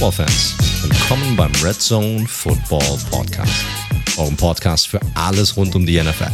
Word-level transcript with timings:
Football-Fans, 0.00 0.54
willkommen 0.80 1.36
beim 1.36 1.52
Red 1.62 1.78
Zone 1.78 2.26
Football 2.26 2.98
Podcast. 3.10 3.52
Eurem 4.16 4.34
Podcast 4.34 4.88
für 4.88 4.98
alles 5.14 5.58
rund 5.58 5.74
um 5.74 5.84
die 5.84 6.02
NFL. 6.02 6.30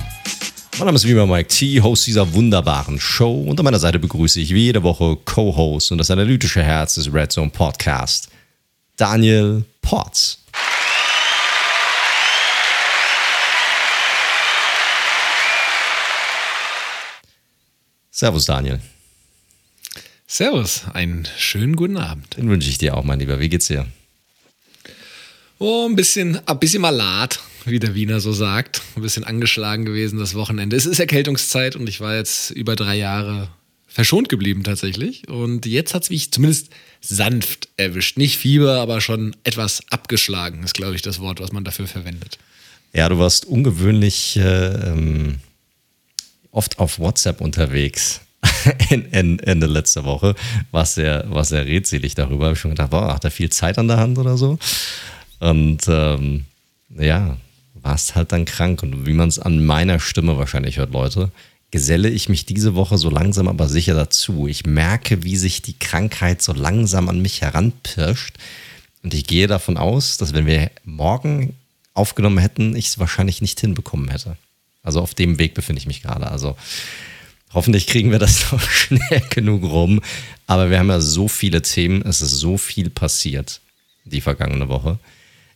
Mein 0.79 0.87
Name 0.87 0.95
ist 0.95 1.05
wie 1.05 1.11
immer 1.11 1.27
Mike 1.27 1.49
T, 1.49 1.81
Host 1.81 2.07
dieser 2.07 2.33
wunderbaren 2.33 3.01
Show. 3.01 3.43
Und 3.43 3.59
an 3.59 3.65
meiner 3.65 3.81
Seite 3.81 3.99
begrüße 3.99 4.39
ich 4.39 4.55
wie 4.55 4.67
jede 4.67 4.85
Woche 4.85 5.17
Co-Host 5.17 5.91
und 5.91 5.99
das 5.99 6.13
analytische 6.13 6.63
Herz 6.63 6.95
des 6.95 7.13
Red 7.13 7.33
Zone 7.33 7.51
Podcast, 7.51 8.29
Daniel 8.97 9.65
Potts. 9.83 10.45
Servus, 18.13 18.45
Daniel. 18.45 18.81
Servus, 20.29 20.83
einen 20.93 21.29
schönen 21.39 21.77
guten 21.77 21.97
Abend. 21.97 22.37
Den 22.37 22.49
wünsche 22.49 22.69
ich 22.69 22.79
dir 22.79 22.97
auch, 22.97 23.05
mein 23.05 23.21
Lieber. 23.21 23.39
Wie 23.39 23.49
geht's 23.49 23.69
dir? 23.69 23.87
Oh, 25.59 25.87
ein 25.89 25.95
bisschen, 25.95 26.41
ein 26.49 26.59
bisschen 26.59 26.83
malat, 26.83 27.39
wie 27.65 27.79
der 27.79 27.95
Wiener 27.95 28.19
so 28.19 28.33
sagt. 28.33 28.83
Ein 28.97 29.03
bisschen 29.03 29.23
angeschlagen 29.23 29.85
gewesen 29.85 30.19
das 30.19 30.35
Wochenende. 30.35 30.75
Es 30.75 30.85
ist 30.85 30.99
Erkältungszeit 30.99 31.77
und 31.77 31.89
ich 31.89 32.01
war 32.01 32.17
jetzt 32.17 32.51
über 32.51 32.75
drei 32.75 32.97
Jahre 32.97 33.49
verschont 33.87 34.29
geblieben 34.29 34.65
tatsächlich. 34.65 35.29
Und 35.29 35.65
jetzt 35.65 35.95
hat 35.95 36.03
es 36.03 36.11
mich 36.11 36.33
zumindest 36.33 36.71
sanft 37.01 37.69
erwischt. 37.77 38.19
Nicht 38.19 38.37
Fieber, 38.37 38.81
aber 38.81 39.01
schon 39.01 39.37
etwas 39.45 39.81
abgeschlagen, 39.91 40.65
ist, 40.65 40.75
glaube 40.75 40.97
ich, 40.97 41.03
das 41.03 41.21
Wort, 41.21 41.41
was 41.41 41.53
man 41.53 41.63
dafür 41.63 41.87
verwendet. 41.87 42.39
Ja, 42.93 43.09
du 43.09 43.19
warst 43.19 43.45
ungewöhnlich 43.45 44.37
äh, 44.39 44.91
ähm, 44.91 45.39
oft 46.51 46.81
auf 46.81 46.99
WhatsApp 46.99 47.41
unterwegs. 47.41 48.23
Ende 48.91 49.67
letzter 49.67 50.05
Woche 50.05 50.35
war 50.71 50.87
sehr, 50.87 51.25
war 51.29 51.45
sehr 51.45 51.67
redselig 51.67 52.15
darüber. 52.15 52.47
Habe 52.47 52.55
ich 52.55 52.61
schon 52.61 52.73
gedacht, 52.73 52.91
boah, 52.91 53.15
hat 53.15 53.25
er 53.25 53.31
viel 53.31 53.51
Zeit 53.51 53.79
an 53.79 53.89
der 53.89 53.99
Hand 53.99 54.19
oder 54.19 54.37
so? 54.37 54.59
Und 55.39 55.83
ähm, 55.89 56.45
ja, 56.99 57.37
warst 57.75 58.15
halt 58.15 58.33
dann 58.33 58.45
krank. 58.45 58.83
Und 58.83 59.07
wie 59.07 59.13
man 59.13 59.29
es 59.29 59.39
an 59.39 59.65
meiner 59.65 60.01
Stimme 60.01 60.37
wahrscheinlich 60.37 60.79
hört, 60.79 60.93
Leute, 60.93 61.31
geselle 61.71 62.09
ich 62.09 62.29
mich 62.29 62.47
diese 62.47 62.75
Woche 62.75 62.99
so 62.99 63.11
langsam 63.11 63.49
aber 63.49 63.69
sicher 63.69 63.95
dazu. 63.95 64.47
Ich 64.47 64.67
merke, 64.67 65.25
wie 65.25 65.37
sich 65.37 65.63
die 65.63 65.79
Krankheit 65.79 66.43
so 66.43 66.53
langsam 66.53 67.09
an 67.09 67.21
mich 67.21 67.43
heranpirscht. 67.43 68.37
Und 69.03 69.15
ich 69.15 69.27
gehe 69.27 69.47
davon 69.47 69.77
aus, 69.77 70.17
dass 70.17 70.35
wenn 70.35 70.47
wir 70.47 70.71
morgen 70.85 71.55
aufgenommen 71.95 72.39
hätten, 72.39 72.77
ich 72.77 72.87
es 72.87 72.99
wahrscheinlich 72.99 73.41
nicht 73.41 73.61
hinbekommen 73.61 74.09
hätte. 74.09 74.37
Also 74.83 75.01
auf 75.01 75.15
dem 75.15 75.39
Weg 75.39 75.55
befinde 75.55 75.81
ich 75.81 75.87
mich 75.87 76.03
gerade. 76.03 76.31
Also 76.31 76.57
hoffentlich 77.53 77.87
kriegen 77.87 78.11
wir 78.11 78.19
das 78.19 78.53
noch 78.53 78.61
schnell 78.61 79.23
genug 79.31 79.65
rum. 79.65 80.01
Aber 80.47 80.71
wir 80.71 80.79
haben 80.79 80.91
ja 80.91 81.01
so 81.01 81.29
viele 81.29 81.63
Themen, 81.63 82.03
es 82.03 82.21
ist 82.21 82.33
so 82.33 82.57
viel 82.59 82.91
passiert 82.91 83.61
die 84.05 84.21
vergangene 84.21 84.69
Woche, 84.69 84.99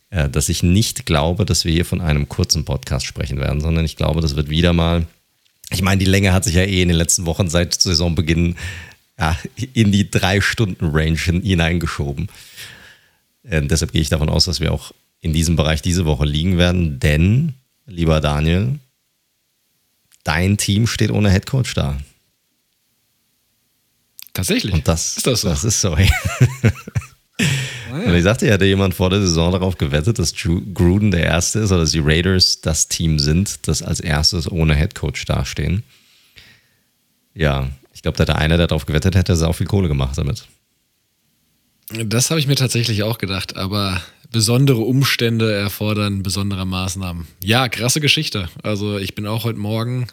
äh, 0.09 0.29
dass 0.29 0.49
ich 0.49 0.63
nicht 0.63 1.05
glaube, 1.05 1.45
dass 1.45 1.65
wir 1.65 1.71
hier 1.71 1.85
von 1.85 2.01
einem 2.01 2.27
kurzen 2.27 2.65
Podcast 2.65 3.05
sprechen 3.05 3.39
werden, 3.39 3.61
sondern 3.61 3.85
ich 3.85 3.95
glaube, 3.95 4.21
das 4.21 4.35
wird 4.35 4.49
wieder 4.49 4.73
mal, 4.73 5.05
ich 5.69 5.81
meine, 5.81 5.99
die 5.99 6.09
Länge 6.09 6.33
hat 6.33 6.43
sich 6.43 6.55
ja 6.55 6.63
eh 6.63 6.81
in 6.81 6.89
den 6.89 6.97
letzten 6.97 7.25
Wochen 7.25 7.49
seit 7.49 7.73
Saisonbeginn 7.81 8.57
ja, 9.17 9.37
in 9.73 9.91
die 9.91 10.09
drei 10.09 10.41
Stunden 10.41 10.87
Range 10.87 11.17
hineingeschoben. 11.17 12.27
Äh, 13.43 13.61
deshalb 13.63 13.93
gehe 13.93 14.01
ich 14.01 14.09
davon 14.09 14.29
aus, 14.29 14.45
dass 14.45 14.59
wir 14.59 14.73
auch 14.73 14.91
in 15.21 15.33
diesem 15.33 15.55
Bereich 15.55 15.81
diese 15.81 16.05
Woche 16.05 16.25
liegen 16.25 16.57
werden, 16.57 16.99
denn, 16.99 17.53
lieber 17.85 18.19
Daniel, 18.19 18.79
dein 20.23 20.57
Team 20.57 20.87
steht 20.87 21.11
ohne 21.11 21.29
Headcoach 21.29 21.73
da. 21.75 21.97
Tatsächlich. 24.33 24.73
Und 24.73 24.87
das 24.87 25.17
ist 25.17 25.27
das 25.27 25.41
so. 25.41 25.49
Das 25.49 25.63
ist 25.63 25.81
so. 25.81 25.93
ah. 25.93 25.99
Und 27.91 28.15
ich 28.15 28.23
sagte 28.23 28.47
ja, 28.47 28.53
hatte 28.53 28.65
jemand 28.65 28.93
vor 28.93 29.09
der 29.09 29.19
Saison 29.19 29.51
darauf 29.51 29.77
gewettet, 29.77 30.19
dass 30.19 30.33
Gruden 30.33 31.11
der 31.11 31.23
Erste 31.23 31.59
ist 31.59 31.71
oder 31.71 31.81
dass 31.81 31.91
die 31.91 32.01
Raiders 32.03 32.61
das 32.61 32.87
Team 32.87 33.19
sind, 33.19 33.67
das 33.67 33.83
als 33.83 33.99
erstes 33.99 34.49
ohne 34.49 34.75
Headcoach 34.75 35.25
dastehen. 35.25 35.83
Ja, 37.33 37.69
ich 37.93 38.01
glaube, 38.01 38.17
da 38.17 38.25
der 38.25 38.37
einer, 38.37 38.57
der 38.57 38.67
darauf 38.67 38.85
gewettet 38.85 39.15
hätte, 39.15 39.35
sehr 39.35 39.53
viel 39.53 39.67
Kohle 39.67 39.87
gemacht 39.87 40.17
damit. 40.17 40.47
Das 41.89 42.29
habe 42.29 42.39
ich 42.39 42.47
mir 42.47 42.55
tatsächlich 42.55 43.03
auch 43.03 43.17
gedacht, 43.17 43.57
aber 43.57 44.01
besondere 44.31 44.79
Umstände 44.79 45.53
erfordern 45.53 46.23
besondere 46.23 46.65
Maßnahmen. 46.65 47.27
Ja, 47.43 47.67
krasse 47.69 48.01
Geschichte. 48.01 48.49
Also 48.63 48.97
ich 48.97 49.13
bin 49.13 49.27
auch 49.27 49.43
heute 49.43 49.59
Morgen 49.59 50.07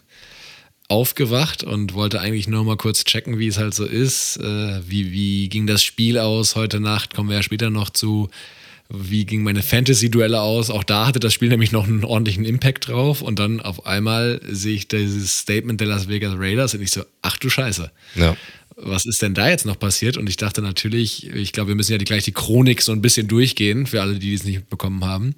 aufgewacht 0.88 1.62
und 1.62 1.94
wollte 1.94 2.20
eigentlich 2.20 2.48
nur 2.48 2.64
mal 2.64 2.76
kurz 2.76 3.04
checken, 3.04 3.38
wie 3.38 3.46
es 3.46 3.58
halt 3.58 3.74
so 3.74 3.84
ist. 3.84 4.38
Äh, 4.38 4.80
wie, 4.88 5.12
wie 5.12 5.48
ging 5.48 5.66
das 5.66 5.84
Spiel 5.84 6.18
aus 6.18 6.56
heute 6.56 6.80
Nacht? 6.80 7.14
Kommen 7.14 7.28
wir 7.28 7.36
ja 7.36 7.42
später 7.42 7.70
noch 7.70 7.90
zu. 7.90 8.30
Wie 8.90 9.26
ging 9.26 9.42
meine 9.42 9.62
Fantasy-Duelle 9.62 10.40
aus? 10.40 10.70
Auch 10.70 10.82
da 10.82 11.06
hatte 11.06 11.20
das 11.20 11.34
Spiel 11.34 11.50
nämlich 11.50 11.72
noch 11.72 11.86
einen 11.86 12.04
ordentlichen 12.04 12.46
Impact 12.46 12.88
drauf. 12.88 13.20
Und 13.20 13.38
dann 13.38 13.60
auf 13.60 13.84
einmal 13.84 14.40
sehe 14.48 14.74
ich 14.74 14.88
dieses 14.88 15.40
Statement 15.40 15.78
der 15.78 15.88
Las 15.88 16.08
Vegas 16.08 16.34
Raiders 16.38 16.74
und 16.74 16.80
ich 16.80 16.90
so, 16.90 17.02
ach 17.20 17.36
du 17.36 17.50
Scheiße. 17.50 17.90
Ja 18.14 18.34
was 18.80 19.06
ist 19.06 19.22
denn 19.22 19.34
da 19.34 19.48
jetzt 19.48 19.66
noch 19.66 19.78
passiert? 19.78 20.16
Und 20.16 20.28
ich 20.28 20.36
dachte 20.36 20.62
natürlich, 20.62 21.28
ich 21.28 21.52
glaube, 21.52 21.68
wir 21.68 21.74
müssen 21.74 21.92
ja 21.92 21.98
die, 21.98 22.04
gleich 22.04 22.24
die 22.24 22.32
Chronik 22.32 22.82
so 22.82 22.92
ein 22.92 23.02
bisschen 23.02 23.28
durchgehen, 23.28 23.86
für 23.86 24.00
alle, 24.00 24.18
die 24.18 24.34
es 24.34 24.44
nicht 24.44 24.68
bekommen 24.70 25.04
haben. 25.04 25.34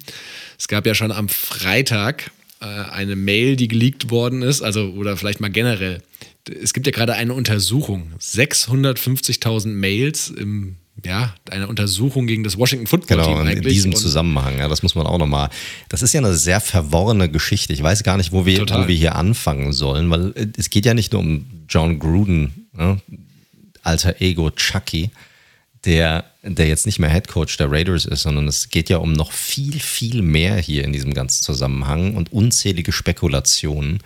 Es 0.59 0.67
gab 0.67 0.85
ja 0.85 0.93
schon 0.93 1.11
am 1.11 1.27
Freitag 1.29 2.31
äh, 2.59 2.65
eine 2.65 3.15
Mail, 3.15 3.55
die 3.55 3.67
geleakt 3.67 4.09
worden 4.11 4.41
ist, 4.41 4.61
also 4.61 4.91
oder 4.91 5.17
vielleicht 5.17 5.41
mal 5.41 5.49
generell. 5.49 6.01
Es 6.61 6.73
gibt 6.73 6.87
ja 6.87 6.91
gerade 6.91 7.13
eine 7.13 7.33
Untersuchung, 7.33 8.13
650.000 8.19 9.67
Mails 9.67 10.29
im 10.29 10.77
ja, 11.03 11.33
eine 11.49 11.67
Untersuchung 11.67 12.27
gegen 12.27 12.43
das 12.43 12.57
Washington 12.57 12.85
Football 12.85 13.23
Team 13.23 13.37
genau, 13.37 13.49
in 13.49 13.61
diesem 13.61 13.95
Zusammenhang, 13.95 14.59
ja, 14.59 14.67
das 14.67 14.83
muss 14.83 14.93
man 14.93 15.07
auch 15.07 15.17
nochmal. 15.17 15.49
Das 15.89 16.03
ist 16.03 16.13
ja 16.13 16.19
eine 16.19 16.35
sehr 16.35 16.61
verworrene 16.61 17.29
Geschichte. 17.29 17.73
Ich 17.73 17.81
weiß 17.81 18.03
gar 18.03 18.17
nicht, 18.17 18.31
wo 18.31 18.45
wir, 18.45 18.61
wo 18.61 18.87
wir 18.87 18.95
hier 18.95 19.15
anfangen 19.15 19.73
sollen, 19.73 20.11
weil 20.11 20.31
äh, 20.35 20.47
es 20.57 20.69
geht 20.69 20.85
ja 20.85 20.93
nicht 20.93 21.13
nur 21.13 21.21
um 21.21 21.45
John 21.67 21.97
Gruden, 21.97 22.67
ne, 22.73 23.01
alter 23.83 24.21
Ego 24.21 24.51
Chucky, 24.51 25.11
der, 25.85 26.25
der 26.43 26.67
jetzt 26.67 26.85
nicht 26.85 26.99
mehr 26.99 27.09
Head 27.09 27.27
Coach 27.27 27.57
der 27.57 27.71
Raiders 27.71 28.05
ist, 28.05 28.21
sondern 28.21 28.47
es 28.47 28.69
geht 28.69 28.89
ja 28.89 28.97
um 28.97 29.13
noch 29.13 29.31
viel, 29.31 29.79
viel 29.79 30.21
mehr 30.21 30.57
hier 30.57 30.83
in 30.83 30.93
diesem 30.93 31.13
ganzen 31.13 31.43
Zusammenhang 31.43 32.15
und 32.15 32.31
unzählige 32.31 32.91
Spekulationen, 32.91 33.99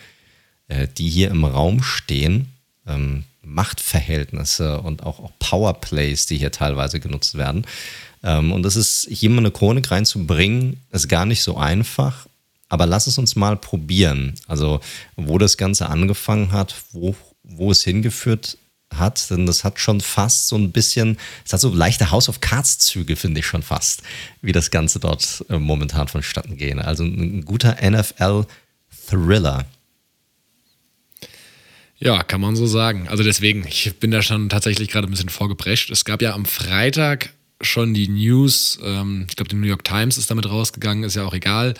äh, 0.67 0.87
die 0.97 1.09
hier 1.09 1.31
im 1.31 1.43
Raum 1.43 1.83
stehen. 1.83 2.47
Ähm, 2.87 3.23
Machtverhältnisse 3.45 4.81
und 4.81 5.03
auch, 5.03 5.19
auch 5.19 5.31
Powerplays, 5.39 6.25
die 6.25 6.37
hier 6.37 6.51
teilweise 6.51 6.99
genutzt 6.99 7.37
werden. 7.37 7.65
Ähm, 8.23 8.51
und 8.51 8.63
das 8.63 8.75
ist, 8.75 9.07
hier 9.09 9.29
mal 9.29 9.39
eine 9.39 9.51
Chronik 9.51 9.91
reinzubringen, 9.91 10.81
ist 10.91 11.07
gar 11.07 11.25
nicht 11.25 11.43
so 11.43 11.57
einfach. 11.57 12.27
Aber 12.67 12.87
lass 12.87 13.07
es 13.07 13.17
uns 13.17 13.35
mal 13.35 13.55
probieren. 13.55 14.33
Also, 14.47 14.79
wo 15.15 15.37
das 15.37 15.57
Ganze 15.57 15.87
angefangen 15.87 16.51
hat, 16.51 16.75
wo, 16.91 17.15
wo 17.43 17.71
es 17.71 17.83
hingeführt 17.83 18.57
hat, 18.93 19.29
denn 19.29 19.45
das 19.45 19.63
hat 19.63 19.79
schon 19.79 20.01
fast 20.01 20.47
so 20.47 20.57
ein 20.57 20.71
bisschen, 20.71 21.17
es 21.45 21.53
hat 21.53 21.59
so 21.59 21.73
leichte 21.73 22.11
House 22.11 22.29
of 22.29 22.41
Cards 22.41 22.77
Züge, 22.79 23.15
finde 23.15 23.39
ich 23.39 23.45
schon 23.45 23.63
fast, 23.63 24.03
wie 24.41 24.51
das 24.51 24.71
Ganze 24.71 24.99
dort 24.99 25.45
äh, 25.49 25.57
momentan 25.57 26.07
vonstatten 26.07 26.57
gehen. 26.57 26.79
Also 26.79 27.03
ein 27.03 27.45
guter 27.45 27.77
NFL 27.81 28.45
Thriller. 29.07 29.65
Ja, 31.97 32.23
kann 32.23 32.41
man 32.41 32.55
so 32.55 32.67
sagen. 32.67 33.07
Also 33.07 33.23
deswegen, 33.23 33.65
ich 33.67 33.95
bin 33.99 34.11
da 34.11 34.21
schon 34.21 34.49
tatsächlich 34.49 34.89
gerade 34.89 35.07
ein 35.07 35.11
bisschen 35.11 35.29
vorgeprescht. 35.29 35.89
Es 35.89 36.03
gab 36.03 36.21
ja 36.21 36.33
am 36.33 36.45
Freitag 36.45 37.29
schon 37.61 37.93
die 37.93 38.07
News, 38.07 38.79
ähm, 38.83 39.27
ich 39.29 39.35
glaube, 39.35 39.49
die 39.49 39.55
New 39.55 39.67
York 39.67 39.83
Times 39.83 40.17
ist 40.17 40.31
damit 40.31 40.49
rausgegangen, 40.49 41.03
ist 41.03 41.15
ja 41.15 41.25
auch 41.25 41.33
egal, 41.33 41.73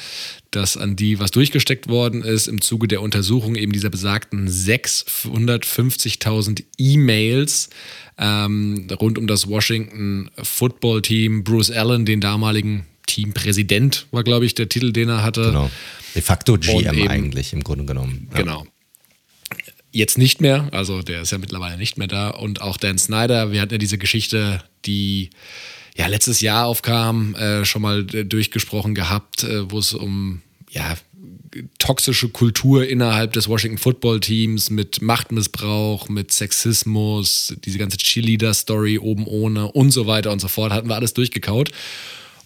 dass 0.52 0.76
an 0.78 0.96
die 0.96 1.20
was 1.20 1.32
durchgesteckt 1.32 1.90
worden 1.90 2.22
ist 2.24 2.48
im 2.48 2.62
Zuge 2.62 2.88
der 2.88 3.02
Untersuchung 3.02 3.56
eben 3.56 3.74
dieser 3.74 3.90
besagten 3.90 4.48
650.000 4.48 6.64
E-Mails 6.78 7.70
ähm, 8.18 8.88
rund 9.00 9.18
um 9.18 9.26
das 9.28 9.48
Washington 9.48 10.30
Football 10.42 11.02
Team. 11.02 11.44
Bruce 11.44 11.72
Allen, 11.72 12.06
den 12.06 12.22
damaligen 12.22 12.86
Teampräsident, 13.06 14.08
war, 14.12 14.24
glaube 14.24 14.46
ich, 14.46 14.56
der 14.56 14.70
Titel, 14.70 14.94
den 14.94 15.10
er 15.10 15.24
hatte. 15.24 15.48
Genau. 15.48 15.70
De 16.16 16.22
facto 16.22 16.58
GM 16.58 16.98
eben, 16.98 17.10
eigentlich 17.10 17.52
im 17.52 17.62
Grunde 17.64 17.84
genommen. 17.84 18.30
Ja. 18.32 18.38
Genau 18.40 18.66
jetzt 19.96 20.18
nicht 20.18 20.42
mehr, 20.42 20.68
also 20.72 21.02
der 21.02 21.22
ist 21.22 21.32
ja 21.32 21.38
mittlerweile 21.38 21.78
nicht 21.78 21.98
mehr 21.98 22.08
da. 22.08 22.30
Und 22.30 22.62
auch 22.62 22.78
Dan 22.78 22.98
Snyder, 22.98 23.52
wir 23.52 23.62
hatten 23.62 23.74
ja 23.74 23.78
diese 23.78 23.98
Geschichte, 23.98 24.62
die 24.86 25.30
ja 25.96 26.08
letztes 26.08 26.42
Jahr 26.42 26.66
aufkam, 26.66 27.34
äh, 27.36 27.64
schon 27.64 27.82
mal 27.82 28.06
äh, 28.14 28.26
durchgesprochen 28.26 28.94
gehabt, 28.94 29.44
äh, 29.44 29.72
wo 29.72 29.80
es 29.80 29.94
um 29.94 30.42
ja 30.70 30.98
toxische 31.80 32.28
Kultur 32.28 32.86
innerhalb 32.86 33.32
des 33.32 33.48
Washington 33.48 33.78
Football 33.78 34.20
Teams 34.20 34.70
mit 34.70 35.02
Machtmissbrauch, 35.02 36.10
mit 36.10 36.34
Sexismus, 36.34 37.56
diese 37.64 37.78
ganze 37.78 37.96
Cheerleader-Story 37.96 39.00
oben 39.00 39.26
ohne 39.26 39.72
und 39.72 39.92
so 39.92 40.06
weiter 40.06 40.34
und 40.34 40.42
so 40.42 40.50
fort, 40.50 40.74
hatten 40.74 40.90
wir 40.90 40.96
alles 40.96 41.14
durchgekaut. 41.14 41.72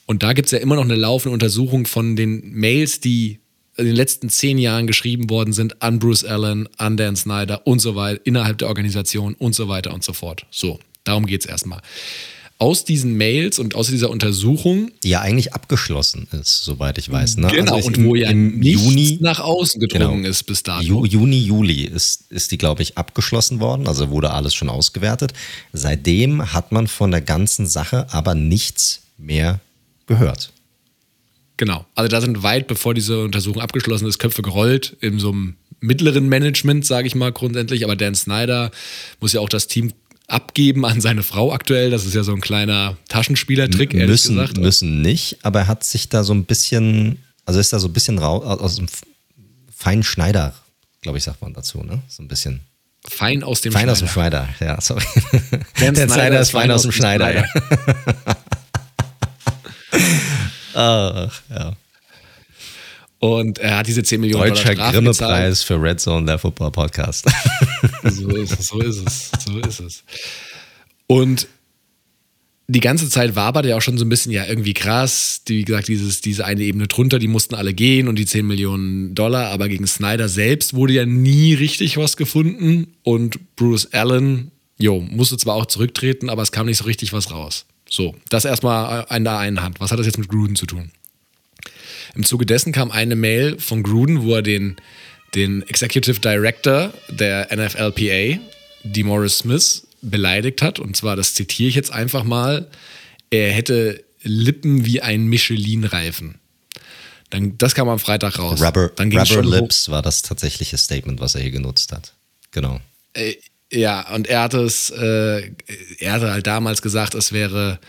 Und 0.06 0.22
da 0.22 0.34
gibt 0.34 0.46
es 0.46 0.52
ja 0.52 0.60
immer 0.60 0.76
noch 0.76 0.84
eine 0.84 0.96
laufende 0.96 1.34
Untersuchung 1.34 1.88
von 1.88 2.16
den 2.16 2.52
Mails, 2.54 3.00
die 3.00 3.40
in 3.80 3.86
den 3.86 3.96
letzten 3.96 4.30
zehn 4.30 4.58
Jahren 4.58 4.86
geschrieben 4.88 5.30
worden 5.30 5.54
sind 5.54 5.82
an 5.82 6.00
Bruce 6.00 6.24
Allen, 6.24 6.68
an 6.78 6.98
Dan 6.98 7.16
Snyder 7.16 7.66
und 7.66 7.80
so 7.80 7.96
weiter, 7.96 8.22
innerhalb 8.26 8.58
der 8.60 8.68
Organisation 8.68 9.34
und 9.36 9.56
so 9.56 9.68
weiter 9.68 9.94
und 9.94 10.04
so 10.04 10.14
fort. 10.14 10.46
So, 10.52 10.80
darum 11.04 11.26
geht 11.26 11.42
es 11.42 11.48
erstmal. 11.48 11.82
aus 12.62 12.84
diesen 12.84 13.16
Mails 13.16 13.58
und 13.58 13.74
aus 13.74 13.88
dieser 13.88 14.10
Untersuchung. 14.10 14.92
Die 15.04 15.10
ja 15.12 15.22
eigentlich 15.22 15.54
abgeschlossen 15.54 16.28
ist, 16.34 16.66
soweit 16.66 16.98
ich 16.98 17.10
weiß. 17.10 17.38
Ne? 17.38 17.48
Genau, 17.48 17.76
also 17.76 17.88
und 17.88 17.98
im, 17.98 18.06
wo 18.06 18.16
ja 18.16 18.30
im 18.30 18.60
nichts 18.60 18.84
Juni, 18.84 19.18
nach 19.22 19.40
außen 19.40 19.80
gedrungen 19.80 20.24
Genau. 20.24 20.30
ist 20.30 20.44
bis 20.44 20.62
dato. 20.64 20.84
Ju, 20.84 21.06
Juni, 21.06 21.40
Juli 21.40 21.86
ist, 21.86 22.30
ist 22.30 22.52
die, 22.52 22.58
glaube 22.58 22.82
ich, 22.84 22.98
abgeschlossen 22.98 23.62
worden. 23.62 23.88
Also 23.88 24.10
wurde 24.10 24.32
alles 24.32 24.56
schon 24.56 24.68
ausgewertet. 24.68 25.32
Seitdem 25.72 26.52
hat 26.54 26.74
man 26.74 26.88
von 26.88 27.12
der 27.12 27.22
ganzen 27.22 27.66
Sache 27.66 28.08
aber 28.12 28.36
nichts 28.36 29.04
mehr 29.18 29.62
gehört. 30.06 30.52
Genau. 31.60 31.86
Also 31.94 32.08
da 32.08 32.22
sind 32.22 32.42
weit 32.42 32.68
bevor 32.68 32.94
diese 32.94 33.22
Untersuchung 33.22 33.62
abgeschlossen 33.62 34.08
ist, 34.08 34.18
Köpfe 34.18 34.42
gerollt 34.42 34.96
in 35.02 35.20
so 35.20 35.32
einem 35.32 35.58
mittleren 35.82 36.30
Management, 36.30 36.86
sage 36.86 37.06
ich 37.06 37.16
mal 37.16 37.34
grundsätzlich. 37.34 37.84
Aber 37.84 37.98
Dan 37.98 38.16
Snyder 38.16 38.72
muss 39.20 39.34
ja 39.34 39.42
auch 39.42 39.50
das 39.50 39.68
Team 39.68 39.92
abgeben 40.30 40.86
an 40.86 41.02
seine 41.02 41.22
Frau 41.22 41.52
aktuell. 41.52 41.92
Das 41.92 42.06
ist 42.06 42.16
ja 42.16 42.24
so 42.24 42.32
ein 42.32 42.40
kleiner 42.40 42.96
Taschenspielertrick, 43.10 43.94
ehrlich 43.94 44.10
müssen, 44.10 44.38
gesagt. 44.38 44.58
müssen 44.58 45.02
nicht, 45.02 45.40
aber 45.44 45.60
er 45.60 45.68
hat 45.68 45.84
sich 45.84 46.08
da 46.08 46.24
so 46.24 46.34
ein 46.34 46.46
bisschen, 46.46 47.18
also 47.46 47.60
ist 47.60 47.74
da 47.74 47.80
so 47.80 47.90
ein 47.90 47.94
bisschen 47.94 48.20
raus, 48.20 48.46
aus 48.46 48.78
dem 48.78 48.88
feinen 49.76 50.04
Schneider, 50.04 50.54
glaube 51.02 51.18
ich, 51.18 51.26
sagt 51.26 51.42
man 51.42 51.54
dazu, 51.54 51.84
ne? 51.84 52.02
So 52.08 52.24
ein 52.24 52.30
bisschen. 52.30 52.62
Fein 53.06 53.44
aus 53.44 53.60
dem 53.60 53.74
Fein 53.74 53.90
aus 53.90 54.00
dem 54.00 54.08
Schneider. 54.08 54.48
Schneider, 54.58 54.76
ja, 54.76 54.80
sorry. 54.80 55.04
Dan 55.78 55.94
Der 55.96 56.08
Snyder 56.08 56.40
ist 56.40 56.52
fein 56.52 56.72
aus 56.72 56.84
dem 56.84 56.94
Schneider. 56.94 57.36
Ja. 57.36 57.44
Ach, 60.80 61.42
ja. 61.50 61.74
Und 63.20 63.60
er 63.60 63.78
hat 63.78 63.88
diese 63.88 64.02
10 64.02 64.22
Millionen 64.22 64.48
Deutscher 64.48 64.76
Dollar 64.76 64.94
gezahlt. 64.94 65.18
Grimme-Preis 65.18 65.64
für 65.64 65.82
Red 65.82 66.00
Zone, 66.00 66.26
der 66.26 66.40
Football 66.40 66.72
Podcast. 66.72 67.26
So 68.04 68.30
ist 68.30 68.58
es, 68.58 68.68
so 68.68 68.80
ist 68.80 69.06
es, 69.06 69.32
so 69.46 69.60
ist 69.60 69.80
es. 69.82 70.04
Und 71.08 71.48
die 72.70 72.80
ganze 72.80 73.10
Zeit 73.10 73.36
war 73.36 73.48
aber 73.48 73.66
ja 73.66 73.76
auch 73.76 73.82
schon 73.82 73.98
so 73.98 74.06
ein 74.06 74.10
bisschen 74.10 74.32
ja 74.32 74.46
irgendwie 74.46 74.74
krass. 74.74 75.42
Die, 75.48 75.58
wie 75.58 75.66
gesagt, 75.66 75.90
dieses, 75.90 76.22
diese 76.22 76.46
eine 76.46 76.62
Ebene 76.62 76.88
drunter, 76.88 77.20
die 77.20 77.28
mussten 77.28 77.56
alle 77.56 77.74
gehen 77.74 78.08
und 78.08 78.16
die 78.16 78.26
10 78.26 78.48
Millionen 78.48 79.16
Dollar, 79.16 79.48
aber 79.48 79.68
gegen 79.68 79.86
Snyder 79.88 80.30
selbst 80.30 80.74
wurde 80.74 80.94
ja 80.94 81.06
nie 81.06 81.56
richtig 81.56 81.98
was 81.98 82.16
gefunden 82.16 82.96
und 83.04 83.56
Bruce 83.58 83.88
Allen, 83.92 84.52
jo, 84.78 85.02
musste 85.02 85.36
zwar 85.38 85.56
auch 85.56 85.66
zurücktreten, 85.66 86.30
aber 86.30 86.44
es 86.44 86.54
kam 86.54 86.68
nicht 86.68 86.78
so 86.78 86.86
richtig 86.86 87.12
was 87.12 87.32
raus. 87.32 87.66
So, 87.90 88.16
das 88.30 88.46
erstmal 88.46 89.06
in 89.16 89.24
der 89.24 89.38
einen 89.38 89.62
Hand. 89.62 89.80
Was 89.80 89.92
hat 89.92 90.00
das 90.00 90.06
jetzt 90.06 90.18
mit 90.20 90.30
Gruden 90.30 90.56
zu 90.56 90.66
tun? 90.66 90.92
Im 92.16 92.24
Zuge 92.24 92.46
dessen 92.46 92.72
kam 92.72 92.92
eine 92.92 93.16
Mail 93.16 93.60
von 93.60 93.84
Gruden, 93.84 94.24
wo 94.24 94.36
er 94.36 94.42
den, 94.42 94.78
den 95.36 95.62
Executive 95.64 96.20
Director 96.20 96.94
der 97.10 97.48
NFLPA, 97.56 98.40
DeMaurice 98.84 99.38
Smith, 99.40 99.88
beleidigt 100.02 100.62
hat. 100.62 100.80
Und 100.80 100.96
zwar, 100.96 101.16
das 101.16 101.34
zitiere 101.34 101.70
ich 101.70 101.76
jetzt 101.76 101.92
einfach 101.92 102.24
mal, 102.24 102.68
er 103.30 103.52
hätte 103.52 104.04
Lippen 104.24 104.86
wie 104.86 105.02
ein 105.02 105.26
Michelin-Reifen. 105.28 106.40
Dann, 107.30 107.58
das 107.60 107.76
kam 107.76 107.90
am 107.90 108.00
Freitag 108.00 108.40
raus. 108.40 108.60
Rubber, 108.62 108.92
Rubber 109.00 109.26
schon 109.26 109.46
hoch- 109.46 109.52
Lips 109.52 109.90
war 109.90 110.02
das 110.02 110.24
tatsächliche 110.24 110.78
Statement, 110.78 111.20
was 111.20 111.36
er 111.36 111.42
hier 111.42 111.52
genutzt 111.52 111.92
hat. 111.92 112.14
Genau. 112.52 112.80
Äh, 113.14 113.36
ja, 113.72 114.14
und 114.16 114.28
er 114.28 114.42
hatte 114.42 114.60
es, 114.62 114.90
äh, 114.90 115.52
er 116.00 116.14
hatte 116.14 116.32
halt 116.32 116.48
damals 116.48 116.82
gesagt, 116.82 117.14
es 117.16 117.32
wäre 117.32 117.80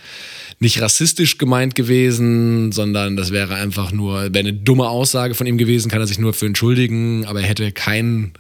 nicht 0.63 0.83
rassistisch 0.83 1.39
gemeint 1.39 1.75
gewesen, 1.75 2.71
sondern 2.71 3.17
das 3.17 3.31
wäre 3.31 3.55
einfach 3.55 3.93
nur, 3.93 4.25
wäre 4.35 4.41
eine 4.41 4.53
dumme 4.53 4.91
Aussage 4.91 5.35
von 5.35 5.47
ihm 5.47 5.57
gewesen, 5.57 5.91
kann 5.91 6.01
er 6.03 6.07
sich 6.07 6.19
nur 6.19 6.35
für 6.35 6.45
entschuldigen, 6.45 7.25
aber 7.25 7.41
er 7.41 7.47
hätte 7.47 7.73
keinen 7.73 8.35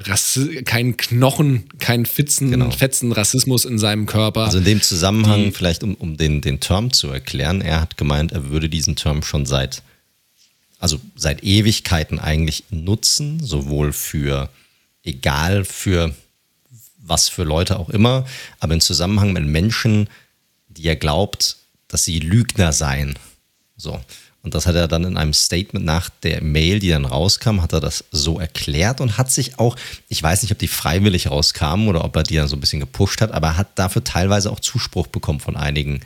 keinen 0.66 0.98
Knochen, 0.98 1.64
keinen 1.78 2.04
Fitzen, 2.04 2.50
Genau. 2.50 2.70
fetzen 2.70 3.12
Rassismus 3.12 3.64
in 3.64 3.78
seinem 3.78 4.04
Körper. 4.04 4.42
Also 4.44 4.58
in 4.58 4.64
dem 4.64 4.82
Zusammenhang, 4.82 5.52
vielleicht 5.52 5.82
um, 5.82 5.94
um 5.94 6.18
den, 6.18 6.42
den 6.42 6.60
Term 6.60 6.92
zu 6.92 7.08
erklären, 7.08 7.62
er 7.62 7.80
hat 7.80 7.96
gemeint, 7.96 8.32
er 8.32 8.50
würde 8.50 8.68
diesen 8.68 8.96
Term 8.96 9.22
schon 9.22 9.46
seit, 9.46 9.82
also 10.78 11.00
seit 11.16 11.42
Ewigkeiten 11.42 12.18
eigentlich 12.18 12.64
nutzen, 12.68 13.40
sowohl 13.42 13.94
für, 13.94 14.50
egal 15.04 15.64
für 15.64 16.14
was 17.10 17.28
für 17.28 17.44
Leute 17.44 17.78
auch 17.78 17.90
immer, 17.90 18.24
aber 18.60 18.74
im 18.74 18.80
Zusammenhang 18.80 19.32
mit 19.32 19.44
Menschen, 19.44 20.08
die 20.68 20.86
er 20.86 20.96
glaubt, 20.96 21.56
dass 21.88 22.04
sie 22.04 22.20
Lügner 22.20 22.72
seien. 22.72 23.18
So. 23.76 24.00
Und 24.42 24.54
das 24.54 24.66
hat 24.66 24.74
er 24.74 24.88
dann 24.88 25.04
in 25.04 25.18
einem 25.18 25.34
Statement 25.34 25.84
nach 25.84 26.08
der 26.08 26.42
Mail, 26.42 26.78
die 26.78 26.88
dann 26.88 27.04
rauskam, 27.04 27.60
hat 27.60 27.74
er 27.74 27.80
das 27.80 28.04
so 28.10 28.40
erklärt 28.40 29.02
und 29.02 29.18
hat 29.18 29.30
sich 29.30 29.58
auch, 29.58 29.76
ich 30.08 30.22
weiß 30.22 30.42
nicht, 30.42 30.52
ob 30.52 30.58
die 30.58 30.68
freiwillig 30.68 31.30
rauskamen 31.30 31.88
oder 31.88 32.04
ob 32.04 32.16
er 32.16 32.22
die 32.22 32.36
dann 32.36 32.48
so 32.48 32.56
ein 32.56 32.60
bisschen 32.60 32.80
gepusht 32.80 33.20
hat, 33.20 33.32
aber 33.32 33.48
er 33.48 33.56
hat 33.58 33.78
dafür 33.78 34.02
teilweise 34.02 34.50
auch 34.50 34.60
Zuspruch 34.60 35.08
bekommen 35.08 35.40
von 35.40 35.56
einigen 35.56 36.00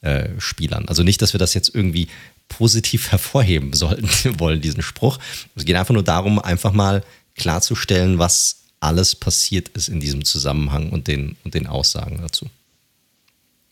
äh, 0.00 0.28
Spielern. 0.38 0.88
Also 0.88 1.02
nicht, 1.02 1.20
dass 1.20 1.34
wir 1.34 1.38
das 1.38 1.52
jetzt 1.52 1.74
irgendwie 1.74 2.08
positiv 2.48 3.10
hervorheben 3.10 3.74
sollten 3.74 4.08
wollen, 4.40 4.62
diesen 4.62 4.82
Spruch. 4.82 5.18
Es 5.54 5.66
geht 5.66 5.76
einfach 5.76 5.94
nur 5.94 6.04
darum, 6.04 6.38
einfach 6.38 6.72
mal 6.72 7.04
klarzustellen, 7.36 8.18
was 8.18 8.63
alles 8.84 9.16
passiert 9.16 9.70
ist 9.70 9.88
in 9.88 10.00
diesem 10.00 10.24
Zusammenhang 10.24 10.90
und 10.90 11.08
den, 11.08 11.36
und 11.44 11.54
den 11.54 11.66
Aussagen 11.66 12.18
dazu. 12.20 12.46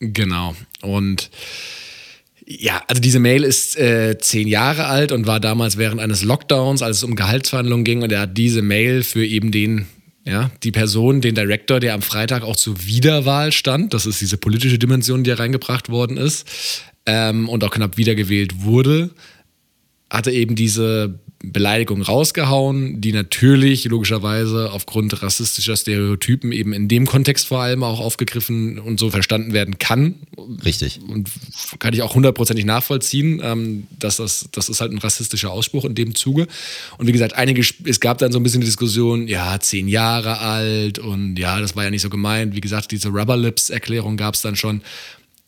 Genau. 0.01 0.57
Und 0.81 1.31
ja, 2.45 2.83
also 2.89 3.01
diese 3.01 3.21
Mail 3.21 3.45
ist 3.45 3.79
äh, 3.79 4.19
zehn 4.19 4.49
Jahre 4.49 4.87
alt 4.87 5.13
und 5.13 5.27
war 5.27 5.39
damals 5.39 5.77
während 5.77 6.01
eines 6.01 6.23
Lockdowns, 6.25 6.83
als 6.83 6.99
es 6.99 7.05
um 7.05 7.15
Gehaltsverhandlungen 7.15 7.85
ging. 7.85 8.03
Und 8.03 8.11
er 8.11 8.21
hat 8.21 8.37
diese 8.37 8.63
Mail 8.63 9.03
für 9.05 9.25
eben 9.25 9.53
den, 9.53 9.87
ja, 10.25 10.51
die 10.63 10.73
Person, 10.73 11.21
den 11.21 11.35
Director, 11.35 11.79
der 11.79 11.95
am 11.95 12.03
Freitag 12.03 12.43
auch 12.43 12.57
zur 12.57 12.85
Wiederwahl 12.85 13.53
stand. 13.53 13.95
Das 13.95 14.07
ist 14.07 14.21
diese 14.21 14.39
politische 14.39 14.79
Dimension, 14.79 15.23
die 15.23 15.31
da 15.31 15.37
reingebracht 15.37 15.89
worden 15.89 16.17
ist 16.17 16.47
ähm, 17.07 17.49
und 17.49 17.63
auch 17.63 17.71
knapp 17.71 17.97
wiedergewählt 17.97 18.63
wurde, 18.63 19.11
hatte 20.11 20.33
eben 20.33 20.57
diese 20.57 21.21
Beleidigung 21.43 22.03
rausgehauen, 22.03 23.01
die 23.01 23.13
natürlich 23.13 23.85
logischerweise 23.85 24.71
aufgrund 24.73 25.23
rassistischer 25.23 25.77
Stereotypen 25.77 26.53
eben 26.53 26.73
in 26.73 26.87
dem 26.87 27.07
Kontext 27.07 27.49
vor 27.49 27.61
allem 27.61 27.83
auch 27.83 27.99
aufgegriffen 27.99 28.79
und 28.79 29.01
so 29.01 29.11
verstanden 29.11 29.53
werden 29.53 29.79
kann. 29.79 30.15
Richtig. 30.65 31.01
Und 31.09 31.31
kann 31.81 31.95
ich 31.95 32.03
auch 32.03 32.15
hundertprozentig 32.15 32.65
nachvollziehen, 32.65 33.41
ähm, 33.43 33.87
dass 33.99 34.17
das, 34.17 34.49
das 34.53 34.69
ist 34.69 34.81
halt 34.81 34.93
ein 34.93 34.99
rassistischer 34.99 35.51
Ausspruch 35.51 35.85
in 35.85 35.97
dem 35.97 36.15
Zuge. 36.15 36.47
Und 36.99 37.09
wie 37.09 37.13
gesagt, 37.13 37.35
einige, 37.35 37.61
es 37.85 38.01
gab 38.01 38.19
dann 38.19 38.31
so 38.31 38.39
ein 38.39 38.45
bisschen 38.45 38.61
die 38.61 38.67
Diskussion, 38.67 39.27
ja, 39.27 39.59
zehn 39.59 39.89
Jahre 39.89 40.39
alt 40.39 41.01
und 41.01 41.37
ja, 41.37 41.61
das 41.61 41.75
war 41.75 41.83
ja 41.85 41.91
nicht 41.91 42.03
so 42.03 42.11
gemeint. 42.11 42.55
Wie 42.55 42.61
gesagt, 42.61 42.93
diese 42.93 43.09
Rubber 43.09 43.37
Lips 43.37 43.69
Erklärung 43.69 44.17
gab 44.17 44.35
es 44.35 44.43
dann 44.43 44.55
schon 44.55 44.83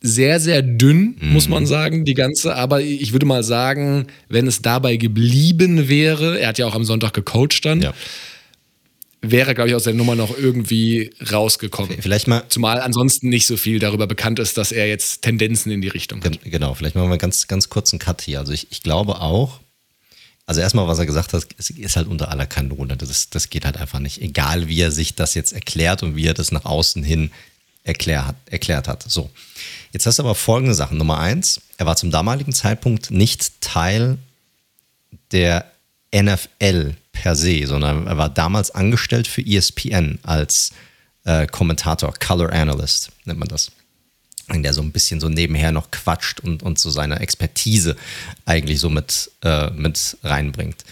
sehr, 0.05 0.39
sehr 0.39 0.61
dünn, 0.61 1.15
muss 1.19 1.49
man 1.49 1.65
sagen, 1.65 2.05
die 2.05 2.13
ganze. 2.13 2.55
Aber 2.55 2.81
ich 2.81 3.11
würde 3.11 3.25
mal 3.25 3.43
sagen, 3.43 4.07
wenn 4.29 4.47
es 4.47 4.61
dabei 4.61 4.97
geblieben 4.97 5.89
wäre, 5.89 6.39
er 6.39 6.49
hat 6.49 6.57
ja 6.57 6.67
auch 6.67 6.75
am 6.75 6.83
Sonntag 6.85 7.13
gecoacht 7.13 7.65
dann, 7.65 7.81
Ja. 7.81 7.93
wäre, 9.21 9.55
glaube 9.55 9.69
ich, 9.69 9.75
aus 9.75 9.83
der 9.85 9.93
Nummer 9.93 10.15
noch 10.15 10.37
irgendwie 10.37 11.11
rausgekommen. 11.31 11.97
Vielleicht 11.99 12.27
mal 12.27 12.43
Zumal 12.49 12.79
ansonsten 12.79 13.29
nicht 13.29 13.47
so 13.47 13.57
viel 13.57 13.79
darüber 13.79 14.05
bekannt 14.07 14.37
ist, 14.39 14.57
dass 14.57 14.71
er 14.71 14.87
jetzt 14.87 15.23
Tendenzen 15.23 15.71
in 15.71 15.81
die 15.81 15.87
Richtung 15.87 16.23
hat. 16.23 16.41
Gen- 16.43 16.51
Genau, 16.51 16.75
vielleicht 16.75 16.95
machen 16.95 17.09
wir 17.09 17.17
ganz, 17.17 17.47
ganz 17.47 17.69
kurz 17.69 17.91
einen 17.91 17.99
Cut 17.99 18.21
hier. 18.21 18.39
Also 18.39 18.53
ich, 18.53 18.67
ich 18.69 18.83
glaube 18.83 19.21
auch, 19.21 19.59
also 20.45 20.61
erstmal, 20.61 20.87
was 20.87 20.99
er 20.99 21.07
gesagt 21.07 21.33
hat, 21.33 21.43
es 21.57 21.71
ist 21.71 21.95
halt 21.95 22.07
unter 22.07 22.29
aller 22.29 22.45
Kanone. 22.45 22.95
Das, 22.97 23.09
ist, 23.09 23.33
das 23.33 23.49
geht 23.49 23.65
halt 23.65 23.77
einfach 23.77 23.97
nicht. 23.99 24.21
Egal, 24.21 24.67
wie 24.67 24.79
er 24.79 24.91
sich 24.91 25.15
das 25.15 25.33
jetzt 25.33 25.53
erklärt 25.53 26.03
und 26.03 26.15
wie 26.15 26.27
er 26.27 26.35
das 26.35 26.51
nach 26.51 26.65
außen 26.65 27.01
hin 27.03 27.31
erklär 27.85 28.27
hat, 28.27 28.35
erklärt 28.49 28.89
hat. 28.89 29.03
So, 29.07 29.29
jetzt 29.93 30.05
hast 30.05 30.19
du 30.19 30.23
aber 30.23 30.35
folgende 30.35 30.75
Sachen. 30.75 30.97
Nummer 30.97 31.19
eins, 31.19 31.61
er 31.77 31.85
war 31.85 31.95
zum 31.95 32.11
damaligen 32.11 32.51
Zeitpunkt 32.51 33.11
nicht 33.11 33.61
Teil 33.61 34.17
der 35.31 35.71
NFL 36.13 36.95
per 37.13 37.35
se, 37.35 37.65
sondern 37.65 38.07
er 38.07 38.17
war 38.17 38.29
damals 38.29 38.71
angestellt 38.71 39.27
für 39.27 39.45
ESPN 39.45 40.19
als 40.23 40.71
äh, 41.23 41.47
Kommentator, 41.47 42.13
Color 42.13 42.51
Analyst 42.51 43.11
nennt 43.25 43.39
man 43.39 43.47
das 43.47 43.71
der 44.47 44.73
so 44.73 44.81
ein 44.81 44.91
bisschen 44.91 45.19
so 45.19 45.27
nebenher 45.27 45.71
noch 45.71 45.89
quatscht 45.89 46.39
und, 46.39 46.61
und 46.61 46.77
so 46.77 46.91
seine 46.91 47.19
Expertise 47.19 47.95
eigentlich 48.45 48.79
so 48.79 48.91
mit, 48.91 49.31
äh, 49.41 49.71
mit 49.71 50.17
reinbringt. 50.23 50.85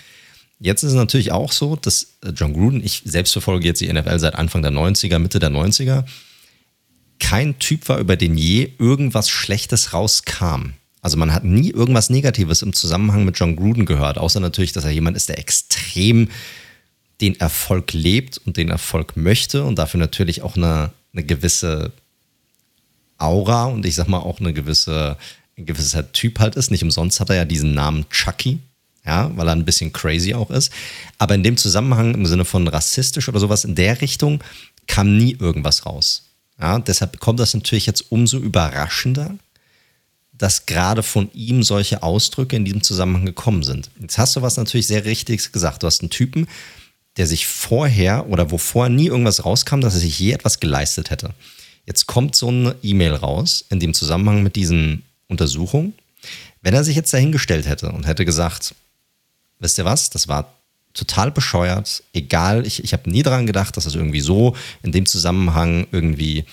Jetzt 0.59 0.81
ist 0.81 0.91
es 0.91 0.95
natürlich 0.95 1.31
auch 1.31 1.51
so, 1.51 1.75
dass 1.75 2.15
äh, 2.23 2.29
John 2.29 2.53
Gruden, 2.53 2.83
ich 2.83 3.03
selbst 3.05 3.31
verfolge 3.31 3.67
jetzt 3.67 3.79
die 3.81 3.93
NFL 3.93 4.17
seit 4.17 4.33
Anfang 4.33 4.63
der 4.63 4.71
90er, 4.71 5.19
Mitte 5.19 5.37
der 5.37 5.51
90er, 5.51 6.03
kein 7.23 7.57
Typ 7.57 7.87
war, 7.87 7.99
über 7.99 8.17
den 8.17 8.37
je 8.37 8.73
irgendwas 8.79 9.29
Schlechtes 9.29 9.93
rauskam. 9.93 10.73
Also 11.01 11.15
man 11.15 11.33
hat 11.33 11.45
nie 11.45 11.69
irgendwas 11.69 12.09
Negatives 12.09 12.61
im 12.61 12.73
Zusammenhang 12.73 13.23
mit 13.23 13.39
John 13.39 13.55
Gruden 13.55 13.85
gehört, 13.85 14.17
außer 14.17 14.41
natürlich, 14.41 14.73
dass 14.73 14.83
er 14.83 14.91
jemand 14.91 15.15
ist, 15.15 15.29
der 15.29 15.39
extrem 15.39 16.29
den 17.21 17.39
Erfolg 17.39 17.93
lebt 17.93 18.39
und 18.39 18.57
den 18.57 18.69
Erfolg 18.69 19.15
möchte 19.15 19.63
und 19.63 19.79
dafür 19.79 20.01
natürlich 20.01 20.41
auch 20.41 20.57
eine, 20.57 20.91
eine 21.13 21.23
gewisse 21.23 21.93
Aura 23.17 23.65
und 23.65 23.85
ich 23.85 23.95
sag 23.95 24.09
mal 24.09 24.19
auch 24.19 24.41
eine 24.41 24.51
gewisse, 24.51 25.17
ein 25.57 25.65
gewisser 25.65 26.11
Typ 26.11 26.39
halt 26.39 26.55
ist. 26.55 26.71
Nicht 26.71 26.83
umsonst 26.83 27.21
hat 27.21 27.29
er 27.29 27.37
ja 27.37 27.45
diesen 27.45 27.73
Namen 27.73 28.05
Chucky, 28.09 28.59
ja, 29.05 29.31
weil 29.37 29.47
er 29.47 29.55
ein 29.55 29.65
bisschen 29.65 29.93
crazy 29.93 30.33
auch 30.33 30.51
ist. 30.51 30.73
Aber 31.19 31.35
in 31.35 31.43
dem 31.43 31.55
Zusammenhang 31.55 32.15
im 32.15 32.25
Sinne 32.25 32.43
von 32.43 32.67
rassistisch 32.67 33.29
oder 33.29 33.39
sowas 33.39 33.63
in 33.63 33.75
der 33.75 34.01
Richtung 34.01 34.43
kam 34.87 35.15
nie 35.17 35.37
irgendwas 35.39 35.85
raus. 35.85 36.22
Ja, 36.63 36.79
deshalb 36.79 37.19
kommt 37.19 37.41
das 37.41 37.53
natürlich 37.53 37.87
jetzt 37.87 38.09
umso 38.09 38.37
überraschender, 38.37 39.35
dass 40.31 40.65
gerade 40.65 41.03
von 41.03 41.29
ihm 41.33 41.61
solche 41.61 42.01
Ausdrücke 42.01 42.55
in 42.55 42.63
diesem 42.63 42.81
Zusammenhang 42.81 43.25
gekommen 43.25 43.63
sind. 43.63 43.91
Jetzt 43.99 44.17
hast 44.17 44.37
du 44.37 44.41
was 44.41 44.55
natürlich 44.55 44.87
sehr 44.87 45.03
Richtiges 45.03 45.51
gesagt. 45.51 45.83
Du 45.83 45.87
hast 45.87 45.99
einen 45.99 46.09
Typen, 46.09 46.47
der 47.17 47.27
sich 47.27 47.47
vorher 47.47 48.29
oder 48.29 48.49
wo 48.49 48.57
vorher 48.57 48.89
nie 48.89 49.07
irgendwas 49.07 49.43
rauskam, 49.43 49.81
dass 49.81 49.95
er 49.95 49.99
sich 49.99 50.17
je 50.17 50.31
etwas 50.31 50.61
geleistet 50.61 51.09
hätte. 51.09 51.33
Jetzt 51.85 52.07
kommt 52.07 52.33
so 52.33 52.47
eine 52.47 52.77
E-Mail 52.81 53.15
raus 53.15 53.65
in 53.69 53.81
dem 53.81 53.93
Zusammenhang 53.93 54.41
mit 54.41 54.55
diesen 54.55 55.03
Untersuchungen. 55.27 55.93
Wenn 56.61 56.73
er 56.73 56.85
sich 56.85 56.95
jetzt 56.95 57.13
dahingestellt 57.13 57.67
hätte 57.67 57.91
und 57.91 58.07
hätte 58.07 58.23
gesagt, 58.23 58.73
wisst 59.59 59.77
ihr 59.79 59.83
was, 59.83 60.09
das 60.11 60.29
war 60.29 60.53
total 60.93 61.31
bescheuert, 61.31 62.03
egal, 62.13 62.65
ich, 62.65 62.83
ich 62.83 62.93
habe 62.93 63.09
nie 63.09 63.23
daran 63.23 63.47
gedacht, 63.47 63.75
dass 63.77 63.85
das 63.85 63.95
irgendwie 63.95 64.21
so 64.21 64.55
in 64.83 64.91
dem 64.91 65.05
Zusammenhang 65.05 65.87
irgendwie 65.91 66.45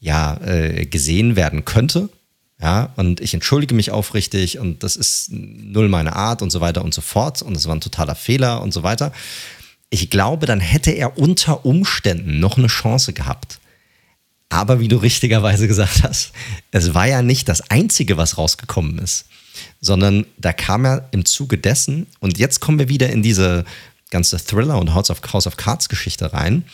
ja, 0.00 0.36
äh, 0.44 0.84
gesehen 0.86 1.36
werden 1.36 1.64
könnte. 1.64 2.08
Ja, 2.60 2.92
und 2.94 3.20
ich 3.20 3.34
entschuldige 3.34 3.74
mich 3.74 3.90
aufrichtig 3.90 4.60
und 4.60 4.84
das 4.84 4.94
ist 4.94 5.30
null 5.32 5.88
meine 5.88 6.14
Art 6.14 6.42
und 6.42 6.50
so 6.50 6.60
weiter 6.60 6.84
und 6.84 6.94
so 6.94 7.00
fort 7.00 7.42
und 7.42 7.54
das 7.54 7.66
war 7.66 7.74
ein 7.74 7.80
totaler 7.80 8.14
Fehler 8.14 8.62
und 8.62 8.72
so 8.72 8.84
weiter. 8.84 9.12
Ich 9.90 10.10
glaube, 10.10 10.46
dann 10.46 10.60
hätte 10.60 10.92
er 10.92 11.18
unter 11.18 11.66
Umständen 11.66 12.38
noch 12.38 12.58
eine 12.58 12.68
Chance 12.68 13.12
gehabt. 13.14 13.58
Aber 14.48 14.78
wie 14.78 14.86
du 14.86 14.96
richtigerweise 14.98 15.66
gesagt 15.66 16.04
hast, 16.04 16.32
es 16.70 16.94
war 16.94 17.08
ja 17.08 17.22
nicht 17.22 17.48
das 17.48 17.68
Einzige, 17.70 18.16
was 18.16 18.38
rausgekommen 18.38 18.98
ist, 18.98 19.24
sondern 19.80 20.26
da 20.38 20.52
kam 20.52 20.84
ja 20.84 21.08
im 21.12 21.24
Zuge 21.24 21.58
dessen, 21.58 22.06
und 22.20 22.38
jetzt 22.38 22.60
kommen 22.60 22.78
wir 22.78 22.88
wieder 22.88 23.10
in 23.10 23.22
diese 23.22 23.64
ganze 24.10 24.38
Thriller- 24.38 24.78
und 24.78 24.94
House 24.94 25.10
of, 25.10 25.20
House 25.32 25.46
of 25.46 25.56
Cards-Geschichte 25.56 26.32
rein. 26.32 26.64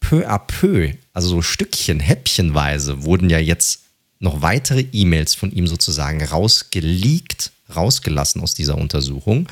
Peu 0.00 0.26
à 0.28 0.38
peu, 0.38 0.92
also 1.12 1.28
so 1.28 1.42
Stückchen, 1.42 2.00
häppchenweise, 2.00 3.02
wurden 3.04 3.30
ja 3.30 3.38
jetzt 3.38 3.80
noch 4.18 4.42
weitere 4.42 4.86
E-Mails 4.92 5.34
von 5.34 5.52
ihm 5.52 5.66
sozusagen 5.66 6.22
rausgeleakt, 6.22 7.52
rausgelassen 7.74 8.42
aus 8.42 8.54
dieser 8.54 8.76
Untersuchung, 8.76 9.48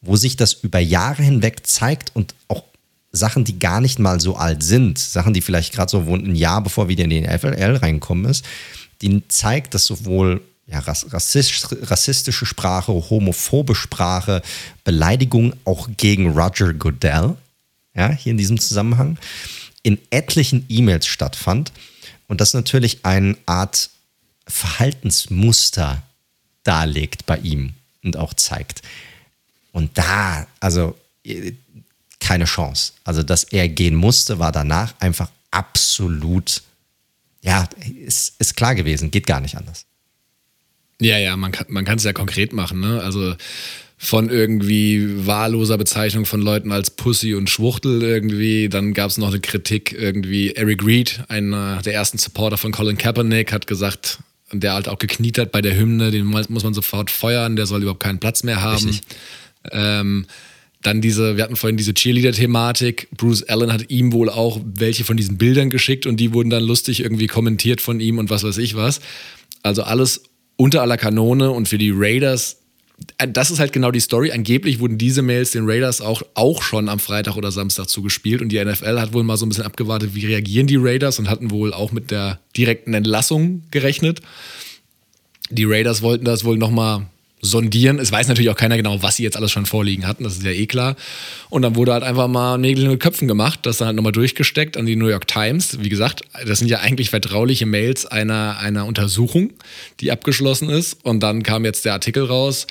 wo 0.00 0.16
sich 0.16 0.36
das 0.36 0.54
über 0.54 0.80
Jahre 0.80 1.22
hinweg 1.22 1.66
zeigt 1.66 2.14
und 2.14 2.34
auch 2.48 2.64
Sachen, 3.12 3.44
die 3.44 3.58
gar 3.58 3.80
nicht 3.80 3.98
mal 3.98 4.20
so 4.20 4.36
alt 4.36 4.62
sind, 4.62 4.98
Sachen, 4.98 5.34
die 5.34 5.42
vielleicht 5.42 5.74
gerade 5.74 5.90
so 5.90 6.00
ein 6.00 6.34
Jahr 6.34 6.62
bevor 6.62 6.88
wieder 6.88 7.04
in 7.04 7.10
den 7.10 7.38
FLL 7.38 7.76
reinkommen 7.76 8.24
ist, 8.24 8.44
die 9.02 9.22
zeigt, 9.28 9.74
dass 9.74 9.84
sowohl 9.84 10.40
ja, 10.66 10.78
rassistische 10.78 12.46
Sprache, 12.46 12.92
homophobe 12.92 13.74
Sprache, 13.74 14.42
Beleidigung 14.84 15.54
auch 15.64 15.88
gegen 15.96 16.30
Roger 16.30 16.72
Goodell, 16.72 17.36
ja, 17.94 18.10
hier 18.10 18.32
in 18.32 18.38
diesem 18.38 18.58
Zusammenhang, 18.58 19.18
in 19.82 19.98
etlichen 20.10 20.64
E-Mails 20.68 21.06
stattfand 21.06 21.72
und 22.28 22.40
das 22.40 22.54
natürlich 22.54 23.04
eine 23.04 23.36
Art 23.46 23.90
Verhaltensmuster 24.46 26.02
darlegt 26.64 27.26
bei 27.26 27.38
ihm 27.38 27.74
und 28.04 28.16
auch 28.16 28.34
zeigt. 28.34 28.82
Und 29.72 29.96
da, 29.98 30.46
also 30.60 30.96
keine 32.20 32.44
Chance. 32.44 32.92
Also, 33.04 33.22
dass 33.22 33.44
er 33.44 33.68
gehen 33.68 33.94
musste, 33.94 34.38
war 34.38 34.52
danach 34.52 34.94
einfach 35.00 35.30
absolut, 35.50 36.62
ja, 37.42 37.68
ist, 38.06 38.34
ist 38.38 38.56
klar 38.56 38.74
gewesen, 38.74 39.10
geht 39.10 39.26
gar 39.26 39.40
nicht 39.40 39.56
anders. 39.56 39.84
Ja, 41.02 41.18
ja, 41.18 41.36
man 41.36 41.52
kann 41.52 41.66
man 41.68 41.84
es 41.84 42.04
ja 42.04 42.12
konkret 42.12 42.52
machen, 42.52 42.80
ne? 42.80 43.00
Also 43.02 43.34
von 43.98 44.30
irgendwie 44.30 45.26
wahlloser 45.26 45.78
Bezeichnung 45.78 46.26
von 46.26 46.42
Leuten 46.42 46.72
als 46.72 46.90
Pussy 46.90 47.34
und 47.34 47.48
Schwuchtel 47.48 48.02
irgendwie. 48.02 48.68
Dann 48.68 48.94
gab 48.94 49.10
es 49.10 49.18
noch 49.18 49.28
eine 49.28 49.40
Kritik 49.40 49.92
irgendwie. 49.92 50.52
Eric 50.52 50.84
Reed, 50.84 51.22
einer 51.28 51.80
der 51.82 51.94
ersten 51.94 52.18
Supporter 52.18 52.56
von 52.56 52.72
Colin 52.72 52.98
Kaepernick, 52.98 53.52
hat 53.52 53.68
gesagt, 53.68 54.18
der 54.52 54.74
halt 54.74 54.88
auch 54.88 54.98
gekniet 54.98 55.38
hat 55.38 55.52
bei 55.52 55.62
der 55.62 55.76
Hymne, 55.76 56.10
den 56.10 56.26
muss 56.26 56.48
man 56.48 56.74
sofort 56.74 57.10
feuern, 57.10 57.54
der 57.56 57.66
soll 57.66 57.82
überhaupt 57.82 58.02
keinen 58.02 58.18
Platz 58.18 58.42
mehr 58.42 58.60
haben. 58.60 58.98
Ähm, 59.70 60.26
dann 60.82 61.00
diese, 61.00 61.36
wir 61.36 61.44
hatten 61.44 61.56
vorhin 61.56 61.76
diese 61.76 61.94
Cheerleader-Thematik. 61.94 63.08
Bruce 63.16 63.44
Allen 63.44 63.72
hat 63.72 63.88
ihm 63.88 64.12
wohl 64.12 64.28
auch 64.28 64.60
welche 64.64 65.04
von 65.04 65.16
diesen 65.16 65.38
Bildern 65.38 65.70
geschickt 65.70 66.06
und 66.06 66.16
die 66.18 66.32
wurden 66.32 66.50
dann 66.50 66.64
lustig 66.64 67.00
irgendwie 67.00 67.28
kommentiert 67.28 67.80
von 67.80 68.00
ihm 68.00 68.18
und 68.18 68.30
was 68.30 68.42
weiß 68.42 68.58
ich 68.58 68.74
was. 68.74 69.00
Also 69.62 69.84
alles 69.84 70.22
unter 70.56 70.82
aller 70.82 70.96
Kanone 70.96 71.50
und 71.50 71.68
für 71.68 71.78
die 71.78 71.92
Raiders, 71.94 72.58
äh, 73.18 73.28
das 73.28 73.50
ist 73.50 73.58
halt 73.58 73.72
genau 73.72 73.90
die 73.90 74.00
Story. 74.00 74.32
Angeblich 74.32 74.80
wurden 74.80 74.98
diese 74.98 75.22
Mails 75.22 75.52
den 75.52 75.68
Raiders 75.68 76.00
auch, 76.00 76.22
auch 76.34 76.62
schon 76.62 76.88
am 76.88 76.98
Freitag 76.98 77.36
oder 77.36 77.50
Samstag 77.50 77.88
zugespielt 77.88 78.42
und 78.42 78.50
die 78.50 78.62
NFL 78.62 79.00
hat 79.00 79.12
wohl 79.12 79.24
mal 79.24 79.36
so 79.36 79.46
ein 79.46 79.48
bisschen 79.48 79.64
abgewartet, 79.64 80.14
wie 80.14 80.26
reagieren 80.26 80.66
die 80.66 80.76
Raiders 80.76 81.18
und 81.18 81.28
hatten 81.28 81.50
wohl 81.50 81.72
auch 81.72 81.92
mit 81.92 82.10
der 82.10 82.40
direkten 82.56 82.94
Entlassung 82.94 83.62
gerechnet. 83.70 84.20
Die 85.50 85.64
Raiders 85.64 86.02
wollten 86.02 86.24
das 86.24 86.44
wohl 86.44 86.56
nochmal 86.56 87.06
sondieren. 87.42 87.98
Es 87.98 88.12
weiß 88.12 88.28
natürlich 88.28 88.50
auch 88.50 88.56
keiner 88.56 88.76
genau, 88.76 89.02
was 89.02 89.16
sie 89.16 89.24
jetzt 89.24 89.36
alles 89.36 89.50
schon 89.50 89.66
vorliegen 89.66 90.06
hatten, 90.06 90.22
das 90.22 90.34
ist 90.34 90.44
ja 90.44 90.52
eh 90.52 90.66
klar. 90.66 90.96
Und 91.50 91.62
dann 91.62 91.74
wurde 91.74 91.92
halt 91.92 92.04
einfach 92.04 92.28
mal 92.28 92.56
Nägel 92.56 92.88
mit 92.88 93.00
Köpfen 93.00 93.26
gemacht, 93.26 93.60
das 93.64 93.78
dann 93.78 93.86
halt 93.88 93.96
nochmal 93.96 94.12
durchgesteckt 94.12 94.76
an 94.76 94.86
die 94.86 94.94
New 94.94 95.08
York 95.08 95.26
Times. 95.26 95.80
Wie 95.80 95.88
gesagt, 95.88 96.22
das 96.46 96.60
sind 96.60 96.68
ja 96.68 96.78
eigentlich 96.78 97.10
vertrauliche 97.10 97.66
Mails 97.66 98.06
einer, 98.06 98.58
einer 98.58 98.86
Untersuchung, 98.86 99.52
die 100.00 100.12
abgeschlossen 100.12 100.70
ist. 100.70 101.04
Und 101.04 101.20
dann 101.20 101.42
kam 101.42 101.64
jetzt 101.64 101.84
der 101.84 101.94
Artikel 101.94 102.24
raus. 102.24 102.68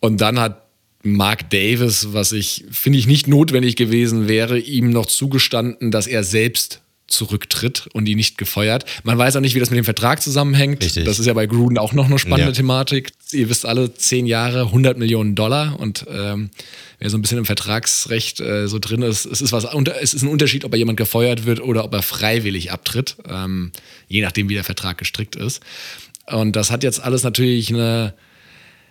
Und 0.00 0.20
dann 0.20 0.40
hat 0.40 0.64
Mark 1.04 1.48
Davis, 1.50 2.08
was 2.12 2.32
ich, 2.32 2.64
finde 2.72 2.98
ich, 2.98 3.06
nicht 3.06 3.28
notwendig 3.28 3.76
gewesen 3.76 4.26
wäre, 4.26 4.58
ihm 4.58 4.90
noch 4.90 5.06
zugestanden, 5.06 5.92
dass 5.92 6.08
er 6.08 6.24
selbst 6.24 6.82
zurücktritt 7.08 7.88
und 7.92 8.06
ihn 8.08 8.16
nicht 8.16 8.38
gefeuert. 8.38 8.84
Man 9.02 9.18
weiß 9.18 9.36
auch 9.36 9.40
nicht, 9.40 9.54
wie 9.54 9.60
das 9.60 9.70
mit 9.70 9.78
dem 9.78 9.84
Vertrag 9.84 10.22
zusammenhängt. 10.22 10.84
Richtig. 10.84 11.04
Das 11.04 11.18
ist 11.18 11.26
ja 11.26 11.32
bei 11.32 11.46
Gruden 11.46 11.78
auch 11.78 11.92
noch 11.92 12.06
eine 12.06 12.18
spannende 12.18 12.52
ja. 12.52 12.56
Thematik. 12.56 13.12
Ihr 13.32 13.48
wisst 13.48 13.66
alle, 13.66 13.94
zehn 13.94 14.26
Jahre, 14.26 14.66
100 14.66 14.98
Millionen 14.98 15.34
Dollar 15.34 15.80
und 15.80 16.06
ähm, 16.10 16.50
wer 16.98 17.10
so 17.10 17.16
ein 17.16 17.22
bisschen 17.22 17.38
im 17.38 17.44
Vertragsrecht 17.46 18.40
äh, 18.40 18.68
so 18.68 18.78
drin 18.78 19.02
ist, 19.02 19.24
es 19.24 19.40
ist, 19.40 19.52
was, 19.52 19.66
es 20.00 20.14
ist 20.14 20.22
ein 20.22 20.28
Unterschied, 20.28 20.64
ob 20.64 20.72
er 20.72 20.78
jemand 20.78 20.98
gefeuert 20.98 21.46
wird 21.46 21.60
oder 21.60 21.84
ob 21.84 21.94
er 21.94 22.02
freiwillig 22.02 22.72
abtritt, 22.72 23.16
ähm, 23.28 23.72
je 24.06 24.22
nachdem, 24.22 24.48
wie 24.48 24.54
der 24.54 24.64
Vertrag 24.64 24.98
gestrickt 24.98 25.34
ist. 25.34 25.62
Und 26.26 26.56
das 26.56 26.70
hat 26.70 26.82
jetzt 26.82 27.02
alles 27.02 27.22
natürlich 27.22 27.70
eine 27.70 28.14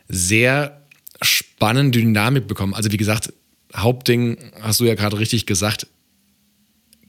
sehr 0.07 0.81
spannende 1.21 1.99
Dynamik 1.99 2.47
bekommen. 2.47 2.73
Also 2.73 2.91
wie 2.91 2.97
gesagt, 2.97 3.33
Hauptding, 3.75 4.37
hast 4.61 4.79
du 4.79 4.85
ja 4.85 4.95
gerade 4.95 5.19
richtig 5.19 5.45
gesagt, 5.45 5.87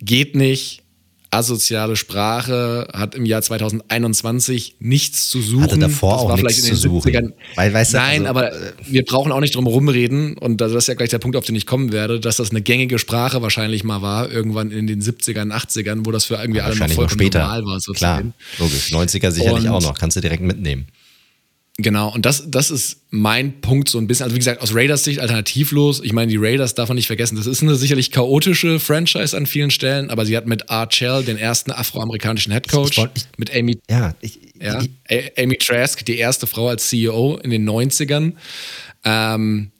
geht 0.00 0.36
nicht, 0.36 0.82
asoziale 1.30 1.96
Sprache 1.96 2.88
hat 2.92 3.14
im 3.14 3.26
Jahr 3.26 3.42
2021 3.42 4.76
nichts 4.80 5.28
zu 5.28 5.42
suchen. 5.42 5.62
Hatte 5.64 5.78
davor 5.78 6.28
das 6.28 6.38
auch 6.38 6.42
nichts 6.42 6.62
zu 6.62 6.74
suchen. 6.74 7.34
Weil, 7.54 7.74
weißt 7.74 7.94
du, 7.94 7.98
Nein, 7.98 8.26
also, 8.26 8.30
aber 8.30 8.52
äh, 8.52 8.72
wir 8.86 9.04
brauchen 9.04 9.32
auch 9.32 9.40
nicht 9.40 9.54
drum 9.54 9.66
rumreden 9.66 10.38
und 10.38 10.60
das 10.60 10.72
ist 10.72 10.88
ja 10.88 10.94
gleich 10.94 11.10
der 11.10 11.18
Punkt, 11.18 11.36
auf 11.36 11.44
den 11.44 11.54
ich 11.54 11.66
kommen 11.66 11.92
werde, 11.92 12.18
dass 12.18 12.36
das 12.36 12.50
eine 12.50 12.62
gängige 12.62 12.98
Sprache 12.98 13.42
wahrscheinlich 13.42 13.84
mal 13.84 14.00
war, 14.00 14.30
irgendwann 14.30 14.70
in 14.70 14.86
den 14.86 15.02
70ern, 15.02 15.52
80ern, 15.52 16.06
wo 16.06 16.10
das 16.10 16.24
für 16.24 16.36
irgendwie 16.36 16.60
alle 16.60 16.76
noch 16.76 16.86
vollkommen 16.88 17.10
später. 17.10 17.40
normal 17.40 17.64
war. 17.64 17.80
Sozusagen. 17.80 18.34
Klar, 18.56 18.68
logisch. 18.68 18.92
90er 18.92 19.30
sicherlich 19.30 19.64
und, 19.64 19.70
auch 19.70 19.82
noch, 19.82 19.98
kannst 19.98 20.16
du 20.16 20.20
direkt 20.20 20.42
mitnehmen. 20.42 20.86
Genau, 21.80 22.12
und 22.12 22.26
das, 22.26 22.42
das 22.50 22.72
ist 22.72 23.02
mein 23.10 23.60
Punkt 23.60 23.88
so 23.88 23.98
ein 23.98 24.08
bisschen. 24.08 24.24
Also 24.24 24.34
wie 24.34 24.40
gesagt, 24.40 24.60
aus 24.60 24.74
Raiders 24.74 25.04
Sicht 25.04 25.20
alternativlos. 25.20 26.00
Ich 26.02 26.12
meine, 26.12 26.28
die 26.28 26.36
Raiders 26.36 26.74
darf 26.74 26.88
man 26.88 26.96
nicht 26.96 27.06
vergessen. 27.06 27.36
Das 27.36 27.46
ist 27.46 27.62
eine 27.62 27.76
sicherlich 27.76 28.10
chaotische 28.10 28.80
Franchise 28.80 29.36
an 29.36 29.46
vielen 29.46 29.70
Stellen, 29.70 30.10
aber 30.10 30.26
sie 30.26 30.36
hat 30.36 30.46
mit 30.46 30.70
Archell 30.70 31.22
den 31.22 31.38
ersten 31.38 31.70
afroamerikanischen 31.70 32.52
Headcoach, 32.52 33.08
mit 33.36 33.54
Amy, 33.54 33.78
ja, 33.88 34.12
ich, 34.20 34.40
ja, 34.60 34.82
Amy 35.38 35.56
Trask, 35.56 36.04
die 36.04 36.18
erste 36.18 36.48
Frau 36.48 36.66
als 36.66 36.88
CEO 36.88 37.38
in 37.44 37.50
den 37.50 37.68
90ern. 37.68 38.32
Ähm, 39.04 39.70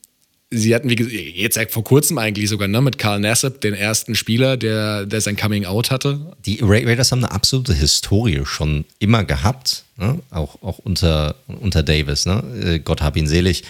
sie 0.51 0.75
hatten, 0.75 0.89
wie 0.89 0.97
gesagt, 0.97 1.15
jetzt 1.15 1.73
vor 1.73 1.85
kurzem 1.85 2.19
eigentlich 2.19 2.49
sogar, 2.49 2.69
ne, 2.69 2.81
mit 2.81 2.99
Carl 2.99 3.21
Nassib, 3.21 3.61
den 3.61 3.75
ersten 3.75 4.15
Spieler, 4.15 4.57
der, 4.57 5.07
der 5.07 5.21
sein 5.21 5.37
Coming 5.37 5.67
Out 5.67 5.91
hatte. 5.91 6.37
Die 6.47 6.61
Raiders 6.63 7.13
haben 7.13 7.25
eine 7.25 7.33
absolute 7.33 7.75
Historie 7.75 8.43
schon 8.45 8.85
immer 8.99 9.25
gehabt, 9.25 9.85
ne? 9.97 10.21
auch, 10.31 10.63
auch 10.63 10.79
unter, 10.79 11.37
unter 11.47 11.83
Davis, 11.83 12.25
ne? 12.27 12.43
Äh, 12.65 12.79
Gott 12.79 13.03
hab 13.03 13.17
ihn 13.17 13.27
selig, 13.27 13.65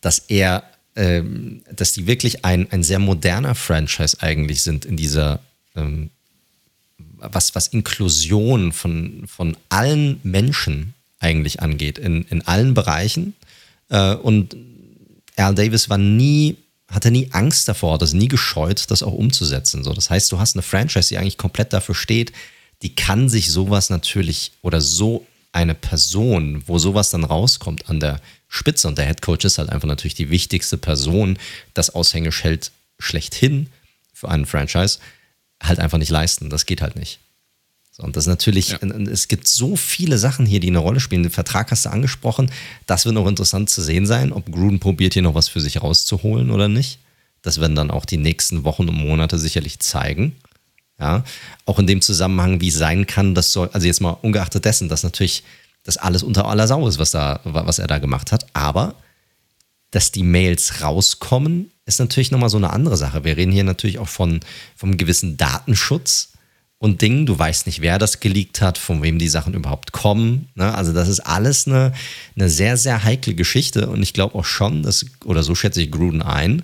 dass 0.00 0.18
er, 0.28 0.64
ähm, 0.94 1.62
dass 1.74 1.92
die 1.92 2.06
wirklich 2.06 2.44
ein, 2.44 2.70
ein 2.70 2.82
sehr 2.82 2.98
moderner 2.98 3.54
Franchise 3.54 4.18
eigentlich 4.20 4.62
sind 4.62 4.84
in 4.84 4.96
dieser, 4.96 5.40
ähm, 5.74 6.10
was, 7.16 7.54
was 7.54 7.68
Inklusion 7.68 8.72
von, 8.72 9.24
von 9.26 9.56
allen 9.68 10.20
Menschen 10.22 10.94
eigentlich 11.18 11.60
angeht, 11.60 11.98
in, 11.98 12.24
in 12.24 12.42
allen 12.42 12.74
Bereichen. 12.74 13.34
Äh, 13.88 14.14
und 14.14 14.56
Al 15.40 15.54
Davis 15.54 15.88
war 15.88 15.98
nie, 15.98 16.56
hatte 16.88 17.10
nie 17.10 17.28
Angst 17.32 17.68
davor, 17.68 17.98
das 17.98 18.12
nie 18.12 18.28
gescheut, 18.28 18.90
das 18.90 19.02
auch 19.02 19.12
umzusetzen. 19.12 19.84
So, 19.84 19.92
das 19.92 20.10
heißt, 20.10 20.30
du 20.32 20.38
hast 20.38 20.56
eine 20.56 20.62
Franchise, 20.62 21.08
die 21.08 21.18
eigentlich 21.18 21.38
komplett 21.38 21.72
dafür 21.72 21.94
steht, 21.94 22.32
die 22.82 22.94
kann 22.94 23.28
sich 23.28 23.50
sowas 23.50 23.90
natürlich 23.90 24.52
oder 24.62 24.80
so 24.80 25.26
eine 25.52 25.74
Person, 25.74 26.62
wo 26.66 26.78
sowas 26.78 27.10
dann 27.10 27.24
rauskommt 27.24 27.88
an 27.88 28.00
der 28.00 28.20
Spitze 28.48 28.88
und 28.88 28.98
der 28.98 29.06
Head 29.06 29.22
Coach 29.22 29.44
ist 29.44 29.58
halt 29.58 29.70
einfach 29.70 29.88
natürlich 29.88 30.14
die 30.14 30.30
wichtigste 30.30 30.78
Person, 30.78 31.38
das 31.74 31.90
Aushängeschild 31.90 32.70
schlechthin 32.98 33.68
für 34.12 34.28
einen 34.28 34.46
Franchise, 34.46 34.98
halt 35.62 35.78
einfach 35.78 35.98
nicht 35.98 36.10
leisten. 36.10 36.50
Das 36.50 36.66
geht 36.66 36.82
halt 36.82 36.96
nicht. 36.96 37.18
Und 38.00 38.16
das 38.16 38.24
ist 38.24 38.28
natürlich, 38.28 38.70
ja. 38.70 38.78
es 39.10 39.28
gibt 39.28 39.46
so 39.46 39.76
viele 39.76 40.18
Sachen 40.18 40.46
hier, 40.46 40.60
die 40.60 40.68
eine 40.68 40.78
Rolle 40.78 41.00
spielen. 41.00 41.22
Den 41.22 41.32
Vertrag 41.32 41.70
hast 41.70 41.84
du 41.84 41.90
angesprochen. 41.90 42.50
Das 42.86 43.04
wird 43.04 43.14
noch 43.14 43.26
interessant 43.26 43.70
zu 43.70 43.82
sehen 43.82 44.06
sein, 44.06 44.32
ob 44.32 44.50
Gruden 44.50 44.80
probiert 44.80 45.14
hier 45.14 45.22
noch 45.22 45.34
was 45.34 45.48
für 45.48 45.60
sich 45.60 45.82
rauszuholen 45.82 46.50
oder 46.50 46.68
nicht. 46.68 46.98
Das 47.42 47.60
werden 47.60 47.76
dann 47.76 47.90
auch 47.90 48.04
die 48.04 48.18
nächsten 48.18 48.64
Wochen 48.64 48.88
und 48.88 48.94
Monate 48.94 49.38
sicherlich 49.38 49.78
zeigen. 49.80 50.36
Ja, 50.98 51.24
auch 51.64 51.78
in 51.78 51.86
dem 51.86 52.02
Zusammenhang, 52.02 52.60
wie 52.60 52.68
es 52.68 52.74
sein 52.74 53.06
kann, 53.06 53.34
dass 53.34 53.52
soll, 53.52 53.70
also 53.72 53.86
jetzt 53.86 54.02
mal 54.02 54.18
ungeachtet 54.20 54.66
dessen, 54.66 54.90
dass 54.90 55.02
natürlich 55.02 55.44
das 55.82 55.96
alles 55.96 56.22
unter 56.22 56.46
aller 56.46 56.66
Sau 56.66 56.86
ist, 56.86 56.98
was, 56.98 57.10
da, 57.10 57.40
was 57.44 57.78
er 57.78 57.86
da 57.86 57.98
gemacht 57.98 58.32
hat. 58.32 58.46
Aber 58.52 58.94
dass 59.90 60.12
die 60.12 60.22
Mails 60.22 60.82
rauskommen, 60.82 61.70
ist 61.86 62.00
natürlich 62.00 62.30
nochmal 62.30 62.50
so 62.50 62.58
eine 62.58 62.70
andere 62.70 62.98
Sache. 62.98 63.24
Wir 63.24 63.36
reden 63.36 63.50
hier 63.50 63.64
natürlich 63.64 63.98
auch 63.98 64.08
von 64.08 64.40
vom 64.76 64.96
gewissen 64.96 65.36
Datenschutz 65.38 66.32
und 66.80 67.02
Dingen. 67.02 67.26
Du 67.26 67.38
weißt 67.38 67.66
nicht, 67.66 67.82
wer 67.82 67.98
das 67.98 68.20
geleakt 68.20 68.60
hat, 68.60 68.78
von 68.78 69.02
wem 69.02 69.18
die 69.18 69.28
Sachen 69.28 69.54
überhaupt 69.54 69.92
kommen. 69.92 70.48
Ne? 70.54 70.74
Also 70.74 70.92
das 70.92 71.08
ist 71.08 71.20
alles 71.20 71.68
eine, 71.68 71.92
eine 72.34 72.48
sehr, 72.48 72.76
sehr 72.76 73.04
heikle 73.04 73.34
Geschichte. 73.34 73.88
Und 73.88 74.02
ich 74.02 74.14
glaube 74.14 74.34
auch 74.34 74.46
schon, 74.46 74.82
dass, 74.82 75.06
oder 75.24 75.42
so 75.42 75.54
schätze 75.54 75.82
ich 75.82 75.92
Gruden 75.92 76.22
ein, 76.22 76.62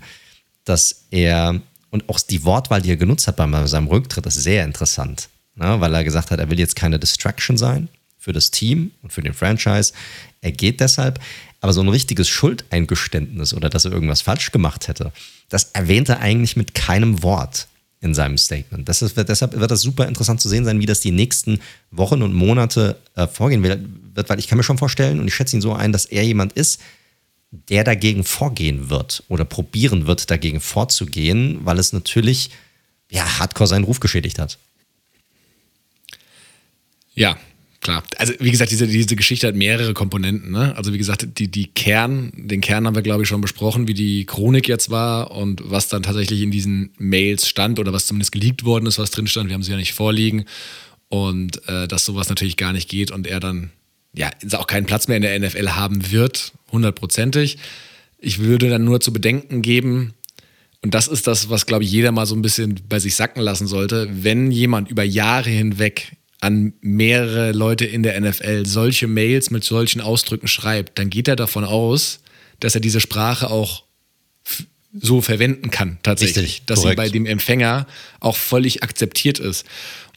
dass 0.65 1.05
er, 1.11 1.61
und 1.91 2.09
auch 2.09 2.19
die 2.19 2.45
Wortwahl, 2.45 2.83
die 2.83 2.91
er 2.91 2.97
genutzt 2.97 3.29
hat 3.29 3.37
bei 3.37 3.67
seinem 3.67 3.87
Rücktritt, 3.89 4.27
ist 4.27 4.43
sehr 4.43 4.65
interessant. 4.65 5.29
Ne? 5.55 5.81
Weil 5.81 5.95
er 5.95 6.03
gesagt 6.03 6.31
hat, 6.31 6.41
er 6.41 6.51
will 6.51 6.59
jetzt 6.59 6.77
keine 6.77 6.99
Distraction 6.99 7.59
sein 7.59 7.89
für 8.19 8.33
das 8.33 8.51
Team 8.51 8.93
und 9.03 9.13
für 9.13 9.23
den 9.23 9.35
Franchise. 9.35 9.93
Er 10.41 10.53
geht 10.53 10.81
deshalb. 10.81 11.21
Aber 11.61 11.75
so 11.75 11.83
ein 11.83 11.89
richtiges 11.89 12.29
Schuldeingeständnis 12.29 13.53
oder 13.53 13.69
dass 13.69 13.85
er 13.85 13.93
irgendwas 13.93 14.23
falsch 14.23 14.51
gemacht 14.51 14.89
hätte, 14.89 15.13
das 15.49 15.71
erwähnt 15.73 16.09
er 16.09 16.21
eigentlich 16.21 16.57
mit 16.57 16.75
keinem 16.75 17.23
Wort 17.23 17.69
in 18.07 18.15
seinem 18.15 18.39
Statement. 18.39 18.89
Das 18.89 19.03
ist, 19.03 19.17
deshalb 19.17 19.59
wird 19.59 19.71
das 19.71 19.83
super 19.83 20.09
interessant 20.09 20.41
zu 20.41 20.49
sehen 20.49 20.65
sein, 20.65 20.81
wie 20.81 20.87
das 20.87 21.01
die 21.01 21.11
nächsten 21.11 21.61
Wochen 21.91 22.23
und 22.23 22.33
Monate 22.33 22.97
äh, 23.15 23.27
vorgehen 23.27 23.63
wird, 23.63 24.29
weil 24.29 24.39
ich 24.39 24.49
kann 24.49 24.57
mir 24.57 24.65
schon 24.65 24.79
vorstellen 24.79 25.21
und 25.21 25.29
ich 25.29 25.35
schätze 25.35 25.57
ihn 25.57 25.61
so 25.61 25.75
ein, 25.75 25.93
dass 25.93 26.07
er 26.07 26.25
jemand 26.25 26.55
ist, 26.55 26.81
der 27.51 27.85
dagegen 27.85 28.25
vorgehen 28.25 28.91
wird 28.91 29.23
oder 29.29 29.45
probieren 29.45 30.07
wird, 30.07 30.31
dagegen 30.31 30.61
vorzugehen, 30.61 31.61
weil 31.65 31.79
es 31.79 31.93
natürlich 31.93 32.51
ja, 33.11 33.39
hardcore 33.39 33.69
seinen 33.69 33.85
Ruf 33.85 34.01
geschädigt 34.01 34.39
hat. 34.39 34.59
Ja, 37.15 37.39
klar. 37.87 38.03
Also 38.19 38.35
wie 38.41 38.51
gesagt, 38.51 38.73
diese, 38.73 38.87
diese 38.87 39.17
Geschichte 39.17 39.47
hat 39.47 39.55
mehrere 39.55 39.95
Komponenten. 39.95 40.51
Ne? 40.51 40.75
Also 40.77 40.93
wie 40.93 40.99
gesagt, 40.99 41.39
die, 41.39 41.49
die 41.49 41.69
Kern, 41.69 42.33
den 42.35 42.61
Kern 42.61 42.87
haben 42.87 42.97
wir, 42.97 43.03
glaube 43.03 43.23
ich, 43.23 43.29
schon 43.29 43.41
besprochen, 43.41 43.87
wie 43.87 43.95
die 43.95 44.27
Chronik 44.27 44.69
jetzt 44.69 44.91
war 44.91 45.31
und 45.31 45.63
was 45.65 45.89
dann 45.89 46.03
tatsächlich 46.03 46.43
in 46.43 46.51
diesen 46.51 46.91
Mails 46.99 47.49
stand 47.49 47.79
oder 47.79 47.93
was 47.93 48.07
zumindest 48.07 48.33
geleakt 48.33 48.65
worden 48.65 48.87
ist, 48.87 48.99
was 48.99 49.13
drin 49.13 49.29
stand. 49.29 49.49
Wir 49.49 49.55
haben 49.55 49.63
sie 49.63 49.71
ja 49.71 49.77
nicht 49.77 49.95
vorliegen. 49.95 50.47
Und 51.09 51.67
äh, 51.69 51.87
dass 51.87 52.05
sowas 52.05 52.29
natürlich 52.29 52.57
gar 52.57 52.73
nicht 52.73 52.89
geht 52.89 53.13
und 53.13 53.29
er 53.29 53.39
dann 53.39 53.71
ja 54.13 54.31
auch 54.55 54.67
keinen 54.67 54.87
Platz 54.87 55.07
mehr 55.07 55.17
in 55.19 55.23
der 55.23 55.39
NFL 55.39 55.69
haben 55.71 56.11
wird, 56.11 56.53
hundertprozentig. 56.73 57.59
Ich 58.19 58.41
würde 58.41 58.69
dann 58.69 58.85
nur 58.85 59.01
zu 59.01 59.13
bedenken 59.13 59.63
geben, 59.63 60.15
und 60.83 60.95
das 60.95 61.09
ist 61.09 61.27
das, 61.27 61.49
was, 61.49 61.67
glaube 61.67 61.85
ich, 61.85 61.91
jeder 61.91 62.13
mal 62.13 62.27
so 62.27 62.35
ein 62.35 62.43
bisschen 62.43 62.81
bei 62.89 62.99
sich 62.99 63.17
sacken 63.17 63.41
lassen 63.41 63.67
sollte, 63.67 64.09
wenn 64.11 64.53
jemand 64.53 64.89
über 64.91 65.03
Jahre 65.03 65.51
hinweg 65.51 66.17
an 66.41 66.75
mehrere 66.81 67.53
Leute 67.53 67.85
in 67.85 68.03
der 68.03 68.21
NFL 68.21 68.67
solche 68.67 69.07
Mails 69.07 69.51
mit 69.51 69.65
solchen 69.65 70.01
Ausdrücken 70.01 70.49
schreibt, 70.49 70.99
dann 70.99 71.11
geht 71.11 71.29
er 71.29 71.37
davon 71.37 71.65
aus, 71.65 72.21
dass 72.61 72.75
er 72.75 72.81
diese 72.81 73.01
Sprache 73.01 73.51
auch 73.51 73.85
so 74.93 75.21
verwenden 75.21 75.71
kann, 75.71 75.99
tatsächlich. 76.03 76.45
Richtig, 76.45 76.67
dass 76.67 76.81
korrekt. 76.81 77.01
sie 77.01 77.05
bei 77.05 77.09
dem 77.11 77.27
Empfänger 77.27 77.87
auch 78.21 78.37
völlig 78.37 78.83
akzeptiert 78.83 79.39
ist. 79.39 79.67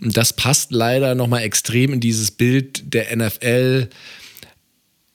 Und 0.02 0.16
das 0.16 0.34
passt 0.34 0.72
leider 0.72 1.16
nochmal 1.16 1.44
extrem 1.44 1.94
in 1.94 2.00
dieses 2.00 2.32
Bild 2.32 2.94
der 2.94 3.16
NFL. 3.16 3.90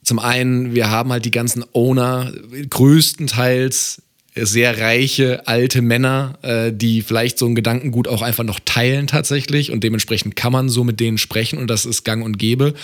Zum 0.02 0.18
einen, 0.18 0.74
wir 0.74 0.90
haben 0.90 1.10
halt 1.12 1.24
die 1.24 1.30
ganzen 1.30 1.64
Owner 1.72 2.32
größtenteils 2.68 4.02
sehr 4.36 4.78
reiche 4.80 5.46
alte 5.46 5.80
Männer, 5.80 6.38
äh, 6.42 6.72
die 6.72 7.02
vielleicht 7.02 7.38
so 7.38 7.46
ein 7.46 7.54
Gedankengut 7.54 8.08
auch 8.08 8.22
einfach 8.22 8.44
noch 8.44 8.60
teilen 8.64 9.06
tatsächlich 9.06 9.70
und 9.70 9.84
dementsprechend 9.84 10.34
kann 10.34 10.52
man 10.52 10.68
so 10.68 10.82
mit 10.82 10.98
denen 11.00 11.18
sprechen 11.18 11.58
und 11.58 11.68
das 11.68 11.86
ist 11.86 12.04
gang 12.04 12.24
und 12.24 12.38
gäbe. 12.38 12.74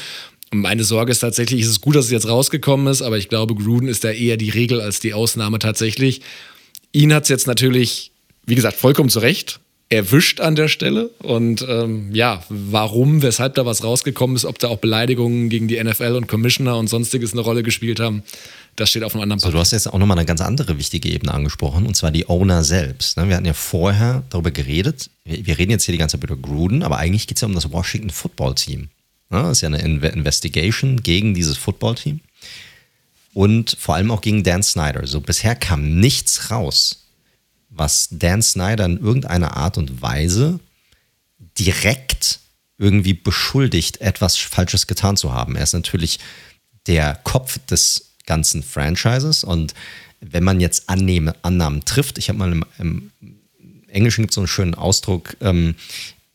Und 0.53 0.61
meine 0.61 0.85
Sorge 0.85 1.13
ist 1.13 1.21
tatsächlich, 1.21 1.63
es 1.63 1.69
ist 1.69 1.81
gut, 1.81 1.97
dass 1.97 2.07
es 2.07 2.11
jetzt 2.11 2.29
rausgekommen 2.29 2.87
ist, 2.89 3.03
aber 3.03 3.19
ich 3.19 3.29
glaube, 3.29 3.55
Gruden 3.55 3.89
ist 3.89 4.05
da 4.05 4.11
eher 4.11 4.37
die 4.37 4.51
Regel 4.51 4.81
als 4.81 5.01
die 5.01 5.15
Ausnahme 5.15 5.59
tatsächlich. 5.59 6.23
Ihn 6.93 7.15
hat 7.15 7.25
es 7.25 7.29
jetzt 7.29 7.47
natürlich, 7.47 8.11
wie 8.47 8.57
gesagt, 8.57 8.77
vollkommen 8.77 9.11
zu 9.11 9.21
Recht 9.21 9.61
erwischt 9.91 10.41
an 10.41 10.55
der 10.55 10.69
Stelle. 10.69 11.11
Und 11.19 11.67
ähm, 11.69 12.11
ja, 12.13 12.43
warum, 12.49 13.23
weshalb 13.23 13.55
da 13.55 13.67
was 13.67 13.85
rausgekommen 13.85 14.37
ist, 14.37 14.45
ob 14.45 14.59
da 14.59 14.69
auch 14.69 14.79
Beleidigungen 14.79 15.49
gegen 15.49 15.69
die 15.69 15.83
NFL 15.83 16.15
und 16.17 16.29
Commissioner 16.29 16.79
und 16.79 16.87
sonstiges 16.87 17.33
eine 17.33 17.43
Rolle 17.43 17.65
gespielt 17.65 17.99
haben, 17.99 18.23
das 18.77 18.91
steht 18.91 19.03
auf 19.03 19.15
einem 19.15 19.23
anderen 19.23 19.41
Papier. 19.41 19.51
So, 19.51 19.57
du 19.57 19.61
hast 19.61 19.73
jetzt 19.73 19.87
auch 19.87 19.99
nochmal 19.99 20.19
eine 20.19 20.27
ganz 20.27 20.41
andere 20.41 20.79
wichtige 20.79 21.09
Ebene 21.11 21.33
angesprochen, 21.33 21.87
und 21.87 21.95
zwar 21.95 22.11
die 22.11 22.29
Owner 22.29 22.65
selbst. 22.65 23.17
Ne? 23.17 23.29
Wir 23.29 23.37
hatten 23.37 23.47
ja 23.47 23.55
vorher 23.55 24.23
darüber 24.31 24.51
geredet, 24.51 25.11
wir 25.25 25.59
reden 25.59 25.71
jetzt 25.71 25.85
hier 25.85 25.93
die 25.93 25.99
ganze 25.99 26.19
Zeit 26.19 26.25
über 26.25 26.37
Gruden, 26.37 26.83
aber 26.83 26.99
eigentlich 26.99 27.27
geht 27.27 27.37
es 27.37 27.43
ja 27.43 27.49
um 27.49 27.55
das 27.55 27.71
Washington 27.71 28.11
Football 28.11 28.55
Team. 28.55 28.89
Ne? 29.31 29.43
Das 29.43 29.59
ist 29.59 29.61
ja 29.61 29.69
eine 29.69 29.79
Investigation 29.79 31.03
gegen 31.03 31.35
dieses 31.35 31.57
Football 31.57 31.97
Team 31.97 32.21
und 33.35 33.77
vor 33.79 33.95
allem 33.95 34.11
auch 34.11 34.21
gegen 34.21 34.43
Dan 34.43 34.63
Snyder. 34.63 35.07
So 35.07 35.21
bisher 35.21 35.55
kam 35.55 36.01
nichts 36.01 36.51
raus 36.51 37.01
was 37.71 38.09
Dan 38.11 38.43
Snyder 38.43 38.85
in 38.85 38.99
irgendeiner 38.99 39.57
Art 39.57 39.79
und 39.79 40.03
Weise 40.03 40.61
direkt 41.59 42.41
irgendwie 42.77 43.15
beschuldigt, 43.15 44.01
etwas 44.01 44.37
Falsches 44.37 44.87
getan 44.87 45.17
zu 45.17 45.33
haben. 45.33 45.57
Er 45.57 45.63
ist 45.63 45.73
natürlich 45.73 46.19
der 46.87 47.15
Kopf 47.25 47.59
des 47.67 48.10
ganzen 48.27 48.63
Franchises 48.63 49.45
und 49.45 49.75
wenn 50.21 50.45
man 50.45 50.61
jetzt 50.61 50.89
Annehme, 50.89 51.35
Annahmen 51.43 51.85
trifft, 51.85 52.19
ich 52.19 52.29
habe 52.29 52.39
mal 52.39 52.53
im, 52.53 52.65
im, 52.79 53.11
Englischen 53.89 54.23
gibt 54.23 54.33
es 54.33 54.35
so 54.37 54.41
einen 54.43 54.49
schönen 54.49 54.75
Ausdruck, 54.75 55.37
ähm, 55.41 55.75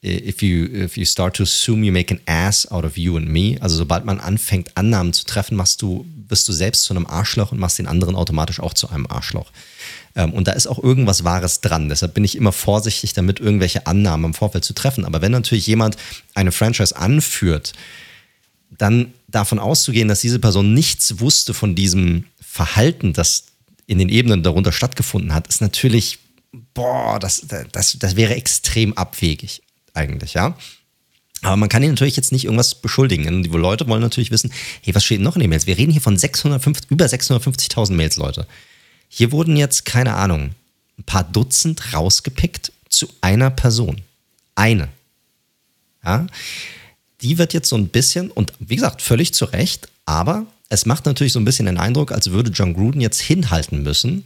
if 0.04 0.42
you, 0.42 0.66
if 0.66 0.98
you 0.98 1.06
start 1.06 1.36
to 1.38 1.44
assume 1.44 1.86
you 1.86 1.92
make 1.92 2.14
an 2.14 2.20
ass 2.26 2.70
out 2.70 2.84
of 2.84 2.98
you 2.98 3.16
and 3.18 3.30
me, 3.30 3.58
also 3.62 3.78
sobald 3.78 4.06
man 4.06 4.20
anfängt, 4.20 4.76
Annahmen 4.76 5.14
zu 5.14 5.24
treffen, 5.26 5.56
machst 5.56 5.82
du, 5.82 6.06
bist 6.28 6.48
du 6.48 6.54
selbst 6.54 6.84
zu 6.84 6.94
einem 6.94 7.06
Arschloch 7.06 7.52
und 7.52 7.60
machst 7.60 7.80
den 7.80 7.88
anderen 7.88 8.16
automatisch 8.16 8.60
auch 8.60 8.74
zu 8.74 8.90
einem 8.90 9.08
Arschloch. 9.08 9.52
Ähm, 10.16 10.34
und 10.34 10.48
da 10.48 10.54
ist 10.54 10.68
auch 10.68 10.84
irgendwas 10.84 11.24
Wahres 11.24 11.62
dran. 11.62 11.90
Deshalb 11.90 12.14
bin 12.14 12.24
ich 12.24 12.36
immer 12.36 12.52
vorsichtig 12.52 13.14
damit, 13.14 13.40
irgendwelche 13.40 13.88
Annahmen 13.88 14.28
im 14.28 14.34
Vorfeld 14.34 14.66
zu 14.66 14.74
treffen. 14.74 15.06
Aber 15.06 15.22
wenn 15.22 15.32
natürlich 15.32 15.68
jemand 15.68 15.98
eine 16.34 16.52
Franchise 16.52 16.96
anführt, 16.96 17.74
dann 18.78 19.14
davon 19.28 19.60
auszugehen, 19.60 20.08
dass 20.08 20.22
diese 20.22 20.40
Person 20.40 20.74
nichts 20.74 21.20
wusste 21.20 21.54
von 21.54 21.76
diesem 21.76 22.26
Verhalten, 22.42 23.14
das 23.14 23.46
in 23.88 24.00
den 24.00 24.10
Ebenen 24.10 24.44
darunter 24.44 24.72
stattgefunden 24.72 25.34
hat, 25.34 25.48
ist 25.48 25.62
natürlich, 25.62 26.20
boah, 26.74 27.20
das, 27.20 27.46
das, 27.72 27.98
das 28.00 28.16
wäre 28.16 28.36
extrem 28.36 28.94
abwegig 28.94 29.62
eigentlich, 29.94 30.34
ja. 30.34 30.58
Aber 31.42 31.58
man 31.58 31.70
kann 31.70 31.84
ihn 31.84 31.92
natürlich 31.92 32.16
jetzt 32.16 32.32
nicht 32.32 32.46
irgendwas 32.46 32.76
beschuldigen. 32.76 33.44
Die 33.44 33.50
Leute 33.50 33.88
wollen 33.88 34.02
natürlich 34.02 34.32
wissen, 34.32 34.52
hey, 34.82 34.96
was 34.96 35.06
steht 35.06 35.22
noch 35.22 35.36
in 35.36 35.42
den 35.42 35.50
Mails? 35.50 35.68
Wir 35.68 35.78
reden 35.78 35.92
hier 35.92 36.02
von 36.02 36.18
650, 36.18 36.90
über 36.90 37.06
650.000 37.06 37.94
Mails, 37.94 38.18
Leute. 38.18 38.48
Hier 39.10 39.32
wurden 39.32 39.56
jetzt, 39.56 39.86
keine 39.86 40.16
Ahnung, 40.16 40.56
ein 40.98 41.04
paar 41.04 41.24
Dutzend 41.24 41.94
rausgepickt 41.94 42.72
zu 42.90 43.08
einer 43.22 43.52
Person. 43.52 44.02
Eine. 44.56 44.90
Ja? 46.04 46.26
Die 47.22 47.38
wird 47.38 47.54
jetzt 47.54 47.70
so 47.70 47.76
ein 47.76 47.88
bisschen, 47.88 48.32
und 48.32 48.54
wie 48.60 48.76
gesagt, 48.76 49.02
völlig 49.02 49.34
zu 49.34 49.46
Recht, 49.46 49.90
aber 50.06 50.46
es 50.70 50.86
macht 50.86 51.06
natürlich 51.06 51.34
so 51.34 51.40
ein 51.40 51.46
bisschen 51.46 51.66
den 51.66 51.78
Eindruck, 51.78 52.12
als 52.12 52.32
würde 52.32 52.52
John 52.52 52.74
Gruden 52.74 53.02
jetzt 53.02 53.22
hinhalten 53.22 53.84
müssen, 53.84 54.26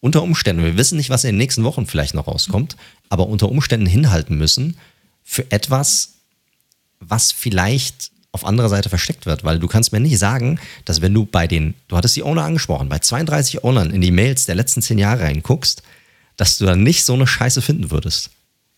unter 0.00 0.22
Umständen, 0.22 0.62
wir 0.62 0.76
wissen 0.76 0.98
nicht, 0.98 1.08
was 1.08 1.24
in 1.24 1.28
den 1.28 1.38
nächsten 1.38 1.64
Wochen 1.64 1.86
vielleicht 1.86 2.14
noch 2.14 2.28
rauskommt, 2.28 2.76
aber 3.08 3.26
unter 3.26 3.48
Umständen 3.48 3.86
hinhalten 3.86 4.36
müssen 4.36 4.76
für 5.22 5.50
etwas, 5.50 6.14
was 7.00 7.32
vielleicht 7.32 8.10
auf 8.30 8.44
anderer 8.44 8.68
Seite 8.68 8.88
versteckt 8.88 9.24
wird, 9.24 9.44
weil 9.44 9.58
du 9.58 9.66
kannst 9.66 9.92
mir 9.92 10.00
nicht 10.00 10.18
sagen, 10.18 10.60
dass 10.84 11.00
wenn 11.00 11.14
du 11.14 11.24
bei 11.24 11.46
den, 11.46 11.74
du 11.88 11.96
hattest 11.96 12.16
die 12.16 12.22
Owner 12.22 12.42
angesprochen, 12.42 12.88
bei 12.88 12.98
32 12.98 13.64
Ownern 13.64 13.90
in 13.90 14.00
die 14.00 14.10
Mails 14.10 14.44
der 14.44 14.56
letzten 14.56 14.82
zehn 14.82 14.98
Jahre 14.98 15.22
reinguckst, 15.22 15.82
dass 16.36 16.58
du 16.58 16.66
dann 16.66 16.82
nicht 16.82 17.04
so 17.04 17.14
eine 17.14 17.26
Scheiße 17.26 17.62
finden 17.62 17.90
würdest. 17.90 18.30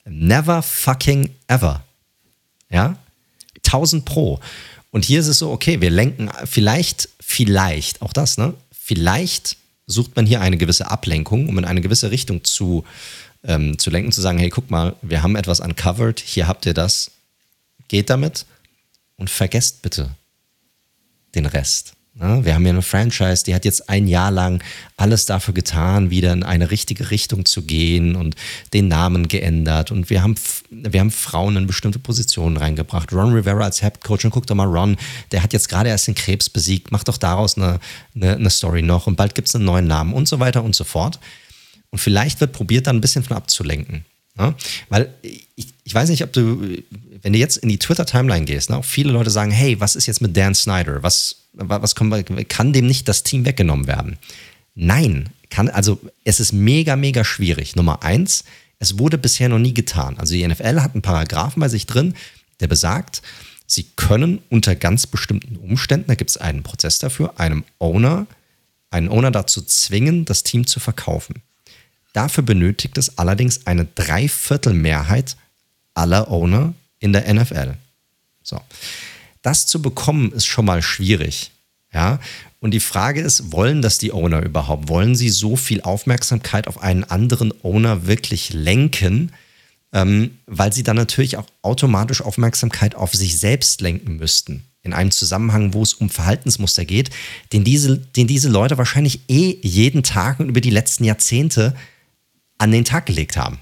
Never 0.05 0.63
fucking 0.63 1.31
ever. 1.49 1.83
Ja? 2.71 2.99
1000 3.77 4.05
pro. 4.05 4.41
Und 4.91 5.05
hier 5.05 5.21
ist 5.21 5.27
es 5.27 5.39
so, 5.39 5.51
okay, 5.51 5.81
wir 5.81 5.91
lenken 5.91 6.31
vielleicht, 6.45 7.09
vielleicht, 7.21 8.03
auch 8.03 8.12
das, 8.12 8.39
ne? 8.39 8.55
Vielleicht 8.73 9.57
sucht 9.87 10.17
man 10.17 10.27
hier 10.27 10.41
eine 10.41 10.57
gewisse 10.57 10.91
Ablenkung, 10.91 11.49
um 11.49 11.59
in 11.59 11.65
eine 11.65 11.81
gewisse 11.81 12.11
Richtung 12.11 12.45
zu, 12.45 12.85
ähm, 13.45 13.79
zu 13.79 13.91
lenken, 13.91 14.12
zu 14.12 14.21
sagen, 14.21 14.39
hey, 14.39 14.51
guck 14.51 14.71
mal, 14.71 14.97
wir 15.03 15.23
haben 15.23 15.37
etwas 15.37 15.61
uncovered, 15.61 16.21
hier 16.21 16.49
habt 16.49 16.67
ihr 16.67 16.75
das, 16.75 17.11
geht 17.89 18.11
damit 18.11 18.47
und 19.17 19.31
vergesst 19.31 19.83
bitte 19.83 20.11
den 21.35 21.47
Rest. 21.47 21.96
Wir 22.19 22.55
haben 22.55 22.65
ja 22.65 22.71
eine 22.71 22.81
Franchise, 22.81 23.45
die 23.45 23.55
hat 23.55 23.67
jetzt 23.67 23.91
ein 23.91 24.09
Jahr 24.09 24.31
lang 24.31 24.63
alles 24.97 25.27
dafür 25.27 25.53
getan, 25.53 26.09
wieder 26.09 26.33
in 26.33 26.45
eine 26.45 26.71
richtige 26.71 27.11
Richtung 27.11 27.45
zu 27.45 27.61
gehen 27.63 28.17
und 28.17 28.37
den 28.73 28.89
Namen 28.89 29.29
geändert. 29.29 29.91
Und 29.91 30.09
wir 30.09 30.23
haben, 30.23 30.35
wir 30.71 31.01
haben 31.01 31.11
Frauen 31.11 31.57
in 31.57 31.67
bestimmte 31.67 31.99
Positionen 31.99 32.57
reingebracht. 32.57 33.13
Ron 33.13 33.35
Rivera 33.35 33.65
als 33.65 33.83
Head 33.83 34.03
Coach 34.03 34.25
und 34.25 34.31
guck 34.31 34.47
doch 34.47 34.55
mal, 34.55 34.65
Ron, 34.65 34.97
der 35.31 35.43
hat 35.43 35.53
jetzt 35.53 35.69
gerade 35.69 35.91
erst 35.91 36.07
den 36.07 36.15
Krebs 36.15 36.49
besiegt, 36.49 36.91
macht 36.91 37.07
doch 37.09 37.19
daraus 37.19 37.59
eine, 37.59 37.81
eine, 38.15 38.37
eine 38.37 38.51
Story 38.51 38.81
noch 38.81 39.07
und 39.07 39.17
bald 39.17 39.35
gibt 39.35 39.49
es 39.49 39.55
einen 39.55 39.67
neuen 39.67 39.87
Namen 39.87 40.15
und 40.15 40.27
so 40.27 40.41
weiter 40.41 40.65
und 40.65 40.75
so 40.75 40.85
fort. 40.85 41.21
Und 41.91 41.99
vielleicht 41.99 42.41
wird 42.41 42.53
probiert, 42.53 42.87
da 42.87 42.93
ein 42.93 43.03
bisschen 43.03 43.25
von 43.25 43.37
abzulenken. 43.37 44.07
Ja? 44.39 44.55
Weil 44.89 45.13
ich, 45.21 45.69
ich 45.85 45.95
weiß 45.95 46.09
nicht, 46.09 46.25
ob 46.25 46.33
du, 46.33 46.83
wenn 47.23 47.33
du 47.33 47.39
jetzt 47.39 47.59
in 47.59 47.69
die 47.69 47.79
Twitter-Timeline 47.79 48.45
gehst, 48.45 48.71
ne, 48.71 48.77
auch 48.77 48.85
viele 48.85 49.13
Leute 49.13 49.31
sagen, 49.31 49.51
hey, 49.51 49.81
was 49.81 49.97
ist 49.97 50.07
jetzt 50.07 50.21
mit 50.21 50.37
Dan 50.37 50.55
Snyder? 50.55 51.03
Was, 51.03 51.47
was 51.53 51.95
kann, 51.95 52.25
kann 52.49 52.73
dem 52.73 52.87
nicht 52.87 53.09
das 53.09 53.23
Team 53.23 53.45
weggenommen 53.45 53.87
werden? 53.87 54.19
Nein, 54.75 55.31
kann, 55.51 55.69
also 55.69 55.99
es 56.25 56.41
ist 56.41 56.53
mega, 56.53 56.97
mega 56.97 57.25
schwierig. 57.25 57.77
Nummer 57.77 58.03
eins, 58.03 58.45
es 58.79 58.99
wurde 58.99 59.19
bisher 59.19 59.49
noch 59.49 59.59
nie 59.59 59.75
getan. 59.75 60.19
Also 60.19 60.35
die 60.35 60.47
NFL 60.47 60.81
hat 60.81 60.93
einen 60.93 61.03
Paragraphen 61.03 61.61
bei 61.61 61.69
sich 61.69 61.87
drin, 61.87 62.15
der 62.61 62.67
besagt, 62.67 63.23
sie 63.67 63.85
können 63.97 64.41
unter 64.51 64.75
ganz 64.75 65.07
bestimmten 65.07 65.57
Umständen, 65.57 66.09
da 66.09 66.15
gibt 66.15 66.31
es 66.31 66.37
einen 66.37 66.63
Prozess 66.63 66.99
dafür, 66.99 67.39
einem 67.41 67.65
Owner, 67.79 68.27
einen 68.91 69.09
Owner 69.09 69.31
dazu 69.31 69.63
zwingen, 69.63 70.25
das 70.25 70.43
Team 70.43 70.67
zu 70.67 70.81
verkaufen. 70.81 71.43
Dafür 72.13 72.45
benötigt 72.45 72.97
es 72.99 73.19
allerdings 73.19 73.67
eine 73.67 73.87
Dreiviertelmehrheit 73.95 75.37
aller 75.95 76.31
Owner 76.31 76.75
in 76.99 77.13
der 77.13 77.33
NFL. 77.33 77.75
So. 78.43 78.61
Das 79.43 79.67
zu 79.67 79.81
bekommen 79.83 80.33
ist 80.33 80.47
schon 80.47 80.65
mal 80.65 80.83
schwierig. 80.83 81.53
Ja, 81.93 82.19
und 82.61 82.73
die 82.73 82.81
Frage 82.81 83.21
ist, 83.21 83.53
wollen 83.53 83.81
das 83.81 83.99
die 83.99 84.13
Owner 84.13 84.43
überhaupt? 84.43 84.89
Wollen 84.89 85.15
sie 85.15 85.31
so 85.31 85.57
viel 85.57 85.83
Aufmerksamkeit 85.83 86.67
auf 86.69 86.83
einen 86.83 87.05
anderen 87.05 87.55
Owner 87.63 88.07
wirklich 88.07 88.53
lenken? 88.53 89.33
Ähm, 89.93 90.39
weil 90.47 90.73
sie 90.73 90.83
dann 90.83 90.97
natürlich 90.97 91.37
auch 91.37 91.47
automatisch 91.63 92.21
Aufmerksamkeit 92.21 92.97
auf 92.97 93.15
sich 93.15 93.39
selbst 93.39 93.81
lenken 93.81 94.17
müssten. 94.17 94.65
In 94.83 94.93
einem 94.93 95.11
Zusammenhang, 95.11 95.75
wo 95.75 95.83
es 95.83 95.95
um 95.95 96.11
Verhaltensmuster 96.11 96.85
geht, 96.85 97.11
den 97.53 97.65
diese, 97.65 97.99
den 97.99 98.27
diese 98.27 98.49
Leute 98.49 98.79
wahrscheinlich 98.79 99.21
eh 99.29 99.59
jeden 99.63 100.03
Tag 100.03 100.41
und 100.41 100.49
über 100.49 100.61
die 100.61 100.71
letzten 100.71 101.05
Jahrzehnte 101.05 101.75
an 102.59 102.73
den 102.73 102.85
Tag 102.85 103.07
gelegt 103.07 103.37
haben. 103.37 103.59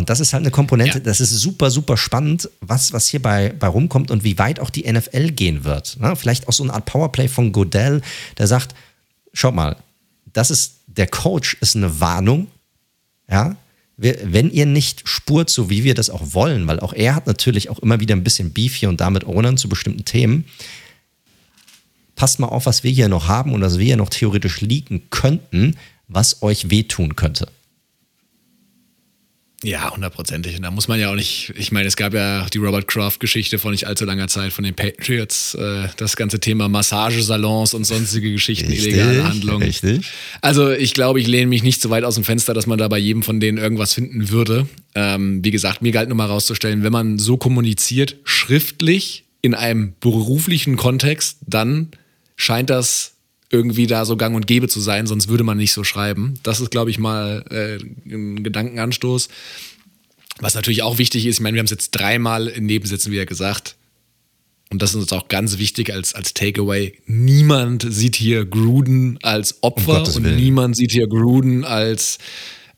Und 0.00 0.08
das 0.08 0.18
ist 0.18 0.32
halt 0.32 0.42
eine 0.42 0.50
Komponente, 0.50 0.96
ja. 0.96 1.04
das 1.04 1.20
ist 1.20 1.30
super, 1.30 1.70
super 1.70 1.98
spannend, 1.98 2.48
was, 2.60 2.94
was 2.94 3.06
hier 3.06 3.20
bei, 3.20 3.50
bei 3.50 3.66
rumkommt 3.66 4.10
und 4.10 4.24
wie 4.24 4.38
weit 4.38 4.58
auch 4.58 4.70
die 4.70 4.90
NFL 4.90 5.32
gehen 5.32 5.64
wird. 5.64 6.00
Ne? 6.00 6.16
Vielleicht 6.16 6.48
auch 6.48 6.54
so 6.54 6.62
eine 6.62 6.72
Art 6.72 6.86
Powerplay 6.86 7.28
von 7.28 7.52
Godell, 7.52 8.00
der 8.38 8.46
sagt, 8.46 8.74
schaut 9.34 9.54
mal, 9.54 9.76
das 10.32 10.50
ist, 10.50 10.76
der 10.86 11.06
Coach 11.06 11.58
ist 11.60 11.76
eine 11.76 12.00
Warnung, 12.00 12.46
ja, 13.30 13.56
wenn 13.98 14.50
ihr 14.50 14.64
nicht 14.64 15.06
spurt, 15.06 15.50
so 15.50 15.68
wie 15.68 15.84
wir 15.84 15.94
das 15.94 16.08
auch 16.08 16.32
wollen, 16.32 16.66
weil 16.66 16.80
auch 16.80 16.94
er 16.94 17.14
hat 17.14 17.26
natürlich 17.26 17.68
auch 17.68 17.78
immer 17.80 18.00
wieder 18.00 18.16
ein 18.16 18.24
bisschen 18.24 18.54
Beef 18.54 18.74
hier 18.74 18.88
und 18.88 19.02
damit 19.02 19.26
Ownern 19.26 19.58
zu 19.58 19.68
bestimmten 19.68 20.06
Themen, 20.06 20.46
passt 22.16 22.40
mal 22.40 22.46
auf, 22.46 22.64
was 22.64 22.84
wir 22.84 22.90
hier 22.90 23.08
noch 23.08 23.28
haben 23.28 23.52
und 23.52 23.60
was 23.60 23.76
wir 23.76 23.84
hier 23.84 23.98
noch 23.98 24.08
theoretisch 24.08 24.62
liegen 24.62 25.10
könnten, 25.10 25.76
was 26.08 26.42
euch 26.42 26.70
wehtun 26.70 27.16
könnte. 27.16 27.48
Ja, 29.62 29.92
hundertprozentig. 29.92 30.56
Und 30.56 30.62
da 30.62 30.70
muss 30.70 30.88
man 30.88 30.98
ja 30.98 31.10
auch 31.10 31.14
nicht, 31.14 31.52
ich 31.54 31.70
meine, 31.70 31.86
es 31.86 31.96
gab 31.96 32.14
ja 32.14 32.46
die 32.46 32.58
Robert 32.58 32.88
Kraft-Geschichte 32.88 33.58
vor 33.58 33.70
nicht 33.70 33.86
allzu 33.86 34.06
langer 34.06 34.28
Zeit 34.28 34.52
von 34.52 34.64
den 34.64 34.74
Patriots, 34.74 35.54
äh, 35.54 35.88
das 35.98 36.16
ganze 36.16 36.40
Thema 36.40 36.68
Massagesalons 36.68 37.74
und 37.74 37.84
sonstige 37.84 38.32
Geschichten, 38.32 38.70
richtig, 38.70 38.94
illegale 38.94 39.24
Handlungen. 39.24 39.62
Richtig. 39.62 40.10
Also 40.40 40.70
ich 40.70 40.94
glaube, 40.94 41.20
ich 41.20 41.26
lehne 41.26 41.48
mich 41.48 41.62
nicht 41.62 41.82
so 41.82 41.90
weit 41.90 42.04
aus 42.04 42.14
dem 42.14 42.24
Fenster, 42.24 42.54
dass 42.54 42.66
man 42.66 42.78
da 42.78 42.88
bei 42.88 42.98
jedem 42.98 43.22
von 43.22 43.38
denen 43.38 43.58
irgendwas 43.58 43.92
finden 43.92 44.30
würde. 44.30 44.66
Ähm, 44.94 45.44
wie 45.44 45.50
gesagt, 45.50 45.82
mir 45.82 45.92
galt 45.92 46.08
nur 46.08 46.16
mal 46.16 46.26
rauszustellen, 46.26 46.82
wenn 46.82 46.92
man 46.92 47.18
so 47.18 47.36
kommuniziert, 47.36 48.16
schriftlich 48.24 49.24
in 49.42 49.54
einem 49.54 49.94
beruflichen 50.00 50.76
Kontext, 50.76 51.38
dann 51.46 51.88
scheint 52.36 52.70
das 52.70 53.09
irgendwie 53.50 53.86
da 53.86 54.04
so 54.04 54.16
gang 54.16 54.36
und 54.36 54.46
gäbe 54.46 54.68
zu 54.68 54.80
sein, 54.80 55.06
sonst 55.06 55.28
würde 55.28 55.44
man 55.44 55.58
nicht 55.58 55.72
so 55.72 55.84
schreiben. 55.84 56.34
Das 56.42 56.60
ist, 56.60 56.70
glaube 56.70 56.90
ich, 56.90 56.98
mal 56.98 57.44
äh, 57.50 57.78
ein 58.08 58.42
Gedankenanstoß. 58.42 59.28
Was 60.38 60.54
natürlich 60.54 60.82
auch 60.82 60.98
wichtig 60.98 61.26
ist, 61.26 61.36
ich 61.36 61.40
meine, 61.40 61.56
wir 61.56 61.58
haben 61.58 61.66
es 61.66 61.72
jetzt 61.72 61.90
dreimal 61.90 62.46
in 62.46 62.66
Nebensätzen 62.66 63.12
wieder 63.12 63.26
gesagt. 63.26 63.76
Und 64.72 64.80
das 64.80 64.90
ist 64.90 64.96
uns 64.96 65.12
auch 65.12 65.26
ganz 65.26 65.58
wichtig 65.58 65.92
als, 65.92 66.14
als 66.14 66.32
Takeaway. 66.32 66.94
Niemand 67.06 67.84
sieht 67.88 68.14
hier 68.14 68.44
Gruden 68.44 69.18
als 69.20 69.62
Opfer 69.62 70.06
um 70.06 70.14
und 70.14 70.36
niemand 70.36 70.76
sieht 70.76 70.92
hier 70.92 71.08
Gruden 71.08 71.64
als, 71.64 72.18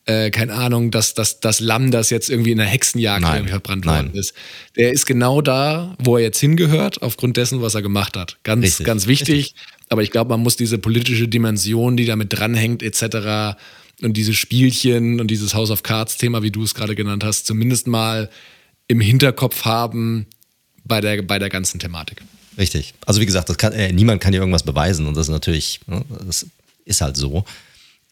äh, 0.05 0.31
keine 0.31 0.53
Ahnung, 0.53 0.89
dass 0.89 1.13
das, 1.13 1.39
das 1.39 1.59
Lamm, 1.59 1.91
das 1.91 2.09
jetzt 2.09 2.31
irgendwie 2.31 2.51
in 2.51 2.57
der 2.57 2.65
Hexenjagd 2.65 3.21
nein, 3.21 3.47
verbrannt 3.47 3.85
worden 3.85 4.11
ist. 4.15 4.33
Der 4.75 4.91
ist 4.91 5.05
genau 5.05 5.41
da, 5.41 5.95
wo 5.99 6.17
er 6.17 6.23
jetzt 6.23 6.39
hingehört, 6.39 7.03
aufgrund 7.03 7.37
dessen, 7.37 7.61
was 7.61 7.75
er 7.75 7.83
gemacht 7.83 8.17
hat. 8.17 8.39
Ganz, 8.41 8.65
Richtig. 8.65 8.85
ganz 8.87 9.05
wichtig. 9.05 9.35
Richtig. 9.35 9.55
Aber 9.93 10.01
ich 10.01 10.09
glaube, 10.09 10.31
man 10.31 10.39
muss 10.39 10.55
diese 10.55 10.79
politische 10.79 11.27
Dimension, 11.27 11.95
die 11.95 12.05
damit 12.05 12.33
dranhängt, 12.33 12.81
etc. 12.81 13.55
und 14.01 14.17
diese 14.17 14.33
Spielchen 14.33 15.21
und 15.21 15.27
dieses 15.27 15.53
House 15.53 15.69
of 15.69 15.83
Cards-Thema, 15.83 16.41
wie 16.41 16.49
du 16.49 16.63
es 16.63 16.73
gerade 16.73 16.95
genannt 16.95 17.23
hast, 17.23 17.45
zumindest 17.45 17.85
mal 17.85 18.31
im 18.87 18.99
Hinterkopf 18.99 19.65
haben 19.65 20.25
bei 20.83 20.99
der, 20.99 21.21
bei 21.21 21.37
der 21.37 21.49
ganzen 21.49 21.79
Thematik. 21.79 22.23
Richtig. 22.57 22.95
Also 23.05 23.21
wie 23.21 23.27
gesagt, 23.27 23.55
kann, 23.59 23.71
äh, 23.73 23.93
niemand 23.93 24.19
kann 24.19 24.31
dir 24.31 24.39
irgendwas 24.39 24.63
beweisen 24.63 25.05
und 25.05 25.15
das 25.15 25.27
ist 25.27 25.31
natürlich, 25.31 25.81
ne, 25.85 26.03
das 26.25 26.47
ist 26.85 27.01
halt 27.01 27.15
so. 27.15 27.45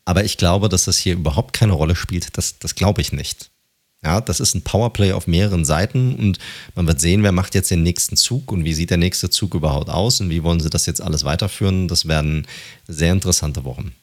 Aber 0.06 0.24
ich 0.24 0.38
glaube, 0.38 0.70
dass 0.70 0.86
das 0.86 1.00
hier 1.00 1.13
überhaupt 1.13 1.54
keine 1.54 1.74
Rolle 1.74 1.96
spielt. 1.96 2.38
Das, 2.38 2.60
das 2.60 2.76
glaube 2.76 3.02
ich 3.02 3.12
nicht. 3.12 3.50
Ja, 4.03 4.19
das 4.19 4.39
ist 4.39 4.55
ein 4.55 4.63
Powerplay 4.63 5.11
auf 5.11 5.27
mehreren 5.27 5.63
Seiten 5.63 6.15
und 6.15 6.39
man 6.73 6.87
wird 6.87 6.99
sehen, 6.99 7.21
wer 7.21 7.31
macht 7.31 7.53
jetzt 7.53 7.69
den 7.69 7.83
nächsten 7.83 8.17
Zug 8.17 8.51
und 8.51 8.65
wie 8.65 8.73
sieht 8.73 8.89
der 8.89 8.97
nächste 8.97 9.29
Zug 9.29 9.53
überhaupt 9.53 9.89
aus 9.89 10.21
und 10.21 10.31
wie 10.31 10.41
wollen 10.41 10.59
sie 10.59 10.71
das 10.71 10.87
jetzt 10.87 11.01
alles 11.01 11.23
weiterführen. 11.23 11.87
Das 11.87 12.07
werden 12.07 12.47
sehr 12.87 13.13
interessante 13.13 13.63
Wochen. 13.63 13.93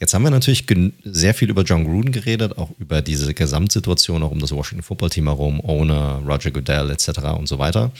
Jetzt 0.00 0.14
haben 0.14 0.22
wir 0.22 0.30
natürlich 0.30 0.64
sehr 1.04 1.34
viel 1.34 1.50
über 1.50 1.62
John 1.62 1.84
Gruden 1.84 2.10
geredet, 2.10 2.56
auch 2.56 2.70
über 2.78 3.02
diese 3.02 3.34
Gesamtsituation, 3.34 4.22
auch 4.22 4.30
um 4.30 4.38
das 4.38 4.52
Washington 4.52 4.84
Football 4.84 5.10
Team 5.10 5.26
herum, 5.26 5.60
Owner, 5.60 6.22
Roger 6.26 6.50
Goodell 6.50 6.90
etc. 6.90 7.08
und 7.36 7.48
so 7.48 7.58
weiter. 7.58 7.92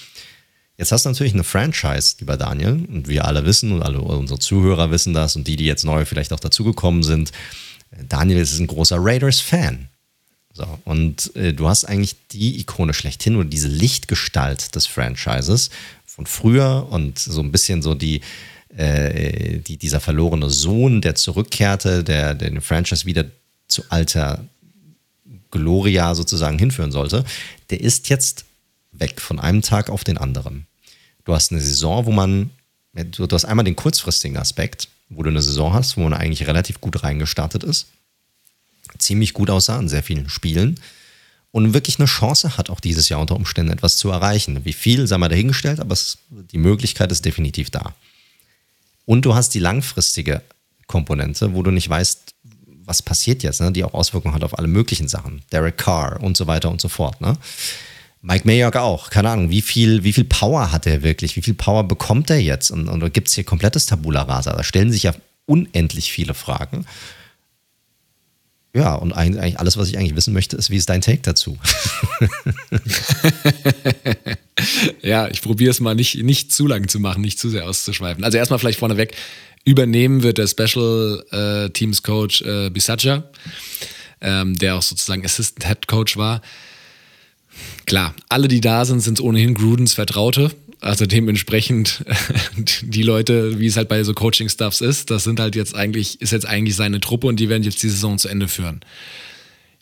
Jetzt 0.79 0.93
hast 0.93 1.05
du 1.05 1.11
natürlich 1.11 1.35
eine 1.35 1.45
Franchise, 1.45 2.15
lieber 2.21 2.37
Daniel, 2.37 2.87
und 2.89 3.09
wir 3.09 3.25
alle 3.27 3.45
wissen 3.45 3.73
und 3.73 3.83
alle 3.83 4.01
unsere 4.01 4.39
Zuhörer 4.39 4.91
wissen 4.93 5.13
das 5.13 5.35
und 5.35 5.47
die, 5.49 5.57
die 5.57 5.67
jetzt 5.67 5.85
neu 5.85 6.05
vielleicht 6.05 6.33
auch 6.33 6.41
dazugekommen 6.41 7.03
sind. 7.03 7.33
Daniel 8.09 8.39
ist 8.39 8.59
ein 8.59 8.69
großer 8.69 8.97
Raiders-Fan. 8.99 9.89
So, 10.59 10.67
und 10.85 11.37
äh, 11.37 11.53
du 11.53 11.69
hast 11.69 11.85
eigentlich 11.85 12.17
die 12.33 12.59
Ikone 12.59 12.93
schlechthin 12.93 13.37
oder 13.37 13.49
diese 13.49 13.69
Lichtgestalt 13.69 14.75
des 14.75 14.89
Franchises 14.89 15.71
von 16.05 16.27
früher 16.27 16.89
und 16.91 17.17
so 17.17 17.41
ein 17.41 17.53
bisschen 17.53 17.81
so 17.81 17.95
die, 17.95 18.23
äh, 18.77 19.59
die 19.59 19.77
dieser 19.77 20.01
verlorene 20.01 20.51
Sohn, 20.51 21.01
der 21.01 21.15
zurückkehrte, 21.15 22.03
der, 22.03 22.35
der 22.35 22.51
den 22.51 22.61
Franchise 22.61 23.07
wieder 23.07 23.27
zu 23.69 23.85
alter 23.89 24.45
Gloria 25.53 26.17
sozusagen 26.17 26.59
hinführen 26.59 26.91
sollte, 26.91 27.25
der 27.71 27.81
ist 27.81 28.09
jetzt 28.09 28.45
weg 28.91 29.21
von 29.21 29.39
einem 29.39 29.63
Tag 29.63 29.91
auf 29.91 30.03
den 30.03 30.19
anderen. 30.19 30.67
Du 31.25 31.35
hast 31.35 31.53
eine 31.53 31.61
Saison, 31.61 32.05
wo 32.05 32.11
man, 32.11 32.51
du 32.95 33.29
hast 33.31 33.45
einmal 33.45 33.65
den 33.65 33.77
kurzfristigen 33.77 34.39
Aspekt, 34.39 34.89
wo 35.09 35.23
du 35.23 35.31
eine 35.31 35.41
Saison 35.41 35.73
hast, 35.73 35.97
wo 35.97 36.01
man 36.01 36.15
eigentlich 36.15 36.49
relativ 36.49 36.81
gut 36.81 37.05
reingestartet 37.05 37.63
ist 37.63 37.87
ziemlich 38.99 39.33
gut 39.33 39.51
aussah 39.51 39.79
in 39.79 39.89
sehr 39.89 40.03
vielen 40.03 40.29
Spielen 40.29 40.81
und 41.51 41.75
wirklich 41.75 41.99
eine 41.99 42.07
Chance 42.07 42.57
hat, 42.57 42.71
auch 42.71 42.81
dieses 42.81 43.09
Jahr 43.09 43.21
unter 43.21 43.37
Umständen 43.37 43.73
etwas 43.73 43.97
zu 43.97 44.11
erreichen. 44.11 44.65
Wie 44.65 44.73
viel, 44.73 45.07
sei 45.07 45.19
mal 45.19 45.29
dahingestellt, 45.29 45.81
aber 45.81 45.93
es, 45.93 46.19
die 46.31 46.59
Möglichkeit 46.59 47.11
ist 47.11 47.25
definitiv 47.25 47.71
da. 47.71 47.95
Und 49.07 49.25
du 49.25 49.35
hast 49.35 49.55
die 49.55 49.59
langfristige 49.59 50.43
Komponente, 50.87 51.55
wo 51.55 51.63
du 51.63 51.71
nicht 51.71 51.89
weißt, 51.89 52.35
was 52.85 53.03
passiert 53.03 53.43
jetzt, 53.43 53.61
ne? 53.61 53.73
die 53.73 53.85
auch 53.85 53.95
Auswirkungen 53.95 54.35
hat 54.35 54.45
auf 54.45 54.59
alle 54.59 54.69
möglichen 54.69 55.09
Sachen. 55.09 55.43
Derek 55.53 55.79
Carr 55.79 56.23
und 56.23 56.37
so 56.37 56.47
weiter 56.47 56.71
und 56.71 56.81
so 56.81 56.89
fort. 56.89 57.21
Ne? 57.21 57.37
Mike 58.23 58.47
Mayock 58.47 58.77
auch, 58.77 59.11
keine 59.11 59.31
Ahnung, 59.31 59.51
wie 59.51 59.63
viel, 59.63 60.05
wie 60.05 60.13
viel 60.13 60.25
Power 60.25 60.73
hat 60.73 60.87
er 60.87 61.03
wirklich, 61.03 61.37
wie 61.37 61.43
viel 61.43 61.55
Power 61.55 61.85
bekommt 61.85 62.31
er 62.31 62.41
jetzt? 62.41 62.71
Und, 62.71 62.89
und 62.89 63.13
gibt 63.13 63.29
es 63.29 63.35
hier 63.35 63.45
komplettes 63.45 63.87
Tabula 63.87 64.23
Rasa? 64.23 64.55
Da 64.55 64.65
stellen 64.65 64.91
sich 64.91 65.05
ja 65.05 65.15
unendlich 65.47 66.13
viele 66.13 66.35
Fragen 66.35 66.87
ja, 68.75 68.95
und 68.95 69.13
eigentlich 69.13 69.59
alles, 69.59 69.77
was 69.77 69.89
ich 69.89 69.99
eigentlich 69.99 70.15
wissen 70.15 70.35
möchte, 70.35 70.57
ist, 70.57 70.71
wie 70.71 70.77
ist 70.77 70.89
dein 70.89 71.01
Take 71.01 71.21
dazu? 71.23 71.57
ja, 75.03 75.29
ich 75.29 75.41
probiere 75.41 75.71
es 75.71 75.81
mal 75.81 75.95
nicht, 75.95 76.23
nicht 76.23 76.53
zu 76.53 76.67
lang 76.67 76.87
zu 76.89 77.01
machen, 77.01 77.23
nicht 77.23 77.39
zu 77.39 77.49
sehr 77.49 77.67
auszuschweifen. 77.67 78.25
Also 78.25 78.37
erstmal 78.37 78.59
vielleicht 78.59 78.79
vorneweg, 78.79 79.15
übernehmen 79.65 80.23
wird 80.23 80.39
der 80.39 80.47
Special 80.47 81.25
äh, 81.31 81.71
Teams 81.71 82.03
Coach 82.03 82.43
äh, 82.43 82.71
Bisaccia, 82.71 83.25
ähm, 84.21 84.57
der 84.59 84.77
auch 84.77 84.83
sozusagen 84.83 85.25
Assistant 85.25 85.67
Head 85.67 85.89
Coach 85.89 86.17
war. 86.17 86.43
Klar, 87.87 88.15
alle, 88.29 88.49
die 88.49 88.61
da 88.61 88.85
sind, 88.85 89.01
sind 89.01 89.21
ohnehin 89.21 89.55
Grudens 89.55 89.95
Vertraute 89.95 90.51
Also 90.81 91.07
dementsprechend 91.07 92.05
die 92.83 93.03
Leute, 93.03 93.59
wie 93.59 93.67
es 93.67 93.77
halt 93.77 93.89
bei 93.89 94.03
so 94.05 94.15
Coaching-Stuffs 94.15 94.81
ist, 94.81 95.11
das 95.11 95.25
sind 95.25 95.41
halt 95.41 95.57
jetzt 95.57 95.75
eigentlich, 95.75 96.21
ist 96.21 96.33
jetzt 96.33 96.47
eigentlich 96.47 96.77
seine 96.77 97.01
Truppe 97.01 97.27
und 97.27 97.41
die 97.41 97.49
werden 97.49 97.65
jetzt 97.65 97.83
die 97.83 97.89
Saison 97.89 98.19
zu 98.19 98.29
Ende 98.29 98.49
führen. 98.49 98.81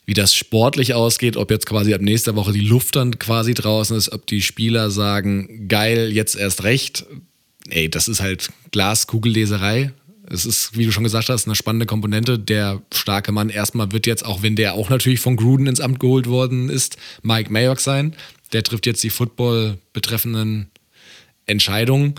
Wie 0.05 0.13
das 0.13 0.33
sportlich 0.33 0.93
ausgeht, 0.93 1.35
ob 1.35 1.51
jetzt 1.51 1.65
quasi 1.65 1.93
ab 1.93 2.01
nächster 2.01 2.35
Woche 2.35 2.53
die 2.53 2.61
Luft 2.61 2.95
dann 2.95 3.19
quasi 3.19 3.53
draußen 3.53 3.95
ist, 3.95 4.11
ob 4.11 4.25
die 4.25 4.41
Spieler 4.41 4.89
sagen, 4.89 5.67
geil, 5.67 6.11
jetzt 6.13 6.35
erst 6.35 6.63
recht, 6.63 7.05
ey, 7.69 7.89
das 7.89 8.07
ist 8.07 8.21
halt 8.21 8.49
Glaskugelleserei. 8.71 9.91
Es 10.29 10.45
ist, 10.45 10.77
wie 10.77 10.85
du 10.85 10.91
schon 10.91 11.03
gesagt 11.03 11.29
hast, 11.29 11.45
eine 11.45 11.55
spannende 11.55 11.85
Komponente. 11.85 12.39
Der 12.39 12.81
starke 12.93 13.31
Mann 13.31 13.49
erstmal 13.49 13.91
wird 13.91 14.07
jetzt, 14.07 14.25
auch 14.25 14.41
wenn 14.41 14.55
der 14.55 14.73
auch 14.73 14.89
natürlich 14.89 15.19
von 15.19 15.35
Gruden 15.35 15.67
ins 15.67 15.79
Amt 15.79 15.99
geholt 15.99 16.27
worden 16.27 16.69
ist, 16.69 16.97
Mike 17.21 17.51
Mayock 17.51 17.79
sein. 17.79 18.15
Der 18.53 18.63
trifft 18.63 18.85
jetzt 18.85 19.03
die 19.03 19.09
Football 19.09 19.77
betreffenden 19.93 20.69
Entscheidungen. 21.47 22.15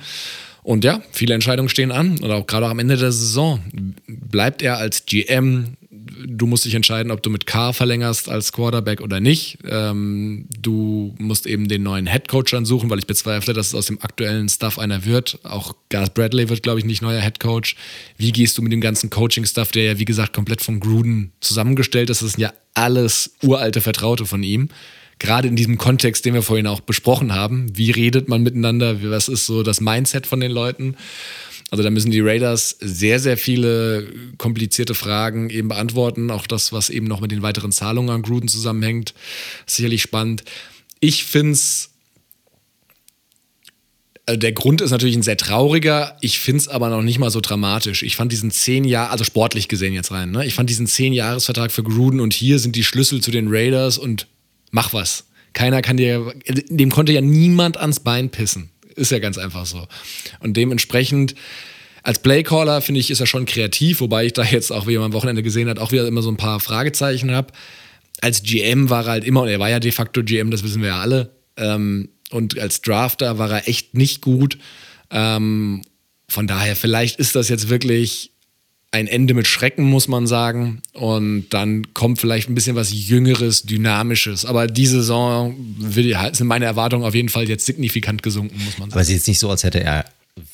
Und 0.68 0.84
ja, 0.84 1.00
viele 1.12 1.32
Entscheidungen 1.32 1.70
stehen 1.70 1.90
an. 1.90 2.18
Und 2.18 2.30
auch 2.30 2.46
gerade 2.46 2.66
auch 2.66 2.70
am 2.70 2.78
Ende 2.78 2.98
der 2.98 3.10
Saison 3.10 3.62
bleibt 4.06 4.60
er 4.60 4.76
als 4.76 5.06
GM. 5.06 5.78
Du 6.26 6.46
musst 6.46 6.66
dich 6.66 6.74
entscheiden, 6.74 7.10
ob 7.10 7.22
du 7.22 7.30
mit 7.30 7.46
K 7.46 7.72
verlängerst 7.72 8.28
als 8.28 8.52
Quarterback 8.52 9.00
oder 9.00 9.18
nicht. 9.18 9.58
Ähm, 9.66 10.46
du 10.60 11.14
musst 11.18 11.46
eben 11.46 11.68
den 11.68 11.84
neuen 11.84 12.06
Head 12.06 12.28
Coach 12.28 12.50
dann 12.50 12.66
suchen, 12.66 12.90
weil 12.90 12.98
ich 12.98 13.06
bezweifle, 13.06 13.54
dass 13.54 13.68
es 13.68 13.74
aus 13.74 13.86
dem 13.86 14.02
aktuellen 14.02 14.50
Stuff 14.50 14.78
einer 14.78 15.06
wird. 15.06 15.38
Auch 15.42 15.74
Gus 15.90 16.10
Bradley 16.10 16.50
wird, 16.50 16.62
glaube 16.62 16.80
ich, 16.80 16.84
nicht 16.84 17.00
neuer 17.00 17.22
Head 17.22 17.40
Coach. 17.40 17.74
Wie 18.18 18.32
gehst 18.32 18.58
du 18.58 18.62
mit 18.62 18.70
dem 18.70 18.82
ganzen 18.82 19.08
Coaching-Stuff, 19.08 19.70
der 19.72 19.84
ja, 19.84 19.98
wie 19.98 20.04
gesagt, 20.04 20.34
komplett 20.34 20.60
von 20.60 20.80
Gruden 20.80 21.32
zusammengestellt 21.40 22.10
ist? 22.10 22.20
Das 22.20 22.32
sind 22.32 22.40
ja 22.40 22.52
alles 22.74 23.36
uralte 23.42 23.80
Vertraute 23.80 24.26
von 24.26 24.42
ihm 24.42 24.68
gerade 25.18 25.48
in 25.48 25.57
diesem 25.57 25.78
Kontext, 25.78 26.24
den 26.24 26.35
wir 26.35 26.42
vorhin 26.42 26.66
auch 26.66 26.81
besprochen 26.81 27.35
haben, 27.35 27.76
wie 27.76 27.90
redet 27.90 28.28
man 28.28 28.42
miteinander, 28.42 29.02
was 29.02 29.28
ist 29.28 29.46
so 29.46 29.62
das 29.62 29.81
Mindset 29.81 30.26
von 30.26 30.40
den 30.40 30.52
Leuten. 30.52 30.96
Also 31.70 31.83
da 31.83 31.90
müssen 31.90 32.11
die 32.11 32.20
Raiders 32.20 32.76
sehr, 32.81 33.20
sehr 33.20 33.37
viele 33.37 34.09
komplizierte 34.38 34.94
Fragen 34.94 35.50
eben 35.50 35.68
beantworten. 35.68 36.31
Auch 36.31 36.46
das, 36.46 36.72
was 36.72 36.88
eben 36.88 37.07
noch 37.07 37.20
mit 37.20 37.31
den 37.31 37.42
weiteren 37.42 37.72
Zahlungen 37.72 38.11
an 38.11 38.22
Gruden 38.22 38.48
zusammenhängt, 38.48 39.12
sicherlich 39.66 40.00
spannend. 40.00 40.44
Ich 41.00 41.24
finde 41.24 41.52
es 41.52 41.90
also 44.24 44.38
der 44.38 44.52
Grund 44.52 44.83
ist 44.83 44.90
natürlich 44.90 45.16
ein 45.16 45.22
sehr 45.22 45.38
trauriger. 45.38 46.18
Ich 46.20 46.38
finde 46.38 46.59
es 46.59 46.68
aber 46.68 46.90
noch 46.90 47.00
nicht 47.00 47.18
mal 47.18 47.31
so 47.31 47.40
dramatisch. 47.40 48.02
Ich 48.02 48.14
fand 48.14 48.31
diesen 48.31 48.50
zehn 48.50 48.85
Jahre, 48.85 49.11
also 49.11 49.24
sportlich 49.24 49.68
gesehen 49.68 49.94
jetzt 49.94 50.11
rein, 50.11 50.33
ne? 50.33 50.44
ich 50.44 50.52
fand 50.52 50.68
diesen 50.68 50.87
zehn 50.87 51.14
Jahresvertrag 51.14 51.72
für 51.72 51.83
Gruden 51.83 52.20
und 52.20 52.35
hier 52.35 52.59
sind 52.59 52.76
die 52.76 52.85
Schlüssel 52.85 53.22
zu 53.22 53.31
den 53.31 53.46
Raiders 53.48 53.96
und 53.96 54.26
mach 54.70 54.92
was. 54.92 55.24
Keiner 55.52 55.83
kann 55.83 55.96
dir, 55.96 56.35
dem 56.46 56.90
konnte 56.90 57.12
ja 57.12 57.20
niemand 57.20 57.76
ans 57.76 58.00
Bein 58.00 58.31
pissen. 58.31 58.70
Ist 58.94 59.11
ja 59.11 59.18
ganz 59.18 59.38
einfach 59.38 59.66
so. 59.66 59.87
Und 60.40 60.57
dementsprechend, 60.57 61.35
als 62.02 62.20
Playcaller 62.20 62.81
finde 62.81 63.00
ich, 63.00 63.11
ist 63.11 63.20
er 63.20 63.26
schon 63.26 63.46
kreativ, 63.46 64.00
wobei 64.00 64.26
ich 64.26 64.33
da 64.33 64.44
jetzt 64.44 64.70
auch, 64.70 64.87
wie 64.87 64.96
man 64.96 65.07
am 65.07 65.12
Wochenende 65.12 65.42
gesehen 65.42 65.68
hat, 65.68 65.78
auch 65.78 65.92
wieder 65.92 66.07
immer 66.07 66.22
so 66.22 66.31
ein 66.31 66.37
paar 66.37 66.61
Fragezeichen 66.61 67.31
habe. 67.31 67.52
Als 68.20 68.42
GM 68.42 68.90
war 68.90 69.04
er 69.04 69.12
halt 69.12 69.24
immer, 69.24 69.42
und 69.42 69.48
er 69.48 69.61
war 69.61 69.70
ja 69.70 69.81
de 69.81 69.92
facto 69.92 70.22
GM, 70.22 70.50
das 70.50 70.62
wissen 70.64 70.83
wir 70.83 70.88
ja 70.88 71.00
alle. 71.00 71.31
Ähm, 71.57 72.11
und 72.31 72.59
als 72.59 72.83
Drafter 72.83 73.38
war 73.38 73.50
er 73.50 73.68
echt 73.68 73.94
nicht 73.94 74.20
gut. 74.20 74.59
Ähm, 75.11 75.83
von 76.28 76.46
daher, 76.46 76.76
vielleicht 76.76 77.18
ist 77.18 77.35
das 77.37 77.48
jetzt 77.48 77.68
wirklich 77.68 78.33
ein 78.90 79.07
Ende 79.07 79.35
mit 79.35 79.46
Schrecken, 79.46 79.85
muss 79.85 80.09
man 80.09 80.27
sagen. 80.27 80.81
Und 80.94 81.48
dann 81.51 81.92
kommt 81.94 82.20
vielleicht 82.20 82.48
ein 82.48 82.55
bisschen 82.55 82.77
was 82.77 82.90
Jüngeres, 82.92 83.62
Dynamisches. 83.62 84.44
Aber 84.46 84.66
die 84.66 84.87
Saison 84.87 85.55
sind 86.33 86.46
meine 86.46 86.64
Erwartungen 86.64 87.05
auf 87.05 87.14
jeden 87.14 87.29
Fall 87.29 87.48
jetzt 87.48 87.66
signifikant 87.66 88.22
gesunken, 88.22 88.57
muss 88.64 88.79
man 88.79 88.88
sagen. 88.88 88.92
Aber 88.92 89.01
es 89.03 89.09
ist 89.09 89.14
jetzt 89.14 89.29
nicht 89.29 89.38
so, 89.38 89.51
als 89.51 89.64
hätte 89.64 89.83
er 89.83 90.07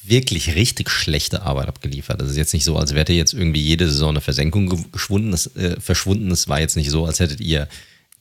wirklich 0.02 0.54
richtig 0.54 0.90
schlechte 0.90 1.42
Arbeit 1.42 1.68
abgeliefert. 1.68 2.20
Es 2.22 2.30
ist 2.30 2.36
jetzt 2.36 2.54
nicht 2.54 2.64
so, 2.64 2.76
als 2.76 2.94
wäre 2.94 3.12
jetzt 3.12 3.34
irgendwie 3.34 3.60
jede 3.60 3.88
Saison 3.88 4.10
eine 4.10 4.20
Versenkung 4.20 4.90
geschwunden, 4.90 5.30
das, 5.30 5.54
äh, 5.56 5.78
verschwunden. 5.80 6.30
Es 6.30 6.48
war 6.48 6.60
jetzt 6.60 6.76
nicht 6.76 6.90
so, 6.90 7.04
als 7.06 7.20
hättet 7.20 7.40
ihr 7.40 7.68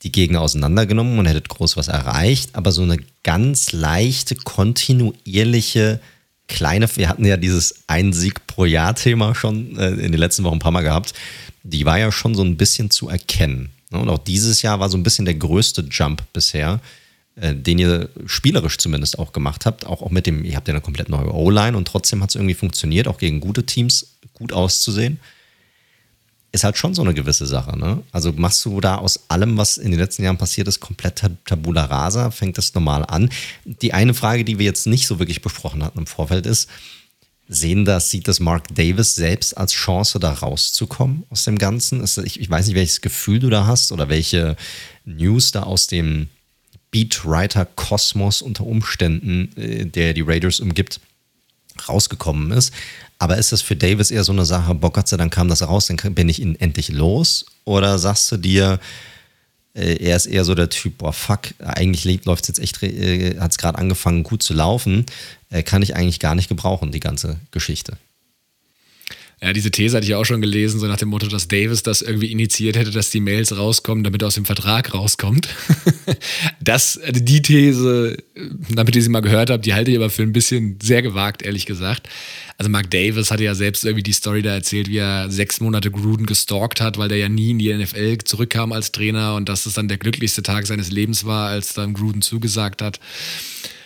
die 0.02 0.12
Gegner 0.12 0.42
auseinandergenommen 0.42 1.18
und 1.18 1.26
hättet 1.26 1.48
groß 1.48 1.76
was 1.76 1.88
erreicht, 1.88 2.50
aber 2.52 2.72
so 2.72 2.82
eine 2.82 2.98
ganz 3.22 3.72
leichte, 3.72 4.34
kontinuierliche 4.34 6.00
kleine, 6.48 6.88
wir 6.96 7.08
hatten 7.08 7.24
ja 7.24 7.36
dieses 7.36 7.84
Ein 7.86 8.12
Sieg 8.12 8.46
pro 8.46 8.64
Jahr-Thema 8.64 9.34
schon 9.34 9.76
äh, 9.78 9.90
in 9.90 10.12
den 10.12 10.18
letzten 10.18 10.44
Wochen 10.44 10.56
ein 10.56 10.60
paar 10.60 10.72
Mal 10.72 10.82
gehabt. 10.82 11.14
Die 11.62 11.84
war 11.86 11.98
ja 11.98 12.12
schon 12.12 12.34
so 12.34 12.42
ein 12.42 12.56
bisschen 12.56 12.90
zu 12.90 13.08
erkennen. 13.08 13.70
Ne? 13.90 13.98
Und 13.98 14.08
auch 14.08 14.18
dieses 14.18 14.62
Jahr 14.62 14.80
war 14.80 14.88
so 14.88 14.96
ein 14.98 15.02
bisschen 15.02 15.24
der 15.24 15.34
größte 15.34 15.86
Jump 15.90 16.22
bisher, 16.32 16.80
äh, 17.36 17.54
den 17.54 17.78
ihr 17.78 18.08
spielerisch 18.26 18.78
zumindest 18.78 19.18
auch 19.18 19.32
gemacht 19.32 19.66
habt. 19.66 19.86
Auch, 19.86 20.02
auch 20.02 20.10
mit 20.10 20.26
dem, 20.26 20.44
ihr 20.44 20.56
habt 20.56 20.68
ja 20.68 20.74
eine 20.74 20.80
komplett 20.80 21.08
neue 21.08 21.32
O-Line 21.32 21.76
und 21.76 21.88
trotzdem 21.88 22.22
hat 22.22 22.30
es 22.30 22.36
irgendwie 22.36 22.54
funktioniert, 22.54 23.08
auch 23.08 23.18
gegen 23.18 23.40
gute 23.40 23.64
Teams 23.64 24.06
gut 24.34 24.52
auszusehen 24.52 25.18
ist 26.54 26.62
halt 26.62 26.78
schon 26.78 26.94
so 26.94 27.02
eine 27.02 27.14
gewisse 27.14 27.46
Sache. 27.46 27.76
Ne? 27.76 28.02
Also 28.12 28.32
machst 28.32 28.64
du 28.64 28.80
da 28.80 28.96
aus 28.96 29.28
allem, 29.28 29.58
was 29.58 29.76
in 29.76 29.90
den 29.90 29.98
letzten 29.98 30.22
Jahren 30.22 30.38
passiert 30.38 30.68
ist, 30.68 30.78
komplett 30.78 31.22
Tabula 31.44 31.84
rasa, 31.84 32.30
fängt 32.30 32.56
das 32.56 32.72
normal 32.74 33.04
an. 33.04 33.28
Die 33.64 33.92
eine 33.92 34.14
Frage, 34.14 34.44
die 34.44 34.58
wir 34.58 34.64
jetzt 34.64 34.86
nicht 34.86 35.08
so 35.08 35.18
wirklich 35.18 35.42
besprochen 35.42 35.82
hatten 35.82 35.98
im 35.98 36.06
Vorfeld 36.06 36.46
ist, 36.46 36.70
sehen 37.48 37.84
das, 37.84 38.08
sieht 38.08 38.28
das 38.28 38.38
Mark 38.38 38.72
Davis 38.72 39.16
selbst 39.16 39.58
als 39.58 39.72
Chance, 39.72 40.20
da 40.20 40.32
rauszukommen 40.32 41.24
aus 41.28 41.44
dem 41.44 41.58
Ganzen? 41.58 42.04
Ich, 42.24 42.40
ich 42.40 42.48
weiß 42.48 42.68
nicht, 42.68 42.76
welches 42.76 43.00
Gefühl 43.00 43.40
du 43.40 43.50
da 43.50 43.66
hast 43.66 43.90
oder 43.90 44.08
welche 44.08 44.56
News 45.04 45.50
da 45.50 45.64
aus 45.64 45.88
dem 45.88 46.28
Beatwriter-Kosmos 46.92 48.42
unter 48.42 48.64
Umständen, 48.64 49.50
äh, 49.56 49.86
der 49.86 50.14
die 50.14 50.22
Raiders 50.22 50.60
umgibt, 50.60 51.00
rausgekommen 51.88 52.52
ist. 52.52 52.72
Aber 53.18 53.38
ist 53.38 53.52
das 53.52 53.62
für 53.62 53.76
Davis 53.76 54.10
eher 54.10 54.24
so 54.24 54.32
eine 54.32 54.44
Sache, 54.44 54.74
boah, 54.74 54.92
Gott 54.92 55.08
sei 55.08 55.16
Dank 55.16 55.32
kam 55.32 55.48
das 55.48 55.62
raus, 55.62 55.86
dann 55.86 56.14
bin 56.14 56.28
ich 56.28 56.40
ihn 56.40 56.56
endlich 56.56 56.88
los? 56.90 57.46
Oder 57.64 57.98
sagst 57.98 58.30
du 58.32 58.36
dir, 58.36 58.80
äh, 59.74 59.96
er 59.96 60.16
ist 60.16 60.26
eher 60.26 60.44
so 60.44 60.54
der 60.54 60.68
Typ, 60.68 60.98
boah, 60.98 61.12
fuck, 61.12 61.40
eigentlich 61.58 62.24
läuft 62.24 62.44
es 62.44 62.48
jetzt 62.48 62.60
echt, 62.60 62.82
äh, 62.82 63.38
hat 63.38 63.52
es 63.52 63.58
gerade 63.58 63.78
angefangen 63.78 64.22
gut 64.22 64.42
zu 64.42 64.54
laufen, 64.54 65.06
äh, 65.50 65.62
kann 65.62 65.82
ich 65.82 65.96
eigentlich 65.96 66.20
gar 66.20 66.34
nicht 66.34 66.48
gebrauchen, 66.48 66.92
die 66.92 67.00
ganze 67.00 67.38
Geschichte. 67.50 67.96
Ja, 69.44 69.52
diese 69.52 69.70
These 69.70 69.94
hatte 69.94 70.06
ich 70.06 70.14
auch 70.14 70.24
schon 70.24 70.40
gelesen, 70.40 70.80
so 70.80 70.86
nach 70.86 70.96
dem 70.96 71.10
Motto, 71.10 71.26
dass 71.26 71.48
Davis 71.48 71.82
das 71.82 72.00
irgendwie 72.00 72.32
initiiert 72.32 72.78
hätte, 72.78 72.90
dass 72.90 73.10
die 73.10 73.20
Mails 73.20 73.54
rauskommen, 73.54 74.02
damit 74.02 74.22
er 74.22 74.28
aus 74.28 74.36
dem 74.36 74.46
Vertrag 74.46 74.94
rauskommt. 74.94 75.50
das, 76.62 76.96
also 76.96 77.22
die 77.22 77.42
These, 77.42 78.16
damit 78.70 78.96
ihr 78.96 79.02
sie 79.02 79.10
mal 79.10 79.20
gehört 79.20 79.50
habt, 79.50 79.66
die 79.66 79.74
halte 79.74 79.90
ich 79.90 79.98
aber 79.98 80.08
für 80.08 80.22
ein 80.22 80.32
bisschen 80.32 80.78
sehr 80.82 81.02
gewagt, 81.02 81.42
ehrlich 81.42 81.66
gesagt. 81.66 82.08
Also 82.56 82.70
Mark 82.70 82.90
Davis 82.90 83.30
hatte 83.30 83.44
ja 83.44 83.54
selbst 83.54 83.84
irgendwie 83.84 84.02
die 84.02 84.14
Story 84.14 84.40
da 84.40 84.54
erzählt, 84.54 84.88
wie 84.88 84.96
er 84.96 85.30
sechs 85.30 85.60
Monate 85.60 85.90
Gruden 85.90 86.24
gestalkt 86.24 86.80
hat, 86.80 86.96
weil 86.96 87.10
der 87.10 87.18
ja 87.18 87.28
nie 87.28 87.50
in 87.50 87.58
die 87.58 87.74
NFL 87.74 88.16
zurückkam 88.24 88.72
als 88.72 88.92
Trainer 88.92 89.34
und 89.34 89.50
dass 89.50 89.66
es 89.66 89.74
dann 89.74 89.88
der 89.88 89.98
glücklichste 89.98 90.42
Tag 90.42 90.66
seines 90.66 90.90
Lebens 90.90 91.26
war, 91.26 91.50
als 91.50 91.74
dann 91.74 91.92
Gruden 91.92 92.22
zugesagt 92.22 92.80
hat. 92.80 92.98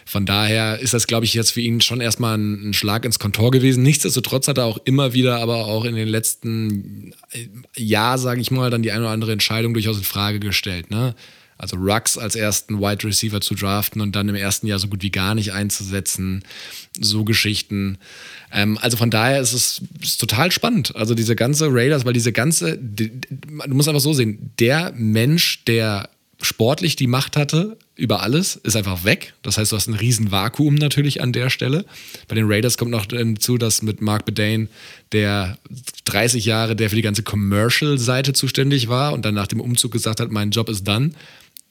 Von 0.08 0.24
daher 0.24 0.78
ist 0.78 0.94
das, 0.94 1.06
glaube 1.06 1.26
ich, 1.26 1.34
jetzt 1.34 1.50
für 1.50 1.60
ihn 1.60 1.82
schon 1.82 2.00
erstmal 2.00 2.38
ein, 2.38 2.70
ein, 2.70 2.72
Schlag 2.72 3.04
ins 3.04 3.18
Kontor 3.18 3.50
gewesen. 3.50 3.82
Nichtsdestotrotz 3.82 4.48
hat 4.48 4.56
er 4.56 4.64
auch 4.64 4.78
immer 4.86 5.12
wieder, 5.12 5.36
aber 5.36 5.66
auch 5.66 5.84
in 5.84 5.94
den 5.94 6.08
letzten 6.08 7.12
äh, 7.32 7.46
Jahr, 7.76 8.16
sage 8.16 8.40
ich 8.40 8.50
mal, 8.50 8.70
dann 8.70 8.80
die 8.80 8.90
eine 8.90 9.02
oder 9.02 9.10
andere 9.10 9.32
Entscheidung 9.32 9.74
durchaus 9.74 9.98
in 9.98 10.04
Frage 10.04 10.40
gestellt. 10.40 10.90
Ne? 10.90 11.14
Also 11.58 11.76
Rux 11.76 12.16
als 12.16 12.36
ersten 12.36 12.80
Wide 12.80 13.06
Receiver 13.06 13.42
zu 13.42 13.54
draften 13.54 14.00
und 14.00 14.16
dann 14.16 14.30
im 14.30 14.34
ersten 14.34 14.66
Jahr 14.66 14.78
so 14.78 14.88
gut 14.88 15.02
wie 15.02 15.10
gar 15.10 15.34
nicht 15.34 15.52
einzusetzen. 15.52 16.42
So 16.98 17.24
Geschichten. 17.24 17.98
Ähm, 18.50 18.78
also 18.80 18.96
von 18.96 19.10
daher 19.10 19.42
ist 19.42 19.52
es 19.52 19.82
ist 20.00 20.18
total 20.22 20.50
spannend. 20.52 20.96
Also 20.96 21.14
diese 21.14 21.36
ganze 21.36 21.68
Raiders, 21.70 22.06
weil 22.06 22.14
diese 22.14 22.32
ganze, 22.32 22.78
du 22.78 23.10
musst 23.74 23.88
einfach 23.90 24.00
so 24.00 24.14
sehen, 24.14 24.52
der 24.58 24.94
Mensch, 24.96 25.64
der 25.66 26.08
sportlich 26.40 26.96
die 26.96 27.06
Macht 27.06 27.36
hatte 27.36 27.76
über 27.96 28.22
alles, 28.22 28.56
ist 28.56 28.76
einfach 28.76 29.04
weg. 29.04 29.34
Das 29.42 29.58
heißt, 29.58 29.72
du 29.72 29.76
hast 29.76 29.88
ein 29.88 29.94
riesen 29.94 30.30
Vakuum 30.30 30.76
natürlich 30.76 31.20
an 31.20 31.32
der 31.32 31.50
Stelle. 31.50 31.84
Bei 32.28 32.36
den 32.36 32.46
Raiders 32.46 32.78
kommt 32.78 32.92
noch 32.92 33.06
hinzu, 33.06 33.58
dass 33.58 33.82
mit 33.82 34.00
Mark 34.00 34.24
Bedane, 34.24 34.68
der 35.12 35.58
30 36.04 36.44
Jahre, 36.44 36.76
der 36.76 36.90
für 36.90 36.96
die 36.96 37.02
ganze 37.02 37.24
Commercial-Seite 37.24 38.34
zuständig 38.34 38.88
war 38.88 39.12
und 39.14 39.24
dann 39.24 39.34
nach 39.34 39.48
dem 39.48 39.60
Umzug 39.60 39.90
gesagt 39.92 40.20
hat, 40.20 40.30
mein 40.30 40.50
Job 40.50 40.68
ist 40.68 40.86
dann, 40.86 41.14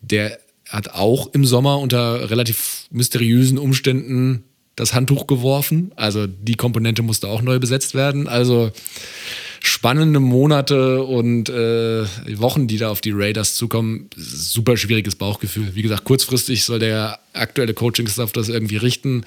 der 0.01 0.37
hat 0.67 0.89
auch 0.89 1.33
im 1.33 1.45
Sommer 1.45 1.79
unter 1.79 2.29
relativ 2.29 2.87
mysteriösen 2.91 3.57
Umständen 3.57 4.43
das 4.75 4.93
Handtuch 4.93 5.27
geworfen. 5.27 5.91
Also 5.95 6.27
die 6.27 6.55
Komponente 6.55 7.03
musste 7.03 7.29
auch 7.29 7.41
neu 7.41 7.59
besetzt 7.59 7.95
werden. 7.95 8.27
Also 8.27 8.71
spannende 9.67 10.19
Monate 10.19 11.03
und 11.03 11.49
äh, 11.49 12.05
Wochen, 12.39 12.67
die 12.67 12.77
da 12.77 12.89
auf 12.89 13.01
die 13.01 13.11
Raiders 13.11 13.55
zukommen. 13.55 14.09
Super 14.15 14.77
schwieriges 14.77 15.15
Bauchgefühl. 15.15 15.75
Wie 15.75 15.81
gesagt, 15.81 16.05
kurzfristig 16.05 16.63
soll 16.63 16.79
der 16.79 17.19
aktuelle 17.33 17.73
Coaching-Staff 17.73 18.31
das 18.31 18.49
irgendwie 18.49 18.77
richten. 18.77 19.25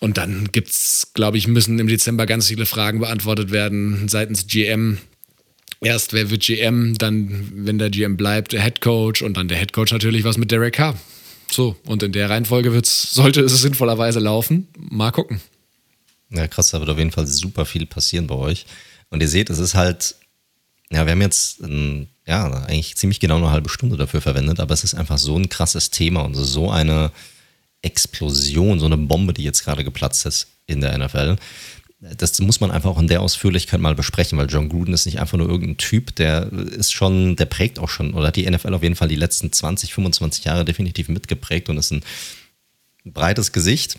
Und 0.00 0.16
dann 0.16 0.48
gibt 0.52 0.70
es, 0.70 1.10
glaube 1.14 1.38
ich, 1.38 1.46
müssen 1.46 1.78
im 1.78 1.88
Dezember 1.88 2.26
ganz 2.26 2.48
viele 2.48 2.66
Fragen 2.66 3.00
beantwortet 3.00 3.50
werden 3.50 4.08
seitens 4.08 4.46
GM. 4.46 4.98
Erst, 5.80 6.12
wer 6.12 6.30
wird 6.30 6.42
GM, 6.42 6.96
dann, 6.98 7.52
wenn 7.54 7.78
der 7.78 7.90
GM 7.90 8.16
bleibt, 8.16 8.52
der 8.52 8.62
Head 8.62 8.80
Coach 8.80 9.22
und 9.22 9.36
dann 9.36 9.48
der 9.48 9.58
Head 9.58 9.72
Coach 9.72 9.92
natürlich 9.92 10.24
was 10.24 10.38
mit 10.38 10.50
Derek 10.50 10.74
Carr. 10.74 10.98
So, 11.50 11.76
und 11.86 12.02
in 12.02 12.12
der 12.12 12.30
Reihenfolge 12.30 12.72
wird's, 12.72 13.12
sollte 13.12 13.40
es 13.42 13.60
sinnvollerweise 13.60 14.20
laufen. 14.20 14.68
Mal 14.76 15.10
gucken. 15.10 15.40
Ja, 16.30 16.46
krass, 16.46 16.70
da 16.70 16.80
wird 16.80 16.90
auf 16.90 16.98
jeden 16.98 17.12
Fall 17.12 17.26
super 17.26 17.64
viel 17.64 17.86
passieren 17.86 18.26
bei 18.26 18.34
euch. 18.34 18.66
Und 19.10 19.20
ihr 19.20 19.28
seht, 19.28 19.50
es 19.50 19.58
ist 19.58 19.74
halt, 19.74 20.16
ja, 20.90 21.06
wir 21.06 21.12
haben 21.12 21.22
jetzt 21.22 21.60
ein, 21.60 22.08
ja, 22.26 22.50
eigentlich 22.64 22.96
ziemlich 22.96 23.20
genau 23.20 23.36
eine 23.36 23.50
halbe 23.50 23.68
Stunde 23.68 23.96
dafür 23.96 24.20
verwendet, 24.20 24.60
aber 24.60 24.74
es 24.74 24.84
ist 24.84 24.94
einfach 24.94 25.18
so 25.18 25.36
ein 25.36 25.48
krasses 25.48 25.90
Thema 25.90 26.20
und 26.20 26.34
so 26.34 26.70
eine 26.70 27.10
Explosion, 27.82 28.80
so 28.80 28.86
eine 28.86 28.96
Bombe, 28.96 29.32
die 29.32 29.44
jetzt 29.44 29.64
gerade 29.64 29.84
geplatzt 29.84 30.26
ist 30.26 30.48
in 30.66 30.80
der 30.80 30.96
NFL. 30.98 31.36
Das 32.00 32.38
muss 32.40 32.60
man 32.60 32.70
einfach 32.70 32.90
auch 32.90 33.00
in 33.00 33.08
der 33.08 33.22
Ausführlichkeit 33.22 33.80
mal 33.80 33.94
besprechen, 33.94 34.38
weil 34.38 34.48
John 34.48 34.68
Gruden 34.68 34.94
ist 34.94 35.06
nicht 35.06 35.20
einfach 35.20 35.36
nur 35.36 35.48
irgendein 35.48 35.78
Typ, 35.78 36.14
der 36.14 36.52
ist 36.52 36.92
schon, 36.92 37.34
der 37.34 37.46
prägt 37.46 37.80
auch 37.80 37.88
schon, 37.88 38.14
oder 38.14 38.28
hat 38.28 38.36
die 38.36 38.48
NFL 38.48 38.74
auf 38.74 38.84
jeden 38.84 38.94
Fall 38.94 39.08
die 39.08 39.16
letzten 39.16 39.52
20, 39.52 39.94
25 39.94 40.44
Jahre 40.44 40.64
definitiv 40.64 41.08
mitgeprägt 41.08 41.68
und 41.68 41.76
ist 41.76 41.90
ein 41.90 42.04
breites 43.04 43.52
Gesicht. 43.52 43.98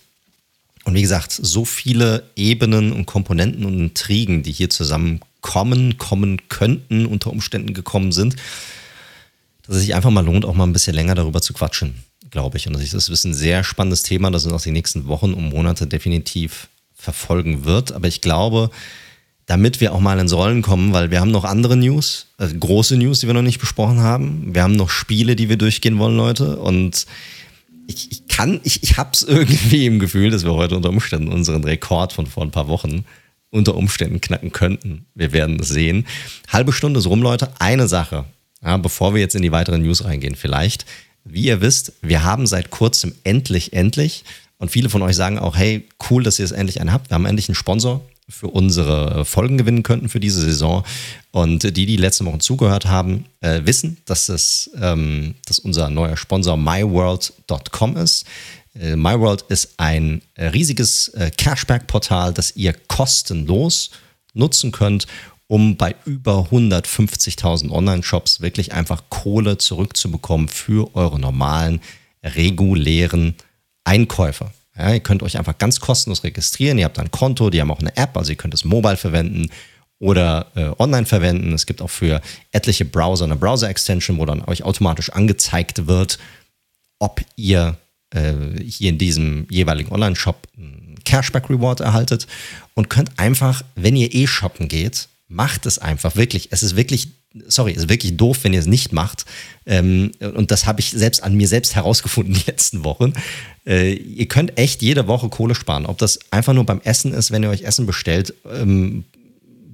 Und 0.86 0.96
wie 0.96 1.02
gesagt, 1.02 1.32
so 1.32 1.66
viele 1.66 2.24
Ebenen 2.36 2.92
und 2.92 3.06
Komponenten 3.06 3.66
und 3.66 3.80
Intrigen, 3.80 4.44
die 4.44 4.52
hier 4.52 4.70
zusammenkommen, 4.70 5.98
kommen 5.98 6.50
könnten, 6.50 7.06
unter 7.06 7.32
Umständen 7.32 7.74
gekommen 7.74 8.12
sind, 8.12 8.36
dass 9.68 9.76
es 9.76 9.82
sich 9.84 9.96
einfach 9.96 10.10
mal 10.10 10.26
lohnt, 10.26 10.46
auch 10.46 10.56
mal 10.56 10.66
ein 10.66 10.74
bisschen 10.74 10.96
länger 10.96 11.16
darüber 11.16 11.42
zu 11.42 11.54
quatschen 11.54 12.04
glaube 12.32 12.58
ich. 12.58 12.68
Und 12.68 12.74
das 12.74 12.94
ist 12.94 13.26
ein 13.26 13.34
sehr 13.34 13.64
spannendes 13.64 14.04
Thema, 14.04 14.32
das 14.32 14.46
uns 14.46 14.54
auch 14.54 14.62
die 14.62 14.72
nächsten 14.72 15.08
Wochen 15.08 15.34
und 15.34 15.50
Monate 15.50 15.88
definitiv 15.88 16.68
verfolgen 16.96 17.66
wird. 17.66 17.92
Aber 17.92 18.08
ich 18.08 18.22
glaube, 18.22 18.70
damit 19.46 19.82
wir 19.82 19.94
auch 19.94 20.00
mal 20.00 20.20
ins 20.20 20.34
Rollen 20.34 20.62
kommen, 20.62 20.94
weil 20.94 21.12
wir 21.12 21.20
haben 21.20 21.32
noch 21.32 21.46
andere 21.46 21.76
News, 21.76 22.28
also 22.38 22.56
große 22.56 22.98
News, 22.98 23.20
die 23.20 23.28
wir 23.28 23.34
noch 23.34 23.42
nicht 23.42 23.60
besprochen 23.60 24.00
haben. 24.00 24.54
Wir 24.54 24.64
haben 24.64 24.76
noch 24.76 24.90
Spiele, 24.90 25.36
die 25.36 25.50
wir 25.50 25.58
durchgehen 25.58 25.98
wollen, 25.98 26.18
Leute. 26.18 26.58
Und 26.58 27.06
ich, 27.90 28.12
ich 28.12 28.28
kann, 28.28 28.62
ich, 28.64 28.84
ich 28.84 28.98
habe 28.98 29.10
es 29.14 29.24
irgendwie 29.24 29.88
im 29.88 30.00
Gefühl, 30.00 30.30
dass 30.30 30.44
wir 30.44 30.54
heute 30.54 30.76
unter 30.76 30.90
Umständen 30.90 31.30
unseren 31.30 31.64
Rekord 31.64 32.14
von 32.14 32.28
vor 32.28 32.44
ein 32.44 32.52
paar 32.52 32.68
Wochen 32.68 33.04
unter 33.50 33.76
Umständen 33.76 34.22
knacken 34.22 34.52
könnten. 34.52 35.08
Wir 35.16 35.34
werden 35.34 35.60
es 35.60 35.70
sehen. 35.70 36.06
Halbe 36.48 36.72
Stunde 36.72 37.00
ist 37.00 37.08
rum, 37.08 37.24
Leute. 37.24 37.50
Eine 37.58 37.88
Sache, 37.88 38.26
ja, 38.64 38.78
bevor 38.78 39.16
wir 39.16 39.22
jetzt 39.22 39.36
in 39.36 39.42
die 39.42 39.52
weiteren 39.52 39.82
News 39.82 40.06
reingehen, 40.06 40.36
vielleicht. 40.36 40.86
Wie 41.24 41.46
ihr 41.46 41.62
wisst, 41.62 41.94
wir 42.02 42.24
haben 42.24 42.46
seit 42.46 42.70
kurzem 42.70 43.14
endlich, 43.24 43.74
endlich, 43.74 44.24
und 44.60 44.70
viele 44.70 44.90
von 44.90 45.02
euch 45.02 45.16
sagen 45.16 45.40
auch, 45.40 45.56
hey, 45.56 45.88
cool, 46.10 46.22
dass 46.22 46.38
ihr 46.38 46.46
es 46.46 46.52
endlich 46.52 46.82
einen 46.82 46.94
habt. 46.94 47.10
Wir 47.10 47.16
haben 47.16 47.26
endlich 47.26 47.50
einen 47.50 47.56
Sponsor 47.56 48.02
für 48.30 48.48
unsere 48.48 49.26
Folgen 49.26 49.58
gewinnen 49.58 49.84
könnten 49.84 50.08
für 50.10 50.20
diese 50.20 50.42
Saison. 50.42 50.84
Und 51.32 51.64
die, 51.76 51.86
die 51.86 51.98
letzte 51.98 52.26
Woche 52.26 52.40
zugehört 52.40 52.86
haben, 52.86 53.26
äh, 53.42 53.62
wissen, 53.66 53.98
dass, 54.06 54.30
es, 54.30 54.70
ähm, 54.80 55.36
dass 55.46 55.60
unser 55.60 55.90
neuer 55.90 56.16
Sponsor 56.16 56.56
myworld.com 56.56 57.98
ist. 57.98 58.26
Äh, 58.80 58.96
MyWorld 58.96 59.44
ist 59.50 59.74
ein 59.78 60.22
äh, 60.36 60.48
riesiges 60.48 61.10
äh, 61.10 61.32
Cashback-Portal, 61.36 62.34
das 62.34 62.56
ihr 62.56 62.74
kostenlos 62.74 63.92
nutzen 64.34 64.72
könnt, 64.72 65.08
um 65.48 65.78
bei 65.78 65.96
über 66.06 66.48
150.000 66.52 67.72
Online-Shops 67.72 68.42
wirklich 68.42 68.74
einfach 68.74 69.04
Kohle 69.10 69.58
zurückzubekommen 69.58 70.48
für 70.48 70.96
eure 70.96 71.20
normalen, 71.20 71.82
regulären 72.24 73.36
Einkäufe. 73.84 74.52
Ja, 74.80 74.94
ihr 74.94 75.02
könnt 75.02 75.24
euch 75.24 75.38
einfach 75.38 75.58
ganz 75.58 75.82
kostenlos 75.82 76.24
registrieren. 76.24 76.78
Ihr 76.78 76.86
habt 76.86 77.00
ein 77.00 77.12
Konto, 77.12 77.50
die 77.50 77.60
haben 77.60 77.70
auch 77.70 77.80
eine 77.80 77.96
App, 77.98 78.16
also 78.16 78.32
ihr 78.32 78.38
könnt 78.38 78.54
es 78.54 78.64
mobile 78.64 78.96
verwenden 78.96 79.50
oder 80.00 80.48
äh, 80.56 80.72
online 80.80 81.06
verwenden. 81.06 81.52
Es 81.52 81.66
gibt 81.66 81.82
auch 81.82 81.90
für 81.90 82.22
etliche 82.52 82.86
Browser 82.86 83.26
eine 83.26 83.36
Browser-Extension, 83.36 84.18
wo 84.18 84.26
dann 84.26 84.42
euch 84.46 84.64
automatisch 84.64 85.12
angezeigt 85.12 85.88
wird, 85.88 86.18
ob 87.00 87.22
ihr 87.36 87.76
äh, 88.12 88.34
hier 88.66 88.90
in 88.90 88.98
diesem 88.98 89.48
jeweiligen 89.50 89.92
Online-Shop 89.92 90.48
Cashback-Reward 91.04 91.82
erhaltet 91.82 92.28
und 92.74 92.90
könnt 92.90 93.12
einfach, 93.18 93.64
wenn 93.76 93.96
ihr 93.96 94.14
eh 94.14 94.28
shoppen 94.28 94.68
geht, 94.68 95.10
macht 95.28 95.66
es 95.66 95.80
einfach 95.80 96.16
wirklich. 96.16 96.50
Es 96.52 96.64
ist 96.64 96.76
wirklich, 96.76 97.10
sorry, 97.48 97.74
ist 97.74 97.90
wirklich 97.90 98.18
doof, 98.18 98.40
wenn 98.44 98.54
ihr 98.54 98.60
es 98.60 98.66
nicht 98.66 98.92
macht. 98.92 99.26
Ähm, 99.66 100.12
und 100.20 100.52
das 100.52 100.66
habe 100.66 100.80
ich 100.80 100.92
selbst 100.92 101.24
an 101.24 101.36
mir 101.36 101.48
selbst 101.48 101.76
herausgefunden 101.76 102.34
die 102.46 102.46
letzten 102.46 102.84
Wochen. 102.84 103.14
Äh, 103.66 103.94
ihr 103.94 104.28
könnt 104.28 104.58
echt 104.58 104.82
jede 104.82 105.08
Woche 105.08 105.30
Kohle 105.30 105.56
sparen. 105.56 105.86
Ob 105.86 105.98
das 105.98 106.20
einfach 106.32 106.54
nur 106.54 106.66
beim 106.66 106.82
Essen 106.84 107.14
ist, 107.14 107.32
wenn 107.32 107.44
ihr 107.44 107.50
euch 107.50 107.64
Essen 107.64 107.86
bestellt, 107.86 108.34
ähm, 108.52 109.06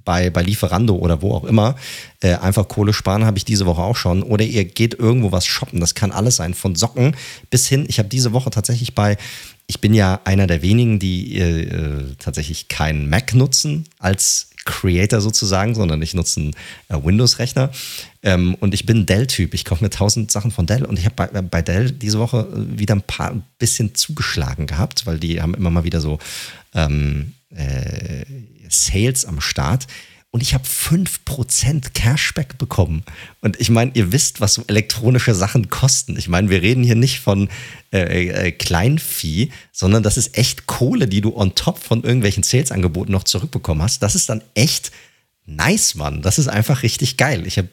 bei, 0.04 0.30
bei 0.30 0.44
Lieferando 0.44 0.96
oder 0.96 1.24
wo 1.24 1.34
auch 1.34 1.46
immer, 1.46 1.76
äh, 2.22 2.36
einfach 2.36 2.68
Kohle 2.68 2.94
sparen, 2.94 3.26
habe 3.26 3.40
ich 3.40 3.46
diese 3.46 3.66
Woche 3.66 3.82
auch 3.82 3.96
schon. 3.96 4.22
Oder 4.22 4.46
ihr 4.46 4.66
geht 4.66 4.94
irgendwo 4.94 5.32
was 5.32 5.48
shoppen. 5.48 5.80
Das 5.80 5.96
kann 5.96 6.12
alles 6.12 6.36
sein, 6.36 6.54
von 6.54 6.76
Socken 6.76 7.16
bis 7.50 7.68
hin. 7.68 7.86
Ich 7.88 7.98
habe 7.98 8.08
diese 8.08 8.32
Woche 8.32 8.52
tatsächlich 8.52 8.94
bei 8.94 9.18
ich 9.68 9.82
bin 9.82 9.94
ja 9.96 10.22
einer 10.26 10.46
der 10.46 10.62
wenigen, 10.62 11.00
die 11.00 11.40
äh, 11.40 12.16
tatsächlich 12.20 12.68
keinen 12.68 13.10
Mac 13.10 13.34
nutzen 13.34 13.86
als 13.98 14.50
Creator 14.66 15.22
sozusagen, 15.22 15.76
sondern 15.76 16.02
ich 16.02 16.14
nutze 16.14 16.42
einen 16.42 16.56
äh, 16.90 17.06
Windows-Rechner. 17.06 17.72
Ähm, 18.24 18.56
und 18.56 18.74
ich 18.74 18.86
bin 18.86 19.06
Dell-Typ. 19.06 19.54
Ich 19.54 19.64
kaufe 19.64 19.84
mir 19.84 19.92
tausend 19.92 20.32
Sachen 20.32 20.52
von 20.52 20.66
Dell 20.66 20.84
und 20.84 21.00
ich 21.00 21.06
habe 21.06 21.16
bei, 21.16 21.40
äh, 21.40 21.42
bei, 21.42 21.62
Dell 21.62 21.92
diese 21.92 22.20
Woche 22.20 22.48
äh, 22.52 22.80
wieder 22.80 22.96
ein 22.96 23.04
paar 23.04 23.32
ein 23.32 23.44
bisschen 23.60 23.96
zugeschlagen 23.96 24.68
gehabt, 24.68 25.06
weil 25.06 25.20
die 25.20 25.42
haben 25.42 25.54
immer 25.54 25.70
mal 25.70 25.84
wieder 25.84 26.02
so 26.02 26.20
ähm, 26.74 27.34
äh, 27.52 28.26
Sales 28.68 29.26
am 29.26 29.40
Start 29.40 29.88
und 30.36 30.42
ich 30.42 30.54
habe 30.54 30.66
5% 30.66 31.94
Cashback 31.94 32.58
bekommen. 32.58 33.04
Und 33.40 33.58
ich 33.62 33.70
meine, 33.70 33.92
ihr 33.94 34.12
wisst, 34.12 34.42
was 34.42 34.56
so 34.56 34.66
elektronische 34.68 35.34
Sachen 35.34 35.70
kosten. 35.70 36.18
Ich 36.18 36.28
meine, 36.28 36.50
wir 36.50 36.62
reden 36.62 36.84
hier 36.84 36.96
nicht 36.96 37.22
von 37.22 37.48
äh, 37.94 38.28
äh, 38.28 38.52
Kleinvieh, 38.52 39.54
sondern 39.72 40.04
das 40.04 40.18
ist 40.18 40.38
echt 40.38 40.68
Kohle, 40.68 41.08
die 41.08 41.22
du 41.22 41.38
on 41.38 41.56
top 41.56 41.80
von 41.80 42.04
irgendwelchen 42.04 42.44
Sales-Angeboten 42.44 43.14
noch 43.14 43.24
zurückbekommen 43.24 43.82
hast. 43.82 44.04
Das 44.04 44.14
ist 44.14 44.28
dann 44.28 44.44
echt 44.56 44.92
nice, 45.46 45.96
Mann. 45.96 46.22
Das 46.22 46.38
ist 46.38 46.50
einfach 46.50 46.84
richtig 46.84 47.16
geil. 47.16 47.48
Ich 47.48 47.58
habe 47.58 47.70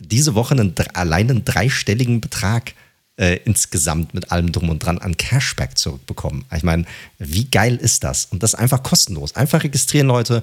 diese 0.00 0.34
Woche 0.34 0.54
einen, 0.54 0.74
allein 0.94 1.30
einen 1.30 1.44
dreistelligen 1.44 2.20
Betrag 2.20 2.74
äh, 3.16 3.38
insgesamt 3.44 4.12
mit 4.12 4.32
allem 4.32 4.50
drum 4.50 4.70
und 4.70 4.80
dran 4.80 4.98
an 4.98 5.16
Cashback 5.16 5.78
zurückbekommen. 5.78 6.46
Ich 6.52 6.64
meine, 6.64 6.84
wie 7.18 7.44
geil 7.44 7.76
ist 7.76 8.02
das? 8.02 8.24
Und 8.24 8.42
das 8.42 8.56
einfach 8.56 8.82
kostenlos. 8.82 9.36
Einfach 9.36 9.62
registrieren, 9.62 10.08
Leute 10.08 10.42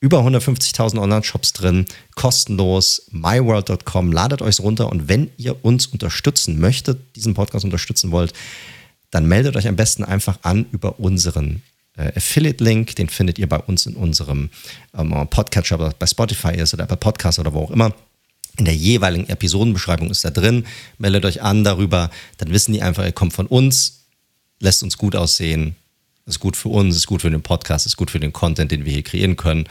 über 0.00 0.20
150.000 0.20 0.98
Online-Shops 0.98 1.52
drin, 1.52 1.84
kostenlos, 2.14 3.06
myworld.com, 3.10 4.12
ladet 4.12 4.40
euch 4.40 4.60
runter 4.60 4.90
und 4.90 5.08
wenn 5.08 5.30
ihr 5.36 5.62
uns 5.64 5.86
unterstützen 5.86 6.58
möchtet, 6.58 7.16
diesen 7.16 7.34
Podcast 7.34 7.64
unterstützen 7.64 8.10
wollt, 8.10 8.32
dann 9.10 9.26
meldet 9.26 9.56
euch 9.56 9.68
am 9.68 9.76
besten 9.76 10.02
einfach 10.02 10.38
an 10.42 10.66
über 10.72 10.98
unseren 10.98 11.62
äh, 11.96 12.12
Affiliate-Link, 12.16 12.96
den 12.96 13.08
findet 13.08 13.38
ihr 13.38 13.48
bei 13.48 13.58
uns 13.58 13.84
in 13.86 13.94
unserem 13.94 14.48
ähm, 14.96 15.10
Podcatcher, 15.28 15.74
ob 15.76 15.82
das 15.82 15.94
bei 15.94 16.06
Spotify 16.06 16.54
ist 16.54 16.72
oder 16.72 16.86
bei 16.86 16.96
Podcast 16.96 17.38
oder 17.38 17.52
wo 17.52 17.64
auch 17.64 17.70
immer. 17.70 17.94
In 18.56 18.64
der 18.64 18.74
jeweiligen 18.74 19.28
Episodenbeschreibung 19.28 20.10
ist 20.10 20.24
da 20.24 20.30
drin. 20.30 20.66
Meldet 20.98 21.24
euch 21.24 21.42
an 21.42 21.62
darüber, 21.62 22.10
dann 22.38 22.50
wissen 22.50 22.72
die 22.72 22.82
einfach, 22.82 23.04
ihr 23.04 23.12
kommt 23.12 23.32
von 23.32 23.46
uns, 23.46 24.06
lässt 24.58 24.82
uns 24.82 24.98
gut 24.98 25.14
aussehen, 25.14 25.76
ist 26.26 26.40
gut 26.40 26.56
für 26.56 26.68
uns, 26.68 26.96
ist 26.96 27.06
gut 27.06 27.22
für 27.22 27.30
den 27.30 27.42
Podcast, 27.42 27.86
ist 27.86 27.96
gut 27.96 28.10
für 28.10 28.20
den 28.20 28.32
Content, 28.32 28.70
den 28.70 28.84
wir 28.84 28.92
hier 28.92 29.02
kreieren 29.02 29.36
können. 29.36 29.68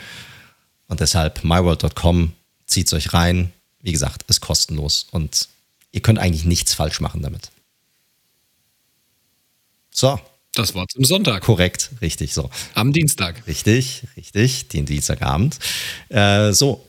Und 0.87 0.99
deshalb 0.99 1.43
myworld.com, 1.43 2.33
zieht 2.65 2.87
es 2.87 2.93
euch 2.93 3.13
rein. 3.13 3.51
Wie 3.81 3.91
gesagt, 3.91 4.23
ist 4.27 4.41
kostenlos 4.41 5.07
und 5.11 5.47
ihr 5.91 6.01
könnt 6.01 6.19
eigentlich 6.19 6.45
nichts 6.45 6.73
falsch 6.73 6.99
machen 6.99 7.21
damit. 7.21 7.51
So. 9.91 10.19
Das 10.55 10.73
war 10.73 10.87
zum 10.87 11.05
Sonntag. 11.05 11.43
Korrekt, 11.43 11.91
richtig, 12.01 12.33
so. 12.33 12.49
Am 12.73 12.91
Dienstag. 12.91 13.45
Richtig, 13.47 14.03
richtig, 14.17 14.67
den 14.69 14.85
Dienstagabend. 14.85 15.59
Äh, 16.09 16.51
so, 16.53 16.85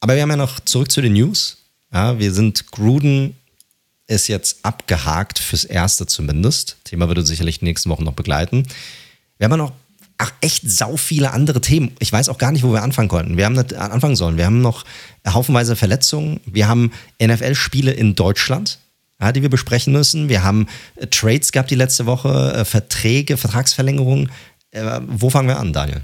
aber 0.00 0.16
wir 0.16 0.22
haben 0.22 0.30
ja 0.30 0.36
noch 0.36 0.60
zurück 0.60 0.90
zu 0.90 1.00
den 1.00 1.14
News. 1.14 1.58
Ja, 1.92 2.18
wir 2.18 2.32
sind 2.32 2.70
Gruden 2.72 3.36
ist 4.06 4.28
jetzt 4.28 4.64
abgehakt 4.64 5.38
fürs 5.38 5.64
Erste 5.64 6.06
zumindest. 6.06 6.76
Thema 6.84 7.08
wird 7.08 7.18
uns 7.18 7.28
sicherlich 7.28 7.60
die 7.60 7.64
nächsten 7.64 7.88
Wochen 7.90 8.04
noch 8.04 8.12
begleiten. 8.12 8.66
Wir 9.44 9.50
haben 9.50 9.60
ja 9.60 9.66
noch 9.66 9.72
ach, 10.16 10.32
echt 10.40 10.70
sau 10.70 10.96
viele 10.96 11.32
andere 11.32 11.60
Themen. 11.60 11.92
Ich 11.98 12.10
weiß 12.10 12.30
auch 12.30 12.38
gar 12.38 12.50
nicht, 12.50 12.62
wo 12.62 12.72
wir 12.72 12.82
anfangen 12.82 13.08
konnten. 13.08 13.36
Wir 13.36 13.44
haben 13.44 13.52
nicht 13.52 13.74
anfangen 13.74 14.16
sollen. 14.16 14.38
Wir 14.38 14.46
haben 14.46 14.62
noch 14.62 14.84
haufenweise 15.28 15.76
Verletzungen. 15.76 16.40
Wir 16.46 16.66
haben 16.66 16.92
NFL-Spiele 17.22 17.92
in 17.92 18.14
Deutschland, 18.14 18.78
ja, 19.20 19.32
die 19.32 19.42
wir 19.42 19.50
besprechen 19.50 19.92
müssen. 19.92 20.30
Wir 20.30 20.44
haben 20.44 20.66
äh, 20.96 21.08
Trades 21.08 21.52
gehabt 21.52 21.70
die 21.70 21.74
letzte 21.74 22.06
Woche, 22.06 22.54
äh, 22.54 22.64
Verträge, 22.64 23.36
Vertragsverlängerungen. 23.36 24.30
Äh, 24.70 25.00
wo 25.08 25.28
fangen 25.28 25.48
wir 25.48 25.58
an, 25.58 25.74
Daniel? 25.74 26.00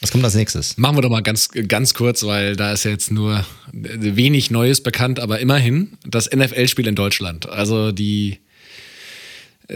Was 0.00 0.12
kommt 0.12 0.22
als 0.22 0.36
nächstes? 0.36 0.78
Machen 0.78 0.96
wir 0.98 1.02
doch 1.02 1.10
mal 1.10 1.22
ganz, 1.22 1.48
ganz 1.48 1.94
kurz, 1.94 2.22
weil 2.22 2.54
da 2.54 2.72
ist 2.72 2.84
ja 2.84 2.92
jetzt 2.92 3.10
nur 3.10 3.44
wenig 3.72 4.52
Neues 4.52 4.84
bekannt, 4.84 5.18
aber 5.18 5.40
immerhin 5.40 5.98
das 6.06 6.30
NFL-Spiel 6.30 6.86
in 6.86 6.94
Deutschland. 6.94 7.48
Also 7.48 7.90
die 7.90 8.38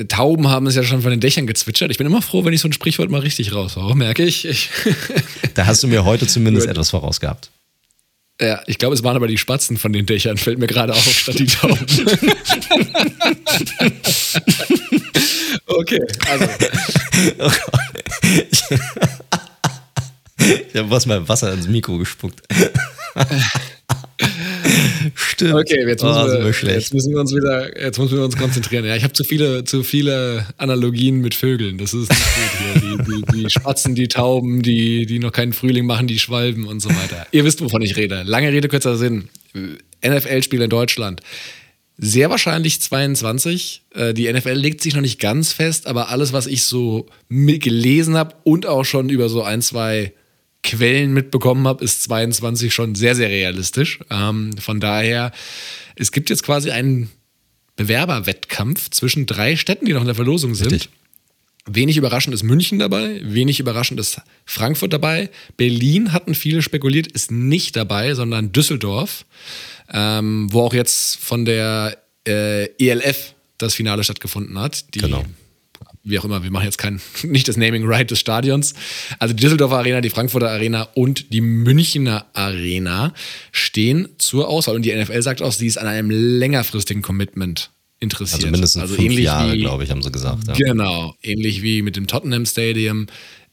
Tauben 0.04 0.48
haben 0.48 0.66
es 0.66 0.74
ja 0.74 0.82
schon 0.82 1.02
von 1.02 1.10
den 1.10 1.20
Dächern 1.20 1.46
gezwitschert. 1.46 1.90
Ich 1.90 1.98
bin 1.98 2.06
immer 2.06 2.22
froh, 2.22 2.44
wenn 2.44 2.52
ich 2.52 2.60
so 2.60 2.68
ein 2.68 2.72
Sprichwort 2.72 3.10
mal 3.10 3.20
richtig 3.20 3.54
raushaue, 3.54 3.94
merke 3.94 4.24
ich. 4.24 4.44
ich 4.44 4.70
da 5.54 5.66
hast 5.66 5.82
du 5.82 5.88
mir 5.88 6.04
heute 6.04 6.26
zumindest 6.26 6.66
etwas 6.66 6.90
vorausgehabt. 6.90 7.50
Ja, 8.40 8.60
ich 8.66 8.76
glaube, 8.78 8.94
es 8.94 9.02
waren 9.02 9.16
aber 9.16 9.28
die 9.28 9.38
Spatzen 9.38 9.78
von 9.78 9.94
den 9.94 10.04
Dächern, 10.04 10.36
fällt 10.36 10.58
mir 10.58 10.66
gerade 10.66 10.92
auf, 10.92 11.02
statt 11.08 11.38
die 11.38 11.46
Tauben. 11.46 11.86
okay, 15.66 16.00
also. 16.28 16.46
Oh 17.38 17.50
ich 20.38 20.76
habe 20.76 20.90
was 20.90 21.06
mal 21.06 21.26
Wasser 21.26 21.52
ins 21.54 21.66
Mikro 21.66 21.96
gespuckt. 21.96 22.42
Stimmt. 25.14 25.54
Okay, 25.54 25.86
jetzt 25.86 26.02
müssen, 26.02 26.18
oh, 26.18 26.28
wir, 26.28 26.72
jetzt 26.72 26.94
müssen, 26.94 27.12
wir, 27.12 27.20
uns 27.20 27.34
wieder, 27.34 27.80
jetzt 27.80 27.98
müssen 27.98 28.16
wir 28.16 28.24
uns 28.24 28.36
konzentrieren. 28.36 28.84
Ja, 28.84 28.96
ich 28.96 29.04
habe 29.04 29.12
zu 29.12 29.24
viele, 29.24 29.64
zu 29.64 29.82
viele 29.82 30.46
Analogien 30.56 31.20
mit 31.20 31.34
Vögeln. 31.34 31.78
Das 31.78 31.94
ist 31.94 32.10
nicht 32.10 32.22
gut 32.22 32.82
hier. 32.82 32.96
Die, 32.98 33.22
die, 33.22 33.42
die 33.42 33.50
Spatzen, 33.50 33.94
die 33.94 34.08
Tauben, 34.08 34.62
die, 34.62 35.06
die 35.06 35.18
noch 35.18 35.32
keinen 35.32 35.52
Frühling 35.52 35.86
machen, 35.86 36.06
die 36.06 36.18
Schwalben 36.18 36.66
und 36.66 36.80
so 36.80 36.90
weiter. 36.90 37.26
Ihr 37.32 37.44
wisst, 37.44 37.60
wovon 37.62 37.82
ich 37.82 37.96
rede. 37.96 38.22
Lange 38.24 38.52
Rede, 38.52 38.68
kurzer 38.68 38.96
Sinn. 38.96 39.28
NFL-Spiel 40.04 40.62
in 40.62 40.70
Deutschland. 40.70 41.20
Sehr 41.98 42.28
wahrscheinlich 42.28 42.80
22. 42.80 43.82
Äh, 43.94 44.12
die 44.12 44.30
NFL 44.30 44.52
legt 44.52 44.82
sich 44.82 44.94
noch 44.94 45.00
nicht 45.00 45.18
ganz 45.18 45.52
fest, 45.52 45.86
aber 45.86 46.10
alles, 46.10 46.32
was 46.32 46.46
ich 46.46 46.64
so 46.64 47.06
gelesen 47.28 48.16
habe 48.16 48.34
und 48.44 48.66
auch 48.66 48.84
schon 48.84 49.08
über 49.08 49.28
so 49.28 49.42
ein, 49.42 49.62
zwei 49.62 50.12
Quellen 50.66 51.14
mitbekommen 51.14 51.66
habe, 51.66 51.82
ist 51.82 52.02
22 52.02 52.74
schon 52.74 52.94
sehr, 52.94 53.14
sehr 53.14 53.30
realistisch. 53.30 54.00
Ähm, 54.10 54.50
von 54.58 54.80
daher, 54.80 55.32
es 55.94 56.12
gibt 56.12 56.28
jetzt 56.28 56.42
quasi 56.42 56.70
einen 56.70 57.10
Bewerberwettkampf 57.76 58.90
zwischen 58.90 59.26
drei 59.26 59.56
Städten, 59.56 59.86
die 59.86 59.92
noch 59.92 60.00
in 60.00 60.06
der 60.06 60.14
Verlosung 60.14 60.54
sind. 60.54 60.72
Richtig. 60.72 60.90
Wenig 61.68 61.96
überraschend 61.96 62.32
ist 62.34 62.42
München 62.42 62.78
dabei, 62.78 63.20
wenig 63.24 63.58
überraschend 63.58 63.98
ist 63.98 64.20
Frankfurt 64.44 64.92
dabei. 64.92 65.30
Berlin 65.56 66.12
hatten 66.12 66.34
viele 66.34 66.62
spekuliert, 66.62 67.08
ist 67.08 67.32
nicht 67.32 67.74
dabei, 67.74 68.14
sondern 68.14 68.52
Düsseldorf, 68.52 69.24
ähm, 69.92 70.48
wo 70.52 70.62
auch 70.62 70.74
jetzt 70.74 71.16
von 71.16 71.44
der 71.44 71.98
äh, 72.26 72.66
ELF 72.78 73.34
das 73.58 73.74
Finale 73.74 74.04
stattgefunden 74.04 74.58
hat. 74.58 74.94
Die 74.94 75.00
genau 75.00 75.24
wie 76.06 76.18
auch 76.18 76.24
immer, 76.24 76.42
wir 76.42 76.50
machen 76.50 76.64
jetzt 76.64 76.78
kein, 76.78 77.00
nicht 77.24 77.48
das 77.48 77.56
Naming 77.56 77.84
Right 77.86 78.10
des 78.10 78.20
Stadions. 78.20 78.74
Also 79.18 79.34
die 79.34 79.42
Düsseldorfer 79.42 79.78
Arena, 79.78 80.00
die 80.00 80.10
Frankfurter 80.10 80.50
Arena 80.50 80.88
und 80.94 81.32
die 81.32 81.40
Münchner 81.40 82.26
Arena 82.32 83.12
stehen 83.52 84.08
zur 84.18 84.48
Auswahl. 84.48 84.76
Und 84.76 84.82
die 84.82 84.94
NFL 84.94 85.20
sagt 85.22 85.42
auch, 85.42 85.52
sie 85.52 85.66
ist 85.66 85.78
an 85.78 85.86
einem 85.86 86.10
längerfristigen 86.10 87.02
Commitment 87.02 87.70
interessiert. 87.98 88.42
Also 88.42 88.50
mindestens 88.50 88.82
also 88.82 88.94
fünf 88.94 89.18
Jahre, 89.18 89.56
glaube 89.58 89.84
ich, 89.84 89.90
haben 89.90 90.02
sie 90.02 90.12
gesagt. 90.12 90.46
Ja. 90.48 90.54
Genau, 90.54 91.14
ähnlich 91.22 91.62
wie 91.62 91.82
mit 91.82 91.96
dem 91.96 92.06
Tottenham 92.06 92.46
Stadium 92.46 93.06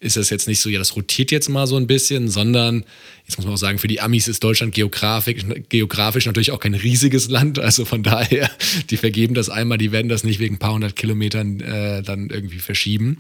ist 0.04 0.18
es 0.18 0.30
jetzt 0.30 0.48
nicht 0.48 0.60
so, 0.60 0.70
ja, 0.70 0.80
das 0.80 0.96
rotiert 0.96 1.32
jetzt 1.32 1.50
mal 1.50 1.66
so 1.66 1.78
ein 1.78 1.88
bisschen, 1.88 2.30
sondern 2.30 2.84
jetzt 3.26 3.38
muss 3.38 3.46
man 3.46 3.56
auch 3.56 3.60
sagen, 3.60 3.80
für 3.80 3.88
die 3.88 4.02
Amis 4.02 4.28
ist 4.28 4.44
Deutschland 4.44 4.76
geografisch, 4.76 5.46
geografisch 5.70 6.26
natürlich 6.26 6.52
auch 6.52 6.60
kein 6.60 6.74
riesiges 6.74 7.30
Land. 7.30 7.58
Also 7.58 7.86
von 7.86 8.04
daher, 8.04 8.50
die 8.90 8.98
vergeben 8.98 9.34
das 9.34 9.50
einmal, 9.50 9.78
die 9.78 9.92
werden 9.92 10.10
das 10.10 10.24
nicht 10.24 10.40
wegen 10.40 10.56
ein 10.56 10.60
paar 10.60 10.74
hundert 10.74 10.96
Kilometern 10.96 11.62
äh, 11.62 12.04
dann 12.04 12.30
irgendwie 12.30 12.60
verschieben. 12.60 13.18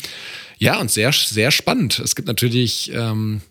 Ja, 0.57 0.79
und 0.79 0.91
sehr, 0.91 1.11
sehr 1.13 1.51
spannend. 1.51 1.99
Es 1.99 2.15
gibt 2.15 2.27
natürlich 2.27 2.91
ähm, 2.93 3.41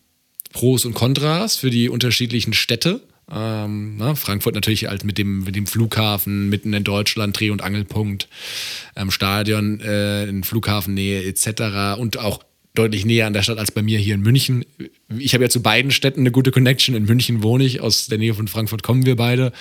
Pros 0.52 0.84
und 0.84 0.92
Kontras 0.92 1.56
für 1.56 1.70
die 1.70 1.88
unterschiedlichen 1.88 2.52
Städte. 2.52 3.00
Ähm, 3.30 3.96
ne? 3.96 4.14
Frankfurt 4.14 4.54
natürlich 4.54 4.90
als 4.90 5.04
mit 5.04 5.16
dem, 5.16 5.44
mit 5.44 5.56
dem 5.56 5.66
Flughafen 5.66 6.50
mitten 6.50 6.74
in 6.74 6.84
Deutschland, 6.84 7.38
Dreh- 7.38 7.50
und 7.50 7.62
Angelpunkt, 7.62 8.28
ähm, 8.94 9.10
Stadion 9.10 9.80
äh, 9.80 10.24
in 10.24 10.44
Flughafennähe 10.44 11.24
etc. 11.24 11.98
Und 11.98 12.18
auch 12.18 12.42
deutlich 12.74 13.04
näher 13.04 13.26
an 13.26 13.32
der 13.32 13.42
Stadt 13.42 13.58
als 13.58 13.70
bei 13.70 13.82
mir 13.82 13.98
hier 13.98 14.14
in 14.14 14.22
München. 14.22 14.64
Ich 15.18 15.34
habe 15.34 15.44
ja 15.44 15.50
zu 15.50 15.62
beiden 15.62 15.90
Städten 15.90 16.20
eine 16.20 16.30
gute 16.30 16.50
Connection. 16.50 16.94
In 16.94 17.04
München 17.04 17.42
wohne 17.42 17.64
ich, 17.64 17.80
aus 17.80 18.06
der 18.06 18.18
Nähe 18.18 18.34
von 18.34 18.48
Frankfurt 18.48 18.82
kommen 18.82 19.04
wir 19.04 19.16
beide. 19.16 19.52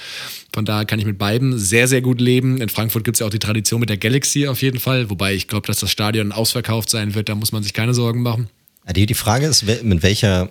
Von 0.54 0.64
daher 0.64 0.86
kann 0.86 1.00
ich 1.00 1.06
mit 1.06 1.18
beiden 1.18 1.58
sehr, 1.58 1.88
sehr 1.88 2.02
gut 2.02 2.22
leben. 2.22 2.62
In 2.62 2.70
Frankfurt 2.70 3.04
gibt 3.04 3.16
es 3.16 3.20
ja 3.20 3.28
auch 3.28 3.32
die 3.32 3.40
Tradition 3.40 3.82
mit 3.82 3.90
der 3.90 3.98
Galaxy 3.98 4.48
auf 4.48 4.62
jeden 4.62 4.80
Fall, 4.80 5.10
wobei 5.10 5.34
ich 5.34 5.48
glaube, 5.48 5.68
dass 5.68 5.80
das 5.80 5.92
Stadion 5.92 6.32
ausverkauft 6.32 6.90
sein 6.90 7.14
wird. 7.14 7.28
Da 7.28 7.36
muss 7.36 7.52
man 7.52 7.64
sich 7.64 7.74
keine 7.74 7.94
Sorgen 7.94 8.22
machen. 8.22 8.50
Die, 8.96 9.14
Frage 9.14 9.46
ist, 9.46 9.64
mit 9.84 10.04
welcher 10.04 10.50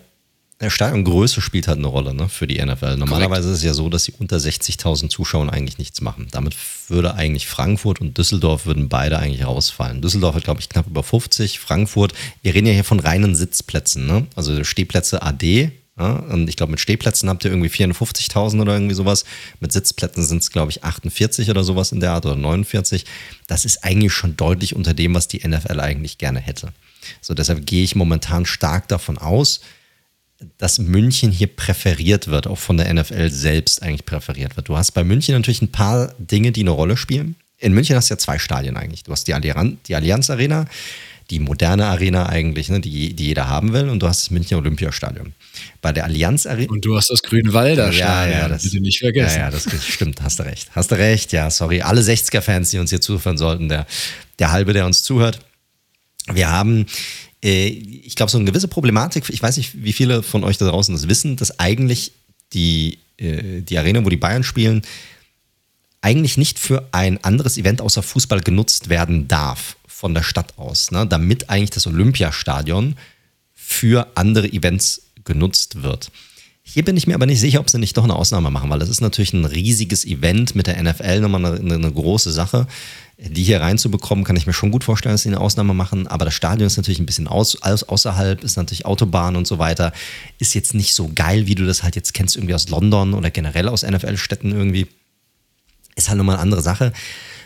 Stadiongröße 0.68 1.40
spielt 1.40 1.68
halt 1.68 1.78
eine 1.78 1.86
Rolle 1.86 2.12
ne, 2.12 2.28
für 2.28 2.46
die 2.46 2.62
NFL. 2.62 2.96
Normalerweise 2.96 3.42
Korrekt. 3.42 3.54
ist 3.54 3.58
es 3.58 3.62
ja 3.62 3.72
so, 3.72 3.88
dass 3.88 4.04
sie 4.04 4.12
unter 4.18 4.36
60.000 4.36 5.08
Zuschauern 5.08 5.48
eigentlich 5.48 5.78
nichts 5.78 6.02
machen. 6.02 6.28
Damit 6.32 6.54
würde 6.88 7.14
eigentlich 7.14 7.46
Frankfurt 7.46 8.02
und 8.02 8.18
Düsseldorf 8.18 8.66
würden 8.66 8.90
beide 8.90 9.18
eigentlich 9.18 9.46
rausfallen. 9.46 10.02
Düsseldorf 10.02 10.34
hat, 10.34 10.44
glaube 10.44 10.60
ich, 10.60 10.68
knapp 10.68 10.86
über 10.86 11.02
50. 11.02 11.58
Frankfurt, 11.58 12.12
wir 12.42 12.54
reden 12.54 12.66
ja 12.66 12.74
hier 12.74 12.84
von 12.84 13.00
reinen 13.00 13.34
Sitzplätzen, 13.34 14.06
ne? 14.06 14.26
also 14.36 14.62
Stehplätze 14.62 15.22
AD. 15.22 15.72
Ja? 15.98 16.12
Und 16.12 16.48
ich 16.48 16.56
glaube, 16.56 16.72
mit 16.72 16.80
Stehplätzen 16.80 17.30
habt 17.30 17.44
ihr 17.44 17.50
irgendwie 17.50 17.70
54.000 17.70 18.60
oder 18.60 18.74
irgendwie 18.74 18.94
sowas. 18.94 19.24
Mit 19.60 19.72
Sitzplätzen 19.72 20.24
sind 20.24 20.42
es, 20.42 20.50
glaube 20.50 20.70
ich, 20.72 20.84
48 20.84 21.48
oder 21.48 21.64
sowas 21.64 21.92
in 21.92 22.00
der 22.00 22.12
Art 22.12 22.26
oder 22.26 22.36
49. 22.36 23.06
Das 23.46 23.64
ist 23.64 23.82
eigentlich 23.82 24.12
schon 24.12 24.36
deutlich 24.36 24.76
unter 24.76 24.92
dem, 24.92 25.14
was 25.14 25.26
die 25.26 25.46
NFL 25.46 25.80
eigentlich 25.80 26.18
gerne 26.18 26.40
hätte. 26.40 26.74
So, 27.22 27.32
deshalb 27.32 27.66
gehe 27.66 27.82
ich 27.82 27.94
momentan 27.94 28.44
stark 28.44 28.88
davon 28.88 29.16
aus, 29.16 29.60
dass 30.58 30.78
München 30.78 31.30
hier 31.30 31.48
präferiert 31.48 32.28
wird, 32.28 32.46
auch 32.46 32.58
von 32.58 32.76
der 32.76 32.92
NFL 32.92 33.30
selbst 33.30 33.82
eigentlich 33.82 34.06
präferiert 34.06 34.56
wird. 34.56 34.68
Du 34.68 34.76
hast 34.76 34.92
bei 34.92 35.04
München 35.04 35.34
natürlich 35.34 35.62
ein 35.62 35.72
paar 35.72 36.14
Dinge, 36.18 36.52
die 36.52 36.62
eine 36.62 36.70
Rolle 36.70 36.96
spielen. 36.96 37.36
In 37.58 37.74
München 37.74 37.96
hast 37.96 38.08
du 38.08 38.14
ja 38.14 38.18
zwei 38.18 38.38
Stadien 38.38 38.76
eigentlich. 38.76 39.02
Du 39.04 39.12
hast 39.12 39.28
die, 39.28 39.34
Allianz, 39.34 39.76
die 39.86 39.94
Allianz 39.94 40.30
Arena, 40.30 40.66
die 41.28 41.38
moderne 41.38 41.86
Arena 41.86 42.26
eigentlich, 42.26 42.70
ne, 42.70 42.80
die, 42.80 43.14
die 43.14 43.26
jeder 43.26 43.48
haben 43.48 43.72
will, 43.72 43.88
und 43.88 44.00
du 44.00 44.08
hast 44.08 44.22
das 44.22 44.30
Münchner 44.30 44.58
Olympiastadion. 44.58 45.34
Bei 45.82 45.92
der 45.92 46.04
Allianz 46.04 46.46
Arena. 46.46 46.70
Und 46.72 46.84
du 46.84 46.96
hast 46.96 47.10
das 47.10 47.22
Grünwalder 47.22 47.92
Stadion. 47.92 48.32
Ja, 48.32 48.40
ja, 48.42 48.48
das 48.48 48.62
bitte 48.62 48.80
nicht 48.80 48.98
vergessen. 48.98 49.38
Ja, 49.38 49.44
ja, 49.44 49.50
das 49.50 49.66
stimmt, 49.84 50.22
hast 50.22 50.38
du 50.38 50.44
recht. 50.44 50.68
Hast 50.72 50.90
du 50.90 50.96
recht, 50.96 51.32
ja, 51.32 51.50
sorry. 51.50 51.82
Alle 51.82 52.00
60er-Fans, 52.00 52.70
die 52.70 52.78
uns 52.78 52.90
hier 52.90 53.00
zuhören 53.00 53.36
sollten, 53.36 53.68
der, 53.68 53.86
der 54.38 54.52
halbe, 54.52 54.72
der 54.72 54.86
uns 54.86 55.02
zuhört. 55.02 55.40
Wir 56.32 56.50
haben 56.50 56.86
ich 57.42 58.14
glaube, 58.16 58.30
so 58.30 58.38
eine 58.38 58.44
gewisse 58.44 58.68
Problematik, 58.68 59.28
ich 59.28 59.42
weiß 59.42 59.56
nicht, 59.56 59.82
wie 59.82 59.92
viele 59.92 60.22
von 60.22 60.44
euch 60.44 60.58
da 60.58 60.68
draußen 60.68 60.94
das 60.94 61.08
wissen, 61.08 61.36
dass 61.36 61.58
eigentlich 61.58 62.12
die, 62.52 62.98
äh, 63.16 63.62
die 63.62 63.78
Arena, 63.78 64.04
wo 64.04 64.10
die 64.10 64.16
Bayern 64.16 64.44
spielen, 64.44 64.82
eigentlich 66.02 66.36
nicht 66.36 66.58
für 66.58 66.88
ein 66.92 67.22
anderes 67.24 67.56
Event 67.58 67.80
außer 67.80 68.02
Fußball 68.02 68.40
genutzt 68.40 68.88
werden 68.88 69.28
darf 69.28 69.76
von 69.86 70.14
der 70.14 70.22
Stadt 70.22 70.58
aus, 70.58 70.90
ne? 70.90 71.06
damit 71.06 71.50
eigentlich 71.50 71.70
das 71.70 71.86
Olympiastadion 71.86 72.96
für 73.52 74.06
andere 74.14 74.50
Events 74.50 75.02
genutzt 75.24 75.82
wird. 75.82 76.10
Hier 76.62 76.84
bin 76.84 76.96
ich 76.96 77.06
mir 77.06 77.14
aber 77.14 77.26
nicht 77.26 77.40
sicher, 77.40 77.60
ob 77.60 77.68
sie 77.68 77.78
nicht 77.78 77.96
doch 77.96 78.04
eine 78.04 78.14
Ausnahme 78.14 78.50
machen, 78.50 78.70
weil 78.70 78.78
das 78.78 78.88
ist 78.88 79.00
natürlich 79.00 79.32
ein 79.32 79.44
riesiges 79.44 80.04
Event 80.04 80.54
mit 80.54 80.66
der 80.66 80.80
NFL, 80.82 81.20
nochmal 81.20 81.58
eine, 81.58 81.74
eine 81.74 81.92
große 81.92 82.32
Sache 82.32 82.66
die 83.22 83.42
hier 83.42 83.60
reinzubekommen, 83.60 84.24
kann 84.24 84.36
ich 84.36 84.46
mir 84.46 84.54
schon 84.54 84.70
gut 84.70 84.84
vorstellen, 84.84 85.14
dass 85.14 85.22
sie 85.22 85.28
eine 85.28 85.40
Ausnahme 85.40 85.74
machen. 85.74 86.06
Aber 86.06 86.24
das 86.24 86.34
Stadion 86.34 86.66
ist 86.66 86.78
natürlich 86.78 87.00
ein 87.00 87.06
bisschen 87.06 87.28
aus, 87.28 87.60
außerhalb, 87.60 88.42
ist 88.42 88.56
natürlich 88.56 88.86
Autobahn 88.86 89.36
und 89.36 89.46
so 89.46 89.58
weiter. 89.58 89.92
Ist 90.38 90.54
jetzt 90.54 90.74
nicht 90.74 90.94
so 90.94 91.10
geil, 91.14 91.46
wie 91.46 91.54
du 91.54 91.66
das 91.66 91.82
halt 91.82 91.96
jetzt 91.96 92.14
kennst, 92.14 92.36
irgendwie 92.36 92.54
aus 92.54 92.68
London 92.70 93.12
oder 93.12 93.30
generell 93.30 93.68
aus 93.68 93.82
NFL-Städten 93.82 94.52
irgendwie. 94.52 94.86
Ist 95.96 96.08
halt 96.08 96.16
nochmal 96.16 96.36
eine 96.36 96.42
andere 96.42 96.62
Sache. 96.62 96.92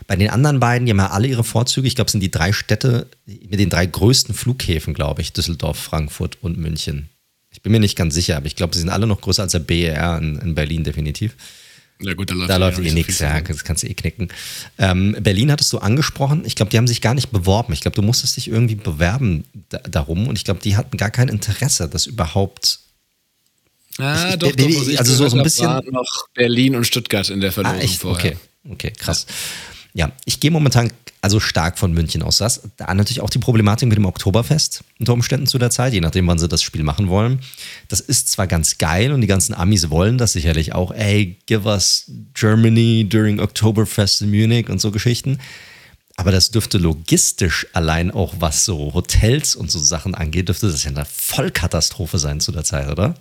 Bei 0.06 0.14
den 0.14 0.30
anderen 0.30 0.60
beiden, 0.60 0.86
die 0.86 0.92
haben 0.92 0.98
ja 0.98 1.10
alle 1.10 1.26
ihre 1.26 1.44
Vorzüge. 1.44 1.88
Ich 1.88 1.96
glaube, 1.96 2.06
es 2.06 2.12
sind 2.12 2.22
die 2.22 2.30
drei 2.30 2.52
Städte 2.52 3.08
mit 3.26 3.58
den 3.58 3.70
drei 3.70 3.86
größten 3.86 4.34
Flughäfen, 4.34 4.94
glaube 4.94 5.22
ich. 5.22 5.32
Düsseldorf, 5.32 5.78
Frankfurt 5.78 6.38
und 6.40 6.56
München. 6.56 7.08
Ich 7.50 7.62
bin 7.62 7.72
mir 7.72 7.80
nicht 7.80 7.96
ganz 7.96 8.14
sicher, 8.14 8.36
aber 8.36 8.46
ich 8.46 8.56
glaube, 8.56 8.74
sie 8.74 8.80
sind 8.80 8.90
alle 8.90 9.06
noch 9.06 9.20
größer 9.20 9.42
als 9.42 9.52
der 9.52 9.60
BER 9.60 10.18
in, 10.18 10.38
in 10.38 10.54
Berlin, 10.54 10.84
definitiv. 10.84 11.34
Ja 12.00 12.14
gut, 12.14 12.30
da 12.30 12.34
läuft, 12.34 12.50
da 12.50 12.56
läuft 12.56 12.78
eh 12.80 12.90
nichts, 12.90 13.20
ja, 13.20 13.40
das 13.40 13.62
kannst 13.64 13.82
du 13.82 13.86
eh 13.86 13.94
knicken. 13.94 14.28
Ähm, 14.78 15.16
Berlin 15.20 15.52
hattest 15.52 15.72
du 15.72 15.78
angesprochen. 15.78 16.44
Ich 16.44 16.56
glaube, 16.56 16.70
die 16.70 16.76
haben 16.76 16.88
sich 16.88 17.00
gar 17.00 17.14
nicht 17.14 17.30
beworben. 17.30 17.72
Ich 17.72 17.80
glaube, 17.80 17.94
du 17.94 18.02
musstest 18.02 18.36
dich 18.36 18.48
irgendwie 18.48 18.74
bewerben 18.74 19.44
da, 19.68 19.78
darum 19.78 20.26
und 20.26 20.36
ich 20.36 20.44
glaube, 20.44 20.60
die 20.60 20.76
hatten 20.76 20.96
gar 20.96 21.10
kein 21.10 21.28
Interesse, 21.28 21.88
das 21.88 22.06
überhaupt. 22.06 22.80
Ah, 23.98 24.30
ich, 24.30 24.36
doch, 24.36 24.50
doch, 24.50 24.66
ich 24.66 24.98
also 24.98 25.14
so, 25.14 25.28
so 25.28 25.36
ein 25.36 25.44
bisschen. 25.44 25.68
War 25.68 25.84
noch 25.84 26.28
Berlin 26.34 26.74
und 26.74 26.84
Stuttgart 26.84 27.30
in 27.30 27.40
der 27.40 27.52
Verlosung 27.52 27.80
ah, 27.80 27.86
vorher. 27.86 28.32
Okay, 28.32 28.36
okay, 28.70 28.90
krass. 28.90 29.26
Ja, 29.28 29.73
ich 30.24 30.40
gehe 30.40 30.50
momentan 30.50 30.90
also 31.20 31.40
stark 31.40 31.78
von 31.78 31.92
München 31.92 32.22
aus. 32.22 32.38
Das 32.38 32.62
da 32.76 32.92
natürlich 32.92 33.20
auch 33.20 33.30
die 33.30 33.38
Problematik 33.38 33.88
mit 33.88 33.96
dem 33.96 34.04
Oktoberfest 34.04 34.84
unter 34.98 35.14
Umständen 35.14 35.46
zu 35.46 35.58
der 35.58 35.70
Zeit, 35.70 35.94
je 35.94 36.00
nachdem, 36.00 36.26
wann 36.26 36.38
sie 36.38 36.48
das 36.48 36.62
Spiel 36.62 36.82
machen 36.82 37.08
wollen. 37.08 37.40
Das 37.88 38.00
ist 38.00 38.28
zwar 38.28 38.46
ganz 38.46 38.76
geil 38.78 39.12
und 39.12 39.20
die 39.20 39.26
ganzen 39.26 39.54
Amis 39.54 39.88
wollen 39.88 40.18
das 40.18 40.32
sicherlich 40.32 40.74
auch. 40.74 40.90
Ey, 40.90 41.38
give 41.46 41.66
us 41.66 42.10
Germany 42.34 43.06
during 43.08 43.40
Oktoberfest 43.40 44.22
in 44.22 44.30
Munich 44.30 44.68
und 44.68 44.80
so 44.80 44.90
Geschichten. 44.90 45.38
Aber 46.16 46.30
das 46.30 46.50
dürfte 46.50 46.78
logistisch 46.78 47.66
allein 47.72 48.10
auch, 48.10 48.34
was 48.38 48.64
so 48.64 48.92
Hotels 48.94 49.56
und 49.56 49.70
so 49.70 49.78
Sachen 49.78 50.14
angeht, 50.14 50.48
dürfte 50.48 50.70
das 50.70 50.84
ja 50.84 50.90
eine 50.90 51.06
Vollkatastrophe 51.06 52.18
sein 52.18 52.40
zu 52.40 52.52
der 52.52 52.64
Zeit, 52.64 52.88
oder? 52.88 53.14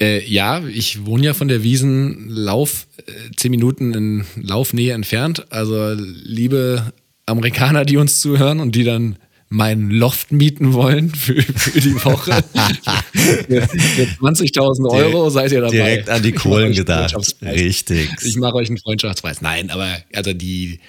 Äh, 0.00 0.24
ja, 0.28 0.62
ich 0.66 1.06
wohne 1.06 1.24
ja 1.24 1.34
von 1.34 1.48
der 1.48 1.62
Wiesen 1.62 2.28
Lauf 2.28 2.86
äh, 2.98 3.12
zehn 3.36 3.50
Minuten 3.50 3.94
in 3.94 4.24
Laufnähe 4.36 4.92
entfernt. 4.92 5.46
Also 5.50 5.94
liebe 5.94 6.92
Amerikaner, 7.24 7.84
die 7.84 7.96
uns 7.96 8.20
zuhören 8.20 8.60
und 8.60 8.74
die 8.74 8.84
dann 8.84 9.16
mein 9.48 9.90
Loft 9.90 10.32
mieten 10.32 10.72
wollen 10.72 11.14
für, 11.14 11.40
für 11.40 11.80
die 11.80 11.94
Woche. 12.04 12.32
für 13.12 13.62
20.000 13.62 14.90
Euro 14.90 15.30
seid 15.30 15.52
ihr 15.52 15.60
dabei. 15.60 15.72
Direkt 15.72 16.10
an 16.10 16.22
die 16.22 16.32
Kohlen 16.32 16.72
gedacht. 16.72 17.14
Richtig. 17.42 18.10
Ich 18.22 18.36
mache 18.36 18.56
euch 18.56 18.68
einen 18.68 18.78
Freundschaftspreis. 18.78 19.40
Nein, 19.40 19.70
aber 19.70 19.98
also 20.14 20.32
die, 20.32 20.80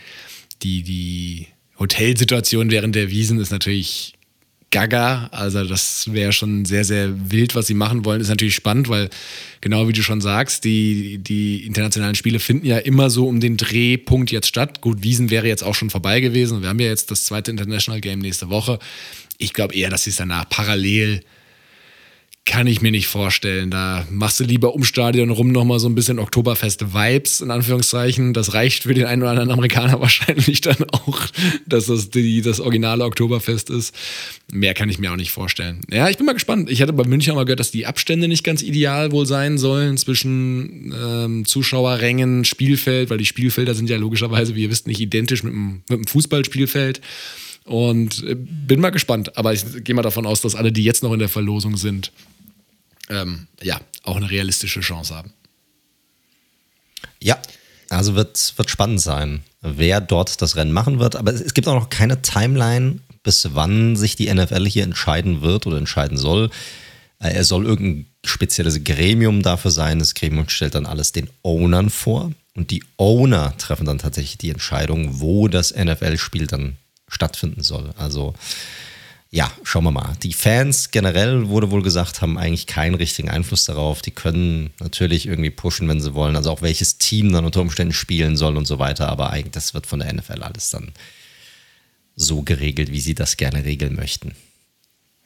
die, 0.64 0.82
die 0.82 1.48
Hotelsituation 1.80 2.72
während 2.72 2.96
der 2.96 3.12
Wiesen 3.12 3.40
ist 3.40 3.52
natürlich 3.52 4.17
gaga. 4.72 5.30
Also 5.32 5.64
das 5.64 6.12
wäre 6.14 6.34
schon 6.34 6.66
sehr, 6.66 6.84
sehr 6.84 7.32
wild, 7.32 7.56
was 7.56 7.68
sie 7.68 7.74
machen 7.74 8.06
wollen. 8.06 8.22
Ist 8.22 8.30
natürlich 8.30 8.56
spannend, 8.56 8.90
weil 8.90 9.10
genau 9.62 9.88
wie 9.88 9.94
du 9.94 10.02
schon 10.02 10.22
sagst, 10.22 10.64
die, 10.64 11.20
die 11.20 11.66
internationalen 11.66 12.16
Spiele 12.16 12.40
finden 12.40 12.66
ja 12.66 12.78
immer 12.78 13.10
so 13.10 13.28
um 13.28 13.40
den 13.40 13.58
Drehpunkt 13.58 14.32
jetzt 14.32 14.48
statt. 14.48 14.82
Gut, 14.82 15.04
Wiesen 15.04 15.30
wäre 15.30 15.48
jetzt 15.48 15.64
auch 15.64 15.76
schon 15.76 15.90
vorbei 15.90 16.20
gewesen. 16.20 16.62
Wir 16.62 16.70
haben 16.70 16.80
ja 16.80 16.88
jetzt 16.88 17.12
das 17.12 17.26
zweite 17.26 17.52
International 17.52 18.02
Game 18.02 18.20
nächste 18.20 18.50
Woche. 18.50 18.80
Ich 19.38 19.54
glaube 19.54 19.76
eher, 19.76 19.90
dass 19.90 20.04
sie 20.04 20.10
es 20.10 20.18
danach 20.18 20.50
parallel 20.50 21.22
kann 22.48 22.66
ich 22.66 22.82
mir 22.82 22.92
nicht 22.92 23.08
vorstellen. 23.08 23.70
Da 23.70 24.08
machst 24.10 24.40
du 24.40 24.46
lieber 24.46 24.74
um 24.74 24.86
Stadion 24.86 25.30
rum 25.30 25.52
nochmal 25.52 25.80
so 25.80 25.88
ein 25.88 25.96
bisschen 25.96 26.18
Oktoberfest-Vibes, 26.18 27.42
in 27.42 27.52
Anführungszeichen. 27.52 28.34
Das 28.34 28.54
reicht 28.54 28.84
für 28.84 28.94
den 28.94 29.06
einen 29.06 29.22
oder 29.22 29.32
anderen 29.32 29.52
Amerikaner 29.52 30.00
wahrscheinlich 30.02 30.62
dann 30.62 30.84
auch, 30.92 31.28
dass 31.68 31.88
das 31.88 32.10
die, 32.10 32.42
das 32.42 32.62
originale 32.62 33.04
Oktoberfest 33.04 33.70
ist. 33.70 33.94
Mehr 34.50 34.74
kann 34.74 34.90
ich 34.90 34.98
mir 34.98 35.12
auch 35.12 35.18
nicht 35.18 35.32
vorstellen. 35.32 35.82
Ja, 35.92 36.10
ich 36.10 36.18
bin 36.18 36.26
mal 36.26 36.34
gespannt. 36.34 36.72
Ich 36.72 36.82
hatte 36.82 36.94
bei 36.94 37.04
München 37.04 37.34
auch 37.34 37.36
mal 37.36 37.44
gehört, 37.44 37.60
dass 37.60 37.72
die 37.72 37.86
Abstände 37.86 38.30
nicht 38.30 38.46
ganz 38.46 38.64
ideal 38.64 39.12
wohl 39.12 39.26
sein 39.26 39.58
sollen 39.58 39.98
zwischen 39.98 40.96
ähm, 40.98 41.46
Zuschauerrängen, 41.46 42.46
Spielfeld, 42.46 43.10
weil 43.10 43.18
die 43.18 43.26
Spielfelder 43.26 43.76
sind 43.76 43.90
ja 43.90 43.98
logischerweise, 43.98 44.56
wie 44.56 44.64
ihr 44.64 44.72
wisst, 44.72 44.88
nicht 44.88 45.02
identisch 45.02 45.44
mit 45.44 45.52
dem, 45.52 45.82
mit 45.90 46.00
dem 46.00 46.08
Fußballspielfeld. 46.08 47.02
Und 47.66 48.24
äh, 48.24 48.36
bin 48.36 48.80
mal 48.80 48.92
gespannt. 48.92 49.38
Aber 49.38 49.54
ich 49.54 49.66
gehe 49.84 49.94
mal 49.94 50.02
davon 50.02 50.26
aus, 50.26 50.40
dass 50.40 50.56
alle, 50.56 50.72
die 50.72 50.86
jetzt 50.86 51.04
noch 51.04 51.12
in 51.12 51.20
der 51.20 51.28
Verlosung 51.28 51.76
sind, 51.76 52.14
ähm, 53.10 53.48
ja, 53.62 53.80
auch 54.04 54.16
eine 54.16 54.30
realistische 54.30 54.82
Chance 54.82 55.16
haben. 55.16 55.34
Ja, 57.22 57.38
also 57.90 58.16
wird, 58.16 58.54
wird 58.58 58.70
spannend 58.70 59.02
sein, 59.02 59.42
wer 59.62 60.02
dort 60.02 60.42
das 60.42 60.56
Rennen 60.56 60.72
machen 60.72 61.00
wird. 61.00 61.16
Aber 61.16 61.34
es 61.34 61.54
gibt 61.54 61.68
auch 61.68 61.76
noch 61.76 61.90
keine 61.90 62.22
Timeline, 62.22 63.00
bis 63.24 63.50
wann 63.54 63.96
sich 63.96 64.16
die 64.16 64.34
NFL 64.34 64.68
hier 64.68 64.84
entscheiden 64.84 65.42
wird 65.42 65.68
oder 65.68 65.78
entscheiden 65.78 66.18
soll. 66.18 66.50
Äh, 67.20 67.34
er 67.34 67.44
soll 67.44 67.66
irgendein 67.66 68.06
spezielles 68.26 68.84
Gremium 68.84 69.42
dafür 69.42 69.72
sein. 69.72 70.00
Das 70.00 70.14
Gremium 70.14 70.50
stellt 70.50 70.76
dann 70.76 70.86
alles 70.86 71.12
den 71.12 71.30
Ownern 71.44 71.90
vor. 71.90 72.32
Und 72.56 72.72
die 72.72 72.84
Owner 72.98 73.56
treffen 73.58 73.86
dann 73.86 74.00
tatsächlich 74.00 74.38
die 74.38 74.50
Entscheidung, 74.50 75.20
wo 75.20 75.48
das 75.48 75.74
NFL-Spiel 75.76 76.48
dann 76.48 76.78
stattfinden 77.08 77.64
soll. 77.64 77.94
Also 77.98 78.34
ja, 79.30 79.52
schauen 79.64 79.84
wir 79.84 79.92
mal. 79.92 80.16
Die 80.24 80.34
Fans 80.34 80.92
generell, 80.92 81.50
wurde 81.50 81.70
wohl 81.70 81.82
gesagt, 81.82 82.22
haben 82.22 82.38
eigentlich 82.38 82.66
keinen 82.66 82.96
richtigen 82.96 83.30
Einfluss 83.30 83.66
darauf. 83.66 84.02
Die 84.02 84.12
können 84.12 84.72
natürlich 84.80 85.28
irgendwie 85.28 85.50
pushen, 85.50 85.90
wenn 85.90 86.00
sie 86.00 86.14
wollen. 86.14 86.36
Also 86.36 86.50
auch 86.52 86.62
welches 86.62 86.98
Team 86.98 87.34
dann 87.34 87.44
unter 87.44 87.62
Umständen 87.62 87.94
spielen 87.94 88.38
soll 88.38 88.56
und 88.56 88.66
so 88.66 88.80
weiter. 88.80 89.10
Aber 89.10 89.32
eigentlich, 89.32 89.52
das 89.52 89.74
wird 89.74 89.86
von 89.86 90.00
der 90.00 90.14
NFL 90.14 90.44
alles 90.44 90.70
dann 90.70 90.92
so 92.16 92.42
geregelt, 92.42 92.92
wie 92.92 93.02
sie 93.02 93.16
das 93.16 93.38
gerne 93.38 93.66
regeln 93.66 93.96
möchten. 93.96 94.34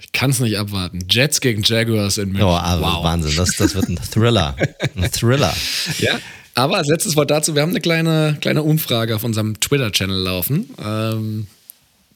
Ich 0.02 0.12
kann 0.12 0.32
es 0.32 0.40
nicht 0.40 0.58
abwarten. 0.58 1.06
Jets 1.08 1.40
gegen 1.40 1.62
Jaguars 1.62 2.18
in 2.18 2.30
München. 2.30 2.48
Oh, 2.48 2.54
also 2.54 2.84
wow. 2.84 3.04
Wahnsinn. 3.04 3.36
Das, 3.36 3.56
das 3.56 3.76
wird 3.76 3.88
ein 3.88 3.98
Thriller. 3.98 4.56
Ein 4.96 5.12
Thriller. 5.12 5.56
Ja, 6.00 6.20
aber 6.56 6.78
als 6.78 6.88
letztes 6.88 7.16
Wort 7.16 7.30
dazu, 7.30 7.54
wir 7.54 7.62
haben 7.62 7.70
eine 7.70 7.82
kleine, 7.82 8.38
kleine 8.42 8.64
Umfrage 8.64 9.16
auf 9.16 9.24
unserem 9.24 9.60
Twitter-Channel 9.60 10.18
laufen. 10.22 10.70
Ähm, 10.84 11.48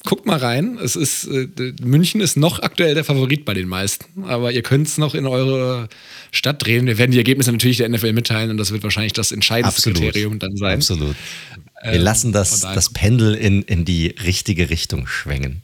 guckt 0.06 0.26
mal 0.26 0.38
rein. 0.38 0.78
Es 0.82 0.96
ist, 0.96 1.26
äh, 1.26 1.48
München 1.84 2.22
ist 2.22 2.38
noch 2.38 2.60
aktuell 2.60 2.94
der 2.94 3.04
Favorit 3.04 3.46
bei 3.46 3.54
den 3.54 3.68
meisten, 3.68 4.24
aber 4.24 4.52
ihr 4.52 4.62
könnt 4.62 4.88
es 4.88 4.98
noch 4.98 5.16
in 5.16 5.26
eure 5.26 5.90
Stadt 6.32 6.64
drehen. 6.64 6.88
Wir 6.88 6.98
werden 6.98 7.12
die 7.12 7.18
Ergebnisse 7.18 7.52
natürlich 7.52 7.78
der 7.78 7.90
NFL 7.90 8.14
mitteilen 8.14 8.52
und 8.52 8.58
das 8.58 8.72
wird 8.72 8.84
wahrscheinlich 8.84 9.14
das 9.14 9.32
entscheidende. 9.32 9.76
Kriterium 9.76 10.40
dann 10.40 10.56
sein. 10.56 10.76
Absolut. 10.76 11.16
Wir 11.84 11.94
ähm, 11.94 12.02
lassen 12.02 12.32
das, 12.32 12.62
das 12.62 12.90
Pendel 12.92 13.36
in, 13.36 13.62
in 13.64 13.86
die 13.86 14.08
richtige 14.08 14.70
Richtung 14.70 15.08
schwenken. 15.08 15.62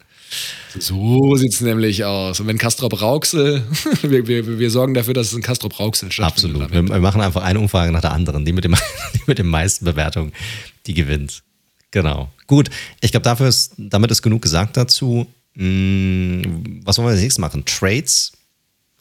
So 0.80 1.36
sieht 1.36 1.54
es 1.54 1.62
nämlich 1.62 2.06
aus. 2.06 2.40
Und 2.40 2.48
wenn 2.48 2.58
Castrop 2.58 3.02
Rauxel, 3.02 3.64
wir, 4.02 4.28
wir, 4.28 4.60
wir 4.60 4.70
sorgen 4.70 4.94
dafür, 4.94 5.14
dass 5.14 5.28
es 5.28 5.34
in 5.34 5.42
Castrop 5.42 5.80
Rauxel 5.80 6.12
stattfindet. 6.12 6.62
Absolut. 6.62 6.88
Wir, 6.88 6.94
wir, 6.96 7.02
machen 7.02 7.22
einfach 7.22 7.44
eine 7.44 7.60
Umfrage 7.60 7.92
nach 7.92 8.02
der 8.02 8.14
anderen. 8.14 8.46
Die 8.46 8.54
mit, 8.54 8.64
dem, 8.64 8.76
die 9.16 9.22
mit 9.28 9.40
den 9.40 9.48
meisten 9.48 9.86
Bewertungen, 9.86 10.32
die 10.88 10.94
gewinnt. 10.94 11.44
Genau. 11.92 12.30
Gut, 12.48 12.70
ich 13.02 13.12
glaube, 13.12 13.24
dafür 13.24 13.48
ist, 13.48 13.74
damit 13.78 14.12
ist 14.12 14.22
genug 14.22 14.42
gesagt 14.42 14.78
dazu. 14.78 15.28
Hm, 15.56 16.82
was 16.86 16.98
wollen 16.98 17.08
wir 17.08 17.12
als 17.12 17.22
nächstes 17.22 17.40
machen? 17.40 17.66
Trades 17.66 18.32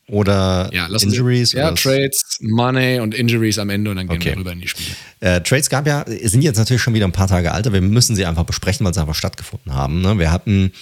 oder 0.09 0.69
ja, 0.73 0.87
Injuries? 0.87 1.55
Wir, 1.55 1.61
ja, 1.61 1.73
Trades, 1.73 2.39
Money 2.41 2.99
und 2.99 3.15
Injuries 3.15 3.59
am 3.59 3.71
Ende 3.71 3.91
und 3.91 3.97
dann 3.97 4.09
gehen 4.09 4.17
okay. 4.17 4.31
wir 4.31 4.39
rüber 4.39 4.53
in 4.53 4.61
die 4.61 4.69
Spiele. 4.69 4.91
Äh, 5.21 5.41
Trades 5.43 5.71
gab 5.71 5.87
ja, 5.87 6.05
sind 6.07 6.43
jetzt 6.43 6.59
natürlich 6.59 6.83
schon 6.83 6.95
wieder 6.95 7.07
ein 7.07 7.13
paar 7.13 7.29
Tage 7.29 7.53
alt, 7.53 7.73
wir 7.73 7.81
müssen 7.81 8.17
sie 8.17 8.27
einfach 8.27 8.45
besprechen, 8.45 8.85
weil 8.85 8.93
sie 8.93 9.01
einfach 9.01 9.15
stattgefunden 9.15 9.73
haben. 9.73 10.01
Ne? 10.01 10.19
Wir 10.19 10.33
hatten 10.33 10.73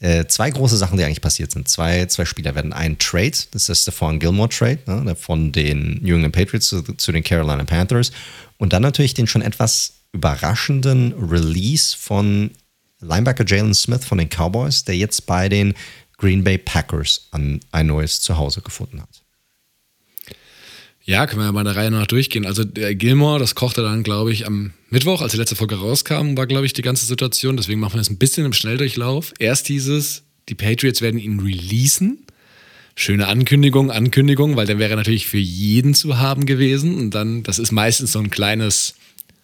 äh, 0.00 0.26
zwei 0.26 0.50
große 0.50 0.76
Sachen, 0.76 0.98
die 0.98 1.04
eigentlich 1.04 1.20
passiert 1.20 1.52
sind. 1.52 1.68
Zwei, 1.68 2.06
zwei 2.06 2.24
Spieler 2.24 2.56
werden 2.56 2.72
ein 2.72 2.98
Trade, 2.98 3.30
das 3.52 3.62
ist 3.62 3.68
der 3.68 3.74
Stephon 3.76 4.18
Gilmore 4.18 4.48
Trade, 4.48 4.80
ne? 4.86 5.14
von 5.14 5.52
den 5.52 6.00
New 6.02 6.16
England 6.16 6.34
Patriots 6.34 6.66
zu, 6.66 6.82
zu 6.82 7.12
den 7.12 7.22
Carolina 7.22 7.62
Panthers. 7.62 8.10
Und 8.58 8.72
dann 8.72 8.82
natürlich 8.82 9.14
den 9.14 9.28
schon 9.28 9.42
etwas 9.42 9.92
überraschenden 10.12 11.12
Release 11.12 11.96
von 11.96 12.50
Linebacker 13.00 13.44
Jalen 13.46 13.74
Smith 13.74 14.04
von 14.04 14.18
den 14.18 14.28
Cowboys, 14.28 14.84
der 14.84 14.96
jetzt 14.96 15.26
bei 15.26 15.48
den 15.48 15.74
Green 16.18 16.44
Bay 16.44 16.58
Packers 16.58 17.28
an 17.32 17.60
ein 17.72 17.86
neues 17.86 18.20
Zuhause 18.20 18.60
gefunden 18.60 19.00
hat. 19.00 19.22
Ja, 21.04 21.26
können 21.26 21.40
wir 21.40 21.46
ja 21.46 21.52
mal 21.52 21.64
der 21.64 21.74
Reihe 21.74 21.90
nach 21.90 22.06
durchgehen. 22.06 22.46
Also 22.46 22.62
der 22.62 22.94
Gilmore, 22.94 23.40
das 23.40 23.56
kochte 23.56 23.82
dann, 23.82 24.04
glaube 24.04 24.32
ich, 24.32 24.46
am 24.46 24.72
Mittwoch, 24.88 25.20
als 25.20 25.32
die 25.32 25.38
letzte 25.38 25.56
Folge 25.56 25.74
rauskam, 25.74 26.36
war, 26.36 26.46
glaube 26.46 26.64
ich, 26.64 26.74
die 26.74 26.82
ganze 26.82 27.06
Situation. 27.06 27.56
Deswegen 27.56 27.80
machen 27.80 27.94
wir 27.94 27.98
das 27.98 28.10
ein 28.10 28.18
bisschen 28.18 28.46
im 28.46 28.52
Schnelldurchlauf. 28.52 29.34
Erst 29.40 29.68
dieses, 29.68 30.22
die 30.48 30.54
Patriots 30.54 31.00
werden 31.00 31.18
ihn 31.18 31.40
releasen. 31.40 32.24
Schöne 32.94 33.26
Ankündigung, 33.26 33.90
Ankündigung, 33.90 34.54
weil 34.54 34.66
der 34.66 34.78
wäre 34.78 34.94
natürlich 34.94 35.26
für 35.26 35.38
jeden 35.38 35.94
zu 35.94 36.18
haben 36.18 36.46
gewesen. 36.46 36.96
Und 36.96 37.10
dann, 37.10 37.42
das 37.42 37.58
ist 37.58 37.72
meistens 37.72 38.12
so 38.12 38.20
ein 38.20 38.30
kleines 38.30 38.94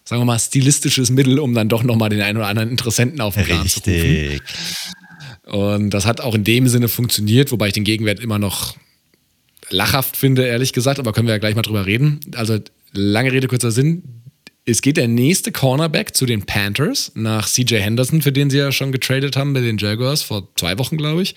sagen 0.09 0.23
wir 0.23 0.25
mal, 0.25 0.39
stilistisches 0.39 1.11
Mittel, 1.11 1.39
um 1.39 1.53
dann 1.53 1.69
doch 1.69 1.83
nochmal 1.83 2.09
den 2.09 2.23
einen 2.23 2.39
oder 2.39 2.47
anderen 2.47 2.71
Interessenten 2.71 3.21
auf 3.21 3.35
den 3.35 3.45
Plan 3.45 3.61
Richtig. 3.61 3.83
zu 3.83 3.91
rufen. 3.91 5.71
Und 5.83 5.91
das 5.91 6.07
hat 6.07 6.23
auch 6.23 6.35
in 6.35 6.45
dem 6.45 6.67
Sinne 6.67 6.89
funktioniert, 6.89 7.53
wobei 7.53 7.67
ich 7.67 7.75
den 7.75 7.85
Gegenwert 7.85 8.19
immer 8.19 8.39
noch 8.39 8.75
lachhaft 9.69 10.17
finde, 10.17 10.47
ehrlich 10.47 10.73
gesagt, 10.73 10.99
aber 10.99 11.13
können 11.13 11.29
wir 11.29 11.35
ja 11.35 11.39
gleich 11.39 11.55
mal 11.55 11.61
drüber 11.61 11.85
reden. 11.85 12.21
Also, 12.35 12.59
lange 12.95 13.33
Rede, 13.33 13.49
kurzer 13.49 13.71
Sinn. 13.71 14.03
Es 14.65 14.81
geht 14.81 14.97
der 14.97 15.09
nächste 15.09 15.53
Cornerback 15.53 16.17
zu 16.17 16.25
den 16.25 16.47
Panthers 16.47 17.13
nach 17.15 17.47
CJ 17.47 17.77
Henderson, 17.77 18.23
für 18.23 18.33
den 18.33 18.49
sie 18.49 18.57
ja 18.57 18.73
schon 18.73 18.93
getradet 18.93 19.37
haben 19.37 19.53
bei 19.53 19.61
den 19.61 19.77
Jaguars 19.77 20.23
vor 20.23 20.49
zwei 20.57 20.79
Wochen, 20.79 20.97
glaube 20.97 21.21
ich. 21.21 21.35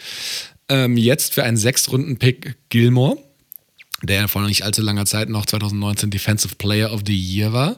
Ähm, 0.69 0.95
jetzt 0.95 1.33
für 1.33 1.43
einen 1.43 1.57
Sechs-Runden-Pick 1.57 2.55
Gilmore, 2.69 3.17
der 4.01 4.29
vor 4.29 4.43
nicht 4.43 4.63
allzu 4.63 4.81
langer 4.81 5.05
Zeit 5.05 5.27
noch 5.27 5.45
2019 5.45 6.09
Defensive 6.09 6.55
Player 6.55 6.93
of 6.93 7.01
the 7.05 7.17
Year 7.17 7.51
war. 7.51 7.77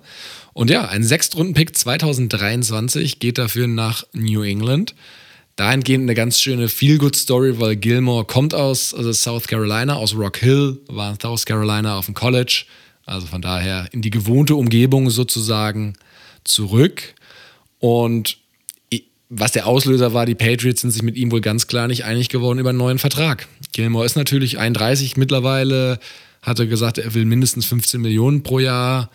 Und 0.53 0.69
ja, 0.69 0.85
ein 0.87 1.03
Sechstrunden-Pick 1.03 1.75
2023 1.75 3.19
geht 3.19 3.37
dafür 3.37 3.67
nach 3.67 4.05
New 4.13 4.43
England. 4.43 4.93
Dahingehend 5.55 6.03
eine 6.03 6.15
ganz 6.15 6.39
schöne 6.39 6.67
Feel-Good-Story, 6.67 7.59
weil 7.59 7.75
Gilmore 7.75 8.25
kommt 8.25 8.53
aus 8.55 8.93
also 8.93 9.11
South 9.13 9.47
Carolina, 9.47 9.95
aus 9.95 10.15
Rock 10.15 10.37
Hill, 10.37 10.79
war 10.87 11.11
in 11.11 11.19
South 11.19 11.45
Carolina 11.45 11.97
auf 11.97 12.05
dem 12.05 12.15
College. 12.15 12.65
Also 13.05 13.27
von 13.27 13.41
daher 13.41 13.87
in 13.91 14.01
die 14.01 14.09
gewohnte 14.09 14.55
Umgebung 14.55 15.09
sozusagen 15.09 15.93
zurück. 16.43 17.13
Und 17.79 18.37
was 19.29 19.51
der 19.51 19.67
Auslöser 19.67 20.13
war, 20.13 20.25
die 20.25 20.35
Patriots 20.35 20.81
sind 20.81 20.91
sich 20.91 21.01
mit 21.01 21.17
ihm 21.17 21.31
wohl 21.31 21.41
ganz 21.41 21.67
klar 21.67 21.87
nicht 21.87 22.05
einig 22.05 22.29
geworden 22.29 22.59
über 22.59 22.69
einen 22.69 22.77
neuen 22.77 22.99
Vertrag. 22.99 23.47
Gilmore 23.71 24.05
ist 24.05 24.15
natürlich 24.15 24.59
31 24.59 25.17
mittlerweile, 25.17 25.99
hatte 26.41 26.67
gesagt, 26.67 26.99
er 26.99 27.13
will 27.13 27.25
mindestens 27.25 27.65
15 27.65 27.99
Millionen 27.99 28.43
pro 28.43 28.59
Jahr 28.59 29.09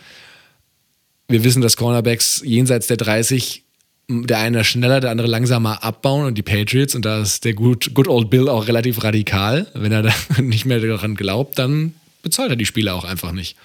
wir 1.29 1.45
wissen, 1.45 1.63
dass 1.63 1.77
Cornerbacks 1.77 2.43
jenseits 2.45 2.87
der 2.87 2.97
30 2.97 3.65
der 4.11 4.39
eine 4.39 4.65
schneller, 4.65 5.01
der 5.01 5.11
andere 5.11 5.29
langsamer 5.29 5.85
abbauen 5.85 6.25
und 6.25 6.39
die 6.39 6.43
Patriots 6.43 6.95
und 6.95 7.05
da 7.05 7.21
ist 7.21 7.45
der 7.45 7.53
good, 7.53 7.93
good 7.93 8.09
old 8.09 8.31
Bill 8.31 8.49
auch 8.49 8.67
relativ 8.67 9.05
radikal. 9.05 9.67
Wenn 9.75 9.93
er 9.93 10.03
da 10.03 10.15
nicht 10.41 10.65
mehr 10.65 10.81
daran 10.81 11.15
glaubt, 11.15 11.59
dann 11.59 11.95
bezahlt 12.23 12.51
er 12.51 12.57
die 12.57 12.65
Spieler 12.65 12.95
auch 12.95 13.05
einfach 13.05 13.33
nicht. 13.33 13.57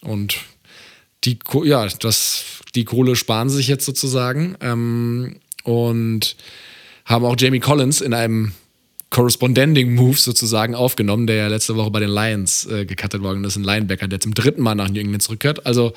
Und 0.00 0.38
die, 1.24 1.38
ja, 1.64 1.86
das, 1.86 2.44
die 2.74 2.84
Kohle 2.84 3.14
sparen 3.14 3.48
sich 3.48 3.68
jetzt 3.68 3.86
sozusagen 3.86 4.56
ähm, 4.60 5.36
und 5.62 6.36
haben 7.04 7.24
auch 7.24 7.36
Jamie 7.38 7.60
Collins 7.60 8.00
in 8.00 8.12
einem 8.12 8.52
Corresponding 9.10 9.94
Move 9.94 10.16
sozusagen 10.16 10.74
aufgenommen, 10.74 11.26
der 11.26 11.36
ja 11.36 11.46
letzte 11.46 11.76
Woche 11.76 11.90
bei 11.90 12.00
den 12.00 12.10
Lions 12.10 12.66
äh, 12.66 12.84
gecuttet 12.84 13.22
worden 13.22 13.44
ist, 13.44 13.56
ein 13.56 13.64
Linebacker, 13.64 14.08
der 14.08 14.20
zum 14.20 14.34
dritten 14.34 14.62
Mal 14.62 14.74
nach 14.74 14.88
New 14.88 15.00
England 15.00 15.22
zurückkehrt. 15.22 15.64
Also 15.64 15.92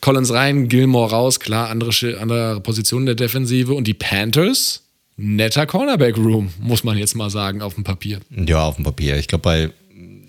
Collins 0.00 0.32
rein, 0.32 0.68
Gilmore 0.68 1.10
raus, 1.10 1.40
klar, 1.40 1.68
andere, 1.68 1.92
andere 2.18 2.60
Positionen 2.60 3.06
der 3.06 3.16
Defensive 3.16 3.74
und 3.74 3.86
die 3.86 3.94
Panthers 3.94 4.82
netter 5.16 5.66
Cornerback-Room, 5.66 6.50
muss 6.60 6.84
man 6.84 6.96
jetzt 6.98 7.14
mal 7.14 7.30
sagen, 7.30 7.62
auf 7.62 7.74
dem 7.74 7.84
Papier. 7.84 8.20
Ja, 8.30 8.64
auf 8.64 8.76
dem 8.76 8.84
Papier. 8.84 9.16
Ich 9.16 9.28
glaube, 9.28 9.42
bei 9.42 9.70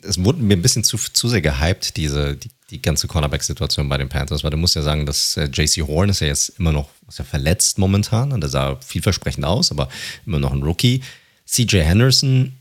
es 0.07 0.23
wurde 0.23 0.41
mir 0.41 0.55
ein 0.55 0.61
bisschen 0.61 0.83
zu, 0.83 0.97
zu 0.97 1.27
sehr 1.27 1.41
gehypt, 1.41 1.97
diese, 1.97 2.35
die, 2.35 2.49
die 2.69 2.81
ganze 2.81 3.07
Cornerback-Situation 3.07 3.89
bei 3.89 3.97
den 3.97 4.09
Panthers, 4.09 4.43
weil 4.43 4.51
du 4.51 4.57
musst 4.57 4.75
ja 4.75 4.81
sagen, 4.81 5.05
dass 5.05 5.37
äh, 5.37 5.49
JC 5.51 5.87
Horn 5.87 6.09
ist 6.09 6.21
ja 6.21 6.27
jetzt 6.27 6.59
immer 6.59 6.71
noch 6.71 6.89
ist 7.07 7.19
ja 7.19 7.25
verletzt 7.25 7.77
momentan 7.77 8.31
und 8.31 8.41
der 8.41 8.49
sah 8.49 8.77
vielversprechend 8.85 9.45
aus, 9.45 9.71
aber 9.71 9.89
immer 10.25 10.39
noch 10.39 10.51
ein 10.51 10.63
Rookie. 10.63 11.01
CJ 11.45 11.79
Henderson, 11.79 12.53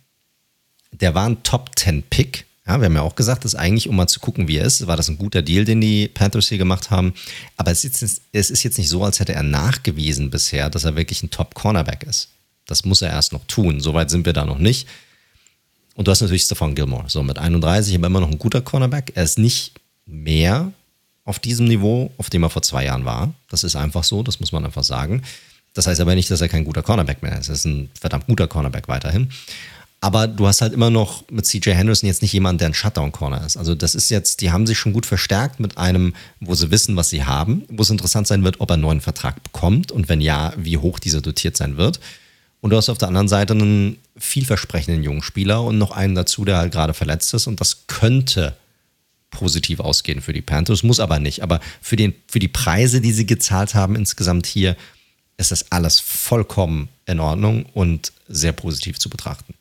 der 0.93 1.15
war 1.15 1.27
ein 1.27 1.43
Top-10-Pick. 1.43 2.47
Ja, 2.67 2.81
wir 2.81 2.87
haben 2.87 2.95
ja 2.95 3.03
auch 3.03 3.17
gesagt, 3.17 3.45
dass 3.45 3.55
eigentlich, 3.55 3.89
um 3.89 3.97
mal 3.97 4.07
zu 4.07 4.21
gucken, 4.21 4.49
wie 4.49 4.57
er 4.57 4.65
ist, 4.65 4.87
war 4.87 4.97
das 4.97 5.09
ein 5.09 5.19
guter 5.19 5.43
Deal, 5.43 5.65
den 5.65 5.81
die 5.81 6.09
Panthers 6.09 6.49
hier 6.49 6.57
gemacht 6.59 6.91
haben. 6.91 7.13
Aber 7.57 7.71
es 7.71 7.85
ist, 7.85 8.01
jetzt, 8.01 8.23
es 8.33 8.51
ist 8.51 8.63
jetzt 8.63 8.79
nicht 8.79 8.89
so, 8.89 9.05
als 9.05 9.21
hätte 9.21 9.35
er 9.35 9.43
nachgewiesen 9.43 10.31
bisher, 10.31 10.71
dass 10.71 10.85
er 10.85 10.97
wirklich 10.97 11.23
ein 11.23 11.31
Top-Cornerback 11.31 12.05
ist. 12.05 12.29
Das 12.67 12.85
muss 12.85 13.03
er 13.03 13.11
erst 13.11 13.33
noch 13.33 13.45
tun. 13.47 13.81
Soweit 13.81 14.11
sind 14.11 14.25
wir 14.25 14.33
da 14.33 14.47
noch 14.47 14.59
nicht. 14.59 14.89
Und 15.95 16.09
du 16.09 16.11
hast 16.11 16.23
natürlich 16.23 16.45
Stefan 16.45 16.75
Gilmore. 16.75 17.09
So 17.09 17.23
mit 17.23 17.39
31, 17.39 17.95
aber 17.95 18.07
immer 18.07 18.21
noch 18.21 18.31
ein 18.31 18.39
guter 18.39 18.63
Cornerback. 18.63 19.13
Er 19.15 19.25
ist 19.25 19.39
nicht 19.39 19.75
mehr 20.07 20.73
auf 21.25 21.39
diesem 21.39 21.67
Niveau, 21.67 22.13
auf 22.19 22.31
dem 22.31 22.43
er 22.43 22.51
vor 22.51 22.63
zwei 22.63 22.85
Jahren 22.85 23.05
war. 23.05 23.33
Das 23.49 23.65
ist 23.65 23.77
einfach 23.77 24.05
so, 24.05 24.23
das 24.23 24.41
muss 24.41 24.53
man 24.53 24.65
einfach 24.65 24.85
sagen. 24.85 25.23
Das 25.75 25.87
heißt 25.87 26.01
aber 26.01 26.15
nicht, 26.15 26.31
dass 26.31 26.41
er 26.41 26.49
kein 26.49 26.65
guter 26.65 26.83
Cornerback 26.83 27.23
mehr 27.23 27.39
ist. 27.39 27.49
Er 27.49 27.55
ist 27.55 27.67
ein 27.67 27.91
verdammt 28.01 28.27
guter 28.27 28.47
Cornerback 28.47 28.89
weiterhin. 28.89 29.29
Aber 30.01 30.29
du 30.29 30.47
hast 30.47 30.61
halt 30.61 30.75
immer 30.75 30.91
noch 30.91 31.25
mit 31.31 31.47
CJ 31.47 31.71
Henderson 31.71 32.07
jetzt 32.07 32.21
nicht 32.21 32.33
jemanden, 32.33 32.59
der 32.59 32.69
ein 32.69 32.75
Shutdown-Corner 32.75 33.45
ist. 33.47 33.57
Also 33.57 33.75
das 33.75 33.95
ist 33.95 34.11
jetzt, 34.11 34.43
die 34.43 34.53
haben 34.53 34.67
sich 34.67 34.79
schon 34.79 34.93
gut 34.93 35.07
verstärkt 35.07 35.61
mit 35.61 35.79
einem, 35.79 36.15
wo 36.41 36.55
sie 36.55 36.71
wissen, 36.71 36.95
was 36.95 37.09
sie 37.09 37.25
haben, 37.25 37.65
wo 37.69 37.83
es 37.83 37.91
interessant 37.91 38.27
sein 38.27 38.45
wird, 38.45 38.61
ob 38.61 38.71
er 38.71 38.75
einen 38.75 38.83
neuen 38.83 39.01
Vertrag 39.01 39.43
bekommt 39.43 39.91
und 39.91 40.11
wenn 40.11 40.21
ja, 40.21 40.53
wie 40.59 40.77
hoch 40.77 40.99
dieser 40.99 41.23
dotiert 41.23 41.57
sein 41.57 41.79
wird. 41.79 42.01
Und 42.61 42.71
du 42.71 42.77
hast 42.77 42.91
auf 42.91 42.99
der 42.99 43.09
anderen 43.09 43.29
Seite 43.29 43.55
einen 43.55 43.97
vielversprechenden 44.17 45.03
jungen 45.03 45.23
Spieler 45.23 45.63
und 45.63 45.79
noch 45.79 45.91
einen 45.91 46.15
dazu, 46.15 46.45
der 46.45 46.59
halt 46.59 46.73
gerade 46.73 46.93
verletzt 46.93 47.33
ist. 47.33 47.47
Und 47.47 47.61
das 47.63 47.87
könnte 47.87 48.57
positiv 49.31 49.81
ausgehen 49.81 50.21
für 50.21 50.33
die 50.33 50.43
Panthers, 50.43 50.83
muss 50.83 51.01
aber 51.01 51.19
nicht. 51.19 51.43
Aber 51.43 51.61
für, 51.81 51.97
den, 51.97 52.15
für 52.29 52.39
die 52.39 52.49
Preise, 52.49 53.01
die 53.01 53.13
sie 53.13 53.27
gezahlt 53.27 53.75
haben 53.75 53.97
insgesamt 53.97 54.47
hier, 54.47 54.77
ist 55.37 55.51
das 55.51 55.73
alles 55.73 56.01
vollkommen 56.01 56.89
in 57.07 57.21
Ordnung 57.21 57.67
und 57.75 58.13
sehr 58.29 58.53
positiv 58.53 58.99
zu 58.99 59.11
betrachten. 59.11 59.55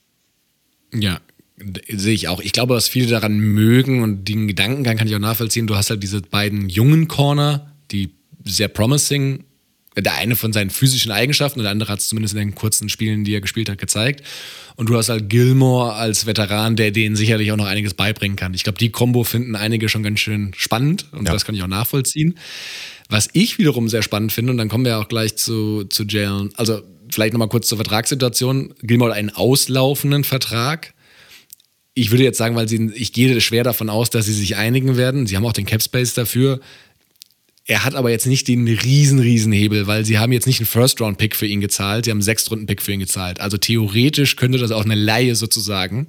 Ja, 0.93 1.19
sehe 1.89 2.13
ich 2.13 2.27
auch. 2.27 2.39
Ich 2.39 2.51
glaube, 2.51 2.75
was 2.75 2.87
viele 2.87 3.07
daran 3.07 3.37
mögen 3.39 4.03
und 4.03 4.25
den 4.27 4.47
Gedankengang 4.47 4.97
kann 4.97 5.07
ich 5.07 5.15
auch 5.15 5.19
nachvollziehen. 5.19 5.67
Du 5.67 5.75
hast 5.75 5.89
halt 5.89 6.03
diese 6.03 6.21
beiden 6.21 6.69
jungen 6.69 7.07
Corner, 7.07 7.73
die 7.91 8.11
sehr 8.43 8.67
promising 8.67 9.45
der 9.95 10.15
eine 10.15 10.35
von 10.35 10.53
seinen 10.53 10.69
physischen 10.69 11.11
Eigenschaften 11.11 11.59
und 11.59 11.63
der 11.63 11.71
andere 11.71 11.91
hat 11.91 11.99
es 11.99 12.07
zumindest 12.07 12.33
in 12.33 12.39
den 12.39 12.55
kurzen 12.55 12.89
Spielen, 12.89 13.23
die 13.23 13.35
er 13.35 13.41
gespielt 13.41 13.69
hat, 13.69 13.77
gezeigt. 13.77 14.23
Und 14.75 14.89
du 14.89 14.97
hast 14.97 15.09
halt 15.09 15.29
Gilmore 15.29 15.93
als 15.93 16.25
Veteran, 16.25 16.75
der 16.75 16.91
denen 16.91 17.15
sicherlich 17.15 17.51
auch 17.51 17.57
noch 17.57 17.67
einiges 17.67 17.93
beibringen 17.93 18.35
kann. 18.35 18.53
Ich 18.53 18.63
glaube, 18.63 18.79
die 18.79 18.89
Kombo 18.89 19.23
finden 19.23 19.55
einige 19.55 19.89
schon 19.89 20.01
ganz 20.01 20.19
schön 20.19 20.51
spannend 20.57 21.05
und 21.11 21.27
ja. 21.27 21.33
das 21.33 21.45
kann 21.45 21.53
ich 21.53 21.61
auch 21.61 21.67
nachvollziehen. 21.67 22.39
Was 23.13 23.29
ich 23.33 23.59
wiederum 23.59 23.89
sehr 23.89 24.01
spannend 24.01 24.31
finde, 24.31 24.53
und 24.53 24.57
dann 24.57 24.69
kommen 24.69 24.85
wir 24.85 24.97
auch 24.97 25.07
gleich 25.07 25.35
zu, 25.35 25.83
zu 25.83 26.03
Jalen, 26.03 26.49
also 26.57 26.81
vielleicht 27.11 27.33
nochmal 27.33 27.47
kurz 27.47 27.67
zur 27.67 27.77
Vertragssituation. 27.77 28.73
Gilmore 28.81 29.11
hat 29.11 29.19
einen 29.19 29.29
auslaufenden 29.29 30.23
Vertrag. 30.23 30.95
Ich 31.93 32.09
würde 32.09 32.23
jetzt 32.23 32.39
sagen, 32.39 32.55
weil 32.55 32.67
sie, 32.67 32.91
ich 32.95 33.13
gehe 33.13 33.39
schwer 33.39 33.63
davon 33.63 33.91
aus, 33.91 34.09
dass 34.09 34.25
sie 34.25 34.33
sich 34.33 34.55
einigen 34.55 34.97
werden. 34.97 35.27
Sie 35.27 35.37
haben 35.37 35.45
auch 35.45 35.53
den 35.53 35.67
Cap 35.67 35.83
Space 35.83 36.15
dafür. 36.15 36.59
Er 37.65 37.85
hat 37.85 37.95
aber 37.95 38.09
jetzt 38.09 38.25
nicht 38.25 38.49
den 38.49 38.67
riesen, 38.67 39.19
riesen 39.19 39.53
Hebel, 39.53 39.87
weil 39.87 40.03
sie 40.03 40.19
haben 40.19 40.33
jetzt 40.33 40.47
nicht 40.47 40.59
einen 40.59 40.67
First-Round-Pick 40.67 41.33
für 41.33 41.45
ihn 41.45 41.61
gezahlt, 41.61 42.03
sie 42.03 42.11
haben 42.11 42.17
einen 42.17 42.23
Sechstrunden-Pick 42.23 42.81
für 42.81 42.91
ihn 42.91 42.99
gezahlt. 42.99 43.39
Also 43.39 43.57
theoretisch 43.57 44.35
könnte 44.35 44.57
das 44.57 44.71
auch 44.71 44.83
eine 44.83 44.95
Laie 44.95 45.35
sozusagen. 45.35 46.07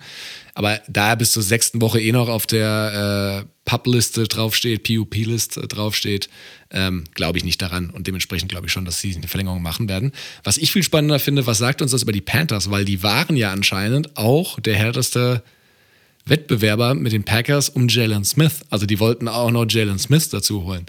Aber 0.55 0.81
da 0.89 1.11
er 1.11 1.17
bis 1.17 1.31
zur 1.31 1.45
sechsten 1.45 1.81
Woche 1.81 2.01
eh 2.01 2.11
noch 2.11 2.29
auf 2.29 2.47
der 2.47 3.45
äh, 3.45 3.71
PUP-Liste 3.71 4.25
draufsteht, 4.25 4.83
PUP-Liste 4.83 5.69
draufsteht, 5.69 6.29
ähm, 6.73 7.05
glaube 7.15 7.39
ich 7.39 7.45
nicht 7.45 7.63
daran. 7.63 7.91
Und 7.91 8.09
dementsprechend 8.09 8.51
glaube 8.51 8.67
ich 8.67 8.73
schon, 8.73 8.85
dass 8.85 9.01
sie 9.01 9.15
eine 9.15 9.29
Verlängerung 9.29 9.63
machen 9.63 9.89
werden. 9.89 10.11
Was 10.43 10.59
ich 10.59 10.73
viel 10.73 10.83
spannender 10.83 11.21
finde, 11.21 11.47
was 11.47 11.59
sagt 11.59 11.83
uns 11.83 11.93
das 11.93 12.03
über 12.03 12.13
die 12.13 12.21
Panthers? 12.21 12.71
Weil 12.71 12.85
die 12.85 13.05
waren 13.05 13.37
ja 13.37 13.53
anscheinend 13.53 14.17
auch 14.17 14.59
der 14.59 14.75
härteste 14.75 15.45
Wettbewerber 16.27 16.95
mit 16.95 17.13
den 17.13 17.25
Packers 17.25 17.69
um 17.69 17.87
Jalen 17.89 18.25
Smith. 18.25 18.61
Also 18.71 18.87
die 18.87 18.99
wollten 18.99 19.29
auch 19.29 19.53
noch 19.53 19.67
Jalen 19.69 20.01
Smith 20.01 20.31
dazu 20.31 20.65
holen. 20.65 20.87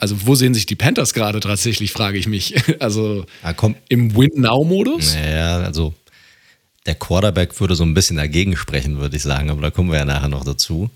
Also 0.00 0.26
wo 0.26 0.34
sehen 0.34 0.54
sich 0.54 0.66
die 0.66 0.76
Panthers 0.76 1.12
gerade 1.12 1.40
tatsächlich, 1.40 1.92
frage 1.92 2.18
ich 2.18 2.26
mich. 2.26 2.54
Also 2.80 3.26
ja, 3.42 3.54
im 3.88 4.16
Win-Now-Modus? 4.16 5.14
Naja, 5.14 5.58
also 5.58 5.94
der 6.86 6.94
Quarterback 6.94 7.60
würde 7.60 7.74
so 7.74 7.84
ein 7.84 7.92
bisschen 7.92 8.16
dagegen 8.16 8.56
sprechen, 8.56 8.98
würde 8.98 9.16
ich 9.16 9.22
sagen, 9.22 9.50
aber 9.50 9.60
da 9.60 9.70
kommen 9.70 9.90
wir 9.90 9.98
ja 9.98 10.04
nachher 10.04 10.28
noch 10.28 10.44
dazu. 10.44 10.90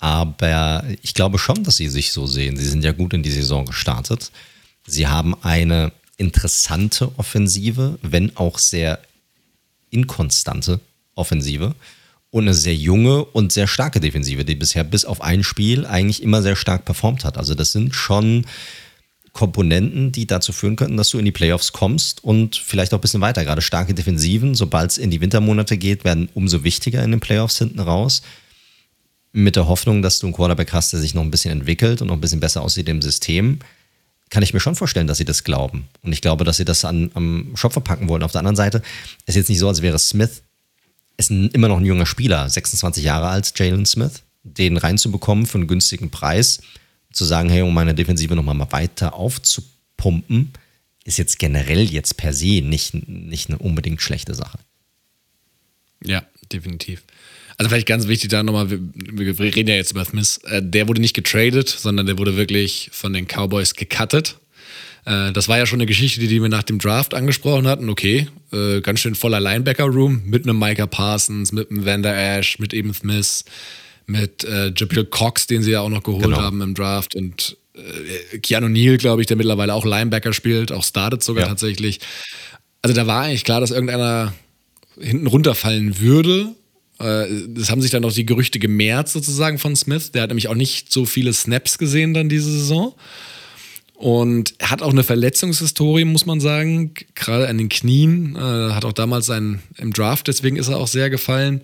Aber 0.00 0.84
ich 1.02 1.14
glaube 1.14 1.38
schon, 1.38 1.62
dass 1.62 1.76
sie 1.76 1.88
sich 1.88 2.12
so 2.12 2.26
sehen. 2.26 2.56
Sie 2.56 2.66
sind 2.66 2.84
ja 2.84 2.92
gut 2.92 3.14
in 3.14 3.22
die 3.22 3.30
Saison 3.30 3.64
gestartet. 3.64 4.32
Sie 4.86 5.06
haben 5.06 5.40
eine 5.42 5.92
interessante 6.16 7.16
Offensive, 7.16 7.98
wenn 8.02 8.36
auch 8.36 8.58
sehr 8.58 8.98
inkonstante 9.90 10.80
Offensive 11.14 11.74
und 12.30 12.44
eine 12.44 12.54
sehr 12.54 12.74
junge 12.74 13.24
und 13.24 13.52
sehr 13.52 13.66
starke 13.66 14.00
Defensive, 14.00 14.44
die 14.44 14.54
bisher 14.54 14.84
bis 14.84 15.04
auf 15.04 15.22
ein 15.22 15.42
Spiel 15.42 15.86
eigentlich 15.86 16.22
immer 16.22 16.42
sehr 16.42 16.56
stark 16.56 16.84
performt 16.84 17.24
hat. 17.24 17.38
Also 17.38 17.54
das 17.54 17.72
sind 17.72 17.94
schon 17.94 18.44
Komponenten, 19.32 20.12
die 20.12 20.26
dazu 20.26 20.52
führen 20.52 20.76
könnten, 20.76 20.96
dass 20.96 21.10
du 21.10 21.18
in 21.18 21.24
die 21.24 21.32
Playoffs 21.32 21.72
kommst 21.72 22.24
und 22.24 22.56
vielleicht 22.56 22.92
auch 22.92 22.98
ein 22.98 23.02
bisschen 23.02 23.20
weiter. 23.20 23.44
Gerade 23.44 23.62
starke 23.62 23.94
Defensiven, 23.94 24.54
sobald 24.54 24.90
es 24.90 24.98
in 24.98 25.10
die 25.10 25.20
Wintermonate 25.20 25.78
geht, 25.78 26.04
werden 26.04 26.28
umso 26.34 26.64
wichtiger 26.64 27.02
in 27.02 27.12
den 27.12 27.20
Playoffs 27.20 27.58
hinten 27.58 27.80
raus. 27.80 28.22
Mit 29.32 29.56
der 29.56 29.68
Hoffnung, 29.68 30.02
dass 30.02 30.18
du 30.18 30.26
einen 30.26 30.34
Quarterback 30.34 30.72
hast, 30.72 30.92
der 30.92 31.00
sich 31.00 31.14
noch 31.14 31.22
ein 31.22 31.30
bisschen 31.30 31.52
entwickelt 31.52 32.02
und 32.02 32.08
noch 32.08 32.16
ein 32.16 32.20
bisschen 32.20 32.40
besser 32.40 32.62
aussieht 32.62 32.88
im 32.88 33.00
System, 33.00 33.60
kann 34.30 34.42
ich 34.42 34.52
mir 34.52 34.60
schon 34.60 34.74
vorstellen, 34.74 35.06
dass 35.06 35.18
sie 35.18 35.24
das 35.24 35.44
glauben. 35.44 35.88
Und 36.02 36.12
ich 36.12 36.20
glaube, 36.20 36.44
dass 36.44 36.56
sie 36.56 36.64
das 36.64 36.84
an, 36.84 37.10
am 37.14 37.52
Shop 37.54 37.72
verpacken 37.72 38.08
wollen. 38.08 38.22
Auf 38.22 38.32
der 38.32 38.40
anderen 38.40 38.56
Seite 38.56 38.82
ist 39.26 39.36
jetzt 39.36 39.48
nicht 39.48 39.58
so, 39.58 39.68
als 39.68 39.82
wäre 39.82 39.98
Smith 39.98 40.42
ist 41.18 41.30
ein, 41.30 41.50
immer 41.50 41.68
noch 41.68 41.78
ein 41.78 41.84
junger 41.84 42.06
Spieler, 42.06 42.48
26 42.48 43.04
Jahre 43.04 43.28
alt, 43.28 43.52
Jalen 43.58 43.84
Smith, 43.84 44.22
den 44.44 44.76
reinzubekommen 44.78 45.46
für 45.46 45.58
einen 45.58 45.66
günstigen 45.66 46.10
Preis, 46.10 46.60
zu 47.12 47.24
sagen, 47.24 47.50
hey, 47.50 47.62
um 47.62 47.74
meine 47.74 47.94
Defensive 47.94 48.34
nochmal 48.34 48.54
mal 48.54 48.72
weiter 48.72 49.14
aufzupumpen, 49.14 50.52
ist 51.04 51.18
jetzt 51.18 51.38
generell 51.38 51.90
jetzt 51.90 52.16
per 52.16 52.32
se 52.32 52.62
nicht, 52.62 52.94
nicht 53.08 53.48
eine 53.48 53.58
unbedingt 53.58 54.00
schlechte 54.00 54.34
Sache. 54.34 54.58
Ja, 56.04 56.24
definitiv. 56.52 57.02
Also 57.56 57.70
vielleicht 57.70 57.88
ganz 57.88 58.06
wichtig 58.06 58.30
da 58.30 58.42
nochmal, 58.44 58.70
wir, 58.70 58.78
wir, 59.38 59.40
reden 59.40 59.68
ja 59.68 59.74
jetzt 59.74 59.90
über 59.90 60.04
Smith, 60.04 60.38
äh, 60.44 60.62
der 60.62 60.86
wurde 60.86 61.00
nicht 61.00 61.14
getradet, 61.14 61.68
sondern 61.68 62.06
der 62.06 62.18
wurde 62.18 62.36
wirklich 62.36 62.90
von 62.92 63.12
den 63.12 63.26
Cowboys 63.26 63.74
gecuttet. 63.74 64.38
Äh, 65.04 65.32
das 65.32 65.48
war 65.48 65.58
ja 65.58 65.66
schon 65.66 65.78
eine 65.78 65.86
Geschichte, 65.86 66.20
die 66.20 66.42
wir 66.42 66.48
nach 66.48 66.62
dem 66.62 66.78
Draft 66.78 67.14
angesprochen 67.14 67.66
hatten. 67.66 67.88
Okay, 67.88 68.28
äh, 68.52 68.80
ganz 68.80 69.00
schön 69.00 69.14
voller 69.14 69.40
Linebacker-Room 69.40 70.22
mit 70.24 70.44
einem 70.44 70.58
Micah 70.58 70.86
Parsons, 70.86 71.52
mit 71.52 71.70
einem 71.70 71.84
Vander 71.84 72.16
Ash, 72.16 72.58
mit 72.58 72.72
eben 72.72 72.92
Smith, 72.94 73.44
mit 74.06 74.44
äh, 74.44 74.72
Jabril 74.74 75.04
Cox, 75.04 75.46
den 75.46 75.62
sie 75.62 75.72
ja 75.72 75.80
auch 75.80 75.90
noch 75.90 76.02
geholt 76.02 76.24
genau. 76.24 76.38
haben 76.38 76.60
im 76.62 76.74
Draft 76.74 77.14
und 77.14 77.56
äh, 77.74 78.38
Keanu 78.38 78.68
Neal, 78.68 78.96
glaube 78.96 79.22
ich, 79.22 79.26
der 79.26 79.36
mittlerweile 79.36 79.74
auch 79.74 79.84
Linebacker 79.84 80.32
spielt, 80.32 80.72
auch 80.72 80.84
startet 80.84 81.22
sogar 81.22 81.44
ja. 81.44 81.48
tatsächlich. 81.48 82.00
Also 82.82 82.94
da 82.94 83.06
war 83.06 83.22
eigentlich 83.22 83.44
klar, 83.44 83.60
dass 83.60 83.70
irgendeiner 83.70 84.32
hinten 85.00 85.26
runterfallen 85.26 86.00
würde. 86.00 86.54
Äh, 87.00 87.26
es 87.58 87.70
haben 87.70 87.82
sich 87.82 87.90
dann 87.90 88.04
auch 88.04 88.12
die 88.12 88.26
Gerüchte 88.26 88.58
gemehrt 88.58 89.08
sozusagen 89.08 89.58
von 89.58 89.76
Smith. 89.76 90.12
Der 90.12 90.22
hat 90.22 90.30
nämlich 90.30 90.48
auch 90.48 90.54
nicht 90.54 90.92
so 90.92 91.04
viele 91.04 91.32
Snaps 91.32 91.78
gesehen 91.78 92.14
dann 92.14 92.28
diese 92.28 92.50
Saison. 92.50 92.94
Und 93.98 94.54
er 94.58 94.70
hat 94.70 94.80
auch 94.80 94.92
eine 94.92 95.02
Verletzungshistorie, 95.02 96.04
muss 96.04 96.24
man 96.24 96.38
sagen, 96.38 96.94
gerade 97.16 97.48
an 97.48 97.58
den 97.58 97.68
Knien. 97.68 98.36
Äh, 98.36 98.72
hat 98.72 98.84
auch 98.84 98.92
damals 98.92 99.26
seinen 99.26 99.60
im 99.76 99.92
Draft, 99.92 100.28
deswegen 100.28 100.56
ist 100.56 100.68
er 100.68 100.76
auch 100.76 100.86
sehr 100.86 101.10
gefallen. 101.10 101.62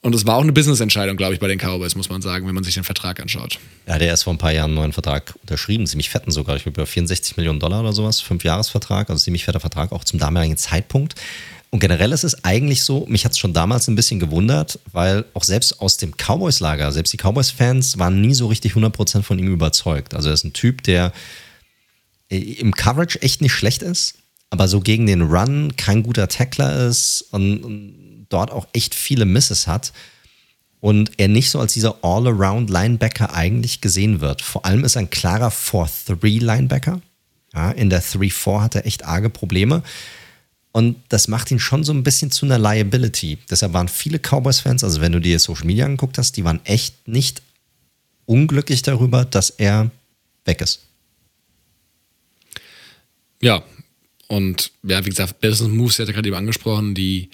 Und 0.00 0.14
es 0.14 0.24
war 0.24 0.36
auch 0.36 0.42
eine 0.42 0.52
Business-Entscheidung, 0.52 1.18
glaube 1.18 1.34
ich, 1.34 1.40
bei 1.40 1.48
den 1.48 1.58
Cowboys, 1.58 1.94
muss 1.94 2.08
man 2.08 2.22
sagen, 2.22 2.46
wenn 2.46 2.54
man 2.54 2.64
sich 2.64 2.72
den 2.72 2.84
Vertrag 2.84 3.20
anschaut. 3.20 3.58
Ja, 3.86 3.98
der 3.98 4.14
ist 4.14 4.22
vor 4.22 4.32
ein 4.32 4.38
paar 4.38 4.52
Jahren 4.52 4.70
einen 4.70 4.76
neuen 4.76 4.92
Vertrag 4.94 5.34
unterschrieben, 5.42 5.86
ziemlich 5.86 6.08
fetten 6.08 6.30
sogar. 6.30 6.56
Ich 6.56 6.62
glaube, 6.62 6.80
über 6.80 6.86
64 6.86 7.36
Millionen 7.36 7.60
Dollar 7.60 7.80
oder 7.80 7.92
sowas, 7.92 8.22
fünf 8.22 8.42
Jahresvertrag, 8.42 9.10
also 9.10 9.22
ziemlich 9.22 9.44
fetter 9.44 9.60
Vertrag, 9.60 9.92
auch 9.92 10.04
zum 10.04 10.18
damaligen 10.18 10.56
Zeitpunkt. 10.56 11.16
Und 11.76 11.80
generell 11.80 12.12
ist 12.12 12.24
es 12.24 12.42
eigentlich 12.42 12.84
so, 12.84 13.04
mich 13.06 13.26
hat 13.26 13.32
es 13.32 13.38
schon 13.38 13.52
damals 13.52 13.86
ein 13.86 13.96
bisschen 13.96 14.18
gewundert, 14.18 14.78
weil 14.92 15.26
auch 15.34 15.44
selbst 15.44 15.78
aus 15.82 15.98
dem 15.98 16.14
Cowboys-Lager, 16.16 16.90
selbst 16.90 17.12
die 17.12 17.18
Cowboys-Fans 17.18 17.98
waren 17.98 18.22
nie 18.22 18.32
so 18.32 18.46
richtig 18.46 18.72
100% 18.72 19.20
von 19.20 19.38
ihm 19.38 19.52
überzeugt. 19.52 20.14
Also 20.14 20.28
er 20.30 20.34
ist 20.34 20.44
ein 20.44 20.54
Typ, 20.54 20.82
der 20.84 21.12
äh, 22.30 22.38
im 22.38 22.72
Coverage 22.72 23.20
echt 23.20 23.42
nicht 23.42 23.52
schlecht 23.52 23.82
ist, 23.82 24.14
aber 24.48 24.68
so 24.68 24.80
gegen 24.80 25.04
den 25.04 25.20
Run 25.20 25.76
kein 25.76 26.02
guter 26.02 26.28
Tackler 26.28 26.86
ist 26.86 27.26
und, 27.32 27.62
und 27.62 28.26
dort 28.30 28.52
auch 28.52 28.66
echt 28.72 28.94
viele 28.94 29.26
Misses 29.26 29.66
hat 29.66 29.92
und 30.80 31.10
er 31.18 31.28
nicht 31.28 31.50
so 31.50 31.60
als 31.60 31.74
dieser 31.74 32.02
All-Around-Linebacker 32.02 33.34
eigentlich 33.34 33.82
gesehen 33.82 34.22
wird. 34.22 34.40
Vor 34.40 34.64
allem 34.64 34.82
ist 34.82 34.96
er 34.96 35.00
ein 35.00 35.10
klarer 35.10 35.50
4-3-Linebacker. 35.50 37.02
Ja, 37.52 37.70
in 37.70 37.90
der 37.90 38.02
3-4 38.02 38.62
hat 38.62 38.76
er 38.76 38.86
echt 38.86 39.04
arge 39.04 39.28
Probleme. 39.28 39.82
Und 40.76 40.96
das 41.08 41.26
macht 41.26 41.50
ihn 41.50 41.58
schon 41.58 41.84
so 41.84 41.92
ein 41.94 42.02
bisschen 42.02 42.30
zu 42.30 42.44
einer 42.44 42.58
Liability. 42.58 43.38
Deshalb 43.48 43.72
waren 43.72 43.88
viele 43.88 44.18
Cowboys-Fans, 44.18 44.84
also 44.84 45.00
wenn 45.00 45.10
du 45.10 45.22
dir 45.22 45.38
Social 45.38 45.64
Media 45.64 45.86
angeguckt 45.86 46.18
hast, 46.18 46.36
die 46.36 46.44
waren 46.44 46.60
echt 46.66 47.08
nicht 47.08 47.40
unglücklich 48.26 48.82
darüber, 48.82 49.24
dass 49.24 49.48
er 49.48 49.90
weg 50.44 50.60
ist. 50.60 50.82
Ja, 53.40 53.62
und 54.28 54.70
ja, 54.82 55.02
wie 55.06 55.08
gesagt, 55.08 55.40
Business 55.40 55.72
Moves, 55.72 55.98
hat 55.98 56.08
er 56.08 56.12
gerade 56.12 56.28
eben 56.28 56.36
angesprochen, 56.36 56.94
die 56.94 57.30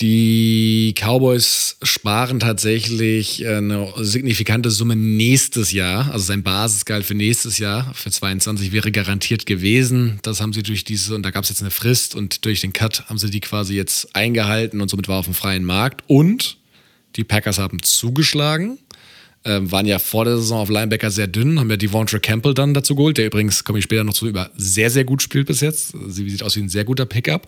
die 0.00 0.94
Cowboys 0.96 1.76
sparen 1.82 2.38
tatsächlich 2.38 3.42
äh, 3.42 3.56
eine 3.56 3.92
signifikante 3.98 4.70
Summe 4.70 4.94
nächstes 4.94 5.72
Jahr. 5.72 6.12
Also 6.12 6.26
sein 6.26 6.44
Basisgehalt 6.44 7.04
für 7.04 7.14
nächstes 7.14 7.58
Jahr, 7.58 7.92
für 7.94 8.10
22, 8.10 8.70
wäre 8.70 8.92
garantiert 8.92 9.44
gewesen. 9.44 10.20
Das 10.22 10.40
haben 10.40 10.52
sie 10.52 10.62
durch 10.62 10.84
diese, 10.84 11.16
und 11.16 11.24
da 11.24 11.30
gab 11.30 11.42
es 11.42 11.50
jetzt 11.50 11.62
eine 11.62 11.72
Frist 11.72 12.14
und 12.14 12.44
durch 12.44 12.60
den 12.60 12.72
Cut 12.72 13.08
haben 13.08 13.18
sie 13.18 13.30
die 13.30 13.40
quasi 13.40 13.74
jetzt 13.74 14.14
eingehalten 14.14 14.80
und 14.80 14.88
somit 14.88 15.08
war 15.08 15.18
auf 15.18 15.26
dem 15.26 15.34
freien 15.34 15.64
Markt. 15.64 16.04
Und 16.06 16.58
die 17.16 17.24
Packers 17.24 17.58
haben 17.58 17.82
zugeschlagen. 17.82 18.78
Ähm, 19.44 19.70
waren 19.70 19.86
ja 19.86 20.00
vor 20.00 20.24
der 20.24 20.36
Saison 20.36 20.60
auf 20.60 20.68
Linebacker 20.68 21.12
sehr 21.12 21.28
dünn, 21.28 21.60
haben 21.60 21.70
ja 21.70 21.76
Devontre 21.76 22.18
Campbell 22.18 22.54
dann 22.54 22.74
dazu 22.74 22.96
geholt, 22.96 23.18
der 23.18 23.26
übrigens, 23.26 23.62
komme 23.62 23.78
ich 23.78 23.84
später 23.84 24.02
noch 24.02 24.12
zu, 24.12 24.26
über 24.26 24.50
sehr, 24.56 24.90
sehr 24.90 25.04
gut 25.04 25.22
spielt 25.22 25.46
bis 25.46 25.60
jetzt. 25.60 25.94
Sie 26.08 26.28
sieht 26.28 26.42
aus 26.42 26.56
wie 26.56 26.60
ein 26.60 26.68
sehr 26.68 26.84
guter 26.84 27.06
Pickup. 27.06 27.46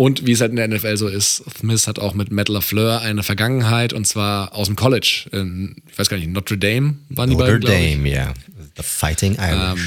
Und 0.00 0.24
wie 0.26 0.30
es 0.30 0.40
halt 0.40 0.50
in 0.50 0.56
der 0.56 0.68
NFL 0.68 0.96
so 0.96 1.08
ist, 1.08 1.42
Smith 1.58 1.88
hat 1.88 1.98
auch 1.98 2.14
mit 2.14 2.30
Matt 2.30 2.48
LaFleur 2.48 3.00
eine 3.00 3.24
Vergangenheit 3.24 3.92
und 3.92 4.06
zwar 4.06 4.54
aus 4.54 4.68
dem 4.68 4.76
College. 4.76 5.26
In, 5.32 5.74
ich 5.90 5.98
weiß 5.98 6.08
gar 6.08 6.16
nicht, 6.16 6.30
Notre 6.30 6.56
Dame 6.56 6.98
waren 7.08 7.30
Notre 7.30 7.58
die 7.58 7.66
beiden. 7.66 7.74
Notre 7.74 7.96
Dame, 7.96 8.08
ja. 8.08 8.14
Yeah. 8.26 8.34
The 8.76 8.82
Fighting 8.84 9.34
Irish. 9.34 9.72
Ähm, 9.72 9.78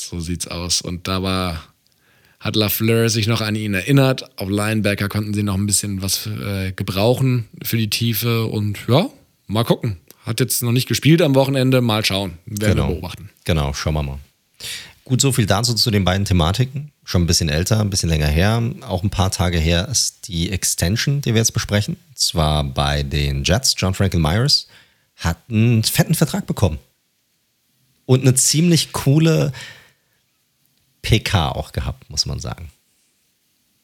so 0.00 0.20
sieht's 0.20 0.48
aus. 0.48 0.80
Und 0.80 1.06
da 1.06 1.22
war, 1.22 1.62
hat 2.40 2.56
LaFleur 2.56 3.10
sich 3.10 3.26
noch 3.26 3.42
an 3.42 3.56
ihn 3.56 3.74
erinnert. 3.74 4.38
Auf 4.38 4.48
Linebacker 4.48 5.10
konnten 5.10 5.34
sie 5.34 5.42
noch 5.42 5.56
ein 5.56 5.66
bisschen 5.66 6.00
was 6.00 6.26
äh, 6.26 6.72
gebrauchen 6.72 7.44
für 7.62 7.76
die 7.76 7.90
Tiefe. 7.90 8.46
Und 8.46 8.78
ja, 8.88 9.10
mal 9.46 9.64
gucken. 9.64 9.98
Hat 10.24 10.40
jetzt 10.40 10.62
noch 10.62 10.72
nicht 10.72 10.88
gespielt 10.88 11.20
am 11.20 11.34
Wochenende. 11.34 11.82
Mal 11.82 12.06
schauen. 12.06 12.38
Werden 12.46 12.76
genau. 12.76 12.88
wir 12.88 12.94
beobachten. 12.94 13.28
Genau, 13.44 13.74
schauen 13.74 13.92
wir 13.92 14.02
mal. 14.02 14.18
Gut, 15.04 15.20
so 15.20 15.30
viel 15.30 15.44
dazu 15.44 15.74
zu 15.74 15.90
den 15.90 16.04
beiden 16.04 16.24
Thematiken. 16.24 16.90
Schon 17.04 17.22
ein 17.22 17.26
bisschen 17.26 17.50
älter, 17.50 17.80
ein 17.80 17.90
bisschen 17.90 18.08
länger 18.08 18.26
her. 18.26 18.62
Auch 18.82 19.02
ein 19.02 19.10
paar 19.10 19.30
Tage 19.30 19.58
her 19.58 19.88
ist 19.88 20.26
die 20.26 20.50
Extension, 20.50 21.20
die 21.20 21.34
wir 21.34 21.40
jetzt 21.40 21.52
besprechen. 21.52 21.96
Und 22.08 22.18
zwar 22.18 22.64
bei 22.64 23.02
den 23.02 23.44
Jets. 23.44 23.74
John 23.76 23.94
Franklin 23.94 24.22
Myers 24.22 24.66
hat 25.16 25.38
einen 25.48 25.82
fetten 25.84 26.14
Vertrag 26.14 26.46
bekommen. 26.46 26.78
Und 28.06 28.22
eine 28.22 28.34
ziemlich 28.34 28.92
coole 28.92 29.52
PK 31.02 31.50
auch 31.50 31.72
gehabt, 31.72 32.08
muss 32.10 32.26
man 32.26 32.40
sagen. 32.40 32.70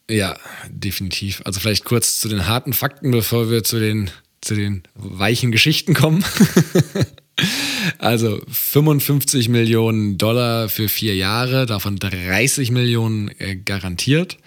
Ja, 0.08 0.36
definitiv. 0.68 1.42
Also 1.44 1.60
vielleicht 1.60 1.84
kurz 1.84 2.20
zu 2.20 2.28
den 2.28 2.48
harten 2.48 2.72
Fakten, 2.72 3.10
bevor 3.12 3.50
wir 3.50 3.62
zu 3.62 3.78
den, 3.78 4.10
zu 4.40 4.54
den 4.54 4.82
weichen 4.94 5.52
Geschichten 5.52 5.94
kommen. 5.94 6.24
Also 7.98 8.40
55 8.50 9.48
Millionen 9.48 10.18
Dollar 10.18 10.68
für 10.68 10.88
vier 10.88 11.14
Jahre, 11.16 11.66
davon 11.66 11.96
30 11.96 12.70
Millionen 12.70 13.30
äh, 13.38 13.56
garantiert. 13.56 14.38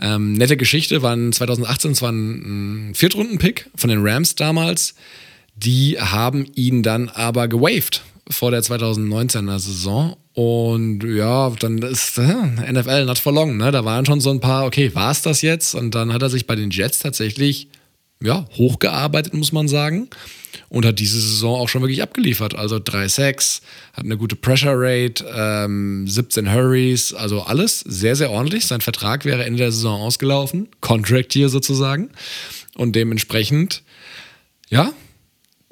Ähm, 0.00 0.34
nette 0.34 0.56
Geschichte, 0.56 1.02
waren 1.02 1.32
2018 1.32 1.94
zwar 1.94 2.12
ein, 2.12 2.90
ein 2.90 2.94
Viertrunden-Pick 2.94 3.70
von 3.74 3.90
den 3.90 4.00
Rams 4.06 4.36
damals. 4.36 4.94
Die 5.56 5.98
haben 5.98 6.46
ihn 6.54 6.82
dann 6.82 7.08
aber 7.08 7.48
gewaved 7.48 8.02
vor 8.30 8.50
der 8.50 8.62
2019er 8.62 9.58
Saison. 9.58 10.16
Und 10.34 11.02
ja, 11.02 11.50
dann 11.58 11.78
ist 11.78 12.16
äh, 12.18 12.72
NFL 12.72 13.06
not 13.06 13.18
for 13.18 13.32
long. 13.32 13.56
Ne? 13.56 13.72
Da 13.72 13.84
waren 13.84 14.06
schon 14.06 14.20
so 14.20 14.30
ein 14.30 14.40
paar, 14.40 14.66
okay, 14.66 14.94
war 14.94 15.10
es 15.10 15.22
das 15.22 15.42
jetzt? 15.42 15.74
Und 15.74 15.96
dann 15.96 16.12
hat 16.12 16.22
er 16.22 16.30
sich 16.30 16.46
bei 16.46 16.54
den 16.54 16.70
Jets 16.70 17.00
tatsächlich 17.00 17.68
ja, 18.22 18.46
hochgearbeitet, 18.56 19.34
muss 19.34 19.52
man 19.52 19.68
sagen 19.68 20.08
und 20.68 20.84
hat 20.84 20.98
diese 20.98 21.20
Saison 21.20 21.58
auch 21.58 21.68
schon 21.68 21.82
wirklich 21.82 22.02
abgeliefert. 22.02 22.54
Also 22.54 22.78
3 22.82 23.08
Sacks, 23.08 23.62
hat 23.92 24.04
eine 24.04 24.16
gute 24.16 24.36
Pressure 24.36 24.74
Rate, 24.74 25.24
ähm, 25.34 26.06
17 26.06 26.52
Hurries, 26.52 27.14
also 27.14 27.42
alles 27.42 27.80
sehr, 27.80 28.16
sehr 28.16 28.30
ordentlich. 28.30 28.66
Sein 28.66 28.80
Vertrag 28.80 29.24
wäre 29.24 29.44
Ende 29.44 29.58
der 29.58 29.72
Saison 29.72 30.00
ausgelaufen, 30.00 30.68
Contract 30.80 31.32
hier 31.32 31.48
sozusagen. 31.48 32.10
Und 32.74 32.94
dementsprechend, 32.96 33.82
ja, 34.68 34.92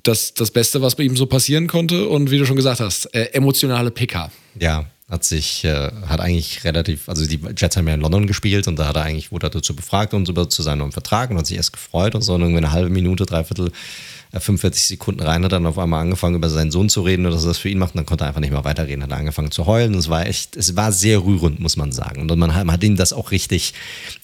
das, 0.02 0.34
das 0.34 0.50
Beste, 0.50 0.82
was 0.82 0.94
bei 0.94 1.02
ihm 1.02 1.16
so 1.16 1.26
passieren 1.26 1.66
konnte. 1.66 2.08
Und 2.08 2.30
wie 2.30 2.38
du 2.38 2.46
schon 2.46 2.56
gesagt 2.56 2.80
hast, 2.80 3.06
äh, 3.14 3.30
emotionale 3.32 3.90
PK. 3.90 4.30
Ja, 4.58 4.86
hat 5.08 5.22
sich, 5.22 5.64
äh, 5.64 5.92
hat 6.06 6.20
eigentlich 6.20 6.64
relativ, 6.64 7.08
also 7.08 7.24
die 7.26 7.40
Jets 7.56 7.76
haben 7.76 7.86
ja 7.86 7.94
in 7.94 8.00
London 8.00 8.26
gespielt 8.26 8.66
und 8.66 8.76
da 8.76 8.88
hat 8.88 8.96
er 8.96 9.02
eigentlich, 9.02 9.30
wurde 9.30 9.46
er 9.46 9.50
dazu 9.50 9.76
befragt 9.76 10.14
und 10.14 10.28
über 10.28 10.48
zu 10.48 10.62
seinem 10.62 10.78
neuen 10.78 10.92
Vertrag 10.92 11.30
und 11.30 11.38
hat 11.38 11.46
sich 11.46 11.56
erst 11.56 11.72
gefreut 11.72 12.16
und 12.16 12.22
so 12.22 12.34
und 12.34 12.40
irgendwie 12.40 12.58
eine 12.58 12.72
halbe 12.72 12.90
Minute, 12.90 13.24
dreiviertel 13.24 13.70
45 14.32 14.86
Sekunden 14.86 15.22
rein, 15.22 15.44
hat 15.44 15.52
dann 15.52 15.64
auf 15.64 15.78
einmal 15.78 16.02
angefangen, 16.02 16.34
über 16.34 16.50
seinen 16.50 16.72
Sohn 16.72 16.88
zu 16.88 17.02
reden 17.02 17.24
und 17.24 17.32
dass 17.32 17.44
er 17.44 17.48
das 17.48 17.58
für 17.58 17.68
ihn 17.68 17.78
macht 17.78 17.94
und 17.94 17.98
dann 17.98 18.06
konnte 18.06 18.24
er 18.24 18.28
einfach 18.28 18.40
nicht 18.40 18.50
mehr 18.50 18.64
weiterreden, 18.64 19.04
hat 19.04 19.12
angefangen 19.12 19.52
zu 19.52 19.66
heulen 19.66 19.94
und 19.94 20.00
es 20.00 20.08
war 20.08 20.26
echt, 20.26 20.56
es 20.56 20.74
war 20.74 20.90
sehr 20.90 21.24
rührend, 21.24 21.60
muss 21.60 21.76
man 21.76 21.92
sagen. 21.92 22.20
Und 22.20 22.36
man 22.36 22.52
hat, 22.52 22.64
man 22.64 22.74
hat 22.74 22.82
ihm 22.82 22.96
das 22.96 23.12
auch 23.12 23.30
richtig, 23.30 23.74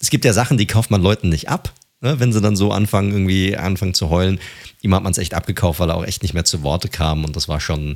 es 0.00 0.10
gibt 0.10 0.24
ja 0.24 0.32
Sachen, 0.32 0.58
die 0.58 0.66
kauft 0.66 0.90
man 0.90 1.00
Leuten 1.00 1.28
nicht 1.28 1.48
ab, 1.48 1.72
ne? 2.00 2.18
wenn 2.18 2.32
sie 2.32 2.40
dann 2.40 2.56
so 2.56 2.72
anfangen, 2.72 3.12
irgendwie 3.12 3.56
anfangen 3.56 3.94
zu 3.94 4.10
heulen. 4.10 4.40
Ihm 4.80 4.94
hat 4.96 5.04
man 5.04 5.12
es 5.12 5.18
echt 5.18 5.34
abgekauft, 5.34 5.78
weil 5.78 5.90
er 5.90 5.96
auch 5.96 6.04
echt 6.04 6.22
nicht 6.22 6.34
mehr 6.34 6.44
zu 6.44 6.64
Worte 6.64 6.88
kam 6.88 7.24
und 7.24 7.36
das 7.36 7.48
war 7.48 7.60
schon, 7.60 7.94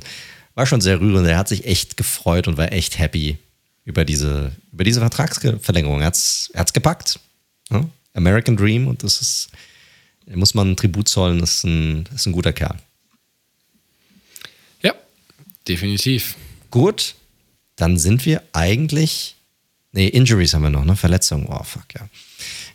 war 0.57 0.65
schon 0.65 0.81
sehr 0.81 0.99
rührend. 0.99 1.27
Er 1.27 1.37
hat 1.37 1.47
sich 1.47 1.65
echt 1.65 1.97
gefreut 1.97 2.47
und 2.47 2.57
war 2.57 2.71
echt 2.73 2.97
happy 2.97 3.37
über 3.85 4.03
diese, 4.03 4.51
über 4.73 4.83
diese 4.83 4.99
Vertragsverlängerung. 4.99 6.01
Er 6.01 6.07
hat 6.07 6.15
es 6.15 6.73
gepackt. 6.73 7.19
Ne? 7.69 7.87
American 8.15 8.57
Dream 8.57 8.87
und 8.87 9.03
das 9.03 9.21
ist, 9.21 9.49
muss 10.25 10.55
man 10.55 10.75
Tribut 10.75 11.07
zollen, 11.07 11.43
ist 11.43 11.63
ein, 11.63 12.09
ist 12.13 12.25
ein 12.25 12.31
guter 12.31 12.53
Kerl. 12.53 12.75
Ja, 14.81 14.95
definitiv. 15.67 16.35
Gut, 16.71 17.13
dann 17.75 17.99
sind 17.99 18.25
wir 18.25 18.41
eigentlich. 18.51 19.35
Nee, 19.91 20.07
Injuries 20.07 20.55
haben 20.55 20.63
wir 20.63 20.71
noch, 20.71 20.85
ne? 20.85 20.95
Verletzungen. 20.95 21.45
Oh, 21.47 21.61
fuck, 21.61 21.85
ja. 21.93 22.09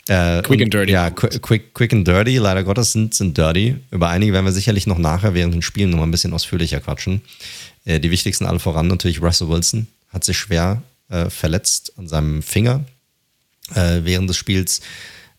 Äh, 0.08 0.42
quick 0.42 0.62
and 0.62 0.74
dirty. 0.74 0.92
Ja, 0.92 1.10
quick, 1.10 1.74
quick 1.74 1.92
and 1.92 2.06
dirty. 2.06 2.38
Leider 2.38 2.64
Gottes 2.64 2.92
sind, 2.92 3.14
sind 3.14 3.38
dirty. 3.38 3.76
Über 3.90 4.08
einige 4.08 4.32
werden 4.32 4.44
wir 4.44 4.52
sicherlich 4.52 4.86
noch 4.86 4.98
nachher 4.98 5.34
während 5.34 5.54
den 5.54 5.62
Spielen 5.62 5.90
noch 5.90 5.98
mal 5.98 6.04
ein 6.04 6.10
bisschen 6.10 6.32
ausführlicher 6.32 6.80
quatschen. 6.80 7.22
Äh, 7.84 8.00
die 8.00 8.10
wichtigsten 8.10 8.46
alle 8.46 8.58
voran 8.58 8.88
natürlich 8.88 9.22
Russell 9.22 9.48
Wilson. 9.48 9.86
Hat 10.08 10.24
sich 10.24 10.36
schwer 10.36 10.82
äh, 11.08 11.30
verletzt 11.30 11.92
an 11.96 12.08
seinem 12.08 12.42
Finger 12.42 12.84
äh, 13.74 14.00
während 14.02 14.28
des 14.28 14.36
Spiels. 14.36 14.80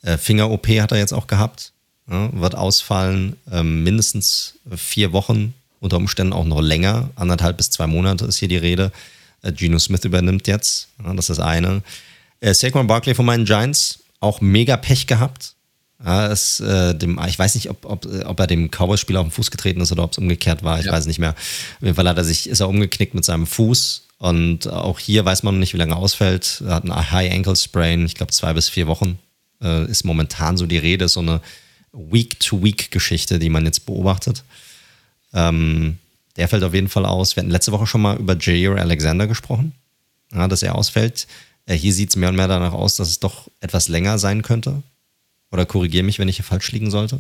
Äh, 0.02 0.18
Finger-OP 0.18 0.68
hat 0.68 0.92
er 0.92 0.98
jetzt 0.98 1.14
auch 1.14 1.28
gehabt 1.28 1.74
ja, 2.10 2.30
wird 2.34 2.56
ausfallen, 2.56 3.38
ähm, 3.52 3.84
mindestens 3.84 4.56
vier 4.76 5.14
Wochen, 5.14 5.54
unter 5.80 5.98
Umständen 5.98 6.34
auch 6.34 6.46
noch 6.46 6.62
länger, 6.62 7.10
anderthalb 7.16 7.58
bis 7.58 7.70
zwei 7.70 7.88
Monate 7.88 8.26
ist 8.26 8.38
hier 8.38 8.48
die 8.48 8.58
Rede. 8.58 8.92
Äh, 9.42 9.52
Geno 9.52 9.80
Smith 9.80 10.04
übernimmt 10.06 10.48
jetzt, 10.48 10.90
ja, 11.04 11.14
das 11.14 11.30
ist 11.30 11.38
das 11.38 11.46
eine. 11.46 11.82
Saquon 12.46 12.88
Barkley 12.88 13.16
von 13.16 13.26
meinen 13.26 13.46
Giants, 13.46 14.00
auch 14.24 14.42
mega 14.42 14.78
Pech 14.78 15.08
gehabt. 15.08 15.56
Ja, 16.04 16.28
ist, 16.28 16.60
äh, 16.60 16.94
dem, 16.96 17.20
ich 17.28 17.40
weiß 17.40 17.56
nicht, 17.56 17.70
ob, 17.70 17.86
ob, 17.86 18.06
ob 18.26 18.40
er 18.40 18.48
dem 18.48 18.70
Cowboys-Spieler 18.70 19.22
auf 19.22 19.28
den 19.28 19.32
Fuß 19.32 19.52
getreten 19.52 19.80
ist 19.82 19.92
oder 19.92 20.04
ob 20.04 20.12
es 20.12 20.18
umgekehrt 20.18 20.64
war. 20.64 20.80
Ich 20.80 20.88
ja. 20.88 20.92
weiß 20.92 21.06
nicht 21.06 21.20
mehr. 21.20 21.32
Auf 21.32 21.82
jeden 21.82 21.96
Fall 21.96 22.10
hat 22.10 22.18
er 22.18 22.26
sich, 22.26 22.50
ist 22.50 22.60
er 22.60 22.68
umgeknickt 22.68 23.14
mit 23.14 23.24
seinem 23.24 23.48
Fuß. 23.48 24.08
Und 24.18 24.68
auch 24.68 25.00
hier 25.00 25.24
weiß 25.24 25.44
man 25.44 25.56
noch 25.56 25.60
nicht, 25.60 25.74
wie 25.74 25.78
lange 25.78 25.94
er 25.94 25.98
ausfällt. 25.98 26.62
Er 26.66 26.76
hat 26.76 26.84
einen 26.84 27.12
High 27.12 27.32
Ankle 27.32 27.56
Sprain, 27.56 28.06
ich 28.06 28.16
glaube 28.16 28.32
zwei 28.34 28.54
bis 28.54 28.70
vier 28.70 28.88
Wochen 28.88 29.18
äh, 29.62 29.86
ist 29.90 30.04
momentan 30.04 30.58
so 30.58 30.66
die 30.66 30.78
Rede. 30.78 31.08
So 31.08 31.22
eine 31.22 31.42
Week-to-Week-Geschichte, 31.94 33.40
die 33.40 33.50
man 33.50 33.66
jetzt 33.66 33.86
beobachtet. 33.86 34.44
Ähm, 35.34 36.00
der 36.36 36.48
fällt 36.48 36.64
auf 36.64 36.74
jeden 36.74 36.90
Fall 36.90 37.06
aus. 37.06 37.36
Wir 37.36 37.44
hatten 37.44 37.52
letzte 37.52 37.72
Woche 37.72 37.88
schon 37.88 38.02
mal 38.02 38.18
über 38.18 38.36
Jair 38.38 38.78
Alexander 38.78 39.28
gesprochen, 39.28 39.74
ja, 40.34 40.48
dass 40.48 40.64
er 40.64 40.76
ausfällt. 40.76 41.28
Äh, 41.66 41.76
hier 41.76 41.94
sieht 41.94 42.10
es 42.10 42.16
mehr 42.16 42.30
und 42.30 42.36
mehr 42.36 42.48
danach 42.48 42.74
aus, 42.74 42.96
dass 42.96 43.10
es 43.10 43.20
doch 43.20 43.50
etwas 43.60 43.88
länger 43.88 44.18
sein 44.18 44.42
könnte. 44.42 44.84
Oder 45.52 45.66
korrigiere 45.66 46.04
mich, 46.04 46.20
wenn 46.20 46.28
ich 46.28 46.38
hier 46.38 46.46
falsch 46.46 46.72
liegen 46.72 46.90
sollte. 46.90 47.20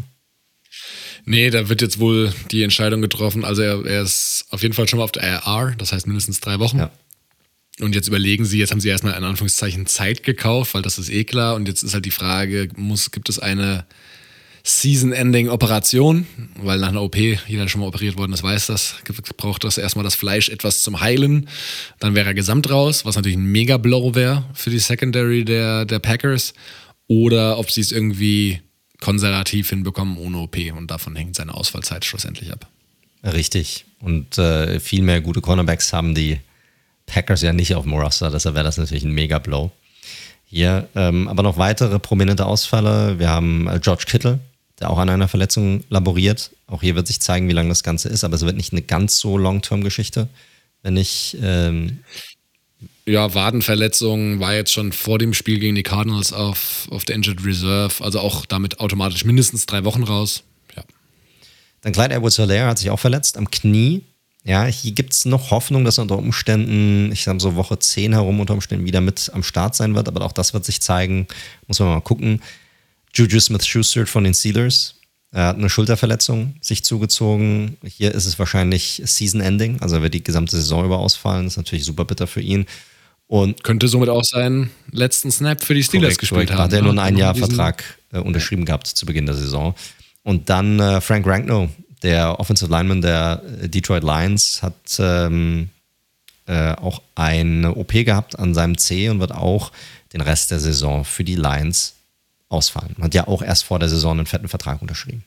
Nee, 1.25 1.49
da 1.49 1.69
wird 1.69 1.81
jetzt 1.81 1.99
wohl 1.99 2.33
die 2.51 2.63
Entscheidung 2.63 3.01
getroffen. 3.01 3.45
Also 3.45 3.61
er, 3.61 3.85
er 3.85 4.01
ist 4.01 4.45
auf 4.49 4.61
jeden 4.61 4.73
Fall 4.73 4.87
schon 4.87 4.97
mal 4.97 5.03
auf 5.03 5.11
der 5.11 5.23
RR, 5.23 5.75
das 5.77 5.93
heißt 5.93 6.07
mindestens 6.07 6.39
drei 6.39 6.59
Wochen. 6.59 6.79
Ja. 6.79 6.91
Und 7.79 7.95
jetzt 7.95 8.07
überlegen 8.07 8.45
sie, 8.45 8.59
jetzt 8.59 8.71
haben 8.71 8.79
sie 8.79 8.89
erstmal 8.89 9.17
in 9.17 9.23
Anführungszeichen 9.23 9.85
Zeit 9.85 10.23
gekauft, 10.23 10.73
weil 10.73 10.81
das 10.81 10.99
ist 10.99 11.09
eh 11.09 11.23
klar. 11.23 11.55
Und 11.55 11.67
jetzt 11.67 11.83
ist 11.83 11.93
halt 11.93 12.05
die 12.05 12.11
Frage, 12.11 12.69
muss, 12.75 13.11
gibt 13.11 13.29
es 13.29 13.39
eine 13.39 13.85
Season-Ending-Operation, 14.65 16.25
weil 16.61 16.79
nach 16.79 16.87
einer 16.89 17.01
OP, 17.01 17.17
jeder 17.17 17.67
schon 17.67 17.81
mal 17.81 17.87
operiert 17.87 18.17
worden 18.17 18.31
ist, 18.31 18.43
weiß 18.43 18.67
das, 18.67 18.95
braucht 19.35 19.65
das 19.65 19.77
erstmal 19.77 20.03
das 20.03 20.15
Fleisch 20.15 20.47
etwas 20.47 20.81
zum 20.81 21.01
Heilen. 21.01 21.49
Dann 21.99 22.15
wäre 22.15 22.27
er 22.27 22.33
gesamt 22.33 22.69
raus, 22.69 23.03
was 23.03 23.15
natürlich 23.17 23.37
ein 23.37 23.51
Mega-Blow 23.51 24.15
wäre 24.15 24.45
für 24.53 24.69
die 24.69 24.79
Secondary 24.79 25.43
der, 25.43 25.83
der 25.85 25.99
Packers. 25.99 26.53
Oder 27.07 27.59
ob 27.59 27.71
sie 27.71 27.81
es 27.81 27.91
irgendwie 27.91 28.61
konservativ 29.01 29.69
hinbekommen 29.69 30.17
ohne 30.17 30.37
OP 30.37 30.55
und 30.77 30.89
davon 30.89 31.17
hängt 31.17 31.35
seine 31.35 31.53
Ausfallzeit 31.53 32.05
schlussendlich 32.05 32.53
ab. 32.53 32.67
Richtig. 33.21 33.83
Und 33.99 34.37
äh, 34.37 34.79
viel 34.79 35.01
mehr 35.01 35.19
gute 35.19 35.41
Cornerbacks 35.41 35.91
haben 35.91 36.15
die 36.15 36.39
Packers 37.05 37.41
ja 37.41 37.51
nicht 37.51 37.75
auf 37.75 37.83
dem 37.83 37.93
Roster, 37.93 38.31
deshalb 38.31 38.55
wäre 38.55 38.63
das 38.63 38.77
natürlich 38.77 39.03
ein 39.03 39.11
Mega-Blow. 39.11 39.71
hier. 40.45 40.87
Ähm, 40.95 41.27
aber 41.27 41.43
noch 41.43 41.57
weitere 41.57 41.99
prominente 41.99 42.45
Ausfälle. 42.45 43.19
Wir 43.19 43.29
haben 43.29 43.67
äh, 43.67 43.79
George 43.81 44.05
Kittle, 44.07 44.39
der 44.83 44.89
auch 44.89 44.99
an 44.99 45.09
einer 45.09 45.29
Verletzung 45.29 45.83
laboriert. 45.89 46.51
Auch 46.67 46.81
hier 46.81 46.95
wird 46.95 47.07
sich 47.07 47.21
zeigen, 47.21 47.47
wie 47.47 47.53
lange 47.53 47.69
das 47.69 47.83
Ganze 47.83 48.09
ist, 48.09 48.23
aber 48.23 48.35
es 48.35 48.45
wird 48.45 48.57
nicht 48.57 48.73
eine 48.73 48.81
ganz 48.81 49.17
so 49.17 49.37
Long-Term-Geschichte. 49.37 50.27
Wenn 50.81 50.97
ich. 50.97 51.37
Ähm 51.41 51.99
ja, 53.05 53.33
Wadenverletzung 53.33 54.41
war 54.41 54.53
jetzt 54.53 54.73
schon 54.73 54.91
vor 54.91 55.19
dem 55.19 55.33
Spiel 55.33 55.59
gegen 55.59 55.75
die 55.75 55.83
Cardinals 55.83 56.33
auf, 56.33 56.87
auf 56.89 57.05
der 57.05 57.15
Injured 57.15 57.45
Reserve, 57.45 58.03
also 58.03 58.19
auch 58.19 58.45
damit 58.45 58.79
automatisch 58.81 59.23
mindestens 59.23 59.65
drei 59.65 59.85
Wochen 59.85 60.03
raus. 60.03 60.43
Ja. 60.75 60.83
Dann 61.81 61.93
Clyde 61.93 62.15
Edwards 62.15 62.35
Hilaire 62.35 62.67
hat 62.67 62.79
sich 62.79 62.89
auch 62.89 62.99
verletzt 62.99 63.37
am 63.37 63.49
Knie. 63.49 64.03
Ja, 64.43 64.65
hier 64.65 64.91
gibt 64.91 65.13
es 65.13 65.23
noch 65.23 65.51
Hoffnung, 65.51 65.85
dass 65.85 65.97
er 65.97 66.01
unter 66.01 66.17
Umständen, 66.17 67.09
ich 67.13 67.23
sage 67.23 67.39
so 67.39 67.55
Woche 67.55 67.79
10 67.79 68.11
herum 68.11 68.41
unter 68.41 68.53
Umständen 68.53 68.85
wieder 68.85 68.99
mit 68.99 69.31
am 69.33 69.43
Start 69.43 69.75
sein 69.75 69.95
wird, 69.95 70.09
aber 70.09 70.25
auch 70.25 70.33
das 70.33 70.53
wird 70.53 70.65
sich 70.65 70.81
zeigen. 70.81 71.27
Muss 71.67 71.79
man 71.79 71.87
mal 71.89 72.01
gucken. 72.01 72.41
Juju 73.13 73.39
Smith-Schuster 73.39 74.07
von 74.07 74.23
den 74.23 74.33
Steelers. 74.33 74.95
Er 75.31 75.47
hat 75.47 75.57
eine 75.57 75.69
Schulterverletzung 75.69 76.55
sich 76.61 76.83
zugezogen. 76.83 77.77
Hier 77.83 78.13
ist 78.13 78.25
es 78.25 78.37
wahrscheinlich 78.37 79.01
Season-Ending, 79.03 79.81
also 79.81 79.95
er 79.95 80.01
wird 80.03 80.13
die 80.13 80.23
gesamte 80.23 80.55
Saison 80.55 80.85
über 80.85 80.99
ausfallen. 80.99 81.45
Das 81.45 81.53
ist 81.53 81.57
natürlich 81.57 81.85
super 81.85 82.05
bitter 82.05 82.27
für 82.27 82.41
ihn. 82.41 82.65
Und 83.27 83.63
Könnte 83.63 83.87
somit 83.87 84.09
auch 84.09 84.23
seinen 84.23 84.69
letzten 84.91 85.31
Snap 85.31 85.63
für 85.63 85.73
die 85.73 85.83
Steelers 85.83 86.09
korrekt, 86.09 86.19
gespielt 86.19 86.47
korrekt. 86.47 86.51
haben. 86.51 86.63
Hat 86.63 86.73
er 86.73 86.81
nur 86.81 86.91
einen 86.91 86.99
ein 86.99 87.17
Jahr 87.17 87.33
Vertrag 87.33 87.83
äh, 88.11 88.19
unterschrieben 88.19 88.65
gehabt 88.65 88.87
zu 88.87 89.05
Beginn 89.05 89.25
der 89.25 89.35
Saison. 89.35 89.73
Und 90.23 90.49
dann 90.49 90.79
äh, 90.79 91.01
Frank 91.01 91.25
Rankno, 91.25 91.69
der 92.03 92.39
Offensive 92.39 92.69
Lineman 92.69 93.01
der 93.01 93.41
äh, 93.61 93.69
Detroit 93.69 94.03
Lions, 94.03 94.61
hat 94.61 94.75
ähm, 94.99 95.69
äh, 96.45 96.73
auch 96.73 97.01
eine 97.15 97.73
OP 97.75 97.91
gehabt 97.93 98.37
an 98.37 98.53
seinem 98.53 98.77
C 98.77 99.09
und 99.09 99.19
wird 99.19 99.31
auch 99.31 99.71
den 100.13 100.21
Rest 100.21 100.51
der 100.51 100.59
Saison 100.59 101.03
für 101.03 101.23
die 101.23 101.35
Lions 101.35 101.95
ausfallen. 102.49 102.95
Hat 103.01 103.13
ja 103.13 103.27
auch 103.27 103.41
erst 103.41 103.63
vor 103.63 103.79
der 103.79 103.89
Saison 103.89 104.17
einen 104.17 104.25
fetten 104.25 104.47
Vertrag 104.47 104.81
unterschrieben. 104.81 105.23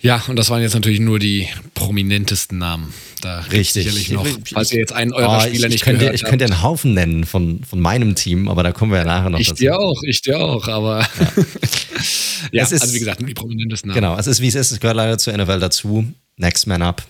Ja, 0.00 0.22
und 0.28 0.36
das 0.36 0.50
waren 0.50 0.60
jetzt 0.62 0.74
natürlich 0.74 1.00
nur 1.00 1.18
die 1.18 1.48
prominentesten 1.74 2.58
Namen. 2.58 2.92
Da 3.22 3.40
Richtig. 3.40 3.84
Sicherlich 3.84 4.10
noch, 4.10 4.26
falls 4.52 4.70
ihr 4.70 4.78
jetzt 4.78 4.92
einen 4.92 5.12
eurer 5.12 5.38
oh, 5.38 5.40
Spieler 5.40 5.66
ich, 5.66 5.72
nicht 5.72 5.84
könnte, 5.84 6.00
gehört 6.00 6.14
Ich 6.14 6.22
könnte 6.22 6.44
einen 6.44 6.62
Haufen 6.62 6.92
nennen 6.94 7.24
von, 7.24 7.64
von 7.64 7.80
meinem 7.80 8.14
Team, 8.14 8.48
aber 8.48 8.62
da 8.62 8.72
kommen 8.72 8.92
wir 8.92 8.98
ja 8.98 9.04
nachher 9.04 9.30
noch 9.30 9.40
ich 9.40 9.48
dazu. 9.48 9.64
Ich 9.64 9.68
dir 9.68 9.78
auch, 9.78 10.02
ich 10.02 10.22
dir 10.22 10.38
auch, 10.38 10.68
aber 10.68 11.00
ja, 11.00 11.08
ja 12.52 12.62
ist, 12.62 12.82
also 12.82 12.94
wie 12.94 12.98
gesagt, 12.98 13.20
nur 13.20 13.28
die 13.28 13.34
prominentesten 13.34 13.88
Namen. 13.88 14.00
Genau, 14.00 14.18
es 14.18 14.26
ist 14.26 14.40
wie 14.40 14.48
es 14.48 14.54
ist, 14.54 14.70
es 14.70 14.80
gehört 14.80 14.96
leider 14.96 15.18
zur 15.18 15.36
NFL 15.36 15.60
dazu. 15.60 16.04
Next 16.36 16.66
man 16.66 16.82
up. 16.82 17.02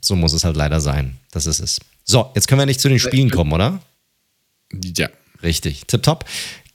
So 0.00 0.14
muss 0.14 0.32
es 0.34 0.44
halt 0.44 0.56
leider 0.56 0.80
sein. 0.80 1.16
Das 1.32 1.46
ist 1.46 1.58
es. 1.58 1.80
So, 2.04 2.30
jetzt 2.34 2.46
können 2.46 2.60
wir 2.60 2.66
nicht 2.66 2.80
zu 2.80 2.88
den 2.88 2.98
Spielen 2.98 3.30
kommen, 3.30 3.52
oder? 3.52 3.80
Ja. 4.72 5.08
Richtig, 5.42 5.86
tipptopp. 5.86 6.24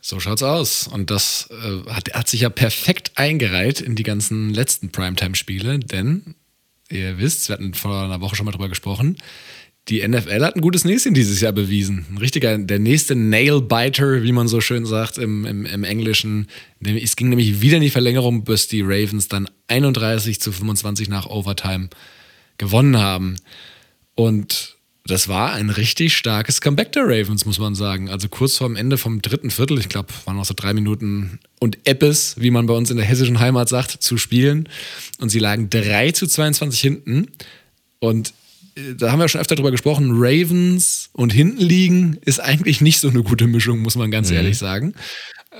So 0.00 0.20
schaut's 0.20 0.42
aus. 0.42 0.86
Und 0.86 1.10
das 1.10 1.48
äh, 1.50 1.90
hat, 1.90 2.12
hat 2.12 2.28
sich 2.28 2.42
ja 2.42 2.50
perfekt 2.50 3.12
eingereiht 3.14 3.80
in 3.80 3.94
die 3.94 4.02
ganzen 4.02 4.52
letzten 4.52 4.90
Primetime-Spiele, 4.90 5.78
denn 5.78 6.34
ihr 6.90 7.18
wisst, 7.18 7.48
wir 7.48 7.54
hatten 7.54 7.72
vor 7.72 8.04
einer 8.04 8.20
Woche 8.20 8.36
schon 8.36 8.44
mal 8.44 8.52
drüber 8.52 8.68
gesprochen, 8.68 9.16
die 9.88 10.06
NFL 10.06 10.42
hat 10.42 10.56
ein 10.56 10.62
gutes 10.62 10.84
Näschen 10.84 11.12
dieses 11.12 11.40
Jahr 11.40 11.52
bewiesen. 11.52 12.06
Ein 12.10 12.18
richtiger, 12.18 12.56
der 12.56 12.78
nächste 12.78 13.14
Nailbiter, 13.14 14.22
wie 14.22 14.32
man 14.32 14.48
so 14.48 14.60
schön 14.60 14.86
sagt 14.86 15.18
im, 15.18 15.44
im, 15.44 15.66
im 15.66 15.84
Englischen. 15.84 16.48
Es 16.80 17.16
ging 17.16 17.28
nämlich 17.28 17.60
wieder 17.60 17.76
in 17.76 17.82
die 17.82 17.90
Verlängerung, 17.90 18.44
bis 18.44 18.66
die 18.66 18.80
Ravens 18.80 19.28
dann 19.28 19.48
31 19.68 20.40
zu 20.40 20.52
25 20.52 21.08
nach 21.10 21.26
Overtime 21.26 21.90
gewonnen 22.56 22.96
haben. 22.96 23.36
Und 24.14 24.76
das 25.06 25.28
war 25.28 25.52
ein 25.52 25.68
richtig 25.68 26.16
starkes 26.16 26.62
Comeback 26.62 26.92
der 26.92 27.04
Ravens, 27.04 27.44
muss 27.44 27.58
man 27.58 27.74
sagen. 27.74 28.08
Also 28.08 28.28
kurz 28.30 28.56
vor 28.56 28.68
dem 28.68 28.76
Ende 28.76 28.96
vom 28.96 29.20
dritten 29.20 29.50
Viertel, 29.50 29.78
ich 29.78 29.90
glaube, 29.90 30.08
waren 30.24 30.36
noch 30.36 30.46
so 30.46 30.54
drei 30.56 30.72
Minuten 30.72 31.40
und 31.60 31.86
Eppes, 31.86 32.36
wie 32.38 32.50
man 32.50 32.64
bei 32.64 32.72
uns 32.72 32.90
in 32.90 32.96
der 32.96 33.04
hessischen 33.04 33.38
Heimat 33.38 33.68
sagt, 33.68 33.90
zu 33.90 34.16
spielen. 34.16 34.66
Und 35.20 35.28
sie 35.28 35.40
lagen 35.40 35.68
3 35.68 36.12
zu 36.12 36.26
22 36.26 36.80
hinten. 36.80 37.26
Und 37.98 38.32
da 38.96 39.12
haben 39.12 39.20
wir 39.20 39.28
schon 39.28 39.40
öfter 39.40 39.54
drüber 39.54 39.70
gesprochen, 39.70 40.10
Ravens 40.12 41.10
und 41.12 41.32
hinten 41.32 41.62
liegen 41.62 42.18
ist 42.24 42.40
eigentlich 42.40 42.80
nicht 42.80 43.00
so 43.00 43.08
eine 43.08 43.22
gute 43.22 43.46
Mischung, 43.46 43.80
muss 43.80 43.96
man 43.96 44.10
ganz 44.10 44.30
mhm. 44.30 44.36
ehrlich 44.36 44.58
sagen. 44.58 44.94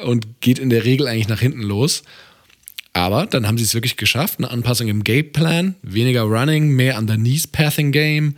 Und 0.02 0.40
geht 0.40 0.58
in 0.58 0.70
der 0.70 0.84
Regel 0.84 1.06
eigentlich 1.06 1.28
nach 1.28 1.40
hinten 1.40 1.62
los. 1.62 2.02
Aber 2.92 3.26
dann 3.26 3.46
haben 3.46 3.58
sie 3.58 3.64
es 3.64 3.74
wirklich 3.74 3.96
geschafft, 3.96 4.38
eine 4.38 4.50
Anpassung 4.50 4.88
im 4.88 5.04
Gameplan, 5.04 5.74
weniger 5.82 6.22
Running, 6.22 6.70
mehr 6.70 6.98
Underneath-Pathing-Game. 6.98 8.36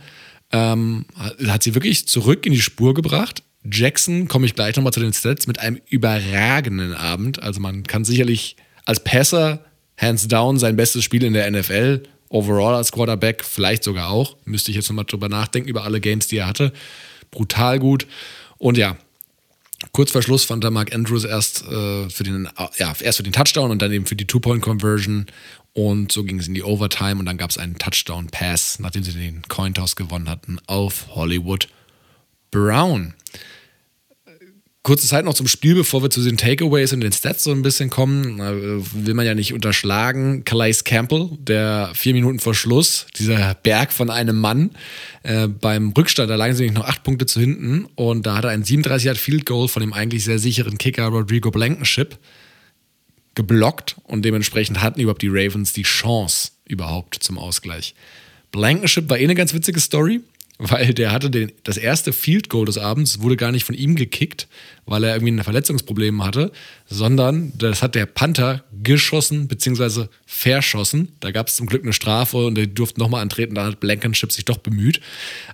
Ähm, 0.51 1.05
hat 1.47 1.63
sie 1.63 1.75
wirklich 1.75 2.07
zurück 2.07 2.45
in 2.45 2.53
die 2.53 2.61
Spur 2.61 2.93
gebracht. 2.93 3.43
Jackson, 3.63 4.27
komme 4.27 4.45
ich 4.45 4.55
gleich 4.55 4.75
nochmal 4.75 4.93
zu 4.93 4.99
den 4.99 5.13
Stats, 5.13 5.47
mit 5.47 5.59
einem 5.59 5.79
überragenden 5.89 6.93
Abend. 6.93 7.41
Also 7.41 7.59
man 7.59 7.83
kann 7.83 8.05
sicherlich 8.05 8.55
als 8.85 9.03
Passer 9.03 9.65
hands 9.97 10.27
down 10.27 10.57
sein 10.57 10.75
bestes 10.75 11.03
Spiel 11.03 11.23
in 11.23 11.33
der 11.33 11.49
NFL 11.49 12.03
overall 12.29 12.75
als 12.75 12.91
Quarterback 12.91 13.43
vielleicht 13.43 13.83
sogar 13.83 14.09
auch. 14.09 14.35
Müsste 14.45 14.71
ich 14.71 14.75
jetzt 14.75 14.89
nochmal 14.89 15.05
drüber 15.05 15.29
nachdenken, 15.29 15.69
über 15.69 15.83
alle 15.83 16.01
Games, 16.01 16.27
die 16.27 16.37
er 16.37 16.47
hatte. 16.47 16.73
Brutal 17.31 17.79
gut. 17.79 18.07
Und 18.57 18.77
ja, 18.77 18.97
kurz 19.91 20.11
vor 20.11 20.21
Schluss 20.21 20.43
fand 20.43 20.63
der 20.63 20.71
Mark 20.71 20.93
Andrews 20.93 21.23
erst, 21.23 21.63
äh, 21.67 22.09
für 22.09 22.23
den, 22.23 22.49
ja, 22.77 22.93
erst 22.99 23.17
für 23.17 23.23
den 23.23 23.33
Touchdown 23.33 23.71
und 23.71 23.81
dann 23.81 23.91
eben 23.91 24.05
für 24.05 24.15
die 24.15 24.25
Two-Point-Conversion. 24.27 25.27
Und 25.73 26.11
so 26.11 26.23
ging 26.23 26.39
es 26.39 26.47
in 26.47 26.55
die 26.55 26.63
Overtime 26.63 27.19
und 27.19 27.25
dann 27.25 27.37
gab 27.37 27.51
es 27.51 27.57
einen 27.57 27.77
Touchdown-Pass, 27.77 28.79
nachdem 28.79 29.03
sie 29.03 29.11
den 29.11 29.43
Cointoss 29.43 29.95
gewonnen 29.95 30.29
hatten, 30.29 30.57
auf 30.65 31.15
Hollywood 31.15 31.67
Brown. 32.49 33.13
Kurze 34.87 35.05
Zeit 35.05 35.25
noch 35.25 35.33
zum 35.33 35.49
Spiel, 35.49 35.75
bevor 35.75 36.01
wir 36.01 36.09
zu 36.09 36.23
den 36.23 36.37
Takeaways 36.37 36.93
und 36.93 37.01
den 37.01 37.11
Stats 37.11 37.43
so 37.43 37.51
ein 37.51 37.61
bisschen 37.61 37.89
kommen. 37.89 38.39
Will 38.39 39.15
man 39.15 39.25
ja 39.25 39.35
nicht 39.35 39.51
unterschlagen. 39.51 40.45
Calais 40.45 40.85
Campbell, 40.85 41.27
der 41.39 41.91
vier 41.93 42.13
Minuten 42.13 42.39
vor 42.39 42.55
Schluss, 42.55 43.05
dieser 43.17 43.53
Berg 43.55 43.91
von 43.91 44.09
einem 44.09 44.39
Mann, 44.39 44.71
äh, 45.23 45.49
beim 45.49 45.89
Rückstand, 45.89 46.29
da 46.29 46.35
lagen 46.35 46.55
sie 46.55 46.71
noch 46.71 46.85
acht 46.85 47.03
Punkte 47.03 47.25
zu 47.25 47.41
hinten. 47.41 47.85
Und 47.95 48.25
da 48.25 48.37
hat 48.37 48.45
er 48.45 48.51
ein 48.51 48.63
37 48.63 49.07
Yard 49.07 49.17
Field 49.17 49.45
Goal 49.45 49.67
von 49.67 49.81
dem 49.81 49.91
eigentlich 49.91 50.23
sehr 50.23 50.39
sicheren 50.39 50.77
Kicker 50.77 51.07
Rodrigo 51.07 51.51
Blankenship 51.51 52.17
geblockt. 53.35 53.97
Und 54.05 54.23
dementsprechend 54.23 54.81
hatten 54.81 55.01
überhaupt 55.01 55.21
die 55.21 55.27
Ravens 55.29 55.73
die 55.73 55.83
Chance 55.83 56.51
überhaupt 56.63 57.15
zum 57.15 57.37
Ausgleich. 57.37 57.93
Blankenship 58.53 59.09
war 59.09 59.19
eh 59.19 59.25
eine 59.25 59.35
ganz 59.35 59.53
witzige 59.53 59.81
Story 59.81 60.21
weil 60.59 60.93
der 60.93 61.11
hatte 61.11 61.29
den, 61.29 61.51
das 61.63 61.77
erste 61.77 62.13
Field 62.13 62.49
Goal 62.49 62.65
des 62.65 62.77
Abends, 62.77 63.21
wurde 63.21 63.37
gar 63.37 63.51
nicht 63.51 63.63
von 63.63 63.75
ihm 63.75 63.95
gekickt, 63.95 64.47
weil 64.85 65.03
er 65.03 65.15
irgendwie 65.15 65.33
ein 65.33 65.43
Verletzungsproblem 65.43 66.23
hatte, 66.23 66.51
sondern 66.87 67.51
das 67.57 67.83
hat 67.83 67.93
der 67.93 68.05
Panther 68.05 68.63
geschossen 68.83 69.47
bzw. 69.47 70.05
verschossen. 70.25 71.09
Da 71.19 71.31
gab 71.31 71.47
es 71.47 71.55
zum 71.55 71.67
Glück 71.67 71.83
eine 71.83 71.93
Strafe 71.93 72.45
und 72.45 72.55
der 72.55 72.67
durfte 72.67 72.99
nochmal 72.99 73.21
antreten, 73.21 73.55
da 73.55 73.65
hat 73.65 73.79
Blankenship 73.79 74.31
sich 74.31 74.45
doch 74.45 74.57
bemüht. 74.57 74.99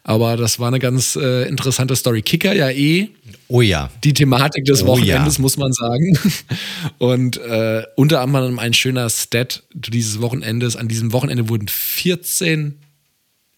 Aber 0.03 0.37
das 0.37 0.59
war 0.59 0.67
eine 0.67 0.79
ganz 0.79 1.15
äh, 1.15 1.47
interessante 1.49 1.95
Story. 1.95 2.21
Kicker 2.21 2.53
ja 2.53 2.69
eh 2.69 3.09
Oh 3.47 3.61
ja. 3.61 3.91
Die 4.03 4.13
Thematik 4.13 4.65
des 4.65 4.83
Oh 4.83 4.87
Wochenendes, 4.87 5.37
ja. 5.37 5.41
muss 5.41 5.57
man 5.57 5.71
sagen. 5.73 6.17
Und 6.97 7.37
äh, 7.37 7.83
unter 7.95 8.21
anderem 8.21 8.57
ein 8.57 8.73
schöner 8.73 9.09
Stat 9.09 9.63
dieses 9.73 10.21
Wochenendes. 10.21 10.75
An 10.75 10.87
diesem 10.87 11.11
Wochenende 11.13 11.49
wurden 11.49 11.67
14 11.67 12.75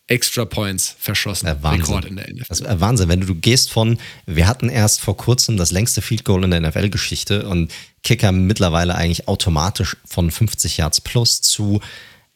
Extra 0.08 0.46
Points 0.46 0.96
verschossen. 1.00 1.50
Wahnsinn. 1.62 1.82
Rekord 1.82 2.06
in 2.06 2.16
der 2.18 2.28
NFL. 2.32 2.46
Das 2.48 2.60
ist 2.60 2.68
äh, 2.68 2.80
Wahnsinn, 2.80 3.10
wenn 3.10 3.22
du, 3.22 3.26
du 3.26 3.36
gehst 3.36 3.72
von, 3.72 3.98
wir 4.28 4.48
hatten 4.48 4.70
erst 4.70 5.02
vor 5.02 5.18
kurzem 5.18 5.58
das 5.58 5.72
längste 5.72 6.02
Field 6.02 6.24
Goal 6.24 6.44
in 6.44 6.52
der 6.52 6.62
NFL-Geschichte 6.62 7.48
und 7.48 7.74
Kicker 8.04 8.32
mittlerweile 8.32 8.96
eigentlich 8.96 9.28
automatisch 9.28 9.98
von 10.06 10.30
50 10.30 10.78
Yards 10.78 11.02
plus 11.02 11.42
zu 11.42 11.82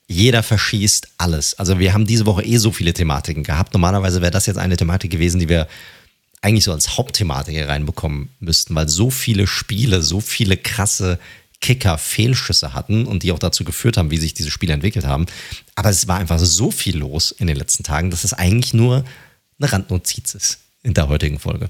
jeder 0.07 0.41
verschießt 0.41 1.09
alles. 1.19 1.53
Also 1.59 1.77
wir 1.77 1.93
haben 1.93 2.07
diese 2.07 2.25
Woche 2.25 2.43
eh 2.43 2.57
so 2.57 2.71
viele 2.71 2.93
Thematiken 2.93 3.43
gehabt. 3.43 3.73
Normalerweise 3.73 4.21
wäre 4.21 4.31
das 4.31 4.47
jetzt 4.47 4.57
eine 4.57 4.75
Thematik 4.75 5.11
gewesen, 5.11 5.39
die 5.39 5.49
wir 5.49 5.67
eigentlich 6.41 6.63
so 6.63 6.71
als 6.71 6.97
Hauptthematik 6.97 7.53
hier 7.53 7.69
reinbekommen 7.69 8.29
müssten, 8.39 8.73
weil 8.73 8.89
so 8.89 9.11
viele 9.11 9.45
Spiele, 9.45 10.01
so 10.01 10.19
viele 10.19 10.57
krasse 10.57 11.19
Kicker-Fehlschüsse 11.61 12.73
hatten 12.73 13.05
und 13.05 13.23
die 13.23 13.31
auch 13.31 13.39
dazu 13.39 13.63
geführt 13.63 13.97
haben, 13.97 14.11
wie 14.11 14.17
sich 14.17 14.33
diese 14.33 14.51
Spiele 14.51 14.73
entwickelt 14.73 15.05
haben. 15.05 15.25
Aber 15.75 15.89
es 15.89 16.07
war 16.07 16.17
einfach 16.17 16.39
so 16.39 16.71
viel 16.71 16.97
los 16.97 17.31
in 17.31 17.47
den 17.47 17.57
letzten 17.57 17.83
Tagen, 17.83 18.11
dass 18.11 18.23
es 18.23 18.33
eigentlich 18.33 18.73
nur 18.73 19.03
eine 19.59 19.71
Randnotiz 19.71 20.35
ist 20.35 20.59
in 20.83 20.93
der 20.93 21.09
heutigen 21.09 21.39
Folge. 21.39 21.69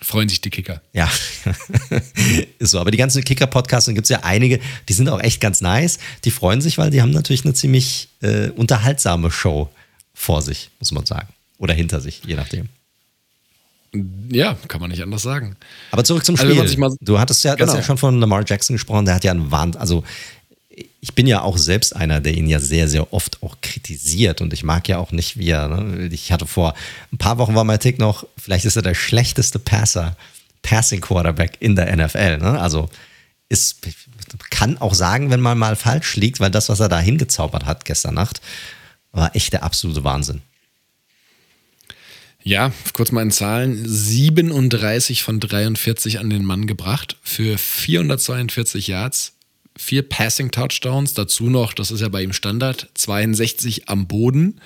Freuen 0.00 0.28
sich 0.28 0.40
die 0.40 0.50
Kicker. 0.50 0.80
Ja, 0.92 1.10
ist 2.58 2.70
so. 2.70 2.78
Aber 2.78 2.92
die 2.92 2.98
ganzen 2.98 3.24
Kicker-Podcasts, 3.24 3.88
gibt 3.88 4.04
es 4.04 4.10
ja 4.10 4.20
einige, 4.22 4.60
die 4.88 4.92
sind 4.92 5.08
auch 5.08 5.20
echt 5.20 5.40
ganz 5.40 5.60
nice. 5.60 5.98
Die 6.24 6.30
freuen 6.30 6.60
sich, 6.60 6.78
weil 6.78 6.90
die 6.90 7.02
haben 7.02 7.10
natürlich 7.10 7.44
eine 7.44 7.54
ziemlich 7.54 8.08
äh, 8.20 8.50
unterhaltsame 8.50 9.30
Show 9.30 9.70
vor 10.14 10.42
sich, 10.42 10.70
muss 10.78 10.92
man 10.92 11.04
sagen. 11.04 11.28
Oder 11.58 11.74
hinter 11.74 12.00
sich, 12.00 12.22
je 12.24 12.36
nachdem. 12.36 12.68
Ja, 14.30 14.54
kann 14.68 14.80
man 14.80 14.90
nicht 14.90 15.02
anders 15.02 15.22
sagen. 15.22 15.56
Aber 15.92 16.04
zurück 16.04 16.24
zum 16.24 16.36
Also, 16.38 16.52
Spiel. 16.52 16.68
sich 16.68 16.76
mal- 16.78 16.94
du 17.00 17.18
hattest 17.18 17.42
ja, 17.44 17.54
Genau. 17.54 17.74
ja 17.74 17.82
schon 17.82 17.96
von 17.98 18.20
Lamar 18.20 18.44
Jackson 18.46 18.74
gesprochen, 18.74 19.04
der 19.06 19.14
hat 19.14 19.24
ja 19.24 19.30
einen 19.32 19.50
Wahn, 19.50 19.74
also 19.76 20.04
ich 21.00 21.14
bin 21.14 21.26
ja 21.26 21.40
auch 21.42 21.56
selbst 21.58 21.94
einer, 21.96 22.20
der 22.20 22.34
ihn 22.34 22.48
ja 22.48 22.60
sehr, 22.60 22.88
sehr 22.88 23.12
oft 23.12 23.42
auch 23.42 23.56
kritisiert 23.62 24.40
und 24.40 24.52
ich 24.52 24.62
mag 24.64 24.88
ja 24.88 24.98
auch 24.98 25.12
nicht, 25.12 25.38
wie 25.38 25.50
er, 25.50 25.68
ne? 25.68 26.08
ich 26.12 26.30
hatte 26.32 26.46
vor 26.46 26.74
ein 27.12 27.18
paar 27.18 27.38
Wochen 27.38 27.54
war 27.54 27.64
mein 27.64 27.80
Tick 27.80 27.98
noch, 27.98 28.26
vielleicht 28.36 28.64
ist 28.64 28.76
er 28.76 28.82
der 28.82 28.94
schlechteste 28.94 29.58
Passer, 29.58 30.16
Passing 30.62 31.00
Quarterback 31.00 31.56
in 31.60 31.76
der 31.76 31.90
NFL, 31.96 32.38
ne? 32.38 32.60
also 32.60 32.90
ist, 33.48 33.78
kann 34.50 34.76
auch 34.78 34.92
sagen, 34.92 35.30
wenn 35.30 35.40
man 35.40 35.56
mal 35.56 35.76
falsch 35.76 36.16
liegt, 36.16 36.40
weil 36.40 36.50
das, 36.50 36.68
was 36.68 36.80
er 36.80 36.88
da 36.88 36.98
hingezaubert 37.00 37.64
hat 37.64 37.84
gestern 37.84 38.14
Nacht, 38.14 38.40
war 39.12 39.34
echt 39.34 39.52
der 39.54 39.62
absolute 39.62 40.04
Wahnsinn. 40.04 40.42
Ja, 42.48 42.72
kurz 42.94 43.12
mal 43.12 43.20
in 43.20 43.30
Zahlen. 43.30 43.86
37 43.86 45.22
von 45.22 45.38
43 45.38 46.18
an 46.18 46.30
den 46.30 46.46
Mann 46.46 46.66
gebracht 46.66 47.18
für 47.22 47.58
442 47.58 48.88
Yards, 48.88 49.34
vier 49.76 50.00
Passing 50.00 50.50
Touchdowns, 50.50 51.12
dazu 51.12 51.50
noch, 51.50 51.74
das 51.74 51.90
ist 51.90 52.00
ja 52.00 52.08
bei 52.08 52.22
ihm 52.22 52.32
Standard, 52.32 52.88
62 52.94 53.90
am 53.90 54.06
Boden. 54.08 54.62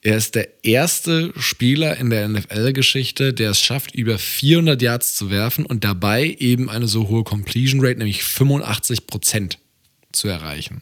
Er 0.00 0.16
ist 0.16 0.34
der 0.34 0.64
erste 0.64 1.30
Spieler 1.38 1.98
in 1.98 2.08
der 2.08 2.26
NFL-Geschichte, 2.26 3.34
der 3.34 3.50
es 3.50 3.60
schafft, 3.60 3.94
über 3.94 4.18
400 4.18 4.80
Yards 4.80 5.14
zu 5.14 5.28
werfen 5.30 5.66
und 5.66 5.84
dabei 5.84 6.34
eben 6.38 6.70
eine 6.70 6.88
so 6.88 7.08
hohe 7.08 7.22
Completion 7.22 7.84
Rate, 7.84 7.98
nämlich 7.98 8.24
85 8.24 9.06
Prozent, 9.06 9.58
zu 10.12 10.26
erreichen. 10.28 10.80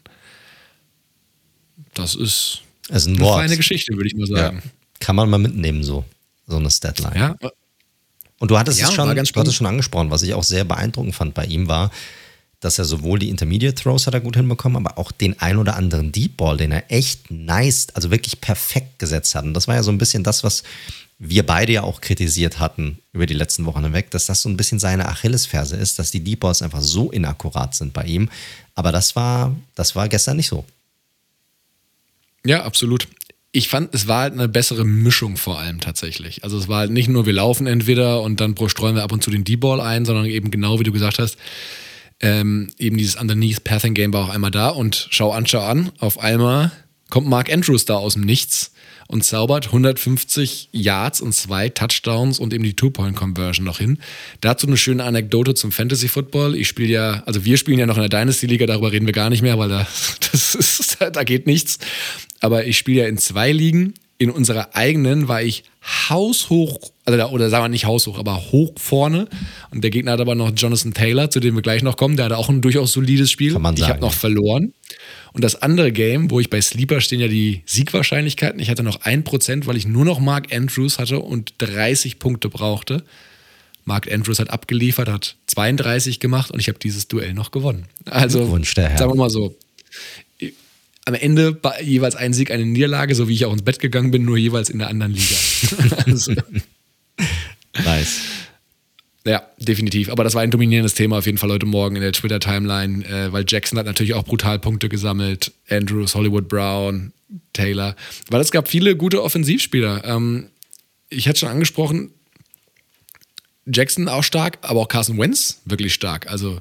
Das 1.95 2.15
ist 2.15 2.63
Das 2.89 2.99
ist 3.03 3.07
ein 3.09 3.17
eine 3.17 3.25
Wort. 3.25 3.41
feine 3.43 3.57
Geschichte, 3.57 3.97
würde 3.97 4.07
ich 4.07 4.15
mal 4.15 4.29
Ja. 4.29 4.37
sagen. 4.37 4.63
Kann 5.01 5.17
man 5.17 5.29
mal 5.29 5.39
mitnehmen, 5.39 5.83
so, 5.83 6.05
so 6.49 6.57
eine 6.57 6.71
Statline. 6.71 7.37
Ja, 7.41 7.51
Und 8.41 8.51
du 8.51 8.59
hattest 8.59 8.81
Ja, 8.81 8.89
es 8.89 8.95
schon, 8.95 9.15
du 9.15 9.41
hattest 9.41 9.57
schon 9.57 9.67
angesprochen, 9.67 10.11
was 10.11 10.23
ich 10.23 10.35
auch 10.35 10.43
sehr 10.43 10.65
beeindruckend 10.65 11.15
fand 11.15 11.35
bei 11.35 11.45
ihm 11.45 11.69
war, 11.69 11.91
dass 12.61 12.79
er 12.79 12.85
sowohl 12.85 13.21
die 13.21 13.29
Intermediate 13.29 13.75
Throws 13.75 14.07
hat 14.07 14.15
er 14.15 14.21
gut 14.21 14.37
hinbekommen, 14.37 14.85
aber 14.85 14.99
auch 14.99 15.13
den 15.13 15.39
ein 15.41 15.59
oder 15.59 15.77
anderen 15.77 16.11
Deep 16.11 16.37
Ball, 16.37 16.57
den 16.57 16.73
er 16.73 16.91
echt 16.91 17.31
nice, 17.31 17.89
also 17.95 18.11
wirklich 18.11 18.41
perfekt 18.41 18.99
gesetzt 18.99 19.35
hat. 19.35 19.45
Und 19.45 19.55
das 19.55 19.69
war 19.69 19.77
ja 19.77 19.83
so 19.83 19.93
ein 19.93 19.99
bisschen 19.99 20.25
das, 20.25 20.43
was 20.43 20.65
wir 21.21 21.45
beide 21.45 21.73
ja 21.73 21.83
auch 21.83 22.01
kritisiert 22.01 22.59
hatten 22.59 22.99
über 23.13 23.27
die 23.27 23.35
letzten 23.35 23.67
Wochen 23.67 23.83
hinweg, 23.83 24.11
dass 24.11 24.27
das 24.27 24.43
so 24.43 24.49
ein 24.49 24.57
bisschen 24.57 24.79
seine 24.79 25.09
Achillesferse 25.09 25.77
ist, 25.77 25.99
dass 25.99 26.11
die 26.11 26.23
Deep 26.23 26.41
Balls 26.41 26.63
einfach 26.63 26.81
so 26.81 27.11
inakkurat 27.11 27.75
sind 27.75 27.93
bei 27.93 28.05
ihm. 28.05 28.31
Aber 28.75 28.93
das 28.93 29.15
war, 29.17 29.55
das 29.75 29.95
war 29.95 30.09
gestern 30.09 30.37
nicht 30.37 30.49
so. 30.49 30.65
Ja, 32.45 32.63
absolut. 32.63 33.09
Ich 33.51 33.69
fand, 33.69 33.95
es 33.95 34.07
war 34.07 34.23
halt 34.23 34.35
eine 34.35 34.49
bessere 34.49 34.85
Mischung 34.85 35.37
vor 35.37 35.59
allem 35.59 35.81
tatsächlich. 35.81 36.45
Also 36.45 36.59
es 36.59 36.69
war 36.69 36.81
halt 36.81 36.91
nicht 36.91 37.09
nur, 37.09 37.25
wir 37.25 37.33
laufen 37.33 37.67
entweder 37.67 38.23
und 38.23 38.41
dann 38.41 38.55
streuen 38.69 38.95
wir 38.95 39.03
ab 39.03 39.13
und 39.13 39.23
zu 39.23 39.31
den 39.31 39.45
D-Ball 39.45 39.81
ein, 39.81 40.05
sondern 40.05 40.27
eben 40.27 40.51
genau 40.51 40.79
wie 40.79 40.85
du 40.85 40.93
gesagt 40.93 41.19
hast, 41.19 41.39
ähm, 42.21 42.69
eben 42.79 42.99
dieses 42.99 43.17
Underneath 43.17 43.65
Pathing 43.65 43.95
Game 43.95 44.13
war 44.13 44.27
auch 44.27 44.35
einmal 44.35 44.51
da 44.51 44.69
und 44.69 45.09
schau 45.11 45.33
an, 45.33 45.47
schau 45.47 45.61
an, 45.61 45.93
auf 45.99 46.19
einmal 46.19 46.73
kommt 47.11 47.29
Mark 47.29 47.51
Andrews 47.51 47.85
da 47.85 47.97
aus 47.97 48.15
dem 48.15 48.23
Nichts 48.23 48.73
und 49.09 49.25
zaubert 49.25 49.67
150 49.67 50.69
Yards 50.71 51.21
und 51.21 51.35
zwei 51.35 51.71
Touchdowns 51.71 52.39
und 52.39 52.53
eben 52.53 52.63
die 52.63 52.75
Two-Point-Conversion 52.75 53.65
noch 53.65 53.79
hin. 53.79 53.99
Dazu 54.43 54.67
eine 54.67 54.77
schöne 54.77 55.03
Anekdote 55.03 55.55
zum 55.55 55.73
Fantasy 55.73 56.09
Football. 56.09 56.55
Ich 56.55 56.69
spiele 56.69 56.93
ja, 56.93 57.23
also 57.25 57.45
wir 57.45 57.57
spielen 57.57 57.79
ja 57.79 57.87
noch 57.87 57.97
in 57.97 58.09
der 58.09 58.11
Dynasty-Liga, 58.11 58.67
darüber 58.67 58.93
reden 58.93 59.07
wir 59.07 59.15
gar 59.15 59.31
nicht 59.31 59.43
mehr, 59.43 59.59
weil 59.59 59.71
da, 59.71 59.87
das 60.33 60.55
ist, 60.55 60.99
da 61.01 61.25
geht 61.25 61.47
nichts. 61.47 61.79
Aber 62.41 62.67
ich 62.67 62.79
spiele 62.79 63.03
ja 63.03 63.09
in 63.09 63.19
zwei 63.19 63.51
Ligen. 63.51 63.95
In 64.21 64.31
unserer 64.31 64.75
eigenen 64.75 65.29
war 65.29 65.43
ich 65.43 65.63
haushoch, 66.09 66.79
also 67.05 67.17
da, 67.17 67.31
oder 67.31 67.51
sagen 67.51 67.65
wir 67.65 67.69
nicht 67.69 67.85
haushoch, 67.85 68.19
aber 68.19 68.37
hoch 68.51 68.73
vorne. 68.77 69.29
Und 69.71 69.85
der 69.85 69.91
Gegner 69.91 70.13
hat 70.13 70.21
aber 70.21 70.35
noch 70.35 70.51
Jonathan 70.57 70.93
Taylor, 70.93 71.31
zu 71.31 71.39
dem 71.39 71.55
wir 71.55 71.63
gleich 71.63 71.83
noch 71.83 71.97
kommen. 71.97 72.17
Der 72.17 72.25
hatte 72.25 72.37
auch 72.37 72.49
ein 72.49 72.61
durchaus 72.61 72.93
solides 72.93 73.31
Spiel. 73.31 73.53
Kann 73.53 73.63
man 73.63 73.75
ich 73.75 73.81
sagen, 73.81 73.93
habe 73.93 74.01
noch 74.01 74.13
verloren. 74.13 74.73
Und 75.33 75.45
das 75.45 75.63
andere 75.63 75.93
Game, 75.93 76.33
wo 76.33 76.41
ich 76.41 76.51
bei 76.51 76.61
Sleeper 76.61 77.01
stehen 77.01 77.21
ja 77.21 77.29
die 77.29 77.63
Siegwahrscheinlichkeiten. 77.65 78.59
Ich 78.59 78.71
hatte 78.71 78.83
noch 78.83 79.03
1%, 79.03 79.67
weil 79.67 79.77
ich 79.77 79.87
nur 79.87 80.05
noch 80.05 80.19
Mark 80.19 80.53
Andrews 80.53 80.99
hatte 80.99 81.21
und 81.21 81.55
30 81.59 82.19
Punkte 82.19 82.49
brauchte. 82.49 83.05
Mark 83.85 84.11
Andrews 84.13 84.41
hat 84.41 84.51
abgeliefert, 84.51 85.09
hat 85.09 85.37
32 85.47 86.21
gemacht 86.21 86.51
und 86.51 86.59
ich 86.61 86.69
habe 86.69 86.79
dieses 86.79 87.09
Duell 87.09 87.35
noch 87.35 87.53
gewonnen. 87.53 87.87
Also, 88.05 88.41
Glückwunsch, 88.41 88.75
der 88.75 88.89
Herr. 88.91 88.99
sagen 88.99 89.13
wir 89.13 89.17
mal 89.17 89.31
so. 89.31 89.55
Am 91.09 91.15
Ende 91.15 91.59
jeweils 91.83 92.17
ein 92.17 92.35
Sieg, 92.35 92.51
eine 92.51 92.67
Niederlage, 92.67 93.15
so 93.15 93.29
wie 93.29 93.33
ich 93.33 93.47
auch 93.47 93.53
ins 93.55 93.63
Bett 93.63 93.79
gegangen 93.79 94.11
bin, 94.11 94.27
nur 94.27 94.37
jeweils 94.37 94.69
in 94.69 94.79
der 94.79 94.89
anderen 94.89 95.15
Liga. 95.15 95.37
also, 96.07 96.35
Nice. 97.83 98.21
ja, 99.25 99.43
definitiv. 99.57 100.11
Aber 100.11 100.23
das 100.23 100.35
war 100.35 100.43
ein 100.43 100.51
dominierendes 100.51 100.93
Thema 100.93 101.17
auf 101.17 101.25
jeden 101.25 101.39
Fall 101.39 101.49
heute 101.49 101.65
Morgen 101.65 101.97
in 101.97 102.03
der 102.03 102.13
Twitter-Timeline, 102.13 103.07
äh, 103.07 103.33
weil 103.33 103.47
Jackson 103.49 103.79
hat 103.79 103.87
natürlich 103.87 104.13
auch 104.13 104.25
brutal 104.25 104.59
Punkte 104.59 104.91
gesammelt. 104.91 105.53
Andrews, 105.71 106.15
Hollywood 106.15 106.47
Brown, 106.47 107.15
Taylor. 107.55 107.97
Weil 108.29 108.43
es 108.43 108.51
gab 108.51 108.69
viele 108.69 108.95
gute 108.95 109.23
Offensivspieler. 109.23 110.05
Ähm, 110.05 110.49
ich 111.09 111.27
hatte 111.27 111.39
schon 111.39 111.49
angesprochen, 111.49 112.11
Jackson 113.65 114.09
auch 114.09 114.25
stark, 114.25 114.59
aber 114.61 114.81
auch 114.81 114.89
Carson 114.89 115.17
Wentz 115.19 115.63
wirklich 115.65 115.95
stark. 115.95 116.31
Also 116.31 116.61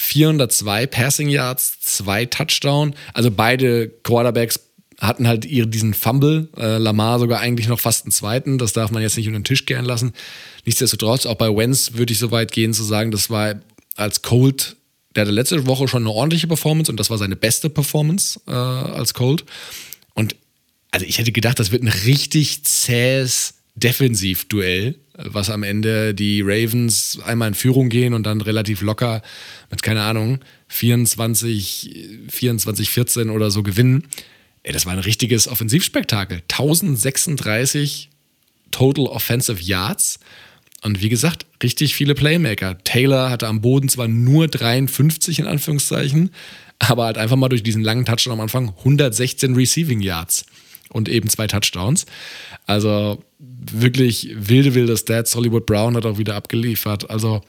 402 0.00 0.86
Passing 0.86 1.28
Yards, 1.28 1.78
zwei 1.80 2.24
Touchdown. 2.24 2.94
Also 3.12 3.30
beide 3.30 3.88
Quarterbacks 3.88 4.60
hatten 4.98 5.28
halt 5.28 5.44
ihre, 5.44 5.66
diesen 5.66 5.94
Fumble. 5.94 6.48
Äh, 6.56 6.78
Lamar 6.78 7.18
sogar 7.18 7.40
eigentlich 7.40 7.68
noch 7.68 7.78
fast 7.78 8.04
einen 8.04 8.12
zweiten. 8.12 8.56
Das 8.58 8.72
darf 8.72 8.90
man 8.90 9.02
jetzt 9.02 9.16
nicht 9.16 9.26
unter 9.26 9.38
den 9.38 9.44
Tisch 9.44 9.66
gehen 9.66 9.84
lassen. 9.84 10.12
Nichtsdestotrotz, 10.64 11.26
auch 11.26 11.34
bei 11.34 11.54
Wentz 11.54 11.92
würde 11.94 12.12
ich 12.12 12.18
so 12.18 12.30
weit 12.30 12.50
gehen 12.50 12.72
zu 12.72 12.82
sagen, 12.82 13.10
das 13.10 13.28
war 13.28 13.56
als 13.94 14.22
Colt, 14.22 14.76
der 15.14 15.22
hatte 15.22 15.32
letzte 15.32 15.66
Woche 15.66 15.86
schon 15.86 16.02
eine 16.02 16.10
ordentliche 16.10 16.46
Performance 16.46 16.90
und 16.90 16.98
das 16.98 17.10
war 17.10 17.18
seine 17.18 17.36
beste 17.36 17.68
Performance 17.68 18.40
äh, 18.46 18.52
als 18.52 19.12
Colt. 19.12 19.44
Und 20.14 20.34
also 20.90 21.04
ich 21.04 21.18
hätte 21.18 21.32
gedacht, 21.32 21.58
das 21.58 21.72
wird 21.72 21.82
ein 21.82 21.88
richtig 21.88 22.64
zähes 22.64 23.54
Defensivduell, 23.74 24.96
was 25.14 25.50
am 25.50 25.62
Ende 25.62 26.14
die 26.14 26.42
Ravens 26.42 27.18
einmal 27.24 27.48
in 27.48 27.54
Führung 27.54 27.88
gehen 27.88 28.14
und 28.14 28.24
dann 28.24 28.40
relativ 28.40 28.82
locker 28.82 29.22
mit, 29.70 29.82
keine 29.82 30.02
Ahnung, 30.02 30.40
24, 30.68 32.26
24, 32.28 32.90
14 32.90 33.30
oder 33.30 33.50
so 33.50 33.62
gewinnen. 33.62 34.04
Ey, 34.62 34.72
das 34.72 34.86
war 34.86 34.92
ein 34.92 34.98
richtiges 34.98 35.48
Offensivspektakel. 35.48 36.42
1036 36.50 38.10
Total 38.70 39.06
Offensive 39.06 39.60
Yards. 39.60 40.20
Und 40.82 41.02
wie 41.02 41.08
gesagt, 41.08 41.46
richtig 41.62 41.94
viele 41.94 42.14
Playmaker. 42.14 42.78
Taylor 42.84 43.30
hatte 43.30 43.46
am 43.46 43.60
Boden 43.60 43.88
zwar 43.88 44.08
nur 44.08 44.48
53 44.48 45.40
in 45.40 45.46
Anführungszeichen, 45.46 46.30
aber 46.78 47.04
halt 47.04 47.18
einfach 47.18 47.36
mal 47.36 47.48
durch 47.48 47.62
diesen 47.62 47.82
langen 47.82 48.06
Touchdown 48.06 48.34
am 48.34 48.40
Anfang 48.40 48.70
116 48.78 49.54
Receiving 49.54 50.00
Yards 50.00 50.46
und 50.90 51.08
eben 51.08 51.28
zwei 51.28 51.46
Touchdowns. 51.46 52.06
Also 52.66 53.22
wirklich 53.40 54.30
wilde, 54.34 54.74
wilde 54.74 54.96
Stats. 54.96 55.34
Hollywood 55.34 55.66
Brown 55.66 55.96
hat 55.96 56.06
auch 56.06 56.18
wieder 56.18 56.34
abgeliefert. 56.34 57.08
Also 57.10 57.42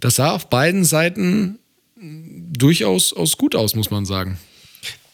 das 0.00 0.16
sah 0.16 0.32
auf 0.32 0.48
beiden 0.50 0.84
Seiten 0.84 1.58
durchaus 1.96 3.12
aus 3.12 3.36
gut 3.36 3.56
aus, 3.56 3.74
muss 3.74 3.90
man 3.90 4.06
sagen. 4.06 4.38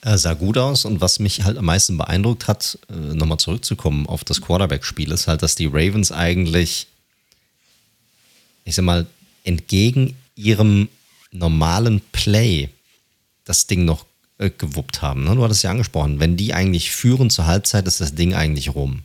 Er 0.03 0.19
sah 0.19 0.35
gut 0.35 0.59
aus 0.59 0.85
und 0.85 1.01
was 1.01 1.19
mich 1.19 1.45
halt 1.45 1.57
am 1.57 1.65
meisten 1.65 1.97
beeindruckt 1.97 2.47
hat, 2.47 2.79
äh, 2.91 3.15
nochmal 3.15 3.39
zurückzukommen 3.39 4.07
auf 4.07 4.23
das 4.23 4.43
Quarterback-Spiel, 4.43 5.11
ist 5.13 5.29
halt, 5.29 5.43
dass 5.43 5.55
die 5.55 5.67
Ravens 5.67 6.13
eigentlich 6.13 6.89
ich 8.65 8.75
sag 8.75 8.85
mal, 8.85 9.07
entgegen 9.45 10.17
ihrem 10.35 10.89
normalen 11.31 12.01
Play 12.13 12.71
das 13.45 13.67
Ding 13.67 13.85
noch 13.85 14.07
äh, 14.39 14.51
gewuppt 14.51 15.03
haben. 15.03 15.25
Ne? 15.25 15.37
Du 15.37 15.45
hattest 15.45 15.63
ja 15.63 15.71
angesprochen, 15.71 16.21
wenn 16.21 16.37
die 16.37 16.55
eigentlich 16.55 16.91
führen 16.91 17.31
zur 17.31 17.47
Halbzeit, 17.47 17.87
ist 17.87 18.01
das 18.01 18.15
Ding 18.15 18.35
eigentlich 18.35 18.75
rum. 18.75 19.03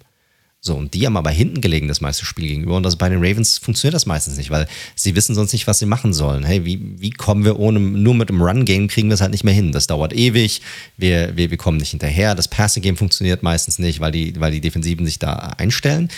So, 0.61 0.75
und 0.75 0.93
die 0.93 1.05
haben 1.05 1.15
aber 1.15 1.29
hinten 1.29 1.61
gelegen, 1.61 1.87
das 1.87 2.01
meiste 2.01 2.25
Spiel 2.25 2.47
gegenüber. 2.47 2.75
Und 2.75 2.83
das 2.83 2.97
bei 2.97 3.07
den 3.07 3.23
Ravens 3.23 3.57
funktioniert 3.57 3.93
das 3.93 4.05
meistens 4.05 4.35
nicht, 4.35 4.49
weil 4.49 4.67
sie 4.93 5.15
wissen 5.15 5.33
sonst 5.33 5.53
nicht, 5.53 5.67
was 5.67 5.79
sie 5.79 5.85
machen 5.85 6.13
sollen. 6.13 6.43
Hey, 6.43 6.65
wie, 6.65 6.99
wie 6.99 7.11
kommen 7.11 7.45
wir 7.45 7.59
ohne, 7.59 7.79
nur 7.79 8.13
mit 8.13 8.27
dem 8.27 8.41
Run-Game 8.41 8.89
kriegen 8.89 9.07
wir 9.07 9.13
es 9.13 9.21
halt 9.21 9.31
nicht 9.31 9.45
mehr 9.45 9.53
hin. 9.53 9.71
Das 9.71 9.87
dauert 9.87 10.11
ewig, 10.11 10.61
wir, 10.97 11.37
wir, 11.37 11.49
wir 11.49 11.57
kommen 11.57 11.77
nicht 11.77 11.91
hinterher. 11.91 12.35
Das 12.35 12.49
Passing-Game 12.49 12.97
funktioniert 12.97 13.41
meistens 13.41 13.79
nicht, 13.79 14.01
weil 14.01 14.11
die, 14.11 14.37
weil 14.37 14.51
die 14.51 14.59
Defensiven 14.59 15.05
sich 15.05 15.17
da 15.17 15.35
einstellen. 15.57 16.09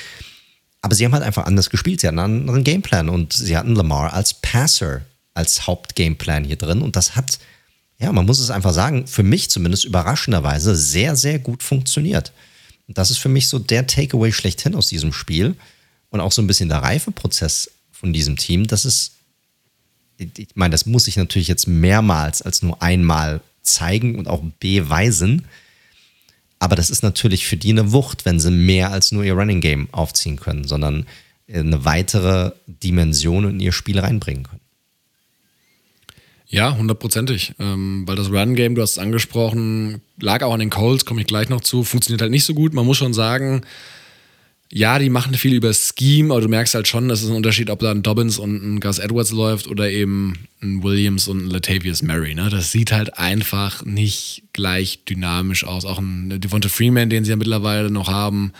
Aber 0.81 0.95
sie 0.95 1.05
haben 1.05 1.13
halt 1.13 1.23
einfach 1.23 1.45
anders 1.45 1.69
gespielt. 1.69 2.01
Sie 2.01 2.07
hatten 2.07 2.17
einen 2.17 2.41
anderen 2.41 2.63
Gameplan 2.63 3.09
und 3.09 3.33
sie 3.33 3.55
hatten 3.55 3.75
Lamar 3.75 4.13
als 4.13 4.33
Passer, 4.33 5.01
als 5.35 5.67
Hauptgameplan 5.67 6.45
hier 6.45 6.55
drin. 6.55 6.81
Und 6.81 6.95
das 6.95 7.15
hat, 7.15 7.37
ja, 7.99 8.11
man 8.11 8.25
muss 8.25 8.39
es 8.39 8.49
einfach 8.49 8.73
sagen, 8.73 9.05
für 9.05 9.21
mich 9.21 9.51
zumindest 9.51 9.85
überraschenderweise 9.85 10.75
sehr, 10.75 11.15
sehr 11.15 11.37
gut 11.37 11.61
funktioniert. 11.61 12.31
Das 12.87 13.11
ist 13.11 13.19
für 13.19 13.29
mich 13.29 13.47
so 13.47 13.59
der 13.59 13.87
Takeaway 13.87 14.31
schlechthin 14.31 14.75
aus 14.75 14.87
diesem 14.87 15.13
Spiel 15.13 15.55
und 16.09 16.19
auch 16.19 16.31
so 16.31 16.41
ein 16.41 16.47
bisschen 16.47 16.69
der 16.69 16.79
Reifeprozess 16.79 17.71
von 17.91 18.13
diesem 18.13 18.37
Team. 18.37 18.67
Das 18.67 18.85
ist, 18.85 19.13
ich 20.17 20.55
meine, 20.55 20.71
das 20.71 20.85
muss 20.85 21.07
ich 21.07 21.15
natürlich 21.15 21.47
jetzt 21.47 21.67
mehrmals 21.67 22.41
als 22.41 22.61
nur 22.61 22.81
einmal 22.81 23.41
zeigen 23.61 24.17
und 24.17 24.27
auch 24.27 24.43
beweisen. 24.59 25.45
Aber 26.59 26.75
das 26.75 26.89
ist 26.89 27.01
natürlich 27.01 27.47
für 27.47 27.57
die 27.57 27.71
eine 27.71 27.91
Wucht, 27.91 28.25
wenn 28.25 28.39
sie 28.39 28.51
mehr 28.51 28.91
als 28.91 29.11
nur 29.11 29.23
ihr 29.23 29.33
Running 29.33 29.61
Game 29.61 29.87
aufziehen 29.91 30.37
können, 30.37 30.67
sondern 30.67 31.07
eine 31.51 31.85
weitere 31.85 32.51
Dimension 32.67 33.49
in 33.49 33.59
ihr 33.59 33.71
Spiel 33.71 33.99
reinbringen 33.99 34.43
können. 34.43 34.60
Ja, 36.51 36.75
hundertprozentig. 36.75 37.53
Ähm, 37.59 38.03
weil 38.05 38.17
das 38.17 38.29
Run-Game, 38.29 38.75
du 38.75 38.81
hast 38.81 38.91
es 38.91 38.99
angesprochen, 38.99 40.01
lag 40.19 40.43
auch 40.43 40.53
an 40.53 40.59
den 40.59 40.69
Colts, 40.69 41.05
komme 41.05 41.21
ich 41.21 41.27
gleich 41.27 41.47
noch 41.47 41.61
zu, 41.61 41.85
funktioniert 41.85 42.21
halt 42.21 42.31
nicht 42.31 42.43
so 42.43 42.53
gut. 42.53 42.73
Man 42.73 42.85
muss 42.85 42.97
schon 42.97 43.13
sagen, 43.13 43.61
ja, 44.69 44.99
die 44.99 45.09
machen 45.09 45.33
viel 45.33 45.53
über 45.53 45.73
Scheme, 45.73 46.33
aber 46.33 46.41
du 46.41 46.49
merkst 46.49 46.75
halt 46.75 46.89
schon, 46.89 47.07
das 47.07 47.23
ist 47.23 47.29
ein 47.29 47.35
Unterschied, 47.37 47.69
ob 47.69 47.79
da 47.79 47.91
ein 47.91 48.03
Dobbins 48.03 48.37
und 48.37 48.61
ein 48.61 48.79
Gus 48.81 48.99
Edwards 48.99 49.31
läuft 49.31 49.67
oder 49.67 49.89
eben 49.89 50.33
ein 50.61 50.83
Williams 50.83 51.29
und 51.29 51.45
ein 51.45 51.49
Latavius 51.49 52.03
Murray. 52.03 52.35
Ne? 52.35 52.49
Das 52.49 52.71
sieht 52.71 52.91
halt 52.91 53.17
einfach 53.17 53.85
nicht 53.85 54.43
gleich 54.51 55.05
dynamisch 55.05 55.63
aus. 55.63 55.85
Auch 55.85 55.99
ein 55.99 56.41
Devonta 56.41 56.67
Freeman, 56.67 57.09
den 57.09 57.23
sie 57.23 57.31
ja 57.31 57.37
mittlerweile 57.37 57.89
noch 57.89 58.09
haben, 58.09 58.51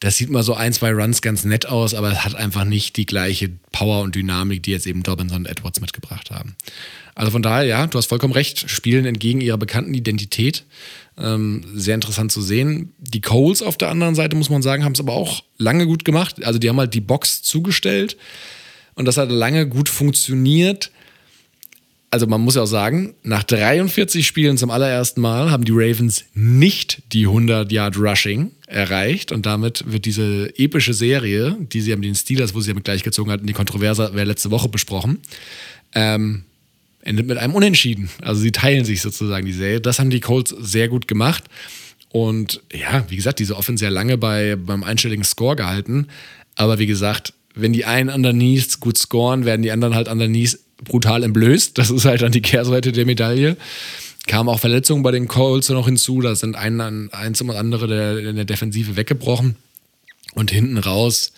das 0.00 0.16
sieht 0.16 0.30
mal 0.30 0.42
so 0.42 0.54
ein, 0.54 0.72
zwei 0.72 0.92
Runs 0.92 1.22
ganz 1.22 1.44
nett 1.44 1.66
aus, 1.66 1.94
aber 1.94 2.12
es 2.12 2.24
hat 2.24 2.34
einfach 2.34 2.64
nicht 2.64 2.96
die 2.96 3.06
gleiche 3.06 3.50
Power 3.72 4.02
und 4.02 4.14
Dynamik, 4.14 4.62
die 4.62 4.72
jetzt 4.72 4.86
eben 4.86 5.02
Dobbins 5.02 5.32
und 5.32 5.46
Edwards 5.46 5.80
mitgebracht 5.80 6.30
haben. 6.30 6.56
Also 7.14 7.30
von 7.30 7.42
daher, 7.42 7.64
ja, 7.64 7.86
du 7.86 7.96
hast 7.96 8.06
vollkommen 8.06 8.34
recht, 8.34 8.68
spielen 8.68 9.06
entgegen 9.06 9.40
ihrer 9.40 9.56
bekannten 9.56 9.94
Identität. 9.94 10.64
Ähm, 11.18 11.64
sehr 11.74 11.94
interessant 11.94 12.30
zu 12.30 12.42
sehen. 12.42 12.92
Die 12.98 13.22
Coles 13.22 13.62
auf 13.62 13.78
der 13.78 13.88
anderen 13.88 14.14
Seite, 14.14 14.36
muss 14.36 14.50
man 14.50 14.60
sagen, 14.60 14.84
haben 14.84 14.92
es 14.92 15.00
aber 15.00 15.14
auch 15.14 15.42
lange 15.56 15.86
gut 15.86 16.04
gemacht. 16.04 16.44
Also 16.44 16.58
die 16.58 16.68
haben 16.68 16.78
halt 16.78 16.92
die 16.92 17.00
Box 17.00 17.40
zugestellt 17.40 18.18
und 18.96 19.06
das 19.06 19.16
hat 19.16 19.30
lange 19.30 19.66
gut 19.66 19.88
funktioniert. 19.88 20.90
Also 22.16 22.26
man 22.26 22.40
muss 22.40 22.54
ja 22.54 22.62
auch 22.62 22.66
sagen, 22.66 23.12
nach 23.24 23.42
43 23.42 24.26
Spielen 24.26 24.56
zum 24.56 24.70
allerersten 24.70 25.20
Mal 25.20 25.50
haben 25.50 25.66
die 25.66 25.72
Ravens 25.74 26.24
nicht 26.32 27.02
die 27.12 27.26
100 27.26 27.70
Yard 27.70 27.98
Rushing 27.98 28.52
erreicht 28.66 29.32
und 29.32 29.44
damit 29.44 29.84
wird 29.86 30.06
diese 30.06 30.50
epische 30.56 30.94
Serie, 30.94 31.58
die 31.60 31.82
sie 31.82 31.92
haben 31.92 32.00
den 32.00 32.14
Steelers, 32.14 32.54
wo 32.54 32.62
sie 32.62 32.70
damit 32.70 32.84
gleichgezogen 32.84 33.30
hatten, 33.30 33.46
die 33.46 33.52
Kontroverse 33.52 34.14
wäre 34.14 34.24
letzte 34.24 34.50
Woche 34.50 34.70
besprochen, 34.70 35.18
ähm, 35.94 36.44
endet 37.02 37.26
mit 37.26 37.36
einem 37.36 37.54
Unentschieden. 37.54 38.08
Also 38.22 38.40
sie 38.40 38.50
teilen 38.50 38.86
sich 38.86 39.02
sozusagen 39.02 39.44
die 39.44 39.52
Serie. 39.52 39.82
Das 39.82 39.98
haben 39.98 40.08
die 40.08 40.20
Colts 40.20 40.54
sehr 40.58 40.88
gut 40.88 41.06
gemacht. 41.06 41.44
Und 42.08 42.62
ja, 42.72 43.04
wie 43.10 43.16
gesagt, 43.16 43.40
diese 43.40 43.58
Offense 43.58 43.80
sehr 43.80 43.90
lange 43.90 44.16
bei, 44.16 44.56
beim 44.56 44.84
einstelligen 44.84 45.22
Score 45.22 45.54
gehalten. 45.54 46.06
Aber 46.54 46.78
wie 46.78 46.86
gesagt, 46.86 47.34
wenn 47.54 47.74
die 47.74 47.84
einen 47.84 48.08
underneath 48.08 48.80
gut 48.80 48.96
scoren, 48.96 49.44
werden 49.44 49.60
die 49.60 49.70
anderen 49.70 49.94
halt 49.94 50.08
underneath 50.08 50.58
brutal 50.84 51.22
entblößt. 51.22 51.76
Das 51.78 51.90
ist 51.90 52.04
halt 52.04 52.22
dann 52.22 52.32
die 52.32 52.42
Kehrseite 52.42 52.92
der 52.92 53.06
Medaille. 53.06 53.56
Kamen 54.26 54.48
auch 54.48 54.60
Verletzungen 54.60 55.02
bei 55.02 55.12
den 55.12 55.28
Colts 55.28 55.68
noch 55.68 55.86
hinzu. 55.86 56.20
Da 56.20 56.34
sind 56.34 56.56
ein, 56.56 57.12
eins 57.12 57.40
und 57.40 57.50
andere 57.50 57.86
der, 57.86 58.18
in 58.18 58.36
der 58.36 58.44
Defensive 58.44 58.96
weggebrochen. 58.96 59.56
Und 60.34 60.50
hinten 60.50 60.76
raus, 60.76 61.32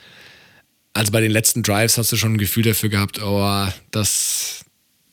also 0.93 1.13
bei 1.13 1.21
den 1.21 1.31
letzten 1.31 1.63
Drives 1.63 1.99
hast 1.99 2.11
du 2.11 2.17
schon 2.17 2.35
ein 2.35 2.39
Gefühl 2.39 2.65
dafür 2.65 2.89
gehabt, 2.89 3.23
oh, 3.23 3.69
das, 3.93 4.65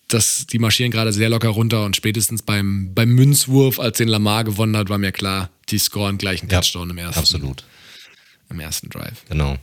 das, 0.08 0.48
die 0.48 0.58
marschieren 0.58 0.92
gerade 0.92 1.14
sehr 1.14 1.30
locker 1.30 1.50
runter 1.50 1.86
und 1.86 1.96
spätestens 1.96 2.42
beim, 2.42 2.96
beim 2.96 3.10
Münzwurf, 3.10 3.80
als 3.80 3.98
den 3.98 4.08
Lamar 4.08 4.44
gewonnen 4.44 4.76
hat, 4.76 4.90
war 4.90 4.98
mir 4.98 5.12
klar, 5.12 5.52
die 5.70 5.78
scoren 5.78 6.18
gleich 6.18 6.42
einen 6.42 6.50
ja, 6.50 6.62
Touchdown 6.62 6.90
im 6.90 6.98
ersten. 6.98 7.20
Absolut. 7.20 7.66
Im 8.50 8.60
ersten 8.60 8.90
Drive. 8.90 9.26
Genau. 9.30 9.58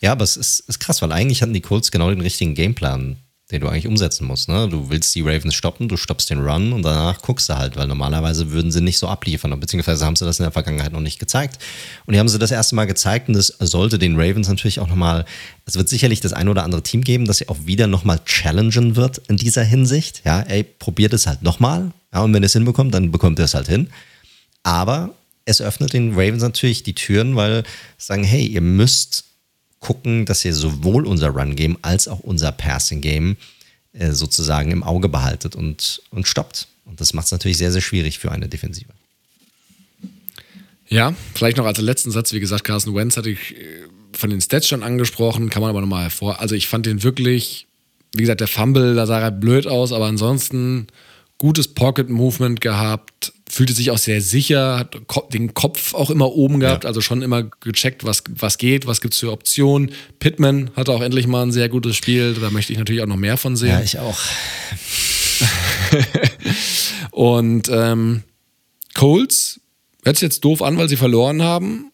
Ja, 0.00 0.12
aber 0.12 0.24
es 0.24 0.36
ist, 0.36 0.60
ist 0.60 0.80
krass, 0.80 1.02
weil 1.02 1.12
eigentlich 1.12 1.42
hatten 1.42 1.54
die 1.54 1.60
Colts 1.60 1.92
genau 1.92 2.10
den 2.10 2.20
richtigen 2.20 2.54
Gameplan 2.54 3.16
den 3.52 3.60
du 3.60 3.68
eigentlich 3.68 3.86
umsetzen 3.86 4.26
musst. 4.26 4.48
Ne? 4.48 4.68
Du 4.68 4.90
willst 4.90 5.14
die 5.14 5.20
Ravens 5.20 5.54
stoppen, 5.54 5.88
du 5.88 5.96
stoppst 5.96 6.30
den 6.30 6.40
Run 6.40 6.72
und 6.72 6.82
danach 6.82 7.22
guckst 7.22 7.48
du 7.48 7.56
halt, 7.56 7.76
weil 7.76 7.86
normalerweise 7.86 8.50
würden 8.50 8.72
sie 8.72 8.80
nicht 8.80 8.98
so 8.98 9.06
abliefern, 9.06 9.58
beziehungsweise 9.60 10.04
haben 10.04 10.16
sie 10.16 10.24
das 10.24 10.40
in 10.40 10.42
der 10.42 10.52
Vergangenheit 10.52 10.92
noch 10.92 11.00
nicht 11.00 11.20
gezeigt. 11.20 11.58
Und 12.06 12.14
die 12.14 12.18
haben 12.18 12.28
sie 12.28 12.40
das 12.40 12.50
erste 12.50 12.74
Mal 12.74 12.86
gezeigt 12.86 13.28
und 13.28 13.34
das 13.34 13.46
sollte 13.60 14.00
den 14.00 14.16
Ravens 14.16 14.48
natürlich 14.48 14.80
auch 14.80 14.88
nochmal, 14.88 15.24
es 15.64 15.76
wird 15.76 15.88
sicherlich 15.88 16.20
das 16.20 16.32
ein 16.32 16.48
oder 16.48 16.64
andere 16.64 16.82
Team 16.82 17.02
geben, 17.02 17.24
das 17.24 17.38
sie 17.38 17.48
auch 17.48 17.58
wieder 17.66 17.86
nochmal 17.86 18.18
challengen 18.24 18.96
wird 18.96 19.18
in 19.28 19.36
dieser 19.36 19.62
Hinsicht. 19.62 20.22
Ja, 20.24 20.40
ey, 20.40 20.64
probiert 20.64 21.12
es 21.12 21.28
halt 21.28 21.42
nochmal. 21.42 21.92
Ja, 22.12 22.22
und 22.22 22.34
wenn 22.34 22.42
ihr 22.42 22.46
es 22.46 22.52
hinbekommt, 22.52 22.94
dann 22.94 23.12
bekommt 23.12 23.38
ihr 23.38 23.44
es 23.44 23.54
halt 23.54 23.68
hin. 23.68 23.90
Aber 24.64 25.14
es 25.44 25.62
öffnet 25.62 25.92
den 25.92 26.14
Ravens 26.14 26.42
natürlich 26.42 26.82
die 26.82 26.94
Türen, 26.94 27.36
weil 27.36 27.62
sagen, 27.96 28.24
hey, 28.24 28.44
ihr 28.44 28.60
müsst 28.60 29.25
gucken, 29.86 30.26
dass 30.26 30.44
ihr 30.44 30.52
sowohl 30.52 31.06
unser 31.06 31.28
Run-Game 31.28 31.78
als 31.82 32.08
auch 32.08 32.18
unser 32.18 32.50
Passing-Game 32.50 33.36
äh, 33.92 34.10
sozusagen 34.10 34.72
im 34.72 34.82
Auge 34.82 35.08
behaltet 35.08 35.54
und, 35.54 36.02
und 36.10 36.26
stoppt. 36.26 36.66
Und 36.86 37.00
das 37.00 37.14
macht 37.14 37.26
es 37.26 37.32
natürlich 37.32 37.56
sehr, 37.56 37.70
sehr 37.70 37.80
schwierig 37.80 38.18
für 38.18 38.32
eine 38.32 38.48
Defensive. 38.48 38.90
Ja, 40.88 41.14
vielleicht 41.34 41.56
noch 41.56 41.66
als 41.66 41.78
letzten 41.78 42.10
Satz, 42.10 42.32
wie 42.32 42.40
gesagt, 42.40 42.64
Carson 42.64 42.96
Wentz 42.96 43.16
hatte 43.16 43.30
ich 43.30 43.56
äh, 43.56 43.84
von 44.12 44.30
den 44.30 44.40
Stats 44.40 44.66
schon 44.66 44.82
angesprochen, 44.82 45.50
kann 45.50 45.62
man 45.62 45.70
aber 45.70 45.80
nochmal 45.80 46.02
hervor. 46.02 46.40
Also 46.40 46.56
ich 46.56 46.66
fand 46.66 46.86
den 46.86 47.04
wirklich, 47.04 47.68
wie 48.12 48.22
gesagt, 48.22 48.40
der 48.40 48.48
Fumble, 48.48 48.96
da 48.96 49.06
sah 49.06 49.20
er 49.20 49.30
blöd 49.30 49.68
aus, 49.68 49.92
aber 49.92 50.06
ansonsten 50.06 50.88
gutes 51.38 51.68
Pocket-Movement 51.68 52.60
gehabt, 52.60 53.32
fühlte 53.48 53.72
sich 53.72 53.90
auch 53.90 53.98
sehr 53.98 54.20
sicher, 54.20 54.78
hat 54.78 54.96
den 55.32 55.54
Kopf 55.54 55.94
auch 55.94 56.10
immer 56.10 56.32
oben 56.32 56.60
gehabt, 56.60 56.84
ja. 56.84 56.88
also 56.88 57.00
schon 57.00 57.22
immer 57.22 57.44
gecheckt, 57.60 58.04
was, 58.04 58.24
was 58.28 58.58
geht, 58.58 58.86
was 58.86 59.00
gibt 59.00 59.14
es 59.14 59.20
für 59.20 59.30
Optionen. 59.30 59.92
Pittman 60.18 60.70
hatte 60.74 60.92
auch 60.92 61.02
endlich 61.02 61.26
mal 61.26 61.42
ein 61.42 61.52
sehr 61.52 61.68
gutes 61.68 61.96
Spiel, 61.96 62.34
da 62.34 62.50
möchte 62.50 62.72
ich 62.72 62.78
natürlich 62.78 63.02
auch 63.02 63.06
noch 63.06 63.16
mehr 63.16 63.36
von 63.36 63.56
sehen. 63.56 63.70
Ja, 63.70 63.82
ich 63.82 63.98
auch. 63.98 64.18
Und 67.10 67.68
ähm, 67.70 68.22
Colts, 68.94 69.60
hört 70.04 70.16
sich 70.16 70.22
jetzt 70.22 70.44
doof 70.44 70.62
an, 70.62 70.78
weil 70.78 70.88
sie 70.88 70.96
verloren 70.96 71.42
haben, 71.42 71.92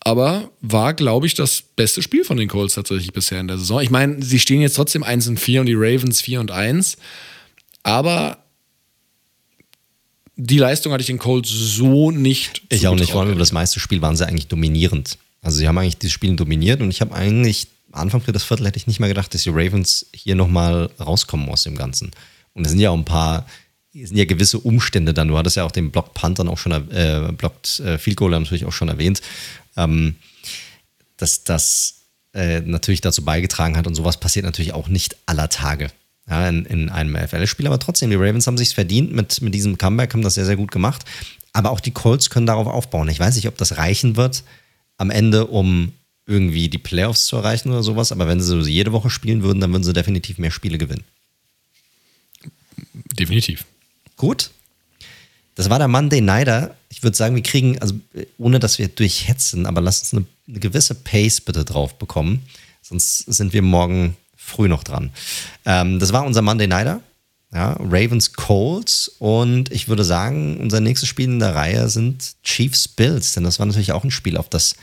aber 0.00 0.50
war, 0.60 0.94
glaube 0.94 1.26
ich, 1.26 1.34
das 1.34 1.62
beste 1.74 2.00
Spiel 2.00 2.24
von 2.24 2.36
den 2.36 2.48
Colts 2.48 2.74
tatsächlich 2.74 3.12
bisher 3.12 3.40
in 3.40 3.48
der 3.48 3.58
Saison. 3.58 3.80
Ich 3.80 3.90
meine, 3.90 4.22
sie 4.22 4.38
stehen 4.38 4.60
jetzt 4.60 4.76
trotzdem 4.76 5.02
1 5.02 5.28
und 5.28 5.40
4 5.40 5.60
und 5.60 5.66
die 5.66 5.74
Ravens 5.74 6.20
4 6.20 6.40
und 6.40 6.50
1, 6.52 6.96
aber 7.82 8.45
die 10.36 10.58
Leistung 10.58 10.92
hatte 10.92 11.00
ich 11.00 11.06
den 11.06 11.18
Colts 11.18 11.48
so 11.48 12.10
nicht. 12.10 12.62
Ich 12.68 12.86
auch 12.86 12.94
nicht, 12.94 13.12
vor 13.12 13.22
allem 13.22 13.38
das 13.38 13.52
meiste 13.52 13.80
Spiel 13.80 14.02
waren 14.02 14.16
sie 14.16 14.26
eigentlich 14.26 14.48
dominierend. 14.48 15.18
Also 15.40 15.58
sie 15.58 15.66
haben 15.66 15.78
eigentlich 15.78 15.98
dieses 15.98 16.12
Spiel 16.12 16.36
dominiert 16.36 16.82
und 16.82 16.90
ich 16.90 17.00
habe 17.00 17.14
eigentlich, 17.14 17.68
Anfang 17.92 18.20
für 18.20 18.32
das 18.32 18.44
Viertel 18.44 18.66
hätte 18.66 18.76
ich 18.76 18.86
nicht 18.86 19.00
mehr 19.00 19.08
gedacht, 19.08 19.32
dass 19.32 19.42
die 19.42 19.50
Ravens 19.50 20.06
hier 20.12 20.34
nochmal 20.34 20.90
rauskommen 21.00 21.48
aus 21.48 21.62
dem 21.62 21.76
Ganzen. 21.76 22.10
Und 22.52 22.64
es 22.64 22.72
sind 22.72 22.80
ja 22.80 22.90
auch 22.90 22.96
ein 22.96 23.04
paar, 23.06 23.46
es 23.94 24.10
sind 24.10 24.18
ja 24.18 24.26
gewisse 24.26 24.58
Umstände 24.58 25.14
dann. 25.14 25.28
Du 25.28 25.38
hattest 25.38 25.56
ja 25.56 25.64
auch 25.64 25.72
den 25.72 25.90
Block 25.90 26.12
Punt 26.12 26.38
dann 26.38 26.48
auch 26.48 26.58
schon, 26.58 26.72
äh, 26.72 27.32
Blocked 27.32 27.80
äh, 27.80 27.96
Field 27.96 28.18
Goal 28.18 28.32
natürlich 28.32 28.66
auch 28.66 28.72
schon 28.72 28.88
erwähnt, 28.88 29.22
ähm, 29.76 30.16
dass 31.16 31.44
das 31.44 32.00
äh, 32.34 32.60
natürlich 32.60 33.00
dazu 33.00 33.24
beigetragen 33.24 33.78
hat 33.78 33.86
und 33.86 33.94
sowas 33.94 34.20
passiert 34.20 34.44
natürlich 34.44 34.74
auch 34.74 34.88
nicht 34.88 35.16
aller 35.24 35.48
Tage 35.48 35.90
ja, 36.28 36.48
in, 36.48 36.64
in 36.66 36.88
einem 36.88 37.16
FL-Spiel. 37.16 37.66
Aber 37.66 37.78
trotzdem, 37.78 38.10
die 38.10 38.16
Ravens 38.16 38.46
haben 38.46 38.58
sich 38.58 38.74
verdient 38.74 39.12
mit, 39.12 39.40
mit 39.42 39.54
diesem 39.54 39.78
Comeback, 39.78 40.12
haben 40.12 40.22
das 40.22 40.34
sehr, 40.34 40.46
sehr 40.46 40.56
gut 40.56 40.70
gemacht. 40.70 41.04
Aber 41.52 41.70
auch 41.70 41.80
die 41.80 41.92
Colts 41.92 42.30
können 42.30 42.46
darauf 42.46 42.66
aufbauen. 42.66 43.08
Ich 43.08 43.20
weiß 43.20 43.36
nicht, 43.36 43.48
ob 43.48 43.56
das 43.56 43.78
reichen 43.78 44.16
wird 44.16 44.42
am 44.98 45.10
Ende, 45.10 45.46
um 45.46 45.92
irgendwie 46.26 46.68
die 46.68 46.78
Playoffs 46.78 47.26
zu 47.26 47.36
erreichen 47.36 47.70
oder 47.70 47.82
sowas. 47.82 48.12
Aber 48.12 48.26
wenn 48.26 48.40
sie 48.40 48.46
so 48.46 48.60
jede 48.60 48.92
Woche 48.92 49.10
spielen 49.10 49.42
würden, 49.42 49.60
dann 49.60 49.72
würden 49.72 49.84
sie 49.84 49.92
definitiv 49.92 50.38
mehr 50.38 50.50
Spiele 50.50 50.78
gewinnen. 50.78 51.04
Definitiv. 53.18 53.64
Gut. 54.16 54.50
Das 55.54 55.70
war 55.70 55.78
der 55.78 55.88
Monday 55.88 56.20
Nighter. 56.20 56.76
Ich 56.90 57.02
würde 57.02 57.16
sagen, 57.16 57.36
wir 57.36 57.42
kriegen, 57.42 57.78
also 57.78 57.94
ohne 58.36 58.58
dass 58.58 58.78
wir 58.78 58.88
durchhetzen, 58.88 59.64
aber 59.64 59.80
lass 59.80 60.00
uns 60.00 60.12
eine, 60.12 60.26
eine 60.48 60.60
gewisse 60.60 60.94
Pace 60.94 61.40
bitte 61.40 61.64
drauf 61.64 61.98
bekommen. 61.98 62.42
Sonst 62.82 63.18
sind 63.18 63.52
wir 63.52 63.62
morgen 63.62 64.16
früh 64.46 64.68
noch 64.68 64.84
dran. 64.84 65.10
Ähm, 65.64 65.98
das 65.98 66.12
war 66.12 66.24
unser 66.24 66.42
Monday 66.42 66.66
Nighter. 66.66 67.00
Ja, 67.52 67.76
Ravens 67.78 68.32
Colts 68.32 69.08
und 69.18 69.70
ich 69.70 69.88
würde 69.88 70.04
sagen, 70.04 70.58
unser 70.58 70.80
nächstes 70.80 71.08
Spiel 71.08 71.26
in 71.26 71.38
der 71.38 71.54
Reihe 71.54 71.88
sind 71.88 72.34
Chiefs 72.42 72.88
Bills, 72.88 73.32
denn 73.32 73.44
das 73.44 73.58
war 73.58 73.66
natürlich 73.66 73.92
auch 73.92 74.04
ein 74.04 74.10
Spiel, 74.10 74.36
auf 74.36 74.48
das 74.48 74.74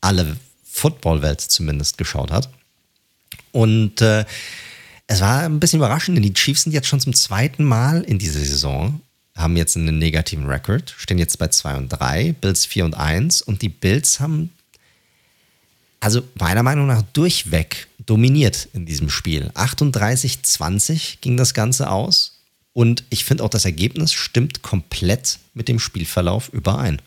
alle 0.00 0.36
Footballwelt 0.64 1.40
zumindest 1.40 1.98
geschaut 1.98 2.30
hat. 2.30 2.48
Und 3.50 4.00
äh, 4.00 4.24
es 5.06 5.20
war 5.20 5.42
ein 5.42 5.58
bisschen 5.58 5.80
überraschend, 5.80 6.16
denn 6.16 6.22
die 6.22 6.34
Chiefs 6.34 6.62
sind 6.62 6.72
jetzt 6.72 6.86
schon 6.86 7.00
zum 7.00 7.14
zweiten 7.14 7.64
Mal 7.64 8.02
in 8.02 8.18
dieser 8.18 8.40
Saison, 8.40 9.00
haben 9.34 9.56
jetzt 9.56 9.76
einen 9.76 9.98
negativen 9.98 10.46
Rekord, 10.46 10.94
stehen 10.96 11.18
jetzt 11.18 11.38
bei 11.38 11.48
2 11.48 11.76
und 11.76 11.88
3, 11.88 12.34
Bills 12.40 12.64
4 12.64 12.84
und 12.84 12.94
1 12.94 13.42
und 13.42 13.60
die 13.62 13.68
Bills 13.68 14.20
haben 14.20 14.50
also 16.00 16.22
meiner 16.38 16.62
Meinung 16.62 16.86
nach 16.86 17.02
durchweg 17.12 17.88
dominiert 18.06 18.68
in 18.72 18.86
diesem 18.86 19.10
Spiel. 19.10 19.50
38-20 19.54 21.18
ging 21.20 21.36
das 21.36 21.54
Ganze 21.54 21.90
aus. 21.90 22.38
Und 22.72 23.04
ich 23.10 23.24
finde 23.24 23.42
auch, 23.42 23.50
das 23.50 23.64
Ergebnis 23.64 24.12
stimmt 24.12 24.62
komplett 24.62 25.38
mit 25.54 25.68
dem 25.68 25.80
Spielverlauf 25.80 26.48
überein. 26.50 27.02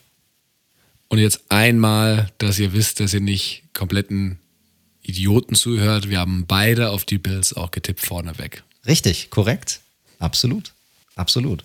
Und 1.08 1.18
jetzt 1.18 1.42
einmal, 1.48 2.30
dass 2.38 2.58
ihr 2.58 2.72
wisst, 2.72 3.00
dass 3.00 3.14
ihr 3.14 3.20
nicht 3.20 3.64
kompletten 3.72 4.38
Idioten 5.02 5.54
zuhört. 5.54 6.08
Wir 6.08 6.20
haben 6.20 6.46
beide 6.46 6.90
auf 6.90 7.04
die 7.04 7.18
Bills 7.18 7.54
auch 7.54 7.70
getippt 7.70 8.00
vorneweg. 8.00 8.62
Richtig, 8.86 9.30
korrekt. 9.30 9.80
Absolut. 10.18 10.72
Absolut. 11.14 11.64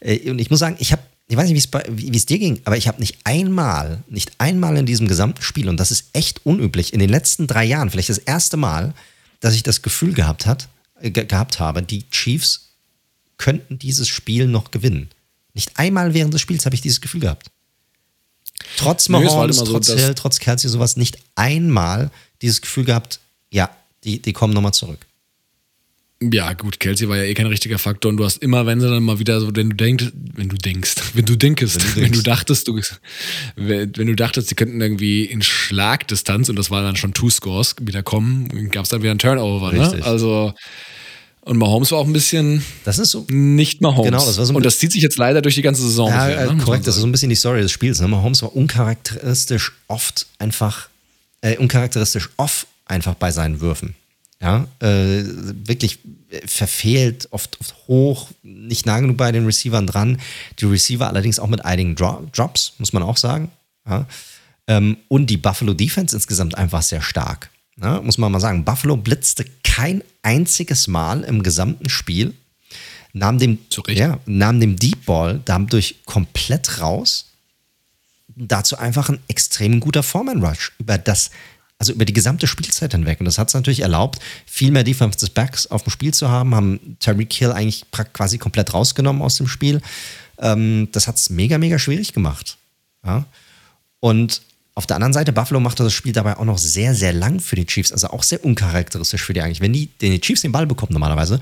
Äh, 0.00 0.30
und 0.30 0.38
ich 0.38 0.50
muss 0.50 0.58
sagen, 0.58 0.76
ich 0.78 0.92
habe 0.92 1.02
ich 1.28 1.36
weiß 1.36 1.48
nicht, 1.48 1.68
wie 1.88 2.16
es 2.16 2.26
dir 2.26 2.38
ging, 2.38 2.60
aber 2.64 2.76
ich 2.76 2.88
habe 2.88 3.00
nicht 3.00 3.18
einmal, 3.24 4.02
nicht 4.08 4.32
einmal 4.38 4.76
in 4.76 4.86
diesem 4.86 5.08
gesamten 5.08 5.42
Spiel, 5.42 5.68
und 5.68 5.78
das 5.78 5.90
ist 5.90 6.06
echt 6.12 6.44
unüblich, 6.44 6.92
in 6.92 6.98
den 6.98 7.08
letzten 7.08 7.46
drei 7.46 7.64
Jahren, 7.64 7.90
vielleicht 7.90 8.10
das 8.10 8.18
erste 8.18 8.56
Mal, 8.56 8.94
dass 9.40 9.54
ich 9.54 9.62
das 9.62 9.82
Gefühl 9.82 10.12
gehabt, 10.12 10.46
hat, 10.46 10.68
äh, 11.00 11.10
gehabt 11.10 11.58
habe, 11.58 11.82
die 11.82 12.08
Chiefs 12.10 12.68
könnten 13.38 13.78
dieses 13.78 14.08
Spiel 14.08 14.46
noch 14.46 14.70
gewinnen. 14.70 15.08
Nicht 15.54 15.78
einmal 15.78 16.14
während 16.14 16.34
des 16.34 16.40
Spiels 16.40 16.64
habe 16.64 16.74
ich 16.74 16.80
dieses 16.80 17.00
Gefühl 17.00 17.20
gehabt. 17.20 17.50
Trotz 18.76 19.08
Mahomes, 19.08 19.56
so, 19.56 19.64
trotz 19.64 19.88
Hill, 19.90 20.14
trotz 20.14 20.38
Kelsey, 20.38 20.70
sowas, 20.70 20.96
nicht 20.96 21.18
einmal 21.34 22.10
dieses 22.40 22.60
Gefühl 22.60 22.84
gehabt, 22.84 23.20
ja, 23.50 23.70
die, 24.04 24.20
die 24.20 24.32
kommen 24.32 24.54
nochmal 24.54 24.74
zurück. 24.74 25.06
Ja, 26.30 26.52
gut, 26.52 26.78
Kelsey 26.78 27.08
war 27.08 27.16
ja 27.16 27.24
eh 27.24 27.34
kein 27.34 27.46
richtiger 27.46 27.78
Faktor 27.78 28.10
und 28.10 28.16
du 28.16 28.24
hast 28.24 28.42
immer, 28.42 28.66
wenn 28.66 28.80
sie 28.80 28.88
dann 28.88 29.02
mal 29.02 29.18
wieder 29.18 29.40
so, 29.40 29.54
wenn 29.54 29.70
du 29.70 29.76
denkst, 29.76 30.12
wenn 30.34 30.48
du 30.48 30.56
denkst, 30.56 30.94
wenn 31.14 31.24
du 31.24 31.36
denkst, 31.36 31.74
wenn 31.74 31.94
du, 31.94 32.00
wenn 32.02 32.12
du 32.12 32.22
dachtest, 32.22 32.68
du, 32.68 32.80
wenn, 33.56 33.96
wenn, 33.96 34.06
du 34.06 34.14
dachtest, 34.14 34.48
sie 34.48 34.54
könnten 34.54 34.80
irgendwie 34.80 35.24
in 35.24 35.42
Schlagdistanz 35.42 36.48
und 36.48 36.56
das 36.56 36.70
waren 36.70 36.84
dann 36.84 36.96
schon 36.96 37.14
Two 37.14 37.30
Scores 37.30 37.74
wieder 37.80 38.02
kommen, 38.02 38.70
gab 38.70 38.84
es 38.84 38.90
dann 38.90 39.02
wieder 39.02 39.12
ein 39.12 39.18
Turnover, 39.18 39.72
ne? 39.72 40.02
Also 40.02 40.54
und 41.44 41.58
Mahomes 41.58 41.90
war 41.90 41.98
auch 41.98 42.06
ein 42.06 42.12
bisschen 42.12 42.64
das 42.84 43.00
ist 43.00 43.10
so, 43.10 43.26
nicht 43.28 43.80
Mahomes. 43.80 44.10
Genau, 44.10 44.24
das 44.24 44.38
war 44.38 44.46
so 44.46 44.54
und 44.54 44.64
das 44.64 44.78
zieht 44.78 44.92
sich 44.92 45.02
jetzt 45.02 45.18
leider 45.18 45.42
durch 45.42 45.56
die 45.56 45.62
ganze 45.62 45.82
Saison. 45.82 46.08
Ja, 46.08 46.26
her, 46.26 46.52
ne? 46.52 46.62
korrekt, 46.62 46.86
das 46.86 46.94
ist 46.94 47.00
so 47.00 47.06
ein 47.06 47.12
bisschen 47.12 47.30
die 47.30 47.36
Story 47.36 47.62
des 47.62 47.72
Spiels. 47.72 48.00
Ne? 48.00 48.06
Mahomes 48.06 48.42
war 48.42 48.54
uncharakteristisch 48.54 49.72
oft 49.88 50.26
einfach, 50.38 50.88
äh, 51.40 51.56
uncharakteristisch 51.56 52.28
off 52.36 52.66
einfach 52.86 53.14
bei 53.14 53.32
seinen 53.32 53.60
Würfen. 53.60 53.96
Ja, 54.42 54.66
äh, 54.80 55.22
wirklich 55.24 56.00
verfehlt, 56.46 57.28
oft, 57.30 57.60
oft 57.60 57.76
hoch, 57.86 58.30
nicht 58.42 58.86
nah 58.86 58.98
genug 58.98 59.16
bei 59.16 59.30
den 59.30 59.46
Receivern 59.46 59.86
dran. 59.86 60.18
Die 60.58 60.64
Receiver 60.64 61.06
allerdings 61.06 61.38
auch 61.38 61.46
mit 61.46 61.64
einigen 61.64 61.94
Dro 61.94 62.26
Drops, 62.32 62.72
muss 62.78 62.92
man 62.92 63.04
auch 63.04 63.16
sagen. 63.16 63.52
Ja. 63.88 64.06
Ähm, 64.66 64.96
und 65.06 65.30
die 65.30 65.36
Buffalo 65.36 65.74
Defense 65.74 66.16
insgesamt 66.16 66.58
einfach 66.58 66.82
sehr 66.82 67.02
stark. 67.02 67.50
Ja, 67.80 68.00
muss 68.00 68.18
man 68.18 68.32
mal 68.32 68.40
sagen. 68.40 68.64
Buffalo 68.64 68.96
blitzte 68.96 69.44
kein 69.62 70.02
einziges 70.22 70.88
Mal 70.88 71.22
im 71.22 71.44
gesamten 71.44 71.88
Spiel, 71.88 72.34
nahm 73.12 73.38
dem, 73.38 73.58
ja, 73.88 74.18
nahm 74.26 74.58
dem 74.58 74.76
Deep 74.76 75.06
Ball 75.06 75.40
dadurch 75.44 76.00
komplett 76.04 76.80
raus. 76.80 77.28
Dazu 78.34 78.76
einfach 78.76 79.08
ein 79.08 79.20
extrem 79.28 79.78
guter 79.78 80.02
Foreman 80.02 80.44
Rush 80.44 80.72
über 80.78 80.98
das 80.98 81.30
also 81.82 81.94
über 81.94 82.04
die 82.04 82.12
gesamte 82.12 82.46
Spielzeit 82.46 82.92
hinweg. 82.92 83.18
Und 83.18 83.24
das 83.26 83.38
hat 83.38 83.48
es 83.48 83.54
natürlich 83.54 83.80
erlaubt, 83.80 84.20
viel 84.46 84.70
mehr 84.70 84.84
Defensive 84.84 85.32
Backs 85.32 85.66
auf 85.66 85.82
dem 85.82 85.90
Spiel 85.90 86.14
zu 86.14 86.30
haben, 86.30 86.54
haben 86.54 86.96
Tyreek 87.00 87.32
Hill 87.32 87.50
eigentlich 87.50 87.84
quasi 88.12 88.38
komplett 88.38 88.72
rausgenommen 88.72 89.20
aus 89.20 89.34
dem 89.34 89.48
Spiel. 89.48 89.82
Ähm, 90.38 90.90
das 90.92 91.08
hat 91.08 91.16
es 91.16 91.28
mega, 91.28 91.58
mega 91.58 91.80
schwierig 91.80 92.12
gemacht. 92.12 92.56
Ja? 93.04 93.24
Und 93.98 94.42
auf 94.76 94.86
der 94.86 94.94
anderen 94.94 95.12
Seite, 95.12 95.32
Buffalo 95.32 95.58
machte 95.58 95.82
das 95.82 95.92
Spiel 95.92 96.12
dabei 96.12 96.36
auch 96.36 96.44
noch 96.44 96.58
sehr, 96.58 96.94
sehr 96.94 97.12
lang 97.12 97.40
für 97.40 97.56
die 97.56 97.66
Chiefs, 97.66 97.90
also 97.90 98.10
auch 98.10 98.22
sehr 98.22 98.44
uncharakteristisch 98.44 99.24
für 99.24 99.32
die 99.32 99.42
eigentlich. 99.42 99.60
Wenn 99.60 99.72
die, 99.72 99.88
die 100.00 100.20
Chiefs 100.20 100.42
den 100.42 100.52
Ball 100.52 100.68
bekommen 100.68 100.92
normalerweise, 100.92 101.40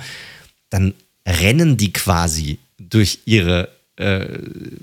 dann 0.71 0.95
rennen 1.29 1.77
die 1.77 1.93
quasi 1.93 2.59
durch 2.79 3.19
ihre 3.27 3.69
äh, 3.97 4.39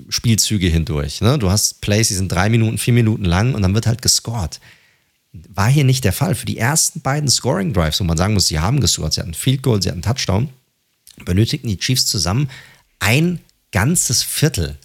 Spielzüge 0.08 0.68
hindurch. 0.68 1.20
Ne? 1.20 1.36
Du 1.36 1.50
hast 1.50 1.80
Plays, 1.80 2.06
die 2.06 2.14
sind 2.14 2.30
drei 2.30 2.48
Minuten, 2.48 2.78
vier 2.78 2.94
Minuten 2.94 3.24
lang 3.24 3.56
und 3.56 3.62
dann 3.62 3.74
wird 3.74 3.88
halt 3.88 4.02
gescored 4.02 4.60
war 5.32 5.68
hier 5.68 5.84
nicht 5.84 6.04
der 6.04 6.12
Fall. 6.12 6.34
Für 6.34 6.46
die 6.46 6.58
ersten 6.58 7.00
beiden 7.00 7.28
Scoring 7.28 7.72
Drives, 7.72 8.00
wo 8.00 8.04
man 8.04 8.16
sagen 8.16 8.34
muss, 8.34 8.48
sie 8.48 8.58
haben 8.58 8.80
gescored, 8.80 9.12
sie 9.12 9.20
hatten 9.20 9.34
Field 9.34 9.62
Goal, 9.62 9.82
sie 9.82 9.90
hatten 9.90 10.02
Touchdown, 10.02 10.48
benötigten 11.24 11.68
die 11.68 11.78
Chiefs 11.78 12.06
zusammen 12.06 12.48
ein 12.98 13.40
ganzes 13.72 14.22
Viertel. 14.22 14.76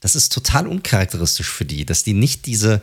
Das 0.00 0.14
ist 0.14 0.32
total 0.32 0.66
uncharakteristisch 0.66 1.48
für 1.48 1.64
die, 1.64 1.84
dass 1.84 2.04
die 2.04 2.12
nicht 2.12 2.46
diese 2.46 2.82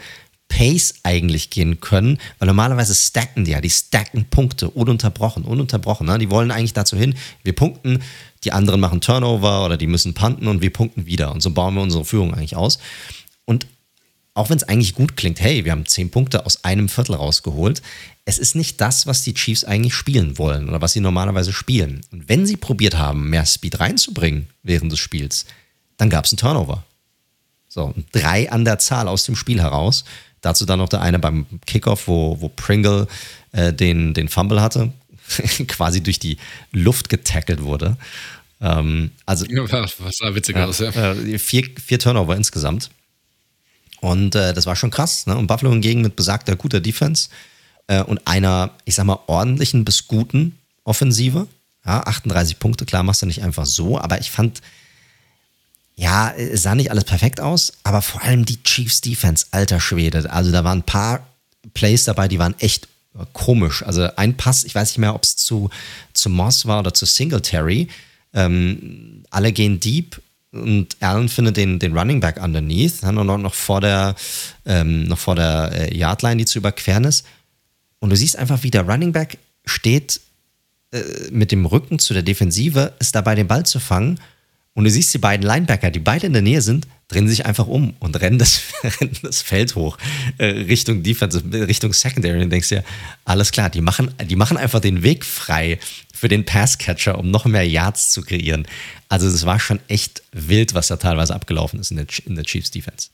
Pace 0.49 0.95
eigentlich 1.03 1.49
gehen 1.49 1.79
können, 1.79 2.19
weil 2.37 2.47
normalerweise 2.47 2.93
stacken 2.93 3.45
die 3.45 3.51
ja, 3.51 3.61
die 3.61 3.69
stacken 3.69 4.25
Punkte 4.25 4.69
ununterbrochen, 4.69 5.45
ununterbrochen. 5.45 6.05
Ne? 6.05 6.19
Die 6.19 6.29
wollen 6.29 6.51
eigentlich 6.51 6.73
dazu 6.73 6.97
hin, 6.97 7.15
wir 7.43 7.53
punkten, 7.53 8.03
die 8.43 8.51
anderen 8.51 8.79
machen 8.79 9.01
Turnover 9.01 9.65
oder 9.65 9.77
die 9.77 9.87
müssen 9.87 10.13
punten 10.13 10.47
und 10.47 10.61
wir 10.61 10.71
punkten 10.71 11.05
wieder. 11.05 11.31
Und 11.31 11.41
so 11.41 11.51
bauen 11.51 11.73
wir 11.75 11.81
unsere 11.81 12.05
Führung 12.05 12.33
eigentlich 12.33 12.55
aus. 12.55 12.77
Und 13.45 13.67
auch 14.33 14.49
wenn 14.49 14.57
es 14.57 14.63
eigentlich 14.63 14.95
gut 14.95 15.15
klingt, 15.15 15.39
hey, 15.39 15.63
wir 15.63 15.71
haben 15.71 15.85
zehn 15.85 16.09
Punkte 16.09 16.45
aus 16.45 16.63
einem 16.63 16.89
Viertel 16.89 17.15
rausgeholt, 17.15 17.81
es 18.25 18.39
ist 18.39 18.55
nicht 18.55 18.81
das, 18.81 19.05
was 19.05 19.23
die 19.23 19.33
Chiefs 19.33 19.63
eigentlich 19.63 19.93
spielen 19.93 20.37
wollen 20.37 20.69
oder 20.69 20.81
was 20.81 20.93
sie 20.93 21.01
normalerweise 21.01 21.53
spielen. 21.53 22.01
Und 22.11 22.29
wenn 22.29 22.45
sie 22.45 22.57
probiert 22.57 22.97
haben, 22.97 23.29
mehr 23.29 23.45
Speed 23.45 23.79
reinzubringen 23.79 24.47
während 24.63 24.91
des 24.91 24.99
Spiels, 24.99 25.45
dann 25.97 26.09
gab 26.09 26.25
es 26.25 26.31
einen 26.31 26.37
Turnover. 26.37 26.83
So, 27.67 27.93
drei 28.11 28.51
an 28.51 28.65
der 28.65 28.79
Zahl 28.79 29.07
aus 29.07 29.25
dem 29.25 29.35
Spiel 29.35 29.61
heraus. 29.61 30.05
Dazu 30.41 30.65
dann 30.65 30.79
noch 30.79 30.89
der 30.89 31.01
eine 31.01 31.19
beim 31.19 31.45
Kickoff, 31.65 32.07
wo, 32.07 32.39
wo 32.39 32.49
Pringle 32.49 33.07
äh, 33.51 33.73
den, 33.73 34.13
den 34.13 34.29
Fumble 34.29 34.61
hatte, 34.61 34.91
quasi 35.67 36.01
durch 36.01 36.19
die 36.19 36.37
Luft 36.71 37.09
getackelt 37.09 37.63
wurde. 37.63 37.97
Ähm, 38.61 39.11
also, 39.25 39.45
was 39.99 40.17
sah 40.17 40.35
witzig 40.35 40.55
aus, 40.57 40.79
ja. 40.79 40.89
Äh, 40.91 41.39
vier, 41.39 41.67
vier 41.83 41.99
Turnover 41.99 42.35
insgesamt. 42.35 42.89
Und 44.03 44.35
äh, 44.35 44.53
das 44.53 44.65
war 44.65 44.75
schon 44.75 44.91
krass. 44.91 45.27
Ne? 45.27 45.37
Und 45.37 45.47
Buffalo 45.47 45.71
hingegen 45.71 46.01
mit 46.01 46.17
besagter 46.17 46.57
guter 46.57 46.81
Defense 46.81 47.29
äh, 47.87 48.03
und 48.03 48.27
einer, 48.27 48.71
ich 48.83 48.95
sag 48.95 49.05
mal, 49.05 49.19
ordentlichen 49.27 49.85
bis 49.85 50.09
guten 50.09 50.57
Offensive. 50.83 51.47
Ja, 51.85 52.01
38 52.01 52.59
Punkte, 52.59 52.85
klar, 52.85 53.03
machst 53.03 53.21
du 53.21 53.27
nicht 53.27 53.43
einfach 53.43 53.65
so, 53.65 53.97
aber 53.97 54.19
ich 54.19 54.29
fand, 54.29 54.61
ja, 55.95 56.31
es 56.31 56.63
sah 56.63 56.75
nicht 56.75 56.91
alles 56.91 57.05
perfekt 57.05 57.39
aus, 57.39 57.71
aber 57.83 58.01
vor 58.01 58.21
allem 58.23 58.43
die 58.43 58.61
Chiefs 58.63 58.99
Defense, 58.99 59.45
alter 59.51 59.79
Schwede. 59.79 60.29
Also 60.29 60.51
da 60.51 60.65
waren 60.65 60.79
ein 60.79 60.83
paar 60.83 61.25
Plays 61.73 62.03
dabei, 62.03 62.27
die 62.27 62.39
waren 62.39 62.55
echt 62.59 62.89
komisch. 63.31 63.83
Also 63.83 64.13
ein 64.17 64.35
Pass, 64.35 64.65
ich 64.65 64.75
weiß 64.75 64.89
nicht 64.89 64.97
mehr, 64.97 65.15
ob 65.15 65.23
es 65.23 65.37
zu, 65.37 65.69
zu 66.13 66.29
Moss 66.29 66.65
war 66.65 66.79
oder 66.79 66.93
zu 66.93 67.05
Singletary. 67.05 67.87
Ähm, 68.33 69.23
alle 69.29 69.53
gehen 69.53 69.79
deep, 69.79 70.21
und 70.53 70.95
Allen 70.99 71.29
findet 71.29 71.57
den, 71.57 71.79
den 71.79 71.97
Running 71.97 72.19
Back 72.19 72.41
underneath, 72.41 73.01
noch, 73.01 73.37
noch 73.37 73.53
vor 73.53 73.81
der, 73.81 74.15
ähm, 74.65 75.05
noch 75.05 75.17
vor 75.17 75.35
der 75.35 75.71
äh, 75.73 75.97
Yardline, 75.97 76.37
die 76.37 76.45
zu 76.45 76.59
überqueren 76.59 77.05
ist. 77.05 77.25
Und 77.99 78.11
du 78.11 78.15
siehst 78.15 78.37
einfach, 78.37 78.61
wie 78.63 78.71
der 78.71 78.83
Running 78.83 79.11
Back 79.11 79.39
steht 79.65 80.21
äh, 80.91 81.01
mit 81.31 81.51
dem 81.51 81.65
Rücken 81.65 81.97
zu 81.97 82.13
der 82.13 82.21
Defensive, 82.21 82.93
ist 82.99 83.15
dabei, 83.15 83.33
den 83.33 83.47
Ball 83.47 83.65
zu 83.65 83.79
fangen. 83.79 84.19
Und 84.73 84.83
du 84.83 84.91
siehst 84.91 85.13
die 85.13 85.19
beiden 85.19 85.45
Linebacker, 85.45 85.89
die 85.89 85.99
beide 85.99 86.27
in 86.27 86.33
der 86.33 86.41
Nähe 86.41 86.61
sind, 86.61 86.87
drehen 87.13 87.27
sich 87.27 87.45
einfach 87.45 87.67
um 87.67 87.93
und 87.99 88.19
rennen 88.19 88.39
das, 88.39 88.61
rennen 88.83 89.17
das 89.21 89.41
Feld 89.41 89.75
hoch 89.75 89.97
äh, 90.37 90.45
Richtung 90.45 91.03
Defense, 91.03 91.43
Richtung 91.51 91.93
Secondary. 91.93 92.41
Und 92.43 92.49
denkst 92.49 92.69
dir, 92.69 92.83
alles 93.25 93.51
klar, 93.51 93.69
die 93.69 93.81
machen, 93.81 94.13
die 94.25 94.35
machen 94.35 94.57
einfach 94.57 94.79
den 94.79 95.03
Weg 95.03 95.25
frei 95.25 95.79
für 96.13 96.27
den 96.27 96.45
Passcatcher, 96.45 97.17
um 97.17 97.31
noch 97.31 97.45
mehr 97.45 97.67
Yards 97.67 98.11
zu 98.11 98.21
kreieren. 98.21 98.67
Also 99.09 99.27
es 99.27 99.45
war 99.45 99.59
schon 99.59 99.79
echt 99.87 100.23
wild, 100.31 100.73
was 100.73 100.87
da 100.87 100.97
teilweise 100.97 101.35
abgelaufen 101.35 101.79
ist 101.79 101.91
in 101.91 101.97
der, 101.97 102.07
in 102.25 102.35
der 102.35 102.45
Chiefs 102.45 102.71
Defense. 102.71 103.09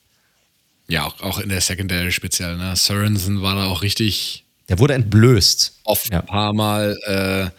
Ja, 0.88 1.04
auch, 1.04 1.20
auch 1.20 1.38
in 1.38 1.48
der 1.48 1.60
Secondary 1.60 2.10
speziell. 2.10 2.56
Ne? 2.56 2.74
Sorensen 2.74 3.42
war 3.42 3.54
da 3.54 3.66
auch 3.66 3.82
richtig. 3.82 4.44
Der 4.68 4.78
wurde 4.78 4.94
entblößt. 4.94 5.80
Oft 5.84 6.10
ja. 6.10 6.20
ein 6.20 6.26
paar 6.26 6.52
Mal. 6.52 6.96
Äh, 7.06 7.50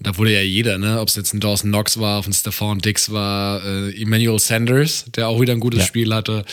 da 0.00 0.16
wurde 0.16 0.32
ja 0.32 0.40
jeder, 0.40 0.78
ne? 0.78 1.00
ob 1.00 1.08
es 1.08 1.16
jetzt 1.16 1.34
ein 1.34 1.40
Dawson 1.40 1.70
Knox 1.70 1.98
war, 1.98 2.18
ob 2.18 2.26
ein 2.26 2.32
Stefan 2.32 2.78
Dix 2.78 3.10
war, 3.10 3.64
äh, 3.64 4.02
Emmanuel 4.02 4.38
Sanders, 4.38 5.04
der 5.14 5.28
auch 5.28 5.40
wieder 5.40 5.52
ein 5.52 5.60
gutes 5.60 5.80
ja. 5.80 5.86
Spiel 5.86 6.14
hatte. 6.14 6.44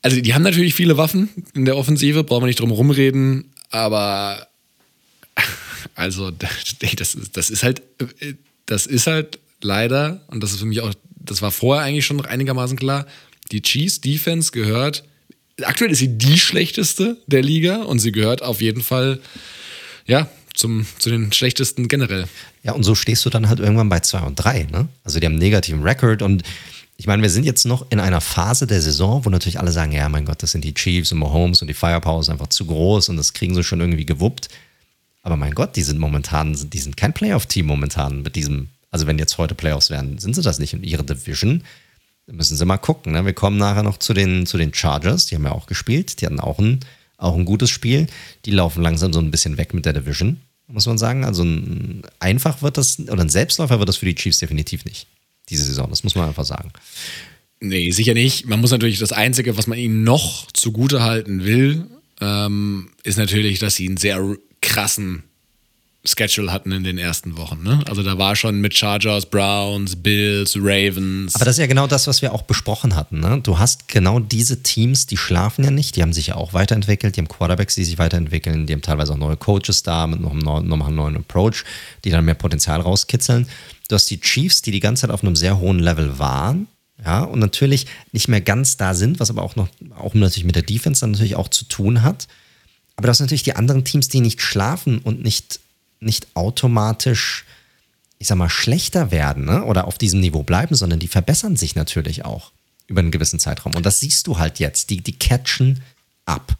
Also 0.00 0.20
die 0.20 0.34
haben 0.34 0.42
natürlich 0.42 0.74
viele 0.74 0.96
Waffen 0.96 1.28
in 1.54 1.64
der 1.64 1.76
Offensive, 1.76 2.24
brauchen 2.24 2.42
wir 2.42 2.46
nicht 2.46 2.60
drum 2.60 2.70
rumreden, 2.70 3.52
aber 3.70 4.48
Also, 5.94 6.30
das, 6.96 7.16
das 7.32 7.50
ist 7.50 7.62
halt, 7.62 7.82
das 8.66 8.86
ist 8.86 9.06
halt 9.06 9.38
leider, 9.60 10.22
und 10.28 10.42
das 10.42 10.52
ist 10.52 10.60
für 10.60 10.66
mich 10.66 10.80
auch, 10.80 10.92
das 11.16 11.42
war 11.42 11.50
vorher 11.50 11.84
eigentlich 11.84 12.06
schon 12.06 12.16
noch 12.16 12.26
einigermaßen 12.26 12.76
klar, 12.76 13.06
die 13.50 13.62
Chiefs 13.62 14.00
Defense 14.00 14.52
gehört, 14.52 15.04
aktuell 15.62 15.90
ist 15.90 15.98
sie 15.98 16.16
die 16.18 16.38
schlechteste 16.38 17.18
der 17.26 17.42
Liga 17.42 17.82
und 17.82 17.98
sie 17.98 18.12
gehört 18.12 18.42
auf 18.42 18.60
jeden 18.60 18.82
Fall, 18.82 19.20
ja, 20.06 20.28
zum, 20.62 20.86
zu 20.98 21.10
den 21.10 21.32
schlechtesten 21.32 21.88
generell. 21.88 22.26
Ja, 22.62 22.72
und 22.72 22.82
so 22.84 22.94
stehst 22.94 23.24
du 23.26 23.30
dann 23.30 23.48
halt 23.48 23.60
irgendwann 23.60 23.88
bei 23.88 24.00
2 24.00 24.20
und 24.20 24.36
3, 24.36 24.68
ne? 24.70 24.88
Also 25.04 25.20
die 25.20 25.26
haben 25.26 25.34
einen 25.34 25.42
negativen 25.42 25.82
Rekord 25.82 26.22
und 26.22 26.42
ich 26.96 27.06
meine, 27.06 27.22
wir 27.22 27.30
sind 27.30 27.44
jetzt 27.44 27.64
noch 27.64 27.86
in 27.90 27.98
einer 28.00 28.20
Phase 28.20 28.66
der 28.66 28.80
Saison, 28.80 29.24
wo 29.24 29.30
natürlich 29.30 29.58
alle 29.58 29.72
sagen, 29.72 29.92
ja, 29.92 30.08
mein 30.08 30.24
Gott, 30.24 30.42
das 30.42 30.52
sind 30.52 30.62
die 30.62 30.72
Chiefs 30.72 31.10
und 31.10 31.18
Mahomes 31.18 31.60
und 31.60 31.68
die 31.68 31.74
Firepower 31.74 32.20
ist 32.20 32.28
einfach 32.28 32.46
zu 32.46 32.64
groß 32.64 33.08
und 33.08 33.16
das 33.16 33.32
kriegen 33.32 33.54
sie 33.54 33.64
schon 33.64 33.80
irgendwie 33.80 34.06
gewuppt. 34.06 34.48
Aber 35.22 35.36
mein 35.36 35.54
Gott, 35.54 35.74
die 35.76 35.82
sind 35.82 35.98
momentan, 35.98 36.56
die 36.70 36.78
sind 36.78 36.96
kein 36.96 37.12
Playoff-Team 37.12 37.66
momentan 37.66 38.22
mit 38.22 38.36
diesem, 38.36 38.68
also 38.90 39.06
wenn 39.06 39.18
jetzt 39.18 39.38
heute 39.38 39.54
Playoffs 39.54 39.90
werden, 39.90 40.18
sind 40.18 40.34
sie 40.34 40.42
das 40.42 40.58
nicht 40.58 40.74
in 40.74 40.84
ihrer 40.84 41.02
Division. 41.02 41.64
Da 42.26 42.34
müssen 42.34 42.56
sie 42.56 42.64
mal 42.64 42.78
gucken. 42.78 43.12
Ne? 43.12 43.24
Wir 43.24 43.32
kommen 43.32 43.56
nachher 43.56 43.82
noch 43.82 43.98
zu 43.98 44.14
den, 44.14 44.46
zu 44.46 44.56
den 44.56 44.72
Chargers, 44.72 45.26
die 45.26 45.34
haben 45.34 45.44
ja 45.44 45.52
auch 45.52 45.66
gespielt, 45.66 46.20
die 46.20 46.26
hatten 46.26 46.40
auch 46.40 46.58
ein, 46.58 46.80
auch 47.16 47.36
ein 47.36 47.44
gutes 47.44 47.70
Spiel. 47.70 48.06
Die 48.44 48.52
laufen 48.52 48.82
langsam 48.82 49.12
so 49.12 49.20
ein 49.20 49.30
bisschen 49.30 49.56
weg 49.58 49.74
mit 49.74 49.86
der 49.86 49.92
Division, 49.92 50.40
muss 50.72 50.86
man 50.86 50.98
sagen. 50.98 51.24
Also 51.24 51.44
ein, 51.44 52.02
einfach 52.18 52.62
wird 52.62 52.78
das, 52.78 52.98
oder 52.98 53.22
ein 53.22 53.28
Selbstläufer 53.28 53.78
wird 53.78 53.88
das 53.88 53.96
für 53.96 54.06
die 54.06 54.14
Chiefs 54.14 54.38
definitiv 54.38 54.84
nicht, 54.84 55.06
diese 55.48 55.64
Saison. 55.64 55.88
Das 55.90 56.04
muss 56.04 56.14
man 56.14 56.28
einfach 56.28 56.44
sagen. 56.44 56.72
Nee, 57.60 57.90
sicher 57.92 58.14
nicht. 58.14 58.46
Man 58.46 58.60
muss 58.60 58.72
natürlich 58.72 58.98
das 58.98 59.12
Einzige, 59.12 59.56
was 59.56 59.66
man 59.66 59.78
ihnen 59.78 60.02
noch 60.02 60.50
zugute 60.52 61.02
halten 61.02 61.44
will, 61.44 61.86
ähm, 62.20 62.90
ist 63.04 63.18
natürlich, 63.18 63.58
dass 63.60 63.76
sie 63.76 63.86
einen 63.86 63.98
sehr 63.98 64.36
krassen 64.60 65.22
Schedule 66.04 66.52
hatten 66.52 66.72
in 66.72 66.82
den 66.82 66.98
ersten 66.98 67.36
Wochen. 67.36 67.62
Ne? 67.62 67.80
Also 67.88 68.02
da 68.02 68.18
war 68.18 68.34
schon 68.34 68.60
mit 68.60 68.76
Chargers, 68.76 69.26
Browns, 69.26 69.94
Bills, 69.96 70.56
Ravens. 70.56 71.34
Aber 71.36 71.44
das 71.44 71.54
ist 71.54 71.60
ja 71.60 71.66
genau 71.66 71.86
das, 71.86 72.08
was 72.08 72.22
wir 72.22 72.32
auch 72.32 72.42
besprochen 72.42 72.96
hatten. 72.96 73.20
Ne? 73.20 73.40
Du 73.40 73.58
hast 73.58 73.86
genau 73.86 74.18
diese 74.18 74.62
Teams, 74.62 75.06
die 75.06 75.16
schlafen 75.16 75.64
ja 75.64 75.70
nicht, 75.70 75.94
die 75.94 76.02
haben 76.02 76.12
sich 76.12 76.28
ja 76.28 76.34
auch 76.34 76.54
weiterentwickelt, 76.54 77.16
die 77.16 77.20
haben 77.20 77.28
Quarterbacks, 77.28 77.76
die 77.76 77.84
sich 77.84 77.98
weiterentwickeln, 77.98 78.66
die 78.66 78.72
haben 78.72 78.82
teilweise 78.82 79.12
auch 79.12 79.18
neue 79.18 79.36
Coaches 79.36 79.84
da 79.84 80.08
mit 80.08 80.20
noch 80.20 80.32
einem 80.32 80.40
neuen, 80.40 80.66
noch 80.66 80.86
einem 80.86 80.96
neuen 80.96 81.16
Approach, 81.16 81.64
die 82.04 82.10
dann 82.10 82.24
mehr 82.24 82.34
Potenzial 82.34 82.80
rauskitzeln. 82.80 83.46
Du 83.88 83.94
hast 83.94 84.10
die 84.10 84.20
Chiefs, 84.20 84.62
die 84.62 84.72
die 84.72 84.80
ganze 84.80 85.02
Zeit 85.02 85.10
auf 85.10 85.22
einem 85.22 85.36
sehr 85.36 85.58
hohen 85.58 85.78
Level 85.78 86.18
waren, 86.18 86.66
ja, 87.04 87.22
und 87.22 87.40
natürlich 87.40 87.86
nicht 88.12 88.28
mehr 88.28 88.40
ganz 88.40 88.76
da 88.76 88.94
sind, 88.94 89.18
was 89.18 89.30
aber 89.30 89.42
auch 89.42 89.56
noch, 89.56 89.68
auch 89.98 90.14
natürlich 90.14 90.44
mit 90.44 90.54
der 90.54 90.62
Defense 90.62 91.00
dann 91.00 91.12
natürlich 91.12 91.36
auch 91.36 91.48
zu 91.48 91.64
tun 91.64 92.02
hat. 92.02 92.28
Aber 92.96 93.06
das 93.06 93.18
sind 93.18 93.26
natürlich 93.26 93.42
die 93.42 93.56
anderen 93.56 93.84
Teams, 93.84 94.08
die 94.08 94.20
nicht 94.20 94.40
schlafen 94.40 94.98
und 94.98 95.22
nicht, 95.22 95.60
nicht 96.02 96.28
automatisch, 96.34 97.44
ich 98.18 98.28
sag 98.28 98.36
mal, 98.36 98.48
schlechter 98.48 99.10
werden 99.10 99.44
ne? 99.44 99.64
oder 99.64 99.86
auf 99.86 99.98
diesem 99.98 100.20
Niveau 100.20 100.42
bleiben, 100.42 100.74
sondern 100.74 100.98
die 100.98 101.08
verbessern 101.08 101.56
sich 101.56 101.74
natürlich 101.74 102.24
auch 102.24 102.52
über 102.86 103.00
einen 103.00 103.10
gewissen 103.10 103.38
Zeitraum. 103.38 103.74
Und 103.74 103.86
das 103.86 104.00
siehst 104.00 104.26
du 104.26 104.38
halt 104.38 104.58
jetzt. 104.58 104.90
Die, 104.90 105.00
die 105.00 105.18
catchen 105.18 105.80
ab. 106.24 106.56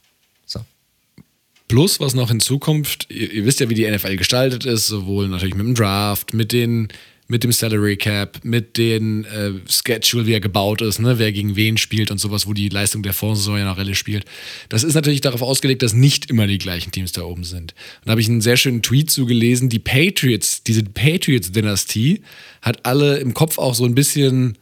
Plus, 1.73 2.01
was 2.01 2.13
noch 2.13 2.31
in 2.31 2.39
Zukunft, 2.39 3.07
ihr, 3.09 3.33
ihr 3.33 3.47
wisst 3.47 3.61
ja, 3.61 3.71
wie 3.71 3.75
die 3.75 3.91
NFL 3.91 4.17
gestaltet 4.17 4.67
ist, 4.67 4.89
sowohl 4.89 5.27
natürlich 5.29 5.55
mit 5.55 5.65
dem 5.65 5.75
Draft, 5.75 6.35
mit 6.35 6.53
den 6.53 6.89
mit 7.33 7.43
dem 7.43 7.51
Salary 7.51 7.97
Cap, 7.97 8.39
mit 8.45 8.77
dem 8.77 9.25
äh, 9.25 9.53
Schedule, 9.69 10.27
wie 10.27 10.35
er 10.35 10.41
gebaut 10.41 10.83
ist, 10.83 11.01
ne, 11.01 11.19
wer 11.19 11.33
gegen 11.33 11.57
wen 11.57 11.79
spielt 11.79 12.11
und 12.11 12.19
sowas, 12.19 12.47
wo 12.47 12.53
die 12.53 12.69
Leistung 12.69 13.03
der 13.03 13.15
Vorsaison 13.15 13.59
ja 13.59 13.65
noch 13.65 13.79
Relle 13.79 13.95
spielt. 13.95 14.27
Das 14.69 14.85
ist 14.85 14.95
natürlich 14.95 15.23
darauf 15.23 15.43
ausgelegt, 15.43 15.83
dass 15.83 15.95
nicht 15.95 16.31
immer 16.31 16.47
die 16.47 16.59
gleichen 16.59 16.93
Teams 16.93 17.13
da 17.13 17.23
oben 17.23 17.45
sind. 17.45 17.73
Und 17.73 18.07
da 18.07 18.11
habe 18.13 18.21
ich 18.21 18.29
einen 18.29 18.43
sehr 18.43 18.57
schönen 18.57 18.83
Tweet 18.83 19.11
zugelesen, 19.11 19.69
die 19.71 19.79
Patriots, 19.79 20.63
diese 20.63 20.85
Patriots-Dynastie 20.85 22.21
hat 22.61 22.85
alle 22.85 23.17
im 23.17 23.35
Kopf 23.35 23.59
auch 23.59 23.75
so 23.75 23.85
ein 23.85 23.95
bisschen 23.95 24.59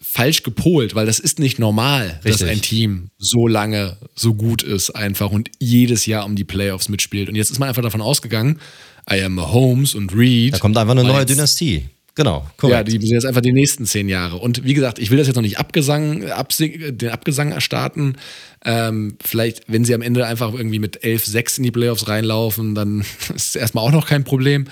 falsch 0.00 0.42
gepolt, 0.42 0.94
weil 0.94 1.06
das 1.06 1.18
ist 1.18 1.38
nicht 1.38 1.58
normal, 1.58 2.20
Richtig. 2.24 2.32
dass 2.32 2.42
ein 2.42 2.60
Team 2.60 3.08
so 3.18 3.46
lange 3.46 3.96
so 4.14 4.34
gut 4.34 4.62
ist 4.62 4.90
einfach 4.90 5.30
und 5.30 5.50
jedes 5.58 6.06
Jahr 6.06 6.24
um 6.24 6.36
die 6.36 6.44
Playoffs 6.44 6.88
mitspielt. 6.88 7.28
Und 7.28 7.34
jetzt 7.34 7.50
ist 7.50 7.58
man 7.58 7.68
einfach 7.68 7.82
davon 7.82 8.00
ausgegangen, 8.00 8.58
I 9.10 9.22
am 9.22 9.40
Holmes 9.52 9.94
und 9.94 10.14
Reed. 10.14 10.54
Da 10.54 10.58
kommt 10.58 10.76
einfach 10.76 10.92
eine 10.92 11.04
neue 11.04 11.24
Dynastie. 11.24 11.88
Genau, 12.14 12.46
korrekt. 12.56 12.88
Ja, 12.88 12.98
die 12.98 13.06
sind 13.06 13.14
jetzt 13.14 13.26
einfach 13.26 13.42
die 13.42 13.52
nächsten 13.52 13.84
zehn 13.84 14.08
Jahre. 14.08 14.36
Und 14.36 14.64
wie 14.64 14.72
gesagt, 14.72 14.98
ich 14.98 15.10
will 15.10 15.18
das 15.18 15.26
jetzt 15.26 15.36
noch 15.36 15.42
nicht 15.42 15.58
abgesang, 15.58 16.24
absing, 16.30 16.96
den 16.96 17.10
Abgesang 17.10 17.52
erstarten. 17.52 18.16
Ähm, 18.64 19.18
vielleicht, 19.22 19.64
wenn 19.68 19.84
sie 19.84 19.94
am 19.94 20.00
Ende 20.00 20.26
einfach 20.26 20.54
irgendwie 20.54 20.78
mit 20.78 21.04
11-6 21.04 21.58
in 21.58 21.64
die 21.64 21.70
Playoffs 21.70 22.08
reinlaufen, 22.08 22.74
dann 22.74 23.00
ist 23.34 23.48
es 23.48 23.56
erstmal 23.56 23.84
auch 23.84 23.92
noch 23.92 24.06
kein 24.06 24.24
Problem. 24.24 24.66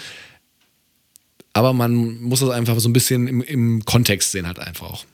Aber 1.52 1.74
man 1.74 2.22
muss 2.22 2.40
das 2.40 2.48
einfach 2.48 2.80
so 2.80 2.88
ein 2.88 2.94
bisschen 2.94 3.28
im, 3.28 3.42
im 3.42 3.84
Kontext 3.84 4.32
sehen, 4.32 4.46
halt 4.46 4.58
einfach 4.58 4.90
auch 4.90 5.04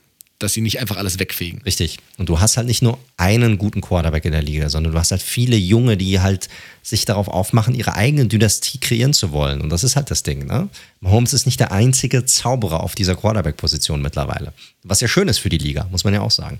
dass 0.43 0.53
sie 0.53 0.61
nicht 0.61 0.79
einfach 0.79 0.97
alles 0.97 1.19
wegfegen. 1.19 1.61
Richtig. 1.63 1.97
Und 2.17 2.29
du 2.29 2.39
hast 2.39 2.57
halt 2.57 2.67
nicht 2.67 2.81
nur 2.81 2.97
einen 3.17 3.57
guten 3.57 3.81
Quarterback 3.81 4.25
in 4.25 4.31
der 4.31 4.41
Liga, 4.41 4.69
sondern 4.69 4.93
du 4.93 4.99
hast 4.99 5.11
halt 5.11 5.21
viele 5.21 5.55
Junge, 5.55 5.97
die 5.97 6.19
halt 6.19 6.49
sich 6.83 7.05
darauf 7.05 7.27
aufmachen, 7.27 7.75
ihre 7.75 7.95
eigene 7.95 8.25
Dynastie 8.25 8.79
kreieren 8.79 9.13
zu 9.13 9.31
wollen. 9.31 9.61
Und 9.61 9.69
das 9.69 9.83
ist 9.83 9.95
halt 9.95 10.11
das 10.11 10.23
Ding. 10.23 10.45
Ne? 10.47 10.69
Mahomes 10.99 11.33
ist 11.33 11.45
nicht 11.45 11.59
der 11.59 11.71
einzige 11.71 12.25
Zauberer 12.25 12.81
auf 12.81 12.95
dieser 12.95 13.15
Quarterback-Position 13.15 14.01
mittlerweile. 14.01 14.53
Was 14.83 15.01
ja 15.01 15.07
schön 15.07 15.27
ist 15.27 15.39
für 15.39 15.49
die 15.49 15.57
Liga, 15.57 15.87
muss 15.91 16.03
man 16.03 16.13
ja 16.13 16.21
auch 16.21 16.31
sagen. 16.31 16.57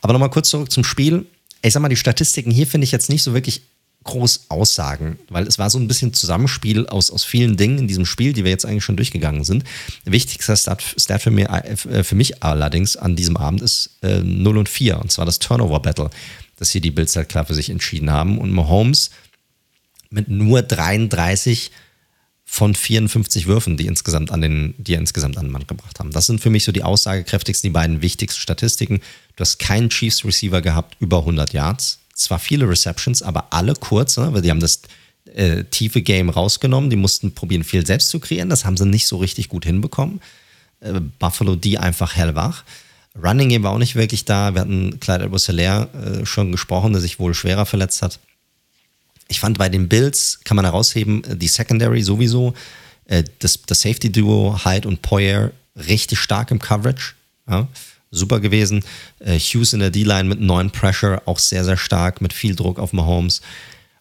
Aber 0.00 0.12
nochmal 0.12 0.30
kurz 0.30 0.50
zurück 0.50 0.70
zum 0.70 0.84
Spiel. 0.84 1.26
Ich 1.62 1.72
sag 1.72 1.80
mal, 1.80 1.88
die 1.88 1.96
Statistiken 1.96 2.50
hier 2.50 2.66
finde 2.66 2.84
ich 2.84 2.92
jetzt 2.92 3.10
nicht 3.10 3.22
so 3.22 3.34
wirklich 3.34 3.62
groß 4.04 4.46
aussagen, 4.48 5.18
weil 5.28 5.46
es 5.46 5.58
war 5.58 5.68
so 5.68 5.78
ein 5.78 5.86
bisschen 5.86 6.14
Zusammenspiel 6.14 6.86
aus, 6.86 7.10
aus 7.10 7.22
vielen 7.22 7.56
Dingen 7.56 7.78
in 7.78 7.88
diesem 7.88 8.06
Spiel, 8.06 8.32
die 8.32 8.44
wir 8.44 8.50
jetzt 8.50 8.64
eigentlich 8.64 8.84
schon 8.84 8.96
durchgegangen 8.96 9.44
sind. 9.44 9.64
Wichtigster 10.04 10.56
Stat, 10.56 10.82
Stat 10.96 11.22
für, 11.22 11.30
mir, 11.30 11.50
äh, 11.50 12.02
für 12.02 12.14
mich 12.14 12.42
allerdings 12.42 12.96
an 12.96 13.14
diesem 13.14 13.36
Abend 13.36 13.60
ist 13.60 13.98
äh, 14.02 14.20
0 14.22 14.56
und 14.56 14.68
4, 14.68 14.98
und 14.98 15.12
zwar 15.12 15.26
das 15.26 15.38
Turnover-Battle, 15.38 16.10
das 16.56 16.70
hier 16.70 16.80
die 16.80 16.90
Bills 16.90 17.14
halt 17.14 17.28
klar 17.28 17.44
für 17.44 17.54
sich 17.54 17.68
entschieden 17.68 18.10
haben. 18.10 18.38
Und 18.38 18.50
Mahomes 18.50 19.10
mit 20.08 20.28
nur 20.28 20.62
33 20.62 21.70
von 22.44 22.74
54 22.74 23.46
Würfen, 23.46 23.76
die 23.76 23.86
insgesamt 23.86 24.32
an 24.32 24.40
den, 24.40 24.74
die 24.78 24.94
er 24.94 24.98
insgesamt 24.98 25.38
an 25.38 25.46
den 25.46 25.52
Mann 25.52 25.66
gebracht 25.66 26.00
haben. 26.00 26.10
Das 26.10 26.26
sind 26.26 26.40
für 26.40 26.50
mich 26.50 26.64
so 26.64 26.72
die 26.72 26.82
aussagekräftigsten, 26.82 27.68
die 27.68 27.72
beiden 27.72 28.02
wichtigsten 28.02 28.40
Statistiken. 28.40 29.00
Du 29.36 29.42
hast 29.42 29.58
keinen 29.58 29.88
Chiefs 29.88 30.24
Receiver 30.24 30.60
gehabt 30.60 30.96
über 31.00 31.18
100 31.18 31.52
Yards 31.52 31.99
zwar 32.20 32.38
viele 32.38 32.68
Receptions, 32.68 33.22
aber 33.22 33.52
alle 33.52 33.74
kurz, 33.74 34.16
ne? 34.16 34.32
weil 34.32 34.42
die 34.42 34.50
haben 34.50 34.60
das 34.60 34.82
äh, 35.34 35.64
tiefe 35.64 36.02
Game 36.02 36.30
rausgenommen. 36.30 36.90
Die 36.90 36.96
mussten 36.96 37.32
probieren, 37.32 37.64
viel 37.64 37.86
selbst 37.86 38.08
zu 38.08 38.20
kreieren. 38.20 38.48
Das 38.48 38.64
haben 38.64 38.76
sie 38.76 38.86
nicht 38.86 39.06
so 39.06 39.16
richtig 39.16 39.48
gut 39.48 39.64
hinbekommen. 39.64 40.20
Äh, 40.80 41.00
Buffalo, 41.18 41.56
die 41.56 41.78
einfach 41.78 42.16
hellwach. 42.16 42.64
Running 43.20 43.48
Game 43.48 43.62
war 43.62 43.72
auch 43.72 43.78
nicht 43.78 43.96
wirklich 43.96 44.24
da. 44.24 44.54
Wir 44.54 44.60
hatten 44.60 45.00
Clyde 45.00 45.24
edwards 45.24 45.48
äh, 45.48 46.26
schon 46.26 46.52
gesprochen, 46.52 46.92
der 46.92 47.02
sich 47.02 47.18
wohl 47.18 47.34
schwerer 47.34 47.66
verletzt 47.66 48.02
hat. 48.02 48.18
Ich 49.28 49.40
fand 49.40 49.58
bei 49.58 49.68
den 49.68 49.88
Bills, 49.88 50.40
kann 50.44 50.56
man 50.56 50.64
herausheben, 50.64 51.24
äh, 51.24 51.36
die 51.36 51.48
Secondary 51.48 52.02
sowieso, 52.02 52.54
äh, 53.06 53.24
das, 53.40 53.60
das 53.66 53.80
Safety-Duo 53.82 54.64
Hyde 54.64 54.86
und 54.86 55.02
Poyer 55.02 55.52
richtig 55.74 56.18
stark 56.18 56.50
im 56.50 56.58
Coverage. 56.58 57.14
Ja 57.48 57.68
super 58.10 58.40
gewesen. 58.40 58.84
Äh, 59.18 59.38
Hughes 59.38 59.72
in 59.72 59.80
der 59.80 59.90
D-Line 59.90 60.28
mit 60.28 60.40
neuen 60.40 60.70
Pressure, 60.70 61.22
auch 61.26 61.38
sehr, 61.38 61.64
sehr 61.64 61.76
stark, 61.76 62.20
mit 62.20 62.32
viel 62.32 62.54
Druck 62.54 62.78
auf 62.78 62.92
Mahomes. 62.92 63.40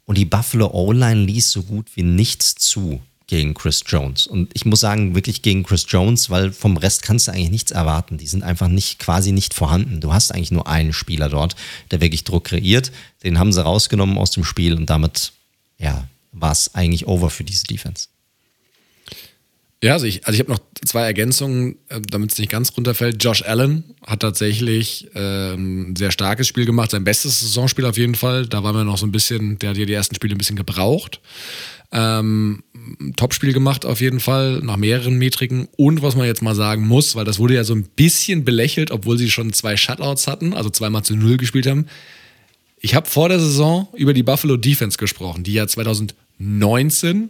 Und 0.06 0.18
die 0.18 0.26
Buffalo 0.26 0.72
O-Line 0.74 1.24
ließ 1.26 1.52
so 1.52 1.64
gut 1.64 1.88
wie 1.96 2.04
nichts 2.04 2.56
zu 2.56 3.02
gegen 3.28 3.54
Chris 3.54 3.84
Jones. 3.86 4.26
Und 4.26 4.50
ich 4.56 4.66
muss 4.66 4.80
sagen, 4.80 5.14
wirklich 5.14 5.44
gegen 5.44 5.62
Chris 5.62 5.86
Jones, 5.88 6.32
weil 6.32 6.52
vom 6.52 6.78
Rest 6.78 7.04
kannst 7.04 7.28
du 7.28 7.32
eigentlich 7.32 7.52
nichts 7.52 7.70
erwarten. 7.70 8.18
Die 8.18 8.26
sind 8.26 8.44
einfach 8.44 8.68
nicht, 8.68 8.98
quasi 8.98 9.32
nicht 9.32 9.54
vorhanden. 9.54 10.02
Du 10.02 10.12
hast 10.12 10.34
eigentlich 10.34 10.50
nur 10.50 10.68
einen 10.68 10.94
Spieler 10.94 11.30
dort, 11.30 11.56
der 11.92 12.02
wirklich 12.02 12.24
Druck 12.24 12.46
kreiert. 12.46 12.92
Den 13.24 13.38
haben 13.38 13.54
sie 13.54 13.64
rausgenommen 13.64 14.18
aus 14.18 14.32
dem 14.32 14.44
Spiel 14.44 14.74
und 14.74 14.90
damit, 14.90 15.32
ja, 15.78 16.08
war 16.32 16.52
es 16.52 16.74
eigentlich 16.74 17.08
over 17.08 17.30
für 17.30 17.44
diese 17.44 17.66
Defense. 17.66 18.08
Ja, 19.82 19.94
also 19.94 20.06
ich, 20.06 20.26
also 20.26 20.34
ich 20.36 20.40
habe 20.42 20.52
noch 20.52 20.60
zwei 20.84 21.04
Ergänzungen, 21.04 21.78
äh, 21.88 22.02
damit 22.02 22.34
es 22.34 22.38
nicht 22.38 22.52
ganz 22.52 22.76
runterfällt. 22.76 23.24
Josh 23.24 23.44
Allen 23.44 23.86
hat 24.06 24.20
tatsächlich 24.20 25.08
ähm, 25.16 25.92
ein 25.92 25.96
sehr 25.96 26.12
starkes 26.12 26.48
Spiel 26.48 26.66
gemacht, 26.66 26.92
sein 26.92 27.06
bestes 27.06 27.40
Saisonspiel 27.40 27.86
auf 27.86 27.98
jeden 27.98 28.16
Fall. 28.16 28.46
Da 28.46 28.62
waren 28.62 28.76
wir 28.76 28.84
noch 28.84 28.98
so 28.98 29.08
ein 29.08 29.14
bisschen, 29.14 29.58
der 29.60 29.70
hat 29.70 29.78
ja 29.78 29.86
die 29.86 29.94
ersten 29.94 30.16
Spiele 30.16 30.36
ein 30.36 30.38
bisschen 30.38 30.58
gebraucht. 30.58 31.22
Ähm, 31.94 32.62
Top-Spiel 33.16 33.54
gemacht 33.54 33.86
auf 33.86 34.02
jeden 34.02 34.20
Fall, 34.20 34.60
nach 34.60 34.76
mehreren 34.76 35.18
Metriken. 35.18 35.70
Und 35.78 36.02
was 36.02 36.16
man 36.16 36.28
jetzt 36.28 36.42
mal 36.42 36.56
sagen 36.56 36.86
muss, 36.86 37.16
weil 37.16 37.26
das 37.26 37.40
wurde 37.40 37.54
ja 37.54 37.64
so 37.64 37.74
ein 37.74 37.84
bisschen 37.84 38.44
belächelt, 38.44 38.92
obwohl 38.92 39.18
sie 39.18 39.32
schon 39.32 39.54
zwei 39.54 39.78
Shutouts 39.78 40.28
hatten, 40.28 40.54
also 40.54 40.70
zweimal 40.70 41.04
zu 41.04 41.16
Null 41.16 41.38
gespielt 41.38 41.68
haben. 41.68 41.86
Ich 42.82 42.96
habe 42.96 43.10
vor 43.10 43.30
der 43.30 43.40
Saison 43.40 43.88
über 43.96 44.14
die 44.14 44.24
Buffalo 44.24 44.58
Defense 44.58 44.98
gesprochen, 44.98 45.44
die 45.44 45.54
ja 45.54 45.68
2019 45.68 47.30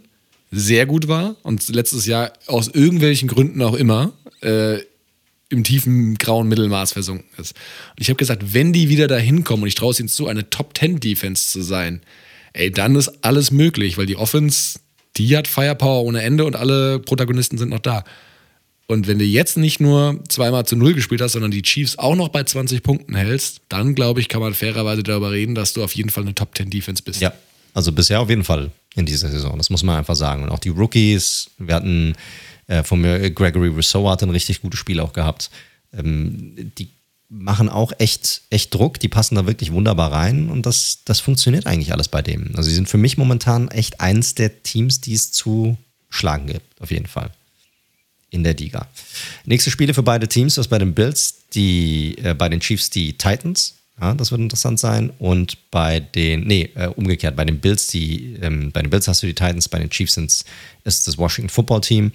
sehr 0.50 0.86
gut 0.86 1.08
war 1.08 1.36
und 1.42 1.68
letztes 1.68 2.06
Jahr 2.06 2.32
aus 2.46 2.68
irgendwelchen 2.68 3.28
Gründen 3.28 3.62
auch 3.62 3.74
immer 3.74 4.12
äh, 4.42 4.78
im 5.48 5.64
tiefen 5.64 6.16
grauen 6.16 6.48
Mittelmaß 6.48 6.92
versunken 6.92 7.28
ist. 7.38 7.52
Und 7.90 8.00
ich 8.00 8.08
habe 8.08 8.16
gesagt, 8.16 8.54
wenn 8.54 8.72
die 8.72 8.88
wieder 8.88 9.08
dahin 9.08 9.44
kommen 9.44 9.62
und 9.62 9.68
ich 9.68 9.74
traue 9.74 9.92
es 9.92 10.00
ihnen 10.00 10.08
zu, 10.08 10.26
eine 10.26 10.50
Top 10.50 10.76
10 10.76 11.00
Defense 11.00 11.48
zu 11.48 11.62
sein, 11.62 12.02
ey, 12.52 12.70
dann 12.70 12.96
ist 12.96 13.24
alles 13.24 13.50
möglich, 13.50 13.98
weil 13.98 14.06
die 14.06 14.16
Offense 14.16 14.80
die 15.16 15.36
hat 15.36 15.48
Firepower 15.48 16.04
ohne 16.04 16.22
Ende 16.22 16.44
und 16.44 16.56
alle 16.56 16.98
Protagonisten 17.00 17.58
sind 17.58 17.70
noch 17.70 17.80
da. 17.80 18.04
Und 18.86 19.06
wenn 19.06 19.18
du 19.18 19.24
jetzt 19.24 19.56
nicht 19.56 19.80
nur 19.80 20.20
zweimal 20.28 20.66
zu 20.66 20.76
null 20.76 20.94
gespielt 20.94 21.20
hast, 21.20 21.32
sondern 21.32 21.52
die 21.52 21.62
Chiefs 21.62 21.96
auch 21.98 22.16
noch 22.16 22.28
bei 22.28 22.42
20 22.42 22.82
Punkten 22.82 23.14
hältst, 23.14 23.60
dann 23.68 23.94
glaube 23.94 24.20
ich, 24.20 24.28
kann 24.28 24.40
man 24.40 24.52
fairerweise 24.52 25.02
darüber 25.02 25.30
reden, 25.30 25.54
dass 25.54 25.72
du 25.72 25.84
auf 25.84 25.94
jeden 25.94 26.10
Fall 26.10 26.24
eine 26.24 26.34
Top 26.34 26.56
10 26.56 26.70
Defense 26.70 27.02
bist. 27.02 27.20
Ja, 27.20 27.32
also 27.74 27.92
bisher 27.92 28.20
auf 28.20 28.28
jeden 28.28 28.44
Fall 28.44 28.70
in 28.94 29.06
dieser 29.06 29.30
Saison. 29.30 29.56
Das 29.56 29.70
muss 29.70 29.82
man 29.82 29.96
einfach 29.96 30.16
sagen. 30.16 30.42
Und 30.42 30.50
auch 30.50 30.58
die 30.58 30.68
Rookies, 30.70 31.50
wir 31.58 31.74
hatten 31.74 32.14
äh, 32.66 32.82
von 32.82 33.00
mir 33.00 33.30
Gregory 33.30 33.68
Rousseau 33.68 34.08
hat 34.08 34.22
ein 34.22 34.30
richtig 34.30 34.62
gutes 34.62 34.80
Spiel 34.80 35.00
auch 35.00 35.12
gehabt. 35.12 35.50
Ähm, 35.92 36.72
die 36.78 36.88
machen 37.28 37.68
auch 37.68 37.92
echt, 37.98 38.42
echt 38.50 38.74
Druck, 38.74 38.98
die 38.98 39.08
passen 39.08 39.36
da 39.36 39.46
wirklich 39.46 39.72
wunderbar 39.72 40.12
rein 40.12 40.50
und 40.50 40.66
das, 40.66 40.98
das 41.04 41.20
funktioniert 41.20 41.66
eigentlich 41.66 41.92
alles 41.92 42.08
bei 42.08 42.22
dem. 42.22 42.50
Also 42.56 42.68
sie 42.68 42.74
sind 42.74 42.88
für 42.88 42.98
mich 42.98 43.16
momentan 43.16 43.68
echt 43.68 44.00
eins 44.00 44.34
der 44.34 44.62
Teams, 44.64 45.00
die 45.00 45.14
es 45.14 45.30
zu 45.30 45.78
schlagen 46.08 46.48
gibt, 46.48 46.80
auf 46.82 46.90
jeden 46.90 47.06
Fall 47.06 47.30
in 48.30 48.44
der 48.44 48.54
Liga. 48.54 48.88
Nächste 49.44 49.70
Spiele 49.70 49.94
für 49.94 50.02
beide 50.02 50.28
Teams, 50.28 50.56
das 50.56 50.68
bei 50.68 50.78
den 50.78 50.94
Bills, 50.94 51.46
die, 51.54 52.16
äh, 52.18 52.34
bei 52.34 52.48
den 52.48 52.60
Chiefs 52.60 52.90
die 52.90 53.12
Titans. 53.14 53.76
Ja, 54.00 54.14
das 54.14 54.30
wird 54.30 54.40
interessant 54.40 54.80
sein. 54.80 55.10
Und 55.18 55.70
bei 55.70 56.00
den, 56.00 56.46
nee, 56.46 56.70
äh, 56.74 56.86
umgekehrt, 56.86 57.36
bei 57.36 57.44
den 57.44 57.60
Bills, 57.60 57.88
die, 57.88 58.34
ähm, 58.40 58.72
bei 58.72 58.80
den 58.82 58.90
Bills 58.90 59.06
hast 59.08 59.22
du 59.22 59.26
die 59.26 59.34
Titans, 59.34 59.68
bei 59.68 59.78
den 59.78 59.90
Chiefs 59.90 60.16
ist 60.16 60.46
das 60.84 61.18
Washington 61.18 61.50
Football 61.50 61.82
Team. 61.82 62.12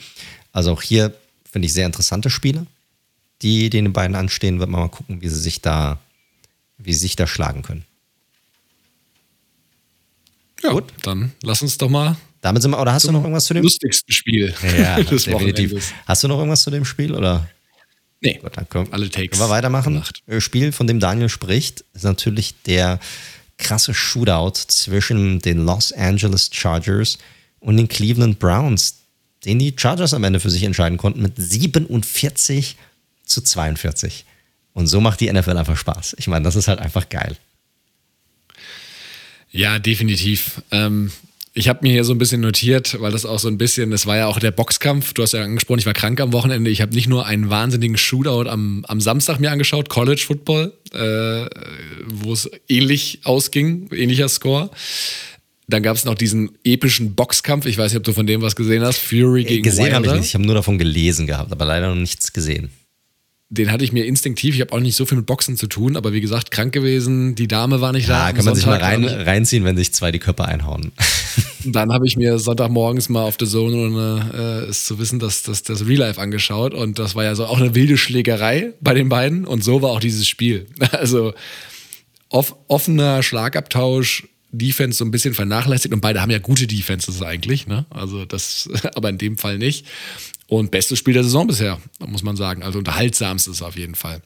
Also 0.52 0.72
auch 0.72 0.82
hier 0.82 1.14
finde 1.50 1.68
ich 1.68 1.74
sehr 1.74 1.86
interessante 1.86 2.30
Spiele, 2.30 2.66
die 3.42 3.70
den 3.70 3.94
beiden 3.94 4.16
anstehen. 4.16 4.60
Wird 4.60 4.70
man 4.70 4.82
mal 4.82 4.90
gucken, 4.90 5.22
wie 5.22 5.30
sie 5.30 5.40
sich 5.40 5.62
da, 5.62 6.00
wie 6.78 6.94
sie 6.94 7.00
sich 7.00 7.16
da 7.16 7.28
schlagen 7.28 7.62
können. 7.62 7.86
Ja, 10.64 10.72
Gut. 10.72 10.86
dann 11.04 11.34
lass 11.44 11.62
uns 11.62 11.78
doch 11.78 11.90
mal 11.90 12.18
damit 12.46 12.62
sind 12.62 12.70
wir, 12.70 12.80
oder 12.80 12.94
hast 12.94 13.08
du 13.08 13.12
noch 13.12 13.22
irgendwas 13.22 13.46
zu 13.46 13.56
dem 13.56 13.64
lustigsten 13.64 14.14
Spiel 14.14 14.54
ja, 14.78 14.98
definitiv. 15.02 15.94
Hast 16.06 16.24
du 16.24 16.28
noch 16.28 16.38
irgendwas 16.38 16.62
zu 16.62 16.70
dem 16.70 16.86
Spiel 16.86 17.16
oder? 17.16 17.50
Nee, 18.26 18.40
Gut, 18.42 18.58
dann 18.58 18.68
können, 18.68 18.92
alle 18.92 19.10
Takes. 19.10 19.38
Können 19.38 19.50
wir 19.50 19.54
weitermachen? 19.54 19.94
Gemacht. 19.94 20.24
Äh, 20.26 20.42
Spiel, 20.42 20.72
von 20.72 20.88
dem 20.88 21.00
Daniel 21.00 21.30
spricht, 21.30 21.86
ist 21.94 22.04
natürlich 22.04 22.56
der 22.64 23.00
krasse 23.58 23.94
Shootout 23.94 24.60
zwischen 24.68 25.40
den 25.40 25.64
Los 25.64 25.92
Angeles 25.92 26.50
Chargers 26.52 27.20
und 27.60 27.78
den 27.78 27.88
Cleveland 27.88 28.40
Browns, 28.40 28.96
den 29.46 29.60
die 29.60 29.74
Chargers 29.78 30.14
am 30.16 30.24
Ende 30.24 30.40
für 30.40 30.50
sich 30.50 30.64
entscheiden 30.64 30.98
konnten 30.98 31.22
mit 31.22 31.34
47 31.38 32.76
zu 33.26 33.42
42. 33.42 34.26
Und 34.74 34.88
so 34.88 35.00
macht 35.00 35.22
die 35.22 35.32
NFL 35.32 35.58
einfach 35.58 35.78
Spaß. 35.78 36.16
Ich 36.18 36.28
meine, 36.28 36.44
das 36.44 36.56
ist 36.56 36.68
halt 36.68 36.80
einfach 36.80 37.10
geil. 37.10 37.38
Ja, 39.52 39.78
definitiv. 39.80 40.62
Ähm, 40.72 41.12
ich 41.58 41.70
habe 41.70 41.80
mir 41.84 41.94
hier 41.94 42.04
so 42.04 42.14
ein 42.14 42.18
bisschen 42.18 42.42
notiert, 42.42 43.00
weil 43.00 43.14
das 43.14 43.26
auch 43.26 43.40
so 43.40 43.48
ein 43.48 43.58
bisschen, 43.58 43.90
das 43.90 44.06
war 44.06 44.18
ja 44.18 44.28
auch 44.28 44.40
der 44.40 44.52
Boxkampf. 44.52 45.14
Du 45.14 45.24
hast 45.24 45.32
ja 45.32 45.42
angesprochen, 45.42 45.80
ich 45.80 45.86
war 45.86 45.94
krank 45.94 46.20
am 46.20 46.34
Wochenende. 46.34 46.70
Ich 46.70 46.82
habe 46.82 46.94
nicht 46.94 47.08
nur 47.08 47.26
einen 47.26 47.50
wahnsinnigen 47.50 47.96
Shootout 47.98 48.50
am, 48.50 48.84
am 48.90 49.00
Samstag 49.00 49.40
mir 49.40 49.52
angeschaut, 49.52 49.88
College 49.88 50.22
Football, 50.28 50.74
äh, 50.94 51.46
wo 52.08 52.34
es 52.34 52.52
ähnlich 52.68 53.22
ausging, 53.24 53.90
ähnlicher 53.94 54.28
Score. 54.28 54.70
Dann 55.70 55.82
gab 55.82 55.96
es 55.96 56.04
noch 56.04 56.16
diesen 56.16 56.52
epischen 56.66 57.16
Boxkampf. 57.16 57.66
Ich 57.68 57.78
weiß 57.78 57.94
nicht, 57.94 58.00
ob 58.00 58.04
du 58.04 58.12
von 58.12 58.28
dem 58.28 58.42
was 58.42 58.58
gesehen 58.58 58.84
hast. 58.84 58.98
Fury 59.00 59.44
äh, 59.44 59.46
gegen 59.46 59.64
Gesehen 59.64 59.94
habe 59.94 60.06
ich 60.08 60.12
nicht. 60.12 60.26
Ich 60.26 60.34
habe 60.34 60.46
nur 60.46 60.56
davon 60.56 60.78
gelesen 60.78 61.26
gehabt, 61.26 61.54
aber 61.54 61.64
leider 61.64 61.88
noch 61.88 61.96
nichts 61.96 62.34
gesehen 62.34 62.70
den 63.50 63.72
hatte 63.72 63.84
ich 63.84 63.94
mir 63.94 64.06
instinktiv. 64.06 64.56
Ich 64.56 64.62
habe 64.62 64.74
auch 64.74 64.80
nicht 64.80 64.96
so 64.96 65.06
viel 65.06 65.18
mit 65.18 65.28
Boxen 65.28 65.56
zu 65.56 65.68
tun, 65.68 65.98
aber 65.98 66.14
wie 66.14 66.22
gesagt, 66.22 66.50
krank 66.50 66.74
gewesen. 66.74 67.36
Die 67.36 67.48
Dame 67.48 67.80
war 67.80 67.92
nicht 67.92 68.08
ja, 68.08 68.26
da. 68.26 68.34
kann 68.34 68.46
man 68.46 68.56
Sonntag, 68.56 68.56
sich 68.56 68.66
mal 68.66 68.80
rein, 68.82 69.06
reinziehen, 69.06 69.64
wenn 69.64 69.78
sich 69.78 69.94
zwei 69.94 70.12
die 70.12 70.20
Köpfe 70.20 70.46
einhauen. 70.46 70.92
Dann 71.64 71.92
habe 71.92 72.08
ich 72.08 72.18
mir 72.18 72.40
Sonntagmorgens 72.40 73.10
mal 73.10 73.24
auf 73.24 73.38
der 73.38 73.48
Zone, 73.48 73.76
ohne 73.78 74.64
äh, 74.66 74.70
es 74.70 74.86
zu 74.86 74.98
wissen, 74.98 75.20
dass 75.20 75.44
das, 75.44 75.64
das 75.64 75.86
Real 75.86 76.00
Life 76.00 76.20
angeschaut. 76.20 76.74
Und 76.74 76.98
das 76.98 77.16
war 77.16 77.24
ja 77.24 77.36
so 77.36 77.46
auch 77.46 77.60
eine 77.60 77.76
wilde 77.76 77.98
Schlägerei 77.98 78.74
bei 78.82 78.94
den 78.94 79.10
beiden. 79.10 79.46
Und 79.46 79.64
so 79.64 79.82
war 79.82 79.92
auch 79.92 80.00
dieses 80.00 80.28
Spiel. 80.28 80.68
Also 80.92 81.34
off, 82.30 82.56
offener 82.68 83.22
Schlagabtausch, 83.22 84.28
Defense 84.58 84.98
so 84.98 85.06
ein 85.06 85.12
bisschen 85.12 85.34
vernachlässigt 85.34 85.94
und 85.94 86.02
beide 86.02 86.22
haben 86.22 86.32
ja 86.32 86.40
gute 86.40 86.68
Defenses 86.68 87.22
eigentlich, 87.22 87.68
ne? 87.68 87.86
Also 87.90 88.26
das, 88.26 88.70
aber 88.96 89.10
in 89.10 89.18
dem 89.18 89.38
Fall 89.38 89.58
nicht. 89.58 89.86
Und 90.48 90.72
bestes 90.72 91.00
Spiel 91.00 91.14
der 91.14 91.24
Saison 91.24 91.48
bisher, 91.48 91.80
muss 92.00 92.24
man 92.24 92.36
sagen. 92.36 92.64
Also 92.64 92.80
unterhaltsamstes 92.80 93.62
auf 93.62 93.78
jeden 93.78 93.96
Fall. 93.96 94.22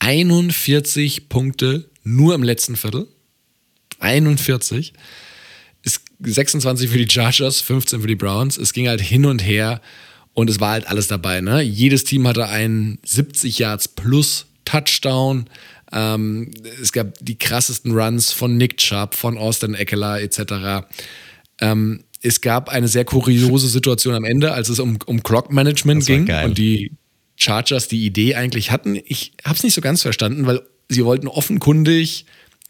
41 0.00 1.28
Punkte 1.28 1.88
nur 2.02 2.34
im 2.34 2.42
letzten 2.42 2.76
Viertel. 2.76 3.06
41. 4.00 4.92
Ist 5.82 6.02
26 6.20 6.90
für 6.90 6.98
die 6.98 7.12
Chargers, 7.12 7.60
15 7.60 8.00
für 8.00 8.06
die 8.06 8.16
Browns. 8.16 8.56
Es 8.56 8.72
ging 8.72 8.88
halt 8.88 9.00
hin 9.00 9.24
und 9.24 9.40
her 9.40 9.80
und 10.34 10.50
es 10.50 10.60
war 10.60 10.72
halt 10.72 10.86
alles 10.86 11.08
dabei. 11.08 11.40
Ne? 11.40 11.62
Jedes 11.62 12.04
Team 12.04 12.26
hatte 12.26 12.46
einen 12.46 12.98
70 13.04 13.58
Yards 13.58 13.88
plus 13.88 14.46
Touchdown. 14.64 15.48
Ähm, 15.92 16.50
es 16.82 16.92
gab 16.92 17.14
die 17.20 17.38
krassesten 17.38 17.92
Runs 17.92 18.32
von 18.32 18.56
Nick 18.56 18.76
Chubb, 18.78 19.14
von 19.14 19.38
Austin 19.38 19.74
Eckler 19.74 20.20
etc. 20.20 20.86
Ähm, 21.60 22.04
es 22.20 22.40
gab 22.40 22.68
eine 22.68 22.88
sehr 22.88 23.04
kuriose 23.04 23.68
Situation 23.68 24.14
am 24.14 24.24
Ende, 24.24 24.52
als 24.52 24.68
es 24.68 24.80
um, 24.80 24.98
um 25.06 25.22
Clock-Management 25.22 26.06
ging 26.06 26.26
geil. 26.26 26.46
und 26.46 26.58
die 26.58 26.92
Chargers 27.36 27.88
die 27.88 28.04
Idee 28.04 28.34
eigentlich 28.34 28.70
hatten. 28.70 28.98
Ich 29.04 29.32
habe 29.44 29.54
es 29.54 29.62
nicht 29.62 29.74
so 29.74 29.80
ganz 29.80 30.02
verstanden, 30.02 30.46
weil 30.46 30.62
sie 30.88 31.04
wollten 31.04 31.28
offenkundig 31.28 32.26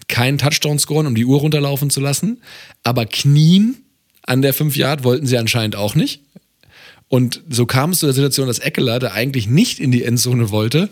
keinen 0.07 0.39
Touchdown 0.39 0.79
scoren, 0.79 1.07
um 1.07 1.15
die 1.15 1.25
Uhr 1.25 1.41
runterlaufen 1.41 1.91
zu 1.91 2.01
lassen, 2.01 2.43
aber 2.83 3.07
knien 3.07 3.77
an 4.23 4.43
der 4.43 4.53
5 4.53 4.77
Yard 4.77 5.05
wollten 5.05 5.27
sie 5.27 5.39
anscheinend 5.39 5.75
auch 5.75 5.95
nicht. 5.95 6.21
Und 7.09 7.43
so 7.49 7.65
kam 7.65 7.91
es 7.91 8.01
zu 8.01 8.07
der 8.07 8.13
Situation, 8.13 8.47
dass 8.47 8.59
Eckler, 8.59 8.99
der 8.99 9.15
eigentlich 9.15 9.49
nicht 9.49 9.81
in 9.81 9.91
die 9.91 10.05
Endzone 10.05 10.51
wollte, 10.51 10.91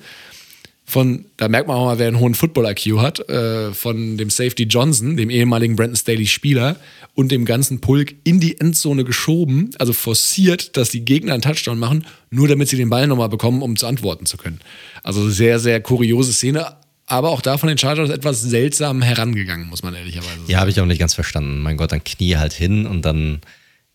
von, 0.88 1.24
da 1.36 1.48
merkt 1.48 1.66
man 1.66 1.76
auch 1.76 1.86
mal, 1.86 1.98
wer 1.98 2.06
einen 2.06 2.20
hohen 2.20 2.34
Football-IQ 2.34 2.98
hat, 2.98 3.28
äh, 3.28 3.74
von 3.74 4.16
dem 4.16 4.30
Safety 4.30 4.64
Johnson, 4.64 5.16
dem 5.16 5.30
ehemaligen 5.30 5.74
Brandon 5.74 5.96
Staley-Spieler 5.96 6.76
und 7.14 7.32
dem 7.32 7.44
ganzen 7.44 7.80
Pulk 7.80 8.14
in 8.22 8.38
die 8.38 8.60
Endzone 8.60 9.02
geschoben, 9.02 9.70
also 9.80 9.92
forciert, 9.92 10.76
dass 10.76 10.90
die 10.90 11.04
Gegner 11.04 11.32
einen 11.32 11.42
Touchdown 11.42 11.80
machen, 11.80 12.06
nur 12.30 12.46
damit 12.46 12.68
sie 12.68 12.76
den 12.76 12.88
Ball 12.88 13.08
nochmal 13.08 13.28
bekommen, 13.28 13.62
um 13.62 13.76
zu 13.76 13.88
antworten 13.88 14.26
zu 14.26 14.36
können. 14.36 14.60
Also 15.02 15.28
sehr, 15.28 15.58
sehr 15.58 15.80
kuriose 15.80 16.32
Szene, 16.32 16.76
aber 17.06 17.30
auch 17.30 17.40
da 17.40 17.58
von 17.58 17.68
den 17.68 17.78
Chargers 17.78 18.10
etwas 18.10 18.40
seltsam 18.42 19.02
herangegangen, 19.02 19.68
muss 19.68 19.82
man 19.82 19.92
ehrlicherweise 19.92 20.36
sagen. 20.36 20.44
Ja, 20.46 20.60
habe 20.60 20.70
ich 20.70 20.80
auch 20.80 20.86
nicht 20.86 21.00
ganz 21.00 21.14
verstanden. 21.14 21.62
Mein 21.62 21.76
Gott, 21.76 21.90
dann 21.90 22.04
knie 22.04 22.36
halt 22.36 22.52
hin 22.52 22.86
und 22.86 23.02
dann 23.02 23.40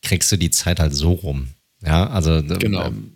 kriegst 0.02 0.30
du 0.30 0.36
die 0.36 0.52
Zeit 0.52 0.82
halt 0.82 0.94
so 0.94 1.14
rum. 1.14 1.48
Ja, 1.86 2.10
also 2.10 2.44
genau. 2.44 2.88
Ähm, 2.88 3.12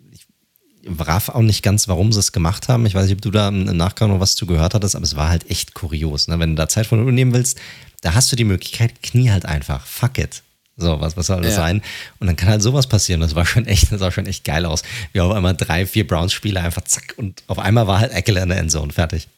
raff 0.98 1.28
auch 1.28 1.42
nicht 1.42 1.62
ganz, 1.62 1.88
warum 1.88 2.12
sie 2.12 2.20
es 2.20 2.32
gemacht 2.32 2.68
haben. 2.68 2.86
Ich 2.86 2.94
weiß 2.94 3.04
nicht, 3.04 3.14
ob 3.14 3.22
du 3.22 3.30
da 3.30 3.48
im 3.48 3.64
Nachgang 3.64 4.10
noch 4.10 4.20
was 4.20 4.36
zu 4.36 4.46
gehört 4.46 4.74
hattest, 4.74 4.96
aber 4.96 5.04
es 5.04 5.16
war 5.16 5.28
halt 5.28 5.50
echt 5.50 5.74
kurios. 5.74 6.28
Ne? 6.28 6.38
Wenn 6.38 6.50
du 6.50 6.56
da 6.56 6.68
Zeit 6.68 6.86
von 6.86 7.04
nehmen 7.14 7.34
willst, 7.34 7.58
da 8.02 8.14
hast 8.14 8.30
du 8.30 8.36
die 8.36 8.44
Möglichkeit, 8.44 9.02
knie 9.02 9.30
halt 9.30 9.46
einfach. 9.46 9.86
Fuck 9.86 10.18
it. 10.18 10.42
So, 10.76 11.00
was, 11.00 11.16
was 11.16 11.28
soll 11.28 11.40
das 11.40 11.52
ja. 11.52 11.56
sein? 11.56 11.82
Und 12.20 12.26
dann 12.26 12.36
kann 12.36 12.50
halt 12.50 12.62
sowas 12.62 12.86
passieren. 12.86 13.20
Das 13.22 13.34
war 13.34 13.46
schon 13.46 13.66
echt, 13.66 13.90
das 13.90 14.00
sah 14.00 14.10
schon 14.10 14.26
echt 14.26 14.44
geil 14.44 14.66
aus. 14.66 14.82
Wie 15.12 15.20
auf 15.20 15.32
einmal 15.32 15.56
drei, 15.56 15.86
vier 15.86 16.06
Browns-Spieler 16.06 16.62
einfach 16.62 16.84
zack 16.84 17.14
und 17.16 17.42
auf 17.46 17.58
einmal 17.58 17.86
war 17.86 18.00
halt 18.00 18.12
Eckler 18.12 18.42
in 18.42 18.50
der 18.50 18.58
Endzone. 18.58 18.92
Fertig. 18.92 19.28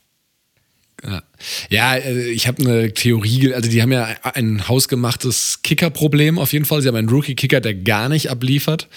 Ja, 1.04 1.22
ja 1.68 1.94
äh, 1.94 2.30
ich 2.30 2.48
habe 2.48 2.62
eine 2.62 2.92
Theorie, 2.92 3.54
also 3.54 3.70
die 3.70 3.80
haben 3.80 3.92
ja 3.92 4.08
ein 4.22 4.66
hausgemachtes 4.66 5.60
Kicker-Problem 5.62 6.40
auf 6.40 6.52
jeden 6.52 6.64
Fall. 6.64 6.82
Sie 6.82 6.88
haben 6.88 6.96
einen 6.96 7.08
Rookie-Kicker, 7.08 7.60
der 7.60 7.74
gar 7.74 8.08
nicht 8.08 8.30
abliefert 8.30 8.88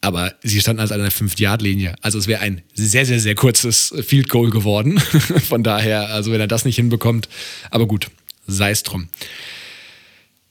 aber 0.00 0.34
sie 0.42 0.60
standen 0.60 0.80
als 0.80 0.92
an 0.92 1.00
der 1.00 1.12
5-Yard-Linie. 1.12 1.94
Also 2.00 2.18
es 2.18 2.26
wäre 2.26 2.40
ein 2.40 2.62
sehr, 2.74 3.04
sehr, 3.04 3.20
sehr 3.20 3.34
kurzes 3.34 3.94
Field 4.06 4.28
Goal 4.28 4.50
geworden. 4.50 4.98
Von 5.48 5.62
daher, 5.62 6.08
also 6.08 6.32
wenn 6.32 6.40
er 6.40 6.46
das 6.46 6.64
nicht 6.64 6.76
hinbekommt, 6.76 7.28
aber 7.70 7.86
gut, 7.86 8.10
sei 8.46 8.70
es 8.70 8.82
drum. 8.82 9.08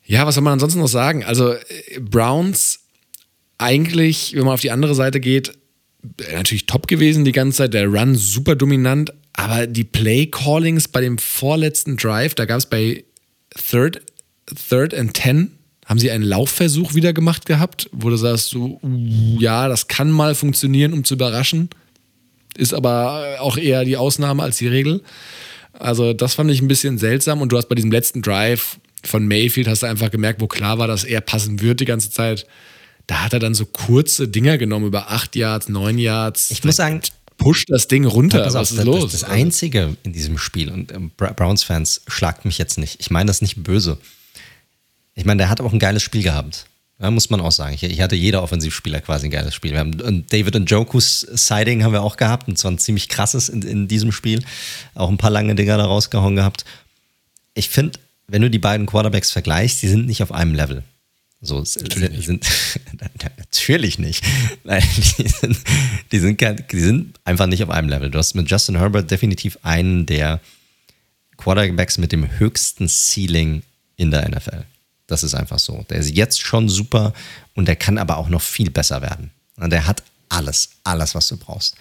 Ja, 0.05 0.25
was 0.25 0.35
soll 0.35 0.43
man 0.43 0.53
ansonsten 0.53 0.79
noch 0.79 0.87
sagen? 0.87 1.23
Also 1.23 1.55
Browns 1.99 2.79
eigentlich, 3.57 4.33
wenn 4.35 4.45
man 4.45 4.53
auf 4.53 4.61
die 4.61 4.71
andere 4.71 4.95
Seite 4.95 5.19
geht, 5.19 5.53
natürlich 6.31 6.65
top 6.65 6.87
gewesen 6.87 7.25
die 7.25 7.31
ganze 7.31 7.57
Zeit, 7.57 7.73
der 7.73 7.87
Run 7.87 8.15
super 8.15 8.55
dominant, 8.55 9.13
aber 9.33 9.67
die 9.67 9.83
Play-Callings 9.83 10.87
bei 10.87 11.01
dem 11.01 11.17
vorletzten 11.17 11.97
Drive, 11.97 12.35
da 12.35 12.45
gab 12.45 12.57
es 12.57 12.65
bei 12.65 13.03
Third, 13.69 14.01
Third 14.69 14.93
and 14.93 15.13
Ten 15.13 15.51
haben 15.89 15.97
sie 15.97 16.11
einen 16.11 16.23
Laufversuch 16.23 16.93
wieder 16.93 17.13
gemacht 17.13 17.47
gehabt, 17.47 17.89
wo 17.91 18.11
du 18.11 18.15
sagst, 18.15 18.49
so, 18.49 18.79
uh, 18.83 19.37
ja, 19.39 19.67
das 19.67 19.87
kann 19.87 20.11
mal 20.11 20.35
funktionieren, 20.35 20.93
um 20.93 21.03
zu 21.03 21.15
überraschen. 21.15 21.69
Ist 22.55 22.75
aber 22.75 23.37
auch 23.39 23.57
eher 23.57 23.83
die 23.85 23.97
Ausnahme 23.97 24.43
als 24.43 24.57
die 24.57 24.67
Regel. 24.67 25.01
Also, 25.73 26.13
das 26.13 26.35
fand 26.35 26.51
ich 26.51 26.61
ein 26.61 26.67
bisschen 26.67 26.99
seltsam. 26.99 27.41
Und 27.41 27.51
du 27.51 27.57
hast 27.57 27.69
bei 27.69 27.75
diesem 27.75 27.91
letzten 27.91 28.21
Drive 28.21 28.79
von 29.03 29.27
Mayfield 29.27 29.67
hast 29.67 29.81
du 29.81 29.87
einfach 29.87 30.11
gemerkt, 30.11 30.41
wo 30.41 30.47
klar 30.47 30.77
war, 30.77 30.87
dass 30.87 31.03
er 31.03 31.21
passen 31.21 31.59
wird 31.59 31.79
die 31.79 31.85
ganze 31.85 32.11
Zeit. 32.11 32.45
Da 33.07 33.23
hat 33.23 33.33
er 33.33 33.39
dann 33.39 33.55
so 33.55 33.65
kurze 33.65 34.27
Dinger 34.27 34.59
genommen 34.59 34.85
über 34.85 35.09
acht 35.09 35.35
Yards, 35.35 35.69
neun 35.69 35.97
Yards. 35.97 36.51
Ich 36.51 36.63
muss 36.63 36.75
sagen, 36.75 37.01
pusht 37.37 37.67
das 37.71 37.87
Ding 37.87 38.05
runter. 38.05 38.45
Was 38.45 38.55
auf, 38.55 38.69
ist 38.69 38.77
das, 38.77 38.85
los? 38.85 39.11
Das, 39.11 39.23
Einzige 39.23 39.95
in 40.03 40.13
diesem 40.13 40.37
Spiel, 40.37 40.69
und 40.69 40.91
ähm, 40.91 41.09
Browns-Fans 41.17 42.01
schlagt 42.07 42.45
mich 42.45 42.59
jetzt 42.59 42.77
nicht, 42.77 42.99
ich 42.99 43.09
meine 43.09 43.25
das 43.25 43.41
nicht 43.41 43.63
böse, 43.63 43.97
ich 45.19 45.25
meine, 45.25 45.39
der 45.39 45.49
hat 45.49 45.59
auch 45.59 45.73
ein 45.73 45.79
geiles 45.79 46.01
Spiel 46.01 46.23
gehabt. 46.23 46.65
Ja, 46.97 47.11
muss 47.11 47.29
man 47.29 47.41
auch 47.41 47.51
sagen. 47.51 47.77
Ich, 47.79 48.01
hatte 48.01 48.15
jeder 48.15 48.41
Offensivspieler 48.41 49.01
quasi 49.01 49.27
ein 49.27 49.31
geiles 49.31 49.53
Spiel. 49.53 49.71
Wir 49.71 49.79
haben 49.79 50.25
David 50.29 50.55
Njoku's 50.55 51.21
Siding 51.21 51.83
haben 51.83 51.91
wir 51.91 52.03
auch 52.03 52.15
gehabt 52.15 52.47
und 52.47 52.57
zwar 52.57 52.71
ein 52.71 52.77
ziemlich 52.77 53.09
krasses 53.09 53.49
in, 53.49 53.61
in 53.61 53.87
diesem 53.89 54.13
Spiel. 54.13 54.43
Auch 54.95 55.09
ein 55.09 55.17
paar 55.17 55.29
lange 55.29 55.55
Dinger 55.55 55.77
da 55.77 55.85
rausgehauen 55.85 56.37
gehabt. 56.37 56.63
Ich 57.53 57.67
finde, 57.67 57.99
wenn 58.27 58.41
du 58.41 58.49
die 58.49 58.59
beiden 58.59 58.85
Quarterbacks 58.85 59.31
vergleichst, 59.31 59.81
die 59.81 59.89
sind 59.89 60.07
nicht 60.07 60.23
auf 60.23 60.31
einem 60.31 60.55
Level. 60.55 60.83
So 61.41 61.59
natürlich 61.59 62.25
sind, 62.25 62.45
sind 62.45 63.21
natürlich 63.37 63.99
nicht. 63.99 64.23
Nein, 64.63 64.83
die 65.17 65.27
sind, 65.27 65.57
die, 66.13 66.19
sind, 66.19 66.41
die 66.71 66.79
sind 66.79 67.19
einfach 67.25 67.47
nicht 67.47 67.63
auf 67.63 67.69
einem 67.69 67.89
Level. 67.89 68.09
Du 68.09 68.17
hast 68.17 68.35
mit 68.35 68.49
Justin 68.49 68.77
Herbert 68.77 69.11
definitiv 69.11 69.57
einen 69.63 70.05
der 70.05 70.39
Quarterbacks 71.35 71.97
mit 71.97 72.13
dem 72.13 72.39
höchsten 72.39 72.87
Ceiling 72.87 73.63
in 73.97 74.11
der 74.11 74.29
NFL. 74.29 74.63
Das 75.09 75.23
ist 75.23 75.33
einfach 75.33 75.59
so. 75.59 75.85
Der 75.89 75.97
ist 75.97 76.15
jetzt 76.15 76.41
schon 76.41 76.69
super 76.69 77.13
und 77.55 77.67
der 77.67 77.75
kann 77.75 77.97
aber 77.97 78.17
auch 78.17 78.29
noch 78.29 78.41
viel 78.41 78.69
besser 78.69 79.01
werden. 79.01 79.31
Und 79.57 79.71
der 79.71 79.87
hat 79.87 80.03
alles, 80.29 80.69
alles, 80.83 81.15
was 81.15 81.27
du 81.27 81.37
brauchst. 81.37 81.75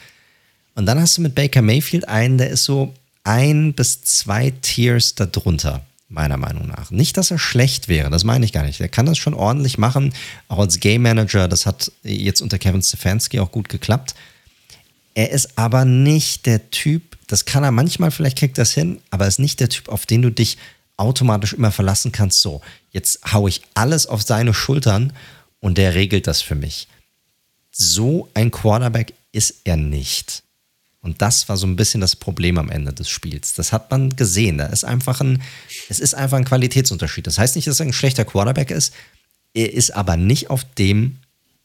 Und 0.74 0.86
dann 0.86 1.00
hast 1.00 1.18
du 1.18 1.22
mit 1.22 1.34
Baker 1.34 1.62
Mayfield 1.62 2.08
einen, 2.08 2.38
der 2.38 2.50
ist 2.50 2.64
so 2.64 2.94
ein 3.24 3.74
bis 3.74 4.02
zwei 4.02 4.50
Tiers 4.62 5.14
darunter, 5.14 5.84
meiner 6.08 6.38
Meinung 6.38 6.66
nach. 6.66 6.90
Nicht, 6.90 7.16
dass 7.16 7.30
er 7.30 7.38
schlecht 7.38 7.88
wäre, 7.88 8.10
das 8.10 8.24
meine 8.24 8.44
ich 8.44 8.52
gar 8.52 8.64
nicht. 8.64 8.80
Der 8.80 8.88
kann 8.88 9.06
das 9.06 9.18
schon 9.18 9.34
ordentlich 9.34 9.76
machen, 9.76 10.14
auch 10.48 10.58
als 10.58 10.80
Game 10.80 11.02
Manager. 11.02 11.46
Das 11.48 11.66
hat 11.66 11.92
jetzt 12.02 12.40
unter 12.40 12.58
Kevin 12.58 12.82
Stefanski 12.82 13.40
auch 13.40 13.52
gut 13.52 13.68
geklappt. 13.68 14.14
Er 15.14 15.30
ist 15.30 15.58
aber 15.58 15.84
nicht 15.84 16.46
der 16.46 16.70
Typ, 16.70 17.18
das 17.26 17.44
kann 17.44 17.64
er 17.64 17.72
manchmal, 17.72 18.10
vielleicht 18.10 18.38
kriegt 18.38 18.56
das 18.56 18.72
hin, 18.72 19.00
aber 19.10 19.24
er 19.24 19.28
ist 19.28 19.40
nicht 19.40 19.60
der 19.60 19.68
Typ, 19.68 19.88
auf 19.88 20.06
den 20.06 20.22
du 20.22 20.30
dich 20.30 20.56
automatisch 20.96 21.52
immer 21.54 21.72
verlassen 21.72 22.12
kannst, 22.12 22.40
so, 22.40 22.60
jetzt 22.90 23.32
haue 23.32 23.48
ich 23.48 23.62
alles 23.74 24.06
auf 24.06 24.22
seine 24.22 24.54
Schultern 24.54 25.12
und 25.60 25.78
der 25.78 25.94
regelt 25.94 26.26
das 26.26 26.42
für 26.42 26.54
mich. 26.54 26.88
So 27.70 28.28
ein 28.34 28.50
Quarterback 28.50 29.14
ist 29.32 29.62
er 29.64 29.76
nicht. 29.76 30.42
Und 31.00 31.22
das 31.22 31.48
war 31.48 31.56
so 31.56 31.66
ein 31.66 31.76
bisschen 31.76 32.00
das 32.00 32.16
Problem 32.16 32.58
am 32.58 32.70
Ende 32.70 32.92
des 32.92 33.08
Spiels. 33.08 33.54
Das 33.54 33.72
hat 33.72 33.90
man 33.90 34.16
gesehen. 34.16 34.58
Da 34.58 34.66
ist 34.66 34.84
einfach 34.84 35.20
ein, 35.20 35.42
es 35.88 36.00
ist 36.00 36.14
einfach 36.14 36.36
ein 36.36 36.44
Qualitätsunterschied. 36.44 37.26
Das 37.26 37.38
heißt 37.38 37.56
nicht, 37.56 37.68
dass 37.68 37.80
er 37.80 37.86
ein 37.86 37.92
schlechter 37.92 38.24
Quarterback 38.24 38.70
ist. 38.70 38.92
Er 39.54 39.72
ist 39.72 39.94
aber 39.94 40.16
nicht 40.16 40.50
auf 40.50 40.64
dem 40.74 41.18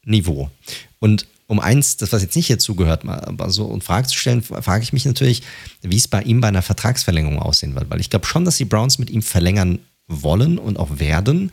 Niveau. 0.05 0.51
Und 0.99 1.27
um 1.47 1.59
eins, 1.59 1.97
das 1.97 2.13
was 2.13 2.21
jetzt 2.21 2.35
nicht 2.35 2.47
hier 2.47 2.59
zugehört, 2.59 3.03
mal 3.03 3.35
so 3.49 3.65
und 3.65 3.83
Frage 3.83 4.07
zu 4.07 4.17
stellen, 4.17 4.41
frage 4.41 4.83
ich 4.83 4.93
mich 4.93 5.05
natürlich, 5.05 5.43
wie 5.81 5.97
es 5.97 6.07
bei 6.07 6.21
ihm 6.21 6.39
bei 6.39 6.47
einer 6.47 6.61
Vertragsverlängerung 6.61 7.39
aussehen 7.39 7.75
wird. 7.75 7.89
Weil 7.89 8.01
ich 8.01 8.09
glaube 8.09 8.25
schon, 8.25 8.45
dass 8.45 8.57
die 8.57 8.65
Browns 8.65 8.97
mit 8.97 9.09
ihm 9.09 9.21
verlängern 9.21 9.79
wollen 10.07 10.57
und 10.57 10.77
auch 10.77 10.99
werden, 10.99 11.51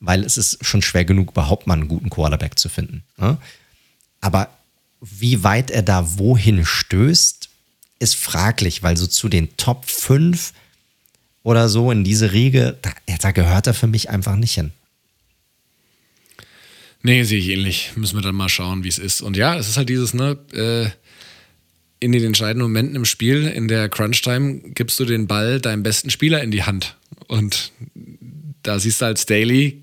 weil 0.00 0.24
es 0.24 0.36
ist 0.36 0.64
schon 0.64 0.82
schwer 0.82 1.04
genug, 1.04 1.32
überhaupt 1.32 1.66
mal 1.66 1.74
einen 1.74 1.88
guten 1.88 2.10
Quarterback 2.10 2.58
zu 2.58 2.68
finden. 2.68 3.04
Ne? 3.16 3.38
Aber 4.20 4.48
wie 5.00 5.42
weit 5.42 5.70
er 5.70 5.82
da 5.82 6.18
wohin 6.18 6.64
stößt, 6.64 7.48
ist 7.98 8.16
fraglich, 8.16 8.82
weil 8.82 8.96
so 8.96 9.06
zu 9.06 9.28
den 9.28 9.56
Top 9.56 9.84
5 9.86 10.52
oder 11.42 11.68
so 11.68 11.90
in 11.90 12.04
diese 12.04 12.32
Riege, 12.32 12.78
da, 12.82 12.92
da 13.20 13.30
gehört 13.32 13.66
er 13.66 13.74
für 13.74 13.86
mich 13.86 14.10
einfach 14.10 14.36
nicht 14.36 14.54
hin. 14.54 14.72
Nee, 17.02 17.24
sehe 17.24 17.38
ich 17.38 17.48
ähnlich. 17.48 17.92
Müssen 17.96 18.16
wir 18.16 18.22
dann 18.22 18.36
mal 18.36 18.48
schauen, 18.48 18.84
wie 18.84 18.88
es 18.88 18.98
ist. 18.98 19.22
Und 19.22 19.36
ja, 19.36 19.56
es 19.56 19.68
ist 19.68 19.76
halt 19.76 19.88
dieses, 19.88 20.14
ne, 20.14 20.38
äh, 20.52 20.88
in 21.98 22.12
den 22.12 22.24
entscheidenden 22.24 22.62
Momenten 22.62 22.96
im 22.96 23.04
Spiel, 23.04 23.46
in 23.46 23.68
der 23.68 23.88
Crunch-Time, 23.88 24.60
gibst 24.74 24.98
du 25.00 25.04
den 25.04 25.26
Ball 25.26 25.60
deinem 25.60 25.82
besten 25.82 26.10
Spieler 26.10 26.42
in 26.42 26.50
die 26.50 26.62
Hand. 26.62 26.96
Und 27.32 27.72
da 28.62 28.78
siehst 28.78 29.00
du 29.00 29.06
als 29.06 29.24
Daily, 29.24 29.82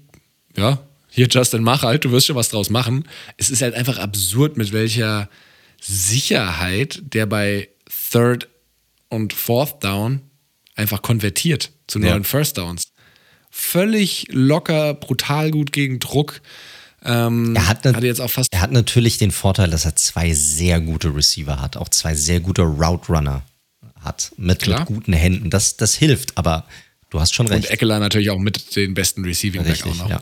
ja, 0.56 0.78
hier 1.10 1.28
Justin, 1.28 1.64
mach 1.64 1.82
halt, 1.82 2.06
du 2.06 2.12
wirst 2.12 2.28
schon 2.28 2.36
was 2.36 2.50
draus 2.50 2.70
machen. 2.70 3.08
Es 3.38 3.50
ist 3.50 3.64
halt 3.64 3.74
einfach 3.74 3.98
absurd, 3.98 4.56
mit 4.56 4.72
welcher 4.72 5.30
Sicherheit 5.82 7.02
der 7.02 7.26
bei 7.26 7.70
Third 8.12 8.48
und 9.10 9.34
Fourth 9.34 9.84
Down 9.84 10.22
einfach 10.76 11.02
konvertiert 11.02 11.72
zu 11.88 11.98
neuen 11.98 12.22
ja. 12.22 12.24
First 12.24 12.60
Downs. 12.60 12.84
Völlig 13.50 14.28
locker, 14.30 14.94
brutal 14.94 15.50
gut 15.50 15.72
gegen 15.72 15.98
Druck. 15.98 16.42
Ähm, 17.04 17.56
er, 17.56 17.68
hat, 17.68 17.84
hat 17.84 18.04
jetzt 18.04 18.22
auch 18.22 18.30
fast 18.30 18.50
er 18.54 18.62
hat 18.62 18.72
natürlich 18.72 19.18
den 19.18 19.32
Vorteil, 19.32 19.72
dass 19.72 19.86
er 19.86 19.96
zwei 19.96 20.36
sehr 20.36 20.80
gute 20.82 21.16
Receiver 21.16 21.60
hat, 21.60 21.78
auch 21.78 21.90
zwei 21.90 22.14
sehr 22.14 22.42
gute 22.42 22.62
Route 22.62 23.12
Runner 23.12 23.42
hat 24.02 24.34
mit, 24.38 24.68
mit 24.68 24.86
guten 24.86 25.14
Händen. 25.14 25.50
Das, 25.50 25.78
das 25.78 25.96
hilft, 25.96 26.38
aber 26.38 26.68
du 27.10 27.20
hast 27.20 27.34
schon 27.34 27.48
recht. 27.48 27.66
Und 27.66 27.72
Eckler 27.72 28.00
natürlich 28.00 28.30
auch 28.30 28.40
mit 28.40 28.76
den 28.76 28.94
besten 28.94 29.24
Receiving 29.24 29.62
Richtig, 29.62 29.92
auch 29.92 29.98
noch. 29.98 30.10
Ja. 30.10 30.22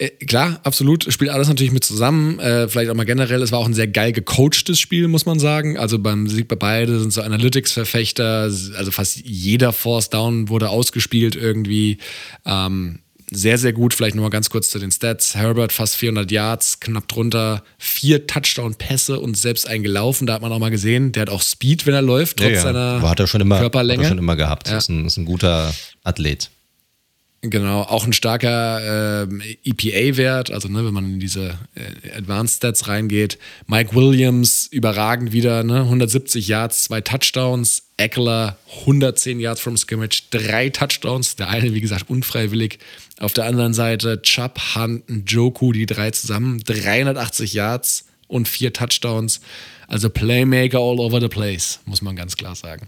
Äh, 0.00 0.08
klar, 0.24 0.60
absolut. 0.62 1.12
Spielt 1.12 1.30
alles 1.30 1.48
natürlich 1.48 1.72
mit 1.72 1.84
zusammen. 1.84 2.38
Äh, 2.38 2.68
vielleicht 2.68 2.90
auch 2.90 2.94
mal 2.94 3.04
generell. 3.04 3.42
Es 3.42 3.52
war 3.52 3.58
auch 3.58 3.66
ein 3.66 3.74
sehr 3.74 3.86
geil 3.86 4.12
gecoachtes 4.12 4.80
Spiel, 4.80 5.08
muss 5.08 5.26
man 5.26 5.38
sagen. 5.38 5.76
Also 5.76 5.98
beim 5.98 6.26
Sieg 6.26 6.48
bei 6.48 6.56
beide 6.56 6.98
sind 6.98 7.12
so 7.12 7.20
Analytics-Verfechter. 7.20 8.44
Also 8.44 8.90
fast 8.90 9.20
jeder 9.24 9.72
Force 9.74 10.08
Down 10.08 10.48
wurde 10.48 10.70
ausgespielt 10.70 11.36
irgendwie. 11.36 11.98
Ähm, 12.46 13.00
sehr, 13.30 13.58
sehr 13.58 13.72
gut. 13.72 13.94
Vielleicht 13.94 14.16
nur 14.16 14.24
mal 14.24 14.30
ganz 14.30 14.50
kurz 14.50 14.70
zu 14.70 14.78
den 14.78 14.90
Stats. 14.90 15.34
Herbert 15.34 15.72
fast 15.72 15.96
400 15.96 16.30
Yards, 16.30 16.80
knapp 16.80 17.08
drunter, 17.08 17.62
vier 17.78 18.26
Touchdown-Pässe 18.26 19.20
und 19.20 19.36
selbst 19.36 19.68
einen 19.68 19.82
gelaufen. 19.82 20.26
Da 20.26 20.34
hat 20.34 20.42
man 20.42 20.52
auch 20.52 20.58
mal 20.58 20.70
gesehen, 20.70 21.12
der 21.12 21.22
hat 21.22 21.30
auch 21.30 21.42
Speed, 21.42 21.86
wenn 21.86 21.94
er 21.94 22.02
läuft, 22.02 22.38
trotz 22.38 22.48
ja, 22.48 22.54
ja. 22.54 22.62
seiner 22.62 23.02
hat 23.02 23.20
er 23.20 23.26
schon 23.26 23.40
immer, 23.40 23.58
Körperlänge. 23.58 24.00
Hat 24.00 24.06
er 24.06 24.08
schon 24.08 24.18
immer 24.18 24.36
gehabt. 24.36 24.68
Ja. 24.68 24.78
Ist, 24.78 24.88
ein, 24.88 25.06
ist 25.06 25.16
ein 25.16 25.24
guter 25.24 25.72
Athlet. 26.04 26.50
Genau, 27.42 27.80
auch 27.82 28.04
ein 28.04 28.12
starker 28.12 29.22
äh, 29.22 29.56
EPA-Wert, 29.64 30.50
also 30.50 30.68
ne, 30.68 30.84
wenn 30.84 30.92
man 30.92 31.14
in 31.14 31.20
diese 31.20 31.58
äh, 31.74 32.10
Advanced 32.14 32.58
Stats 32.58 32.86
reingeht. 32.86 33.38
Mike 33.66 33.94
Williams 33.94 34.68
überragend 34.70 35.32
wieder, 35.32 35.64
ne, 35.64 35.80
170 35.80 36.46
Yards, 36.48 36.84
zwei 36.84 37.00
Touchdowns. 37.00 37.84
Eckler 37.96 38.58
110 38.80 39.40
Yards 39.40 39.60
from 39.60 39.78
Scrimmage, 39.78 40.24
drei 40.30 40.68
Touchdowns. 40.68 41.36
Der 41.36 41.48
eine, 41.48 41.72
wie 41.72 41.80
gesagt, 41.80 42.10
unfreiwillig. 42.10 42.78
Auf 43.18 43.32
der 43.32 43.44
anderen 43.44 43.72
Seite 43.72 44.20
Chubb, 44.20 44.60
Hunt, 44.74 45.04
Joku, 45.26 45.72
die 45.72 45.86
drei 45.86 46.10
zusammen, 46.10 46.60
380 46.60 47.54
Yards 47.54 48.04
und 48.26 48.48
vier 48.48 48.74
Touchdowns. 48.74 49.40
Also 49.86 50.10
Playmaker 50.10 50.78
all 50.78 51.00
over 51.00 51.20
the 51.20 51.28
place, 51.28 51.80
muss 51.86 52.02
man 52.02 52.16
ganz 52.16 52.36
klar 52.36 52.54
sagen 52.54 52.86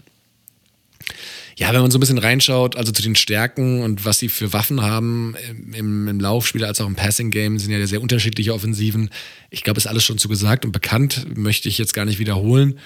ja, 1.57 1.73
wenn 1.73 1.83
man 1.83 1.91
so 1.91 1.99
ein 1.99 2.01
bisschen 2.01 2.19
reinschaut, 2.19 2.77
also 2.77 2.93
zu 2.93 3.03
den 3.03 3.15
Stärken 3.15 3.83
und 3.83 4.05
was 4.05 4.19
sie 4.19 4.29
für 4.29 4.53
Waffen 4.53 4.83
haben 4.83 5.35
im, 5.75 6.09
im 6.09 6.21
Laufspiel 6.21 6.65
als 6.65 6.81
auch 6.81 6.87
im 6.87 6.97
Passing-Game, 6.97 7.59
sind 7.59 7.71
ja 7.71 7.87
sehr 7.87 8.03
unterschiedliche 8.03 8.55
Offensiven. 8.55 9.11
Ich 9.51 9.63
glaube, 9.63 9.79
ist 9.79 9.87
alles 9.87 10.05
schon 10.05 10.19
zu 10.19 10.29
gesagt 10.29 10.65
und 10.65 10.73
bekannt, 10.73 11.37
möchte 11.37 11.69
ich 11.69 11.79
jetzt 11.79 11.95
gar 11.95 12.05
nicht 12.05 12.19
wiederholen. 12.19 12.79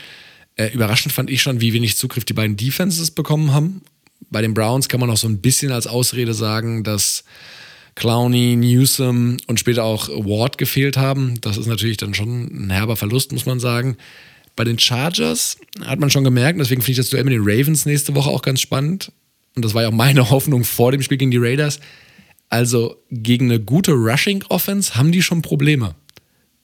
Äh, 0.56 0.72
überraschend 0.72 1.12
fand 1.12 1.30
ich 1.30 1.42
schon, 1.42 1.60
wie 1.60 1.72
wenig 1.72 1.96
Zugriff 1.96 2.24
die 2.24 2.32
beiden 2.32 2.56
Defenses 2.56 3.10
bekommen 3.10 3.52
haben. 3.52 3.82
Bei 4.30 4.42
den 4.42 4.54
Browns 4.54 4.88
kann 4.88 5.00
man 5.00 5.10
auch 5.10 5.16
so 5.16 5.28
ein 5.28 5.40
bisschen 5.40 5.70
als 5.70 5.86
Ausrede 5.86 6.34
sagen, 6.34 6.82
dass 6.82 7.24
Clowney, 7.94 8.56
Newsom 8.56 9.38
und 9.46 9.60
später 9.60 9.84
auch 9.84 10.08
Ward 10.08 10.58
gefehlt 10.58 10.96
haben. 10.96 11.40
Das 11.40 11.56
ist 11.56 11.66
natürlich 11.66 11.96
dann 11.96 12.14
schon 12.14 12.66
ein 12.66 12.70
herber 12.70 12.96
Verlust, 12.96 13.32
muss 13.32 13.46
man 13.46 13.60
sagen. 13.60 13.96
Bei 14.56 14.64
den 14.64 14.78
Chargers 14.78 15.58
hat 15.84 16.00
man 16.00 16.10
schon 16.10 16.24
gemerkt, 16.24 16.58
deswegen 16.58 16.80
finde 16.80 16.92
ich 16.92 16.96
das 16.96 17.10
Duell 17.10 17.24
mit 17.24 17.34
den 17.34 17.42
Ravens 17.44 17.86
nächste 17.86 18.14
Woche 18.14 18.30
auch 18.30 18.42
ganz 18.42 18.60
spannend. 18.60 19.12
Und 19.54 19.64
das 19.64 19.74
war 19.74 19.82
ja 19.82 19.88
auch 19.88 19.92
meine 19.92 20.30
Hoffnung 20.30 20.64
vor 20.64 20.92
dem 20.92 21.02
Spiel 21.02 21.18
gegen 21.18 21.30
die 21.30 21.36
Raiders. 21.36 21.80
Also 22.48 22.96
gegen 23.10 23.50
eine 23.50 23.60
gute 23.60 23.92
Rushing 23.92 24.44
Offense 24.48 24.94
haben 24.94 25.12
die 25.12 25.22
schon 25.22 25.42
Probleme. 25.42 25.94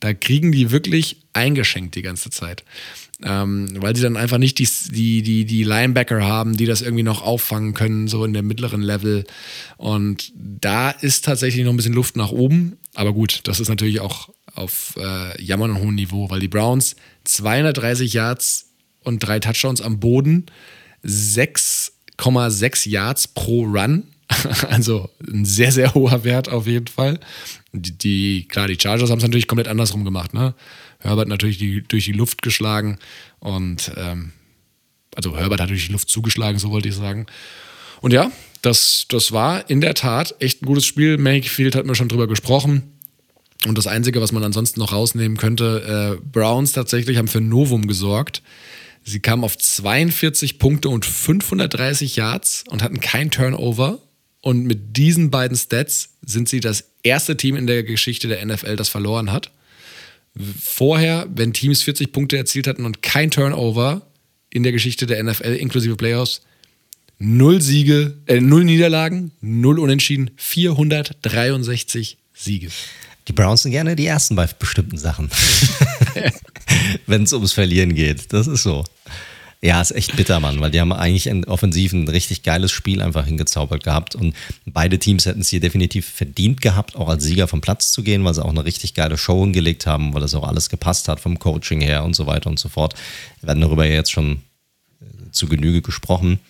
Da 0.01 0.15
kriegen 0.15 0.53
die 0.53 0.71
wirklich 0.71 1.19
eingeschenkt 1.33 1.95
die 1.95 2.03
ganze 2.03 2.31
Zeit. 2.31 2.65
Ähm, 3.25 3.69
weil 3.77 3.95
sie 3.95 4.03
dann 4.03 4.17
einfach 4.17 4.39
nicht 4.39 4.59
die, 4.59 4.69
die, 4.91 5.23
die, 5.23 5.45
die 5.45 5.63
Linebacker 5.63 6.25
haben, 6.25 6.57
die 6.57 6.67
das 6.67 6.83
irgendwie 6.83 7.05
noch 7.05 7.23
auffangen 7.23 7.73
können, 7.73 8.09
so 8.09 8.25
in 8.25 8.33
der 8.33 8.43
mittleren 8.43 8.83
Level. 8.83 9.25
Und 9.77 10.33
da 10.35 10.91
ist 10.91 11.25
tatsächlich 11.25 11.65
noch 11.65 11.73
ein 11.73 11.77
bisschen 11.77 11.93
Luft 11.93 12.17
nach 12.17 12.33
oben. 12.33 12.79
Aber 12.95 13.13
gut, 13.13 13.41
das 13.45 13.61
ist 13.61 13.69
natürlich 13.69 14.01
auch 14.01 14.31
auf 14.55 14.95
äh, 14.99 15.41
jammern 15.41 15.79
hohem 15.79 15.95
Niveau, 15.95 16.31
weil 16.31 16.41
die 16.41 16.49
Browns 16.49 16.97
230 17.25 18.13
Yards 18.13 18.73
und 19.03 19.21
drei 19.21 19.39
Touchdowns 19.41 19.81
am 19.81 20.01
Boden, 20.01 20.47
6,6 21.05 22.89
Yards 22.89 23.29
pro 23.29 23.65
Run. 23.65 24.05
Also 24.69 25.11
ein 25.31 25.45
sehr, 25.45 25.73
sehr 25.73 25.93
hoher 25.95 26.25
Wert 26.25 26.49
auf 26.49 26.67
jeden 26.67 26.87
Fall. 26.87 27.21
Die, 27.73 27.93
die 27.99 28.49
klar, 28.49 28.67
die 28.67 28.79
Chargers 28.81 29.11
haben 29.11 29.19
es 29.19 29.25
natürlich 29.25 29.47
komplett 29.47 29.69
andersrum 29.69 30.05
gemacht. 30.05 30.33
Ne? 30.33 30.55
Herbert 31.01 31.29
natürlich 31.29 31.59
die, 31.59 31.83
durch 31.83 32.07
die 32.07 32.13
Luft 32.13 32.41
geschlagen 32.41 32.99
und 33.41 33.93
ähm, 33.97 34.33
also 35.15 35.37
Herbert 35.37 35.61
hat 35.61 35.71
durch 35.71 35.87
die 35.87 35.93
Luft 35.93 36.09
zugeschlagen, 36.09 36.59
so 36.59 36.71
wollte 36.71 36.89
ich 36.89 36.95
sagen. 36.95 37.27
Und 38.01 38.13
ja, 38.13 38.31
das, 38.63 39.07
das 39.09 39.33
war 39.33 39.69
in 39.69 39.81
der 39.81 39.95
Tat 39.95 40.35
echt 40.39 40.63
ein 40.63 40.67
gutes 40.67 40.87
Spiel. 40.87 41.19
Mayfield 41.19 41.75
hat 41.75 41.87
mir 41.87 41.95
schon 41.95 42.09
drüber 42.09 42.27
gesprochen. 42.27 42.92
Und 43.67 43.79
das 43.79 43.87
Einzige, 43.87 44.21
was 44.21 44.33
man 44.33 44.43
ansonsten 44.43 44.81
noch 44.81 44.93
rausnehmen 44.93 45.37
könnte, 45.37 46.19
äh, 46.21 46.25
Browns 46.33 46.73
tatsächlich 46.73 47.19
haben 47.19 47.29
für 47.29 47.41
Novum 47.41 47.87
gesorgt. 47.87 48.43
Sie 49.05 49.21
kamen 49.21 49.45
auf 49.45 49.57
42 49.57 50.59
Punkte 50.59 50.89
und 50.89 51.05
530 51.05 52.17
Yards 52.17 52.65
und 52.69 52.83
hatten 52.83 53.01
kein 53.01 53.31
Turnover. 53.31 54.01
Und 54.41 54.65
mit 54.65 54.97
diesen 54.97 55.31
beiden 55.31 55.57
Stats 55.57 56.11
sind 56.25 56.49
sie 56.49 56.61
das 56.61 56.85
erste 57.03 57.37
Team 57.37 57.57
in 57.57 57.67
der 57.67 57.85
Geschichte 57.85 58.29
der 58.29 58.45
NFL, 58.45 58.77
das 58.77 58.89
verloren 58.89 59.31
hat. 59.31 59.53
Vorher, 60.61 61.29
wenn 61.33 61.53
Teams 61.53 61.83
40 61.83 62.13
Punkte 62.13 62.37
erzielt 62.37 62.67
hatten 62.67 62.85
und 62.85 63.03
kein 63.03 63.31
Turnover 63.31 64.07
in 64.51 64.63
der 64.63 64.73
Geschichte 64.73 65.07
der 65.07 65.23
NFL 65.23 65.55
inklusive 65.55 65.97
Playoffs, 65.97 66.43
null 67.19 67.61
Siege, 67.61 68.17
äh, 68.27 68.41
null 68.41 68.65
Niederlagen, 68.65 69.33
null 69.41 69.79
Unentschieden, 69.79 70.31
463 70.37 72.19
Siege. 72.35 72.69
Die 73.29 73.33
Browns 73.33 73.63
sind 73.63 73.73
gerne 73.73 73.97
die 73.97 74.07
Ersten 74.07 74.35
bei 74.37 74.47
bestimmten 74.47 74.99
Sachen. 74.99 75.31
Wenn 77.07 77.23
es 77.25 77.33
ums 77.33 77.53
Verlieren 77.53 77.95
geht. 77.95 78.33
Das 78.33 78.47
ist 78.47 78.63
so. 78.63 78.85
Ja, 79.65 79.81
ist 79.81 79.93
echt 79.93 80.17
bitter, 80.17 80.41
Mann, 80.41 80.61
weil 80.61 80.73
die 80.73 80.81
haben 80.81 80.93
eigentlich 80.93 81.29
in 81.29 81.45
offensiv 81.45 81.93
ein 81.93 82.09
richtig 82.09 82.43
geiles 82.43 82.73
Spiel 82.73 83.01
einfach 83.01 83.27
hingezaubert 83.27 83.85
gehabt 83.85 84.17
und 84.17 84.35
beide 84.67 84.99
Teams 84.99 85.25
hätten 85.25 85.41
es 85.41 85.51
hier 85.51 85.61
definitiv 85.61 86.09
verdient 86.09 86.61
gehabt, 86.61 86.97
auch 86.97 87.09
als 87.09 87.23
Sieger 87.23 87.47
vom 87.47 87.61
Platz 87.61 87.93
zu 87.93 88.03
gehen, 88.03 88.25
weil 88.25 88.35
sie 88.35 88.45
auch 88.45 88.51
eine 88.51 88.65
richtig 88.65 88.95
geile 88.95 89.17
Show 89.17 89.41
hingelegt 89.43 89.87
haben, 89.87 90.15
weil 90.15 90.21
das 90.21 90.35
auch 90.35 90.49
alles 90.49 90.69
gepasst 90.69 91.07
hat 91.07 91.21
vom 91.21 91.39
Coaching 91.39 91.81
her 91.81 92.03
und 92.03 92.17
so 92.17 92.27
weiter 92.27 92.51
und 92.51 92.59
so 92.59 92.69
fort. 92.69 92.95
Wir 93.41 93.47
werden 93.47 93.61
darüber 93.61 93.87
jetzt 93.87 94.11
schon 94.11 94.41
äh, 95.01 95.31
zu 95.31 95.47
Genüge 95.47 95.81
gesprochen. 95.81 96.41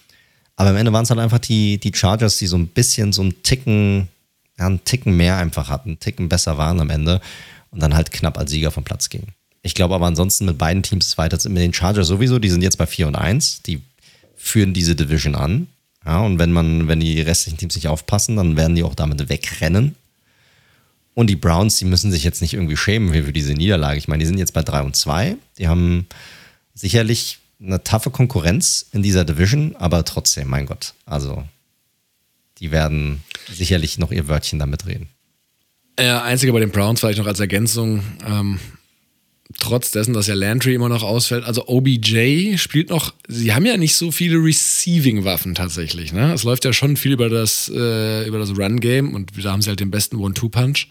Aber 0.56 0.70
am 0.70 0.76
Ende 0.76 0.94
waren 0.94 1.02
es 1.02 1.10
halt 1.10 1.20
einfach 1.20 1.38
die, 1.38 1.76
die 1.76 1.92
Chargers, 1.94 2.38
die 2.38 2.46
so 2.46 2.56
ein 2.56 2.68
bisschen 2.68 3.12
so 3.12 3.20
einen 3.20 3.42
Ticken, 3.42 4.08
ja, 4.62 4.66
einen 4.68 4.84
Ticken 4.84 5.16
mehr 5.16 5.36
einfach 5.36 5.68
hatten, 5.68 5.90
einen 5.90 6.00
Ticken 6.00 6.28
besser 6.28 6.56
waren 6.56 6.80
am 6.80 6.90
Ende 6.90 7.20
und 7.70 7.82
dann 7.82 7.94
halt 7.94 8.12
knapp 8.12 8.38
als 8.38 8.50
Sieger 8.50 8.70
vom 8.70 8.84
Platz 8.84 9.10
gingen. 9.10 9.28
Ich 9.62 9.74
glaube 9.74 9.94
aber 9.94 10.06
ansonsten 10.06 10.46
mit 10.46 10.58
beiden 10.58 10.82
Teams 10.82 11.18
weiter 11.18 11.36
mit 11.48 11.62
den 11.62 11.74
Chargers 11.74 12.06
sowieso, 12.06 12.38
die 12.38 12.48
sind 12.48 12.62
jetzt 12.62 12.78
bei 12.78 12.86
4 12.86 13.08
und 13.08 13.16
1, 13.16 13.62
die 13.62 13.82
führen 14.36 14.72
diese 14.72 14.96
Division 14.96 15.34
an. 15.34 15.66
Ja, 16.04 16.20
und 16.20 16.38
wenn 16.38 16.52
man, 16.52 16.88
wenn 16.88 17.00
die 17.00 17.20
restlichen 17.20 17.58
Teams 17.58 17.76
nicht 17.76 17.88
aufpassen, 17.88 18.36
dann 18.36 18.56
werden 18.56 18.74
die 18.74 18.82
auch 18.82 18.94
damit 18.94 19.28
wegrennen. 19.28 19.94
Und 21.14 21.28
die 21.28 21.36
Browns, 21.36 21.76
die 21.76 21.84
müssen 21.84 22.10
sich 22.10 22.24
jetzt 22.24 22.40
nicht 22.40 22.54
irgendwie 22.54 22.76
schämen 22.76 23.12
für 23.12 23.32
diese 23.32 23.52
Niederlage. 23.52 23.98
Ich 23.98 24.08
meine, 24.08 24.20
die 24.20 24.26
sind 24.26 24.38
jetzt 24.38 24.54
bei 24.54 24.62
3 24.62 24.82
und 24.82 24.96
2. 24.96 25.36
Die 25.58 25.68
haben 25.68 26.06
sicherlich 26.74 27.38
eine 27.62 27.84
taffe 27.84 28.10
Konkurrenz 28.10 28.86
in 28.92 29.02
dieser 29.02 29.24
Division, 29.24 29.76
aber 29.76 30.04
trotzdem, 30.04 30.48
mein 30.48 30.66
Gott, 30.66 30.94
also 31.06 31.44
die 32.62 32.70
werden 32.70 33.22
sicherlich 33.52 33.98
noch 33.98 34.12
ihr 34.12 34.28
Wörtchen 34.28 34.60
damit 34.60 34.86
reden. 34.86 35.08
Ja, 35.98 36.22
einzige 36.22 36.52
bei 36.52 36.60
den 36.60 36.70
Browns 36.70 37.00
vielleicht 37.00 37.18
noch 37.18 37.26
als 37.26 37.40
Ergänzung. 37.40 38.02
Ähm, 38.26 38.60
trotz 39.58 39.90
dessen, 39.90 40.14
dass 40.14 40.28
ja 40.28 40.34
Landry 40.34 40.74
immer 40.74 40.88
noch 40.88 41.02
ausfällt. 41.02 41.44
Also 41.44 41.66
OBJ 41.66 42.56
spielt 42.56 42.90
noch, 42.90 43.12
sie 43.28 43.52
haben 43.52 43.66
ja 43.66 43.76
nicht 43.76 43.96
so 43.96 44.12
viele 44.12 44.36
Receiving-Waffen 44.36 45.54
tatsächlich. 45.54 46.12
Ne? 46.12 46.32
Es 46.32 46.44
läuft 46.44 46.64
ja 46.64 46.72
schon 46.72 46.96
viel 46.96 47.12
über 47.12 47.28
das, 47.28 47.68
äh, 47.68 48.30
das 48.30 48.56
Run-Game 48.56 49.12
und 49.12 49.32
da 49.44 49.52
haben 49.52 49.60
sie 49.60 49.68
halt 49.68 49.80
den 49.80 49.90
besten 49.90 50.16
One-Two-Punch. 50.16 50.86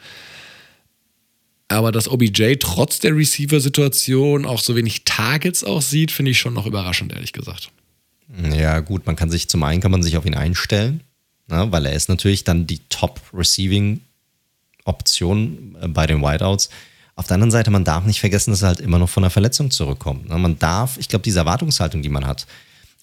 Aber 1.70 1.94
dass 1.94 2.10
OBJ 2.10 2.56
trotz 2.60 3.00
der 3.00 3.16
Receiver-Situation 3.16 4.46
auch 4.46 4.60
so 4.60 4.76
wenig 4.76 5.06
Targets 5.06 5.64
auch 5.64 5.82
sieht, 5.82 6.12
finde 6.12 6.32
ich 6.32 6.40
schon 6.40 6.54
noch 6.54 6.66
überraschend, 6.66 7.14
ehrlich 7.14 7.32
gesagt. 7.32 7.72
Ja, 8.54 8.82
gut, 8.82 9.06
man 9.06 9.16
kann 9.16 9.30
sich 9.30 9.48
zum 9.48 9.64
einen 9.64 9.82
kann 9.82 9.92
man 9.92 10.04
sich 10.04 10.18
auf 10.18 10.26
ihn 10.26 10.36
einstellen, 10.36 11.02
ne, 11.48 11.72
weil 11.72 11.86
er 11.86 11.94
ist 11.94 12.10
natürlich 12.10 12.44
dann 12.44 12.68
die 12.68 12.80
Top-Receiving-Option 12.90 15.78
äh, 15.82 15.88
bei 15.88 16.06
den 16.08 16.22
Whiteouts. 16.22 16.70
Auf 17.16 17.28
der 17.28 17.36
anderen 17.36 17.52
Seite, 17.52 17.72
man 17.72 17.84
darf 17.84 18.06
nicht 18.06 18.20
vergessen, 18.20 18.52
dass 18.52 18.62
er 18.62 18.70
halt 18.70 18.80
immer 18.80 18.98
noch 18.98 19.10
von 19.10 19.24
einer 19.24 19.30
Verletzung 19.30 19.70
zurückkommt. 19.70 20.30
Man 20.30 20.58
darf, 20.58 20.98
ich 20.98 21.10
glaube, 21.10 21.24
diese 21.24 21.40
Erwartungshaltung, 21.40 22.02
die 22.02 22.10
man 22.10 22.26
hat. 22.26 22.48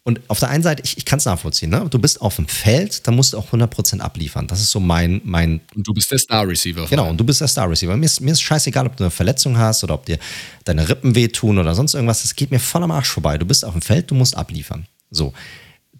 Und 0.08 0.22
auf 0.28 0.40
der 0.40 0.48
einen 0.48 0.62
Seite, 0.62 0.82
ich, 0.82 0.96
ich 0.96 1.04
kann 1.04 1.18
es 1.18 1.26
nachvollziehen, 1.26 1.68
ne? 1.68 1.86
du 1.90 1.98
bist 1.98 2.22
auf 2.22 2.36
dem 2.36 2.48
Feld, 2.48 3.06
da 3.06 3.12
musst 3.12 3.34
du 3.34 3.38
auch 3.38 3.52
100% 3.52 4.00
abliefern. 4.00 4.46
Das 4.46 4.60
ist 4.60 4.70
so 4.70 4.80
mein. 4.80 5.20
mein 5.22 5.60
und 5.74 5.86
du 5.86 5.92
bist 5.92 6.10
der 6.10 6.18
Star-Receiver. 6.18 6.86
Genau, 6.86 7.10
und 7.10 7.18
du 7.18 7.24
bist 7.24 7.42
der 7.42 7.48
Star-Receiver. 7.48 7.94
Mir 7.94 8.06
ist, 8.06 8.22
mir 8.22 8.32
ist 8.32 8.40
scheißegal, 8.40 8.86
ob 8.86 8.96
du 8.96 9.04
eine 9.04 9.10
Verletzung 9.10 9.58
hast 9.58 9.84
oder 9.84 9.92
ob 9.92 10.06
dir 10.06 10.18
deine 10.64 10.88
Rippen 10.88 11.14
wehtun 11.14 11.58
oder 11.58 11.74
sonst 11.74 11.92
irgendwas. 11.92 12.22
Das 12.22 12.34
geht 12.34 12.50
mir 12.50 12.58
voll 12.58 12.82
am 12.82 12.90
Arsch 12.90 13.10
vorbei. 13.10 13.36
Du 13.36 13.44
bist 13.44 13.66
auf 13.66 13.72
dem 13.72 13.82
Feld, 13.82 14.10
du 14.10 14.14
musst 14.14 14.34
abliefern. 14.34 14.86
So. 15.10 15.34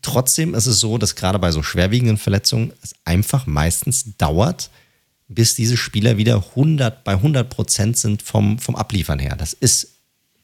Trotzdem 0.08 0.54
ist 0.54 0.64
es 0.64 0.80
so, 0.80 0.96
dass 0.96 1.16
gerade 1.16 1.38
bei 1.38 1.52
so 1.52 1.62
schwerwiegenden 1.62 2.16
Verletzungen 2.16 2.72
es 2.82 2.94
einfach 3.04 3.46
meistens 3.46 4.16
dauert, 4.16 4.70
bis 5.28 5.54
diese 5.54 5.76
Spieler 5.76 6.16
wieder 6.16 6.36
100, 6.36 7.04
bei 7.04 7.12
100 7.12 7.50
Prozent 7.50 7.98
sind 7.98 8.22
vom, 8.22 8.58
vom 8.58 8.74
Abliefern 8.74 9.18
her. 9.18 9.36
Das 9.36 9.52
ist 9.52 9.88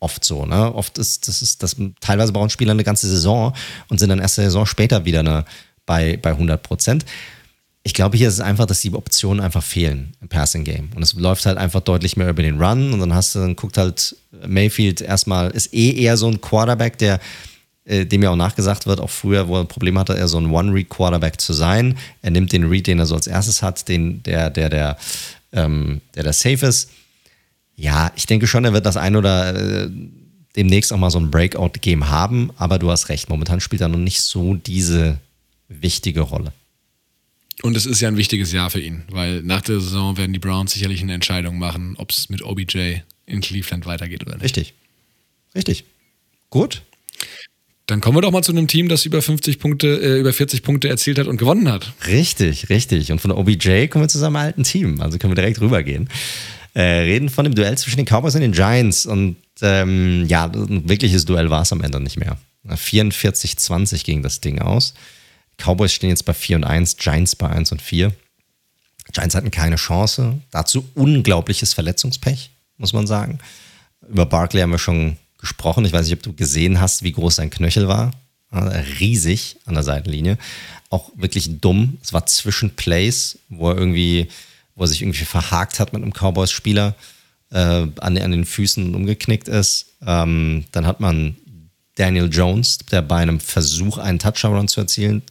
oft 0.01 0.23
so. 0.23 0.45
Ne? 0.45 0.75
Oft 0.75 0.99
ist 0.99 1.29
das, 1.29 1.41
ist 1.41 1.63
das 1.63 1.77
teilweise 2.01 2.35
brauchen 2.35 2.51
Spieler 2.51 2.73
eine 2.73 2.85
ganze 2.85 3.09
Saison 3.09 3.55
und 3.89 3.99
sind 3.99 4.11
dann 4.11 4.19
erst 4.19 4.39
eine 4.39 4.49
Saison 4.49 4.67
später 4.67 5.07
wieder 5.07 5.21
eine, 5.21 5.47
bei, 5.87 6.19
bei 6.19 6.33
100 6.33 6.63
Prozent. 6.63 7.07
Ich 7.85 7.95
glaube, 7.95 8.19
hier 8.19 8.29
ist 8.29 8.35
es 8.35 8.41
einfach, 8.41 8.67
dass 8.67 8.83
die 8.83 8.93
Optionen 8.93 9.43
einfach 9.43 9.63
fehlen 9.63 10.15
im 10.21 10.29
Passing 10.29 10.65
Game. 10.65 10.91
Und 10.95 11.03
es 11.03 11.15
läuft 11.15 11.47
halt 11.47 11.57
einfach 11.57 11.81
deutlich 11.81 12.19
mehr 12.19 12.29
über 12.29 12.43
den 12.43 12.61
Run. 12.61 12.93
Und 12.93 13.01
dann 13.01 13.15
hast 13.15 13.35
du, 13.35 13.39
dann 13.39 13.57
guckt 13.57 13.79
halt 13.79 14.15
Mayfield 14.47 15.01
erstmal, 15.01 15.53
ist 15.53 15.73
eh 15.73 15.91
eher 16.03 16.19
so 16.19 16.29
ein 16.29 16.43
Quarterback, 16.43 16.99
der 16.99 17.19
äh, 17.85 18.07
dem 18.07 18.23
ja 18.23 18.31
auch 18.31 18.37
nachgesagt 18.37 18.87
wird, 18.87 19.01
auch 19.01 19.11
früher, 19.11 19.49
wo 19.49 19.57
er 19.57 19.61
ein 19.61 19.69
Problem 19.69 19.99
hatte, 19.99 20.17
er 20.17 20.29
so 20.29 20.39
ein 20.39 20.51
One-Read-Quarterback 20.51 21.41
zu 21.41 21.53
sein. 21.53 21.99
Er 22.23 22.31
nimmt 22.31 22.53
den 22.53 22.65
Read, 22.65 22.87
den 22.87 22.99
er 22.99 23.07
so 23.07 23.15
als 23.15 23.27
erstes 23.27 23.63
hat, 23.63 23.89
den, 23.89 24.23
der, 24.23 24.51
der, 24.51 24.71
der, 24.71 24.99
ähm, 25.53 26.01
der, 26.15 26.23
der 26.23 26.33
safe 26.33 26.67
ist. 26.67 26.91
Ja, 27.77 28.13
ich 28.17 28.27
denke 28.27 28.47
schon, 28.47 28.65
er 28.65 28.73
wird 28.73 28.87
das 28.87 28.97
ein 28.97 29.17
oder 29.17 29.55
äh, 29.85 29.91
demnächst 30.57 30.93
auch 30.93 30.99
mal 30.99 31.11
so 31.11 31.19
ein 31.19 31.31
Breakout-Game 31.31 32.09
haben, 32.09 32.51
aber 32.57 32.79
du 32.79 32.91
hast 32.91 33.09
recht, 33.09 33.29
momentan 33.29 33.61
spielt 33.61 33.83
er 33.83 33.89
noch 33.89 33.99
nicht 33.99 34.23
so 34.23 34.55
diese 34.55 35.19
wichtige 35.69 36.21
Rolle. 36.21 36.53
Und 37.63 37.77
es 37.77 37.87
ist 37.87 38.01
ja 38.01 38.09
ein 38.09 38.17
wichtiges 38.17 38.53
Jahr 38.53 38.71
für 38.71 38.81
ihn, 38.81 39.03
weil 39.11 39.43
nach 39.43 39.63
der 39.63 39.81
Saison 39.81 40.17
werden 40.17 40.33
die 40.33 40.39
Browns 40.39 40.73
sicherlich 40.73 41.03
eine 41.03 41.15
Entscheidung 41.15 41.59
machen, 41.59 41.97
ob 41.99 42.11
es 42.11 42.29
mit 42.29 42.43
OBJ 42.43 42.99
in 43.27 43.41
Cleveland 43.41 43.87
weitergeht 43.87 44.23
oder 44.23 44.35
nicht. 44.35 44.45
Richtig. 44.45 44.75
Richtig. 45.55 45.85
Gut. 46.51 46.83
Dann 47.87 48.01
kommen 48.01 48.17
wir 48.17 48.23
doch 48.23 48.31
mal 48.31 48.43
zu 48.43 48.53
einem 48.53 48.67
Team, 48.67 48.89
das 48.89 49.05
über 49.05 49.21
50 49.21 49.59
Punkte, 49.59 49.89
äh, 49.89 50.21
über 50.21 50.33
40 50.33 50.63
Punkte 50.63 50.89
erzielt 50.89 51.19
hat 51.19 51.27
und 51.27 51.37
gewonnen 51.37 51.71
hat. 51.71 51.93
Richtig, 52.07 52.71
richtig. 52.71 53.13
Und 53.13 53.21
von 53.21 53.31
der 53.31 53.39
OBJ 53.39 53.89
kommen 53.89 54.05
wir 54.05 54.09
zu 54.09 54.19
seinem 54.19 54.37
alten 54.37 54.63
Team. 54.63 55.01
Also 55.03 55.19
können 55.19 55.33
wir 55.33 55.37
direkt 55.37 55.61
rübergehen. 55.61 56.09
Äh, 56.73 56.83
reden 56.83 57.29
von 57.29 57.45
dem 57.45 57.55
Duell 57.55 57.77
zwischen 57.77 57.99
den 57.99 58.07
Cowboys 58.07 58.35
und 58.35 58.41
den 58.41 58.53
Giants. 58.53 59.05
Und 59.05 59.37
ähm, 59.61 60.25
ja, 60.29 60.47
ein 60.47 60.89
wirkliches 60.89 61.27
Duell 61.27 61.51
war 61.51 61.63
es 61.63 61.73
am 61.73 61.83
Ende 61.83 62.01
nicht 62.01 62.17
mehr. 62.17 62.39
44-20 62.67 64.05
ging 64.05 64.23
das 64.23 64.41
Ding 64.41 64.61
aus. 64.61 64.95
Cowboys 65.59 65.93
stehen 65.93 66.09
jetzt 66.09 66.25
bei 66.25 66.33
4 66.35 66.57
und 66.57 66.65
1, 66.65 66.97
Giants 66.97 67.37
bei 67.37 67.49
1 67.49 67.71
und 67.73 67.83
4. 67.83 68.13
Giants 69.13 69.35
hatten 69.35 69.51
keine 69.51 69.77
Chance. 69.77 70.41
Dazu 70.51 70.89
unglaubliches 70.95 71.75
Verletzungspech, 71.75 72.51
muss 72.79 72.95
man 72.95 73.07
sagen. 73.07 73.39
Über 74.09 74.27
Barkley 74.27 74.63
haben 74.63 74.71
wir 74.71 74.79
schon 74.79 75.19
gesprochen. 75.45 75.85
Ich 75.85 75.93
weiß 75.93 76.07
nicht, 76.07 76.17
ob 76.17 76.23
du 76.23 76.33
gesehen 76.33 76.81
hast, 76.81 77.03
wie 77.03 77.13
groß 77.13 77.37
sein 77.37 77.51
Knöchel 77.51 77.87
war. 77.87 78.13
Riesig 78.99 79.57
an 79.67 79.75
der 79.75 79.83
Seitenlinie. 79.83 80.39
Auch 80.89 81.11
wirklich 81.17 81.61
dumm. 81.61 81.99
Es 82.03 82.13
war 82.15 82.25
zwischen 82.25 82.71
Plays, 82.77 83.39
wo 83.51 83.71
er 83.71 83.77
irgendwie, 83.77 84.29
wo 84.75 84.85
er 84.85 84.89
sich 84.89 85.03
irgendwie 85.03 85.25
verhakt 85.25 85.81
hat 85.81 85.93
mit 85.93 86.03
einem 86.03 86.13
Cowboys-Spieler 86.13 86.95
äh, 87.51 87.57
an, 87.57 87.93
an, 88.01 88.31
den 88.31 88.47
Füßen 88.47 88.95
umgeknickt 88.95 89.49
ist. 89.49 89.87
Ähm, 90.07 90.65
dann 90.73 90.87
hat 90.87 91.01
man 91.01 91.37
Daniel 91.97 92.31
Jones, 92.33 92.79
der 92.91 93.03
bei 93.03 93.19
einem 93.19 93.39
Versuch, 93.39 93.99
einen 93.99 94.19
Touchdown 94.19 94.69
zu 94.69 94.81
erzielen, 94.81 95.23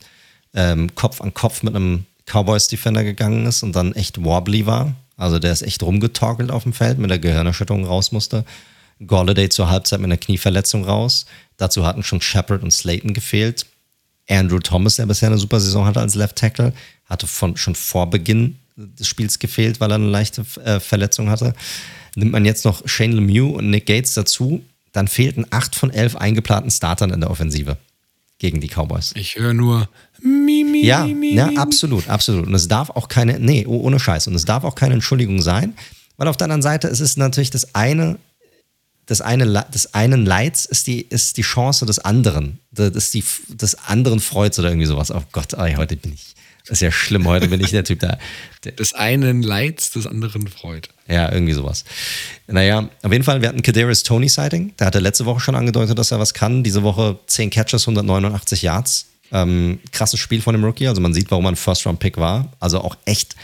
ähm, 0.54 0.94
Kopf 0.94 1.22
an 1.22 1.34
Kopf 1.34 1.64
mit 1.64 1.76
einem 1.76 2.06
Cowboys-Defender 2.26 3.04
gegangen 3.04 3.48
ist 3.48 3.64
und 3.64 3.76
dann 3.76 3.94
echt 3.94 4.24
wobbly 4.24 4.68
war. 4.68 4.94
Also 5.18 5.40
der 5.40 5.54
ist 5.54 5.64
echt 5.64 5.82
rumgetorkelt 5.82 6.52
auf 6.52 6.64
dem 6.64 6.74
Feld, 6.74 7.00
mit 7.00 7.10
der 7.10 7.20
Gehirnerschütterung 7.20 7.86
raus 7.86 8.12
musste. 8.12 8.46
Golladay 9.06 9.50
zur 9.50 9.70
Halbzeit 9.70 10.00
mit 10.00 10.06
einer 10.06 10.18
Knieverletzung 10.18 10.86
raus. 10.86 11.26
Dazu 11.58 11.86
hatten 11.86 12.04
schon 12.04 12.22
Shepard 12.22 12.64
und 12.64 12.72
Slayton 12.72 13.14
gefehlt. 13.14 13.66
Andrew 14.30 14.60
Thomas, 14.60 14.96
der 14.96 15.06
bisher 15.06 15.30
eine 15.30 15.38
super 15.38 15.60
Saison 15.60 15.86
hatte 15.86 16.00
als 16.00 16.16
Left 16.16 16.38
Tackle, 16.38 16.74
hatte 17.06 17.28
von, 17.28 17.58
schon 17.58 17.76
vor 17.76 18.10
Beginn 18.10 18.58
des 18.76 19.08
Spiels 19.08 19.40
gefehlt, 19.40 19.80
weil 19.80 19.92
er 19.92 19.96
eine 19.96 20.10
leichte 20.10 20.46
äh, 20.64 20.80
Verletzung 20.80 21.30
hatte. 21.30 21.54
Nimmt 22.16 22.32
man 22.32 22.46
jetzt 22.46 22.66
noch 22.66 22.88
Shane 22.88 23.14
Lemieux 23.14 23.56
und 23.56 23.70
Nick 23.70 23.86
Gates 23.86 24.14
dazu, 24.14 24.64
dann 24.92 25.08
fehlten 25.08 25.46
acht 25.50 25.76
von 25.76 25.90
elf 25.90 26.16
eingeplanten 26.16 26.72
Startern 26.72 27.12
in 27.12 27.20
der 27.20 27.32
Offensive 27.32 27.78
gegen 28.40 28.62
die 28.62 28.68
Cowboys. 28.68 29.14
Ich 29.16 29.36
höre 29.36 29.54
nur 29.54 29.90
mi, 30.22 30.64
mi, 30.64 30.86
ja, 30.86 31.06
mi, 31.06 31.34
ja, 31.34 31.50
absolut, 31.56 32.10
absolut. 32.10 32.48
Und 32.48 32.54
es 32.54 32.68
darf 32.68 32.90
auch 32.92 33.08
keine, 33.08 33.40
nee, 33.40 33.66
oh, 33.68 33.82
ohne 33.82 34.00
Scheiß. 34.00 34.28
Und 34.28 34.36
es 34.36 34.46
darf 34.46 34.64
auch 34.64 34.76
keine 34.76 34.94
Entschuldigung 34.96 35.42
sein, 35.42 35.74
weil 36.18 36.28
auf 36.28 36.38
der 36.38 36.46
anderen 36.46 36.62
Seite 36.62 36.88
ist 36.88 37.00
es 37.00 37.18
natürlich 37.18 37.50
das 37.50 37.74
eine, 37.74 38.18
des, 39.10 39.22
eine, 39.22 39.66
des 39.74 39.94
einen 39.94 40.26
Leids 40.26 40.66
ist 40.66 40.88
die, 40.88 41.02
ist 41.02 41.38
die 41.38 41.42
Chance 41.42 41.86
des 41.86 42.00
anderen. 42.00 42.60
Das 42.72 42.90
ist 42.92 43.14
die, 43.14 43.24
des 43.50 43.76
anderen 43.76 44.20
Freuds 44.20 44.58
oder 44.60 44.70
irgendwie 44.70 44.88
sowas. 44.88 45.12
Oh 45.12 45.24
Gott, 45.32 45.54
ey, 45.54 45.74
heute 45.76 45.96
bin 45.96 46.14
ich. 46.14 46.34
Das 46.66 46.78
ist 46.78 46.82
ja 46.82 46.92
schlimm, 46.92 47.28
heute 47.28 47.50
bin 47.50 47.60
ich 47.60 47.72
der 47.72 47.84
Typ 47.84 48.00
da. 48.00 48.18
des 48.64 48.94
einen 48.94 49.44
Leids, 49.44 49.92
des 49.92 50.08
anderen 50.08 50.48
Freud. 50.48 50.88
Ja, 51.10 51.30
irgendwie 51.30 51.52
sowas. 51.52 51.84
Naja, 52.48 52.90
auf 53.02 53.12
jeden 53.12 53.26
Fall, 53.26 53.42
wir 53.42 53.50
hatten 53.50 53.62
Kadarius 53.62 54.04
Tony 54.04 54.30
Sighting. 54.30 54.74
Der 54.80 54.88
hatte 54.88 55.00
letzte 55.00 55.26
Woche 55.26 55.42
schon 55.42 55.56
angedeutet, 55.56 56.00
dass 56.00 56.12
er 56.12 56.20
was 56.20 56.34
kann. 56.34 56.64
Diese 56.64 56.84
Woche 56.84 57.20
10 57.28 57.50
Catches, 57.50 57.84
189 57.84 58.62
Yards 58.62 59.08
Ähm, 59.34 59.80
krasses 59.92 60.20
Spiel 60.20 60.42
von 60.42 60.54
dem 60.54 60.64
Rookie. 60.64 60.88
Also 60.88 61.02
man 61.02 61.14
sieht, 61.14 61.32
warum 61.32 61.46
er 61.46 61.52
ein 61.52 61.56
First-Round-Pick 61.58 62.18
war. 62.18 62.54
Also 62.62 62.80
auch 62.80 62.96
echt, 63.04 63.36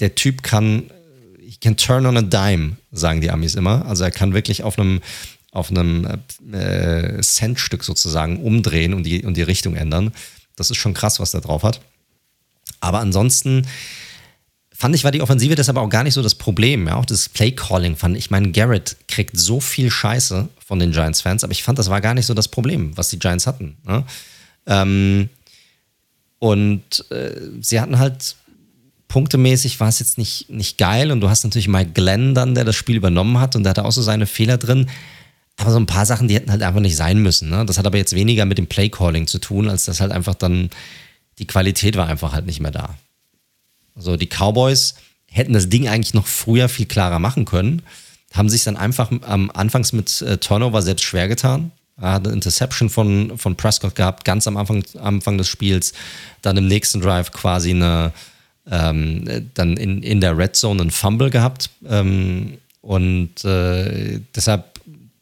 der 0.00 0.14
Typ 0.14 0.42
kann, 0.42 0.84
can 1.64 1.76
turn 1.76 2.04
on 2.04 2.16
a 2.16 2.22
dime, 2.22 2.76
sagen 2.92 3.22
die 3.22 3.30
Amis 3.30 3.54
immer. 3.54 3.86
Also 3.86 4.04
er 4.04 4.10
kann 4.10 4.34
wirklich 4.34 4.62
auf 4.62 4.78
einem 4.78 5.00
auf 5.50 5.70
einem 5.70 6.04
äh, 6.52 7.20
Centstück 7.22 7.84
sozusagen 7.84 8.42
umdrehen 8.42 8.92
und 8.92 9.04
die, 9.04 9.24
und 9.24 9.36
die 9.36 9.42
Richtung 9.42 9.76
ändern. 9.76 10.12
Das 10.56 10.70
ist 10.70 10.78
schon 10.78 10.94
krass, 10.94 11.20
was 11.20 11.30
der 11.30 11.42
drauf 11.42 11.62
hat. 11.62 11.80
Aber 12.80 12.98
ansonsten 12.98 13.64
fand 14.72 14.96
ich, 14.96 15.04
war 15.04 15.12
die 15.12 15.22
Offensive 15.22 15.54
deshalb 15.54 15.78
auch 15.78 15.88
gar 15.88 16.02
nicht 16.02 16.14
so 16.14 16.22
das 16.22 16.34
Problem. 16.34 16.88
Ja, 16.88 16.96
auch 16.96 17.04
das 17.04 17.28
Play-Calling 17.28 17.94
fand 17.94 18.16
ich. 18.16 18.30
meine, 18.30 18.50
Garrett 18.50 18.96
kriegt 19.06 19.38
so 19.38 19.60
viel 19.60 19.92
Scheiße 19.92 20.48
von 20.58 20.80
den 20.80 20.90
Giants-Fans, 20.90 21.44
aber 21.44 21.52
ich 21.52 21.62
fand, 21.62 21.78
das 21.78 21.88
war 21.88 22.00
gar 22.00 22.14
nicht 22.14 22.26
so 22.26 22.34
das 22.34 22.48
Problem, 22.48 22.96
was 22.96 23.10
die 23.10 23.20
Giants 23.20 23.46
hatten. 23.46 23.76
Ne? 23.86 24.04
Ähm, 24.66 25.28
und 26.40 27.10
äh, 27.12 27.40
sie 27.60 27.80
hatten 27.80 28.00
halt 28.00 28.34
punktemäßig 29.08 29.80
war 29.80 29.88
es 29.88 29.98
jetzt 29.98 30.18
nicht, 30.18 30.50
nicht 30.50 30.78
geil 30.78 31.10
und 31.10 31.20
du 31.20 31.28
hast 31.28 31.44
natürlich 31.44 31.68
Mike 31.68 31.92
Glenn 31.92 32.34
dann, 32.34 32.54
der 32.54 32.64
das 32.64 32.76
Spiel 32.76 32.96
übernommen 32.96 33.38
hat 33.38 33.56
und 33.56 33.62
der 33.64 33.70
hatte 33.70 33.84
auch 33.84 33.92
so 33.92 34.02
seine 34.02 34.26
Fehler 34.26 34.58
drin. 34.58 34.88
Aber 35.56 35.70
so 35.70 35.78
ein 35.78 35.86
paar 35.86 36.06
Sachen, 36.06 36.26
die 36.26 36.34
hätten 36.34 36.50
halt 36.50 36.62
einfach 36.62 36.80
nicht 36.80 36.96
sein 36.96 37.22
müssen. 37.22 37.48
Ne? 37.48 37.64
Das 37.64 37.78
hat 37.78 37.86
aber 37.86 37.96
jetzt 37.96 38.14
weniger 38.14 38.44
mit 38.44 38.58
dem 38.58 38.66
Play-Calling 38.66 39.28
zu 39.28 39.38
tun, 39.38 39.68
als 39.68 39.84
dass 39.84 40.00
halt 40.00 40.10
einfach 40.10 40.34
dann 40.34 40.70
die 41.38 41.46
Qualität 41.46 41.96
war 41.96 42.08
einfach 42.08 42.32
halt 42.32 42.46
nicht 42.46 42.60
mehr 42.60 42.72
da. 42.72 42.94
Also 43.94 44.16
die 44.16 44.26
Cowboys 44.26 44.94
hätten 45.30 45.52
das 45.52 45.68
Ding 45.68 45.88
eigentlich 45.88 46.14
noch 46.14 46.26
früher 46.26 46.68
viel 46.68 46.86
klarer 46.86 47.18
machen 47.18 47.44
können, 47.44 47.82
haben 48.32 48.48
sich 48.48 48.64
dann 48.64 48.76
einfach 48.76 49.10
am 49.22 49.50
Anfangs 49.50 49.92
mit 49.92 50.22
äh, 50.22 50.38
Turnover 50.38 50.82
selbst 50.82 51.04
schwer 51.04 51.28
getan. 51.28 51.70
Er 51.96 52.12
hat 52.12 52.26
eine 52.26 52.34
Interception 52.34 52.90
von, 52.90 53.38
von 53.38 53.56
Prescott 53.56 53.94
gehabt, 53.94 54.24
ganz 54.24 54.48
am 54.48 54.56
Anfang, 54.56 54.84
Anfang 55.00 55.38
des 55.38 55.48
Spiels. 55.48 55.92
Dann 56.42 56.56
im 56.56 56.66
nächsten 56.66 57.00
Drive 57.00 57.30
quasi 57.30 57.70
eine, 57.70 58.12
ähm, 58.70 59.50
dann 59.54 59.76
in, 59.76 60.02
in 60.02 60.20
der 60.20 60.36
Red 60.36 60.56
Zone 60.56 60.80
einen 60.80 60.90
Fumble 60.90 61.30
gehabt. 61.30 61.70
Ähm, 61.86 62.58
und 62.80 63.44
äh, 63.44 64.20
deshalb 64.34 64.74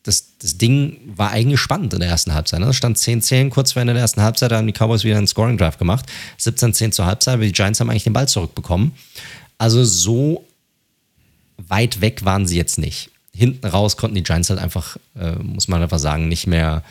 das, 0.02 0.36
das 0.38 0.58
Ding 0.58 0.98
war 1.06 1.30
eigentlich 1.30 1.60
spannend 1.60 1.94
in 1.94 2.00
der 2.00 2.08
ersten 2.08 2.34
Halbzeit. 2.34 2.60
Ne? 2.60 2.72
Stand 2.72 2.98
10-10 2.98 3.50
kurz 3.50 3.72
vor 3.72 3.82
Ende 3.82 3.94
der 3.94 4.02
ersten 4.02 4.22
Halbzeit, 4.22 4.50
da 4.50 4.56
haben 4.56 4.66
die 4.66 4.72
Cowboys 4.72 5.04
wieder 5.04 5.16
einen 5.16 5.28
Scoring-Drive 5.28 5.78
gemacht. 5.78 6.06
17-10 6.40 6.90
zur 6.90 7.06
Halbzeit, 7.06 7.34
aber 7.34 7.44
die 7.44 7.52
Giants 7.52 7.78
haben 7.80 7.88
eigentlich 7.88 8.04
den 8.04 8.12
Ball 8.12 8.28
zurückbekommen. 8.28 8.92
Also 9.58 9.84
so 9.84 10.44
weit 11.56 12.00
weg 12.00 12.24
waren 12.24 12.46
sie 12.46 12.56
jetzt 12.56 12.78
nicht. 12.78 13.10
Hinten 13.32 13.66
raus 13.66 13.96
konnten 13.96 14.16
die 14.16 14.24
Giants 14.24 14.50
halt 14.50 14.60
einfach, 14.60 14.96
äh, 15.16 15.32
muss 15.36 15.68
man 15.68 15.82
einfach 15.82 16.00
sagen, 16.00 16.28
nicht 16.28 16.46
mehr, 16.48 16.82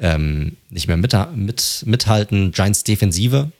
ähm, 0.00 0.56
nicht 0.68 0.88
mehr 0.88 0.96
mit, 0.96 1.14
mit, 1.36 1.84
mithalten. 1.86 2.50
Giants 2.50 2.82
Defensive, 2.82 3.52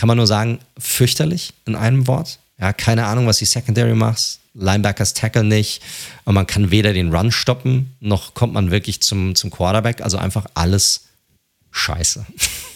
kann 0.00 0.06
man 0.06 0.16
nur 0.16 0.26
sagen, 0.26 0.60
fürchterlich 0.78 1.52
in 1.66 1.76
einem 1.76 2.06
Wort. 2.06 2.38
Ja, 2.58 2.72
keine 2.72 3.04
Ahnung, 3.04 3.26
was 3.26 3.36
die 3.36 3.44
Secondary 3.44 3.94
macht. 3.94 4.38
Linebackers 4.54 5.12
tackle 5.12 5.44
nicht. 5.44 5.82
Und 6.24 6.32
man 6.32 6.46
kann 6.46 6.70
weder 6.70 6.94
den 6.94 7.14
Run 7.14 7.30
stoppen, 7.30 7.94
noch 8.00 8.32
kommt 8.32 8.54
man 8.54 8.70
wirklich 8.70 9.02
zum, 9.02 9.34
zum 9.34 9.50
Quarterback. 9.50 10.00
Also 10.00 10.16
einfach 10.16 10.46
alles 10.54 11.08
scheiße. 11.70 12.24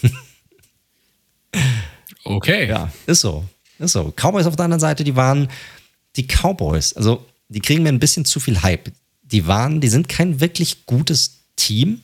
okay. 2.25 2.67
Ja, 2.67 2.91
ist 3.07 3.21
so. 3.21 3.43
Ist 3.79 3.93
so. 3.93 4.13
Cowboys 4.15 4.45
auf 4.45 4.55
der 4.55 4.65
anderen 4.65 4.79
Seite, 4.79 5.03
die 5.03 5.15
waren 5.15 5.47
die 6.17 6.27
Cowboys. 6.27 6.93
Also, 6.93 7.25
die 7.49 7.59
kriegen 7.59 7.81
mir 7.81 7.89
ein 7.89 7.99
bisschen 7.99 8.25
zu 8.25 8.39
viel 8.39 8.61
Hype. 8.61 8.91
Die 9.23 9.47
waren, 9.47 9.81
die 9.81 9.87
sind 9.87 10.09
kein 10.09 10.41
wirklich 10.41 10.85
gutes 10.85 11.39
Team, 11.55 12.03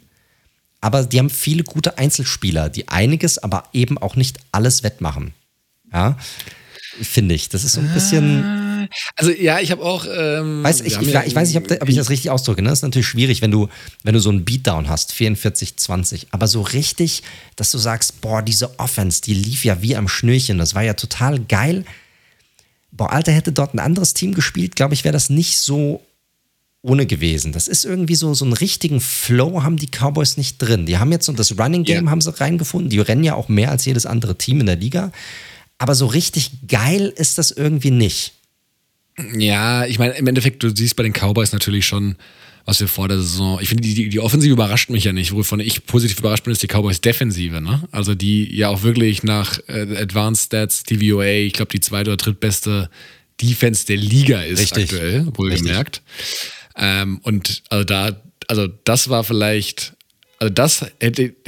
aber 0.82 1.06
die 1.06 1.20
haben 1.20 1.30
viele 1.30 1.64
gute 1.64 1.98
Einzelspieler, 1.98 2.70
die 2.70 2.90
einiges, 2.90 3.38
aber 3.38 3.66
eben 3.72 3.98
auch 3.98 4.16
nicht 4.16 4.40
alles 4.52 4.84
wettmachen. 4.84 5.34
Ja, 5.94 6.18
finde 7.02 7.36
ich. 7.36 7.50
Das 7.50 7.64
ist 7.64 7.74
so 7.74 7.82
ein 7.82 7.94
bisschen 7.94 8.44
ah. 8.44 8.62
Also 9.16 9.32
ja, 9.32 9.60
ich 9.60 9.72
habe 9.72 9.84
auch. 9.84 10.06
Ähm, 10.06 10.64
weiß, 10.64 10.82
ich, 10.82 10.98
ich, 11.00 11.08
ja, 11.08 11.24
ich, 11.24 11.36
weiß 11.36 11.50
nicht, 11.50 11.58
ob, 11.58 11.82
ob, 11.82 11.90
ich 11.90 11.96
das 11.96 12.10
richtig 12.10 12.30
ausdrücke. 12.30 12.62
Ne? 12.62 12.70
Das 12.70 12.80
ist 12.80 12.84
natürlich 12.84 13.08
schwierig, 13.08 13.42
wenn 13.42 13.52
du, 13.52 13.68
wenn 14.04 14.14
du 14.14 14.20
so 14.20 14.30
einen 14.30 14.46
Beatdown 14.46 14.90
hast, 14.90 15.14
44, 15.14 15.78
20. 15.78 16.28
Aber 16.32 16.48
so 16.48 16.62
richtig, 16.62 17.24
dass 17.56 17.72
du 17.72 17.78
sagst, 17.78 18.22
boah, 18.22 18.42
diese 18.42 18.80
Offense, 18.80 19.22
die 19.22 19.34
lief 19.34 19.66
ja 19.66 19.82
wie 19.82 19.96
am 19.96 20.08
Schnürchen. 20.08 20.58
Das 20.58 20.76
war 20.76 20.84
ja 20.84 20.94
total 20.94 21.40
geil. 21.40 21.86
Boah, 22.92 23.12
Alter, 23.12 23.32
hätte 23.32 23.52
dort 23.52 23.74
ein 23.74 23.80
anderes 23.80 24.14
Team 24.14 24.34
gespielt, 24.34 24.76
glaube 24.76 24.94
ich, 24.94 25.04
wäre 25.04 25.14
das 25.14 25.30
nicht 25.30 25.60
so 25.60 26.02
ohne 26.84 27.06
gewesen. 27.06 27.52
Das 27.52 27.68
ist 27.68 27.86
irgendwie 27.86 28.16
so, 28.16 28.34
so 28.34 28.44
einen 28.44 28.54
richtigen 28.54 29.02
Flow 29.02 29.64
haben 29.64 29.78
die 29.78 29.88
Cowboys 29.88 30.38
nicht 30.38 30.58
drin. 30.58 30.86
Die 30.86 30.98
haben 30.98 31.12
jetzt 31.12 31.26
so 31.26 31.34
das 31.34 31.58
Running 31.58 31.84
Game 31.84 32.06
ja. 32.06 32.12
haben 32.12 32.22
sie 32.22 32.40
reingefunden. 32.40 32.90
Die 32.90 33.00
rennen 33.00 33.24
ja 33.24 33.36
auch 33.36 33.50
mehr 33.50 33.70
als 33.70 33.86
jedes 33.86 34.06
andere 34.06 34.38
Team 34.38 34.60
in 34.62 34.66
der 34.66 34.78
Liga. 34.78 35.12
Aber 35.78 35.96
so 35.96 36.08
richtig 36.08 36.68
geil 36.68 37.14
ist 37.16 37.38
das 37.38 37.52
irgendwie 37.52 37.92
nicht. 37.92 38.34
Ja, 39.38 39.86
ich 39.86 40.00
meine, 40.00 40.14
im 40.14 40.26
Endeffekt, 40.26 40.64
du 40.64 40.76
siehst 40.76 40.96
bei 40.96 41.04
den 41.04 41.14
Cowboys 41.14 41.52
natürlich 41.52 41.86
schon, 41.86 42.16
was 42.66 42.80
wir 42.80 42.88
vor 42.88 43.08
der 43.08 43.18
Saison. 43.18 43.60
Ich 43.62 43.70
finde, 43.70 43.84
die, 43.84 44.10
die 44.10 44.20
Offensive 44.20 44.54
überrascht 44.54 44.90
mich 44.90 45.04
ja 45.04 45.14
nicht. 45.14 45.34
Wovon 45.34 45.60
ich 45.60 45.86
positiv 45.86 46.20
überrascht 46.20 46.46
bin, 46.46 46.52
ist 46.54 46.64
die 46.64 46.68
Cowboys 46.68 47.02
Defensive. 47.02 47.62
Ne? 47.62 47.84
Also 47.92 48.16
die 48.16 48.56
ja 48.56 48.70
auch 48.70 48.82
wirklich 48.82 49.22
nach 49.22 49.60
äh, 49.68 49.98
Advanced 49.98 50.46
Stats, 50.46 50.84
TVOA, 50.84 51.26
ich 51.26 51.54
glaube, 51.54 51.72
die 51.72 51.80
zweite 51.80 52.10
oder 52.10 52.18
drittbeste 52.18 52.90
Defense 53.42 53.86
der 53.86 53.98
Liga 53.98 54.42
ist 54.42 54.60
Richtig. 54.60 54.84
aktuell, 54.84 55.28
wohlgemerkt. 55.36 56.02
Ähm, 56.82 57.20
und 57.24 57.64
also 57.70 57.86
da, 57.86 58.22
also 58.48 58.68
das 58.68 59.08
war 59.08 59.24
vielleicht 59.24 59.94
also 60.42 60.52
das 60.52 60.84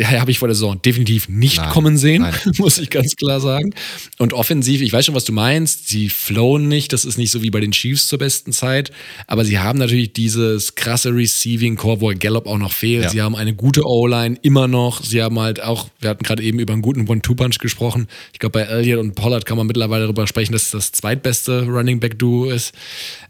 habe 0.03 0.29
ich 0.29 0.37
vor 0.37 0.47
der 0.47 0.53
Saison 0.53 0.79
definitiv 0.79 1.27
nicht 1.27 1.57
nein, 1.57 1.69
kommen 1.71 1.97
sehen, 1.97 2.27
muss 2.59 2.77
ich 2.77 2.91
ganz 2.91 3.15
klar 3.15 3.39
sagen. 3.39 3.73
Und 4.19 4.33
offensiv, 4.33 4.81
ich 4.81 4.93
weiß 4.93 5.07
schon, 5.07 5.15
was 5.15 5.25
du 5.25 5.33
meinst, 5.33 5.89
sie 5.89 6.09
flowen 6.09 6.67
nicht, 6.67 6.93
das 6.93 7.03
ist 7.03 7.17
nicht 7.17 7.31
so 7.31 7.41
wie 7.41 7.49
bei 7.49 7.59
den 7.59 7.71
Chiefs 7.71 8.07
zur 8.07 8.19
besten 8.19 8.53
Zeit, 8.53 8.91
aber 9.25 9.45
sie 9.45 9.57
haben 9.57 9.79
natürlich 9.79 10.13
dieses 10.13 10.75
krasse 10.75 11.09
Receiving 11.09 11.75
Core, 11.75 12.01
wo 12.01 12.13
Gallup 12.15 12.45
auch 12.45 12.59
noch 12.59 12.71
fehlt. 12.71 13.05
Ja. 13.05 13.09
Sie 13.09 13.21
haben 13.23 13.35
eine 13.35 13.55
gute 13.55 13.83
O-Line 13.83 14.37
immer 14.43 14.67
noch. 14.67 15.03
Sie 15.03 15.23
haben 15.23 15.39
halt 15.39 15.59
auch, 15.59 15.89
wir 15.99 16.11
hatten 16.11 16.23
gerade 16.23 16.43
eben 16.43 16.59
über 16.59 16.73
einen 16.73 16.83
guten 16.83 17.07
One-Two-Punch 17.07 17.57
gesprochen. 17.57 18.07
Ich 18.31 18.37
glaube, 18.37 18.59
bei 18.59 18.61
Elliott 18.61 18.99
und 18.99 19.15
Pollard 19.15 19.47
kann 19.47 19.57
man 19.57 19.65
mittlerweile 19.65 20.03
darüber 20.03 20.27
sprechen, 20.27 20.53
dass 20.53 20.65
es 20.65 20.69
das 20.69 20.91
zweitbeste 20.91 21.63
Running 21.65 21.99
Back 21.99 22.19
Duo 22.19 22.51
ist, 22.51 22.73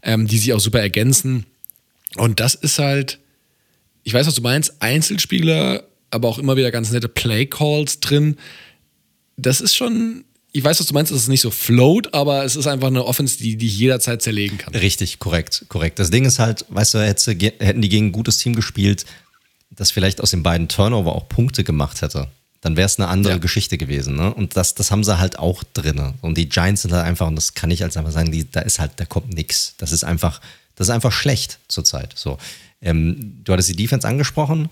ähm, 0.02 0.26
die 0.26 0.36
sich 0.36 0.52
auch 0.52 0.60
super 0.60 0.80
ergänzen. 0.80 1.46
Und 2.16 2.40
das 2.40 2.54
ist 2.54 2.78
halt 2.78 3.18
ich 4.04 4.12
weiß, 4.12 4.26
was 4.26 4.34
du 4.34 4.42
meinst, 4.42 4.74
Einzelspieler, 4.80 5.82
aber 6.10 6.28
auch 6.28 6.38
immer 6.38 6.56
wieder 6.56 6.70
ganz 6.70 6.92
nette 6.92 7.08
Play-Calls 7.08 8.00
drin. 8.00 8.36
Das 9.36 9.60
ist 9.60 9.74
schon, 9.74 10.24
ich 10.52 10.62
weiß, 10.62 10.78
was 10.78 10.86
du 10.86 10.94
meinst, 10.94 11.10
es 11.10 11.22
ist 11.22 11.28
nicht 11.28 11.40
so 11.40 11.50
float, 11.50 12.12
aber 12.14 12.44
es 12.44 12.54
ist 12.54 12.66
einfach 12.66 12.88
eine 12.88 13.04
Offense, 13.04 13.38
die, 13.38 13.56
die 13.56 13.66
ich 13.66 13.78
jederzeit 13.78 14.22
zerlegen 14.22 14.58
kann. 14.58 14.74
Richtig, 14.74 15.18
korrekt, 15.18 15.64
korrekt. 15.68 15.98
Das 15.98 16.10
Ding 16.10 16.26
ist 16.26 16.38
halt, 16.38 16.66
weißt 16.68 16.94
du, 16.94 16.98
hätten 17.00 17.82
die 17.82 17.88
gegen 17.88 18.06
ein 18.06 18.12
gutes 18.12 18.38
Team 18.38 18.54
gespielt, 18.54 19.06
das 19.70 19.90
vielleicht 19.90 20.20
aus 20.20 20.30
den 20.30 20.44
beiden 20.44 20.68
Turnover 20.68 21.16
auch 21.16 21.28
Punkte 21.28 21.64
gemacht 21.64 22.02
hätte, 22.02 22.28
dann 22.60 22.76
wäre 22.76 22.86
es 22.86 22.98
eine 22.98 23.08
andere 23.08 23.34
ja. 23.34 23.38
Geschichte 23.38 23.76
gewesen. 23.78 24.14
Ne? 24.14 24.32
Und 24.32 24.56
das, 24.56 24.74
das 24.74 24.90
haben 24.90 25.02
sie 25.02 25.18
halt 25.18 25.38
auch 25.38 25.64
drin. 25.64 26.14
Und 26.20 26.38
die 26.38 26.48
Giants 26.48 26.82
sind 26.82 26.92
halt 26.92 27.04
einfach, 27.04 27.26
und 27.26 27.36
das 27.36 27.54
kann 27.54 27.70
ich 27.70 27.82
als 27.82 27.96
einfach 27.96 28.12
sagen, 28.12 28.30
die, 28.30 28.48
da 28.48 28.60
ist 28.60 28.78
halt, 28.78 28.92
da 28.96 29.06
kommt 29.06 29.34
nichts. 29.34 29.74
Das 29.78 29.90
ist 29.90 30.04
einfach, 30.04 30.40
das 30.76 30.88
ist 30.88 30.94
einfach 30.94 31.12
schlecht 31.12 31.58
zurzeit. 31.68 32.12
So. 32.16 32.38
Ähm, 32.80 33.40
du 33.44 33.52
hattest 33.52 33.68
die 33.68 33.76
Defense 33.76 34.06
angesprochen. 34.06 34.70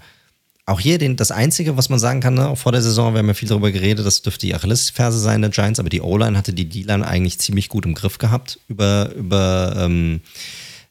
Auch 0.64 0.78
hier 0.78 0.98
den, 0.98 1.16
das 1.16 1.32
Einzige, 1.32 1.76
was 1.76 1.88
man 1.88 1.98
sagen 1.98 2.20
kann, 2.20 2.34
ne, 2.34 2.54
vor 2.54 2.70
der 2.70 2.82
Saison, 2.82 3.14
wir 3.14 3.18
haben 3.18 3.26
ja 3.26 3.34
viel 3.34 3.48
darüber 3.48 3.72
geredet, 3.72 4.06
das 4.06 4.22
dürfte 4.22 4.46
die 4.46 4.54
Achillesferse 4.54 5.18
sein 5.18 5.42
der 5.42 5.50
Giants, 5.50 5.80
aber 5.80 5.88
die 5.88 6.00
O-Line 6.00 6.38
hatte 6.38 6.52
die 6.52 6.68
D-Line 6.68 7.06
eigentlich 7.06 7.40
ziemlich 7.40 7.68
gut 7.68 7.84
im 7.84 7.94
Griff 7.94 8.18
gehabt, 8.18 8.60
über, 8.68 9.12
über 9.14 9.74
ähm, 9.76 10.20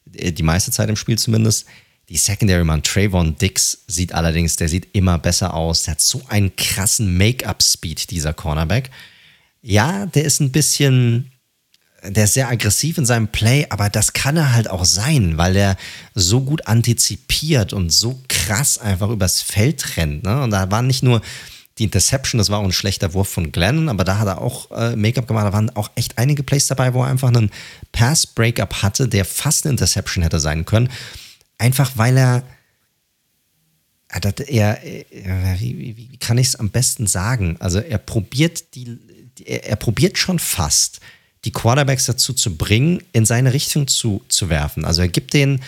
die 0.04 0.42
meiste 0.42 0.72
Zeit 0.72 0.90
im 0.90 0.96
Spiel 0.96 1.18
zumindest. 1.18 1.66
Die 2.10 2.18
Secondary 2.18 2.64
man 2.64 2.82
Trayvon 2.82 3.36
Dix 3.38 3.84
sieht 3.86 4.12
allerdings, 4.12 4.56
der 4.56 4.68
sieht 4.68 4.88
immer 4.92 5.18
besser 5.18 5.54
aus. 5.54 5.84
Der 5.84 5.92
hat 5.92 6.02
so 6.02 6.20
einen 6.28 6.54
krassen 6.56 7.16
Make-up-Speed, 7.16 8.10
dieser 8.10 8.34
Cornerback. 8.34 8.90
Ja, 9.62 10.04
der 10.04 10.24
ist 10.24 10.40
ein 10.40 10.52
bisschen, 10.52 11.31
der 12.04 12.24
ist 12.24 12.34
sehr 12.34 12.48
aggressiv 12.48 12.98
in 12.98 13.06
seinem 13.06 13.28
Play, 13.28 13.66
aber 13.70 13.88
das 13.88 14.12
kann 14.12 14.36
er 14.36 14.52
halt 14.52 14.68
auch 14.68 14.84
sein, 14.84 15.38
weil 15.38 15.54
er 15.54 15.76
so 16.14 16.40
gut 16.40 16.66
antizipiert 16.66 17.72
und 17.72 17.90
so 17.90 18.20
krass 18.28 18.78
einfach 18.78 19.08
übers 19.08 19.40
Feld 19.40 19.96
rennt. 19.96 20.24
Ne? 20.24 20.42
Und 20.42 20.50
da 20.50 20.70
war 20.70 20.82
nicht 20.82 21.02
nur 21.02 21.22
die 21.78 21.84
Interception, 21.84 22.38
das 22.38 22.50
war 22.50 22.58
auch 22.58 22.64
ein 22.64 22.72
schlechter 22.72 23.14
Wurf 23.14 23.28
von 23.28 23.52
Glennon, 23.52 23.88
aber 23.88 24.04
da 24.04 24.18
hat 24.18 24.26
er 24.26 24.40
auch 24.40 24.70
äh, 24.72 24.96
Make-up 24.96 25.26
gemacht. 25.26 25.46
Da 25.46 25.52
waren 25.52 25.70
auch 25.70 25.90
echt 25.94 26.18
einige 26.18 26.42
Plays 26.42 26.66
dabei, 26.66 26.92
wo 26.92 27.02
er 27.02 27.08
einfach 27.08 27.28
einen 27.28 27.50
Pass-Breakup 27.92 28.82
hatte, 28.82 29.08
der 29.08 29.24
fast 29.24 29.64
eine 29.64 29.72
Interception 29.72 30.22
hätte 30.22 30.40
sein 30.40 30.64
können. 30.64 30.90
Einfach 31.58 31.92
weil 31.96 32.16
er. 32.16 32.42
Er, 34.14 34.84
er 34.84 35.58
wie, 35.58 35.96
wie 35.96 36.16
kann 36.18 36.36
ich 36.36 36.48
es 36.48 36.56
am 36.56 36.68
besten 36.68 37.06
sagen? 37.06 37.56
Also 37.60 37.78
er 37.78 37.96
probiert 37.96 38.74
die, 38.74 38.98
er, 39.42 39.64
er 39.64 39.76
probiert 39.76 40.18
schon 40.18 40.38
fast 40.38 41.00
die 41.44 41.52
Quarterbacks 41.52 42.06
dazu 42.06 42.32
zu 42.32 42.56
bringen, 42.56 43.02
in 43.12 43.26
seine 43.26 43.52
Richtung 43.52 43.88
zu, 43.88 44.22
zu 44.28 44.48
werfen. 44.48 44.84
Also 44.84 45.02
er 45.02 45.08
gibt 45.08 45.34
den, 45.34 45.60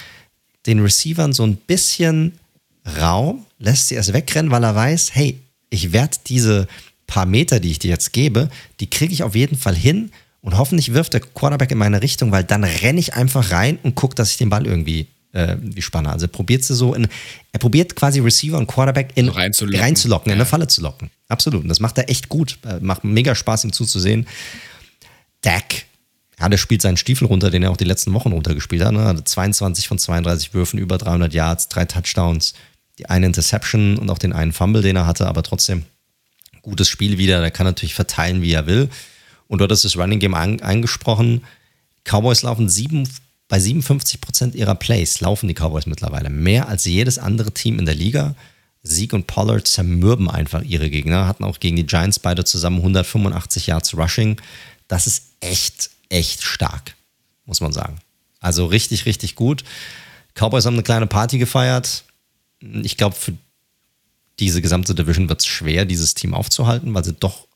den 0.66 0.80
Receivern 0.80 1.32
so 1.32 1.44
ein 1.44 1.56
bisschen 1.56 2.38
Raum, 3.00 3.46
lässt 3.58 3.88
sie 3.88 3.94
erst 3.94 4.12
wegrennen, 4.12 4.50
weil 4.50 4.64
er 4.64 4.74
weiß, 4.74 5.14
hey, 5.14 5.40
ich 5.70 5.92
werde 5.92 6.16
diese 6.26 6.68
paar 7.06 7.26
Meter, 7.26 7.60
die 7.60 7.70
ich 7.70 7.78
dir 7.78 7.90
jetzt 7.90 8.12
gebe, 8.12 8.48
die 8.80 8.88
kriege 8.88 9.12
ich 9.12 9.22
auf 9.22 9.34
jeden 9.34 9.56
Fall 9.56 9.74
hin 9.74 10.10
und 10.40 10.56
hoffentlich 10.56 10.92
wirft 10.92 11.14
der 11.14 11.20
Quarterback 11.20 11.70
in 11.70 11.78
meine 11.78 12.02
Richtung, 12.02 12.30
weil 12.30 12.44
dann 12.44 12.64
renne 12.64 13.00
ich 13.00 13.14
einfach 13.14 13.50
rein 13.50 13.78
und 13.82 13.94
gucke, 13.94 14.14
dass 14.14 14.30
ich 14.30 14.36
den 14.36 14.50
Ball 14.50 14.66
irgendwie 14.66 15.06
äh, 15.32 15.56
spanne. 15.78 16.10
Also 16.10 16.26
er 16.26 16.28
probiert 16.28 16.64
so 16.64 16.94
in, 16.94 17.08
er 17.52 17.58
probiert 17.58 17.96
quasi 17.96 18.20
Receiver 18.20 18.58
und 18.58 18.66
Quarterback 18.66 19.12
in, 19.16 19.28
reinzulocken, 19.28 19.80
reinzulocken 19.80 20.32
in 20.32 20.38
eine 20.38 20.46
Falle 20.46 20.68
zu 20.68 20.80
locken. 20.80 21.10
Absolut. 21.28 21.62
Und 21.62 21.68
das 21.68 21.80
macht 21.80 21.98
er 21.98 22.08
echt 22.08 22.28
gut. 22.28 22.58
Äh, 22.64 22.78
macht 22.80 23.04
mega 23.04 23.34
Spaß, 23.34 23.64
ihm 23.64 23.72
zuzusehen. 23.72 24.26
Dak, 25.44 25.84
ja, 26.40 26.48
der 26.48 26.58
spielt 26.58 26.82
seinen 26.82 26.96
Stiefel 26.96 27.26
runter, 27.26 27.50
den 27.50 27.62
er 27.62 27.70
auch 27.70 27.76
die 27.76 27.84
letzten 27.84 28.12
Wochen 28.12 28.32
runtergespielt 28.32 28.84
hat. 28.84 28.92
Ne? 28.92 29.22
22 29.24 29.88
von 29.88 29.98
32 29.98 30.54
Würfen, 30.54 30.78
über 30.78 30.98
300 30.98 31.32
Yards, 31.32 31.68
drei 31.68 31.84
Touchdowns, 31.84 32.54
die 32.98 33.06
eine 33.06 33.26
Interception 33.26 33.98
und 33.98 34.10
auch 34.10 34.18
den 34.18 34.32
einen 34.32 34.52
Fumble, 34.52 34.82
den 34.82 34.96
er 34.96 35.06
hatte, 35.06 35.26
aber 35.26 35.42
trotzdem 35.42 35.84
gutes 36.62 36.88
Spiel 36.88 37.18
wieder. 37.18 37.40
Der 37.40 37.50
kann 37.50 37.66
natürlich 37.66 37.94
verteilen, 37.94 38.42
wie 38.42 38.52
er 38.52 38.66
will. 38.66 38.88
Und 39.46 39.60
dort 39.60 39.70
ist 39.70 39.84
das 39.84 39.96
Running 39.96 40.18
Game 40.18 40.34
an, 40.34 40.60
angesprochen. 40.60 41.44
Cowboys 42.04 42.42
laufen 42.42 42.68
sieben, 42.68 43.08
bei 43.48 43.60
57 43.60 44.20
Prozent 44.20 44.54
ihrer 44.54 44.74
Plays, 44.74 45.20
laufen 45.20 45.48
die 45.48 45.54
Cowboys 45.54 45.86
mittlerweile. 45.86 46.30
Mehr 46.30 46.68
als 46.68 46.84
jedes 46.84 47.18
andere 47.18 47.52
Team 47.52 47.78
in 47.78 47.86
der 47.86 47.94
Liga. 47.94 48.34
Sieg 48.82 49.12
und 49.12 49.26
Pollard 49.26 49.66
zermürben 49.66 50.28
einfach 50.28 50.62
ihre 50.62 50.90
Gegner, 50.90 51.26
hatten 51.26 51.44
auch 51.44 51.58
gegen 51.58 51.76
die 51.76 51.86
Giants 51.86 52.18
beide 52.18 52.44
zusammen 52.44 52.78
185 52.78 53.68
Yards 53.68 53.96
Rushing. 53.96 54.36
Das 54.88 55.06
ist 55.06 55.24
echt, 55.40 55.90
echt 56.08 56.42
stark, 56.42 56.94
muss 57.46 57.60
man 57.60 57.72
sagen. 57.72 57.98
Also 58.40 58.66
richtig, 58.66 59.06
richtig 59.06 59.36
gut. 59.36 59.64
Cowboys 60.34 60.66
haben 60.66 60.74
eine 60.74 60.82
kleine 60.82 61.06
Party 61.06 61.38
gefeiert. 61.38 62.04
Ich 62.60 62.96
glaube, 62.96 63.16
für 63.16 63.32
diese 64.38 64.60
gesamte 64.60 64.94
Division 64.94 65.28
wird 65.28 65.40
es 65.40 65.46
schwer, 65.46 65.84
dieses 65.84 66.14
Team 66.14 66.34
aufzuhalten, 66.34 66.92
weil 66.94 67.04
sie 67.04 67.14
doch 67.14 67.46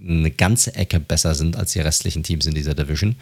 eine 0.00 0.30
ganze 0.30 0.74
Ecke 0.74 1.00
besser 1.00 1.34
sind 1.34 1.56
als 1.56 1.72
die 1.72 1.80
restlichen 1.80 2.22
Teams 2.22 2.46
in 2.46 2.54
dieser 2.54 2.74
Division. 2.74 3.16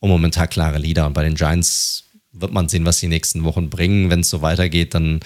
Und 0.00 0.10
momentan 0.10 0.48
klare 0.48 0.78
Leader. 0.78 1.06
Und 1.06 1.14
bei 1.14 1.22
den 1.22 1.36
Giants 1.36 2.04
wird 2.32 2.52
man 2.52 2.68
sehen, 2.68 2.84
was 2.84 3.00
die 3.00 3.08
nächsten 3.08 3.44
Wochen 3.44 3.70
bringen. 3.70 4.10
Wenn 4.10 4.20
es 4.20 4.30
so 4.30 4.42
weitergeht, 4.42 4.94
dann, 4.94 5.20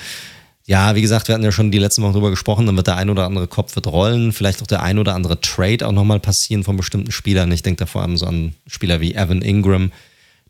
ja, 0.66 0.94
wie 0.94 1.02
gesagt, 1.02 1.28
wir 1.28 1.34
hatten 1.34 1.44
ja 1.44 1.52
schon 1.52 1.70
die 1.70 1.78
letzten 1.78 2.02
Wochen 2.02 2.12
drüber 2.12 2.30
gesprochen, 2.30 2.66
dann 2.66 2.76
wird 2.76 2.88
der 2.88 2.97
ein 2.97 3.09
oder 3.09 3.24
andere 3.24 3.47
Kopf 3.47 3.74
wird 3.76 3.86
rollen, 3.86 4.32
vielleicht 4.32 4.62
auch 4.62 4.66
der 4.66 4.82
ein 4.82 4.98
oder 4.98 5.14
andere 5.14 5.40
Trade 5.40 5.86
auch 5.86 5.93
nochmal 5.93 6.20
passieren 6.20 6.64
von 6.64 6.76
bestimmten 6.76 7.12
Spielern. 7.12 7.52
Ich 7.52 7.62
denke 7.62 7.80
da 7.80 7.86
vor 7.86 8.02
allem 8.02 8.16
so 8.16 8.26
an 8.26 8.55
Spieler 8.66 9.01
wie 9.01 9.14
Evan 9.14 9.43
Ingram, 9.43 9.93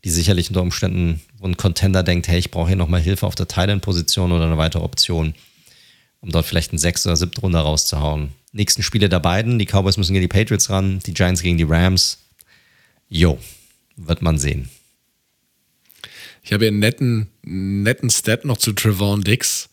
die 0.03 0.09
sicherlich 0.09 0.49
unter 0.49 0.61
Umständen, 0.61 1.21
wo 1.37 1.47
ein 1.47 1.57
Contender 1.57 2.03
denkt, 2.03 2.27
hey, 2.27 2.39
ich 2.39 2.51
brauche 2.51 2.67
hier 2.67 2.75
nochmal 2.75 3.01
Hilfe 3.01 3.25
auf 3.27 3.35
der 3.35 3.47
Thailand-Position 3.47 4.31
oder 4.31 4.45
eine 4.45 4.57
weitere 4.57 4.83
Option, 4.83 5.35
um 6.21 6.31
dort 6.31 6.45
vielleicht 6.45 6.71
einen 6.71 6.79
sechs 6.79 7.05
oder 7.05 7.15
siebten 7.15 7.41
Runde 7.41 7.59
rauszuhauen 7.59 8.31
nächsten 8.57 8.83
Spiele 8.83 9.07
der 9.07 9.19
beiden. 9.19 9.59
Die 9.59 9.65
Cowboys 9.65 9.97
müssen 9.97 10.13
gegen 10.13 10.23
die 10.23 10.27
Patriots 10.27 10.69
ran, 10.69 10.99
die 11.05 11.13
Giants 11.13 11.41
gegen 11.41 11.57
die 11.57 11.63
Rams. 11.63 12.19
Jo, 13.07 13.39
wird 13.95 14.21
man 14.21 14.37
sehen. 14.37 14.69
Ich 16.43 16.51
habe 16.53 16.65
hier 16.65 16.71
einen 16.71 16.79
netten, 16.79 17.27
netten 17.43 18.09
Stat 18.09 18.45
noch 18.45 18.57
zu 18.57 18.73
Trevon 18.73 19.21
Dix. 19.21 19.69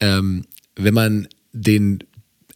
Ähm, 0.00 0.46
wenn 0.76 0.94
man 0.94 1.28
den, 1.52 2.04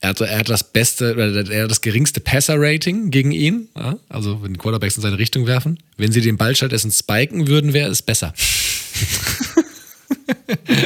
er 0.01 0.11
hat, 0.11 0.21
er 0.21 0.39
hat 0.39 0.49
das 0.49 0.65
beste, 0.65 1.13
oder 1.15 1.51
er 1.51 1.65
hat 1.65 1.71
das 1.71 1.81
geringste 1.81 2.21
Passer-Rating 2.21 3.11
gegen 3.11 3.33
ihn, 3.33 3.69
ja? 3.77 3.97
also 4.09 4.43
wenn 4.43 4.59
Quarterbacks 4.59 4.97
in 4.97 5.03
seine 5.03 5.19
Richtung 5.19 5.47
werfen. 5.47 5.79
Wenn 5.97 6.13
sie 6.13 6.21
den 6.21 6.37
Ball 6.37 6.55
stattdessen 6.55 6.91
spiken 6.91 7.47
würden, 7.47 7.73
wäre 7.73 7.91
es 7.91 8.03
besser. 8.03 8.35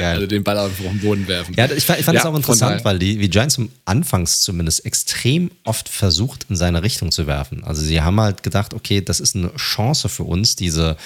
also 0.03 0.27
den 0.27 0.45
Ball 0.45 0.59
auf 0.59 0.71
den 0.77 1.01
Boden 1.01 1.27
werfen. 1.29 1.55
Ja, 1.57 1.71
ich, 1.71 1.85
fand, 1.85 2.01
ich 2.01 2.05
fand 2.05 2.17
ja, 2.17 2.23
das 2.23 2.31
auch 2.31 2.37
interessant, 2.37 2.85
weil 2.85 2.99
die, 2.99 3.17
die 3.17 3.31
Giants 3.31 3.61
anfangs 3.85 4.41
zumindest 4.41 4.85
extrem 4.85 5.51
oft 5.65 5.89
versucht, 5.89 6.47
in 6.49 6.57
seine 6.57 6.83
Richtung 6.83 7.13
zu 7.13 7.27
werfen. 7.27 7.65
Also 7.65 7.83
sie 7.83 8.01
haben 8.01 8.21
halt 8.21 8.43
gedacht, 8.43 8.75
okay, 8.75 9.01
das 9.01 9.21
ist 9.21 9.37
eine 9.37 9.55
Chance 9.57 10.09
für 10.09 10.25
uns, 10.25 10.57
diese, 10.57 10.97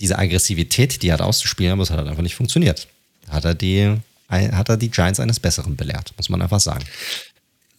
diese 0.00 0.18
Aggressivität, 0.18 1.02
die 1.02 1.12
hat 1.12 1.20
auszuspielen, 1.20 1.72
aber 1.72 1.82
es 1.82 1.90
hat 1.90 1.98
halt 1.98 2.08
einfach 2.08 2.22
nicht 2.22 2.34
funktioniert. 2.34 2.88
Hat 3.28 3.44
er 3.44 3.54
die, 3.54 3.96
hat 4.30 4.68
er 4.68 4.76
die 4.76 4.90
Giants 4.90 5.20
eines 5.20 5.40
Besseren 5.40 5.76
belehrt, 5.76 6.12
muss 6.16 6.28
man 6.28 6.40
einfach 6.40 6.60
sagen. 6.60 6.84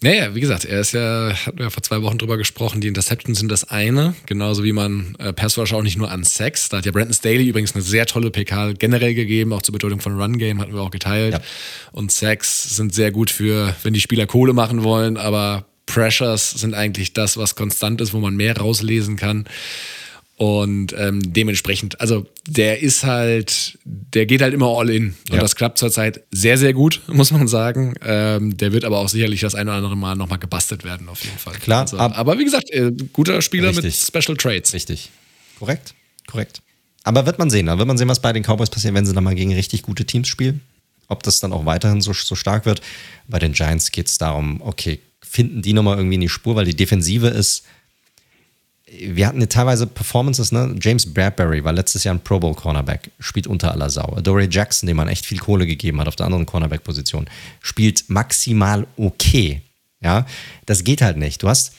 Naja, 0.03 0.33
wie 0.33 0.41
gesagt, 0.41 0.65
er 0.65 0.79
ist 0.79 0.93
ja, 0.93 1.31
hatten 1.45 1.59
wir 1.59 1.65
ja 1.65 1.69
vor 1.69 1.83
zwei 1.83 2.01
Wochen 2.01 2.17
drüber 2.17 2.35
gesprochen, 2.35 2.81
die 2.81 2.87
Interceptions 2.87 3.37
sind 3.37 3.51
das 3.51 3.69
eine, 3.69 4.15
genauso 4.25 4.63
wie 4.63 4.71
man 4.71 5.13
äh, 5.19 5.31
Passwatch 5.31 5.73
auch 5.73 5.83
nicht 5.83 5.95
nur 5.95 6.09
an 6.09 6.23
Sex. 6.23 6.69
Da 6.69 6.77
hat 6.77 6.87
ja 6.87 6.91
Brandon 6.91 7.13
Staley 7.13 7.47
übrigens 7.47 7.75
eine 7.75 7.83
sehr 7.83 8.07
tolle 8.07 8.31
PK 8.31 8.73
generell 8.73 9.13
gegeben, 9.13 9.53
auch 9.53 9.61
zur 9.61 9.73
Bedeutung 9.73 9.99
von 9.99 10.19
Run 10.19 10.39
Game 10.39 10.59
hatten 10.59 10.73
wir 10.73 10.81
auch 10.81 10.89
geteilt. 10.89 11.33
Ja. 11.33 11.41
Und 11.91 12.11
Sex 12.11 12.75
sind 12.75 12.95
sehr 12.95 13.11
gut 13.11 13.29
für, 13.29 13.75
wenn 13.83 13.93
die 13.93 14.01
Spieler 14.01 14.25
Kohle 14.25 14.53
machen 14.53 14.83
wollen, 14.83 15.17
aber 15.17 15.65
Pressures 15.85 16.49
sind 16.49 16.73
eigentlich 16.73 17.13
das, 17.13 17.37
was 17.37 17.55
konstant 17.55 18.01
ist, 18.01 18.11
wo 18.11 18.19
man 18.19 18.35
mehr 18.35 18.57
rauslesen 18.57 19.17
kann. 19.17 19.45
Und 20.41 20.95
ähm, 20.97 21.21
dementsprechend, 21.21 22.01
also 22.01 22.25
der 22.47 22.81
ist 22.81 23.03
halt, 23.03 23.77
der 23.85 24.25
geht 24.25 24.41
halt 24.41 24.55
immer 24.55 24.75
all 24.75 24.89
in. 24.89 25.09
Und 25.29 25.35
ja. 25.35 25.39
das 25.39 25.55
klappt 25.55 25.77
zurzeit 25.77 26.23
sehr, 26.31 26.57
sehr 26.57 26.73
gut, 26.73 26.99
muss 27.07 27.29
man 27.29 27.47
sagen. 27.47 27.93
Ähm, 28.03 28.57
der 28.57 28.71
wird 28.71 28.83
aber 28.83 28.97
auch 28.97 29.07
sicherlich 29.07 29.41
das 29.41 29.53
ein 29.53 29.67
oder 29.67 29.77
andere 29.77 29.95
Mal 29.95 30.15
nochmal 30.15 30.39
gebastelt 30.39 30.83
werden, 30.83 31.09
auf 31.09 31.23
jeden 31.23 31.37
Fall. 31.37 31.53
Klar. 31.59 31.81
Also, 31.81 31.99
ab, 31.99 32.17
aber 32.17 32.39
wie 32.39 32.43
gesagt, 32.43 32.71
äh, 32.71 32.91
guter 33.13 33.39
Spieler 33.43 33.67
richtig. 33.67 33.83
mit 33.83 33.93
Special 33.93 34.35
Trades. 34.35 34.73
Richtig. 34.73 35.11
Korrekt. 35.59 35.93
Korrekt. 36.25 36.63
Aber 37.03 37.27
wird 37.27 37.37
man 37.37 37.51
sehen. 37.51 37.67
Da 37.67 37.77
wird 37.77 37.87
man 37.87 37.99
sehen, 37.99 38.07
was 38.07 38.19
bei 38.19 38.33
den 38.33 38.41
Cowboys 38.41 38.71
passiert, 38.71 38.95
wenn 38.95 39.05
sie 39.05 39.13
dann 39.13 39.23
mal 39.23 39.35
gegen 39.35 39.53
richtig 39.53 39.83
gute 39.83 40.05
Teams 40.05 40.27
spielen. 40.27 40.61
Ob 41.07 41.21
das 41.21 41.39
dann 41.39 41.53
auch 41.53 41.67
weiterhin 41.67 42.01
so, 42.01 42.13
so 42.13 42.33
stark 42.33 42.65
wird. 42.65 42.81
Bei 43.27 43.37
den 43.37 43.53
Giants 43.53 43.91
geht 43.91 44.07
es 44.07 44.17
darum, 44.17 44.59
okay, 44.63 45.01
finden 45.21 45.61
die 45.61 45.73
nochmal 45.73 45.97
irgendwie 45.97 46.15
in 46.15 46.21
die 46.21 46.29
Spur, 46.29 46.55
weil 46.55 46.65
die 46.65 46.75
Defensive 46.75 47.27
ist 47.27 47.63
wir 48.99 49.27
hatten 49.27 49.47
teilweise 49.47 49.87
Performances, 49.87 50.51
ne? 50.51 50.75
James 50.81 51.11
Bradbury 51.13 51.63
war 51.63 51.71
letztes 51.71 52.03
Jahr 52.03 52.15
ein 52.15 52.19
Pro 52.19 52.39
Bowl 52.39 52.53
Cornerback, 52.53 53.11
spielt 53.19 53.47
unter 53.47 53.71
aller 53.71 53.89
Sau. 53.89 54.19
Dory 54.21 54.49
Jackson, 54.51 54.87
dem 54.87 54.97
man 54.97 55.07
echt 55.07 55.25
viel 55.25 55.39
Kohle 55.39 55.65
gegeben 55.65 55.99
hat 56.01 56.07
auf 56.07 56.17
der 56.17 56.25
anderen 56.25 56.45
Cornerback-Position, 56.45 57.29
spielt 57.61 58.09
maximal 58.09 58.85
okay. 58.97 59.61
Ja, 60.01 60.25
das 60.65 60.83
geht 60.83 61.01
halt 61.01 61.17
nicht. 61.17 61.41
Du 61.43 61.47
hast, 61.47 61.73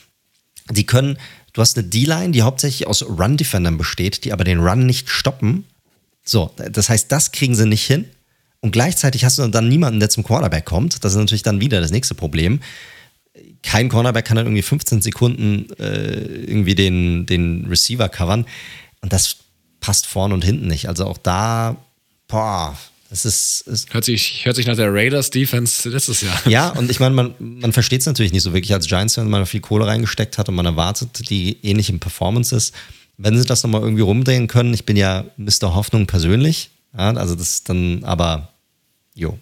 die 0.71 0.85
können, 0.85 1.17
du 1.51 1.61
hast 1.61 1.77
eine 1.77 1.87
D-Line, 1.87 2.31
die 2.31 2.41
hauptsächlich 2.41 2.87
aus 2.87 3.03
Run-Defendern 3.03 3.77
besteht, 3.77 4.23
die 4.23 4.33
aber 4.33 4.43
den 4.43 4.59
Run 4.59 4.85
nicht 4.85 5.09
stoppen. 5.09 5.65
So, 6.23 6.51
das 6.55 6.89
heißt, 6.89 7.11
das 7.11 7.31
kriegen 7.31 7.53
sie 7.53 7.65
nicht 7.65 7.85
hin. 7.85 8.05
Und 8.61 8.71
gleichzeitig 8.71 9.25
hast 9.25 9.37
du 9.37 9.47
dann 9.47 9.67
niemanden, 9.67 9.99
der 9.99 10.09
zum 10.09 10.23
Quarterback 10.23 10.63
kommt. 10.63 11.03
Das 11.03 11.11
ist 11.11 11.19
natürlich 11.19 11.43
dann 11.43 11.59
wieder 11.59 11.81
das 11.81 11.91
nächste 11.91 12.15
Problem 12.15 12.61
kein 13.61 13.89
Cornerback 13.89 14.25
kann 14.25 14.37
dann 14.37 14.45
irgendwie 14.45 14.61
15 14.61 15.01
Sekunden 15.01 15.71
äh, 15.79 16.43
irgendwie 16.43 16.75
den, 16.75 17.25
den 17.25 17.65
Receiver 17.65 18.09
covern. 18.09 18.45
Und 19.01 19.13
das 19.13 19.37
passt 19.79 20.05
vorne 20.05 20.33
und 20.33 20.43
hinten 20.43 20.67
nicht. 20.67 20.87
Also 20.87 21.05
auch 21.05 21.17
da, 21.17 21.77
boah, 22.27 22.77
das 23.09 23.25
ist, 23.25 23.61
ist 23.67 23.93
hört, 23.93 24.05
sich, 24.05 24.43
hört 24.45 24.55
sich 24.55 24.65
nach 24.65 24.75
der 24.75 24.91
Raiders 24.91 25.29
Defense 25.29 25.87
letztes 25.89 26.21
Jahr. 26.21 26.47
Ja, 26.47 26.69
und 26.69 26.89
ich 26.89 26.99
meine, 26.99 27.13
man, 27.13 27.35
man 27.37 27.71
versteht 27.73 28.01
es 28.01 28.07
natürlich 28.07 28.31
nicht 28.31 28.43
so 28.43 28.53
wirklich 28.53 28.73
als 28.73 28.87
Giants, 28.87 29.17
wenn 29.17 29.29
man 29.29 29.45
viel 29.45 29.61
Kohle 29.61 29.85
reingesteckt 29.85 30.37
hat 30.37 30.49
und 30.49 30.55
man 30.55 30.65
erwartet 30.65 31.29
die 31.29 31.57
ähnlichen 31.63 31.99
Performances. 31.99 32.71
Wenn 33.17 33.37
sie 33.37 33.45
das 33.45 33.61
nochmal 33.61 33.81
irgendwie 33.81 34.01
rumdrehen 34.01 34.47
können, 34.47 34.73
ich 34.73 34.85
bin 34.85 34.97
ja 34.97 35.25
Mr. 35.37 35.75
Hoffnung 35.75 36.07
persönlich. 36.07 36.71
Ja, 36.97 37.13
also 37.13 37.35
das 37.35 37.49
ist 37.49 37.69
dann, 37.69 38.03
aber 38.03 38.49
jo. 39.13 39.37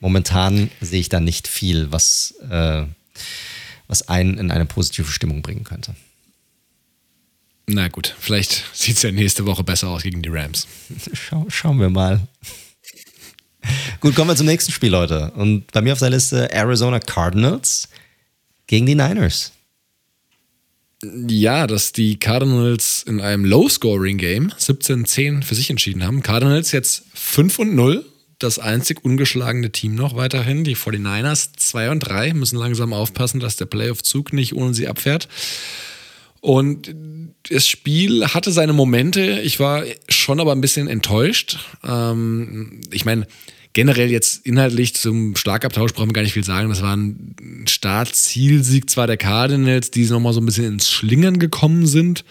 Momentan 0.00 0.70
sehe 0.80 1.00
ich 1.00 1.08
da 1.08 1.20
nicht 1.20 1.46
viel, 1.46 1.92
was 1.92 2.34
äh, 2.50 2.84
was 3.90 4.08
einen 4.08 4.38
in 4.38 4.50
eine 4.50 4.66
positive 4.66 5.10
Stimmung 5.10 5.42
bringen 5.42 5.64
könnte. 5.64 5.94
Na 7.66 7.88
gut, 7.88 8.14
vielleicht 8.18 8.64
sieht 8.72 8.96
es 8.96 9.02
ja 9.02 9.12
nächste 9.12 9.46
Woche 9.46 9.64
besser 9.64 9.88
aus 9.88 10.02
gegen 10.02 10.22
die 10.22 10.28
Rams. 10.28 10.66
Schau, 11.12 11.46
schauen 11.48 11.80
wir 11.80 11.90
mal. 11.90 12.20
gut, 14.00 14.14
kommen 14.14 14.30
wir 14.30 14.36
zum 14.36 14.46
nächsten 14.46 14.72
Spiel, 14.72 14.90
Leute. 14.90 15.32
Und 15.32 15.70
bei 15.72 15.82
mir 15.82 15.92
auf 15.92 15.98
der 15.98 16.10
Liste 16.10 16.52
Arizona 16.52 17.00
Cardinals 17.00 17.88
gegen 18.66 18.86
die 18.86 18.94
Niners. 18.94 19.52
Ja, 21.02 21.66
dass 21.66 21.92
die 21.92 22.18
Cardinals 22.18 23.04
in 23.06 23.20
einem 23.20 23.44
Low-Scoring-Game 23.44 24.52
17-10 24.52 25.42
für 25.42 25.54
sich 25.54 25.70
entschieden 25.70 26.04
haben. 26.04 26.22
Cardinals 26.22 26.72
jetzt 26.72 27.04
5 27.14 27.58
und 27.58 27.74
0 27.74 28.04
das 28.40 28.58
einzig 28.58 29.04
ungeschlagene 29.04 29.70
Team 29.70 29.94
noch 29.94 30.16
weiterhin. 30.16 30.64
Die 30.64 30.76
49ers 30.76 31.50
2 31.56 31.90
und 31.90 32.00
3 32.00 32.34
müssen 32.34 32.56
langsam 32.56 32.92
aufpassen, 32.92 33.38
dass 33.38 33.56
der 33.56 33.66
Playoff-Zug 33.66 34.32
nicht 34.32 34.54
ohne 34.54 34.74
sie 34.74 34.88
abfährt. 34.88 35.28
Und 36.40 36.94
das 37.48 37.68
Spiel 37.68 38.26
hatte 38.26 38.50
seine 38.50 38.72
Momente. 38.72 39.40
Ich 39.42 39.60
war 39.60 39.84
schon 40.08 40.40
aber 40.40 40.52
ein 40.52 40.60
bisschen 40.60 40.88
enttäuscht. 40.88 41.58
Ähm, 41.86 42.80
ich 42.90 43.04
meine, 43.04 43.26
generell 43.72 44.10
jetzt 44.10 44.46
inhaltlich 44.46 44.94
zum 44.94 45.36
Schlagabtausch 45.36 45.92
brauchen 45.92 46.08
wir 46.08 46.14
gar 46.14 46.22
nicht 46.22 46.32
viel 46.32 46.44
sagen. 46.44 46.70
Das 46.70 46.82
war 46.82 46.96
ein 46.96 47.64
Start-Zielsieg 47.68 48.88
zwar 48.88 49.06
der 49.06 49.18
Cardinals, 49.18 49.90
die 49.90 50.06
nochmal 50.06 50.32
so 50.32 50.40
ein 50.40 50.46
bisschen 50.46 50.66
ins 50.66 50.90
Schlingern 50.90 51.38
gekommen 51.38 51.86
sind. 51.86 52.24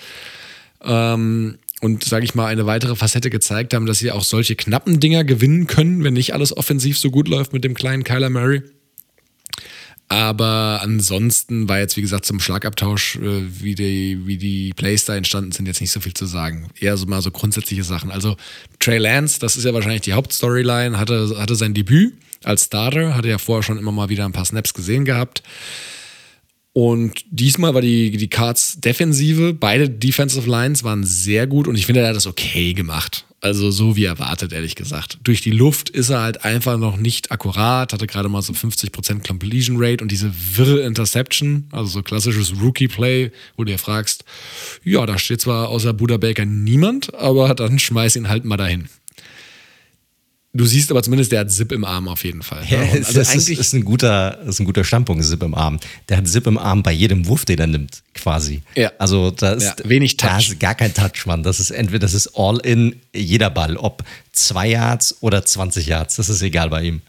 Ähm, 0.83 1.59
und, 1.81 2.03
sage 2.03 2.25
ich 2.25 2.35
mal, 2.35 2.47
eine 2.47 2.65
weitere 2.65 2.95
Facette 2.95 3.29
gezeigt 3.29 3.73
haben, 3.73 3.85
dass 3.85 3.99
sie 3.99 4.11
auch 4.11 4.23
solche 4.23 4.55
knappen 4.55 4.99
Dinger 4.99 5.23
gewinnen 5.23 5.67
können, 5.67 6.03
wenn 6.03 6.13
nicht 6.13 6.33
alles 6.33 6.55
offensiv 6.55 6.97
so 6.97 7.09
gut 7.11 7.27
läuft 7.27 7.53
mit 7.53 7.63
dem 7.63 7.73
kleinen 7.73 8.03
Kyler 8.03 8.29
Murray. 8.29 8.61
Aber 10.11 10.79
ansonsten 10.81 11.69
war 11.69 11.77
jetzt, 11.77 11.95
wie 11.95 12.01
gesagt, 12.01 12.25
zum 12.25 12.39
Schlagabtausch, 12.39 13.17
äh, 13.17 13.43
wie, 13.61 13.75
die, 13.75 14.25
wie 14.25 14.37
die 14.37 14.73
Plays 14.75 15.05
da 15.05 15.15
entstanden 15.15 15.51
sind, 15.51 15.67
jetzt 15.67 15.81
nicht 15.81 15.91
so 15.91 15.99
viel 15.99 16.15
zu 16.15 16.25
sagen. 16.25 16.69
Eher 16.79 16.97
so 16.97 17.05
mal 17.05 17.21
so 17.21 17.29
grundsätzliche 17.29 17.83
Sachen. 17.83 18.09
Also 18.09 18.35
Trey 18.79 18.97
Lance, 18.97 19.39
das 19.39 19.55
ist 19.55 19.65
ja 19.65 19.73
wahrscheinlich 19.73 20.01
die 20.01 20.13
Hauptstoryline, 20.13 20.97
hatte, 20.97 21.35
hatte 21.37 21.55
sein 21.55 21.75
Debüt 21.75 22.15
als 22.43 22.65
Starter, 22.65 23.15
hatte 23.15 23.27
ja 23.27 23.37
vorher 23.37 23.61
schon 23.61 23.77
immer 23.77 23.91
mal 23.91 24.09
wieder 24.09 24.25
ein 24.25 24.31
paar 24.31 24.45
Snaps 24.45 24.73
gesehen 24.73 25.05
gehabt. 25.05 25.43
Und 26.81 27.25
diesmal 27.29 27.73
war 27.73 27.81
die, 27.81 28.09
die 28.09 28.29
Cards 28.29 28.79
Defensive, 28.79 29.53
beide 29.53 29.89
Defensive 29.89 30.49
Lines 30.49 30.85
waren 30.85 31.03
sehr 31.03 31.45
gut 31.45 31.67
und 31.67 31.75
ich 31.75 31.85
finde, 31.85 31.99
er 31.99 32.07
hat 32.07 32.15
das 32.15 32.25
okay 32.25 32.73
gemacht. 32.73 33.25
Also 33.41 33.69
so 33.69 33.97
wie 33.97 34.05
erwartet, 34.05 34.53
ehrlich 34.53 34.75
gesagt. 34.75 35.17
Durch 35.23 35.41
die 35.41 35.51
Luft 35.51 35.89
ist 35.89 36.09
er 36.09 36.21
halt 36.21 36.45
einfach 36.45 36.77
noch 36.77 36.95
nicht 36.95 37.33
akkurat, 37.33 37.91
hatte 37.91 38.07
gerade 38.07 38.29
mal 38.29 38.41
so 38.41 38.53
50% 38.53 39.27
Completion 39.27 39.75
Rate 39.77 40.01
und 40.01 40.09
diese 40.09 40.31
wirre 40.55 40.79
Interception, 40.79 41.65
also 41.73 41.89
so 41.89 42.01
klassisches 42.01 42.53
Rookie-Play, 42.61 43.31
wo 43.57 43.65
du 43.65 43.73
dir 43.73 43.77
fragst, 43.77 44.23
ja, 44.85 45.05
da 45.05 45.17
steht 45.17 45.41
zwar 45.41 45.67
außer 45.67 45.91
Buda 45.91 46.15
Baker 46.15 46.45
niemand, 46.45 47.13
aber 47.13 47.55
dann 47.55 47.77
schmeiß 47.77 48.15
ihn 48.15 48.29
halt 48.29 48.45
mal 48.45 48.55
dahin. 48.55 48.87
Du 50.51 50.65
siehst 50.65 50.89
aber 50.89 51.03
zumindest, 51.03 51.31
der 51.31 51.41
hat 51.41 51.51
Zip 51.51 51.71
im 51.71 51.85
Arm 51.85 52.07
auf 52.07 52.23
jeden 52.23 52.41
Fall. 52.41 52.63
Ja, 52.67 52.79
also 52.79 53.13
das 53.13 53.35
ist, 53.35 53.49
ist, 53.49 53.73
ein 53.73 53.85
guter, 53.85 54.39
ist 54.47 54.59
ein 54.59 54.65
guter 54.65 54.83
Standpunkt, 54.83 55.23
Zip 55.23 55.43
im 55.43 55.53
Arm. 55.53 55.79
Der 56.09 56.17
hat 56.17 56.27
Zip 56.27 56.47
im 56.47 56.57
Arm 56.57 56.81
bei 56.81 56.91
jedem 56.91 57.27
Wurf, 57.27 57.45
den 57.45 57.59
er 57.59 57.67
nimmt, 57.67 58.01
quasi. 58.15 58.63
Ja. 58.75 58.91
Also 58.97 59.29
da 59.29 59.53
ist, 59.53 59.63
ja, 59.63 59.75
wenig 59.89 60.17
Touch. 60.17 60.29
Da 60.29 60.37
ist 60.39 60.59
gar 60.59 60.73
kein 60.73 60.91
Touch, 60.91 61.27
Mann. 61.27 61.43
Das 61.43 61.59
ist 61.59 61.69
entweder, 61.69 61.99
das 61.99 62.15
ist 62.15 62.35
all 62.35 62.57
in 62.65 62.95
jeder 63.13 63.51
Ball, 63.51 63.77
ob 63.77 64.03
zwei 64.31 64.69
Yards 64.69 65.17
oder 65.21 65.45
20 65.45 65.85
Yards, 65.85 66.15
das 66.15 66.29
ist 66.29 66.41
egal 66.41 66.69
bei 66.69 66.83
ihm. 66.83 67.01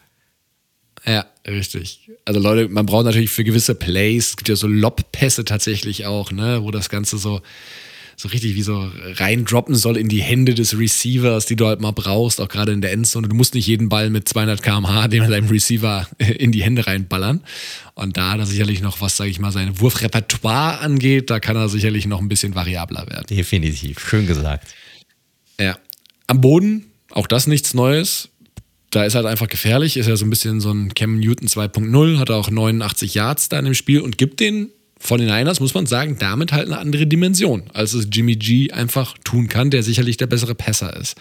Ja, 1.07 1.25
richtig. 1.47 2.11
Also 2.27 2.41
Leute, 2.41 2.69
man 2.69 2.85
braucht 2.85 3.07
natürlich 3.07 3.31
für 3.31 3.45
gewisse 3.45 3.75
Plays, 3.75 4.31
es 4.31 4.37
gibt 4.37 4.51
ja 4.51 4.57
so 4.57 4.67
Lobpässe 4.67 5.47
tatsächlich 5.47 6.05
auch, 6.05 6.31
ne, 6.31 6.63
wo 6.63 6.71
das 6.71 6.91
Ganze 6.91 7.17
so 7.17 7.41
so 8.21 8.29
richtig 8.29 8.55
wie 8.55 8.63
so 8.63 8.91
reindroppen 9.15 9.75
soll 9.75 9.97
in 9.97 10.09
die 10.09 10.21
Hände 10.21 10.53
des 10.53 10.79
Receivers, 10.79 11.47
die 11.47 11.57
du 11.57 11.67
halt 11.67 11.81
mal 11.81 11.93
brauchst, 11.93 12.39
auch 12.43 12.49
gerade 12.49 12.71
in 12.71 12.83
der 12.83 12.93
Endzone. 12.93 13.29
Du 13.29 13.35
musst 13.35 13.55
nicht 13.55 13.67
jeden 13.67 13.89
Ball 13.89 14.11
mit 14.11 14.29
200 14.29 14.63
km/h 14.63 15.09
dem 15.09 15.27
deinem 15.27 15.49
Receiver 15.49 16.07
in 16.19 16.53
die 16.53 16.63
Hände 16.63 16.87
reinballern. 16.87 17.41
Und 17.95 18.19
da 18.19 18.33
hat 18.33 18.41
er 18.41 18.45
sicherlich 18.45 18.83
noch, 18.83 19.01
was 19.01 19.17
sage 19.17 19.31
ich 19.31 19.39
mal, 19.39 19.53
sein 19.53 19.81
Wurfrepertoire 19.81 20.81
angeht, 20.81 21.31
da 21.31 21.41
kann 21.41 21.57
er 21.57 21.71
sicherlich 21.71 22.07
noch 22.07 22.21
ein 22.21 22.29
bisschen 22.29 22.55
variabler 22.55 23.07
werden. 23.09 23.25
Definitiv, 23.31 23.99
schön 24.01 24.27
gesagt. 24.27 24.69
Ja. 25.59 25.79
Am 26.27 26.43
Boden, 26.43 26.85
auch 27.11 27.27
das 27.27 27.47
nichts 27.47 27.73
Neues. 27.73 28.29
Da 28.91 29.05
ist 29.05 29.15
halt 29.15 29.25
einfach 29.25 29.49
gefährlich, 29.49 29.97
ist 29.97 30.09
ja 30.09 30.17
so 30.17 30.27
ein 30.27 30.31
bisschen 30.31 30.61
so 30.61 30.71
ein 30.71 30.93
Cam 30.93 31.19
Newton 31.21 31.49
2.0, 31.49 32.19
hat 32.19 32.31
auch 32.31 32.51
89 32.51 33.15
Yards 33.15 33.49
da 33.49 33.59
in 33.59 33.65
dem 33.65 33.75
Spiel 33.75 34.01
und 34.01 34.19
gibt 34.19 34.41
den 34.41 34.69
von 35.03 35.19
den 35.19 35.29
Niners, 35.29 35.61
muss 35.61 35.73
man 35.73 35.87
sagen, 35.87 36.19
damit 36.19 36.53
halt 36.53 36.67
eine 36.67 36.79
andere 36.79 37.07
Dimension, 37.07 37.65
als 37.73 37.95
es 37.95 38.09
Jimmy 38.13 38.37
G 38.37 38.71
einfach 38.71 39.17
tun 39.25 39.49
kann, 39.49 39.71
der 39.71 39.83
sicherlich 39.83 40.19
der 40.19 40.27
bessere 40.27 40.55
Passer 40.55 40.95
ist. 40.95 41.17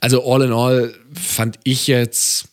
Also 0.00 0.28
all 0.30 0.42
in 0.42 0.52
all 0.52 0.92
fand 1.14 1.58
ich 1.62 1.86
jetzt 1.86 2.48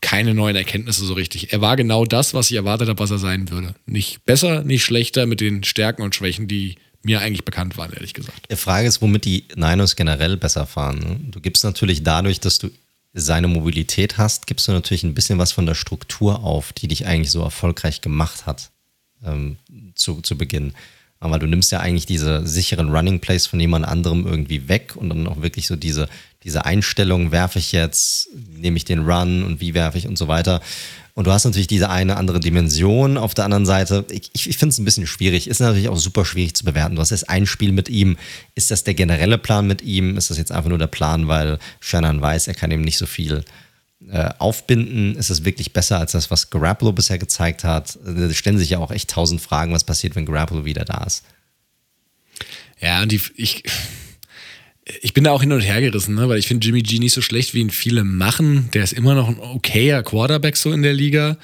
keine 0.00 0.34
neuen 0.34 0.56
Erkenntnisse 0.56 1.04
so 1.04 1.14
richtig. 1.14 1.52
Er 1.52 1.60
war 1.60 1.76
genau 1.76 2.04
das, 2.04 2.34
was 2.34 2.50
ich 2.50 2.56
erwartet 2.56 2.88
habe, 2.88 2.98
was 2.98 3.12
er 3.12 3.18
sein 3.18 3.50
würde. 3.50 3.74
Nicht 3.86 4.24
besser, 4.24 4.64
nicht 4.64 4.82
schlechter 4.82 5.26
mit 5.26 5.40
den 5.40 5.62
Stärken 5.62 6.02
und 6.02 6.14
Schwächen, 6.14 6.48
die 6.48 6.74
mir 7.02 7.20
eigentlich 7.20 7.44
bekannt 7.44 7.76
waren, 7.78 7.92
ehrlich 7.92 8.12
gesagt. 8.12 8.50
Die 8.50 8.56
Frage 8.56 8.88
ist, 8.88 9.00
womit 9.00 9.24
die 9.24 9.44
Niners 9.54 9.94
generell 9.94 10.36
besser 10.36 10.66
fahren. 10.66 10.98
Ne? 10.98 11.20
Du 11.30 11.40
gibst 11.40 11.62
natürlich 11.62 12.02
dadurch, 12.02 12.40
dass 12.40 12.58
du 12.58 12.70
seine 13.12 13.46
Mobilität 13.46 14.18
hast, 14.18 14.48
gibst 14.48 14.66
du 14.66 14.72
natürlich 14.72 15.04
ein 15.04 15.14
bisschen 15.14 15.38
was 15.38 15.52
von 15.52 15.66
der 15.66 15.74
Struktur 15.74 16.42
auf, 16.42 16.72
die 16.72 16.88
dich 16.88 17.06
eigentlich 17.06 17.30
so 17.30 17.42
erfolgreich 17.42 18.00
gemacht 18.00 18.46
hat 18.46 18.70
ähm, 19.24 19.56
zu, 19.94 20.20
zu 20.22 20.36
Beginn. 20.36 20.72
Aber 21.22 21.38
du 21.38 21.46
nimmst 21.46 21.70
ja 21.70 21.80
eigentlich 21.80 22.06
diese 22.06 22.46
sicheren 22.46 22.88
Running 22.88 23.20
Plays 23.20 23.46
von 23.46 23.60
jemand 23.60 23.86
anderem 23.86 24.26
irgendwie 24.26 24.68
weg 24.68 24.96
und 24.96 25.10
dann 25.10 25.26
auch 25.26 25.42
wirklich 25.42 25.66
so 25.66 25.76
diese, 25.76 26.08
diese 26.44 26.64
Einstellung, 26.64 27.30
werfe 27.30 27.58
ich 27.58 27.72
jetzt, 27.72 28.30
nehme 28.56 28.78
ich 28.78 28.86
den 28.86 29.00
Run 29.00 29.44
und 29.44 29.60
wie 29.60 29.74
werfe 29.74 29.98
ich 29.98 30.08
und 30.08 30.16
so 30.16 30.28
weiter. 30.28 30.62
Und 31.12 31.26
du 31.26 31.32
hast 31.32 31.44
natürlich 31.44 31.66
diese 31.66 31.90
eine 31.90 32.16
andere 32.16 32.40
Dimension 32.40 33.18
auf 33.18 33.34
der 33.34 33.44
anderen 33.44 33.66
Seite. 33.66 34.06
Ich, 34.08 34.30
ich 34.32 34.56
finde 34.56 34.72
es 34.72 34.78
ein 34.78 34.86
bisschen 34.86 35.06
schwierig. 35.06 35.48
Ist 35.48 35.60
natürlich 35.60 35.90
auch 35.90 35.98
super 35.98 36.24
schwierig 36.24 36.54
zu 36.54 36.64
bewerten. 36.64 36.94
Du 36.94 37.02
hast 37.02 37.10
jetzt 37.10 37.28
ein 37.28 37.44
Spiel 37.44 37.72
mit 37.72 37.90
ihm. 37.90 38.16
Ist 38.54 38.70
das 38.70 38.84
der 38.84 38.94
generelle 38.94 39.36
Plan 39.36 39.66
mit 39.66 39.82
ihm? 39.82 40.16
Ist 40.16 40.30
das 40.30 40.38
jetzt 40.38 40.52
einfach 40.52 40.70
nur 40.70 40.78
der 40.78 40.86
Plan, 40.86 41.28
weil 41.28 41.58
Shannon 41.80 42.22
weiß, 42.22 42.48
er 42.48 42.54
kann 42.54 42.70
ihm 42.70 42.80
nicht 42.80 42.96
so 42.96 43.04
viel 43.04 43.44
äh, 44.08 44.30
aufbinden, 44.38 45.14
ist 45.16 45.30
es 45.30 45.44
wirklich 45.44 45.72
besser 45.72 45.98
als 45.98 46.12
das, 46.12 46.30
was 46.30 46.50
Garoppolo 46.50 46.92
bisher 46.92 47.18
gezeigt 47.18 47.64
hat. 47.64 47.98
Da 48.04 48.32
stellen 48.32 48.58
sich 48.58 48.70
ja 48.70 48.78
auch 48.78 48.90
echt 48.90 49.10
tausend 49.10 49.40
Fragen, 49.40 49.72
was 49.72 49.84
passiert, 49.84 50.16
wenn 50.16 50.26
Garoppolo 50.26 50.64
wieder 50.64 50.84
da 50.84 51.04
ist. 51.04 51.24
Ja, 52.80 53.02
und 53.02 53.12
die, 53.12 53.20
ich, 53.36 53.62
ich 55.02 55.12
bin 55.12 55.24
da 55.24 55.32
auch 55.32 55.42
hin 55.42 55.52
und 55.52 55.60
her 55.60 55.80
gerissen, 55.80 56.14
ne? 56.14 56.28
weil 56.28 56.38
ich 56.38 56.48
finde 56.48 56.66
Jimmy 56.66 56.82
G 56.82 56.98
nicht 56.98 57.12
so 57.12 57.20
schlecht, 57.20 57.54
wie 57.54 57.60
ihn 57.60 57.70
viele 57.70 58.04
machen. 58.04 58.70
Der 58.72 58.82
ist 58.82 58.92
immer 58.92 59.14
noch 59.14 59.28
ein 59.28 59.38
okayer 59.38 60.02
Quarterback 60.02 60.56
so 60.56 60.72
in 60.72 60.82
der 60.82 60.94
Liga. 60.94 61.36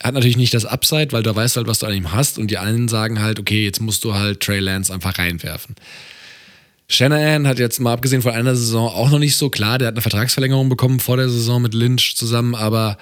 Hat 0.00 0.14
natürlich 0.14 0.36
nicht 0.36 0.54
das 0.54 0.64
Upside, 0.64 1.10
weil 1.10 1.24
du 1.24 1.34
weißt 1.34 1.56
halt, 1.56 1.66
was 1.66 1.80
du 1.80 1.86
an 1.86 1.94
ihm 1.94 2.12
hast. 2.12 2.38
Und 2.38 2.50
die 2.50 2.58
einen 2.58 2.86
sagen 2.86 3.20
halt, 3.20 3.40
okay, 3.40 3.64
jetzt 3.64 3.80
musst 3.80 4.04
du 4.04 4.14
halt 4.14 4.40
Trey 4.40 4.60
Lance 4.60 4.92
einfach 4.92 5.18
reinwerfen. 5.18 5.74
Shanahan 6.88 7.46
hat 7.46 7.58
jetzt 7.58 7.80
mal 7.80 7.92
abgesehen 7.92 8.22
von 8.22 8.32
einer 8.32 8.56
Saison 8.56 8.88
auch 8.88 9.10
noch 9.10 9.18
nicht 9.18 9.36
so 9.36 9.50
klar, 9.50 9.78
der 9.78 9.88
hat 9.88 9.94
eine 9.94 10.02
Vertragsverlängerung 10.02 10.68
bekommen 10.68 11.00
vor 11.00 11.16
der 11.16 11.28
Saison 11.28 11.60
mit 11.60 11.74
Lynch 11.74 12.16
zusammen, 12.16 12.54
aber 12.54 12.96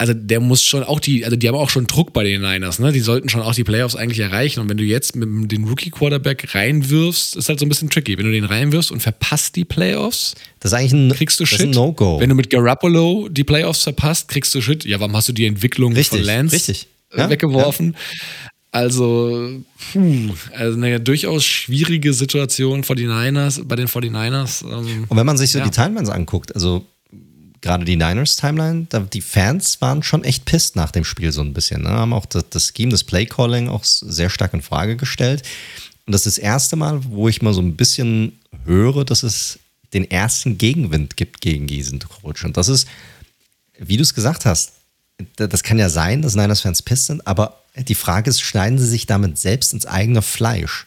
also 0.00 0.14
der 0.14 0.40
muss 0.40 0.62
schon 0.62 0.82
auch 0.82 0.98
die, 0.98 1.26
also 1.26 1.36
die 1.36 1.46
haben 1.46 1.56
auch 1.56 1.68
schon 1.68 1.86
Druck 1.86 2.14
bei 2.14 2.24
den 2.24 2.40
Niners, 2.40 2.78
ne? 2.78 2.90
Die 2.90 3.00
sollten 3.00 3.28
schon 3.28 3.42
auch 3.42 3.54
die 3.54 3.64
Playoffs 3.64 3.96
eigentlich 3.96 4.20
erreichen. 4.20 4.60
Und 4.60 4.70
wenn 4.70 4.78
du 4.78 4.82
jetzt 4.82 5.14
mit 5.14 5.52
dem 5.52 5.64
Rookie-Quarterback 5.64 6.54
reinwirfst, 6.54 7.36
ist 7.36 7.50
halt 7.50 7.58
so 7.58 7.66
ein 7.66 7.68
bisschen 7.68 7.90
tricky. 7.90 8.16
Wenn 8.16 8.24
du 8.24 8.32
den 8.32 8.46
reinwirfst 8.46 8.90
und 8.90 9.00
verpasst 9.02 9.56
die 9.56 9.66
Playoffs, 9.66 10.36
das 10.58 10.72
ist 10.72 10.78
eigentlich 10.78 10.94
ein, 10.94 11.12
kriegst 11.12 11.38
du 11.38 11.44
Shit. 11.44 11.74
No-Go. 11.74 12.18
Wenn 12.18 12.30
du 12.30 12.34
mit 12.34 12.48
Garoppolo 12.48 13.28
die 13.28 13.44
Playoffs 13.44 13.82
verpasst, 13.82 14.28
kriegst 14.28 14.54
du 14.54 14.62
Shit. 14.62 14.86
Ja, 14.86 15.00
warum 15.00 15.14
hast 15.14 15.28
du 15.28 15.34
die 15.34 15.44
Entwicklung 15.44 15.92
richtig, 15.92 16.20
von 16.20 16.26
Lance 16.26 16.56
richtig. 16.56 16.86
Ja, 17.14 17.28
weggeworfen? 17.28 17.92
Ja. 17.92 18.49
Also, 18.72 19.62
puh, 19.92 20.30
also 20.54 20.76
eine 20.76 21.00
durchaus 21.00 21.44
schwierige 21.44 22.12
Situation 22.12 22.84
für 22.84 22.94
die 22.94 23.06
Niners, 23.06 23.60
bei 23.64 23.74
den 23.74 23.88
49ers. 23.88 24.62
Ähm, 24.64 25.06
Und 25.08 25.16
wenn 25.16 25.26
man 25.26 25.36
sich 25.36 25.50
so 25.50 25.58
ja. 25.58 25.64
die 25.64 25.70
Timelines 25.70 26.08
anguckt, 26.08 26.54
also 26.54 26.86
gerade 27.60 27.84
die 27.84 27.96
Niners-Timeline, 27.96 28.86
die 29.12 29.20
Fans 29.20 29.80
waren 29.80 30.02
schon 30.02 30.24
echt 30.24 30.44
pisst 30.44 30.76
nach 30.76 30.92
dem 30.92 31.04
Spiel 31.04 31.32
so 31.32 31.42
ein 31.42 31.52
bisschen. 31.52 31.82
Ne? 31.82 31.90
Haben 31.90 32.12
auch 32.12 32.26
das, 32.26 32.48
das 32.48 32.72
Scheme, 32.74 32.90
das 32.90 33.04
Play-Calling 33.04 33.68
auch 33.68 33.84
sehr 33.84 34.30
stark 34.30 34.54
in 34.54 34.62
Frage 34.62 34.96
gestellt. 34.96 35.42
Und 36.06 36.12
das 36.12 36.26
ist 36.26 36.38
das 36.38 36.44
erste 36.44 36.76
Mal, 36.76 37.00
wo 37.04 37.28
ich 37.28 37.42
mal 37.42 37.52
so 37.52 37.60
ein 37.60 37.76
bisschen 37.76 38.38
höre, 38.64 39.04
dass 39.04 39.22
es 39.22 39.58
den 39.92 40.10
ersten 40.10 40.58
Gegenwind 40.58 41.16
gibt 41.16 41.40
gegen 41.40 41.66
diesen 41.66 41.98
Coach. 41.98 42.44
Und 42.44 42.56
das 42.56 42.68
ist, 42.68 42.88
wie 43.78 43.96
du 43.96 44.02
es 44.02 44.14
gesagt 44.14 44.46
hast, 44.46 44.72
das 45.36 45.62
kann 45.62 45.78
ja 45.78 45.88
sein, 45.88 46.22
dass 46.22 46.34
Niners-Fans 46.34 46.82
pisst 46.82 47.06
sind, 47.06 47.26
aber 47.26 47.60
die 47.76 47.94
Frage 47.94 48.30
ist, 48.30 48.40
schneiden 48.40 48.78
sie 48.78 48.86
sich 48.86 49.06
damit 49.06 49.38
selbst 49.38 49.72
ins 49.72 49.86
eigene 49.86 50.22
Fleisch? 50.22 50.86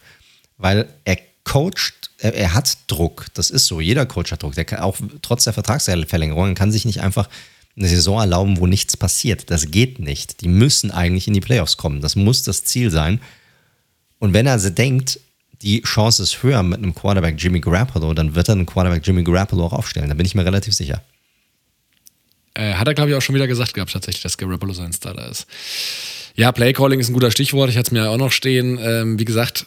Weil 0.57 0.87
er 1.05 1.17
coacht, 1.43 2.11
er, 2.17 2.33
er 2.35 2.53
hat 2.53 2.77
Druck, 2.87 3.27
das 3.33 3.49
ist 3.49 3.65
so, 3.65 3.81
jeder 3.81 4.05
Coach 4.05 4.31
hat 4.31 4.43
Druck, 4.43 4.55
der 4.55 4.65
kann 4.65 4.79
auch 4.79 4.97
trotz 5.21 5.43
der 5.43 5.53
Vertragsverlängerung 5.53 6.55
kann 6.55 6.71
sich 6.71 6.85
nicht 6.85 7.01
einfach 7.01 7.29
eine 7.75 7.87
Saison 7.87 8.19
erlauben, 8.19 8.57
wo 8.59 8.67
nichts 8.67 8.95
passiert. 8.95 9.49
Das 9.49 9.71
geht 9.71 9.99
nicht. 9.99 10.41
Die 10.41 10.47
müssen 10.47 10.91
eigentlich 10.91 11.27
in 11.27 11.33
die 11.33 11.41
Playoffs 11.41 11.77
kommen. 11.77 12.01
Das 12.01 12.15
muss 12.15 12.43
das 12.43 12.63
Ziel 12.63 12.91
sein. 12.91 13.19
Und 14.19 14.33
wenn 14.33 14.45
er 14.45 14.59
denkt, 14.59 15.19
die 15.61 15.81
Chance 15.81 16.21
ist 16.21 16.43
höher 16.43 16.61
mit 16.61 16.77
einem 16.77 16.93
Quarterback 16.93 17.35
Jimmy 17.41 17.59
Garoppolo, 17.59 18.13
dann 18.13 18.35
wird 18.35 18.49
er 18.49 18.53
einen 18.53 18.65
Quarterback 18.65 19.05
Jimmy 19.05 19.23
Garoppolo 19.23 19.65
auch 19.65 19.73
aufstellen. 19.73 20.09
Da 20.09 20.13
bin 20.13 20.25
ich 20.25 20.35
mir 20.35 20.45
relativ 20.45 20.73
sicher. 20.73 21.01
Äh, 22.55 22.73
hat 22.73 22.87
er, 22.87 22.93
glaube 22.93 23.09
ich, 23.09 23.15
auch 23.15 23.21
schon 23.21 23.35
wieder 23.35 23.47
gesagt 23.47 23.73
gehabt, 23.73 23.93
tatsächlich, 23.93 24.21
dass 24.21 24.37
Garoppolo 24.37 24.73
sein 24.73 24.93
Starter 24.93 25.29
ist. 25.29 25.47
Ja, 26.35 26.51
Playcalling 26.51 26.99
ist 26.99 27.09
ein 27.09 27.13
guter 27.13 27.31
Stichwort. 27.31 27.69
Ich 27.69 27.77
hatte 27.77 27.87
es 27.87 27.91
mir 27.91 28.03
ja 28.03 28.09
auch 28.09 28.17
noch 28.17 28.31
stehen. 28.31 28.79
Ähm, 28.81 29.19
wie 29.19 29.25
gesagt, 29.25 29.65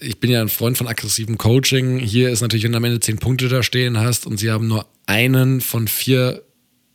ich 0.00 0.18
bin 0.18 0.30
ja 0.30 0.40
ein 0.40 0.48
Freund 0.48 0.78
von 0.78 0.88
aggressivem 0.88 1.38
Coaching. 1.38 1.98
Hier 1.98 2.30
ist 2.30 2.40
natürlich, 2.40 2.64
wenn 2.64 2.72
du 2.72 2.78
am 2.78 2.84
Ende 2.84 3.00
zehn 3.00 3.18
Punkte 3.18 3.48
da 3.48 3.62
stehen 3.62 3.98
hast 3.98 4.26
und 4.26 4.38
sie 4.38 4.50
haben 4.50 4.66
nur 4.66 4.86
einen 5.06 5.60
von 5.60 5.88
vier 5.88 6.42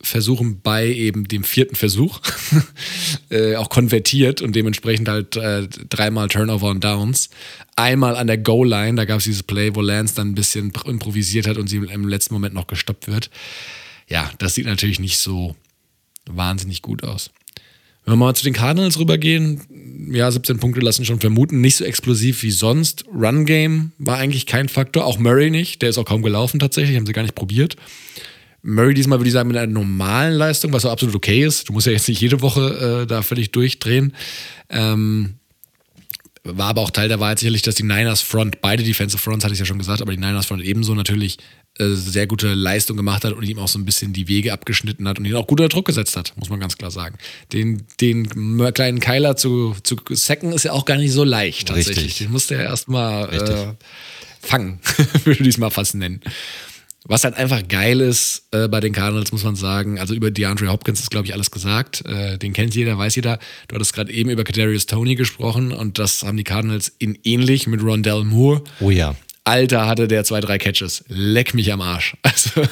Versuchen 0.04 0.60
bei 0.60 0.88
eben 0.88 1.28
dem 1.28 1.44
vierten 1.44 1.76
Versuch 1.76 2.20
äh, 3.30 3.54
auch 3.54 3.68
konvertiert 3.68 4.42
und 4.42 4.56
dementsprechend 4.56 5.08
halt 5.08 5.36
äh, 5.36 5.68
dreimal 5.88 6.26
Turnover 6.26 6.70
und 6.70 6.82
Downs. 6.82 7.30
Einmal 7.76 8.16
an 8.16 8.26
der 8.26 8.38
Goal-Line, 8.38 8.96
da 8.96 9.04
gab 9.04 9.18
es 9.18 9.24
dieses 9.24 9.44
Play, 9.44 9.74
wo 9.74 9.80
Lance 9.80 10.16
dann 10.16 10.30
ein 10.30 10.34
bisschen 10.34 10.72
improvisiert 10.84 11.46
hat 11.46 11.56
und 11.56 11.68
sie 11.68 11.76
im 11.76 12.08
letzten 12.08 12.34
Moment 12.34 12.54
noch 12.54 12.66
gestoppt 12.66 13.06
wird 13.06 13.30
ja, 14.12 14.30
das 14.36 14.54
sieht 14.54 14.66
natürlich 14.66 15.00
nicht 15.00 15.16
so 15.16 15.56
wahnsinnig 16.26 16.82
gut 16.82 17.02
aus. 17.02 17.30
Wenn 18.04 18.12
wir 18.12 18.16
mal 18.18 18.34
zu 18.34 18.44
den 18.44 18.52
Cardinals 18.52 18.98
rübergehen, 18.98 19.62
ja, 20.12 20.30
17 20.30 20.58
Punkte 20.58 20.82
lassen 20.82 21.06
schon 21.06 21.18
vermuten, 21.18 21.62
nicht 21.62 21.76
so 21.76 21.84
explosiv 21.84 22.42
wie 22.42 22.50
sonst. 22.50 23.06
Run 23.06 23.46
Game 23.46 23.92
war 23.96 24.18
eigentlich 24.18 24.44
kein 24.44 24.68
Faktor, 24.68 25.06
auch 25.06 25.18
Murray 25.18 25.48
nicht, 25.48 25.80
der 25.80 25.88
ist 25.88 25.96
auch 25.96 26.04
kaum 26.04 26.20
gelaufen 26.20 26.60
tatsächlich, 26.60 26.94
haben 26.98 27.06
sie 27.06 27.14
gar 27.14 27.22
nicht 27.22 27.34
probiert. 27.34 27.76
Murray 28.60 28.92
diesmal, 28.92 29.18
würde 29.18 29.28
ich 29.28 29.32
sagen, 29.32 29.48
mit 29.48 29.56
einer 29.56 29.72
normalen 29.72 30.34
Leistung, 30.34 30.74
was 30.74 30.82
so 30.82 30.90
absolut 30.90 31.14
okay 31.14 31.42
ist. 31.42 31.70
Du 31.70 31.72
musst 31.72 31.86
ja 31.86 31.92
jetzt 31.94 32.06
nicht 32.06 32.20
jede 32.20 32.42
Woche 32.42 33.02
äh, 33.02 33.06
da 33.06 33.22
völlig 33.22 33.50
durchdrehen. 33.52 34.14
Ähm, 34.68 35.36
war 36.44 36.70
aber 36.70 36.80
auch 36.80 36.90
Teil 36.90 37.08
der 37.08 37.20
Wahrheit 37.20 37.38
sicherlich, 37.38 37.62
dass 37.62 37.76
die 37.76 37.84
Niners 37.84 38.20
Front, 38.20 38.60
beide 38.60 38.82
Defensive 38.82 39.22
Fronts, 39.22 39.44
hatte 39.44 39.54
ich 39.54 39.60
ja 39.60 39.66
schon 39.66 39.78
gesagt, 39.78 40.02
aber 40.02 40.10
die 40.12 40.18
Niners 40.18 40.46
Front 40.46 40.62
ebenso 40.62 40.94
natürlich 40.94 41.38
äh, 41.78 41.90
sehr 41.90 42.26
gute 42.26 42.54
Leistung 42.54 42.96
gemacht 42.96 43.24
hat 43.24 43.32
und 43.32 43.44
ihm 43.44 43.58
auch 43.58 43.68
so 43.68 43.78
ein 43.78 43.84
bisschen 43.84 44.12
die 44.12 44.28
Wege 44.28 44.52
abgeschnitten 44.52 45.06
hat 45.08 45.18
und 45.18 45.24
ihn 45.24 45.36
auch 45.36 45.46
gut 45.46 45.60
unter 45.60 45.68
Druck 45.68 45.86
gesetzt 45.86 46.16
hat, 46.16 46.32
muss 46.36 46.50
man 46.50 46.58
ganz 46.58 46.76
klar 46.76 46.90
sagen. 46.90 47.16
Den, 47.52 47.84
den 48.00 48.28
kleinen 48.74 48.98
Keiler 48.98 49.36
zu, 49.36 49.76
zu 49.82 49.96
sacken 50.10 50.52
ist 50.52 50.64
ja 50.64 50.72
auch 50.72 50.84
gar 50.84 50.96
nicht 50.96 51.12
so 51.12 51.22
leicht 51.22 51.68
tatsächlich. 51.68 51.98
Richtig. 51.98 52.18
Den 52.18 52.32
musste 52.32 52.56
er 52.56 52.64
erstmal 52.64 53.32
äh, 53.32 54.46
fangen, 54.46 54.80
würde 55.24 55.42
ich 55.42 55.48
es 55.48 55.58
mal 55.58 55.70
fast 55.70 55.94
nennen. 55.94 56.20
Was 57.04 57.24
halt 57.24 57.34
einfach 57.34 57.66
geil 57.66 58.00
ist 58.00 58.44
äh, 58.52 58.68
bei 58.68 58.78
den 58.78 58.92
Cardinals, 58.92 59.32
muss 59.32 59.42
man 59.42 59.56
sagen, 59.56 59.98
also 59.98 60.14
über 60.14 60.30
DeAndre 60.30 60.68
Hopkins 60.68 61.00
ist, 61.00 61.10
glaube 61.10 61.26
ich, 61.26 61.34
alles 61.34 61.50
gesagt. 61.50 62.04
Äh, 62.06 62.38
den 62.38 62.52
kennt 62.52 62.76
jeder, 62.76 62.96
weiß 62.96 63.16
jeder. 63.16 63.38
Du 63.66 63.74
hattest 63.74 63.92
gerade 63.92 64.12
eben 64.12 64.30
über 64.30 64.44
Kadarius 64.44 64.86
Tony 64.86 65.16
gesprochen 65.16 65.72
und 65.72 65.98
das 65.98 66.22
haben 66.22 66.36
die 66.36 66.44
Cardinals 66.44 66.92
in 66.98 67.18
ähnlich 67.24 67.66
mit 67.66 67.82
Rondell 67.82 68.22
Moore. 68.22 68.62
Oh 68.80 68.90
ja. 68.90 69.16
Alter, 69.44 69.86
hatte 69.86 70.06
der 70.06 70.22
zwei, 70.22 70.40
drei 70.40 70.58
Catches. 70.58 71.04
Leck 71.08 71.54
mich 71.54 71.72
am 71.72 71.80
Arsch. 71.80 72.16
Also, 72.22 72.62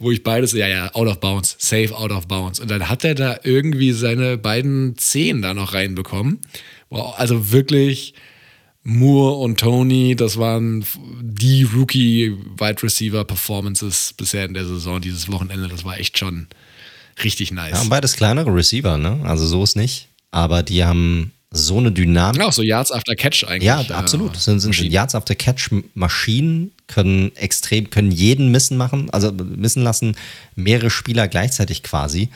wo 0.00 0.10
ich 0.10 0.22
beides, 0.22 0.52
ja, 0.52 0.68
ja, 0.68 0.94
out 0.94 1.08
of 1.08 1.18
bounds, 1.18 1.56
safe 1.58 1.94
out 1.94 2.12
of 2.12 2.28
bounds. 2.28 2.60
Und 2.60 2.70
dann 2.70 2.88
hat 2.88 3.04
er 3.04 3.14
da 3.14 3.38
irgendwie 3.42 3.92
seine 3.92 4.38
beiden 4.38 4.96
Zehen 4.96 5.42
da 5.42 5.54
noch 5.54 5.74
reinbekommen. 5.74 6.38
Wow, 6.88 7.14
also 7.18 7.50
wirklich 7.50 8.14
Moore 8.88 9.38
und 9.42 9.58
Tony, 9.58 10.14
das 10.14 10.38
waren 10.38 10.84
die 11.20 11.64
Rookie-Wide 11.64 12.82
Receiver-Performances 12.84 14.14
bisher 14.16 14.44
in 14.44 14.54
der 14.54 14.64
Saison, 14.64 15.00
dieses 15.00 15.30
Wochenende. 15.30 15.66
Das 15.66 15.84
war 15.84 15.98
echt 15.98 16.16
schon 16.16 16.46
richtig 17.24 17.50
nice. 17.50 17.82
Ja, 17.82 17.84
beides 17.88 18.14
kleinere 18.14 18.54
Receiver, 18.54 18.96
ne? 18.96 19.18
Also 19.24 19.44
so 19.44 19.64
ist 19.64 19.74
nicht. 19.74 20.06
Aber 20.30 20.62
die 20.62 20.84
haben 20.84 21.32
so 21.50 21.78
eine 21.78 21.90
Dynamik. 21.90 22.40
Ja, 22.40 22.46
auch 22.46 22.52
so 22.52 22.62
Yards 22.62 22.92
after 22.92 23.16
Catch 23.16 23.42
eigentlich. 23.44 23.64
Ja, 23.64 23.80
absolut. 23.90 24.36
Das 24.36 24.44
sind, 24.44 24.60
sind 24.60 24.78
Yards 24.78 25.16
after 25.16 25.34
Catch 25.34 25.70
Maschinen, 25.94 26.70
können 26.86 27.34
extrem, 27.34 27.90
können 27.90 28.12
jeden 28.12 28.52
missen 28.52 28.76
machen, 28.76 29.10
also 29.10 29.32
missen 29.32 29.82
lassen, 29.82 30.14
mehrere 30.54 30.90
Spieler 30.90 31.26
gleichzeitig 31.26 31.82
quasi. 31.82 32.28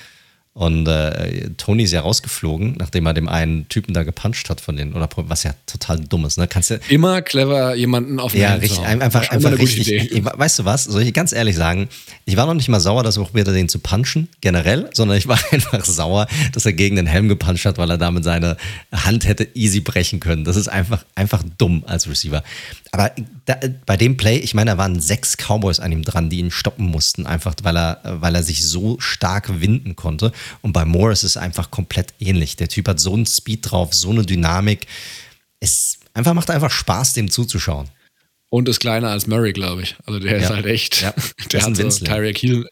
Und 0.53 0.89
äh, 0.89 1.51
Tony 1.57 1.85
ist 1.85 1.93
ja 1.93 2.01
rausgeflogen, 2.01 2.75
nachdem 2.77 3.07
er 3.07 3.15
dem 3.15 3.29
einen 3.29 3.69
Typen 3.69 3.95
da 3.95 4.03
gepuncht 4.03 4.51
hat 4.51 4.61
von 4.61 4.77
denen, 4.77 4.95
oder 4.95 5.09
was 5.15 5.45
ja 5.45 5.55
total 5.65 6.01
dumm 6.01 6.25
ist. 6.25 6.39
Ne? 6.39 6.49
Kannst 6.49 6.71
ja, 6.71 6.79
Immer 6.89 7.23
clever 7.23 7.77
jemanden 7.77 8.19
auf 8.19 8.33
den 8.33 8.41
Ja, 8.41 8.55
richtig, 8.55 8.81
einfach, 8.81 9.31
einfach 9.31 9.57
richtig. 9.57 9.89
Ich, 9.89 10.25
weißt 10.25 10.59
du 10.59 10.65
was, 10.65 10.85
soll 10.85 11.03
ich 11.03 11.15
ganz 11.15 11.33
ehrlich 11.33 11.55
sagen, 11.55 11.89
ich 12.25 12.37
war 12.37 12.47
noch 12.47 12.55
nicht 12.55 12.69
mal 12.69 12.81
sauer, 12.81 13.05
dass 13.05 13.17
er 13.17 13.25
probiert 13.25 13.47
hat, 13.47 13.55
den 13.55 13.69
zu 13.69 13.79
punchen, 13.79 14.29
generell, 14.41 14.91
sondern 14.93 15.19
ich 15.19 15.29
war 15.29 15.39
einfach 15.53 15.85
sauer, 15.85 16.27
dass 16.53 16.67
er 16.67 16.73
gegen 16.73 16.97
den 16.97 17.07
Helm 17.07 17.29
gepuncht 17.29 17.65
hat, 17.65 17.79
weil 17.79 17.89
er 17.89 17.99
damit 17.99 18.25
seine 18.25 18.57
Hand 18.93 19.29
hätte 19.29 19.47
easy 19.55 19.79
brechen 19.79 20.19
können. 20.19 20.45
Das 20.45 20.57
ist 20.57 20.67
einfach, 20.67 21.05
einfach 21.15 21.45
dumm 21.59 21.85
als 21.87 22.09
Receiver. 22.09 22.43
Aber 22.91 23.13
da, 23.45 23.57
bei 23.87 23.97
dem 23.97 24.17
Play, 24.17 24.39
ich 24.39 24.55
meine, 24.55 24.73
da 24.73 24.79
waren 24.79 25.01
sechs 25.01 25.37
Cowboys 25.37 25.79
an 25.79 25.93
ihm 25.93 26.03
dran, 26.03 26.29
die 26.29 26.41
ihn 26.41 26.51
stoppen 26.51 26.87
mussten, 26.87 27.25
einfach 27.25 27.55
weil 27.63 27.77
er, 27.77 28.01
weil 28.03 28.35
er 28.35 28.43
sich 28.43 28.67
so 28.67 28.99
stark 28.99 29.61
winden 29.61 29.95
konnte. 29.95 30.33
Und 30.63 30.73
bei 30.73 30.85
Morris 30.85 31.25
ist 31.25 31.33
es 31.33 31.37
einfach 31.37 31.71
komplett 31.71 32.15
ähnlich. 32.21 32.57
Der 32.57 32.69
Typ 32.69 32.89
hat 32.89 33.01
so 33.01 33.15
einen 33.15 33.27
Speed 33.27 33.71
drauf, 33.71 33.95
so 33.95 34.11
eine 34.11 34.25
Dynamik. 34.25 34.87
Es 35.61 35.99
einfach 36.15 36.35
macht 36.35 36.51
einfach 36.51 36.71
Spaß, 36.71 37.13
dem 37.15 37.31
zuzuschauen. 37.31 37.89
Und 38.51 38.69
ist 38.69 38.81
kleiner 38.81 39.11
als 39.11 39.27
Murray, 39.27 39.53
glaube 39.53 39.83
ich. 39.83 39.97
Also 40.07 40.19
der 40.19 40.33
ja. 40.33 40.39
ist 40.39 40.51
halt 40.51 40.67
echt. 40.67 41.03
Ja. 41.03 41.15
Der 41.53 41.63
hat 41.63 41.77
so 41.77 41.89
Tyreek 41.89 42.39
Hill, 42.39 42.69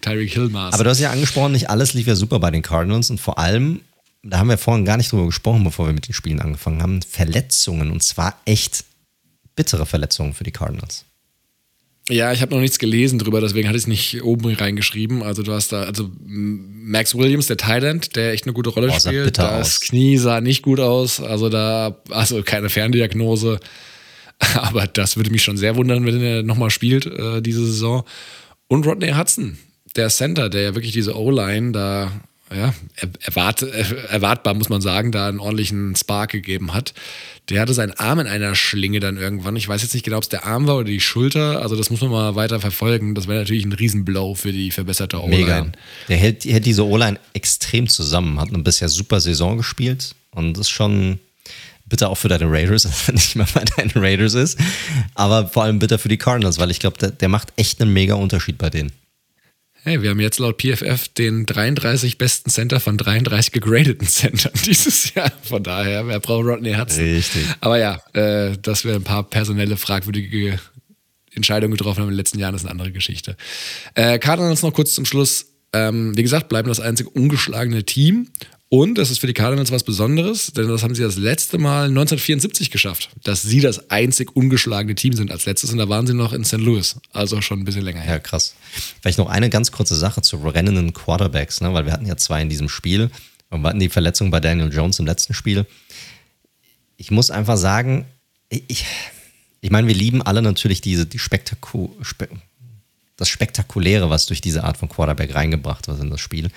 Tyreek 0.00 0.32
Hill 0.32 0.48
Maß. 0.48 0.74
Aber 0.74 0.84
du 0.84 0.90
hast 0.90 0.98
ja 0.98 1.10
angesprochen, 1.10 1.52
nicht 1.52 1.70
alles 1.70 1.94
lief 1.94 2.06
ja 2.06 2.16
super 2.16 2.40
bei 2.40 2.50
den 2.50 2.62
Cardinals 2.62 3.10
und 3.10 3.20
vor 3.20 3.38
allem, 3.38 3.80
da 4.22 4.38
haben 4.38 4.48
wir 4.48 4.58
vorhin 4.58 4.84
gar 4.84 4.96
nicht 4.96 5.12
drüber 5.12 5.26
gesprochen, 5.26 5.62
bevor 5.62 5.86
wir 5.86 5.92
mit 5.92 6.08
den 6.08 6.14
Spielen 6.14 6.40
angefangen 6.40 6.82
haben, 6.82 7.02
Verletzungen 7.02 7.90
und 7.90 8.02
zwar 8.02 8.40
echt 8.44 8.84
bittere 9.54 9.86
Verletzungen 9.86 10.34
für 10.34 10.44
die 10.44 10.52
Cardinals. 10.52 11.04
Ja, 12.08 12.32
ich 12.32 12.42
habe 12.42 12.54
noch 12.54 12.60
nichts 12.60 12.78
gelesen 12.78 13.18
drüber, 13.18 13.40
deswegen 13.40 13.68
hatte 13.68 13.76
ich 13.76 13.84
es 13.84 13.88
nicht 13.88 14.22
oben 14.22 14.52
reingeschrieben. 14.52 15.22
Also 15.22 15.42
du 15.42 15.52
hast 15.52 15.72
da, 15.72 15.82
also 15.84 16.10
Max 16.24 17.14
Williams, 17.14 17.46
der 17.46 17.56
Thailand, 17.56 18.16
der 18.16 18.32
echt 18.32 18.44
eine 18.44 18.52
gute 18.52 18.70
Rolle 18.70 18.88
oh, 18.90 18.98
spielt. 18.98 19.38
Das 19.38 19.76
aus. 19.76 19.80
Knie 19.80 20.16
sah 20.16 20.40
nicht 20.40 20.62
gut 20.62 20.80
aus. 20.80 21.20
Also 21.20 21.48
da, 21.48 22.00
also 22.10 22.42
keine 22.42 22.68
Ferndiagnose. 22.68 23.60
Aber 24.54 24.86
das 24.86 25.16
würde 25.16 25.30
mich 25.30 25.42
schon 25.42 25.56
sehr 25.56 25.76
wundern, 25.76 26.04
wenn 26.06 26.20
er 26.20 26.42
nochmal 26.42 26.70
spielt, 26.70 27.06
äh, 27.06 27.42
diese 27.42 27.64
Saison. 27.64 28.04
Und 28.66 28.86
Rodney 28.86 29.12
Hudson, 29.12 29.58
der 29.96 30.08
Center, 30.08 30.48
der 30.48 30.62
ja 30.62 30.74
wirklich 30.74 30.92
diese 30.92 31.16
O-Line 31.16 31.72
da 31.72 32.12
ja, 32.52 32.74
erwart, 33.20 33.62
erwartbar, 33.62 34.54
muss 34.54 34.68
man 34.68 34.80
sagen, 34.80 35.12
da 35.12 35.28
einen 35.28 35.38
ordentlichen 35.38 35.94
Spark 35.94 36.32
gegeben 36.32 36.74
hat. 36.74 36.94
Der 37.48 37.60
hatte 37.60 37.74
seinen 37.74 37.92
Arm 37.92 38.18
in 38.20 38.26
einer 38.26 38.54
Schlinge 38.54 39.00
dann 39.00 39.16
irgendwann. 39.16 39.56
Ich 39.56 39.68
weiß 39.68 39.82
jetzt 39.82 39.94
nicht 39.94 40.04
genau, 40.04 40.18
ob 40.18 40.24
es 40.24 40.28
der 40.28 40.46
Arm 40.46 40.66
war 40.66 40.76
oder 40.76 40.84
die 40.84 41.00
Schulter. 41.00 41.62
Also 41.62 41.76
das 41.76 41.90
muss 41.90 42.00
man 42.00 42.10
mal 42.10 42.34
weiter 42.34 42.60
verfolgen. 42.60 43.14
Das 43.14 43.28
wäre 43.28 43.40
natürlich 43.40 43.64
ein 43.64 43.72
Riesenblow 43.72 44.34
für 44.34 44.52
die 44.52 44.70
verbesserte 44.70 45.20
O-Line. 45.20 45.36
Mega. 45.36 45.72
Der 46.08 46.16
hält, 46.16 46.44
hält 46.44 46.66
diese 46.66 46.86
O-Line 46.86 47.18
extrem 47.32 47.88
zusammen. 47.88 48.40
Hat 48.40 48.48
eine 48.48 48.58
bisher 48.62 48.88
super 48.88 49.20
Saison 49.20 49.56
gespielt. 49.56 50.14
Und 50.32 50.58
ist 50.58 50.70
schon 50.70 51.18
bitter 51.86 52.08
auch 52.08 52.16
für 52.16 52.28
deine 52.28 52.50
Raiders, 52.50 52.84
er 53.06 53.14
nicht 53.14 53.36
mehr 53.36 53.48
bei 53.52 53.64
deinen 53.64 53.90
Raiders 53.94 54.34
ist. 54.34 54.58
Aber 55.14 55.48
vor 55.48 55.64
allem 55.64 55.78
bitter 55.78 55.98
für 55.98 56.08
die 56.08 56.18
Cardinals, 56.18 56.58
weil 56.58 56.70
ich 56.70 56.78
glaube, 56.78 56.98
der, 56.98 57.10
der 57.10 57.28
macht 57.28 57.52
echt 57.56 57.80
einen 57.80 57.92
mega 57.92 58.14
Unterschied 58.14 58.58
bei 58.58 58.70
denen. 58.70 58.92
Hey, 59.82 60.02
wir 60.02 60.10
haben 60.10 60.20
jetzt 60.20 60.38
laut 60.38 60.60
PFF 60.60 61.08
den 61.08 61.46
33 61.46 62.18
besten 62.18 62.50
Center 62.50 62.80
von 62.80 62.98
33 62.98 63.50
gegradeten 63.50 64.06
Centern 64.06 64.52
dieses 64.66 65.14
Jahr. 65.14 65.32
Von 65.42 65.62
daher, 65.62 66.06
wer 66.06 66.20
braucht 66.20 66.44
Rodney 66.44 66.74
Hudson? 66.74 67.02
Richtig. 67.02 67.46
Aber 67.60 67.78
ja, 67.78 67.98
äh, 68.12 68.58
dass 68.58 68.84
wir 68.84 68.94
ein 68.94 69.04
paar 69.04 69.22
personelle 69.22 69.78
fragwürdige 69.78 70.60
Entscheidungen 71.32 71.72
getroffen 71.72 72.00
haben 72.00 72.08
in 72.08 72.12
den 72.12 72.18
letzten 72.18 72.38
Jahren, 72.38 72.54
ist 72.54 72.62
eine 72.62 72.72
andere 72.72 72.92
Geschichte. 72.92 73.38
Äh, 73.94 74.18
Cardinals 74.18 74.62
noch 74.62 74.74
kurz 74.74 74.94
zum 74.94 75.06
Schluss. 75.06 75.46
Ähm, 75.72 76.14
wie 76.14 76.22
gesagt, 76.22 76.50
bleiben 76.50 76.68
das 76.68 76.80
einzige 76.80 77.08
ungeschlagene 77.08 77.84
Team 77.84 78.28
und 78.72 78.98
das 78.98 79.10
ist 79.10 79.18
für 79.18 79.26
die 79.26 79.34
Cardinals 79.34 79.72
was 79.72 79.82
Besonderes, 79.82 80.52
denn 80.52 80.68
das 80.68 80.84
haben 80.84 80.94
sie 80.94 81.02
das 81.02 81.16
letzte 81.16 81.58
Mal 81.58 81.88
1974 81.88 82.70
geschafft, 82.70 83.10
dass 83.24 83.42
sie 83.42 83.60
das 83.60 83.90
einzig 83.90 84.36
ungeschlagene 84.36 84.94
Team 84.94 85.12
sind 85.12 85.32
als 85.32 85.44
letztes. 85.44 85.72
Und 85.72 85.78
da 85.78 85.88
waren 85.88 86.06
sie 86.06 86.14
noch 86.14 86.32
in 86.32 86.44
St. 86.44 86.58
Louis, 86.58 86.94
also 87.12 87.40
schon 87.40 87.58
ein 87.58 87.64
bisschen 87.64 87.82
länger 87.82 88.00
her. 88.00 88.14
Ja, 88.14 88.18
krass. 88.20 88.54
Vielleicht 89.00 89.18
noch 89.18 89.28
eine 89.28 89.50
ganz 89.50 89.72
kurze 89.72 89.96
Sache 89.96 90.22
zu 90.22 90.36
rennenden 90.36 90.92
Quarterbacks, 90.92 91.60
ne? 91.60 91.74
weil 91.74 91.84
wir 91.84 91.92
hatten 91.92 92.06
ja 92.06 92.16
zwei 92.16 92.42
in 92.42 92.48
diesem 92.48 92.68
Spiel. 92.68 93.10
Und 93.50 93.64
hatten 93.64 93.80
die 93.80 93.88
Verletzung 93.88 94.30
bei 94.30 94.38
Daniel 94.38 94.72
Jones 94.72 95.00
im 95.00 95.06
letzten 95.06 95.34
Spiel. 95.34 95.66
Ich 96.96 97.10
muss 97.10 97.32
einfach 97.32 97.56
sagen, 97.56 98.04
ich, 98.48 98.84
ich 99.60 99.70
meine, 99.72 99.88
wir 99.88 99.96
lieben 99.96 100.22
alle 100.22 100.42
natürlich 100.42 100.80
diese, 100.80 101.06
die 101.06 101.18
Spektaku, 101.18 101.88
spe, 102.02 102.28
das 103.16 103.28
Spektakuläre, 103.28 104.08
was 104.10 104.26
durch 104.26 104.40
diese 104.40 104.62
Art 104.62 104.76
von 104.76 104.88
Quarterback 104.88 105.34
reingebracht 105.34 105.88
wird 105.88 106.00
in 106.00 106.10
das 106.10 106.20
Spiel. 106.20 106.52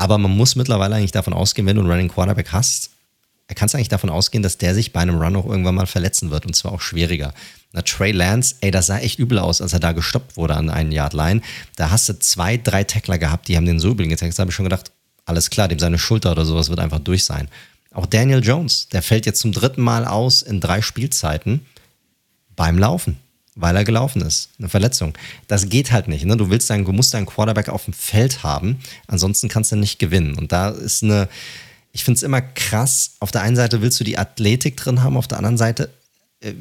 Aber 0.00 0.16
man 0.16 0.34
muss 0.34 0.56
mittlerweile 0.56 0.94
eigentlich 0.94 1.12
davon 1.12 1.34
ausgehen, 1.34 1.66
wenn 1.66 1.76
du 1.76 1.82
einen 1.82 1.90
Running 1.90 2.08
Quarterback 2.08 2.52
hast, 2.52 2.88
kannst 3.54 3.74
du 3.74 3.76
eigentlich 3.76 3.90
davon 3.90 4.08
ausgehen, 4.08 4.42
dass 4.42 4.56
der 4.56 4.74
sich 4.74 4.94
bei 4.94 5.00
einem 5.00 5.20
Run 5.20 5.36
auch 5.36 5.44
irgendwann 5.44 5.74
mal 5.74 5.84
verletzen 5.84 6.30
wird 6.30 6.46
und 6.46 6.56
zwar 6.56 6.72
auch 6.72 6.80
schwieriger. 6.80 7.34
Na, 7.72 7.82
Trey 7.82 8.10
Lance, 8.10 8.54
ey, 8.62 8.70
das 8.70 8.86
sah 8.86 8.96
echt 8.96 9.18
übel 9.18 9.38
aus, 9.38 9.60
als 9.60 9.74
er 9.74 9.78
da 9.78 9.92
gestoppt 9.92 10.38
wurde 10.38 10.56
an 10.56 10.70
einen 10.70 10.90
Yard 10.90 11.12
Line. 11.12 11.42
Da 11.76 11.90
hast 11.90 12.08
du 12.08 12.18
zwei, 12.18 12.56
drei 12.56 12.82
Tackler 12.82 13.18
gehabt, 13.18 13.48
die 13.48 13.58
haben 13.58 13.66
den 13.66 13.78
so 13.78 13.90
übel 13.90 14.08
gezeigt. 14.08 14.38
Da 14.38 14.40
habe 14.40 14.50
ich 14.50 14.54
schon 14.54 14.64
gedacht, 14.64 14.90
alles 15.26 15.50
klar, 15.50 15.68
dem 15.68 15.78
seine 15.78 15.98
Schulter 15.98 16.32
oder 16.32 16.46
sowas 16.46 16.70
wird 16.70 16.80
einfach 16.80 17.00
durch 17.00 17.24
sein. 17.24 17.48
Auch 17.92 18.06
Daniel 18.06 18.42
Jones, 18.42 18.88
der 18.88 19.02
fällt 19.02 19.26
jetzt 19.26 19.40
zum 19.40 19.52
dritten 19.52 19.82
Mal 19.82 20.06
aus 20.06 20.40
in 20.40 20.62
drei 20.62 20.80
Spielzeiten 20.80 21.66
beim 22.56 22.78
Laufen 22.78 23.18
weil 23.60 23.76
er 23.76 23.84
gelaufen 23.84 24.22
ist. 24.22 24.50
Eine 24.58 24.68
Verletzung. 24.68 25.14
Das 25.48 25.68
geht 25.68 25.92
halt 25.92 26.08
nicht. 26.08 26.24
Ne? 26.24 26.36
Du 26.36 26.50
willst 26.50 26.70
deinen, 26.70 26.84
du 26.84 26.92
musst 26.92 27.14
deinen 27.14 27.26
Quarterback 27.26 27.68
auf 27.68 27.84
dem 27.84 27.94
Feld 27.94 28.42
haben, 28.42 28.80
ansonsten 29.06 29.48
kannst 29.48 29.72
du 29.72 29.76
nicht 29.76 29.98
gewinnen. 29.98 30.36
Und 30.36 30.52
da 30.52 30.70
ist 30.70 31.02
eine, 31.02 31.28
ich 31.92 32.04
finde 32.04 32.16
es 32.16 32.22
immer 32.22 32.40
krass. 32.40 33.12
Auf 33.20 33.30
der 33.30 33.42
einen 33.42 33.56
Seite 33.56 33.82
willst 33.82 34.00
du 34.00 34.04
die 34.04 34.18
Athletik 34.18 34.76
drin 34.76 35.02
haben, 35.02 35.16
auf 35.16 35.28
der 35.28 35.38
anderen 35.38 35.58
Seite, 35.58 35.90
äh, 36.40 36.54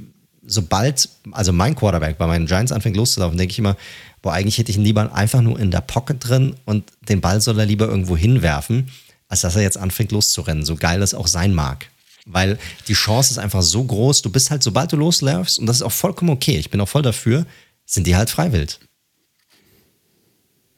sobald, 0.45 1.09
also 1.31 1.53
mein 1.53 1.75
Quarterback 1.75 2.17
bei 2.17 2.27
meinen 2.27 2.45
Giants 2.45 2.71
anfängt 2.71 2.97
loszulaufen, 2.97 3.37
denke 3.37 3.51
ich 3.51 3.59
immer, 3.59 3.77
boah, 4.21 4.33
eigentlich 4.33 4.57
hätte 4.57 4.71
ich 4.71 4.77
ihn 4.77 4.83
lieber 4.83 5.13
einfach 5.13 5.41
nur 5.41 5.59
in 5.59 5.71
der 5.71 5.81
Pocket 5.81 6.17
drin 6.19 6.55
und 6.65 6.85
den 7.07 7.21
Ball 7.21 7.41
soll 7.41 7.59
er 7.59 7.65
lieber 7.65 7.87
irgendwo 7.87 8.17
hinwerfen, 8.17 8.89
als 9.27 9.41
dass 9.41 9.55
er 9.55 9.61
jetzt 9.61 9.77
anfängt 9.77 10.11
loszurennen, 10.11 10.65
so 10.65 10.75
geil 10.75 11.01
es 11.01 11.13
auch 11.13 11.27
sein 11.27 11.53
mag 11.53 11.87
weil 12.31 12.57
die 12.87 12.93
Chance 12.93 13.31
ist 13.31 13.37
einfach 13.37 13.61
so 13.61 13.83
groß. 13.83 14.21
Du 14.21 14.29
bist 14.29 14.51
halt, 14.51 14.63
sobald 14.63 14.91
du 14.91 14.97
losläufst, 14.97 15.59
und 15.59 15.65
das 15.65 15.77
ist 15.77 15.81
auch 15.81 15.91
vollkommen 15.91 16.31
okay, 16.31 16.57
ich 16.57 16.69
bin 16.69 16.79
auch 16.81 16.89
voll 16.89 17.01
dafür, 17.01 17.45
sind 17.85 18.07
die 18.07 18.15
halt 18.15 18.29
freiwillig. 18.29 18.79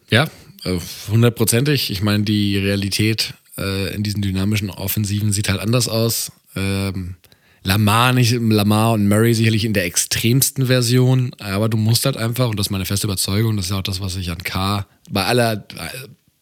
Ja, 0.09 0.29
äh, 0.63 0.79
hundertprozentig. 1.09 1.91
Ich 1.91 2.01
meine, 2.01 2.23
die 2.23 2.57
Realität 2.57 3.33
äh, 3.57 3.93
in 3.93 4.03
diesen 4.03 4.21
dynamischen 4.21 4.69
Offensiven 4.69 5.31
sieht 5.31 5.49
halt 5.49 5.59
anders 5.59 5.87
aus. 5.87 6.31
Ähm, 6.55 7.15
Lamar 7.63 8.13
nicht, 8.13 8.31
Lamar 8.31 8.93
und 8.93 9.07
Murray 9.07 9.33
sicherlich 9.35 9.65
in 9.65 9.73
der 9.73 9.85
extremsten 9.85 10.65
Version, 10.65 11.31
aber 11.39 11.69
du 11.69 11.77
musst 11.77 12.05
halt 12.05 12.17
einfach, 12.17 12.49
und 12.49 12.57
das 12.57 12.67
ist 12.67 12.71
meine 12.71 12.85
feste 12.85 13.05
Überzeugung, 13.05 13.55
das 13.55 13.67
ist 13.67 13.71
auch 13.71 13.83
das, 13.83 14.01
was 14.01 14.15
ich 14.15 14.31
an 14.31 14.39
K 14.39 14.87
bei 15.11 15.25
aller, 15.25 15.63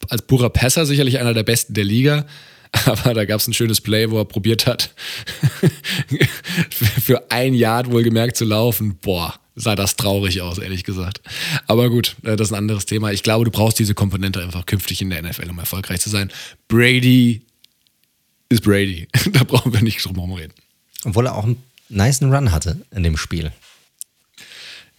als 0.07 0.21
purer 0.21 0.49
Passer 0.49 0.85
sicherlich 0.85 1.19
einer 1.19 1.33
der 1.33 1.43
besten 1.43 1.73
der 1.73 1.83
Liga, 1.83 2.25
aber 2.85 3.13
da 3.13 3.25
gab 3.25 3.39
es 3.39 3.47
ein 3.47 3.53
schönes 3.53 3.81
Play, 3.81 4.09
wo 4.09 4.19
er 4.19 4.25
probiert 4.25 4.67
hat, 4.67 4.93
für 6.69 7.31
ein 7.31 7.53
Yard 7.53 7.91
wohlgemerkt 7.91 8.37
zu 8.37 8.45
laufen. 8.45 8.97
Boah, 9.01 9.39
sah 9.55 9.75
das 9.75 9.95
traurig 9.95 10.41
aus, 10.41 10.57
ehrlich 10.57 10.83
gesagt. 10.83 11.21
Aber 11.67 11.89
gut, 11.89 12.15
äh, 12.23 12.35
das 12.35 12.49
ist 12.49 12.53
ein 12.53 12.59
anderes 12.59 12.85
Thema. 12.85 13.11
Ich 13.11 13.23
glaube, 13.23 13.45
du 13.45 13.51
brauchst 13.51 13.79
diese 13.79 13.95
Komponente 13.95 14.41
einfach 14.41 14.65
künftig 14.65 15.01
in 15.01 15.09
der 15.09 15.21
NFL, 15.21 15.49
um 15.49 15.59
erfolgreich 15.59 15.99
zu 16.01 16.09
sein. 16.09 16.31
Brady 16.67 17.41
ist 18.49 18.63
Brady. 18.63 19.07
da 19.31 19.43
brauchen 19.43 19.73
wir 19.73 19.81
nicht 19.81 20.03
drum 20.03 20.15
herum 20.15 20.33
reden. 20.33 20.53
Obwohl 21.05 21.27
er 21.27 21.35
auch 21.35 21.45
einen 21.45 21.63
nice 21.89 22.21
Run 22.21 22.51
hatte 22.51 22.81
in 22.91 23.03
dem 23.03 23.17
Spiel. 23.17 23.51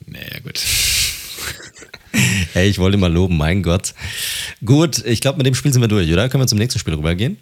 Naja, 0.07 0.41
gut. 0.43 0.61
hey, 2.53 2.69
ich 2.69 2.79
wollte 2.79 2.97
mal 2.97 3.13
loben, 3.13 3.37
mein 3.37 3.63
Gott. 3.63 3.95
Gut, 4.65 5.05
ich 5.05 5.21
glaube, 5.21 5.39
mit 5.39 5.47
dem 5.47 5.55
Spiel 5.55 5.73
sind 5.73 5.83
wir 5.83 5.89
durch, 5.89 6.11
oder? 6.13 6.29
Können 6.29 6.43
wir 6.43 6.49
zum 6.49 6.59
nächsten 6.59 6.79
Spiel 6.79 6.95
rübergehen? 6.95 7.39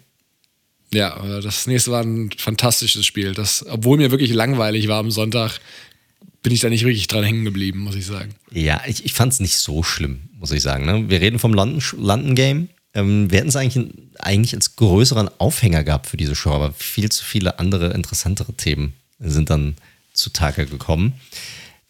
Ja, 0.91 1.41
das 1.41 1.67
nächste 1.67 1.91
war 1.91 2.03
ein 2.03 2.31
fantastisches 2.35 3.05
Spiel. 3.05 3.33
Das, 3.33 3.65
obwohl 3.67 3.97
mir 3.97 4.11
wirklich 4.11 4.33
langweilig 4.33 4.87
war 4.87 4.99
am 4.99 5.11
Sonntag, 5.11 5.59
bin 6.41 6.53
ich 6.53 6.61
da 6.61 6.69
nicht 6.69 6.83
wirklich 6.83 7.07
dran 7.07 7.23
hängen 7.23 7.45
geblieben, 7.45 7.79
muss 7.79 7.95
ich 7.95 8.05
sagen. 8.05 8.33
Ja, 8.51 8.81
ich, 8.87 9.05
ich 9.05 9.13
fand 9.13 9.33
es 9.33 9.39
nicht 9.39 9.57
so 9.57 9.83
schlimm, 9.83 10.21
muss 10.39 10.51
ich 10.51 10.61
sagen. 10.61 10.85
Ne? 10.85 11.09
Wir 11.09 11.21
reden 11.21 11.37
vom 11.37 11.53
London, 11.53 11.83
London 11.97 12.35
Game. 12.35 12.69
Ähm, 12.93 13.29
wir 13.29 13.39
hätten 13.39 13.49
es 13.49 13.55
eigentlich, 13.55 13.93
eigentlich 14.19 14.55
als 14.55 14.75
größeren 14.75 15.29
Aufhänger 15.37 15.83
gehabt 15.83 16.07
für 16.07 16.17
diese 16.17 16.35
Show, 16.35 16.51
aber 16.51 16.73
viel 16.73 17.11
zu 17.11 17.23
viele 17.23 17.59
andere 17.59 17.93
interessantere 17.93 18.53
Themen 18.53 18.93
sind 19.19 19.49
dann 19.49 19.75
zutage 20.13 20.65
gekommen. 20.65 21.13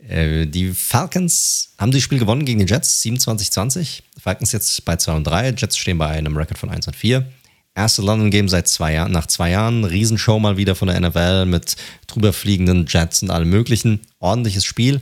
Äh, 0.08 0.48
die 0.48 0.72
Falcons 0.72 1.74
haben 1.78 1.92
das 1.92 2.02
Spiel 2.02 2.20
gewonnen 2.20 2.44
gegen 2.44 2.60
die 2.60 2.72
Jets, 2.72 3.02
27-20. 3.04 4.02
Falcons 4.22 4.52
jetzt 4.52 4.84
bei 4.84 4.96
2 4.96 5.14
und 5.14 5.24
3, 5.26 5.52
Jets 5.52 5.78
stehen 5.78 5.98
bei 5.98 6.08
einem 6.08 6.36
Record 6.36 6.58
von 6.58 6.70
1 6.70 6.88
und 6.88 6.96
4. 6.96 7.26
Erste 7.76 8.02
London 8.02 8.32
Game 8.32 8.50
seit 8.50 8.68
zwei 8.68 8.94
Jahren, 8.94 9.12
nach 9.12 9.28
zwei 9.28 9.52
Jahren. 9.52 9.86
Riesenshow 9.86 10.40
mal 10.40 10.58
wieder 10.58 10.76
von 10.76 10.88
der 10.88 11.00
NFL 11.00 11.46
mit 11.46 11.76
drüberfliegenden 12.08 12.86
Jets 12.88 13.24
und 13.24 13.32
allem 13.32 13.50
möglichen. 13.50 14.02
Ordentliches 14.20 14.66
Spiel. 14.66 15.02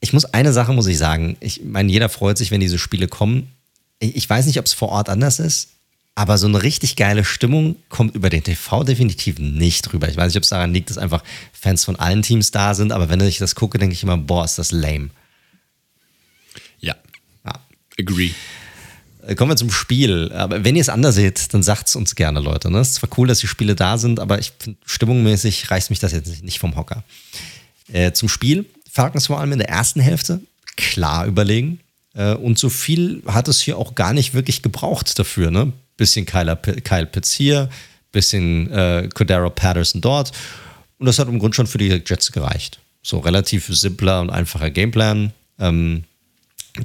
Ich 0.00 0.12
muss 0.12 0.24
eine 0.24 0.52
Sache 0.52 0.72
muss 0.72 0.86
ich 0.86 0.98
sagen. 0.98 1.36
Ich 1.40 1.62
meine, 1.62 1.92
jeder 1.92 2.08
freut 2.08 2.38
sich, 2.38 2.50
wenn 2.50 2.60
diese 2.60 2.78
Spiele 2.78 3.06
kommen. 3.06 3.50
Ich 3.98 4.28
weiß 4.28 4.46
nicht, 4.46 4.58
ob 4.58 4.64
es 4.64 4.72
vor 4.72 4.88
Ort 4.88 5.10
anders 5.10 5.38
ist, 5.40 5.68
aber 6.14 6.38
so 6.38 6.46
eine 6.46 6.62
richtig 6.62 6.96
geile 6.96 7.24
Stimmung 7.24 7.76
kommt 7.90 8.14
über 8.14 8.30
den 8.30 8.42
TV 8.42 8.82
definitiv 8.82 9.38
nicht 9.38 9.92
rüber. 9.92 10.08
Ich 10.08 10.16
weiß 10.16 10.28
nicht, 10.28 10.38
ob 10.38 10.42
es 10.42 10.48
daran 10.48 10.72
liegt, 10.72 10.88
dass 10.88 10.96
einfach 10.96 11.22
Fans 11.52 11.84
von 11.84 11.96
allen 11.96 12.22
Teams 12.22 12.50
da 12.50 12.74
sind, 12.74 12.92
aber 12.92 13.10
wenn 13.10 13.20
ich 13.20 13.38
das 13.38 13.54
gucke, 13.54 13.78
denke 13.78 13.92
ich 13.92 14.02
immer, 14.02 14.16
boah, 14.16 14.44
ist 14.44 14.58
das 14.58 14.72
lame. 14.72 15.10
Ja. 16.78 16.96
ja. 17.44 17.52
Agree. 17.98 18.30
Äh, 19.26 19.34
kommen 19.34 19.50
wir 19.50 19.56
zum 19.56 19.70
Spiel. 19.70 20.32
Aber 20.32 20.64
wenn 20.64 20.76
ihr 20.76 20.82
es 20.82 20.88
anders 20.88 21.14
seht, 21.14 21.52
dann 21.54 21.62
sagt 21.62 21.88
es 21.88 21.96
uns 21.96 22.14
gerne, 22.14 22.40
Leute. 22.40 22.70
Ne? 22.70 22.78
Es 22.78 22.90
ist 22.90 22.94
zwar 22.96 23.10
cool, 23.18 23.28
dass 23.28 23.40
die 23.40 23.46
Spiele 23.46 23.74
da 23.74 23.98
sind, 23.98 24.20
aber 24.20 24.38
ich 24.38 24.52
finde, 24.58 24.78
stimmungsmäßig 24.86 25.70
reißt 25.70 25.90
mich 25.90 25.98
das 25.98 26.12
jetzt 26.12 26.42
nicht 26.42 26.58
vom 26.58 26.76
Hocker. 26.76 27.04
Äh, 27.92 28.12
zum 28.12 28.28
Spiel. 28.28 28.66
Falcons 28.90 29.26
vor 29.26 29.38
allem 29.40 29.52
in 29.52 29.58
der 29.58 29.68
ersten 29.68 30.00
Hälfte 30.00 30.40
klar 30.76 31.26
überlegen. 31.26 31.80
Äh, 32.14 32.34
und 32.34 32.58
so 32.58 32.68
viel 32.68 33.22
hat 33.26 33.48
es 33.48 33.60
hier 33.60 33.78
auch 33.78 33.94
gar 33.94 34.12
nicht 34.12 34.34
wirklich 34.34 34.62
gebraucht 34.62 35.18
dafür. 35.18 35.50
Ne? 35.50 35.72
Bisschen 35.96 36.26
Kyle, 36.26 36.56
Kyle 36.56 37.06
Pitts 37.06 37.32
hier, 37.32 37.68
bisschen 38.12 38.70
äh, 38.70 39.08
Cordero 39.14 39.50
Patterson 39.50 40.00
dort. 40.00 40.32
Und 40.98 41.06
das 41.06 41.18
hat 41.18 41.28
im 41.28 41.38
Grunde 41.38 41.54
schon 41.54 41.66
für 41.66 41.78
die 41.78 42.02
Jets 42.04 42.32
gereicht. 42.32 42.80
So 43.02 43.18
relativ 43.18 43.66
simpler 43.68 44.20
und 44.20 44.30
einfacher 44.30 44.70
Gameplan. 44.70 45.32
Ähm, 45.58 46.04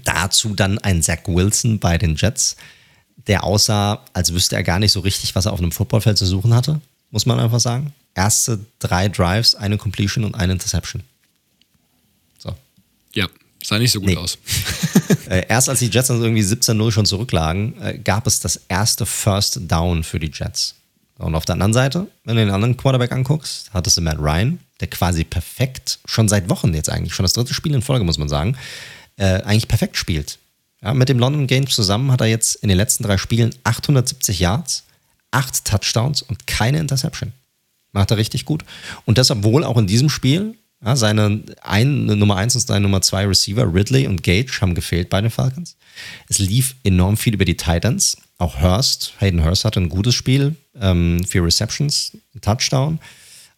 Dazu 0.03 0.56
dann 0.56 0.78
ein 0.80 1.02
Zach 1.02 1.20
Wilson 1.28 1.80
bei 1.80 1.98
den 1.98 2.16
Jets, 2.16 2.56
der 3.28 3.44
aussah, 3.44 4.03
als 4.14 4.34
wüsste 4.34 4.56
er 4.56 4.64
gar 4.64 4.80
nicht 4.80 4.91
so 4.91 4.99
richtig, 4.99 5.36
was 5.36 5.45
er 5.45 5.53
auf 5.53 5.60
einem 5.60 5.72
Footballfeld 5.72 6.18
zu 6.18 6.26
suchen 6.26 6.53
hatte, 6.53 6.80
muss 7.12 7.26
man 7.26 7.40
einfach 7.40 7.60
sagen. 7.60 7.94
Erste 8.14 8.60
drei 8.80 9.10
Drives, 9.10 9.56
eine 9.56 9.78
Completion 9.78 10.24
und 10.24 10.36
eine 10.36 10.53
Interception. 10.53 11.03
So. 12.38 12.56
Ja, 13.14 13.28
sah 13.64 13.78
nicht 13.78 13.91
so 13.91 13.99
gut 13.99 14.10
nee. 14.10 14.18
aus. 14.18 14.38
Äh, 15.28 15.48
erst 15.49 15.70
als 15.70 15.80
die 15.80 15.88
Jets 15.88 16.10
dann 16.10 16.22
irgendwie 16.22 16.44
17-0 16.44 16.91
schon 16.91 17.06
zurücklagen, 17.07 17.82
äh, 17.82 17.98
gab 17.98 18.28
es 18.28 18.40
das 18.40 18.62
erste 18.68 19.07
First 19.07 19.60
Down 19.68 20.03
für 20.03 20.20
die 20.20 20.30
Jets. 20.32 20.76
Und 21.18 21.34
auf 21.34 21.45
der 21.45 21.53
anderen 21.53 21.74
Seite, 21.74 22.07
wenn 22.26 22.36
du 22.36 22.45
den 22.45 22.53
anderen 22.53 22.78
Quarterback 22.78 23.12
anguckst, 23.12 23.72
hattest 23.74 23.98
du 23.98 24.02
Matt 24.02 24.20
Ryan, 24.20 24.60
der 24.82 24.90
quasi 24.90 25.24
perfekt, 25.24 25.99
schon 26.06 26.28
seit 26.28 26.49
Wochen 26.49 26.74
jetzt 26.74 26.90
eigentlich, 26.90 27.16
schon 27.16 27.24
das 27.24 27.34
dritte 27.34 27.53
Spiel 27.53 27.74
in 27.74 27.82
Folge, 27.82 28.03
muss 28.03 28.18
man 28.18 28.30
sagen, 28.30 28.57
äh, 29.18 29.42
eigentlich 29.42 29.68
perfekt 29.68 29.98
spielt. 29.98 30.40
Ja, 30.82 30.94
mit 30.94 31.10
dem 31.10 31.20
London 31.20 31.48
Games 31.48 31.74
zusammen 31.74 32.12
hat 32.12 32.22
er 32.22 32.28
jetzt 32.28 32.56
in 32.56 32.70
den 32.70 32.78
letzten 32.78 33.04
drei 33.04 33.18
Spielen 33.18 33.56
870 33.64 34.40
Yards, 34.40 34.84
acht 35.32 35.66
Touchdowns 35.66 36.22
und 36.22 36.48
keine 36.48 36.80
Interception. 36.80 37.34
Macht 37.92 38.12
er 38.12 38.18
richtig 38.18 38.46
gut. 38.46 38.64
Und 39.06 39.18
deshalb 39.18 39.44
wohl 39.44 39.64
auch 39.64 39.78
in 39.78 39.88
diesem 39.88 40.10
Spiel, 40.10 40.56
ja, 40.84 40.96
seine 40.96 41.42
ein, 41.62 42.06
Nummer 42.06 42.36
1 42.36 42.56
und 42.56 42.62
seine 42.62 42.82
Nummer 42.82 43.02
2 43.02 43.26
Receiver, 43.26 43.74
Ridley 43.74 44.08
und 44.08 44.22
Gage, 44.22 44.60
haben 44.62 44.76
gefehlt 44.76 45.10
bei 45.10 45.22
den 45.22 45.32
Falcons. 45.32 45.78
Es 46.28 46.40
lief 46.40 46.76
enorm 46.84 47.18
viel 47.18 47.34
über 47.34 47.46
die 47.46 47.58
Titans. 47.58 48.18
Auch 48.38 48.62
Hurst, 48.62 49.14
Hayden 49.20 49.44
Hurst 49.44 49.64
hatte 49.64 49.80
ein 49.80 49.90
gutes 49.90 50.14
Spiel, 50.14 50.56
ähm, 50.80 51.24
vier 51.26 51.44
Receptions, 51.44 52.12
ein 52.36 52.42
Touchdown, 52.42 53.00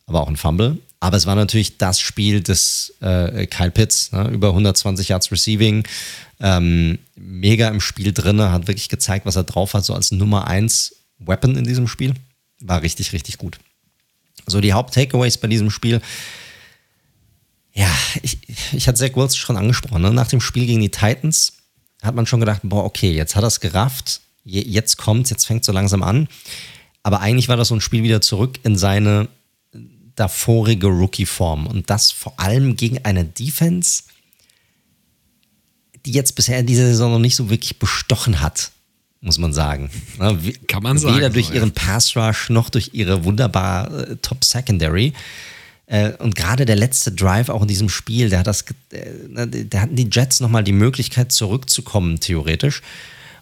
aber 0.05 0.21
auch 0.21 0.27
ein 0.27 0.37
Fumble. 0.37 0.77
Aber 0.99 1.17
es 1.17 1.25
war 1.25 1.35
natürlich 1.35 1.77
das 1.77 1.99
Spiel 1.99 2.41
des 2.41 2.93
äh, 3.01 3.45
Kyle 3.45 3.71
Pitts, 3.71 4.11
ne? 4.11 4.29
über 4.29 4.49
120 4.49 5.09
Yards 5.09 5.31
Receiving, 5.31 5.83
ähm, 6.39 6.97
mega 7.15 7.67
im 7.67 7.81
Spiel 7.81 8.13
drin, 8.13 8.41
hat 8.41 8.67
wirklich 8.67 8.89
gezeigt, 8.89 9.25
was 9.25 9.35
er 9.35 9.43
drauf 9.43 9.73
hat, 9.73 9.85
so 9.85 9.93
als 9.93 10.11
Nummer 10.11 10.47
1 10.47 10.95
Weapon 11.19 11.55
in 11.55 11.65
diesem 11.65 11.87
Spiel. 11.87 12.13
War 12.61 12.81
richtig, 12.81 13.13
richtig 13.13 13.37
gut. 13.37 13.59
So, 14.47 14.61
die 14.61 14.73
Haupt-Takeaways 14.73 15.37
bei 15.37 15.47
diesem 15.47 15.69
Spiel. 15.69 16.01
Ja, 17.73 17.89
ich, 18.23 18.39
ich 18.73 18.87
hatte 18.87 18.97
Zach 18.97 19.15
Wills 19.15 19.35
schon 19.35 19.57
angesprochen. 19.57 20.01
Ne? 20.01 20.11
Nach 20.11 20.27
dem 20.27 20.41
Spiel 20.41 20.65
gegen 20.65 20.81
die 20.81 20.89
Titans 20.89 21.53
hat 22.01 22.15
man 22.15 22.25
schon 22.25 22.39
gedacht, 22.39 22.61
boah, 22.63 22.85
okay, 22.85 23.11
jetzt 23.11 23.35
hat 23.35 23.43
er 23.43 23.47
es 23.47 23.59
gerafft, 23.59 24.21
jetzt 24.43 24.97
kommt, 24.97 25.29
jetzt 25.29 25.45
fängt 25.45 25.63
so 25.63 25.71
langsam 25.71 26.01
an. 26.01 26.27
Aber 27.03 27.19
eigentlich 27.19 27.49
war 27.49 27.57
das 27.57 27.67
so 27.67 27.75
ein 27.75 27.81
Spiel 27.81 28.03
wieder 28.03 28.21
zurück 28.21 28.59
in 28.63 28.75
seine 28.75 29.27
davorige 30.17 30.87
Rookie-Form. 30.87 31.67
Und 31.67 31.89
das 31.89 32.11
vor 32.11 32.37
allem 32.39 32.75
gegen 32.75 33.05
eine 33.05 33.23
Defense, 33.23 34.03
die 36.05 36.11
jetzt 36.11 36.35
bisher 36.35 36.59
in 36.59 36.65
dieser 36.65 36.85
Saison 36.87 37.13
noch 37.13 37.19
nicht 37.19 37.35
so 37.35 37.49
wirklich 37.49 37.79
bestochen 37.79 38.41
hat, 38.41 38.71
muss 39.21 39.37
man 39.37 39.53
sagen. 39.53 39.89
Kann 40.67 40.83
man 40.83 40.97
sagen. 40.97 41.15
Weder 41.15 41.29
durch 41.29 41.51
ihren 41.51 41.71
Pass-Rush 41.71 42.49
noch 42.49 42.69
durch 42.69 42.91
ihre 42.93 43.23
wunderbare 43.23 44.11
äh, 44.11 44.15
Top-Secondary. 44.17 45.13
Äh, 45.85 46.11
und 46.13 46.35
gerade 46.35 46.65
der 46.65 46.75
letzte 46.75 47.11
Drive 47.11 47.49
auch 47.49 47.61
in 47.61 47.67
diesem 47.67 47.89
Spiel, 47.89 48.29
der 48.29 48.39
hat 48.39 48.47
das, 48.47 48.65
äh, 48.91 49.47
der 49.47 49.81
hatten 49.81 49.95
die 49.95 50.09
Jets 50.11 50.39
nochmal 50.39 50.63
die 50.63 50.73
Möglichkeit 50.73 51.31
zurückzukommen, 51.31 52.19
theoretisch. 52.19 52.81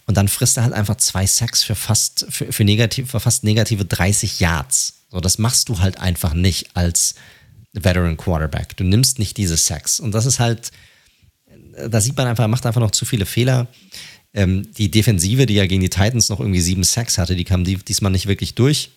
Und 0.08 0.18
dann 0.18 0.28
frisst 0.28 0.58
er 0.58 0.64
halt 0.64 0.74
einfach 0.74 0.98
zwei 0.98 1.26
Sacks 1.26 1.64
für 1.64 1.76
fast, 1.76 2.28
für, 2.30 2.52
für, 2.52 2.64
negativ, 2.64 3.12
für 3.12 3.20
fast 3.20 3.44
negative 3.44 3.86
30 3.86 4.40
Yards. 4.40 4.94
So, 5.16 5.22
das 5.22 5.38
machst 5.38 5.70
du 5.70 5.80
halt 5.80 6.02
einfach 6.02 6.34
nicht 6.34 6.72
als 6.74 7.16
Veteran 7.72 8.18
Quarterback. 8.18 8.76
Du 8.76 8.84
nimmst 8.84 9.18
nicht 9.18 9.38
diese 9.38 9.56
Sacks. 9.56 10.02
Und 10.02 10.12
das 10.12 10.26
ist 10.26 10.42
halt, 10.42 10.72
da 11.90 12.02
sieht 12.02 12.18
man 12.18 12.28
einfach, 12.28 12.44
er 12.44 12.50
macht 12.50 12.66
einfach 12.66 12.82
noch 12.82 12.92
zu 12.92 13.06
viele 13.06 13.26
Fehler. 13.26 13.68
Ähm, 14.34 14.74
die 14.74 14.92
Defensive, 14.92 15.46
die 15.46 15.54
ja 15.54 15.68
gegen 15.68 15.80
die 15.80 15.90
Titans 15.90 16.28
noch 16.28 16.42
irgendwie 16.42 16.60
sieben 16.60 16.84
Sacks 16.84 17.18
hatte, 17.18 17.38
die 17.38 17.46
kam 17.46 17.64
diesmal 17.64 18.12
nicht 18.12 18.28
wirklich 18.28 18.56
durch. 18.56 18.92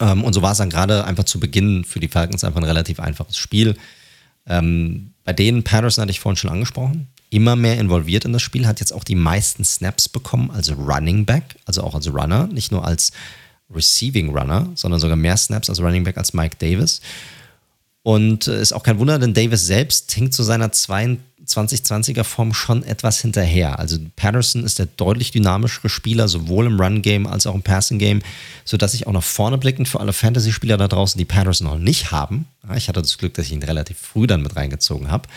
Ähm, 0.00 0.24
und 0.24 0.32
so 0.32 0.42
war 0.42 0.50
es 0.50 0.58
dann 0.58 0.68
gerade 0.68 1.04
einfach 1.04 1.24
zu 1.24 1.38
Beginn 1.38 1.84
für 1.84 2.00
die 2.00 2.08
Falcons 2.08 2.42
einfach 2.42 2.60
ein 2.60 2.64
relativ 2.64 2.98
einfaches 2.98 3.38
Spiel. 3.38 3.76
Ähm, 4.48 5.12
bei 5.24 5.32
denen, 5.32 5.62
Patterson 5.62 6.02
hatte 6.02 6.10
ich 6.10 6.18
vorhin 6.18 6.38
schon 6.38 6.50
angesprochen, 6.50 7.06
immer 7.30 7.54
mehr 7.54 7.78
involviert 7.78 8.24
in 8.24 8.32
das 8.32 8.42
Spiel, 8.42 8.66
hat 8.66 8.80
jetzt 8.80 8.92
auch 8.92 9.04
die 9.04 9.14
meisten 9.14 9.62
Snaps 9.62 10.08
bekommen, 10.08 10.50
also 10.50 10.74
Running 10.74 11.24
Back, 11.24 11.54
also 11.66 11.84
auch 11.84 11.94
als 11.94 12.12
Runner, 12.12 12.48
nicht 12.48 12.72
nur 12.72 12.84
als 12.84 13.12
Receiving 13.74 14.30
Runner, 14.30 14.68
sondern 14.74 15.00
sogar 15.00 15.16
mehr 15.16 15.36
Snaps 15.36 15.68
als 15.68 15.80
Running 15.80 16.04
Back 16.04 16.16
als 16.16 16.32
Mike 16.32 16.56
Davis. 16.58 17.00
Und 18.02 18.46
äh, 18.48 18.62
ist 18.62 18.72
auch 18.72 18.82
kein 18.82 18.98
Wunder, 18.98 19.18
denn 19.18 19.34
Davis 19.34 19.66
selbst 19.66 20.10
hinkt 20.12 20.32
zu 20.32 20.42
seiner 20.42 20.68
2020er 20.68 22.24
Form 22.24 22.54
schon 22.54 22.82
etwas 22.82 23.20
hinterher. 23.20 23.78
Also 23.78 23.98
Patterson 24.16 24.64
ist 24.64 24.78
der 24.78 24.86
deutlich 24.86 25.30
dynamischere 25.30 25.90
Spieler, 25.90 26.28
sowohl 26.28 26.66
im 26.66 26.80
Run-Game 26.80 27.26
als 27.26 27.46
auch 27.46 27.54
im 27.54 27.62
Passing-Game, 27.62 28.22
sodass 28.64 28.94
ich 28.94 29.06
auch 29.06 29.12
nach 29.12 29.22
vorne 29.22 29.58
blickend 29.58 29.88
für 29.88 30.00
alle 30.00 30.14
Fantasy-Spieler 30.14 30.78
da 30.78 30.88
draußen, 30.88 31.18
die 31.18 31.26
Patterson 31.26 31.66
noch 31.66 31.78
nicht 31.78 32.10
haben, 32.10 32.46
ich 32.74 32.88
hatte 32.88 33.02
das 33.02 33.18
Glück, 33.18 33.34
dass 33.34 33.46
ich 33.46 33.52
ihn 33.52 33.62
relativ 33.62 33.98
früh 33.98 34.26
dann 34.26 34.42
mit 34.42 34.56
reingezogen 34.56 35.10
habe, 35.10 35.28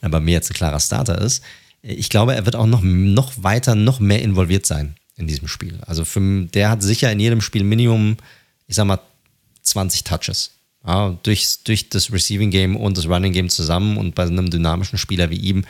bei 0.00 0.20
mir 0.20 0.32
jetzt 0.32 0.50
ein 0.50 0.54
klarer 0.54 0.80
Starter 0.80 1.20
ist, 1.20 1.44
ich 1.82 2.08
glaube, 2.08 2.34
er 2.34 2.44
wird 2.44 2.56
auch 2.56 2.66
noch, 2.66 2.82
noch 2.82 3.32
weiter, 3.36 3.76
noch 3.76 4.00
mehr 4.00 4.22
involviert 4.22 4.66
sein 4.66 4.96
in 5.16 5.26
diesem 5.26 5.48
Spiel. 5.48 5.78
Also 5.86 6.04
für, 6.04 6.44
der 6.46 6.70
hat 6.70 6.82
sicher 6.82 7.10
in 7.10 7.20
jedem 7.20 7.40
Spiel 7.40 7.64
Minimum, 7.64 8.16
ich 8.66 8.76
sag 8.76 8.84
mal, 8.84 9.00
20 9.62 10.04
Touches. 10.04 10.52
Ja, 10.86 11.18
durch, 11.24 11.64
durch 11.64 11.88
das 11.88 12.12
Receiving 12.12 12.50
Game 12.52 12.76
und 12.76 12.96
das 12.96 13.06
Running 13.06 13.32
Game 13.32 13.48
zusammen 13.48 13.96
und 13.96 14.14
bei 14.14 14.22
einem 14.22 14.50
dynamischen 14.50 14.98
Spieler 14.98 15.30
wie 15.30 15.36
ihm 15.36 15.64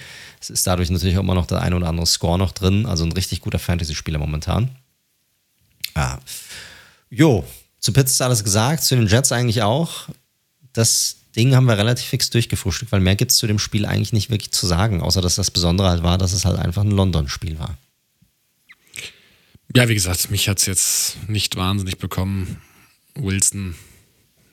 ist 0.47 0.67
dadurch 0.67 0.91
natürlich 0.91 1.17
auch 1.17 1.23
immer 1.23 1.35
noch 1.35 1.47
der 1.47 1.63
ein 1.63 1.73
oder 1.73 1.89
andere 1.89 2.07
Score 2.07 2.39
noch 2.39 2.53
drin. 2.53 2.85
Also 2.85 3.05
ein 3.05 3.13
richtig 3.13 3.41
guter 3.41 3.59
Fantasy-Spieler 3.59 4.19
momentan. 4.19 4.71
Ja. 5.97 6.21
Jo, 7.09 7.45
zu 7.81 7.93
Pitts 7.93 8.13
ist 8.13 8.23
alles 8.23 8.45
gesagt, 8.45 8.85
zu 8.85 8.95
den 8.95 9.07
Jets 9.07 9.33
eigentlich 9.33 9.63
auch. 9.63 10.09
Das 10.75 11.17
Ding 11.35 11.55
haben 11.55 11.67
wir 11.67 11.79
relativ 11.79 12.07
fix 12.07 12.29
durchgefrühstückt, 12.29 12.93
weil 12.93 13.01
mehr 13.01 13.17
gibt 13.17 13.31
es 13.31 13.39
zu 13.39 13.47
dem 13.47 13.59
Spiel 13.59 13.87
eigentlich 13.87 14.13
nicht 14.13 14.29
wirklich 14.29 14.53
zu 14.53 14.67
sagen, 14.67 15.01
außer 15.01 15.23
dass 15.23 15.37
das 15.37 15.51
Besondere 15.51 15.89
halt 15.89 16.03
war, 16.03 16.19
dass 16.19 16.33
es 16.33 16.45
halt 16.45 16.59
einfach 16.59 16.83
ein 16.83 16.91
London-Spiel 16.91 17.59
war. 17.59 17.79
Ja, 19.77 19.91
wie 19.91 19.95
gesagt, 19.95 20.31
mich 20.31 20.49
hat 20.49 20.59
es 20.59 20.65
jetzt 20.65 21.29
nicht 21.29 21.57
wahnsinnig 21.57 21.99
bekommen. 21.99 22.57
Wilson, 23.15 23.75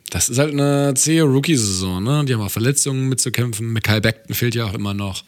das 0.10 0.28
ist 0.28 0.38
halt 0.38 0.52
eine 0.52 0.94
zähe 0.96 1.24
Rookie-Saison, 1.24 2.04
ne? 2.04 2.26
Die 2.26 2.34
haben 2.34 2.42
auch 2.42 2.52
Verletzungen 2.52 3.08
mitzukämpfen. 3.08 3.72
Mikhail 3.72 4.02
Beckton 4.02 4.36
fehlt 4.36 4.54
ja 4.54 4.66
auch 4.66 4.74
immer 4.74 4.94
noch. 4.94 5.24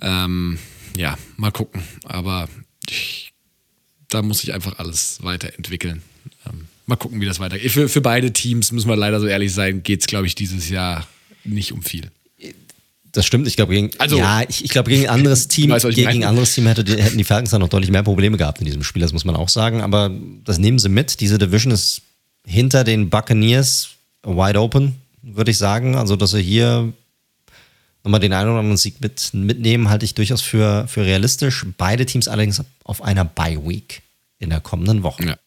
Ähm, 0.00 0.58
ja, 0.96 1.16
mal 1.36 1.52
gucken. 1.52 1.84
Aber 2.02 2.48
ich, 2.90 3.32
da 4.08 4.22
muss 4.22 4.40
sich 4.40 4.52
einfach 4.52 4.80
alles 4.80 5.22
weiterentwickeln. 5.22 6.02
Ähm, 6.44 6.66
mal 6.86 6.96
gucken, 6.96 7.20
wie 7.20 7.26
das 7.26 7.38
weitergeht. 7.38 7.70
Für, 7.70 7.88
für 7.88 8.00
beide 8.00 8.32
Teams, 8.32 8.72
müssen 8.72 8.88
wir 8.88 8.96
leider 8.96 9.20
so 9.20 9.28
ehrlich 9.28 9.54
sein, 9.54 9.84
geht 9.84 10.00
es, 10.00 10.08
glaube 10.08 10.26
ich, 10.26 10.34
dieses 10.34 10.68
Jahr 10.68 11.06
nicht 11.44 11.70
um 11.70 11.82
viel. 11.82 12.10
Das 13.16 13.24
stimmt, 13.24 13.46
ich 13.48 13.56
glaube 13.56 13.72
gegen 13.72 13.90
also, 13.98 14.18
ja, 14.18 14.42
ich, 14.46 14.62
ich 14.62 14.70
glaube 14.70 14.90
gegen 14.90 15.04
ein 15.04 15.14
anderes 15.14 15.48
Team, 15.48 15.70
weißt, 15.70 15.88
gegen 15.88 16.08
ein 16.08 16.24
anderes 16.24 16.52
Team 16.52 16.66
hätte, 16.66 16.84
hätten 17.02 17.16
die 17.16 17.24
Falcons 17.24 17.50
dann 17.50 17.62
noch 17.62 17.68
deutlich 17.68 17.90
mehr 17.90 18.02
Probleme 18.02 18.36
gehabt 18.36 18.58
in 18.58 18.66
diesem 18.66 18.82
Spiel, 18.82 19.00
das 19.00 19.14
muss 19.14 19.24
man 19.24 19.36
auch 19.36 19.48
sagen, 19.48 19.80
aber 19.80 20.10
das 20.44 20.58
nehmen 20.58 20.78
sie 20.78 20.90
mit. 20.90 21.20
Diese 21.20 21.38
Division 21.38 21.72
ist 21.72 22.02
hinter 22.44 22.84
den 22.84 23.08
Buccaneers 23.08 23.88
wide 24.22 24.60
open, 24.60 24.96
würde 25.22 25.50
ich 25.50 25.58
sagen. 25.58 25.96
Also, 25.96 26.16
dass 26.16 26.32
sie 26.32 26.42
hier 26.42 26.92
nochmal 28.04 28.20
den 28.20 28.32
einen 28.32 28.50
oder 28.50 28.60
anderen 28.60 28.76
Sieg 28.76 29.00
mit, 29.00 29.32
mitnehmen, 29.32 29.88
halte 29.88 30.04
ich 30.04 30.14
durchaus 30.14 30.42
für, 30.42 30.86
für 30.86 31.04
realistisch. 31.04 31.64
Beide 31.78 32.06
Teams 32.06 32.28
allerdings 32.28 32.62
auf 32.84 33.02
einer 33.02 33.24
Bye 33.24 33.66
Week 33.66 34.02
in 34.38 34.50
der 34.50 34.60
kommenden 34.60 35.02
Woche. 35.02 35.24
Ja. 35.24 35.38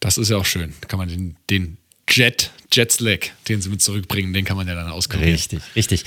Das 0.00 0.16
ist 0.16 0.28
ja 0.28 0.36
auch 0.36 0.46
schön. 0.46 0.74
Da 0.80 0.88
kann 0.88 0.98
man 0.98 1.08
den, 1.08 1.36
den 1.50 1.76
Jet, 2.08 2.52
Jetslag, 2.76 3.32
den 3.48 3.60
sie 3.60 3.68
mit 3.68 3.82
zurückbringen, 3.82 4.32
den 4.32 4.44
kann 4.44 4.56
man 4.56 4.68
ja 4.68 4.74
dann 4.74 4.90
auskurieren. 4.90 5.32
Richtig, 5.32 5.60
richtig. 5.74 6.04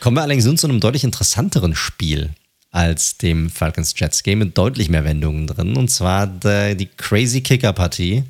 Kommen 0.00 0.16
wir 0.16 0.22
allerdings 0.22 0.44
nun 0.44 0.58
zu 0.58 0.68
einem 0.68 0.80
deutlich 0.80 1.04
interessanteren 1.04 1.74
Spiel 1.74 2.30
als 2.70 3.16
dem 3.18 3.50
Falcons 3.50 3.94
Jets 3.96 4.22
Game 4.22 4.40
mit 4.40 4.58
deutlich 4.58 4.90
mehr 4.90 5.04
Wendungen 5.04 5.46
drin. 5.46 5.76
Und 5.76 5.88
zwar 5.88 6.26
die, 6.26 6.88
Crazy 6.96 7.40
Kicker 7.40 7.72
Partie 7.72 8.24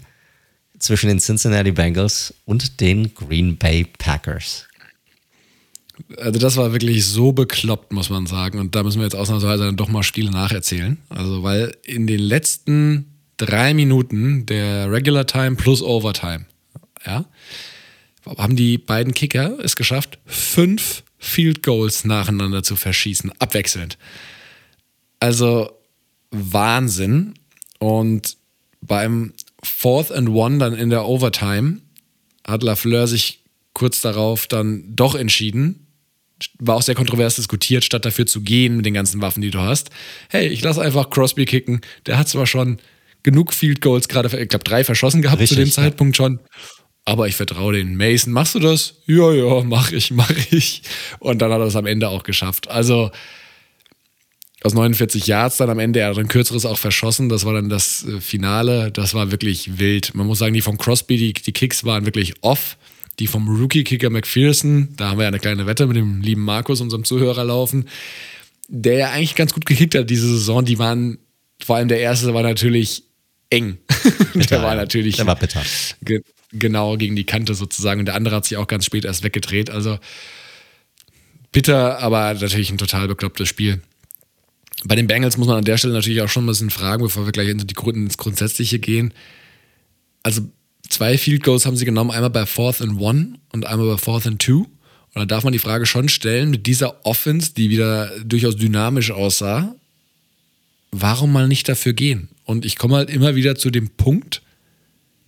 zwischen 0.79 1.09
den 1.09 1.19
Cincinnati 1.19 1.73
Bengals 1.73 2.35
und 2.45 2.81
den 2.81 3.15
Green 3.15 3.57
Bay 3.57 3.85
Packers. 3.99 4.67
Also 6.17 6.39
das 6.39 6.57
war 6.57 6.73
wirklich 6.73 7.05
so 7.05 7.33
bekloppt, 7.33 7.93
muss 7.93 8.11
man 8.11 8.27
sagen. 8.27 8.61
Und 8.61 8.75
da 8.77 8.85
müssen 8.85 8.99
wir 8.99 9.05
jetzt 9.05 9.17
ausnahmsweise 9.17 9.65
dann 9.65 9.77
doch 9.77 9.89
mal 9.89 10.05
Spiele 10.05 10.31
nacherzählen. 10.31 10.99
Also 11.09 11.43
weil 11.43 11.77
in 11.83 12.07
den 12.07 12.21
letzten 12.21 13.07
drei 13.37 13.75
Minuten 13.75 14.47
der 14.47 14.91
Regular 14.91 15.27
Time 15.27 15.57
plus 15.57 15.83
Overtime, 15.83 16.47
ja, 17.05 17.25
haben 18.37 18.57
die 18.57 18.79
beiden 18.79 19.15
Kicker 19.15 19.59
es 19.63 19.77
geschafft, 19.77 20.19
fünf 20.27 21.03
Field 21.19 21.63
Goals 21.63 22.05
nacheinander 22.05 22.63
zu 22.63 22.77
verschießen, 22.77 23.33
abwechselnd. 23.39 23.99
Also 25.21 25.71
Wahnsinn. 26.31 27.35
Und 27.79 28.37
beim 28.81 29.33
Fourth 29.63 30.13
and 30.13 30.29
One 30.29 30.59
dann 30.59 30.75
in 30.75 30.91
der 30.91 31.07
Overtime 31.07 31.81
hat 32.47 32.63
Lafleur 32.63 33.07
sich 33.07 33.41
kurz 33.73 34.01
darauf 34.01 34.47
dann 34.47 34.85
doch 34.95 35.15
entschieden, 35.15 35.87
war 36.59 36.77
auch 36.77 36.83
sehr 36.83 36.95
kontrovers 36.95 37.37
diskutiert, 37.37 37.85
statt 37.85 38.05
dafür 38.05 38.27
zu 38.27 38.43
gehen 38.43 38.77
mit 38.77 38.87
den 38.87 38.95
ganzen 38.95 39.21
Waffen, 39.21 39.41
die 39.41 39.51
du 39.51 39.61
hast. 39.61 39.91
Hey, 40.29 40.47
ich 40.49 40.63
lasse 40.63 40.81
einfach 40.81 41.11
Crosby 41.11 41.45
kicken. 41.47 41.81
Der 42.07 42.19
hat 42.19 42.29
zwar 42.29 42.47
schon 42.47 42.79
genug 43.23 43.53
Field 43.53 43.81
Goals 43.81 44.09
gerade, 44.09 44.29
ich 44.41 44.49
glaube, 44.49 44.65
drei 44.65 44.85
verschossen 44.85 45.23
gehabt 45.23 45.41
Richtig, 45.41 45.57
zu 45.57 45.65
dem 45.65 45.71
Zeitpunkt 45.71 46.17
schon. 46.17 46.39
Aber 47.09 47.27
ich 47.27 47.37
vertraue 47.37 47.73
den 47.73 47.97
Mason. 47.97 48.35
Machst 48.35 48.55
du 48.55 48.59
das? 48.59 48.97
Ja, 49.07 49.33
ja, 49.33 49.63
mach 49.65 49.93
ich, 49.93 50.11
mach 50.11 50.31
ich. 50.51 50.83
Und 51.21 51.39
dann 51.39 51.51
hat 51.51 51.59
er 51.59 51.65
es 51.65 51.75
am 51.75 51.87
Ende 51.87 52.11
auch 52.11 52.23
geschafft. 52.23 52.69
Also 52.69 53.11
aus 54.63 54.75
49 54.75 55.27
Yards 55.27 55.57
dann 55.57 55.71
am 55.71 55.79
Ende, 55.79 56.01
er 56.01 56.11
hat 56.11 56.19
ein 56.19 56.29
kürzeres 56.29 56.67
auch 56.67 56.77
verschossen. 56.77 57.31
Das 57.31 57.47
war 57.47 57.55
dann 57.55 57.71
das 57.71 58.05
äh, 58.05 58.21
Finale. 58.21 58.91
Das 58.93 59.15
war 59.15 59.31
wirklich 59.31 59.79
wild. 59.79 60.15
Man 60.15 60.27
muss 60.27 60.39
sagen, 60.39 60.53
die 60.53 60.61
vom 60.61 60.77
Crosby, 60.77 61.17
die, 61.17 61.33
die 61.33 61.53
Kicks 61.53 61.83
waren 61.83 62.05
wirklich 62.05 62.35
off. 62.43 62.77
Die 63.21 63.27
vom 63.27 63.49
Rookie-Kicker 63.49 64.11
McPherson, 64.11 64.91
da 64.97 65.09
haben 65.09 65.19
wir 65.19 65.23
ja 65.23 65.29
eine 65.29 65.39
kleine 65.39 65.65
Wette 65.65 65.87
mit 65.87 65.97
dem 65.97 66.21
lieben 66.21 66.45
Markus, 66.45 66.83
unserem 66.83 67.05
Zuhörer, 67.05 67.43
laufen, 67.43 67.89
der 68.69 68.99
ja 68.99 69.11
eigentlich 69.13 69.35
ganz 69.35 69.55
gut 69.55 69.65
gekickt 69.65 69.95
hat 69.95 70.11
diese 70.11 70.29
Saison. 70.29 70.63
Die 70.63 70.79
waren, 70.79 71.17
vor 71.65 71.77
allem 71.77 71.89
der 71.89 72.01
erste 72.01 72.35
war 72.35 72.43
natürlich 72.43 73.05
eng. 73.49 73.79
Der 74.51 74.63
war 74.63 74.75
natürlich. 74.75 75.17
Der 75.17 75.27
war 75.27 75.37
bitter. 75.37 75.63
Ge 76.51 76.59
genau 76.59 76.97
gegen 76.97 77.17
die 77.17 77.25
Kante 77.25 77.55
sozusagen. 77.55 78.01
Und 78.01 78.07
der 78.07 78.15
andere 78.15 78.37
hat 78.37 78.45
sich 78.45 78.57
auch 78.57 78.67
ganz 78.67 78.85
spät 78.85 79.05
erst 79.05 79.23
weggedreht. 79.23 79.71
Also 79.71 79.99
bitter, 81.53 81.99
aber 81.99 82.35
natürlich 82.35 82.71
ein 82.71 82.79
total 82.79 83.09
beklopptes 83.09 83.49
Spiel. 83.49 83.81
Bei 84.85 84.95
den 84.95 85.07
Bengals 85.07 85.37
muss 85.37 85.49
man 85.49 85.59
an 85.59 85.65
der 85.65 85.77
Stelle 85.77 85.95
natürlich 85.95 86.23
auch 86.23 86.29
schon 86.29 86.45
ein 86.45 86.49
bisschen 86.49 86.71
fragen, 86.71 87.03
bevor 87.03 87.27
wir 87.27 87.33
gleich 87.33 87.49
ins 87.49 88.17
Grundsätzliche 88.17 88.79
gehen. 88.79 89.13
Also 90.23 90.43
zwei 90.89 91.19
Field 91.19 91.43
Goals 91.43 91.67
haben 91.67 91.77
sie 91.77 91.85
genommen, 91.85 92.11
einmal 92.11 92.31
bei 92.31 92.47
Fourth 92.47 92.81
and 92.81 93.01
One 93.01 93.35
und 93.53 93.67
einmal 93.67 93.89
bei 93.89 93.99
Fourth 93.99 94.27
and 94.27 94.41
Two. 94.41 94.67
Und 95.15 95.23
da 95.23 95.25
darf 95.25 95.43
man 95.43 95.53
die 95.53 95.59
Frage 95.59 95.87
schon 95.87 96.09
stellen, 96.09 96.51
mit 96.51 96.67
dieser 96.67 97.05
Offense, 97.05 97.55
die 97.55 97.71
wieder 97.71 98.13
durchaus 98.21 98.57
dynamisch 98.57 99.11
aussah, 99.11 99.75
warum 100.93 101.33
mal 101.33 101.49
nicht 101.49 101.69
dafür 101.69 101.93
gehen? 101.93 102.29
Und 102.45 102.65
ich 102.65 102.77
komme 102.77 102.97
halt 102.97 103.11
immer 103.11 103.35
wieder 103.35 103.57
zu 103.57 103.71
dem 103.71 103.91
Punkt, 103.91 104.43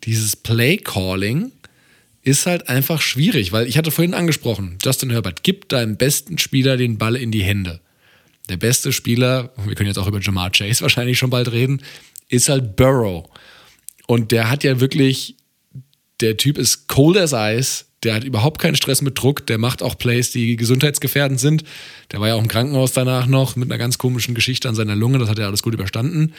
dieses 0.04 0.36
Play 0.36 0.76
Calling 0.76 1.52
ist 2.22 2.46
halt 2.46 2.68
einfach 2.68 3.00
schwierig, 3.00 3.52
weil 3.52 3.66
ich 3.66 3.78
hatte 3.78 3.90
vorhin 3.90 4.14
angesprochen, 4.14 4.78
Justin 4.84 5.10
Herbert, 5.10 5.42
gib 5.42 5.68
deinem 5.68 5.96
besten 5.96 6.38
Spieler 6.38 6.76
den 6.76 6.98
Ball 6.98 7.16
in 7.16 7.30
die 7.30 7.42
Hände. 7.42 7.80
Der 8.48 8.56
beste 8.56 8.92
Spieler, 8.92 9.52
wir 9.64 9.74
können 9.74 9.88
jetzt 9.88 9.98
auch 9.98 10.06
über 10.06 10.20
Jamar 10.20 10.50
Chase 10.50 10.82
wahrscheinlich 10.82 11.18
schon 11.18 11.30
bald 11.30 11.50
reden, 11.52 11.82
ist 12.28 12.48
halt 12.48 12.76
Burrow. 12.76 13.28
Und 14.06 14.32
der 14.32 14.50
hat 14.50 14.64
ja 14.64 14.80
wirklich, 14.80 15.36
der 16.20 16.36
Typ 16.36 16.58
ist 16.58 16.88
cold 16.88 17.16
as 17.16 17.32
ice, 17.32 17.84
der 18.02 18.14
hat 18.14 18.24
überhaupt 18.24 18.60
keinen 18.60 18.76
Stress 18.76 19.02
mit 19.02 19.18
Druck, 19.18 19.46
der 19.46 19.58
macht 19.58 19.82
auch 19.82 19.96
Plays, 19.96 20.32
die 20.32 20.56
gesundheitsgefährdend 20.56 21.38
sind. 21.38 21.64
Der 22.12 22.20
war 22.20 22.28
ja 22.28 22.34
auch 22.34 22.40
im 22.40 22.48
Krankenhaus 22.48 22.92
danach 22.92 23.26
noch 23.26 23.56
mit 23.56 23.70
einer 23.70 23.78
ganz 23.78 23.98
komischen 23.98 24.34
Geschichte 24.34 24.68
an 24.68 24.74
seiner 24.74 24.96
Lunge, 24.96 25.18
das 25.18 25.28
hat 25.28 25.38
er 25.38 25.46
alles 25.46 25.62
gut 25.62 25.74
überstanden. 25.74 26.32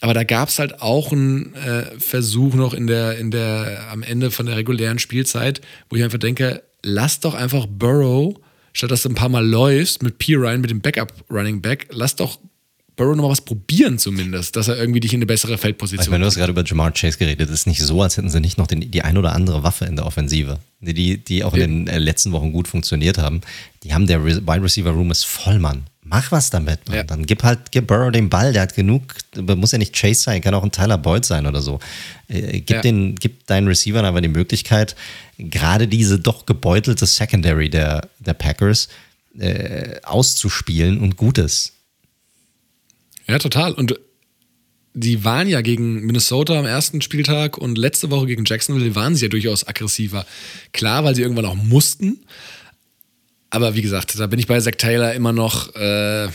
Aber 0.00 0.14
da 0.14 0.24
gab 0.24 0.48
es 0.48 0.58
halt 0.58 0.80
auch 0.80 1.12
einen 1.12 1.54
äh, 1.54 1.84
Versuch 1.98 2.54
noch 2.54 2.72
in 2.72 2.86
der, 2.86 3.18
in 3.18 3.30
der, 3.30 3.86
am 3.90 4.02
Ende 4.02 4.30
von 4.30 4.46
der 4.46 4.56
regulären 4.56 4.98
Spielzeit, 4.98 5.60
wo 5.90 5.96
ich 5.96 6.02
einfach 6.02 6.18
denke, 6.18 6.62
lass 6.82 7.20
doch 7.20 7.34
einfach 7.34 7.66
Burrow, 7.66 8.34
statt 8.72 8.90
dass 8.90 9.02
du 9.02 9.10
ein 9.10 9.14
paar 9.14 9.28
Mal 9.28 9.46
läufst 9.46 10.02
mit 10.02 10.18
P. 10.18 10.36
Ryan, 10.36 10.62
mit 10.62 10.70
dem 10.70 10.80
Backup 10.80 11.12
Running 11.30 11.60
Back, 11.60 11.88
lass 11.90 12.16
doch 12.16 12.38
Burrow 12.96 13.16
noch 13.16 13.24
mal 13.24 13.30
was 13.30 13.40
probieren 13.40 13.98
zumindest, 13.98 14.56
dass 14.56 14.68
er 14.68 14.76
irgendwie 14.76 15.00
dich 15.00 15.14
in 15.14 15.18
eine 15.18 15.26
bessere 15.26 15.56
Feldposition 15.56 16.02
Ich 16.02 16.10
meine, 16.10 16.22
du 16.22 16.26
hast 16.26 16.36
gerade 16.36 16.52
über 16.52 16.64
Jamar 16.64 16.92
Chase 16.92 17.16
geredet. 17.16 17.48
Es 17.48 17.60
ist 17.60 17.66
nicht 17.66 17.80
so, 17.80 18.02
als 18.02 18.18
hätten 18.18 18.28
sie 18.28 18.40
nicht 18.40 18.58
noch 18.58 18.66
den, 18.66 18.90
die 18.90 19.02
ein 19.02 19.16
oder 19.16 19.32
andere 19.32 19.62
Waffe 19.62 19.86
in 19.86 19.96
der 19.96 20.04
Offensive, 20.04 20.58
die, 20.80 21.16
die 21.16 21.44
auch 21.44 21.54
in 21.54 21.60
den 21.60 21.86
äh, 21.86 21.98
letzten 21.98 22.32
Wochen 22.32 22.52
gut 22.52 22.68
funktioniert 22.68 23.16
haben. 23.16 23.40
Die 23.84 23.94
haben, 23.94 24.06
der 24.06 24.22
Wide 24.24 24.62
Receiver 24.62 24.90
Room 24.90 25.10
ist 25.10 25.24
voll, 25.24 25.58
Mann. 25.58 25.84
Mach 26.10 26.32
was 26.32 26.50
damit, 26.50 26.88
Mann. 26.88 26.96
Ja. 26.96 27.04
Dann 27.04 27.24
gib 27.24 27.44
halt, 27.44 27.70
gib 27.70 27.86
Burrow 27.86 28.10
den 28.10 28.28
Ball, 28.28 28.52
der 28.52 28.62
hat 28.62 28.74
genug, 28.74 29.14
muss 29.36 29.70
ja 29.70 29.78
nicht 29.78 29.94
Chase 29.94 30.22
sein, 30.22 30.40
kann 30.40 30.54
auch 30.54 30.64
ein 30.64 30.72
Tyler 30.72 30.98
Boyd 30.98 31.24
sein 31.24 31.46
oder 31.46 31.62
so. 31.62 31.78
Äh, 32.26 32.60
gib, 32.60 32.70
ja. 32.70 32.80
den, 32.82 33.14
gib 33.14 33.46
deinen 33.46 33.68
Receivern 33.68 34.04
aber 34.04 34.20
die 34.20 34.28
Möglichkeit, 34.28 34.96
gerade 35.38 35.86
diese 35.86 36.18
doch 36.18 36.46
gebeutelte 36.46 37.06
Secondary 37.06 37.70
der, 37.70 38.08
der 38.18 38.34
Packers 38.34 38.88
äh, 39.38 40.00
auszuspielen 40.02 40.98
und 40.98 41.16
Gutes. 41.16 41.74
Ja, 43.28 43.38
total. 43.38 43.72
Und 43.72 43.94
die 44.94 45.24
waren 45.24 45.48
ja 45.48 45.60
gegen 45.60 46.00
Minnesota 46.04 46.58
am 46.58 46.66
ersten 46.66 47.00
Spieltag 47.02 47.56
und 47.56 47.78
letzte 47.78 48.10
Woche 48.10 48.26
gegen 48.26 48.44
Jacksonville 48.44 48.96
waren 48.96 49.14
sie 49.14 49.26
ja 49.26 49.28
durchaus 49.28 49.66
aggressiver. 49.66 50.26
Klar, 50.72 51.04
weil 51.04 51.14
sie 51.14 51.22
irgendwann 51.22 51.44
auch 51.44 51.54
mussten. 51.54 52.24
Aber 53.50 53.74
wie 53.74 53.82
gesagt, 53.82 54.18
da 54.18 54.26
bin 54.26 54.38
ich 54.38 54.46
bei 54.46 54.60
Zach 54.60 54.76
Taylor 54.78 55.12
immer 55.12 55.32
noch, 55.32 55.74
äh, 55.74 56.28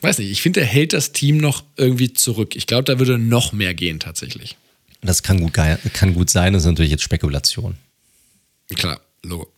weiß 0.00 0.18
nicht, 0.18 0.30
ich 0.30 0.42
finde, 0.42 0.60
er 0.60 0.66
hält 0.66 0.92
das 0.92 1.12
Team 1.12 1.38
noch 1.38 1.64
irgendwie 1.76 2.12
zurück. 2.12 2.56
Ich 2.56 2.66
glaube, 2.66 2.84
da 2.84 2.98
würde 2.98 3.18
noch 3.18 3.52
mehr 3.52 3.74
gehen 3.74 4.00
tatsächlich. 4.00 4.56
Das 5.00 5.22
kann 5.22 5.40
gut, 5.40 5.52
kann 5.52 6.14
gut 6.14 6.28
sein, 6.30 6.52
das 6.52 6.62
ist 6.62 6.68
natürlich 6.68 6.90
jetzt 6.90 7.04
Spekulation. 7.04 7.76
Klar, 8.74 9.00
Logo. 9.22 9.48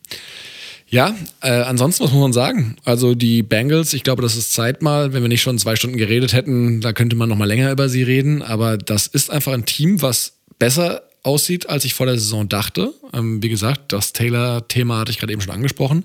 Ja, 0.89 1.15
äh, 1.41 1.51
ansonsten, 1.51 2.03
was 2.03 2.11
muss 2.11 2.21
man 2.21 2.33
sagen? 2.33 2.77
Also 2.85 3.15
die 3.15 3.45
Bengals, 3.45 3.95
ich 3.95 4.03
glaube, 4.03 4.23
das 4.23 4.37
ist 4.37 4.53
Zeit 4.53 4.83
mal, 4.83 5.13
wenn 5.13 5.23
wir 5.23 5.29
nicht 5.29 5.41
schon 5.41 5.57
zwei 5.57 5.77
Stunden 5.77 5.97
geredet 5.97 6.33
hätten, 6.33 6.81
da 6.81 6.93
könnte 6.93 7.15
man 7.15 7.29
noch 7.29 7.37
mal 7.37 7.45
länger 7.45 7.71
über 7.71 7.89
sie 7.89 8.03
reden, 8.03 8.43
aber 8.43 8.77
das 8.77 9.07
ist 9.07 9.31
einfach 9.31 9.53
ein 9.53 9.67
Team, 9.67 10.03
was 10.03 10.33
besser 10.59 11.05
aussieht, 11.23 11.69
als 11.69 11.85
ich 11.85 11.95
vor 11.95 12.07
der 12.07 12.19
Saison 12.19 12.49
dachte. 12.49 12.93
Ähm, 13.13 13.41
wie 13.41 13.49
gesagt, 13.49 13.93
das 13.93 14.13
Taylor-Thema 14.13 14.99
hatte 14.99 15.13
ich 15.13 15.19
gerade 15.19 15.33
eben 15.33 15.41
schon 15.41 15.55
angesprochen. 15.55 16.05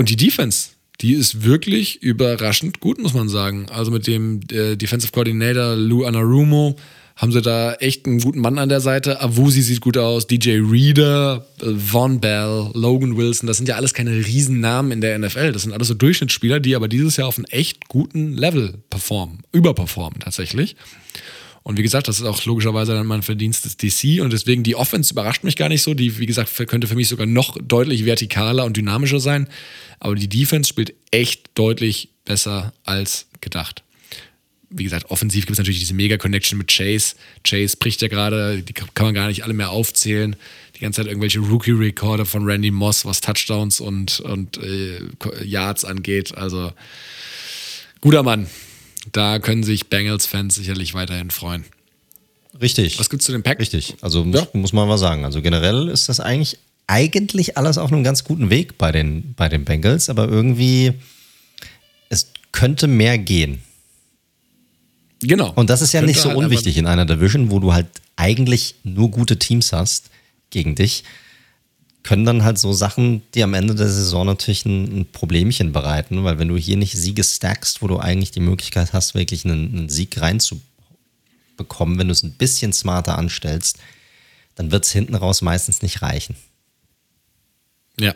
Und 0.00 0.08
die 0.08 0.16
Defense, 0.16 0.70
die 1.02 1.12
ist 1.12 1.44
wirklich 1.44 2.02
überraschend 2.02 2.80
gut, 2.80 2.98
muss 2.98 3.12
man 3.12 3.28
sagen. 3.28 3.66
Also 3.68 3.90
mit 3.90 4.06
dem 4.06 4.40
äh, 4.50 4.76
Defensive 4.76 5.12
Coordinator 5.12 5.76
Lou 5.76 6.06
Anarumo 6.06 6.74
haben 7.16 7.32
sie 7.32 7.42
da 7.42 7.74
echt 7.74 8.06
einen 8.06 8.18
guten 8.18 8.40
Mann 8.40 8.56
an 8.56 8.70
der 8.70 8.80
Seite. 8.80 9.20
Avusi 9.20 9.60
sieht 9.60 9.82
gut 9.82 9.98
aus, 9.98 10.26
DJ 10.26 10.60
Reader, 10.60 11.44
Von 11.86 12.18
Bell, 12.18 12.70
Logan 12.72 13.18
Wilson, 13.18 13.46
das 13.46 13.58
sind 13.58 13.68
ja 13.68 13.76
alles 13.76 13.92
keine 13.92 14.12
Riesennamen 14.12 14.90
in 14.90 15.02
der 15.02 15.18
NFL. 15.18 15.52
Das 15.52 15.64
sind 15.64 15.74
alles 15.74 15.88
so 15.88 15.92
Durchschnittsspieler, 15.92 16.60
die 16.60 16.74
aber 16.76 16.88
dieses 16.88 17.18
Jahr 17.18 17.28
auf 17.28 17.36
einem 17.36 17.44
echt 17.50 17.88
guten 17.88 18.32
Level 18.32 18.72
performen, 18.88 19.40
überperformen 19.52 20.20
tatsächlich. 20.20 20.76
Und 21.62 21.78
wie 21.78 21.82
gesagt, 21.82 22.08
das 22.08 22.18
ist 22.18 22.26
auch 22.26 22.44
logischerweise 22.46 22.94
dann 22.94 23.06
mein 23.06 23.22
Verdienst 23.22 23.64
des 23.64 23.76
DC 23.76 24.22
und 24.22 24.32
deswegen 24.32 24.62
die 24.62 24.76
Offense 24.76 25.12
überrascht 25.12 25.44
mich 25.44 25.56
gar 25.56 25.68
nicht 25.68 25.82
so. 25.82 25.94
Die, 25.94 26.18
wie 26.18 26.26
gesagt, 26.26 26.50
könnte 26.66 26.86
für 26.86 26.94
mich 26.94 27.08
sogar 27.08 27.26
noch 27.26 27.56
deutlich 27.60 28.04
vertikaler 28.04 28.64
und 28.64 28.76
dynamischer 28.76 29.20
sein. 29.20 29.46
Aber 29.98 30.14
die 30.14 30.28
Defense 30.28 30.68
spielt 30.68 30.94
echt 31.10 31.50
deutlich 31.54 32.08
besser 32.24 32.72
als 32.84 33.26
gedacht. 33.40 33.82
Wie 34.70 34.84
gesagt, 34.84 35.10
offensiv 35.10 35.46
gibt 35.46 35.52
es 35.52 35.58
natürlich 35.58 35.80
diese 35.80 35.94
Mega-Connection 35.94 36.56
mit 36.56 36.68
Chase. 36.68 37.16
Chase 37.44 37.76
bricht 37.76 38.00
ja 38.02 38.08
gerade, 38.08 38.62
die 38.62 38.72
kann 38.72 38.88
man 39.06 39.14
gar 39.14 39.26
nicht 39.26 39.44
alle 39.44 39.52
mehr 39.52 39.70
aufzählen. 39.70 40.36
Die 40.76 40.80
ganze 40.80 41.02
Zeit 41.02 41.08
irgendwelche 41.08 41.40
Rookie-Recorder 41.40 42.24
von 42.24 42.44
Randy 42.44 42.70
Moss, 42.70 43.04
was 43.04 43.20
Touchdowns 43.20 43.80
und, 43.80 44.20
und 44.20 44.58
äh, 44.58 45.00
Yards 45.44 45.84
angeht. 45.84 46.34
Also 46.36 46.72
guter 48.00 48.22
Mann. 48.22 48.46
Da 49.12 49.38
können 49.38 49.62
sich 49.62 49.88
Bengals-Fans 49.88 50.54
sicherlich 50.54 50.94
weiterhin 50.94 51.30
freuen. 51.30 51.64
Richtig. 52.60 52.98
Was 52.98 53.10
gibt's 53.10 53.26
zu 53.26 53.32
den 53.32 53.42
Packs? 53.42 53.60
Richtig. 53.60 53.96
Also 54.00 54.24
muss, 54.24 54.40
ja. 54.40 54.48
muss 54.52 54.72
man 54.72 54.88
mal 54.88 54.98
sagen. 54.98 55.24
Also 55.24 55.42
generell 55.42 55.88
ist 55.88 56.08
das 56.08 56.20
eigentlich, 56.20 56.58
eigentlich 56.86 57.56
alles 57.56 57.78
auf 57.78 57.92
einem 57.92 58.04
ganz 58.04 58.24
guten 58.24 58.50
Weg 58.50 58.78
bei 58.78 58.92
den, 58.92 59.34
bei 59.34 59.48
den 59.48 59.64
Bengals, 59.64 60.10
aber 60.10 60.28
irgendwie, 60.28 60.92
es 62.08 62.32
könnte 62.52 62.86
mehr 62.86 63.18
gehen. 63.18 63.62
Genau. 65.22 65.52
Und 65.54 65.70
das 65.70 65.82
ist 65.82 65.92
ja 65.92 66.02
nicht 66.02 66.20
so 66.20 66.30
halt 66.30 66.38
unwichtig 66.38 66.76
in 66.76 66.86
einer 66.86 67.04
Division, 67.04 67.50
wo 67.50 67.58
du 67.58 67.72
halt 67.72 67.88
eigentlich 68.16 68.76
nur 68.84 69.10
gute 69.10 69.38
Teams 69.38 69.72
hast 69.72 70.10
gegen 70.50 70.74
dich 70.74 71.04
können 72.02 72.24
dann 72.24 72.44
halt 72.44 72.58
so 72.58 72.72
Sachen, 72.72 73.22
die 73.34 73.42
am 73.42 73.54
Ende 73.54 73.74
der 73.74 73.88
Saison 73.88 74.26
natürlich 74.26 74.64
ein, 74.64 75.00
ein 75.00 75.06
Problemchen 75.12 75.72
bereiten, 75.72 76.24
weil 76.24 76.38
wenn 76.38 76.48
du 76.48 76.56
hier 76.56 76.76
nicht 76.76 76.96
Siege 76.96 77.24
stackst, 77.24 77.82
wo 77.82 77.88
du 77.88 77.98
eigentlich 77.98 78.30
die 78.30 78.40
Möglichkeit 78.40 78.92
hast, 78.92 79.14
wirklich 79.14 79.44
einen, 79.44 79.76
einen 79.76 79.88
Sieg 79.88 80.20
reinzubekommen, 80.20 81.98
wenn 81.98 82.08
du 82.08 82.12
es 82.12 82.22
ein 82.22 82.32
bisschen 82.32 82.72
smarter 82.72 83.18
anstellst, 83.18 83.78
dann 84.54 84.72
wird 84.72 84.84
es 84.84 84.92
hinten 84.92 85.14
raus 85.14 85.42
meistens 85.42 85.82
nicht 85.82 86.02
reichen. 86.02 86.36
Ja. 87.98 88.14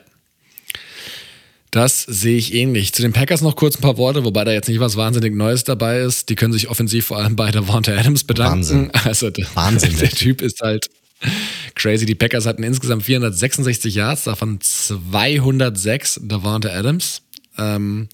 Das 1.70 2.02
sehe 2.02 2.36
ich 2.36 2.54
ähnlich. 2.54 2.92
Zu 2.92 3.02
den 3.02 3.12
Packers 3.12 3.40
noch 3.40 3.56
kurz 3.56 3.76
ein 3.76 3.82
paar 3.82 3.96
Worte, 3.96 4.24
wobei 4.24 4.44
da 4.44 4.52
jetzt 4.52 4.68
nicht 4.68 4.78
was 4.78 4.96
wahnsinnig 4.96 5.34
Neues 5.34 5.64
dabei 5.64 5.98
ist. 5.98 6.28
Die 6.28 6.36
können 6.36 6.52
sich 6.52 6.68
offensiv 6.68 7.06
vor 7.06 7.18
allem 7.18 7.34
bei 7.34 7.50
der 7.50 7.62
Devonta 7.62 7.92
Adams 7.92 8.24
bedanken. 8.24 8.58
Wahnsinn. 8.58 8.90
Also 8.92 9.30
der, 9.30 9.46
Wahnsinn. 9.54 9.96
der 9.98 10.10
Typ 10.10 10.40
ist 10.40 10.60
halt 10.60 10.88
Crazy. 11.74 12.06
Die 12.06 12.14
Packers 12.14 12.46
hatten 12.46 12.62
insgesamt 12.62 13.04
466 13.04 13.94
Yards, 13.94 14.24
davon 14.24 14.60
206 14.60 16.20
Davante 16.24 16.72
Adams. 16.72 17.22
Ähm, 17.58 18.08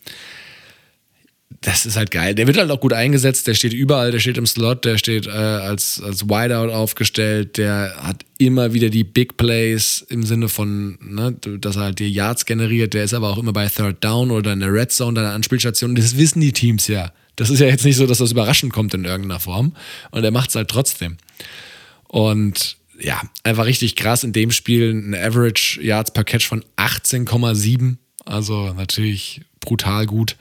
das 1.62 1.84
ist 1.84 1.96
halt 1.96 2.10
geil. 2.10 2.34
Der 2.34 2.46
wird 2.46 2.56
halt 2.56 2.70
auch 2.70 2.80
gut 2.80 2.94
eingesetzt. 2.94 3.46
Der 3.46 3.54
steht 3.54 3.74
überall. 3.74 4.12
Der 4.12 4.18
steht 4.18 4.38
im 4.38 4.46
Slot. 4.46 4.86
Der 4.86 4.96
steht 4.96 5.26
äh, 5.26 5.30
als, 5.30 6.00
als 6.02 6.26
Wideout 6.26 6.72
aufgestellt. 6.72 7.58
Der 7.58 7.94
hat 8.00 8.24
immer 8.38 8.72
wieder 8.72 8.88
die 8.88 9.04
Big 9.04 9.36
Plays 9.36 10.04
im 10.08 10.22
Sinne 10.22 10.48
von, 10.48 10.98
ne, 11.02 11.36
dass 11.58 11.76
er 11.76 11.82
halt 11.82 11.98
die 11.98 12.10
Yards 12.10 12.46
generiert. 12.46 12.94
Der 12.94 13.04
ist 13.04 13.12
aber 13.12 13.28
auch 13.28 13.36
immer 13.36 13.52
bei 13.52 13.68
Third 13.68 14.02
Down 14.02 14.30
oder 14.30 14.54
in 14.54 14.60
der 14.60 14.72
Red 14.72 14.90
Zone, 14.90 15.20
deiner 15.20 15.34
Anspielstation. 15.34 15.94
Das 15.94 16.16
wissen 16.16 16.40
die 16.40 16.52
Teams 16.52 16.88
ja. 16.88 17.12
Das 17.36 17.50
ist 17.50 17.60
ja 17.60 17.66
jetzt 17.66 17.84
nicht 17.84 17.96
so, 17.96 18.06
dass 18.06 18.18
das 18.18 18.32
überraschend 18.32 18.72
kommt 18.72 18.94
in 18.94 19.04
irgendeiner 19.04 19.40
Form. 19.40 19.74
Und 20.12 20.24
er 20.24 20.30
macht 20.30 20.48
es 20.50 20.56
halt 20.56 20.68
trotzdem. 20.68 21.18
Und 22.08 22.78
ja, 23.00 23.22
einfach 23.42 23.64
richtig 23.64 23.96
krass 23.96 24.24
in 24.24 24.32
dem 24.32 24.50
Spiel 24.50 24.92
ein 24.92 25.14
Average 25.14 25.80
Yards 25.82 26.12
per 26.12 26.24
Catch 26.24 26.46
von 26.46 26.64
18,7. 26.76 27.96
Also 28.24 28.72
natürlich 28.72 29.42
brutal 29.60 30.06
gut. 30.06 30.36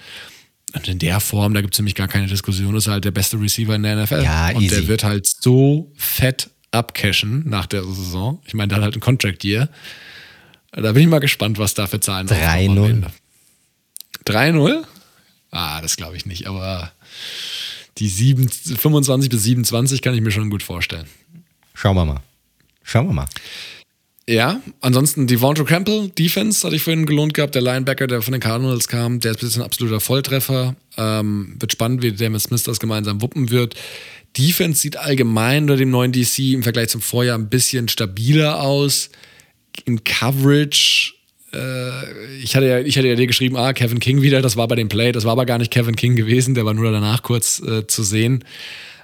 Und 0.73 0.87
in 0.87 0.99
der 0.99 1.19
Form, 1.19 1.53
da 1.53 1.61
gibt 1.61 1.73
es 1.73 1.79
nämlich 1.79 1.95
gar 1.95 2.07
keine 2.07 2.27
Diskussion, 2.27 2.75
ist 2.75 2.87
halt 2.87 3.03
der 3.05 3.11
beste 3.11 3.39
Receiver 3.39 3.73
in 3.75 3.83
der 3.83 4.03
NFL. 4.03 4.23
Ja, 4.23 4.49
und 4.49 4.61
easy. 4.61 4.75
der 4.75 4.87
wird 4.87 5.03
halt 5.03 5.25
so 5.25 5.91
fett 5.95 6.49
abcashen 6.71 7.43
nach 7.49 7.65
der 7.65 7.83
Saison. 7.83 8.41
Ich 8.45 8.53
meine, 8.53 8.67
dann 8.73 8.83
halt 8.83 8.95
ein 8.95 8.99
Contract 8.99 9.43
Year. 9.43 9.69
Da 10.71 10.91
bin 10.91 11.03
ich 11.03 11.09
mal 11.09 11.19
gespannt, 11.19 11.57
was 11.57 11.73
da 11.73 11.87
für 11.87 11.99
Zahlen 11.99 12.27
3-0. 12.27 13.05
3-0? 14.25 14.83
Ah, 15.49 15.81
das 15.81 15.97
glaube 15.97 16.15
ich 16.15 16.27
nicht, 16.27 16.45
aber 16.45 16.91
die 17.97 18.07
7, 18.07 18.47
25 18.47 19.29
bis 19.29 19.43
27 19.43 20.03
kann 20.03 20.13
ich 20.13 20.21
mir 20.21 20.29
schon 20.29 20.51
gut 20.51 20.61
vorstellen. 20.61 21.07
Schauen 21.73 21.95
wir 21.95 22.05
mal. 22.05 22.21
Schauen 22.89 23.07
wir 23.07 23.13
mal. 23.13 23.27
Ja, 24.27 24.61
ansonsten 24.81 25.27
die 25.27 25.35
Devonta 25.35 25.63
Campbell, 25.63 26.09
Defense, 26.09 26.65
hatte 26.65 26.75
ich 26.75 26.81
vorhin 26.81 27.05
gelohnt 27.05 27.35
gehabt. 27.35 27.53
Der 27.53 27.61
Linebacker, 27.61 28.07
der 28.07 28.23
von 28.23 28.31
den 28.31 28.41
Cardinals 28.41 28.87
kam, 28.87 29.19
der 29.19 29.31
ist 29.31 29.41
bis 29.41 29.57
ein 29.57 29.61
absoluter 29.61 29.99
Volltreffer. 29.99 30.75
Ähm, 30.97 31.55
wird 31.59 31.71
spannend, 31.71 32.01
wie 32.01 32.11
der 32.11 32.31
mit 32.31 32.41
Smith 32.41 32.63
das 32.63 32.79
gemeinsam 32.79 33.21
wuppen 33.21 33.51
wird. 33.51 33.75
Defense 34.37 34.81
sieht 34.81 34.97
allgemein 34.97 35.63
unter 35.63 35.77
dem 35.77 35.91
neuen 35.91 36.11
DC 36.11 36.53
im 36.53 36.63
Vergleich 36.63 36.89
zum 36.89 37.01
Vorjahr 37.01 37.37
ein 37.37 37.49
bisschen 37.49 37.89
stabiler 37.89 38.61
aus. 38.61 39.11
In 39.85 40.03
Coverage, 40.03 41.13
äh, 41.53 42.37
ich, 42.41 42.55
hatte 42.55 42.67
ja, 42.67 42.79
ich 42.79 42.97
hatte 42.97 43.07
ja 43.07 43.15
dir 43.15 43.27
geschrieben, 43.27 43.55
ah, 43.55 43.73
Kevin 43.73 43.99
King 43.99 44.23
wieder, 44.23 44.41
das 44.41 44.57
war 44.57 44.67
bei 44.67 44.75
dem 44.75 44.89
Play, 44.89 45.11
das 45.11 45.25
war 45.25 45.33
aber 45.33 45.45
gar 45.45 45.59
nicht 45.59 45.71
Kevin 45.71 45.95
King 45.95 46.15
gewesen, 46.15 46.55
der 46.55 46.65
war 46.65 46.73
nur 46.73 46.91
danach 46.91 47.21
kurz 47.21 47.61
äh, 47.61 47.85
zu 47.85 48.01
sehen. 48.01 48.43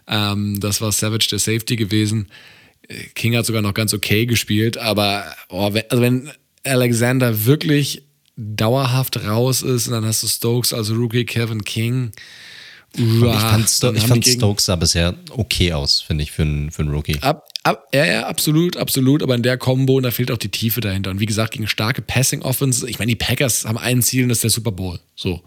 Ähm, 0.08 0.60
das 0.60 0.82
war 0.82 0.92
Savage, 0.92 1.28
der 1.30 1.40
Safety 1.40 1.76
gewesen. 1.76 2.28
King 3.14 3.36
hat 3.36 3.46
sogar 3.46 3.62
noch 3.62 3.74
ganz 3.74 3.94
okay 3.94 4.26
gespielt, 4.26 4.78
aber 4.78 5.26
oh, 5.50 5.74
wenn, 5.74 5.84
also 5.90 6.02
wenn 6.02 6.32
Alexander 6.64 7.46
wirklich 7.46 8.04
dauerhaft 8.38 9.24
raus 9.26 9.62
ist, 9.62 9.90
dann 9.90 10.06
hast 10.06 10.24
du 10.24 10.28
Stokes, 10.28 10.74
also 10.74 10.94
Rookie 10.96 11.26
Kevin 11.26 11.64
King. 11.64 12.12
Uah, 12.98 13.34
ich 13.34 13.42
fand, 13.42 13.70
Sto 13.70 13.94
ich 13.94 14.04
fand 14.04 14.26
Stokes 14.26 14.66
sah 14.66 14.76
bisher 14.76 15.16
okay 15.32 15.74
aus, 15.74 16.02
finde 16.02 16.24
ich, 16.24 16.32
für 16.32 16.44
einen, 16.44 16.72
für 16.72 16.82
einen 16.82 16.92
Rookie. 16.92 17.18
Ab, 17.22 17.48
ab, 17.64 17.88
ja, 17.94 18.06
ja, 18.06 18.28
absolut, 18.28 18.78
absolut. 18.78 19.22
Aber 19.22 19.36
in 19.36 19.44
der 19.44 19.58
Combo, 19.58 20.00
da 20.00 20.12
fehlt 20.12 20.32
auch 20.32 20.38
die 20.38 20.50
Tiefe 20.50 20.82
dahinter. 20.82 21.12
Und 21.12 21.20
wie 21.20 21.26
gesagt, 21.26 21.54
gegen 21.54 21.68
starke 21.68 22.02
Passing-Offense, 22.02 22.90
ich 22.90 23.00
meine, 23.00 23.10
die 23.10 23.18
Packers 23.18 23.66
haben 23.66 23.78
ein 23.78 24.02
Ziel 24.02 24.24
und 24.24 24.30
das 24.30 24.38
ist 24.38 24.44
der 24.44 24.50
Super 24.52 24.72
Bowl. 24.72 25.00
So. 25.16 25.44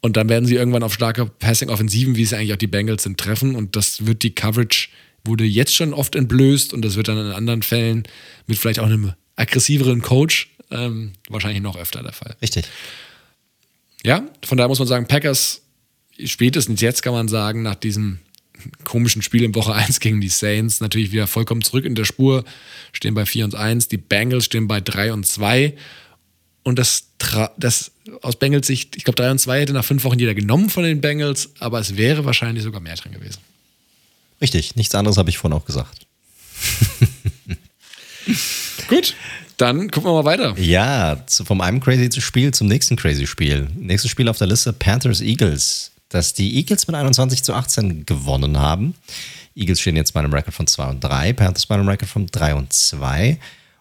Und 0.00 0.16
dann 0.16 0.28
werden 0.28 0.46
sie 0.46 0.54
irgendwann 0.54 0.82
auf 0.82 0.94
starke 0.94 1.26
Passing-Offensiven, 1.26 2.16
wie 2.16 2.22
es 2.22 2.32
eigentlich 2.32 2.52
auch 2.52 2.58
die 2.58 2.66
Bengals 2.68 3.04
sind, 3.04 3.18
treffen. 3.18 3.56
Und 3.56 3.74
das 3.74 4.06
wird 4.06 4.22
die 4.22 4.34
Coverage 4.34 4.88
wurde 5.24 5.44
jetzt 5.44 5.74
schon 5.74 5.94
oft 5.94 6.14
entblößt 6.14 6.72
und 6.72 6.84
das 6.84 6.96
wird 6.96 7.08
dann 7.08 7.18
in 7.18 7.32
anderen 7.32 7.62
Fällen 7.62 8.04
mit 8.46 8.58
vielleicht 8.58 8.80
auch 8.80 8.86
einem 8.86 9.12
aggressiveren 9.36 10.02
Coach 10.02 10.50
ähm, 10.70 11.12
wahrscheinlich 11.28 11.62
noch 11.62 11.76
öfter 11.76 12.02
der 12.02 12.12
Fall. 12.12 12.36
Richtig. 12.42 12.66
Ja, 14.04 14.26
von 14.44 14.58
daher 14.58 14.68
muss 14.68 14.78
man 14.78 14.88
sagen, 14.88 15.06
Packers 15.06 15.62
spätestens 16.24 16.80
jetzt 16.80 17.02
kann 17.02 17.12
man 17.12 17.28
sagen, 17.28 17.62
nach 17.62 17.74
diesem 17.74 18.18
komischen 18.84 19.22
Spiel 19.22 19.42
in 19.42 19.54
Woche 19.54 19.74
1 19.74 20.00
gegen 20.00 20.20
die 20.20 20.28
Saints 20.28 20.80
natürlich 20.80 21.12
wieder 21.12 21.26
vollkommen 21.26 21.62
zurück 21.62 21.84
in 21.84 21.94
der 21.94 22.04
Spur, 22.04 22.44
stehen 22.92 23.14
bei 23.14 23.26
4 23.26 23.46
und 23.46 23.54
1, 23.54 23.88
die 23.88 23.96
Bengals 23.96 24.44
stehen 24.44 24.68
bei 24.68 24.80
3 24.80 25.12
und 25.12 25.26
2 25.26 25.74
und 26.62 26.78
das, 26.78 27.08
das 27.56 27.92
aus 28.20 28.36
Bengals 28.36 28.66
Sicht, 28.66 28.96
ich 28.96 29.04
glaube 29.04 29.16
3 29.16 29.32
und 29.32 29.38
2 29.38 29.60
hätte 29.60 29.72
nach 29.72 29.84
fünf 29.84 30.04
Wochen 30.04 30.18
jeder 30.18 30.34
genommen 30.34 30.70
von 30.70 30.84
den 30.84 31.00
Bengals, 31.00 31.50
aber 31.58 31.80
es 31.80 31.96
wäre 31.96 32.24
wahrscheinlich 32.24 32.62
sogar 32.62 32.80
mehr 32.80 32.94
drin 32.94 33.12
gewesen. 33.12 33.40
Richtig, 34.42 34.74
nichts 34.74 34.94
anderes 34.94 35.16
habe 35.16 35.30
ich 35.30 35.38
vorhin 35.38 35.56
auch 35.56 35.64
gesagt. 35.64 36.06
Gut, 38.88 39.14
dann 39.56 39.90
gucken 39.90 40.10
wir 40.10 40.22
mal 40.22 40.24
weiter. 40.24 40.58
Ja, 40.58 41.22
zu, 41.26 41.44
vom 41.44 41.60
einem 41.60 41.78
crazy 41.80 42.20
Spiel 42.20 42.52
zum 42.52 42.66
nächsten 42.66 42.96
crazy 42.96 43.26
Spiel. 43.26 43.68
Nächstes 43.76 44.10
Spiel 44.10 44.28
auf 44.28 44.38
der 44.38 44.48
Liste: 44.48 44.72
Panthers 44.72 45.20
Eagles. 45.20 45.92
Dass 46.08 46.34
die 46.34 46.56
Eagles 46.56 46.88
mit 46.88 46.96
21 46.96 47.44
zu 47.44 47.54
18 47.54 48.04
gewonnen 48.04 48.58
haben. 48.58 48.94
Eagles 49.54 49.80
stehen 49.80 49.96
jetzt 49.96 50.12
bei 50.12 50.20
einem 50.20 50.32
Record 50.32 50.54
von 50.54 50.66
2 50.66 50.88
und 50.88 51.00
3, 51.00 51.32
Panthers 51.34 51.66
bei 51.66 51.76
einem 51.76 51.88
Record 51.88 52.10
von 52.10 52.26
3 52.26 52.54
und 52.54 52.72
2. 52.72 53.38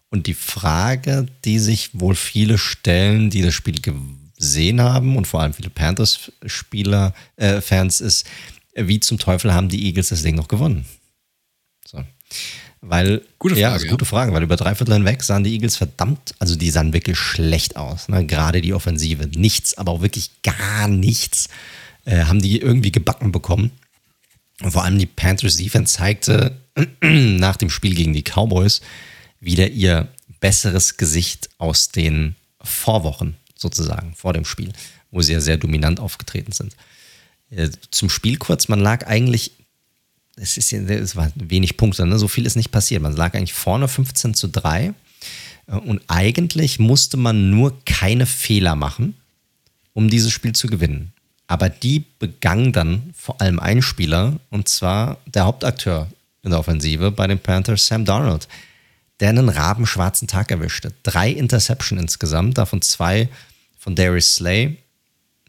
Und 0.10 0.28
die 0.28 0.34
Frage, 0.34 1.26
die 1.44 1.60
sich 1.60 1.90
wohl 1.94 2.16
viele 2.16 2.58
stellen, 2.58 3.30
die 3.30 3.42
das 3.42 3.54
Spiel 3.54 3.80
gesehen 3.82 4.82
haben 4.82 5.18
und 5.18 5.26
vor 5.26 5.42
allem 5.42 5.54
viele 5.54 5.70
Panthers-Spieler, 5.70 7.14
äh, 7.38 7.62
Fans, 7.62 8.02
ist, 8.02 8.28
wie 8.74 9.00
zum 9.00 9.20
Teufel 9.20 9.54
haben 9.54 9.70
die 9.70 9.86
Eagles 9.86 10.10
das 10.10 10.24
Ding 10.24 10.36
noch 10.36 10.48
gewonnen? 10.48 10.86
So. 11.86 12.04
Weil, 12.82 13.22
gute 13.38 13.54
Frage, 13.54 13.62
ja, 13.62 13.72
also 13.74 13.88
gute 13.88 14.06
Frage, 14.06 14.34
weil 14.34 14.42
über 14.42 14.56
drei 14.56 14.74
Viertel 14.74 14.96
hinweg 14.96 15.22
sahen 15.22 15.44
die 15.44 15.54
Eagles 15.54 15.76
verdammt, 15.76 16.34
also 16.40 16.56
die 16.56 16.72
sahen 16.72 16.94
wirklich 16.94 17.18
schlecht 17.18 17.76
aus. 17.76 18.08
Ne? 18.08 18.26
Gerade 18.26 18.62
die 18.62 18.74
Offensive. 18.74 19.28
Nichts, 19.36 19.78
aber 19.78 19.92
auch 19.92 20.02
wirklich 20.02 20.32
gar 20.42 20.88
nichts 20.88 21.50
äh, 22.06 22.24
haben 22.24 22.42
die 22.42 22.60
irgendwie 22.60 22.92
gebacken 22.92 23.32
bekommen. 23.32 23.72
Und 24.62 24.72
vor 24.72 24.84
allem 24.84 24.98
die 24.98 25.06
Panthers 25.06 25.58
Defense 25.58 25.94
zeigte 25.94 26.58
nach 27.02 27.58
dem 27.58 27.70
Spiel 27.70 27.94
gegen 27.94 28.14
die 28.14 28.24
Cowboys 28.24 28.82
wieder 29.40 29.70
ihr 29.70 30.08
besseres 30.40 30.98
Gesicht 30.98 31.50
aus 31.60 31.90
den 31.90 32.36
Vorwochen 32.62 33.36
sozusagen, 33.56 34.16
vor 34.16 34.34
dem 34.34 34.46
Spiel, 34.46 34.74
wo 35.12 35.22
sie 35.22 35.34
ja 35.34 35.42
sehr 35.42 35.58
dominant 35.58 36.00
aufgetreten 36.00 36.52
sind. 36.52 36.76
Äh, 37.52 37.70
zum 37.92 38.10
Spiel 38.10 38.38
kurz, 38.38 38.68
man 38.68 38.80
lag 38.80 39.08
eigentlich, 39.08 39.52
es, 40.38 40.58
ist, 40.58 40.74
es 40.74 41.16
war 41.16 41.32
wenig 41.36 41.78
Punkte, 41.78 42.06
ne? 42.06 42.18
so 42.18 42.28
viel 42.28 42.46
ist 42.46 42.56
nicht 42.56 42.72
passiert. 42.72 43.02
Man 43.02 43.16
lag 43.16 43.34
eigentlich 43.36 43.54
vorne 43.54 43.88
15 43.88 44.34
zu 44.34 44.48
3 44.48 44.94
äh, 45.68 45.76
und 45.76 46.02
eigentlich 46.08 46.80
musste 46.80 47.18
man 47.18 47.50
nur 47.50 47.84
keine 47.86 48.26
Fehler 48.26 48.76
machen, 48.76 49.16
um 49.94 50.10
dieses 50.10 50.32
Spiel 50.32 50.54
zu 50.54 50.68
gewinnen. 50.68 51.12
Aber 51.48 51.68
die 51.68 52.06
begann 52.18 52.72
dann 52.72 53.14
vor 53.14 53.42
allem 53.42 53.60
ein 53.60 53.82
Spieler, 53.82 54.40
und 54.50 54.70
zwar 54.70 55.18
der 55.26 55.44
Hauptakteur 55.44 56.08
in 56.44 56.52
der 56.52 56.60
Offensive 56.60 57.12
bei 57.12 57.28
den 57.28 57.40
Panthers, 57.40 57.88
Sam 57.88 58.06
Darnold, 58.06 58.48
der 59.20 59.30
einen 59.30 59.50
rabenschwarzen 59.50 60.30
Tag 60.30 60.50
erwischte. 60.50 60.94
Drei 61.04 61.30
Interception 61.30 62.00
insgesamt, 62.00 62.58
davon 62.58 62.82
zwei 62.82 63.28
von 63.78 63.96
Darius 63.96 64.36
Slay. 64.36 64.78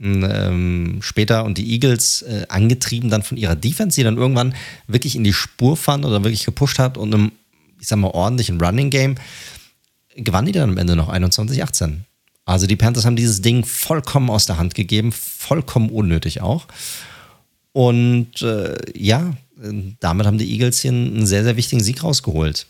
Ähm, 0.03 0.99
später 1.01 1.45
und 1.45 1.59
die 1.59 1.73
Eagles 1.73 2.23
äh, 2.23 2.47
angetrieben 2.49 3.09
dann 3.09 3.23
von 3.23 3.37
ihrer 3.37 3.55
Defense, 3.55 3.95
die 3.95 4.03
dann 4.03 4.17
irgendwann 4.17 4.55
wirklich 4.89 5.15
in 5.15 5.23
die 5.23 5.33
Spur 5.33 5.77
fand 5.77 6.05
oder 6.05 6.25
wirklich 6.25 6.45
gepusht 6.45 6.81
hat 6.81 6.99
und 6.99 7.15
einem, 7.15 7.33
ich 7.81 7.87
sag 7.87 7.99
mal, 7.99 8.09
ordentlichen 8.09 8.61
Running 8.61 8.91
Game 8.91 9.15
gewann 10.17 10.47
die 10.47 10.53
dann 10.53 10.71
am 10.71 10.79
Ende 10.79 10.97
noch 10.97 11.09
21-18. 11.09 12.01
Also 12.45 12.67
die 12.67 12.77
Panthers 12.77 13.05
haben 13.05 13.17
dieses 13.17 13.41
Ding 13.41 13.65
vollkommen 13.65 14.29
aus 14.29 14.47
der 14.47 14.59
Hand 14.59 14.75
gegeben, 14.75 15.13
vollkommen 15.13 15.91
unnötig 15.91 16.41
auch. 16.41 16.67
Und 17.73 18.43
äh, 18.43 18.77
ja, 18.95 19.35
damit 20.01 20.27
haben 20.27 20.39
die 20.39 20.51
Eagles 20.53 20.81
hier 20.81 20.91
einen 20.91 21.27
sehr, 21.27 21.45
sehr 21.45 21.57
wichtigen 21.57 21.83
Sieg 21.83 22.03
rausgeholt. 22.03 22.67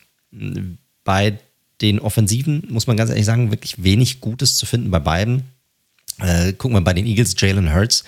Bei 1.04 1.38
den 1.80 1.98
Offensiven 1.98 2.64
muss 2.68 2.86
man 2.86 2.96
ganz 2.96 3.10
ehrlich 3.10 3.24
sagen, 3.24 3.50
wirklich 3.50 3.82
wenig 3.82 4.20
Gutes 4.20 4.56
zu 4.56 4.66
finden 4.66 4.90
bei 4.90 5.00
beiden. 5.00 5.44
Äh, 6.20 6.52
gucken 6.52 6.76
wir 6.76 6.82
bei 6.82 6.92
den 6.92 7.06
Eagles, 7.06 7.34
Jalen 7.38 7.74
Hurts 7.74 8.04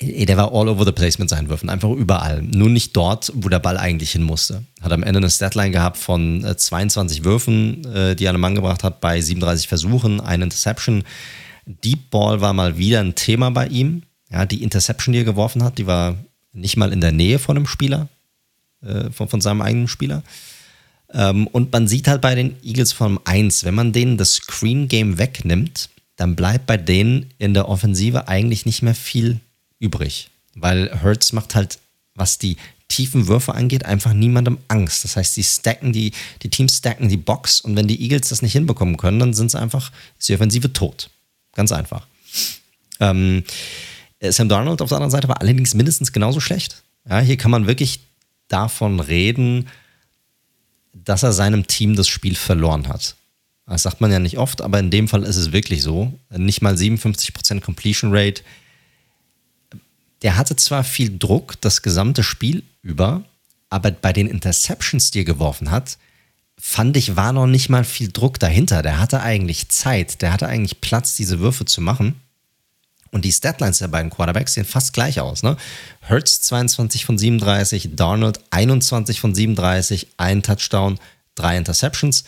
der 0.00 0.36
war 0.36 0.52
all 0.52 0.68
over 0.68 0.84
the 0.84 0.92
place 0.92 1.18
mit 1.18 1.28
seinen 1.28 1.48
Würfen, 1.48 1.70
einfach 1.70 1.90
überall. 1.90 2.42
Nur 2.42 2.68
nicht 2.68 2.96
dort, 2.96 3.32
wo 3.34 3.48
der 3.48 3.58
Ball 3.58 3.78
eigentlich 3.78 4.12
hin 4.12 4.22
musste. 4.22 4.64
Hat 4.80 4.92
am 4.92 5.02
Ende 5.02 5.18
eine 5.18 5.30
Statline 5.30 5.70
gehabt 5.70 5.96
von 5.96 6.44
22 6.56 7.20
äh, 7.20 7.24
Würfen, 7.24 7.84
äh, 7.94 8.16
die 8.16 8.24
er 8.24 8.34
an 8.34 8.40
Mann 8.40 8.54
gebracht 8.54 8.82
hat, 8.82 9.00
bei 9.00 9.20
37 9.20 9.68
Versuchen, 9.68 10.20
eine 10.20 10.44
Interception. 10.44 11.04
Deep 11.66 12.10
Ball 12.10 12.40
war 12.40 12.52
mal 12.52 12.76
wieder 12.76 13.00
ein 13.00 13.14
Thema 13.14 13.50
bei 13.50 13.68
ihm. 13.68 14.02
Ja, 14.30 14.46
die 14.46 14.62
Interception, 14.62 15.12
die 15.12 15.20
er 15.20 15.24
geworfen 15.24 15.62
hat, 15.62 15.78
die 15.78 15.86
war 15.86 16.16
nicht 16.52 16.76
mal 16.76 16.92
in 16.92 17.00
der 17.00 17.12
Nähe 17.12 17.38
von 17.38 17.56
einem 17.56 17.66
Spieler, 17.66 18.08
äh, 18.82 19.10
von, 19.10 19.28
von 19.28 19.40
seinem 19.40 19.62
eigenen 19.62 19.88
Spieler. 19.88 20.22
Ähm, 21.12 21.46
und 21.46 21.72
man 21.72 21.86
sieht 21.86 22.08
halt 22.08 22.20
bei 22.20 22.34
den 22.34 22.56
Eagles 22.64 22.92
von 22.92 23.20
1, 23.24 23.64
wenn 23.64 23.74
man 23.74 23.92
denen 23.92 24.16
das 24.16 24.34
Screen 24.34 24.88
Game 24.88 25.18
wegnimmt, 25.18 25.88
dann 26.16 26.36
bleibt 26.36 26.66
bei 26.66 26.76
denen 26.76 27.30
in 27.38 27.54
der 27.54 27.68
Offensive 27.68 28.28
eigentlich 28.28 28.66
nicht 28.66 28.82
mehr 28.82 28.94
viel 28.94 29.40
übrig. 29.78 30.30
Weil 30.54 31.00
Hertz 31.02 31.32
macht 31.32 31.54
halt, 31.54 31.78
was 32.14 32.38
die 32.38 32.56
tiefen 32.88 33.26
Würfe 33.26 33.54
angeht, 33.54 33.84
einfach 33.84 34.12
niemandem 34.12 34.58
Angst. 34.68 35.04
Das 35.04 35.16
heißt, 35.16 35.36
die 35.36 35.42
stacken 35.42 35.92
die, 35.92 36.12
die 36.42 36.50
Teams 36.50 36.76
stacken 36.76 37.08
die 37.08 37.16
Box 37.16 37.60
und 37.60 37.74
wenn 37.76 37.88
die 37.88 38.00
Eagles 38.00 38.28
das 38.28 38.42
nicht 38.42 38.52
hinbekommen 38.52 38.96
können, 38.96 39.18
dann 39.18 39.34
sind 39.34 39.50
sie 39.50 39.60
einfach, 39.60 39.90
ist 40.18 40.28
die 40.28 40.34
Offensive 40.34 40.72
tot. 40.72 41.10
Ganz 41.54 41.72
einfach. 41.72 42.06
Ähm, 43.00 43.42
Sam 44.20 44.48
Darnold 44.48 44.80
auf 44.80 44.88
der 44.88 44.96
anderen 44.96 45.10
Seite 45.10 45.28
war 45.28 45.40
allerdings 45.40 45.74
mindestens 45.74 46.12
genauso 46.12 46.40
schlecht. 46.40 46.82
Ja, 47.08 47.20
hier 47.20 47.36
kann 47.36 47.50
man 47.50 47.66
wirklich 47.66 48.00
davon 48.48 49.00
reden, 49.00 49.68
dass 50.92 51.22
er 51.22 51.32
seinem 51.32 51.66
Team 51.66 51.96
das 51.96 52.08
Spiel 52.08 52.34
verloren 52.34 52.88
hat. 52.88 53.16
Das 53.66 53.82
sagt 53.82 54.00
man 54.00 54.12
ja 54.12 54.18
nicht 54.18 54.38
oft, 54.38 54.60
aber 54.60 54.78
in 54.78 54.90
dem 54.90 55.08
Fall 55.08 55.22
ist 55.22 55.36
es 55.36 55.52
wirklich 55.52 55.82
so. 55.82 56.18
Nicht 56.30 56.60
mal 56.60 56.74
57% 56.74 57.60
Completion 57.60 58.10
Rate, 58.14 58.42
der 60.22 60.36
hatte 60.36 60.56
zwar 60.56 60.84
viel 60.84 61.18
Druck 61.18 61.60
das 61.60 61.82
gesamte 61.82 62.22
Spiel 62.22 62.62
über, 62.82 63.24
aber 63.70 63.90
bei 63.90 64.12
den 64.12 64.26
Interceptions, 64.26 65.10
die 65.10 65.20
er 65.20 65.24
geworfen 65.24 65.70
hat, 65.70 65.98
fand 66.58 66.96
ich, 66.96 67.16
war 67.16 67.32
noch 67.32 67.46
nicht 67.46 67.68
mal 67.68 67.84
viel 67.84 68.10
Druck 68.10 68.38
dahinter. 68.38 68.82
Der 68.82 68.98
hatte 68.98 69.20
eigentlich 69.20 69.68
Zeit, 69.68 70.22
der 70.22 70.32
hatte 70.32 70.46
eigentlich 70.46 70.80
Platz, 70.80 71.16
diese 71.16 71.40
Würfe 71.40 71.64
zu 71.64 71.80
machen. 71.80 72.20
Und 73.10 73.24
die 73.24 73.32
Statlines 73.32 73.78
der 73.78 73.88
beiden 73.88 74.10
Quarterbacks 74.10 74.54
sehen 74.54 74.64
fast 74.64 74.92
gleich 74.92 75.20
aus. 75.20 75.42
Ne? 75.42 75.56
Hertz 76.00 76.40
22 76.42 77.04
von 77.04 77.16
37, 77.16 77.90
Darnold 77.94 78.40
21 78.50 79.20
von 79.20 79.34
37, 79.34 80.08
ein 80.16 80.42
Touchdown, 80.42 80.98
drei 81.34 81.56
Interceptions. 81.56 82.24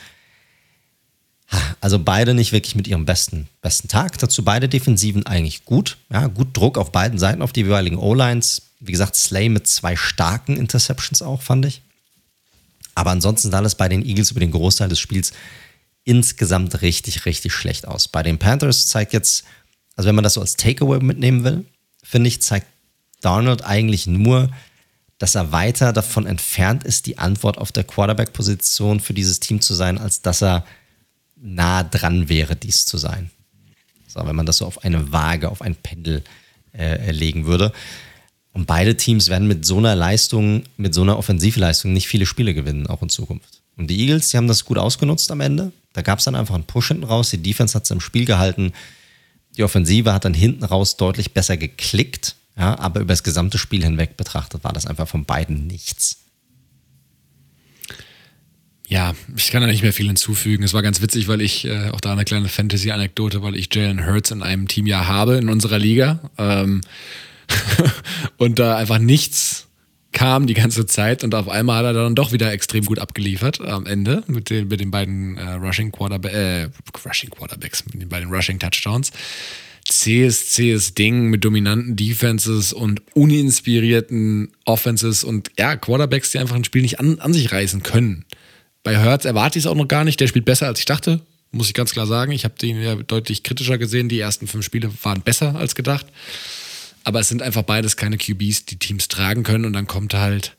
Also 1.80 1.98
beide 1.98 2.34
nicht 2.34 2.52
wirklich 2.52 2.74
mit 2.74 2.88
ihrem 2.88 3.04
besten, 3.04 3.48
besten 3.62 3.88
Tag. 3.88 4.18
Dazu 4.18 4.44
beide 4.44 4.68
Defensiven 4.68 5.26
eigentlich 5.26 5.64
gut. 5.64 5.96
Ja, 6.10 6.26
gut 6.26 6.56
Druck 6.56 6.78
auf 6.78 6.90
beiden 6.90 7.18
Seiten, 7.18 7.42
auf 7.42 7.52
die 7.52 7.60
jeweiligen 7.60 7.98
O-Lines. 7.98 8.62
Wie 8.80 8.92
gesagt, 8.92 9.14
Slay 9.14 9.48
mit 9.48 9.66
zwei 9.68 9.96
starken 9.96 10.56
Interceptions 10.56 11.22
auch, 11.22 11.42
fand 11.42 11.66
ich. 11.66 11.82
Aber 12.94 13.10
ansonsten 13.10 13.50
sah 13.50 13.60
es 13.60 13.74
bei 13.74 13.88
den 13.88 14.04
Eagles 14.04 14.30
über 14.30 14.40
den 14.40 14.50
Großteil 14.50 14.88
des 14.88 14.98
Spiels 14.98 15.32
insgesamt 16.04 16.82
richtig, 16.82 17.26
richtig 17.26 17.52
schlecht 17.52 17.86
aus. 17.86 18.08
Bei 18.08 18.22
den 18.22 18.38
Panthers 18.38 18.86
zeigt 18.86 19.12
jetzt, 19.12 19.44
also 19.96 20.08
wenn 20.08 20.14
man 20.14 20.24
das 20.24 20.34
so 20.34 20.40
als 20.40 20.56
Takeaway 20.56 21.00
mitnehmen 21.00 21.44
will, 21.44 21.64
finde 22.02 22.28
ich, 22.28 22.40
zeigt 22.40 22.66
Darnold 23.20 23.64
eigentlich 23.64 24.06
nur, 24.06 24.50
dass 25.18 25.34
er 25.34 25.52
weiter 25.52 25.92
davon 25.92 26.26
entfernt 26.26 26.84
ist, 26.84 27.06
die 27.06 27.18
Antwort 27.18 27.58
auf 27.58 27.72
der 27.72 27.84
Quarterback-Position 27.84 29.00
für 29.00 29.14
dieses 29.14 29.40
Team 29.40 29.60
zu 29.60 29.74
sein, 29.74 29.98
als 29.98 30.22
dass 30.22 30.42
er 30.42 30.64
nah 31.36 31.82
dran 31.82 32.28
wäre, 32.28 32.56
dies 32.56 32.86
zu 32.86 32.98
sein. 32.98 33.30
So, 34.08 34.26
wenn 34.26 34.36
man 34.36 34.46
das 34.46 34.58
so 34.58 34.66
auf 34.66 34.84
eine 34.84 35.12
Waage, 35.12 35.50
auf 35.50 35.62
ein 35.62 35.76
Pendel 35.76 36.22
äh, 36.76 37.10
legen 37.10 37.46
würde. 37.46 37.72
Und 38.52 38.66
beide 38.66 38.96
Teams 38.96 39.28
werden 39.28 39.46
mit 39.46 39.66
so 39.66 39.76
einer 39.76 39.94
Leistung, 39.94 40.62
mit 40.78 40.94
so 40.94 41.02
einer 41.02 41.18
Offensivleistung 41.18 41.92
nicht 41.92 42.08
viele 42.08 42.24
Spiele 42.24 42.54
gewinnen, 42.54 42.86
auch 42.86 43.02
in 43.02 43.10
Zukunft. 43.10 43.60
Und 43.76 43.88
die 43.88 44.00
Eagles, 44.00 44.30
die 44.30 44.38
haben 44.38 44.48
das 44.48 44.64
gut 44.64 44.78
ausgenutzt 44.78 45.30
am 45.30 45.40
Ende. 45.40 45.72
Da 45.92 46.02
gab 46.02 46.18
es 46.18 46.24
dann 46.24 46.34
einfach 46.34 46.54
einen 46.54 46.64
Push 46.64 46.88
hinten 46.88 47.04
raus. 47.04 47.30
Die 47.30 47.42
Defense 47.42 47.74
hat 47.74 47.84
es 47.84 47.90
im 47.90 48.00
Spiel 48.00 48.24
gehalten. 48.24 48.72
Die 49.56 49.64
Offensive 49.64 50.12
hat 50.12 50.24
dann 50.24 50.34
hinten 50.34 50.64
raus 50.64 50.96
deutlich 50.96 51.34
besser 51.34 51.58
geklickt. 51.58 52.36
Ja, 52.56 52.78
aber 52.78 53.00
über 53.00 53.12
das 53.12 53.22
gesamte 53.22 53.58
Spiel 53.58 53.84
hinweg 53.84 54.16
betrachtet 54.16 54.64
war 54.64 54.72
das 54.72 54.86
einfach 54.86 55.06
von 55.06 55.26
beiden 55.26 55.66
nichts. 55.66 56.18
Ja, 58.88 59.14
ich 59.36 59.50
kann 59.50 59.62
da 59.62 59.66
nicht 59.66 59.82
mehr 59.82 59.92
viel 59.92 60.06
hinzufügen. 60.06 60.62
Es 60.62 60.72
war 60.72 60.82
ganz 60.82 61.02
witzig, 61.02 61.26
weil 61.26 61.40
ich 61.40 61.64
äh, 61.64 61.90
auch 61.90 62.00
da 62.00 62.12
eine 62.12 62.24
kleine 62.24 62.48
Fantasy-Anekdote, 62.48 63.42
weil 63.42 63.56
ich 63.56 63.74
Jalen 63.74 64.06
Hurts 64.06 64.30
in 64.30 64.42
einem 64.42 64.68
Team 64.68 64.86
ja 64.86 65.08
habe 65.08 65.36
in 65.36 65.48
unserer 65.48 65.78
Liga. 65.78 66.20
Ähm, 66.38 66.82
und 68.36 68.58
da 68.58 68.76
einfach 68.76 68.98
nichts 68.98 69.66
kam 70.12 70.46
die 70.46 70.54
ganze 70.54 70.86
Zeit 70.86 71.24
und 71.24 71.34
auf 71.34 71.46
einmal 71.46 71.84
hat 71.84 71.94
er 71.94 72.04
dann 72.04 72.14
doch 72.14 72.32
wieder 72.32 72.50
extrem 72.50 72.86
gut 72.86 72.98
abgeliefert 72.98 73.60
am 73.60 73.84
Ende 73.84 74.22
mit 74.28 74.48
den, 74.48 74.68
mit 74.68 74.80
den 74.80 74.90
beiden 74.90 75.36
äh, 75.36 75.52
Rushing, 75.52 75.92
Quarterba 75.92 76.30
äh, 76.30 76.70
Rushing 77.04 77.28
Quarterbacks, 77.28 77.84
mit 77.84 78.00
den 78.00 78.08
beiden 78.08 78.32
Rushing 78.32 78.58
Touchdowns. 78.58 79.12
Cs, 79.88 80.54
Cs 80.54 80.94
Ding 80.94 81.26
mit 81.26 81.44
dominanten 81.44 81.96
Defenses 81.96 82.72
und 82.72 83.02
uninspirierten 83.14 84.48
Offenses 84.64 85.22
und 85.22 85.50
ja, 85.58 85.76
Quarterbacks, 85.76 86.32
die 86.32 86.38
einfach 86.38 86.56
ein 86.56 86.64
Spiel 86.64 86.82
nicht 86.82 86.98
an, 86.98 87.18
an 87.20 87.32
sich 87.32 87.52
reißen 87.52 87.82
können. 87.82 88.24
Bei 88.86 88.96
Hertz 88.96 89.24
erwarte 89.24 89.58
ich 89.58 89.64
es 89.64 89.66
auch 89.68 89.74
noch 89.74 89.88
gar 89.88 90.04
nicht. 90.04 90.20
Der 90.20 90.28
spielt 90.28 90.44
besser, 90.44 90.68
als 90.68 90.78
ich 90.78 90.84
dachte. 90.84 91.20
Muss 91.50 91.66
ich 91.66 91.74
ganz 91.74 91.90
klar 91.90 92.06
sagen. 92.06 92.30
Ich 92.30 92.44
habe 92.44 92.54
den 92.54 92.80
ja 92.80 92.94
deutlich 92.94 93.42
kritischer 93.42 93.78
gesehen. 93.78 94.08
Die 94.08 94.20
ersten 94.20 94.46
fünf 94.46 94.64
Spiele 94.64 94.92
waren 95.02 95.22
besser 95.22 95.56
als 95.56 95.74
gedacht. 95.74 96.06
Aber 97.02 97.18
es 97.18 97.28
sind 97.28 97.42
einfach 97.42 97.62
beides 97.62 97.96
keine 97.96 98.16
QBs, 98.16 98.66
die 98.66 98.78
Teams 98.78 99.08
tragen 99.08 99.42
können. 99.42 99.64
Und 99.64 99.72
dann 99.72 99.88
kommt 99.88 100.14
halt, 100.14 100.56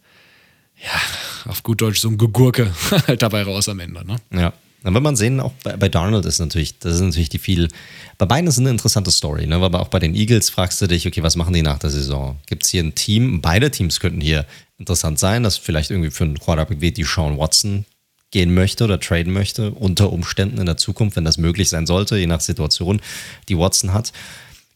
ja, 0.75 1.49
auf 1.49 1.63
gut 1.63 1.79
Deutsch 1.79 2.01
so 2.01 2.09
ein 2.09 2.17
Gegurke 2.17 2.73
halt 3.07 3.21
dabei 3.21 3.43
raus 3.43 3.69
am 3.69 3.79
Ende. 3.79 4.05
Ne? 4.05 4.17
Ja. 4.33 4.51
Dann 4.83 4.93
wird 4.93 5.05
man 5.05 5.15
sehen, 5.15 5.39
auch 5.39 5.53
bei, 5.63 5.77
bei 5.77 5.87
Darnold 5.87 6.25
ist 6.25 6.39
natürlich, 6.39 6.79
das 6.79 6.95
ist 6.95 7.01
natürlich 7.01 7.29
die 7.29 7.39
viel. 7.39 7.69
Bei 8.17 8.25
beiden 8.25 8.49
ist 8.49 8.59
eine 8.59 8.71
interessante 8.71 9.11
Story, 9.11 9.47
ne? 9.47 9.55
Aber 9.55 9.79
auch 9.79 9.87
bei 9.87 9.99
den 9.99 10.13
Eagles 10.13 10.49
fragst 10.49 10.81
du 10.81 10.87
dich, 10.87 11.07
okay, 11.07 11.23
was 11.23 11.37
machen 11.37 11.53
die 11.53 11.61
nach 11.61 11.79
der 11.79 11.91
Saison? 11.91 12.39
Gibt 12.45 12.65
es 12.65 12.71
hier 12.71 12.83
ein 12.83 12.93
Team? 12.93 13.39
Beide 13.39 13.71
Teams 13.71 14.01
könnten 14.01 14.19
hier 14.19 14.45
interessant 14.77 15.17
sein, 15.17 15.43
dass 15.43 15.55
vielleicht 15.57 15.91
irgendwie 15.91 16.11
für 16.11 16.25
einen 16.25 16.37
Quarterback 16.37 16.81
wie 16.81 16.91
die 16.91 17.05
Sean 17.05 17.37
Watson 17.37 17.85
gehen 18.31 18.53
möchte 18.53 18.83
oder 18.83 18.99
traden 18.99 19.31
möchte, 19.31 19.71
unter 19.71 20.11
Umständen 20.11 20.59
in 20.59 20.65
der 20.65 20.77
Zukunft, 20.77 21.15
wenn 21.15 21.25
das 21.25 21.37
möglich 21.37 21.69
sein 21.69 21.87
sollte, 21.87 22.17
je 22.17 22.27
nach 22.27 22.41
Situation, 22.41 23.01
die 23.47 23.57
Watson 23.57 23.93
hat, 23.93 24.11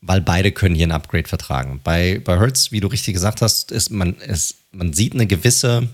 weil 0.02 0.22
beide 0.22 0.52
können 0.52 0.76
hier 0.76 0.88
ein 0.88 0.91
Upgrade 0.91 1.28
vertragen. 1.28 1.82
Bei, 1.84 2.22
bei 2.23 2.40
Hertz, 2.40 2.72
wie 2.72 2.80
du 2.80 2.88
richtig 2.88 3.14
gesagt 3.14 3.41
hast, 3.41 3.72
ist 3.72 3.91
man, 3.91 4.15
ist, 4.15 4.56
man 4.72 4.94
sieht 4.94 5.14
eine 5.14 5.28
gewisse, 5.28 5.90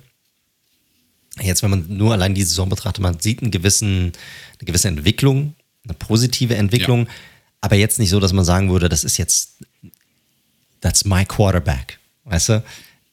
jetzt 1.42 1.64
wenn 1.64 1.72
man 1.72 1.86
nur 1.90 2.14
allein 2.14 2.36
die 2.36 2.44
Saison 2.44 2.70
betrachtet, 2.70 3.02
man 3.02 3.20
sieht 3.20 3.42
einen 3.42 3.52
gewissen, 3.52 4.14
eine 4.60 4.66
gewisse 4.66 4.88
Entwicklung, 4.88 5.56
eine 5.84 5.96
positive 5.96 6.56
Entwicklung, 6.56 7.06
ja. 7.08 7.12
aber 7.62 7.76
jetzt 7.76 7.98
nicht 7.98 8.10
so, 8.10 8.20
dass 8.20 8.34
man 8.34 8.46
sagen 8.46 8.70
würde, 8.70 8.88
das 8.88 9.04
ist 9.04 9.18
jetzt, 9.18 9.58
that's 10.80 11.06
my 11.06 11.26
quarterback, 11.26 11.98
weißt 12.26 12.50
du? 12.50 12.64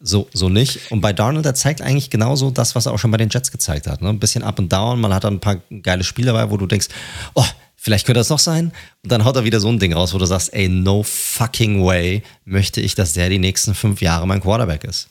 So, 0.07 0.29
so 0.35 0.51
nicht. 0.51 0.91
Und 0.91 1.01
bei 1.01 1.15
Darnold, 1.15 1.47
der 1.47 1.55
zeigt 1.55 1.81
eigentlich 1.81 2.11
genauso 2.11 2.51
das, 2.51 2.75
was 2.75 2.85
er 2.85 2.93
auch 2.93 2.99
schon 2.99 3.11
bei 3.11 3.17
den 3.17 3.31
Jets 3.31 3.51
gezeigt 3.51 3.87
hat. 3.87 4.03
Ne? 4.03 4.11
Ein 4.11 4.19
bisschen 4.19 4.45
up 4.45 4.59
and 4.59 4.71
down, 4.71 5.01
man 5.01 5.15
hat 5.15 5.25
dann 5.25 5.35
ein 5.35 5.41
paar 5.41 5.57
geile 5.83 6.05
Spiele 6.05 6.27
dabei, 6.27 6.51
wo 6.51 6.59
du 6.59 6.67
denkst, 6.67 6.89
oh, 7.33 7.47
vielleicht 7.75 8.05
könnte 8.05 8.21
das 8.21 8.29
noch 8.29 8.39
sein. 8.39 8.71
Und 9.03 9.11
dann 9.11 9.25
haut 9.25 9.35
er 9.35 9.45
wieder 9.45 9.61
so 9.61 9.69
ein 9.69 9.79
Ding 9.79 9.95
raus, 9.95 10.13
wo 10.13 10.19
du 10.19 10.27
sagst, 10.27 10.53
ey, 10.53 10.69
no 10.69 11.03
fucking 11.03 11.83
way 11.83 12.23
möchte 12.45 12.83
ich, 12.83 12.95
dass 12.95 13.15
der 13.15 13.31
die 13.31 13.39
nächsten 13.39 13.75
fünf 13.75 14.03
Jahre 14.03 14.27
mein 14.27 14.43
Quarterback 14.43 14.85
ist. 14.85 15.09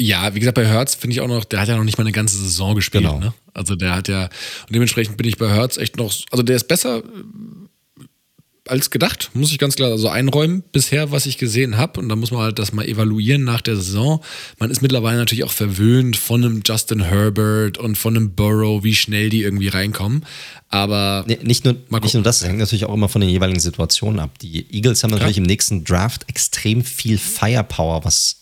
Ja, 0.00 0.34
wie 0.34 0.40
gesagt, 0.40 0.54
bei 0.54 0.66
Hertz 0.66 0.94
finde 0.94 1.12
ich 1.12 1.20
auch 1.20 1.28
noch, 1.28 1.44
der 1.44 1.60
hat 1.60 1.68
ja 1.68 1.76
noch 1.76 1.84
nicht 1.84 1.98
mal 1.98 2.04
eine 2.04 2.12
ganze 2.12 2.38
Saison 2.38 2.74
gespielt. 2.74 3.04
Genau. 3.04 3.18
Ne? 3.18 3.34
Also 3.52 3.76
der 3.76 3.94
hat 3.94 4.08
ja, 4.08 4.24
und 4.24 4.74
dementsprechend 4.74 5.18
bin 5.18 5.28
ich 5.28 5.36
bei 5.36 5.52
Hertz 5.52 5.76
echt 5.76 5.98
noch, 5.98 6.10
also 6.30 6.42
der 6.42 6.56
ist 6.56 6.66
besser 6.66 7.02
als 8.66 8.90
gedacht, 8.90 9.30
muss 9.34 9.52
ich 9.52 9.58
ganz 9.58 9.76
klar 9.76 9.90
also 9.90 10.08
einräumen 10.08 10.62
bisher, 10.72 11.10
was 11.10 11.26
ich 11.26 11.38
gesehen 11.38 11.76
habe. 11.76 12.00
Und 12.00 12.08
da 12.08 12.16
muss 12.16 12.30
man 12.30 12.42
halt 12.42 12.58
das 12.58 12.72
mal 12.72 12.86
evaluieren 12.86 13.44
nach 13.44 13.60
der 13.60 13.76
Saison. 13.76 14.22
Man 14.58 14.70
ist 14.70 14.82
mittlerweile 14.82 15.18
natürlich 15.18 15.44
auch 15.44 15.52
verwöhnt 15.52 16.16
von 16.16 16.44
einem 16.44 16.62
Justin 16.64 17.00
Herbert 17.00 17.78
und 17.78 17.96
von 17.96 18.16
einem 18.16 18.34
Burrow, 18.34 18.84
wie 18.84 18.94
schnell 18.94 19.30
die 19.30 19.42
irgendwie 19.42 19.68
reinkommen. 19.68 20.24
Aber 20.68 21.24
nee, 21.26 21.38
nicht, 21.42 21.64
nur, 21.64 21.74
nicht 21.74 22.14
nur 22.14 22.22
das, 22.22 22.40
das 22.40 22.48
hängt 22.48 22.58
natürlich 22.58 22.84
auch 22.84 22.94
immer 22.94 23.08
von 23.08 23.20
den 23.20 23.30
jeweiligen 23.30 23.60
Situationen 23.60 24.20
ab. 24.20 24.38
Die 24.38 24.66
Eagles 24.72 25.02
haben 25.02 25.10
natürlich 25.10 25.36
ja. 25.36 25.42
im 25.42 25.46
nächsten 25.46 25.84
Draft 25.84 26.28
extrem 26.28 26.84
viel 26.84 27.18
Firepower, 27.18 28.04
was 28.04 28.36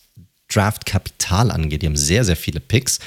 Draftkapital 0.48 1.50
angeht. 1.50 1.82
Die 1.82 1.86
haben 1.86 1.96
sehr, 1.96 2.24
sehr 2.24 2.36
viele 2.36 2.60
Picks. 2.60 2.98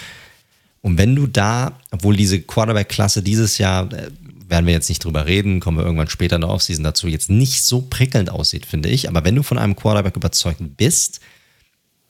Und 0.81 0.97
wenn 0.97 1.15
du 1.15 1.27
da, 1.27 1.79
obwohl 1.91 2.15
diese 2.15 2.41
Quarterback-Klasse 2.41 3.21
dieses 3.21 3.57
Jahr 3.57 3.91
äh, 3.93 4.09
werden 4.51 4.67
wir 4.67 4.73
jetzt 4.73 4.89
nicht 4.89 5.03
drüber 5.03 5.25
reden, 5.25 5.59
kommen 5.59 5.77
wir 5.77 5.85
irgendwann 5.85 6.09
später 6.09 6.35
in 6.35 6.41
der 6.41 6.51
Offseason 6.51 6.83
dazu, 6.83 7.07
jetzt 7.07 7.29
nicht 7.29 7.63
so 7.63 7.81
prickelnd 7.81 8.29
aussieht, 8.29 8.67
finde 8.67 8.89
ich. 8.89 9.09
Aber 9.09 9.23
wenn 9.23 9.35
du 9.35 9.41
von 9.41 9.57
einem 9.57 9.75
Quarterback 9.75 10.15
überzeugt 10.15 10.59
bist, 10.77 11.21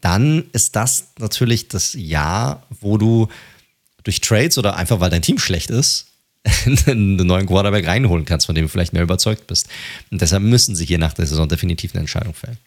dann 0.01 0.45
ist 0.51 0.75
das 0.75 1.13
natürlich 1.19 1.69
das 1.69 1.93
Jahr, 1.93 2.67
wo 2.81 2.97
du 2.97 3.27
durch 4.03 4.19
Trades 4.19 4.57
oder 4.57 4.75
einfach 4.75 4.99
weil 4.99 5.11
dein 5.11 5.21
Team 5.21 5.37
schlecht 5.37 5.69
ist, 5.69 6.07
einen 6.87 7.15
neuen 7.15 7.45
Quarterback 7.45 7.85
reinholen 7.87 8.25
kannst, 8.25 8.47
von 8.47 8.55
dem 8.55 8.65
du 8.65 8.69
vielleicht 8.69 8.93
mehr 8.93 9.03
überzeugt 9.03 9.45
bist. 9.47 9.69
Und 10.09 10.21
deshalb 10.21 10.43
müssen 10.43 10.75
sie 10.75 10.85
hier 10.85 10.97
nach 10.97 11.13
der 11.13 11.27
Saison 11.27 11.47
definitiv 11.47 11.93
eine 11.93 12.01
Entscheidung 12.01 12.33
fällen. 12.33 12.57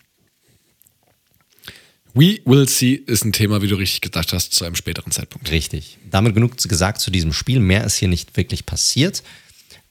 We 2.17 2.39
will 2.45 2.69
see 2.69 2.95
ist 2.95 3.25
ein 3.25 3.33
Thema, 3.33 3.61
wie 3.61 3.67
du 3.67 3.75
richtig 3.75 4.01
gedacht 4.01 4.33
hast, 4.33 4.55
zu 4.55 4.65
einem 4.65 4.77
späteren 4.77 5.11
Zeitpunkt. 5.11 5.51
Richtig. 5.51 5.99
Damit 6.09 6.35
genug 6.35 6.57
gesagt 6.57 7.01
zu 7.01 7.11
diesem 7.11 7.33
Spiel. 7.33 7.59
Mehr 7.59 7.83
ist 7.83 7.97
hier 7.97 8.07
nicht 8.07 8.37
wirklich 8.37 8.67
passiert. 8.67 9.25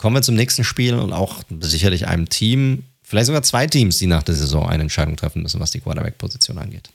Kommen 0.04 0.18
wir 0.18 0.22
zum 0.22 0.36
nächsten 0.36 0.66
Spiel 0.66 0.96
und 0.96 1.14
auch 1.14 1.44
sicherlich 1.62 2.08
einem 2.08 2.28
Team, 2.28 2.84
vielleicht 3.04 3.28
sogar 3.28 3.42
zwei 3.42 3.68
Teams, 3.68 4.00
die 4.00 4.06
nach 4.08 4.22
der 4.22 4.36
Saison 4.36 4.68
eine 4.68 4.84
Entscheidung 4.84 5.16
treffen 5.16 5.44
müssen, 5.44 5.62
was 5.62 5.72
die 5.72 5.80
Quarterback-Position 5.80 6.58
angeht. 6.58 6.90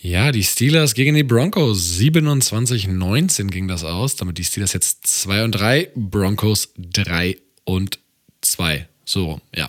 Ja, 0.00 0.32
die 0.32 0.42
Steelers 0.42 0.94
gegen 0.94 1.14
die 1.14 1.24
Broncos. 1.24 1.98
27-19 1.98 3.48
ging 3.48 3.68
das 3.68 3.84
aus. 3.84 4.16
Damit 4.16 4.38
die 4.38 4.44
Steelers 4.44 4.72
jetzt 4.72 5.06
2 5.06 5.44
und 5.44 5.52
3, 5.52 5.90
Broncos 5.96 6.70
3 6.78 7.36
und 7.64 7.98
2. 8.40 8.88
So, 9.04 9.38
ja. 9.54 9.68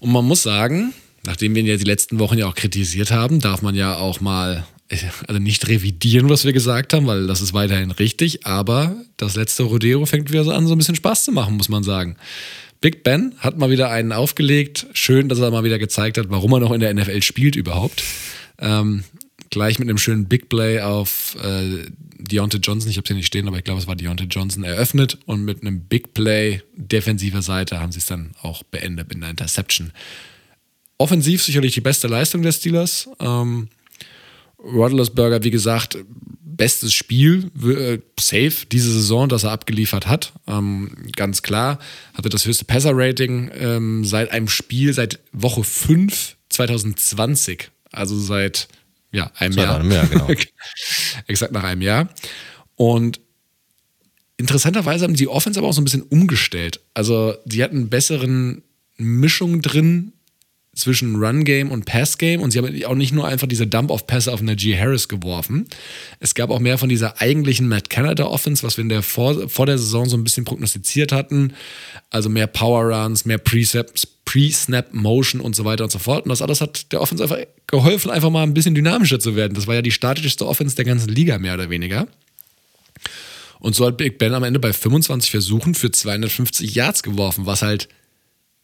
Und 0.00 0.12
man 0.12 0.26
muss 0.26 0.42
sagen, 0.42 0.92
nachdem 1.24 1.54
wir 1.54 1.62
ihn 1.62 1.68
ja 1.68 1.78
die 1.78 1.84
letzten 1.84 2.18
Wochen 2.18 2.36
ja 2.36 2.46
auch 2.46 2.54
kritisiert 2.54 3.10
haben, 3.10 3.40
darf 3.40 3.62
man 3.62 3.74
ja 3.74 3.96
auch 3.96 4.20
mal 4.20 4.66
also 4.90 5.38
nicht 5.38 5.68
revidieren, 5.68 6.28
was 6.28 6.44
wir 6.44 6.52
gesagt 6.52 6.94
haben, 6.94 7.06
weil 7.06 7.26
das 7.26 7.40
ist 7.40 7.52
weiterhin 7.52 7.90
richtig, 7.90 8.46
aber 8.46 8.96
das 9.16 9.36
letzte 9.36 9.64
Rodeo 9.64 10.06
fängt 10.06 10.30
wieder 10.30 10.44
so 10.44 10.52
an, 10.52 10.66
so 10.66 10.74
ein 10.74 10.78
bisschen 10.78 10.94
Spaß 10.94 11.24
zu 11.24 11.32
machen, 11.32 11.56
muss 11.56 11.68
man 11.68 11.82
sagen. 11.82 12.16
Big 12.80 13.02
Ben 13.02 13.34
hat 13.38 13.58
mal 13.58 13.70
wieder 13.70 13.90
einen 13.90 14.12
aufgelegt. 14.12 14.86
Schön, 14.92 15.28
dass 15.28 15.40
er 15.40 15.50
mal 15.50 15.64
wieder 15.64 15.78
gezeigt 15.78 16.16
hat, 16.16 16.30
warum 16.30 16.52
er 16.52 16.60
noch 16.60 16.72
in 16.72 16.80
der 16.80 16.94
NFL 16.94 17.22
spielt 17.22 17.56
überhaupt. 17.56 18.02
Ähm, 18.60 19.04
gleich 19.50 19.78
mit 19.78 19.88
einem 19.88 19.98
schönen 19.98 20.26
Big 20.26 20.48
Play 20.48 20.80
auf 20.80 21.36
äh, 21.42 21.86
Deontay 22.18 22.58
Johnson, 22.58 22.90
ich 22.90 22.96
habe 22.96 23.04
es 23.04 23.08
hier 23.08 23.16
nicht 23.16 23.26
stehen, 23.26 23.48
aber 23.48 23.58
ich 23.58 23.64
glaube, 23.64 23.80
es 23.80 23.86
war 23.86 23.96
Deontay 23.96 24.26
Johnson, 24.26 24.64
eröffnet 24.64 25.18
und 25.26 25.44
mit 25.44 25.62
einem 25.62 25.80
Big 25.80 26.14
Play 26.14 26.62
defensiver 26.74 27.42
Seite 27.42 27.80
haben 27.80 27.92
sie 27.92 27.98
es 27.98 28.06
dann 28.06 28.32
auch 28.42 28.62
beendet 28.62 29.08
mit 29.08 29.16
einer 29.16 29.30
Interception. 29.30 29.92
Offensiv 30.98 31.42
sicherlich 31.42 31.74
die 31.74 31.80
beste 31.80 32.08
Leistung 32.08 32.42
der 32.42 32.52
Steelers. 32.52 33.08
Ähm, 33.20 33.68
Rodlersberger, 34.58 35.42
wie 35.44 35.50
gesagt, 35.50 35.98
bestes 36.58 36.92
Spiel, 36.92 37.50
äh, 37.64 37.98
safe 38.18 38.66
diese 38.70 38.92
Saison, 38.92 39.28
das 39.28 39.44
er 39.44 39.52
abgeliefert 39.52 40.08
hat. 40.08 40.32
Ähm, 40.46 40.90
ganz 41.14 41.42
klar. 41.42 41.78
Hatte 42.14 42.28
das 42.28 42.44
höchste 42.44 42.64
Passer-Rating 42.64 43.50
ähm, 43.54 44.04
seit 44.04 44.32
einem 44.32 44.48
Spiel, 44.48 44.92
seit 44.92 45.20
Woche 45.32 45.62
5 45.62 46.36
2020. 46.48 47.70
Also 47.92 48.18
seit 48.18 48.68
ja, 49.12 49.30
einem 49.36 49.52
seit 49.52 49.64
Jahr. 49.64 49.80
Einem 49.80 49.92
Jahr 49.92 50.06
genau. 50.06 50.28
Exakt 51.28 51.52
nach 51.52 51.64
einem 51.64 51.82
Jahr. 51.82 52.08
Und 52.74 53.20
interessanterweise 54.36 55.04
haben 55.04 55.14
die 55.14 55.28
Offense 55.28 55.58
aber 55.58 55.68
auch 55.68 55.72
so 55.72 55.80
ein 55.80 55.84
bisschen 55.84 56.02
umgestellt. 56.02 56.80
Also, 56.94 57.34
die 57.44 57.62
hatten 57.62 57.88
besseren 57.88 58.62
Mischung 58.96 59.62
drin 59.62 60.12
zwischen 60.78 61.16
Run-Game 61.16 61.70
und 61.70 61.84
Pass-Game 61.84 62.40
und 62.40 62.50
sie 62.50 62.58
haben 62.58 62.84
auch 62.84 62.94
nicht 62.94 63.12
nur 63.12 63.26
einfach 63.26 63.46
diese 63.46 63.66
Dump-Off-Pässe 63.66 64.32
auf 64.32 64.40
Najee 64.40 64.78
Harris 64.78 65.08
geworfen. 65.08 65.66
Es 66.20 66.34
gab 66.34 66.50
auch 66.50 66.60
mehr 66.60 66.78
von 66.78 66.88
dieser 66.88 67.20
eigentlichen 67.20 67.68
Matt 67.68 67.90
Canada-Offense, 67.90 68.62
was 68.62 68.76
wir 68.76 68.82
in 68.82 68.88
der 68.88 69.02
vor, 69.02 69.48
vor 69.48 69.66
der 69.66 69.78
Saison 69.78 70.06
so 70.06 70.16
ein 70.16 70.24
bisschen 70.24 70.44
prognostiziert 70.44 71.12
hatten. 71.12 71.54
Also 72.10 72.28
mehr 72.28 72.46
Power-Runs, 72.46 73.24
mehr 73.24 73.38
Pre-Snap-Motion 73.38 75.40
und 75.40 75.56
so 75.56 75.64
weiter 75.64 75.84
und 75.84 75.90
so 75.90 75.98
fort. 75.98 76.24
Und 76.24 76.30
das 76.30 76.42
alles 76.42 76.60
hat 76.60 76.92
der 76.92 77.00
Offense 77.00 77.24
einfach 77.24 77.38
geholfen, 77.66 78.10
einfach 78.10 78.30
mal 78.30 78.44
ein 78.44 78.54
bisschen 78.54 78.74
dynamischer 78.74 79.20
zu 79.20 79.36
werden. 79.36 79.54
Das 79.54 79.66
war 79.66 79.74
ja 79.74 79.82
die 79.82 79.90
statischste 79.90 80.46
Offense 80.46 80.76
der 80.76 80.84
ganzen 80.84 81.08
Liga, 81.08 81.38
mehr 81.38 81.54
oder 81.54 81.70
weniger. 81.70 82.06
Und 83.60 83.74
so 83.74 83.86
hat 83.86 83.96
Big 83.96 84.18
Ben 84.18 84.34
am 84.34 84.44
Ende 84.44 84.60
bei 84.60 84.72
25 84.72 85.30
Versuchen 85.30 85.74
für 85.74 85.90
250 85.90 86.74
Yards 86.74 87.02
geworfen, 87.02 87.46
was 87.46 87.62
halt 87.62 87.88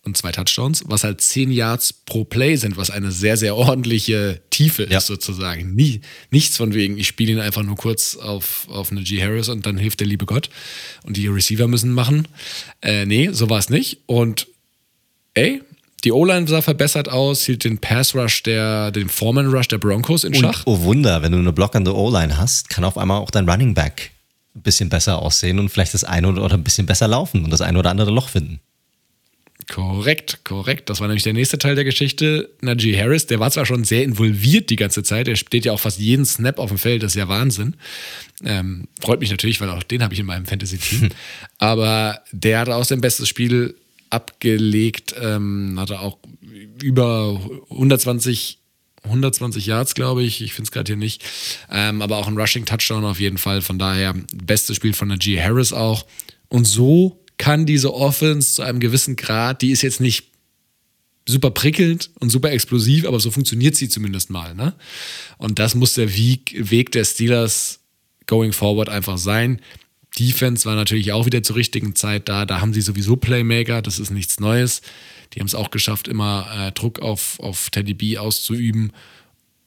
und 0.05 0.16
zwei 0.16 0.33
Touchdowns, 0.33 0.84
was 0.86 1.05
halt 1.05 1.20
zehn 1.20 1.50
Yards 1.50 1.92
pro 1.92 2.24
Play 2.24 2.57
sind, 2.57 2.76
was 2.76 2.91
eine 2.91 3.10
sehr, 3.10 3.36
sehr 3.36 3.57
ordentliche 3.57 4.41
Tiefe 4.50 4.86
ja. 4.89 4.99
ist 4.99 5.07
sozusagen. 5.07 5.74
Nie, 5.74 6.00
nichts 6.31 6.57
von 6.57 6.74
wegen, 6.74 6.99
ich 6.99 7.07
spiele 7.07 7.33
ihn 7.33 7.41
einfach 7.41 7.62
nur 7.62 7.76
kurz 7.76 8.16
auf, 8.16 8.68
auf 8.70 8.91
eine 8.91 9.02
G. 9.02 9.23
Harris 9.23 9.49
und 9.49 9.66
dann 9.66 9.76
hilft 9.76 10.00
der 10.00 10.07
liebe 10.07 10.26
Gott 10.26 10.50
und 11.05 11.16
die 11.16 11.26
Receiver 11.26 11.68
müssen 11.68 11.92
machen. 11.92 12.28
Äh, 12.83 13.07
nee, 13.07 13.31
so 13.33 13.49
war 13.50 13.58
es 13.58 13.70
nicht. 13.70 13.99
Und 14.07 14.47
ey, 15.34 15.62
die 16.05 16.12
O-Line 16.12 16.47
sah 16.47 16.60
verbessert 16.60 17.08
aus, 17.08 17.44
hielt 17.44 17.65
den 17.65 17.78
Pass-Rush, 17.78 18.42
der, 18.42 18.91
den 18.91 19.08
Foreman-Rush 19.08 19.68
der 19.68 19.78
Broncos 19.78 20.24
in 20.24 20.34
Schach. 20.34 20.66
Und, 20.66 20.74
oh 20.74 20.84
Wunder, 20.84 21.23
wenn 21.23 21.33
du 21.33 21.39
eine 21.39 21.52
blockende 21.52 21.97
O-Line 21.97 22.36
hast, 22.36 22.68
kann 22.68 22.84
auf 22.84 22.99
einmal 22.99 23.20
auch 23.20 23.31
dein 23.31 23.49
Running 23.49 23.73
Back 23.73 24.10
ein 24.55 24.62
bisschen 24.62 24.89
besser 24.91 25.20
aussehen 25.20 25.58
und 25.58 25.70
vielleicht 25.70 25.94
das 25.94 26.05
eine 26.05 26.28
oder 26.28 26.55
ein 26.55 26.62
bisschen 26.62 26.86
besser 26.86 27.08
laufen 27.08 27.44
und 27.44 27.50
das 27.50 27.62
eine 27.62 27.78
oder 27.78 27.91
andere 27.91 28.10
Loch 28.10 28.28
finden. 28.28 28.60
Korrekt, 29.70 30.44
korrekt. 30.44 30.91
Das 30.91 31.01
war 31.01 31.09
nämlich 31.09 31.23
der 31.23 31.33
nächste 31.33 31.59
Teil 31.59 31.75
der 31.75 31.84
Geschichte. 31.84 32.51
Najee 32.60 32.97
Harris, 32.97 33.26
der 33.26 33.41
war 33.41 33.51
zwar 33.51 33.65
schon 33.65 33.84
sehr 33.84 34.02
involviert 34.02 34.68
die 34.70 34.76
ganze 34.76 35.02
Zeit, 35.02 35.26
er 35.28 35.36
steht 35.36 35.65
ja 35.65 35.73
auch 35.73 35.81
fast 35.81 35.99
jeden 35.99 36.26
Snap 36.26 36.59
auf 36.59 36.68
dem 36.68 36.78
Feld, 36.78 37.02
das 37.02 37.12
ist 37.12 37.18
ja 37.18 37.28
Wahnsinn. 37.28 37.76
Ähm, 38.44 38.89
freut 39.01 39.20
mich 39.20 39.31
natürlich, 39.31 39.60
weil 39.60 39.70
auch 39.70 39.83
den 39.83 40.02
habe 40.02 40.12
ich 40.12 40.20
in 40.20 40.26
meinem 40.26 40.47
Fantasy-Team. 40.47 41.09
Aber 41.59 42.20
der 42.33 42.60
hat 42.60 42.68
auch 42.68 42.84
sein 42.84 43.01
bestes 43.01 43.28
Spiel 43.28 43.75
abgelegt, 44.10 45.15
ähm, 45.20 45.76
hatte 45.78 46.01
auch 46.01 46.18
über 46.83 47.41
120 47.70 48.59
120 49.05 49.67
Yards, 49.67 49.94
glaube 49.94 50.23
ich. 50.23 50.41
Ich 50.41 50.55
finde 50.55 50.68
es 50.68 50.73
gerade 50.73 50.89
hier 50.89 50.97
nicht. 50.97 51.23
Ähm, 51.70 52.01
aber 52.01 52.17
auch 52.17 52.26
ein 52.26 52.39
Rushing-Touchdown 52.39 53.05
auf 53.05 53.20
jeden 53.20 53.36
Fall. 53.36 53.60
Von 53.60 53.78
daher, 53.78 54.15
bestes 54.33 54.76
Spiel 54.76 54.94
von 54.94 55.09
Najee 55.09 55.43
Harris 55.43 55.75
auch. 55.75 56.07
Und 56.49 56.65
so 56.65 57.23
kann 57.39 57.67
diese 57.67 57.93
Offense 57.93 58.55
zu 58.55 58.63
einem 58.63 58.81
gewissen 58.81 59.17
Grad, 59.17 59.63
die 59.63 59.71
ist 59.71 59.83
jetzt 59.83 60.01
nicht 60.01 60.31
super 61.27 61.51
prickelnd 61.51 62.11
und 62.21 62.31
super 62.31 62.53
explosiv, 62.53 63.07
aber 63.07 63.19
so 63.19 63.31
funktioniert 63.31 63.77
sie 63.77 63.89
zumindest 63.89 64.31
mal. 64.31 64.55
Ne? 64.55 64.75
Und 65.39 65.59
das 65.59 65.75
muss 65.75 65.95
der 65.95 66.15
Weg, 66.15 66.93
der 66.93 67.05
Steelers 67.05 67.81
going 68.27 68.53
forward 68.53 68.89
einfach 68.89 69.19
sein. 69.19 69.61
Defense 70.19 70.65
war 70.65 70.77
natürlich 70.77 71.13
auch 71.13 71.27
wieder 71.27 71.43
zur 71.43 71.57
richtigen 71.57 71.97
Zeit 71.97 72.29
da. 72.29 72.47
Da 72.47 72.61
haben 72.61 72.73
sie 72.73 72.83
sowieso 72.83 73.17
Playmaker, 73.17 73.83
das 73.83 73.99
ist 73.99 74.11
nichts 74.11 74.39
Neues. 74.39 74.83
Die 75.33 75.41
haben 75.41 75.47
es 75.47 75.55
auch 75.55 75.71
geschafft, 75.71 76.07
immer 76.07 76.47
äh, 76.57 76.73
Druck 76.73 77.01
auf, 77.01 77.41
auf 77.41 77.71
Teddy 77.71 77.95
B 77.95 78.19
auszuüben. 78.19 78.93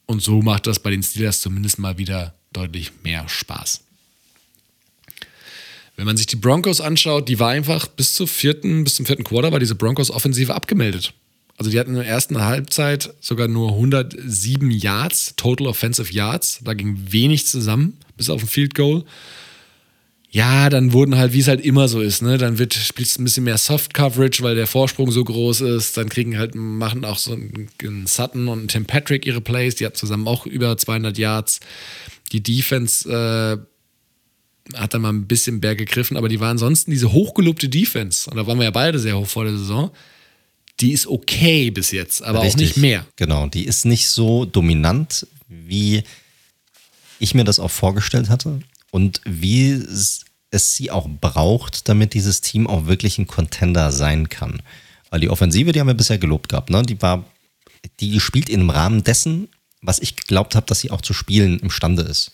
Und 0.06 0.22
so 0.22 0.40
macht 0.40 0.66
das 0.66 0.78
bei 0.78 0.90
den 0.90 1.02
Steelers 1.02 1.42
zumindest 1.42 1.78
mal 1.78 1.98
wieder 1.98 2.34
deutlich 2.52 2.92
mehr 3.02 3.28
Spaß. 3.28 3.87
Wenn 5.98 6.06
man 6.06 6.16
sich 6.16 6.28
die 6.28 6.36
Broncos 6.36 6.80
anschaut, 6.80 7.28
die 7.28 7.40
war 7.40 7.50
einfach 7.50 7.88
bis 7.88 8.14
zur 8.14 8.28
vierten, 8.28 8.84
bis 8.84 8.94
zum 8.94 9.04
vierten 9.04 9.24
Quarter 9.24 9.50
war 9.50 9.58
diese 9.58 9.74
Broncos-Offensive 9.74 10.54
abgemeldet. 10.54 11.12
Also 11.56 11.72
die 11.72 11.80
hatten 11.80 11.90
in 11.90 11.96
der 11.96 12.06
ersten 12.06 12.40
Halbzeit 12.40 13.12
sogar 13.20 13.48
nur 13.48 13.70
107 13.72 14.70
Yards, 14.70 15.34
Total 15.34 15.66
Offensive 15.66 16.12
Yards. 16.12 16.60
Da 16.62 16.74
ging 16.74 16.96
wenig 17.10 17.48
zusammen, 17.48 17.98
bis 18.16 18.30
auf 18.30 18.40
ein 18.40 18.46
Field 18.46 18.76
Goal. 18.76 19.02
ja, 20.30 20.70
dann 20.70 20.92
wurden 20.92 21.16
halt, 21.16 21.32
wie 21.32 21.40
es 21.40 21.48
halt 21.48 21.62
immer 21.62 21.88
so 21.88 22.00
ist, 22.00 22.22
ne, 22.22 22.38
dann 22.38 22.60
wird 22.60 22.74
spielst 22.74 23.18
ein 23.18 23.24
bisschen 23.24 23.42
mehr 23.42 23.58
Soft 23.58 23.92
Coverage, 23.92 24.44
weil 24.44 24.54
der 24.54 24.68
Vorsprung 24.68 25.10
so 25.10 25.24
groß 25.24 25.62
ist. 25.62 25.96
Dann 25.96 26.08
kriegen 26.08 26.38
halt, 26.38 26.54
machen 26.54 27.04
auch 27.04 27.18
so 27.18 27.32
ein, 27.32 27.70
Sutton 28.06 28.46
und 28.46 28.66
ein 28.66 28.68
Tim 28.68 28.84
Patrick 28.84 29.26
ihre 29.26 29.40
Plays, 29.40 29.74
die 29.74 29.84
haben 29.84 29.96
zusammen 29.96 30.28
auch 30.28 30.46
über 30.46 30.78
200 30.78 31.18
Yards. 31.18 31.58
Die 32.30 32.40
Defense 32.40 33.10
äh, 33.10 33.58
hat 34.74 34.94
dann 34.94 35.02
mal 35.02 35.12
ein 35.12 35.26
bisschen 35.26 35.60
Berg 35.60 35.78
gegriffen, 35.78 36.16
aber 36.16 36.28
die 36.28 36.40
war 36.40 36.50
ansonsten 36.50 36.90
diese 36.90 37.12
hochgelobte 37.12 37.68
Defense, 37.68 38.30
und 38.30 38.36
da 38.36 38.46
waren 38.46 38.58
wir 38.58 38.64
ja 38.64 38.70
beide 38.70 38.98
sehr 38.98 39.18
hoch 39.18 39.26
vor 39.26 39.44
der 39.44 39.56
Saison, 39.56 39.90
die 40.80 40.92
ist 40.92 41.06
okay 41.06 41.70
bis 41.70 41.90
jetzt, 41.90 42.22
aber 42.22 42.42
Richtig. 42.42 42.54
auch 42.54 42.58
nicht 42.58 42.76
mehr. 42.76 43.06
Genau, 43.16 43.46
die 43.46 43.64
ist 43.64 43.84
nicht 43.84 44.08
so 44.08 44.44
dominant, 44.44 45.26
wie 45.48 46.04
ich 47.18 47.34
mir 47.34 47.44
das 47.44 47.58
auch 47.58 47.70
vorgestellt 47.70 48.28
hatte 48.28 48.60
und 48.90 49.20
wie 49.24 49.72
es, 49.72 50.24
sie 50.52 50.90
auch 50.90 51.08
braucht, 51.08 51.88
damit 51.88 52.14
dieses 52.14 52.40
Team 52.40 52.66
auch 52.66 52.86
wirklich 52.86 53.18
ein 53.18 53.26
Contender 53.26 53.92
sein 53.92 54.28
kann. 54.28 54.62
Weil 55.10 55.20
die 55.20 55.28
Offensive, 55.28 55.72
die 55.72 55.80
haben 55.80 55.88
wir 55.88 55.94
bisher 55.94 56.18
gelobt 56.18 56.48
gehabt, 56.48 56.70
ne? 56.70 56.82
Die 56.82 57.00
war, 57.02 57.24
die 58.00 58.18
spielt 58.20 58.48
im 58.48 58.70
Rahmen 58.70 59.04
dessen, 59.04 59.48
was 59.82 59.98
ich 59.98 60.16
geglaubt 60.16 60.54
habe, 60.54 60.66
dass 60.66 60.80
sie 60.80 60.90
auch 60.90 61.00
zu 61.00 61.12
spielen 61.12 61.58
imstande 61.58 62.02
ist. 62.02 62.32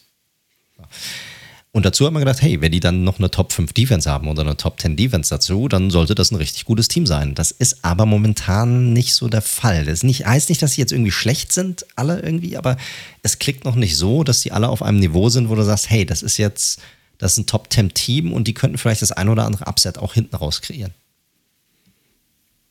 Und 1.74 1.84
dazu 1.84 2.06
haben 2.06 2.14
wir 2.14 2.20
gedacht, 2.20 2.40
hey, 2.40 2.60
wenn 2.60 2.70
die 2.70 2.78
dann 2.78 3.02
noch 3.02 3.18
eine 3.18 3.32
Top 3.32 3.52
5 3.52 3.72
Defense 3.72 4.08
haben 4.08 4.28
oder 4.28 4.42
eine 4.42 4.56
Top 4.56 4.78
10 4.80 4.94
Defense 4.94 5.28
dazu, 5.28 5.66
dann 5.66 5.90
sollte 5.90 6.14
das 6.14 6.30
ein 6.30 6.36
richtig 6.36 6.66
gutes 6.66 6.86
Team 6.86 7.04
sein. 7.04 7.34
Das 7.34 7.50
ist 7.50 7.84
aber 7.84 8.06
momentan 8.06 8.92
nicht 8.92 9.12
so 9.12 9.28
der 9.28 9.42
Fall. 9.42 9.84
Das 9.84 10.04
nicht, 10.04 10.24
heißt 10.24 10.50
nicht, 10.50 10.62
dass 10.62 10.74
sie 10.74 10.80
jetzt 10.80 10.92
irgendwie 10.92 11.10
schlecht 11.10 11.50
sind, 11.50 11.84
alle 11.96 12.20
irgendwie, 12.20 12.56
aber 12.56 12.76
es 13.24 13.40
klickt 13.40 13.64
noch 13.64 13.74
nicht 13.74 13.96
so, 13.96 14.22
dass 14.22 14.40
sie 14.40 14.52
alle 14.52 14.68
auf 14.68 14.82
einem 14.82 15.00
Niveau 15.00 15.30
sind, 15.30 15.48
wo 15.48 15.56
du 15.56 15.64
sagst, 15.64 15.90
hey, 15.90 16.06
das 16.06 16.22
ist 16.22 16.36
jetzt, 16.36 16.80
das 17.18 17.32
ist 17.32 17.38
ein 17.38 17.46
Top 17.46 17.72
10 17.72 17.92
Team 17.92 18.32
und 18.32 18.46
die 18.46 18.54
könnten 18.54 18.78
vielleicht 18.78 19.02
das 19.02 19.10
ein 19.10 19.28
oder 19.28 19.44
andere 19.44 19.66
Upset 19.66 19.98
auch 19.98 20.14
hinten 20.14 20.36
raus 20.36 20.60
kreieren. 20.62 20.94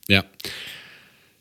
Ja. 0.07 0.23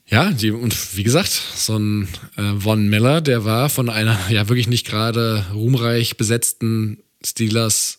Ja, 0.09 0.33
die, 0.33 0.51
und 0.51 0.97
wie 0.97 1.05
gesagt, 1.05 1.31
so 1.31 1.79
ein 1.79 2.09
äh, 2.37 2.59
Von 2.59 2.89
Miller, 2.89 3.21
der 3.21 3.45
war 3.45 3.69
von 3.69 3.89
einer 3.89 4.19
ja 4.31 4.49
wirklich 4.49 4.67
nicht 4.67 4.85
gerade 4.85 5.47
ruhmreich 5.55 6.17
besetzten 6.17 6.99
Steelers 7.25 7.99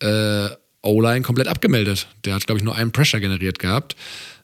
äh, 0.00 0.48
O-Line 0.82 1.22
komplett 1.22 1.48
abgemeldet. 1.48 2.06
Der 2.24 2.34
hat, 2.34 2.46
glaube 2.46 2.58
ich, 2.58 2.64
nur 2.64 2.74
einen 2.74 2.92
Pressure 2.92 3.20
generiert 3.20 3.58
gehabt. 3.58 3.96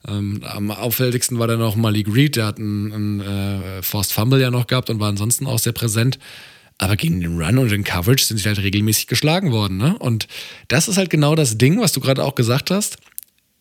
Ähm, 0.07 0.43
am 0.45 0.71
auffälligsten 0.71 1.39
war 1.39 1.47
dann 1.47 1.61
noch 1.61 1.77
Malik 1.77 2.13
Reed, 2.13 2.37
der 2.37 2.47
hat 2.47 2.59
einen, 2.59 2.93
einen 2.93 3.21
äh, 3.21 3.83
Forced 3.83 4.13
Fumble 4.13 4.41
ja 4.41 4.51
noch 4.51 4.67
gehabt 4.67 4.91
und 4.91 5.01
war 5.01 5.09
ansonsten 5.09 5.47
auch 5.47 5.59
sehr 5.59 5.73
präsent. 5.73 6.19
Aber 6.79 6.97
gegen 6.97 7.21
den 7.21 7.41
Run 7.41 7.59
und 7.59 7.71
den 7.71 7.85
Coverage 7.85 8.25
sind 8.25 8.39
sie 8.39 8.49
halt 8.49 8.59
regelmäßig 8.59 9.07
geschlagen 9.07 9.53
worden. 9.53 9.77
Ne? 9.77 9.97
Und 9.99 10.27
das 10.69 10.89
ist 10.89 10.97
halt 10.97 11.09
genau 11.09 11.35
das 11.35 11.57
Ding, 11.57 11.81
was 11.81 11.93
du 11.93 12.01
gerade 12.01 12.25
auch 12.25 12.35
gesagt 12.35 12.71
hast. 12.71 12.97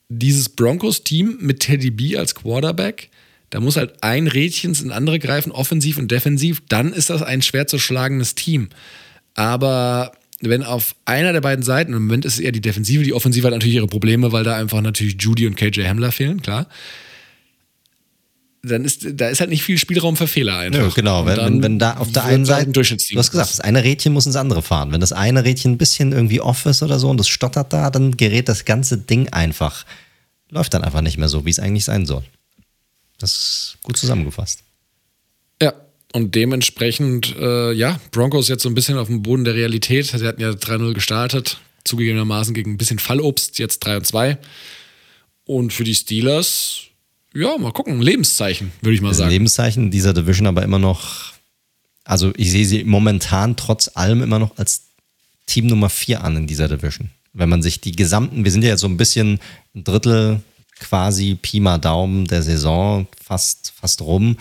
Dieses 0.09 0.49
Broncos-Team 0.49 1.37
mit 1.39 1.59
Teddy 1.59 1.91
B 1.91 2.17
als 2.17 2.35
Quarterback, 2.35 3.09
da 3.51 3.59
muss 3.59 3.77
halt 3.77 4.03
ein 4.03 4.27
Rädchen 4.27 4.71
ins 4.71 4.89
andere 4.89 5.19
greifen, 5.19 5.51
offensiv 5.51 5.97
und 5.99 6.09
defensiv. 6.09 6.63
Dann 6.69 6.91
ist 6.91 7.11
das 7.11 7.21
ein 7.21 7.43
schwer 7.43 7.67
zu 7.67 7.77
schlagendes 7.77 8.33
Team. 8.33 8.69
Aber 9.35 10.11
wenn 10.49 10.63
auf 10.63 10.95
einer 11.05 11.33
der 11.33 11.41
beiden 11.41 11.63
Seiten, 11.63 11.93
im 11.93 12.03
Moment 12.03 12.25
ist 12.25 12.35
es 12.35 12.39
eher 12.39 12.51
die 12.51 12.61
Defensive, 12.61 13.03
die 13.03 13.13
Offensive 13.13 13.45
hat 13.47 13.53
natürlich 13.53 13.75
ihre 13.75 13.87
Probleme, 13.87 14.31
weil 14.31 14.43
da 14.43 14.55
einfach 14.55 14.81
natürlich 14.81 15.15
Judy 15.19 15.47
und 15.47 15.55
KJ 15.55 15.83
Hamler 15.83 16.11
fehlen, 16.11 16.41
klar. 16.41 16.67
Dann 18.65 18.85
ist, 18.85 19.05
da 19.19 19.27
ist 19.27 19.41
halt 19.41 19.49
nicht 19.49 19.63
viel 19.63 19.77
Spielraum 19.77 20.15
für 20.15 20.27
Fehler 20.27 20.57
einfach. 20.57 20.79
Ja, 20.79 20.89
genau, 20.89 21.25
wenn, 21.25 21.37
wenn, 21.37 21.63
wenn, 21.63 21.79
da 21.79 21.97
auf 21.97 22.11
der 22.13 22.23
einen 22.23 22.45
Seite, 22.45 22.71
du 22.71 22.81
hast 22.81 23.31
gesagt, 23.31 23.49
das 23.49 23.59
eine 23.59 23.83
Rädchen 23.83 24.13
muss 24.13 24.25
ins 24.25 24.37
andere 24.37 24.61
fahren. 24.61 24.93
Wenn 24.93 25.01
das 25.01 25.11
eine 25.11 25.43
Rädchen 25.43 25.73
ein 25.73 25.77
bisschen 25.77 26.13
irgendwie 26.13 26.39
off 26.39 26.65
ist 26.65 26.81
oder 26.81 26.97
so 26.97 27.09
und 27.09 27.17
das 27.17 27.27
stottert 27.27 27.73
da, 27.73 27.89
dann 27.89 28.15
gerät 28.15 28.47
das 28.47 28.63
ganze 28.63 28.97
Ding 28.97 29.27
einfach, 29.29 29.85
läuft 30.49 30.73
dann 30.73 30.83
einfach 30.83 31.01
nicht 31.01 31.17
mehr 31.17 31.27
so, 31.27 31.45
wie 31.45 31.49
es 31.49 31.59
eigentlich 31.59 31.83
sein 31.83 32.05
soll. 32.05 32.23
Das 33.19 33.31
ist 33.31 33.77
gut 33.83 33.97
zusammengefasst. 33.97 34.63
Ja, 35.61 35.73
und 36.13 36.35
dementsprechend, 36.35 37.35
äh, 37.37 37.73
ja, 37.73 37.99
Broncos 38.11 38.47
jetzt 38.47 38.61
so 38.63 38.69
ein 38.69 38.75
bisschen 38.75 38.97
auf 38.97 39.07
dem 39.07 39.23
Boden 39.23 39.43
der 39.43 39.55
Realität. 39.55 40.05
Sie 40.05 40.25
hatten 40.25 40.41
ja 40.41 40.51
3-0 40.51 40.93
gestartet, 40.93 41.57
zugegebenermaßen 41.83 42.53
gegen 42.53 42.73
ein 42.73 42.77
bisschen 42.77 42.99
Fallobst, 42.99 43.57
jetzt 43.57 43.79
3 43.79 44.01
2. 44.01 44.37
Und 45.45 45.73
für 45.73 45.83
die 45.83 45.95
Steelers, 45.95 46.81
ja, 47.33 47.57
mal 47.57 47.71
gucken, 47.71 47.99
Lebenszeichen, 47.99 48.71
würde 48.81 48.93
ich 48.93 49.01
mal 49.01 49.13
sagen. 49.15 49.31
Lebenszeichen 49.31 49.89
dieser 49.89 50.13
Division 50.13 50.45
aber 50.45 50.61
immer 50.61 50.77
noch, 50.77 51.33
also 52.03 52.31
ich 52.37 52.51
sehe 52.51 52.65
sie 52.65 52.83
momentan 52.83 53.55
trotz 53.55 53.89
allem 53.95 54.21
immer 54.21 54.37
noch 54.37 54.55
als 54.57 54.83
Team 55.47 55.65
Nummer 55.65 55.89
4 55.89 56.23
an 56.23 56.37
in 56.37 56.47
dieser 56.47 56.69
Division. 56.69 57.09
Wenn 57.33 57.49
man 57.49 57.63
sich 57.63 57.81
die 57.81 57.91
gesamten, 57.91 58.43
wir 58.43 58.51
sind 58.51 58.61
ja 58.61 58.69
jetzt 58.69 58.81
so 58.81 58.87
ein 58.87 58.97
bisschen 58.97 59.39
ein 59.73 59.83
Drittel 59.83 60.41
quasi 60.79 61.35
Pi 61.41 61.59
mal 61.59 61.79
Daumen 61.79 62.25
der 62.25 62.43
Saison 62.43 63.07
fast, 63.19 63.73
fast 63.75 64.01
rum 64.01 64.37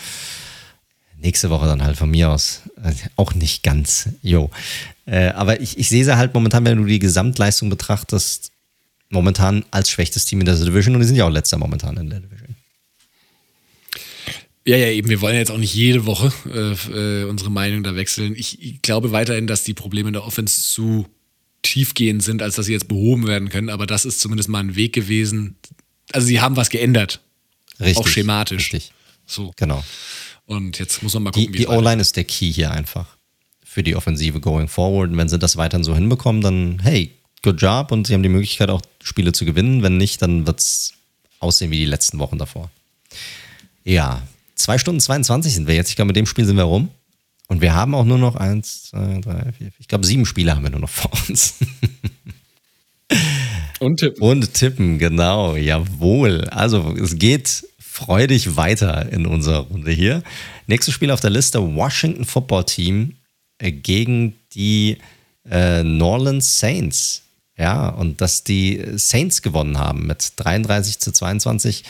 nächste 1.23 1.51
Woche 1.51 1.67
dann 1.67 1.83
halt 1.83 1.97
von 1.97 2.11
mir 2.11 2.31
aus. 2.31 2.63
Also 2.83 3.05
auch 3.17 3.35
nicht 3.35 3.63
ganz, 3.63 4.09
jo. 4.23 4.51
Äh, 5.07 5.29
aber 5.29 5.61
ich, 5.61 5.79
ich 5.79 5.89
sehe 5.89 6.05
sie 6.05 6.17
halt 6.17 6.35
momentan, 6.35 6.65
wenn 6.65 6.79
du 6.79 6.85
die 6.85 6.99
Gesamtleistung 6.99 7.71
betrachtest, 7.71 8.53
momentan 9.09 9.65
als 9.71 9.91
schwächstes 9.91 10.25
Team 10.25 10.41
in 10.41 10.47
der 10.47 10.57
Division 10.57 10.95
und 10.95 11.01
die 11.01 11.07
sind 11.07 11.17
ja 11.17 11.25
auch 11.27 11.31
letzter 11.31 11.59
momentan 11.59 11.97
in 11.97 12.11
der 12.11 12.21
Division. 12.21 12.57
Ja, 14.65 14.77
ja, 14.77 14.89
eben. 14.89 15.09
Wir 15.09 15.21
wollen 15.21 15.37
jetzt 15.37 15.51
auch 15.51 15.59
nicht 15.59 15.75
jede 15.75 16.07
Woche 16.07 16.33
äh, 16.47 17.23
äh, 17.23 17.25
unsere 17.25 17.51
Meinung 17.51 17.83
da 17.83 17.97
wechseln. 17.97 18.35
Ich, 18.37 18.63
ich, 18.63 18.81
glaube 18.81 19.11
weiterhin, 19.11 19.49
dass 19.49 19.65
die 19.65 19.75
Probleme 19.75 20.09
in 20.09 20.13
der 20.13 20.25
Offense 20.25 20.63
zu 20.63 21.07
tiefgehend 21.63 22.23
sind, 22.23 22.43
als 22.43 22.57
dass 22.57 22.67
sie 22.67 22.73
jetzt 22.73 22.87
behoben 22.87 23.27
werden 23.27 23.49
können. 23.49 23.71
Aber 23.71 23.87
das 23.87 24.05
ist 24.05 24.21
zumindest 24.21 24.49
mal 24.49 24.61
ein 24.61 24.77
Weg 24.77 24.93
gewesen. 24.93 25.57
Also 26.13 26.29
sie 26.29 26.41
haben 26.41 26.57
was 26.57 26.71
geändert. 26.71 27.21
Richtig. 27.81 27.97
Auch 27.97 28.07
schematisch. 28.07 28.73
Richtig. 28.73 28.93
So. 29.27 29.53
Genau. 29.57 29.83
Und 30.47 30.79
jetzt 30.79 31.03
muss 31.03 31.15
man 31.15 31.25
mal 31.25 31.31
gucken, 31.31 31.53
die, 31.53 31.59
wie 31.59 31.59
Die 31.59 31.69
O-Line 31.69 32.01
ist 32.01 32.17
der 32.17 32.25
Key 32.25 32.53
hier 32.53 32.71
einfach 32.71 33.17
für 33.65 33.83
die 33.83 33.97
Offensive 33.97 34.41
going 34.41 34.69
forward. 34.69 35.11
Und 35.11 35.17
wenn 35.17 35.29
sie 35.29 35.39
das 35.39 35.57
weiterhin 35.57 35.85
so 35.85 35.95
hinbekommen, 35.95 36.43
dann 36.43 36.81
hey, 36.83 37.13
good 37.43 37.61
job 37.61 37.91
und 37.91 38.07
sie 38.07 38.15
haben 38.15 38.23
die 38.23 38.29
Möglichkeit 38.29 38.71
auch 38.71 38.83
Spiele 39.03 39.33
zu 39.33 39.45
gewinnen. 39.45 39.83
Wenn 39.83 39.97
nicht, 39.97 40.21
dann 40.21 40.47
wird 40.47 40.61
es 40.61 40.93
aussehen 41.41 41.71
wie 41.71 41.79
die 41.79 41.87
letzten 41.87 42.19
Wochen 42.19 42.39
davor. 42.39 42.71
Ja, 43.85 44.23
zwei 44.55 44.79
Stunden 44.79 45.01
22 45.01 45.55
sind 45.55 45.67
wir 45.67 45.75
jetzt. 45.75 45.91
Ich 45.91 45.97
glaube, 45.97 46.09
mit 46.09 46.17
dem 46.17 46.27
Spiel 46.27 46.45
sind 46.45 46.57
wir 46.57 46.65
rum. 46.65 46.91
Und 47.49 47.61
wir 47.61 47.75
haben 47.75 47.95
auch 47.95 48.05
nur 48.05 48.19
noch 48.19 48.37
eins, 48.37 48.85
zwei, 48.85 49.21
drei, 49.21 49.53
vier, 49.53 49.71
ich 49.79 49.89
glaube, 49.89 50.07
sieben 50.07 50.25
Spiele 50.25 50.55
haben 50.55 50.63
wir 50.63 50.71
nur 50.71 50.81
noch 50.81 50.89
vor 50.91 51.11
uns. 51.29 51.55
Und 53.81 53.99
tippen. 53.99 54.23
Und 54.23 54.55
tippen, 54.55 54.99
genau, 54.99 55.57
jawohl. 55.57 56.45
Also 56.51 56.95
es 56.97 57.19
geht 57.19 57.65
freudig 57.93 58.57
weiter 58.57 59.13
in 59.13 59.27
unserer 59.27 59.67
Runde 59.67 59.91
hier. 59.91 60.23
Nächstes 60.67 60.95
Spiel 60.95 61.11
auf 61.11 61.21
der 61.21 61.31
Liste: 61.31 61.61
Washington 61.77 62.25
Football 62.25 62.65
Team 62.65 63.17
äh, 63.59 63.71
gegen 63.71 64.35
die 64.55 64.99
äh, 65.49 65.83
Norland 65.83 66.43
Saints. 66.43 67.23
Ja, 67.59 67.91
und 67.91 68.21
dass 68.23 68.45
die 68.45 68.83
Saints 68.97 69.43
gewonnen 69.43 69.79
haben 69.79 70.07
mit 70.07 70.33
33 70.37 70.99
zu 71.01 71.13
22 71.13 71.85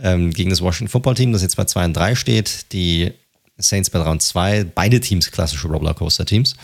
ähm, 0.00 0.32
gegen 0.32 0.50
das 0.50 0.60
Washington 0.60 0.90
Football 0.90 1.14
Team, 1.14 1.32
das 1.32 1.42
jetzt 1.42 1.56
bei 1.56 1.64
2 1.64 1.84
und 1.86 1.96
3 1.96 2.16
steht. 2.16 2.72
Die 2.72 3.12
Saints 3.56 3.88
bei 3.88 4.00
3 4.00 4.10
und 4.10 4.22
2, 4.22 4.64
beide 4.64 4.98
Teams 4.98 5.30
klassische 5.30 5.68
Rollercoaster-Teams. 5.68 6.56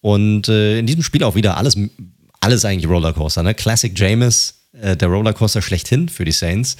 Und 0.00 0.48
äh, 0.48 0.78
in 0.78 0.86
diesem 0.86 1.02
Spiel 1.02 1.22
auch 1.22 1.34
wieder 1.34 1.58
alles, 1.58 1.76
alles 2.40 2.64
eigentlich 2.64 2.88
Rollercoaster. 2.88 3.42
Ne? 3.42 3.54
Classic 3.54 3.96
Jameis, 3.96 4.54
äh, 4.72 4.96
der 4.96 5.08
Rollercoaster 5.08 5.60
schlechthin 5.60 6.08
für 6.08 6.24
die 6.24 6.32
Saints 6.32 6.78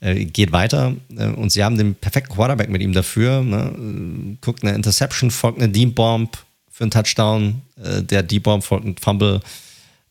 äh, 0.00 0.24
geht 0.24 0.52
weiter 0.52 0.94
äh, 1.16 1.26
und 1.26 1.50
sie 1.50 1.64
haben 1.64 1.76
den 1.76 1.94
perfekten 1.94 2.34
Quarterback 2.34 2.68
mit 2.70 2.82
ihm 2.82 2.92
dafür. 2.92 3.42
Ne? 3.42 4.36
Guckt 4.40 4.62
eine 4.62 4.74
Interception, 4.74 5.30
folgt 5.30 5.58
eine 5.58 5.68
Deep 5.68 5.94
Bomb 5.94 6.38
für 6.70 6.84
einen 6.84 6.90
Touchdown, 6.90 7.62
äh, 7.82 8.02
der 8.02 8.22
Deep 8.22 8.44
Bomb 8.44 8.64
folgt 8.64 8.86
ein 8.86 8.96
Fumble, 8.96 9.40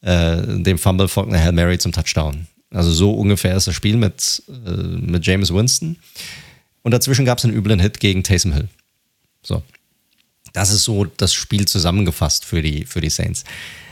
äh, 0.02 0.38
dem 0.46 0.78
Fumble 0.78 1.08
folgt 1.08 1.32
eine 1.32 1.42
Hail 1.42 1.54
Mary 1.54 1.78
zum 1.78 1.92
Touchdown. 1.92 2.48
Also 2.72 2.92
so 2.92 3.14
ungefähr 3.14 3.56
ist 3.56 3.68
das 3.68 3.76
Spiel 3.76 3.96
mit, 3.96 4.44
äh, 4.50 4.72
mit 4.72 5.26
James 5.26 5.54
Winston. 5.54 5.98
Und 6.84 6.92
dazwischen 6.92 7.26
gab 7.26 7.38
es 7.38 7.46
einen 7.46 7.54
üblen 7.54 7.80
Hit 7.80 8.00
gegen 8.00 8.24
Taysom 8.24 8.54
Hill. 8.54 8.68
So. 9.42 9.64
Das 10.54 10.72
ist 10.72 10.84
so 10.84 11.06
das 11.06 11.34
Spiel 11.34 11.68
zusammengefasst 11.68 12.44
für 12.44 12.62
die, 12.62 12.86
für 12.86 13.00
die 13.00 13.10
Saints. 13.10 13.44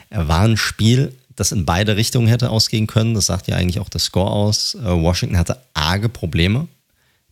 War 0.09 0.41
ein 0.41 0.57
Spiel, 0.57 1.13
das 1.35 1.51
in 1.51 1.65
beide 1.65 1.97
Richtungen 1.97 2.27
hätte 2.27 2.49
ausgehen 2.49 2.87
können. 2.87 3.13
Das 3.13 3.25
sagt 3.27 3.47
ja 3.47 3.55
eigentlich 3.55 3.79
auch 3.79 3.89
der 3.89 3.99
Score 3.99 4.31
aus. 4.31 4.75
Äh, 4.75 4.83
Washington 4.83 5.37
hatte 5.37 5.59
arge 5.73 6.09
Probleme 6.09 6.67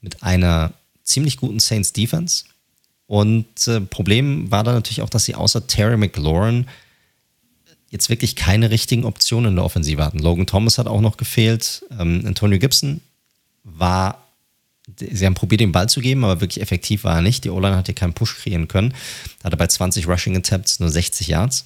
mit 0.01 0.23
einer 0.23 0.73
ziemlich 1.03 1.38
guten 1.38 1.59
Saints 1.59 1.93
Defense. 1.93 2.45
Und 3.07 3.67
äh, 3.67 3.82
Problem 3.82 4.51
war 4.51 4.64
dann 4.64 4.75
natürlich 4.75 5.01
auch, 5.01 5.09
dass 5.09 5.25
sie 5.25 5.35
außer 5.35 5.67
Terry 5.67 5.98
McLaurin 5.98 6.67
jetzt 7.90 8.09
wirklich 8.09 8.35
keine 8.35 8.72
richtigen 8.72 9.06
Optionen 9.06 9.51
in 9.51 9.56
der 9.56 9.65
Offensive 9.65 10.03
hatten. 10.03 10.19
Logan 10.19 10.48
Thomas 10.48 10.77
hat 10.77 10.88
auch 10.88 11.01
noch 11.01 11.15
gefehlt. 11.17 11.85
Ähm, 11.98 12.23
Antonio 12.25 12.57
Gibson 12.57 13.01
war, 13.64 14.25
sie 14.98 15.25
haben 15.25 15.35
probiert, 15.35 15.61
den 15.61 15.72
Ball 15.72 15.88
zu 15.88 16.01
geben, 16.01 16.23
aber 16.23 16.41
wirklich 16.41 16.61
effektiv 16.61 17.03
war 17.03 17.17
er 17.17 17.22
nicht. 17.22 17.43
Die 17.43 17.51
O-Line 17.51 17.75
hat 17.75 17.85
hier 17.85 17.95
keinen 17.95 18.14
Push 18.14 18.38
kreieren 18.38 18.67
können. 18.67 18.93
Hatte 19.43 19.57
bei 19.57 19.67
20 19.67 20.07
Rushing 20.07 20.35
Attempts 20.35 20.80
nur 20.80 20.90
60 20.90 21.27
Yards. 21.27 21.65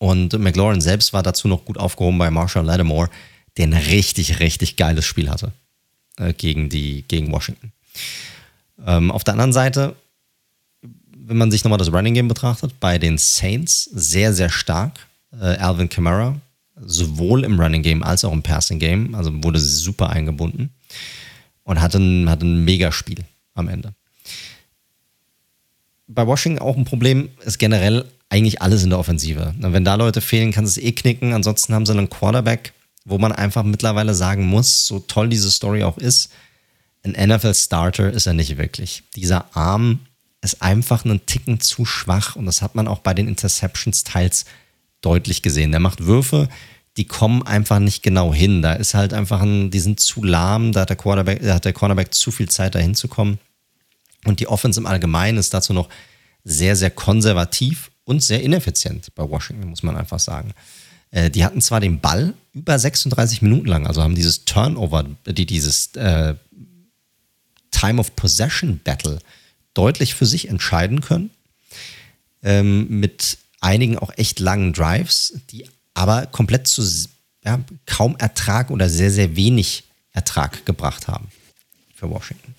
Und 0.00 0.32
McLaurin 0.38 0.80
selbst 0.80 1.12
war 1.12 1.22
dazu 1.22 1.46
noch 1.46 1.66
gut 1.66 1.76
aufgehoben 1.76 2.16
bei 2.16 2.30
Marshall 2.30 2.64
Lattimore, 2.64 3.10
der 3.58 3.66
ein 3.66 3.74
richtig, 3.74 4.40
richtig 4.40 4.76
geiles 4.76 5.04
Spiel 5.04 5.28
hatte 5.28 5.52
äh, 6.16 6.32
gegen, 6.32 6.70
die, 6.70 7.04
gegen 7.06 7.30
Washington. 7.30 7.70
Ähm, 8.86 9.10
auf 9.10 9.24
der 9.24 9.34
anderen 9.34 9.52
Seite, 9.52 9.94
wenn 11.14 11.36
man 11.36 11.50
sich 11.50 11.64
nochmal 11.64 11.78
das 11.78 11.92
Running 11.92 12.14
Game 12.14 12.28
betrachtet, 12.28 12.80
bei 12.80 12.96
den 12.96 13.18
Saints 13.18 13.84
sehr, 13.84 14.32
sehr 14.32 14.48
stark. 14.48 15.06
Äh, 15.38 15.58
Alvin 15.58 15.90
Kamara, 15.90 16.40
sowohl 16.80 17.44
im 17.44 17.60
Running 17.60 17.82
Game 17.82 18.02
als 18.02 18.24
auch 18.24 18.32
im 18.32 18.42
Passing 18.42 18.78
Game, 18.78 19.14
also 19.14 19.30
wurde 19.44 19.60
super 19.60 20.08
eingebunden 20.08 20.70
und 21.64 21.78
hatte 21.78 21.98
ein, 21.98 22.30
hatte 22.30 22.46
ein 22.46 22.64
Megaspiel 22.64 23.22
am 23.52 23.68
Ende. 23.68 23.92
Bei 26.06 26.26
Washington 26.26 26.62
auch 26.62 26.78
ein 26.78 26.86
Problem 26.86 27.28
ist 27.44 27.58
generell 27.58 28.06
eigentlich 28.30 28.62
alles 28.62 28.82
in 28.82 28.90
der 28.90 28.98
Offensive. 28.98 29.54
Wenn 29.58 29.84
da 29.84 29.96
Leute 29.96 30.20
fehlen, 30.20 30.52
kann 30.52 30.64
es 30.64 30.78
eh 30.78 30.92
knicken. 30.92 31.34
Ansonsten 31.34 31.74
haben 31.74 31.84
sie 31.84 31.92
einen 31.92 32.08
Quarterback, 32.08 32.72
wo 33.04 33.18
man 33.18 33.32
einfach 33.32 33.64
mittlerweile 33.64 34.14
sagen 34.14 34.46
muss, 34.46 34.86
so 34.86 35.00
toll 35.00 35.28
diese 35.28 35.50
Story 35.50 35.82
auch 35.82 35.98
ist, 35.98 36.30
ein 37.02 37.12
NFL-Starter 37.12 38.12
ist 38.12 38.26
er 38.26 38.34
nicht 38.34 38.56
wirklich. 38.58 39.02
Dieser 39.16 39.56
Arm 39.56 40.00
ist 40.42 40.62
einfach 40.62 41.04
einen 41.04 41.24
Ticken 41.26 41.60
zu 41.60 41.84
schwach 41.84 42.36
und 42.36 42.46
das 42.46 42.62
hat 42.62 42.74
man 42.74 42.88
auch 42.88 43.00
bei 43.00 43.14
den 43.14 43.28
Interceptions 43.28 44.04
teils 44.04 44.44
deutlich 45.00 45.42
gesehen. 45.42 45.70
Der 45.70 45.80
macht 45.80 46.04
Würfe, 46.06 46.48
die 46.96 47.06
kommen 47.06 47.42
einfach 47.42 47.78
nicht 47.78 48.02
genau 48.02 48.34
hin. 48.34 48.62
Da 48.62 48.74
ist 48.74 48.94
halt 48.94 49.14
einfach 49.14 49.40
ein, 49.40 49.70
die 49.70 49.80
sind 49.80 49.98
zu 50.00 50.22
lahm, 50.22 50.72
da 50.72 50.82
hat 50.82 50.90
der 50.90 50.96
Quarterback, 50.96 51.42
da 51.42 51.54
hat 51.54 51.64
der 51.64 51.72
Cornerback 51.72 52.14
zu 52.14 52.30
viel 52.30 52.48
Zeit, 52.48 52.74
da 52.74 52.78
hinzukommen. 52.78 53.38
Und 54.26 54.40
die 54.40 54.46
Offense 54.46 54.78
im 54.78 54.86
Allgemeinen 54.86 55.38
ist 55.38 55.54
dazu 55.54 55.72
noch 55.72 55.88
sehr, 56.44 56.76
sehr 56.76 56.90
konservativ 56.90 57.90
und 58.10 58.24
sehr 58.24 58.42
ineffizient 58.42 59.14
bei 59.14 59.22
Washington, 59.22 59.68
muss 59.68 59.84
man 59.84 59.96
einfach 59.96 60.18
sagen. 60.18 60.52
Äh, 61.12 61.30
die 61.30 61.44
hatten 61.44 61.60
zwar 61.60 61.78
den 61.78 62.00
Ball 62.00 62.34
über 62.52 62.76
36 62.76 63.40
Minuten 63.40 63.68
lang, 63.68 63.86
also 63.86 64.02
haben 64.02 64.16
dieses 64.16 64.44
Turnover, 64.44 65.04
die, 65.26 65.46
dieses 65.46 65.94
äh, 65.94 66.34
Time 67.70 68.00
of 68.00 68.16
Possession 68.16 68.80
Battle 68.82 69.20
deutlich 69.74 70.16
für 70.16 70.26
sich 70.26 70.48
entscheiden 70.48 71.02
können. 71.02 71.30
Ähm, 72.42 72.88
mit 72.88 73.38
einigen 73.60 73.96
auch 73.96 74.12
echt 74.16 74.40
langen 74.40 74.72
Drives, 74.72 75.34
die 75.50 75.68
aber 75.94 76.26
komplett 76.26 76.66
zu 76.66 76.82
ja, 77.44 77.60
kaum 77.86 78.16
Ertrag 78.16 78.70
oder 78.70 78.90
sehr, 78.90 79.12
sehr 79.12 79.36
wenig 79.36 79.84
Ertrag 80.12 80.66
gebracht 80.66 81.06
haben 81.06 81.28
für 81.94 82.10
Washington. 82.10 82.56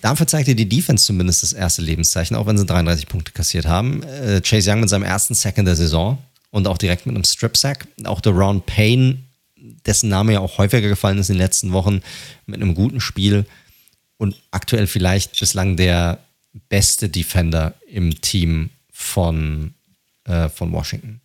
Dafür 0.00 0.26
zeigte 0.26 0.54
die 0.54 0.68
Defense 0.68 1.04
zumindest 1.04 1.42
das 1.42 1.52
erste 1.52 1.82
Lebenszeichen, 1.82 2.36
auch 2.36 2.46
wenn 2.46 2.58
sie 2.58 2.66
33 2.66 3.08
Punkte 3.08 3.32
kassiert 3.32 3.66
haben. 3.66 4.02
Äh, 4.02 4.40
Chase 4.40 4.70
Young 4.70 4.80
mit 4.80 4.88
seinem 4.88 5.04
ersten 5.04 5.34
Sack 5.34 5.58
in 5.58 5.64
der 5.64 5.76
Saison 5.76 6.18
und 6.50 6.66
auch 6.66 6.78
direkt 6.78 7.06
mit 7.06 7.14
einem 7.14 7.24
Strip-Sack. 7.24 7.86
Auch 8.04 8.20
der 8.20 8.32
Ron 8.32 8.62
Payne, 8.62 9.18
dessen 9.86 10.08
Name 10.08 10.34
ja 10.34 10.40
auch 10.40 10.58
häufiger 10.58 10.88
gefallen 10.88 11.18
ist 11.18 11.30
in 11.30 11.34
den 11.34 11.42
letzten 11.42 11.72
Wochen, 11.72 12.00
mit 12.46 12.60
einem 12.60 12.74
guten 12.74 13.00
Spiel 13.00 13.46
und 14.18 14.34
aktuell 14.50 14.86
vielleicht 14.86 15.38
bislang 15.38 15.76
der 15.76 16.18
beste 16.68 17.08
Defender 17.08 17.74
im 17.88 18.20
Team 18.20 18.70
von, 18.90 19.74
äh, 20.24 20.48
von 20.48 20.72
Washington. 20.72 21.20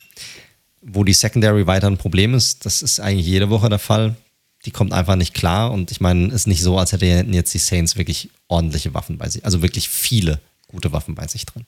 Wo 0.82 1.04
die 1.04 1.14
Secondary 1.14 1.68
weiter 1.68 1.88
ein 1.88 1.98
Problem 1.98 2.34
ist, 2.34 2.66
das 2.66 2.82
ist 2.82 3.00
eigentlich 3.00 3.28
jede 3.28 3.50
Woche 3.50 3.70
der 3.70 3.80
Fall 3.80 4.16
die 4.66 4.72
kommt 4.72 4.94
einfach 4.94 5.16
nicht 5.16 5.34
klar. 5.34 5.72
Und 5.72 5.92
ich 5.92 6.02
meine, 6.02 6.28
es 6.28 6.34
ist 6.34 6.48
nicht 6.48 6.62
so, 6.62 6.78
als 6.78 6.92
hätten 6.92 7.34
jetzt 7.34 7.54
die 7.54 7.60
Saints 7.60 7.98
wirklich 7.98 8.30
ordentliche 8.48 8.94
Waffen 8.94 9.18
bei 9.18 9.30
sich, 9.30 9.46
also 9.46 9.62
wirklich 9.62 9.90
viele 9.90 10.40
gute 10.68 10.92
Waffen 10.92 11.16
bei 11.16 11.28
sich 11.28 11.46
drin. 11.46 11.66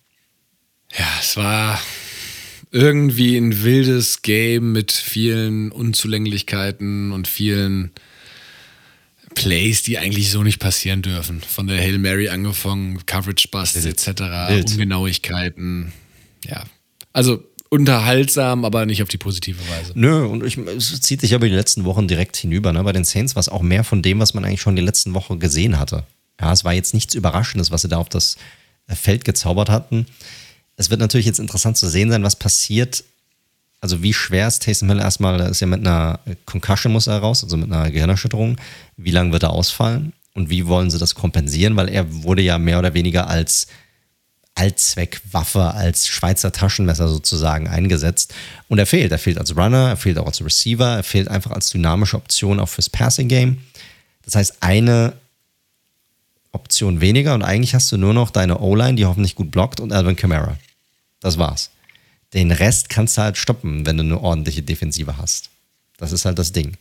Ja, 0.98 1.08
es 1.20 1.38
war 1.38 1.80
irgendwie 2.72 3.38
ein 3.38 3.64
wildes 3.64 4.22
Game 4.22 4.72
mit 4.72 4.92
vielen 4.92 5.72
Unzulänglichkeiten 5.72 7.12
und 7.12 7.28
vielen 7.28 7.92
Plays, 9.36 9.82
die 9.82 9.98
eigentlich 9.98 10.32
so 10.32 10.44
nicht 10.44 10.60
passieren 10.60 11.02
dürfen. 11.02 11.42
Von 11.42 11.68
der 11.68 11.78
Hail 11.78 11.98
Mary 11.98 12.30
angefangen, 12.30 13.06
Coverage 13.06 13.48
Busts 13.50 13.86
etc., 13.86 14.22
Wild. 14.50 14.72
Ungenauigkeiten. 14.72 15.92
Ja, 16.46 16.64
also 17.12 17.44
unterhaltsam, 17.74 18.66
aber 18.66 18.85
nicht 18.85 19.02
auf 19.02 19.10
die 19.10 19.18
positive 19.18 19.60
Weise. 19.68 19.93
Nö, 19.95 20.27
und 20.27 20.43
ich, 20.43 20.58
es 20.58 21.02
zieht 21.02 21.22
sich 21.22 21.34
aber 21.34 21.48
die 21.48 21.56
letzten 21.56 21.85
Wochen 21.85 22.08
direkt 22.08 22.38
hinüber. 22.38 22.72
Ne? 22.72 22.84
Bei 22.84 22.92
den 22.92 23.03
Saints 23.03 23.35
war 23.35 23.40
es 23.40 23.50
auch 23.50 23.64
mehr 23.64 23.84
von 23.84 24.03
dem, 24.03 24.19
was 24.19 24.35
man 24.35 24.45
eigentlich 24.45 24.61
schon 24.61 24.76
die 24.76 24.84
letzten 24.84 25.16
Wochen 25.16 25.40
gesehen 25.40 25.80
hatte. 25.80 26.03
Ja, 26.40 26.53
es 26.53 26.64
war 26.64 26.74
jetzt 26.74 26.93
nichts 26.93 27.16
Überraschendes, 27.16 27.72
was 27.72 27.82
sie 27.82 27.88
da 27.88 27.98
auf 27.98 28.10
das 28.10 28.38
äh, 28.88 28.95
Feld 28.95 29.26
gezaubert 29.26 29.72
hatten. 29.72 30.06
Es 30.77 30.92
wird 30.92 31.00
natürlich 31.00 31.26
jetzt 31.26 31.40
interessant 31.40 31.76
zu 31.76 31.88
sehen 31.88 32.11
sein, 32.11 32.22
was 32.22 32.35
passiert. 32.35 33.03
Also 33.82 34.03
wie 34.03 34.14
schwer 34.14 34.48
ist 34.48 34.61
Taysom 34.61 34.90
Hill 34.90 35.00
erstmal, 35.00 35.40
da 35.40 35.48
ist 35.48 35.60
ja 35.60 35.66
mit 35.68 35.80
einer 35.80 36.19
Concussion 36.45 36.93
muss 36.93 37.08
er 37.08 37.18
raus, 37.18 37.43
also 37.43 37.58
mit 37.58 37.72
einer 37.72 37.90
Gehirnerschütterung. 37.90 38.58
Wie 38.98 39.11
lange 39.11 39.32
wird 39.32 39.43
er 39.43 39.50
ausfallen? 39.50 40.14
Und 40.35 40.52
wie 40.52 40.68
wollen 40.68 40.92
sie 40.92 41.00
das 41.00 41.16
kompensieren? 41.16 41.76
Weil 41.76 41.90
er 41.90 42.24
wurde 42.24 42.43
ja 42.43 42.60
mehr 42.60 42.77
oder 42.77 42.93
weniger 42.93 43.27
als 43.27 43.68
Allzweckwaffe, 44.56 45.74
als 45.74 46.08
Schweizer 46.08 46.52
Taschenmesser 46.52 47.08
sozusagen 47.08 47.68
eingesetzt. 47.68 48.34
Und 48.68 48.80
er 48.80 48.86
fehlt. 48.86 49.12
Er 49.12 49.20
fehlt 49.20 49.38
als 49.38 49.56
Runner, 49.56 49.90
er 49.90 49.98
fehlt 49.98 50.18
auch 50.18 50.28
als 50.28 50.44
Receiver, 50.44 50.98
er 50.98 51.04
fehlt 51.04 51.28
einfach 51.28 51.52
als 51.52 51.70
dynamische 51.72 52.18
Option 52.18 52.60
auch 52.60 52.70
fürs 52.70 52.90
Passing 52.90 53.28
Game. 53.28 53.62
Das 54.24 54.36
heißt, 54.36 54.58
eine 54.62 55.14
Option 56.52 57.02
weniger 57.02 57.34
und 57.34 57.42
eigentlich 57.42 57.74
hast 57.74 57.92
du 57.92 57.98
nur 57.98 58.14
noch 58.14 58.30
deine 58.30 58.60
O-Line, 58.60 58.96
die 58.96 59.06
hoffentlich 59.06 59.36
gut 59.36 59.52
blockt 59.52 59.80
und 59.80 59.92
Alvin 59.92 60.16
Kamara. 60.16 60.58
Das 61.20 61.38
war's. 61.38 61.72
Den 62.34 62.52
Rest 62.52 62.90
kannst 62.90 63.18
du 63.18 63.22
halt 63.24 63.38
stoppen, 63.38 63.86
wenn 63.86 63.98
du 63.98 64.04
eine 64.04 64.20
ordentliche 64.20 64.62
Defensive 64.62 65.18
hast. 65.18 65.50
Das 65.98 66.12
ist 66.12 66.26
halt 66.26 66.38
das 66.38 66.52
Ding. 66.52 66.78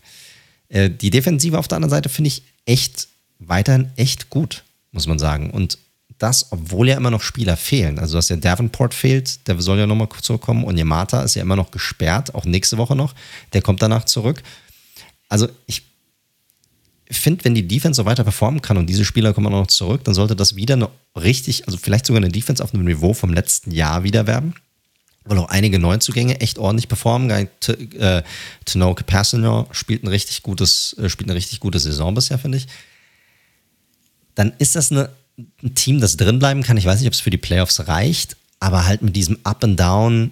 Äh, 0.69 0.91
die 0.91 1.11
Defensive 1.11 1.59
auf 1.59 1.69
der 1.69 1.77
anderen 1.77 1.91
Seite 1.91 2.09
finde 2.09 2.29
ich 2.29 2.43
echt 2.67 3.09
weiterhin 3.39 3.91
echt 3.97 4.31
gut, 4.31 4.63
muss 4.93 5.07
man 5.07 5.19
sagen. 5.19 5.51
Und 5.51 5.79
das, 6.23 6.53
obwohl 6.53 6.89
ja 6.89 6.97
immer 6.97 7.11
noch 7.11 7.23
Spieler 7.23 7.57
fehlen. 7.57 7.99
Also, 7.99 8.17
dass 8.17 8.29
der 8.29 8.37
Davenport 8.37 8.95
fehlt, 8.95 9.47
der 9.49 9.61
soll 9.61 9.79
ja 9.79 9.87
nochmal 9.87 10.09
zurückkommen. 10.21 10.65
Und 10.65 10.79
Yamata 10.79 11.23
ist 11.23 11.35
ja 11.35 11.43
immer 11.43 11.57
noch 11.57 11.71
gesperrt, 11.71 12.35
auch 12.35 12.45
nächste 12.45 12.79
Woche 12.79 12.95
noch. 12.95 13.15
Der 13.53 13.63
kommt 13.63 13.83
danach 13.83 14.05
zurück. 14.05 14.43
Also, 15.29 15.49
ich 15.67 15.83
finde, 17.11 17.45
wenn 17.45 17.55
die 17.55 17.67
Defense 17.67 17.97
so 17.97 18.05
weiter 18.05 18.23
performen 18.23 18.63
kann 18.63 18.77
und 18.77 18.87
diese 18.87 19.05
Spieler 19.05 19.35
kommen 19.35 19.49
auch 19.49 19.61
noch 19.61 19.67
zurück, 19.67 20.05
dann 20.05 20.15
sollte 20.15 20.37
das 20.37 20.57
wieder 20.57 20.75
eine 20.75 20.89
richtig, 21.17 21.67
also 21.67 21.77
vielleicht 21.77 22.07
sogar 22.07 22.23
eine 22.23 22.31
Defense 22.31 22.63
auf 22.63 22.73
einem 22.73 22.85
Niveau 22.85 23.15
vom 23.15 23.33
letzten 23.33 23.71
Jahr 23.73 24.05
wieder 24.05 24.27
werden. 24.27 24.55
Weil 25.25 25.39
auch 25.39 25.49
einige 25.49 25.79
Neuzugänge 25.79 26.41
echt 26.41 26.59
ordentlich 26.59 26.89
performen. 26.89 27.31
Äh, 27.31 28.23
Tanoke 28.65 29.05
Passenger 29.05 29.67
spielt 29.71 30.03
ein 30.03 30.09
richtig 30.09 30.43
gutes, 30.43 30.97
äh, 30.99 31.09
spielt 31.09 31.31
eine 31.31 31.37
richtig 31.37 31.61
gute 31.61 31.79
Saison 31.79 32.15
bisher, 32.15 32.39
finde 32.39 32.59
ich. 32.59 32.67
Dann 34.35 34.53
ist 34.59 34.75
das 34.75 34.91
eine 34.91 35.11
ein 35.63 35.75
Team, 35.75 36.01
das 36.01 36.17
drinbleiben 36.17 36.63
kann. 36.63 36.77
Ich 36.77 36.85
weiß 36.85 37.01
nicht, 37.01 37.09
ob 37.09 37.15
es 37.15 37.21
für 37.21 37.31
die 37.31 37.39
Playoffs 37.39 37.87
reicht, 37.89 38.37
aber 38.61 38.87
halt 38.87 39.03
mit 39.03 39.17
diesem 39.17 39.39
Up 39.45 39.63
and 39.65 39.79
Down. 39.79 40.31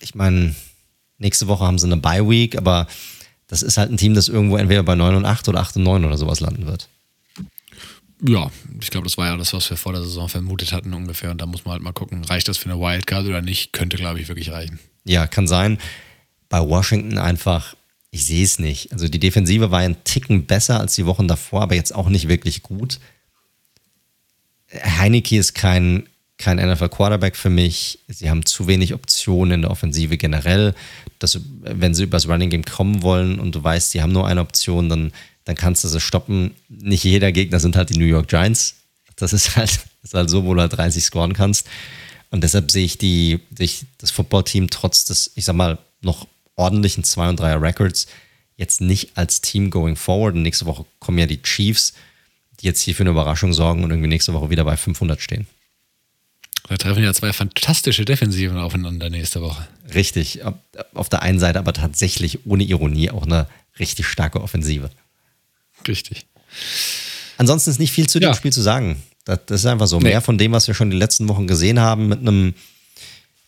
Ich 0.00 0.14
meine, 0.14 0.54
nächste 1.18 1.48
Woche 1.48 1.64
haben 1.64 1.78
sie 1.78 1.86
eine 1.86 1.96
Bye 1.96 2.28
Week, 2.28 2.56
aber 2.56 2.86
das 3.48 3.62
ist 3.62 3.76
halt 3.76 3.90
ein 3.90 3.96
Team, 3.96 4.14
das 4.14 4.28
irgendwo 4.28 4.56
entweder 4.56 4.82
bei 4.82 4.94
9 4.94 5.14
und 5.14 5.24
8 5.24 5.48
oder 5.48 5.60
8 5.60 5.76
und 5.76 5.84
9 5.84 6.04
oder 6.04 6.18
sowas 6.18 6.40
landen 6.40 6.66
wird. 6.66 6.88
Ja, 8.26 8.50
ich 8.80 8.90
glaube, 8.90 9.04
das 9.04 9.18
war 9.18 9.26
ja 9.26 9.36
das, 9.36 9.52
was 9.52 9.68
wir 9.68 9.76
vor 9.76 9.92
der 9.92 10.02
Saison 10.02 10.28
vermutet 10.28 10.72
hatten 10.72 10.94
ungefähr. 10.94 11.30
Und 11.30 11.40
da 11.40 11.46
muss 11.46 11.64
man 11.64 11.72
halt 11.72 11.82
mal 11.82 11.92
gucken, 11.92 12.24
reicht 12.24 12.48
das 12.48 12.56
für 12.56 12.70
eine 12.70 12.80
Wildcard 12.80 13.26
oder 13.26 13.42
nicht? 13.42 13.72
Könnte, 13.72 13.96
glaube 13.96 14.20
ich, 14.20 14.28
wirklich 14.28 14.50
reichen. 14.50 14.78
Ja, 15.04 15.26
kann 15.26 15.46
sein. 15.46 15.78
Bei 16.48 16.60
Washington 16.60 17.18
einfach, 17.18 17.76
ich 18.10 18.24
sehe 18.24 18.44
es 18.44 18.58
nicht. 18.58 18.92
Also 18.92 19.08
die 19.08 19.20
Defensive 19.20 19.70
war 19.70 19.80
ein 19.80 20.02
Ticken 20.04 20.46
besser 20.46 20.80
als 20.80 20.94
die 20.94 21.06
Wochen 21.06 21.28
davor, 21.28 21.62
aber 21.62 21.74
jetzt 21.74 21.94
auch 21.94 22.08
nicht 22.08 22.28
wirklich 22.28 22.62
gut. 22.62 23.00
Heineke 24.82 25.38
ist 25.38 25.54
kein, 25.54 26.08
kein 26.38 26.58
NFL-Quarterback 26.58 27.36
für 27.36 27.50
mich. 27.50 28.00
Sie 28.08 28.28
haben 28.28 28.44
zu 28.44 28.66
wenig 28.66 28.94
Optionen 28.94 29.54
in 29.54 29.62
der 29.62 29.70
Offensive 29.70 30.16
generell. 30.16 30.74
Dass, 31.18 31.40
wenn 31.60 31.94
sie 31.94 32.04
übers 32.04 32.28
Running 32.28 32.50
Game 32.50 32.64
kommen 32.64 33.02
wollen 33.02 33.38
und 33.38 33.54
du 33.54 33.62
weißt, 33.62 33.90
sie 33.90 34.02
haben 34.02 34.12
nur 34.12 34.26
eine 34.26 34.40
Option, 34.40 34.88
dann, 34.88 35.12
dann 35.44 35.56
kannst 35.56 35.84
du 35.84 35.88
sie 35.88 36.00
stoppen. 36.00 36.54
Nicht 36.68 37.04
jeder 37.04 37.32
Gegner 37.32 37.60
sind 37.60 37.76
halt 37.76 37.90
die 37.90 37.98
New 37.98 38.06
York 38.06 38.28
Giants. 38.28 38.76
Das 39.16 39.32
ist 39.32 39.56
halt, 39.56 39.80
ist 40.02 40.14
halt 40.14 40.28
so, 40.28 40.44
wo 40.44 40.54
du 40.54 40.60
halt 40.60 40.76
30 40.76 41.02
scoren 41.02 41.32
kannst. 41.32 41.66
Und 42.30 42.44
deshalb 42.44 42.70
sehe 42.70 42.84
ich, 42.84 42.98
die, 42.98 43.40
ich 43.58 43.86
das 43.98 44.10
Footballteam 44.10 44.68
trotz 44.68 45.04
des, 45.04 45.32
ich 45.36 45.44
sag 45.44 45.54
mal, 45.54 45.78
noch 46.02 46.26
ordentlichen 46.56 47.04
2 47.04 47.30
und 47.30 47.40
3er 47.40 47.60
Records 47.60 48.06
jetzt 48.56 48.80
nicht 48.80 49.16
als 49.16 49.40
Team 49.40 49.70
going 49.70 49.96
forward. 49.96 50.34
Und 50.34 50.42
nächste 50.42 50.66
Woche 50.66 50.84
kommen 50.98 51.18
ja 51.18 51.26
die 51.26 51.42
Chiefs 51.42 51.94
jetzt 52.66 52.82
hier 52.82 52.94
für 52.94 53.02
eine 53.02 53.10
Überraschung 53.10 53.52
sorgen 53.52 53.82
und 53.82 53.90
irgendwie 53.90 54.08
nächste 54.08 54.34
Woche 54.34 54.50
wieder 54.50 54.64
bei 54.64 54.76
500 54.76 55.20
stehen. 55.20 55.46
Da 56.68 56.76
treffen 56.76 57.02
ja 57.02 57.14
zwei 57.14 57.32
fantastische 57.32 58.04
Defensiven 58.04 58.58
aufeinander 58.58 59.08
nächste 59.08 59.40
Woche. 59.40 59.66
Richtig. 59.94 60.40
Auf 60.94 61.08
der 61.08 61.22
einen 61.22 61.38
Seite 61.38 61.58
aber 61.58 61.72
tatsächlich 61.72 62.44
ohne 62.44 62.64
Ironie 62.64 63.10
auch 63.10 63.22
eine 63.22 63.46
richtig 63.78 64.06
starke 64.06 64.42
Offensive. 64.42 64.90
Richtig. 65.86 66.26
Ansonsten 67.38 67.70
ist 67.70 67.78
nicht 67.78 67.92
viel 67.92 68.08
zu 68.08 68.18
dem 68.18 68.30
ja. 68.30 68.34
Spiel 68.34 68.52
zu 68.52 68.62
sagen. 68.62 69.00
Das, 69.24 69.40
ist 69.48 69.66
einfach 69.66 69.86
so. 69.86 69.98
Nee. 69.98 70.10
Mehr 70.10 70.20
von 70.20 70.38
dem, 70.38 70.52
was 70.52 70.66
wir 70.66 70.74
schon 70.74 70.90
die 70.90 70.96
letzten 70.96 71.28
Wochen 71.28 71.46
gesehen 71.46 71.80
haben, 71.80 72.08
mit 72.08 72.20
einem 72.20 72.54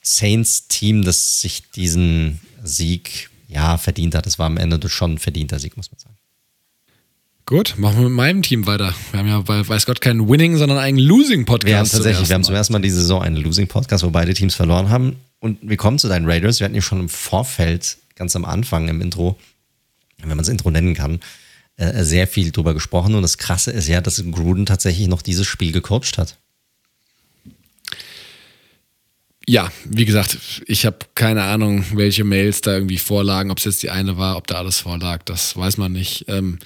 Saints-Team, 0.03 1.05
das 1.05 1.41
sich 1.41 1.71
diesen 1.71 2.41
Sieg 2.63 3.31
ja 3.49 3.79
verdient 3.79 4.15
hat. 4.15 4.27
Es 4.27 4.39
war 4.39 4.47
am 4.47 4.57
Ende 4.57 4.89
schon 4.89 5.15
ein 5.15 5.19
verdienter 5.19 5.59
Sieg, 5.59 5.77
muss 5.77 5.91
man 5.91 5.99
sagen. 5.99 6.18
Gut, 7.49 7.77
machen 7.79 7.97
wir 7.97 8.11
mit 8.11 8.13
meinem 8.13 8.43
Team 8.43 8.67
weiter. 8.67 8.95
Wir 9.11 9.21
haben 9.21 9.27
ja 9.27 9.41
bei 9.41 9.67
weiß 9.67 9.87
Gott 9.87 10.03
keinen 10.03 10.29
Winning, 10.29 10.59
sondern 10.59 10.77
einen 10.77 10.99
Losing-Podcast. 10.99 11.67
Wir 11.67 11.79
haben 11.79 11.89
tatsächlich, 11.89 12.29
wir 12.29 12.35
haben 12.35 12.45
zum 12.45 12.55
ersten 12.55 12.75
Mal 12.75 12.81
diese 12.81 13.01
Saison 13.01 13.23
einen 13.23 13.37
Losing-Podcast, 13.37 14.05
wo 14.05 14.11
beide 14.11 14.35
Teams 14.35 14.55
verloren 14.55 14.91
haben. 14.91 15.17
Und 15.41 15.59
wir 15.63 15.79
kommen 15.79 15.99
zu 15.99 16.09
deinen 16.09 16.27
Raiders. 16.29 16.61
Wir 16.61 16.67
hatten 16.67 16.75
ja 16.75 16.83
schon 16.83 17.01
im 17.01 17.09
Vorfeld, 17.09 17.97
ganz 18.17 18.37
am 18.37 18.45
Anfang 18.45 18.89
im 18.89 19.01
Intro, 19.01 19.39
wenn 20.19 20.29
man 20.29 20.41
es 20.41 20.49
Intro 20.49 20.71
nennen 20.71 20.93
kann, 20.93 21.21
äh, 21.79 22.05
sehr 22.05 22.27
viel 22.27 22.53
drüber 22.53 22.75
gesprochen. 22.75 23.15
Und 23.15 23.23
das 23.23 23.39
Krasse 23.39 23.71
ist 23.71 23.89
ja, 23.89 24.03
dass 24.03 24.23
Gruden 24.31 24.67
tatsächlich 24.67 25.09
noch 25.09 25.23
dieses 25.23 25.47
Spiel 25.47 25.73
gecoacht 25.73 26.19
hat. 26.19 26.37
Ja, 29.47 29.73
wie 29.87 30.05
gesagt, 30.05 30.37
ich 30.67 30.85
habe 30.85 30.99
keine 31.15 31.45
Ahnung, 31.45 31.87
welche 31.95 32.25
Mails 32.25 32.61
da 32.61 32.75
irgendwie 32.75 32.99
vorlagen, 32.99 33.51
ob 33.51 33.57
es 33.57 33.65
jetzt 33.65 33.83
die 33.83 33.89
eine 33.89 34.19
war, 34.19 34.37
ob 34.37 34.47
da 34.47 34.57
alles 34.57 34.81
vorlag, 34.81 35.23
das 35.23 35.57
weiß 35.57 35.79
man 35.79 35.93
nicht. 35.93 36.27
Ähm, 36.29 36.59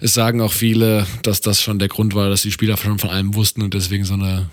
es 0.00 0.14
sagen 0.14 0.40
auch 0.40 0.52
viele, 0.52 1.06
dass 1.22 1.40
das 1.40 1.62
schon 1.62 1.78
der 1.78 1.88
Grund 1.88 2.14
war, 2.14 2.28
dass 2.28 2.42
die 2.42 2.52
Spieler 2.52 2.76
schon 2.76 2.98
von 2.98 3.10
allem 3.10 3.34
wussten 3.34 3.62
und 3.62 3.74
deswegen 3.74 4.04
so 4.04 4.14
eine 4.14 4.50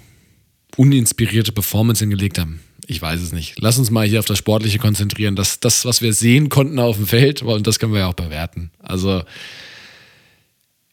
uninspirierte 0.76 1.52
Performance 1.52 2.00
hingelegt 2.00 2.40
haben. 2.40 2.62
Ich 2.88 3.02
weiß 3.02 3.22
es 3.22 3.32
nicht. 3.32 3.56
Lass 3.60 3.78
uns 3.78 3.90
mal 3.90 4.08
hier 4.08 4.20
auf 4.20 4.26
das 4.26 4.38
Sportliche 4.38 4.80
konzentrieren. 4.80 5.36
Das, 5.36 5.60
das 5.60 5.86
was 5.86 6.02
wir 6.02 6.14
sehen 6.14 6.50
konnten 6.50 6.80
auf 6.80 6.98
dem 6.98 7.08
Feld, 7.08 7.42
und 7.42 7.66
das 7.66 7.80
können 7.80 7.94
wir 7.94 8.02
ja 8.02 8.08
auch 8.08 8.14
bewerten. 8.14 8.72
Also, 8.80 9.24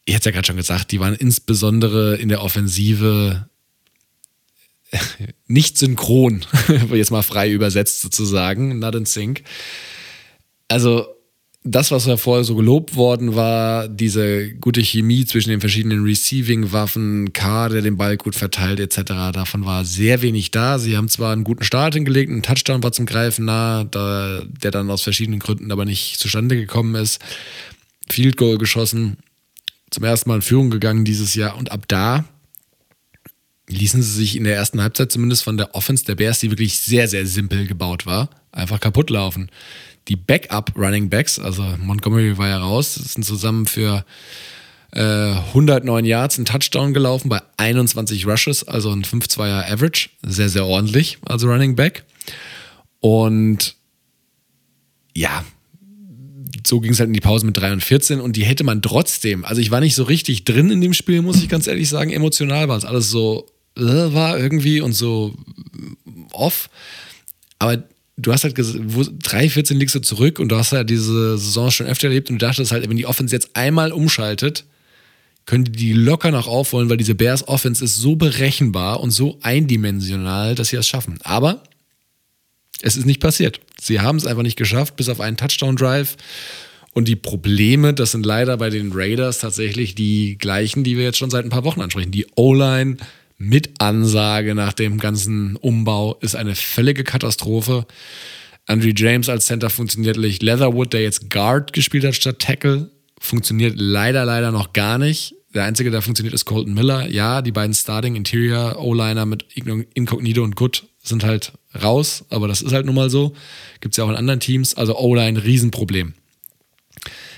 ich 0.05 0.13
hätte 0.13 0.21
es 0.21 0.25
ja 0.25 0.31
gerade 0.31 0.47
schon 0.47 0.57
gesagt, 0.57 0.91
die 0.91 0.99
waren 0.99 1.13
insbesondere 1.13 2.15
in 2.15 2.29
der 2.29 2.41
Offensive 2.41 3.47
nicht 5.47 5.77
synchron, 5.77 6.45
jetzt 6.93 7.11
mal 7.11 7.21
frei 7.21 7.51
übersetzt 7.51 8.01
sozusagen, 8.01 8.79
not 8.79 8.95
in 8.95 9.05
sync. 9.05 9.43
Also 10.67 11.07
das, 11.65 11.91
was 11.91 12.05
ja 12.05 12.17
vorher 12.17 12.43
so 12.43 12.55
gelobt 12.55 12.95
worden 12.95 13.35
war, 13.35 13.87
diese 13.87 14.53
gute 14.55 14.81
Chemie 14.81 15.25
zwischen 15.25 15.49
den 15.49 15.61
verschiedenen 15.61 16.03
Receiving-Waffen, 16.03 17.31
K, 17.31 17.69
der 17.69 17.81
den 17.81 17.95
Ball 17.95 18.17
gut 18.17 18.35
verteilt 18.35 18.81
etc., 18.81 19.31
davon 19.31 19.65
war 19.65 19.85
sehr 19.85 20.21
wenig 20.21 20.51
da. 20.51 20.77
Sie 20.77 20.97
haben 20.97 21.07
zwar 21.07 21.31
einen 21.31 21.45
guten 21.45 21.63
Start 21.63 21.93
hingelegt, 21.93 22.31
ein 22.31 22.43
Touchdown 22.43 22.83
war 22.83 22.91
zum 22.91 23.05
Greifen 23.05 23.45
nah, 23.45 23.85
da, 23.85 24.41
der 24.45 24.71
dann 24.71 24.91
aus 24.91 25.03
verschiedenen 25.03 25.39
Gründen 25.39 25.71
aber 25.71 25.85
nicht 25.85 26.19
zustande 26.19 26.57
gekommen 26.57 26.95
ist. 26.95 27.21
Field 28.09 28.35
Goal 28.35 28.57
geschossen, 28.57 29.17
zum 29.89 30.03
ersten 30.03 30.29
Mal 30.29 30.35
in 30.35 30.41
Führung 30.41 30.69
gegangen 30.69 31.05
dieses 31.05 31.33
Jahr 31.33 31.55
und 31.55 31.71
ab 31.71 31.87
da 31.87 32.25
ließen 33.69 34.01
sie 34.01 34.11
sich 34.11 34.35
in 34.35 34.43
der 34.43 34.55
ersten 34.55 34.81
Halbzeit 34.81 35.13
zumindest 35.13 35.43
von 35.43 35.55
der 35.55 35.73
Offense 35.75 36.03
der 36.03 36.15
Bears, 36.15 36.39
die 36.39 36.51
wirklich 36.51 36.77
sehr, 36.79 37.07
sehr 37.07 37.25
simpel 37.25 37.67
gebaut 37.67 38.05
war, 38.05 38.29
einfach 38.51 38.81
kaputt 38.81 39.09
laufen. 39.09 39.49
Die 40.07 40.15
Backup-Running 40.15 41.09
Backs, 41.09 41.39
also 41.39 41.63
Montgomery 41.79 42.37
war 42.37 42.49
ja 42.49 42.59
raus, 42.59 42.95
sind 42.95 43.23
zusammen 43.23 43.65
für 43.65 44.05
äh, 44.91 45.01
109 45.01 46.05
Yards 46.05 46.37
einen 46.37 46.45
Touchdown 46.45 46.93
gelaufen 46.93 47.29
bei 47.29 47.41
21 47.57 48.27
Rushes, 48.27 48.67
also 48.67 48.91
ein 48.91 49.03
5-2er 49.03 49.71
Average. 49.71 50.09
Sehr, 50.23 50.49
sehr 50.49 50.65
ordentlich 50.65 51.17
als 51.25 51.43
Running 51.43 51.75
Back. 51.75 52.03
Und 52.99 53.75
ja, 55.15 55.43
so 56.65 56.79
ging 56.79 56.91
es 56.91 56.99
halt 56.99 57.07
in 57.07 57.13
die 57.13 57.19
Pause 57.19 57.45
mit 57.45 57.57
3 57.57 57.73
und 57.73 57.83
14 57.83 58.19
und 58.19 58.35
die 58.35 58.45
hätte 58.45 58.63
man 58.63 58.81
trotzdem, 58.81 59.45
also 59.45 59.61
ich 59.61 59.71
war 59.71 59.79
nicht 59.79 59.95
so 59.95 60.03
richtig 60.03 60.45
drin 60.45 60.69
in 60.69 60.81
dem 60.81 60.93
Spiel, 60.93 61.21
muss 61.21 61.41
ich 61.41 61.49
ganz 61.49 61.67
ehrlich 61.67 61.89
sagen, 61.89 62.11
emotional 62.11 62.67
war 62.67 62.77
es 62.77 62.85
alles 62.85 63.09
so 63.09 63.47
äh, 63.77 64.13
war 64.13 64.37
irgendwie 64.37 64.81
und 64.81 64.93
so 64.93 65.33
off. 66.31 66.69
Aber 67.59 67.83
du 68.17 68.31
hast 68.31 68.43
halt 68.43 68.57
3-14 68.57 69.73
liegst 69.75 69.95
du 69.95 69.99
zurück 69.99 70.39
und 70.39 70.49
du 70.49 70.55
hast 70.55 70.71
halt 70.71 70.89
diese 70.89 71.37
Saison 71.37 71.71
schon 71.71 71.87
öfter 71.87 72.07
erlebt 72.07 72.29
und 72.29 72.41
du 72.41 72.45
dachtest 72.45 72.71
halt, 72.71 72.87
wenn 72.89 72.97
die 72.97 73.05
Offense 73.05 73.35
jetzt 73.35 73.55
einmal 73.55 73.91
umschaltet, 73.91 74.65
können 75.45 75.65
die 75.65 75.93
locker 75.93 76.31
noch 76.31 76.47
aufholen, 76.47 76.89
weil 76.89 76.97
diese 76.97 77.15
Bears 77.15 77.47
Offense 77.47 77.83
ist 77.83 77.97
so 77.97 78.15
berechenbar 78.15 79.01
und 79.01 79.11
so 79.11 79.39
eindimensional, 79.41 80.55
dass 80.55 80.69
sie 80.69 80.77
das 80.77 80.87
schaffen. 80.87 81.19
Aber 81.23 81.63
es 82.81 82.95
ist 82.95 83.05
nicht 83.05 83.19
passiert. 83.19 83.59
Sie 83.79 83.99
haben 83.99 84.17
es 84.17 84.25
einfach 84.25 84.43
nicht 84.43 84.57
geschafft, 84.57 84.95
bis 84.95 85.09
auf 85.09 85.19
einen 85.19 85.37
Touchdown-Drive. 85.37 86.15
Und 86.93 87.07
die 87.07 87.15
Probleme, 87.15 87.93
das 87.93 88.11
sind 88.11 88.25
leider 88.25 88.55
bei 88.57 88.69
den 88.69 88.91
Raiders 88.93 89.39
tatsächlich 89.39 89.95
die 89.95 90.37
gleichen, 90.37 90.83
die 90.83 90.95
wir 90.95 91.03
jetzt 91.03 91.17
schon 91.17 91.31
seit 91.31 91.43
ein 91.43 91.49
paar 91.49 91.63
Wochen 91.63 91.81
ansprechen. 91.81 92.11
Die 92.11 92.27
O-Line 92.35 92.97
mit 93.43 93.81
Ansage 93.81 94.55
nach 94.55 94.73
dem 94.73 94.99
ganzen 94.99 95.55
Umbau 95.57 96.17
ist 96.21 96.35
eine 96.35 96.55
völlige 96.55 97.03
Katastrophe. 97.03 97.85
Andrew 98.65 98.91
James 98.95 99.27
als 99.27 99.45
Center 99.45 99.69
funktioniert 99.69 100.17
nicht. 100.17 100.41
Leatherwood, 100.41 100.93
der 100.93 101.01
jetzt 101.01 101.29
Guard 101.29 101.73
gespielt 101.73 102.05
hat 102.05 102.15
statt 102.15 102.39
Tackle, 102.39 102.89
funktioniert 103.19 103.73
leider, 103.75 104.23
leider 104.25 104.51
noch 104.51 104.71
gar 104.71 104.97
nicht. 104.97 105.35
Der 105.53 105.65
einzige, 105.65 105.91
der 105.91 106.01
funktioniert, 106.01 106.33
ist 106.33 106.45
Colton 106.45 106.73
Miller. 106.73 107.09
Ja, 107.09 107.41
die 107.41 107.51
beiden 107.51 107.73
Starting 107.73 108.15
Interior 108.15 108.79
O-Liner 108.79 109.25
mit 109.25 109.45
Incognito 109.93 110.41
und 110.43 110.55
Good 110.55 110.87
sind 111.03 111.23
halt 111.23 111.51
raus, 111.83 112.23
aber 112.29 112.47
das 112.47 112.61
ist 112.61 112.71
halt 112.71 112.85
nun 112.85 112.95
mal 112.95 113.09
so. 113.09 113.33
Gibt 113.81 113.93
es 113.93 113.97
ja 113.97 114.05
auch 114.05 114.09
in 114.09 114.15
anderen 114.15 114.39
Teams. 114.39 114.73
Also 114.73 114.97
O-Line, 114.97 115.43
Riesenproblem. 115.43 116.13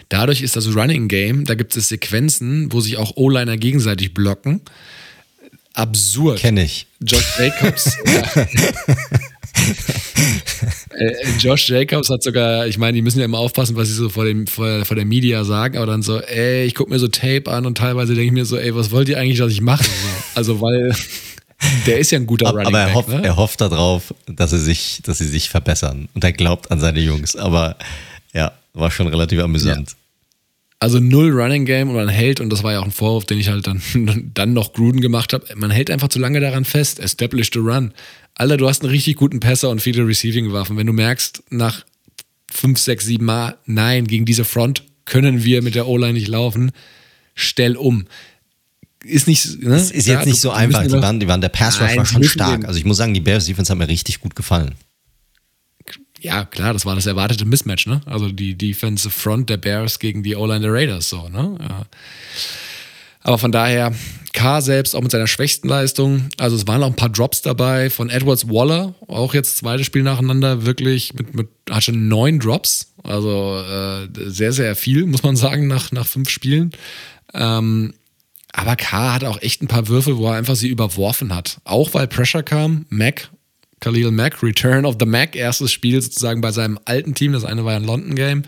Dadurch 0.10 0.44
ist 0.44 0.56
das 0.56 0.74
Running 0.76 1.08
Game, 1.08 1.46
da 1.46 1.56
gibt 1.56 1.76
es 1.76 1.90
Sequenzen, 1.90 2.72
wo 2.72 2.80
sich 2.80 2.98
auch 2.98 3.18
O-Liner 3.18 3.58
gegenseitig 3.58 4.14
blocken 4.14 4.62
absurd. 5.76 6.40
Kenne 6.40 6.64
ich. 6.64 6.88
Josh 7.02 7.38
Jacobs. 7.38 7.98
Äh, 10.92 11.14
Josh 11.40 11.70
Jacobs 11.70 12.10
hat 12.10 12.24
sogar, 12.24 12.68
ich 12.68 12.78
meine, 12.78 12.94
die 12.94 13.02
müssen 13.02 13.20
ja 13.20 13.26
immer 13.26 13.40
aufpassen, 13.40 13.76
was 13.76 13.88
sie 13.88 13.94
so 13.94 14.10
vor, 14.10 14.26
dem, 14.26 14.48
vor, 14.48 14.86
vor 14.86 14.96
der 14.96 15.06
Media 15.06 15.44
sagen, 15.44 15.78
aber 15.78 15.86
dann 15.86 16.02
so, 16.02 16.20
ey, 16.20 16.66
ich 16.66 16.76
gucke 16.76 16.90
mir 16.90 17.00
so 17.00 17.08
Tape 17.08 17.44
an 17.48 17.66
und 17.66 17.78
teilweise 17.78 18.14
denke 18.14 18.28
ich 18.28 18.32
mir 18.32 18.46
so, 18.46 18.58
ey, 18.58 18.76
was 18.76 18.92
wollt 18.92 19.10
ihr 19.10 19.18
eigentlich, 19.18 19.40
dass 19.40 19.52
ich 19.52 19.62
mache? 19.62 19.86
Also, 20.36 20.62
weil 20.62 20.94
der 21.86 22.00
ist 22.00 22.12
ja 22.12 22.20
ein 22.20 22.28
guter 22.28 22.50
Running 22.50 22.68
Aber 22.68 22.80
er, 22.80 22.86
Back, 22.88 22.96
hofft, 22.96 23.10
ne? 23.10 23.22
er 23.24 23.36
hofft 23.36 23.62
darauf, 23.62 24.14
dass 24.28 24.52
sie, 24.52 24.60
sich, 24.60 25.02
dass 25.04 25.18
sie 25.18 25.28
sich 25.28 25.50
verbessern. 25.50 26.10
Und 26.14 26.24
er 26.24 26.32
glaubt 26.32 26.72
an 26.72 26.80
seine 26.80 27.00
Jungs. 27.00 27.36
Aber 27.36 27.78
ja, 28.34 28.52
war 28.74 28.92
schon 28.92 29.08
relativ 29.08 29.42
amüsant. 29.42 29.92
Ja. 29.92 29.98
Also 30.86 31.00
null 31.00 31.32
Running 31.32 31.66
Game 31.66 31.90
und 31.90 31.96
man 31.96 32.10
hält, 32.10 32.40
und 32.40 32.52
das 32.52 32.62
war 32.62 32.74
ja 32.74 32.80
auch 32.80 32.86
ein 32.86 32.92
Vorwurf, 32.92 33.26
den 33.26 33.40
ich 33.40 33.50
halt 33.50 33.66
dann, 33.66 33.82
dann 34.36 34.54
noch 34.54 34.72
Gruden 34.74 35.02
gemacht 35.02 35.34
habe, 35.34 35.44
man 35.56 35.72
hält 35.72 35.90
einfach 35.90 36.10
zu 36.10 36.20
lange 36.20 36.40
daran 36.40 36.64
fest. 36.64 37.00
Establish 37.00 37.50
the 37.52 37.58
run. 37.58 37.92
Alter, 38.36 38.58
du 38.58 38.70
hast 38.70 38.84
einen 38.84 38.92
richtig 38.92 39.16
guten 39.16 39.40
Passer 39.40 39.72
und 39.72 39.82
viele 39.82 40.06
Receiving-Waffen. 40.06 40.78
Wenn 40.78 40.86
du 40.86 40.94
merkst, 40.94 41.42
nach 41.50 41.84
fünf, 42.52 42.78
sechs, 42.78 43.06
sieben 43.06 43.26
Mal, 43.26 43.58
nein, 43.66 44.06
gegen 44.06 44.26
diese 44.26 44.46
Front 44.46 44.84
können 45.06 45.44
wir 45.44 45.64
mit 45.64 45.74
der 45.74 45.88
O-Line 45.88 46.14
nicht 46.14 46.28
laufen, 46.28 46.72
stell 47.34 47.78
um. 47.78 48.06
Ist 49.04 49.26
nicht, 49.26 49.64
ne? 49.64 49.78
Es 49.78 49.90
ist 49.90 50.06
jetzt 50.06 50.20
ja, 50.20 50.26
nicht 50.26 50.40
so 50.40 50.52
einfach. 50.52 50.84
Die 50.84 50.92
waren, 50.92 51.20
die 51.20 51.28
waren, 51.28 51.42
der 51.42 51.50
Pass 51.50 51.82
Rush 51.82 51.98
war 51.98 52.06
schon 52.06 52.24
stark. 52.26 52.66
Also 52.66 52.78
ich 52.78 52.86
muss 52.86 52.98
sagen, 52.98 53.16
die 53.16 53.22
Bears 53.22 53.48
Defense 53.48 53.72
haben 53.72 53.80
mir 53.80 53.88
richtig 53.88 54.20
gut 54.20 54.36
gefallen 54.36 54.76
ja, 56.26 56.44
klar, 56.46 56.74
das 56.74 56.86
war 56.86 56.96
das 56.96 57.06
erwartete 57.06 57.46
Mismatch, 57.46 57.86
ne? 57.86 58.02
Also 58.06 58.30
die 58.30 58.58
Defensive 58.58 59.12
Front 59.12 59.50
der 59.50 59.58
Bears 59.58 60.00
gegen 60.00 60.24
die 60.24 60.36
O-Line 60.36 60.62
der 60.62 60.74
Raiders, 60.74 61.10
so, 61.10 61.30
ne? 61.30 61.58
Ja. 61.62 61.86
Aber 63.22 63.38
von 63.38 63.52
daher, 63.52 63.94
K 64.34 64.62
selbst 64.62 64.96
auch 64.96 65.02
mit 65.02 65.12
seiner 65.12 65.28
schwächsten 65.28 65.68
Leistung. 65.68 66.30
Also 66.38 66.56
es 66.56 66.68
waren 66.68 66.84
auch 66.84 66.88
ein 66.88 66.96
paar 66.96 67.10
Drops 67.10 67.42
dabei 67.42 67.90
von 67.90 68.10
Edwards 68.10 68.50
Waller, 68.50 68.96
auch 69.08 69.34
jetzt 69.34 69.58
zweites 69.58 69.86
Spiel 69.86 70.04
nacheinander, 70.04 70.66
wirklich 70.66 71.14
mit, 71.14 71.36
mit 71.36 71.48
hat 71.70 71.84
schon 71.84 72.08
neun 72.08 72.40
Drops. 72.40 72.94
Also 73.04 73.64
äh, 73.68 74.08
sehr, 74.30 74.52
sehr 74.52 74.76
viel, 74.76 75.06
muss 75.06 75.24
man 75.24 75.36
sagen, 75.36 75.68
nach, 75.68 75.92
nach 75.92 76.08
fünf 76.08 76.30
Spielen. 76.30 76.72
Ähm, 77.34 77.94
aber 78.52 78.76
K 78.76 79.14
hat 79.14 79.24
auch 79.24 79.42
echt 79.42 79.62
ein 79.62 79.68
paar 79.68 79.88
Würfel, 79.88 80.18
wo 80.18 80.28
er 80.28 80.36
einfach 80.36 80.56
sie 80.56 80.70
überworfen 80.70 81.36
hat. 81.36 81.60
Auch 81.66 81.94
weil 81.94 82.08
Pressure 82.08 82.44
kam. 82.44 82.86
Mac 82.90 83.30
Khalil 83.80 84.12
Mack, 84.12 84.42
Return 84.42 84.86
of 84.86 84.96
the 85.00 85.06
Mac, 85.06 85.36
erstes 85.36 85.72
Spiel 85.72 86.02
sozusagen 86.02 86.42
bei 86.42 86.52
seinem 86.52 86.80
alten 86.86 87.14
Team. 87.14 87.34
Das 87.34 87.46
eine 87.46 87.66
war 87.66 87.76
ein 87.76 87.84
London-Game. 87.84 88.44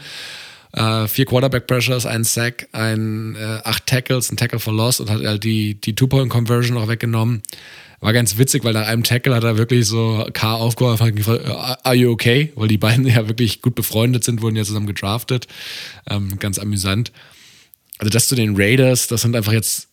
Äh, 0.73 1.07
vier 1.07 1.25
Quarterback-Pressures, 1.25 2.05
ein 2.05 2.23
Sack, 2.23 2.67
ein, 2.71 3.35
äh, 3.35 3.59
acht 3.63 3.85
Tackles, 3.85 4.31
ein 4.31 4.37
Tackle 4.37 4.59
for 4.59 4.73
Loss 4.73 4.99
und 4.99 5.09
hat 5.09 5.23
halt 5.23 5.43
die, 5.43 5.79
die 5.79 5.95
Two-Point-Conversion 5.95 6.77
auch 6.77 6.87
weggenommen. 6.87 7.41
War 7.99 8.13
ganz 8.13 8.37
witzig, 8.37 8.63
weil 8.63 8.73
nach 8.73 8.87
einem 8.87 9.03
Tackle 9.03 9.33
hat 9.33 9.43
er 9.43 9.57
wirklich 9.57 9.87
so 9.87 10.27
K 10.33 10.53
aufgehoben 10.53 11.01
und 11.01 11.15
gefragt, 11.15 11.45
are 11.83 11.95
you 11.95 12.11
okay? 12.11 12.51
Weil 12.55 12.67
die 12.67 12.77
beiden 12.77 13.07
ja 13.07 13.27
wirklich 13.27 13.61
gut 13.61 13.75
befreundet 13.75 14.23
sind, 14.23 14.41
wurden 14.41 14.55
ja 14.55 14.63
zusammen 14.63 14.87
gedraftet. 14.87 15.47
Ähm, 16.07 16.37
ganz 16.37 16.59
amüsant. 16.59 17.11
Also 17.97 18.11
das 18.11 18.27
zu 18.27 18.35
den 18.35 18.55
Raiders, 18.55 19.07
das 19.07 19.21
sind 19.21 19.35
einfach 19.35 19.53
jetzt, 19.53 19.87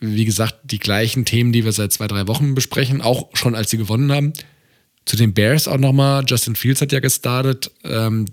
wie 0.00 0.26
gesagt, 0.26 0.56
die 0.64 0.78
gleichen 0.78 1.24
Themen, 1.24 1.52
die 1.52 1.64
wir 1.64 1.72
seit 1.72 1.92
zwei, 1.92 2.06
drei 2.06 2.26
Wochen 2.26 2.54
besprechen, 2.54 3.00
auch 3.00 3.28
schon 3.32 3.54
als 3.54 3.70
sie 3.70 3.78
gewonnen 3.78 4.12
haben. 4.12 4.34
Zu 5.06 5.16
den 5.16 5.32
Bears 5.32 5.68
auch 5.68 5.78
nochmal. 5.78 6.24
Justin 6.26 6.56
Fields 6.56 6.82
hat 6.82 6.92
ja 6.92 7.00
gestartet. 7.00 7.70
Ähm, 7.84 8.26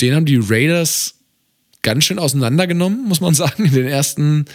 den 0.00 0.14
haben 0.14 0.26
die 0.26 0.40
Raiders 0.42 1.14
ganz 1.82 2.04
schön 2.04 2.18
auseinandergenommen, 2.18 3.06
muss 3.06 3.20
man 3.20 3.34
sagen, 3.34 3.66
in 3.66 3.72
den 3.72 3.86
ersten 3.86 4.46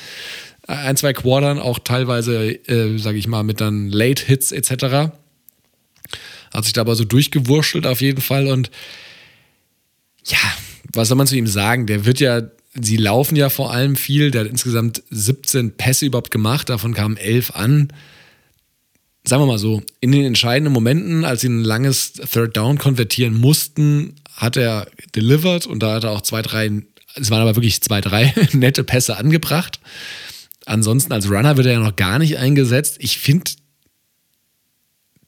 äh, 0.67 0.73
ein, 0.73 0.97
zwei 0.97 1.13
Quartern, 1.13 1.59
auch 1.59 1.79
teilweise, 1.79 2.49
äh, 2.67 2.97
sage 2.97 3.17
ich 3.17 3.27
mal, 3.27 3.43
mit 3.43 3.61
dann 3.61 3.89
Late 3.89 4.25
Hits 4.25 4.51
etc. 4.51 5.11
hat 6.53 6.63
sich 6.63 6.73
da 6.73 6.81
aber 6.81 6.95
so 6.95 7.05
durchgewurschtelt 7.05 7.87
auf 7.87 8.01
jeden 8.01 8.21
Fall 8.21 8.47
und 8.47 8.69
ja, 10.25 10.37
was 10.93 11.07
soll 11.09 11.17
man 11.17 11.27
zu 11.27 11.35
ihm 11.35 11.47
sagen? 11.47 11.85
Der 11.85 12.05
wird 12.05 12.19
ja, 12.19 12.43
sie 12.79 12.97
laufen 12.97 13.35
ja 13.35 13.49
vor 13.49 13.71
allem 13.71 13.95
viel, 13.95 14.31
der 14.31 14.41
hat 14.41 14.49
insgesamt 14.49 15.03
17 15.09 15.75
Pässe 15.75 16.05
überhaupt 16.05 16.31
gemacht, 16.31 16.69
davon 16.69 16.93
kamen 16.93 17.17
11 17.17 17.51
an. 17.55 17.91
Sagen 19.25 19.41
wir 19.41 19.47
mal 19.47 19.57
so, 19.57 19.81
in 20.01 20.11
den 20.11 20.25
entscheidenden 20.25 20.73
Momenten, 20.73 21.23
als 21.23 21.41
sie 21.41 21.47
ein 21.47 21.63
langes 21.63 22.13
Third 22.13 22.57
Down 22.57 22.77
konvertieren 22.77 23.33
mussten, 23.33 24.15
hat 24.33 24.57
er 24.57 24.87
delivered 25.15 25.65
und 25.65 25.81
da 25.81 25.93
hat 25.93 26.03
er 26.03 26.11
auch 26.11 26.21
zwei, 26.21 26.41
drei, 26.41 26.69
es 27.15 27.31
waren 27.31 27.41
aber 27.41 27.55
wirklich 27.55 27.81
zwei, 27.81 28.01
drei 28.01 28.33
nette 28.51 28.83
Pässe 28.83 29.17
angebracht. 29.17 29.79
Ansonsten 30.65 31.13
als 31.13 31.29
Runner 31.29 31.55
wird 31.55 31.67
er 31.67 31.73
ja 31.73 31.79
noch 31.79 31.95
gar 31.95 32.19
nicht 32.19 32.37
eingesetzt. 32.37 32.97
Ich 32.99 33.17
finde, 33.17 33.51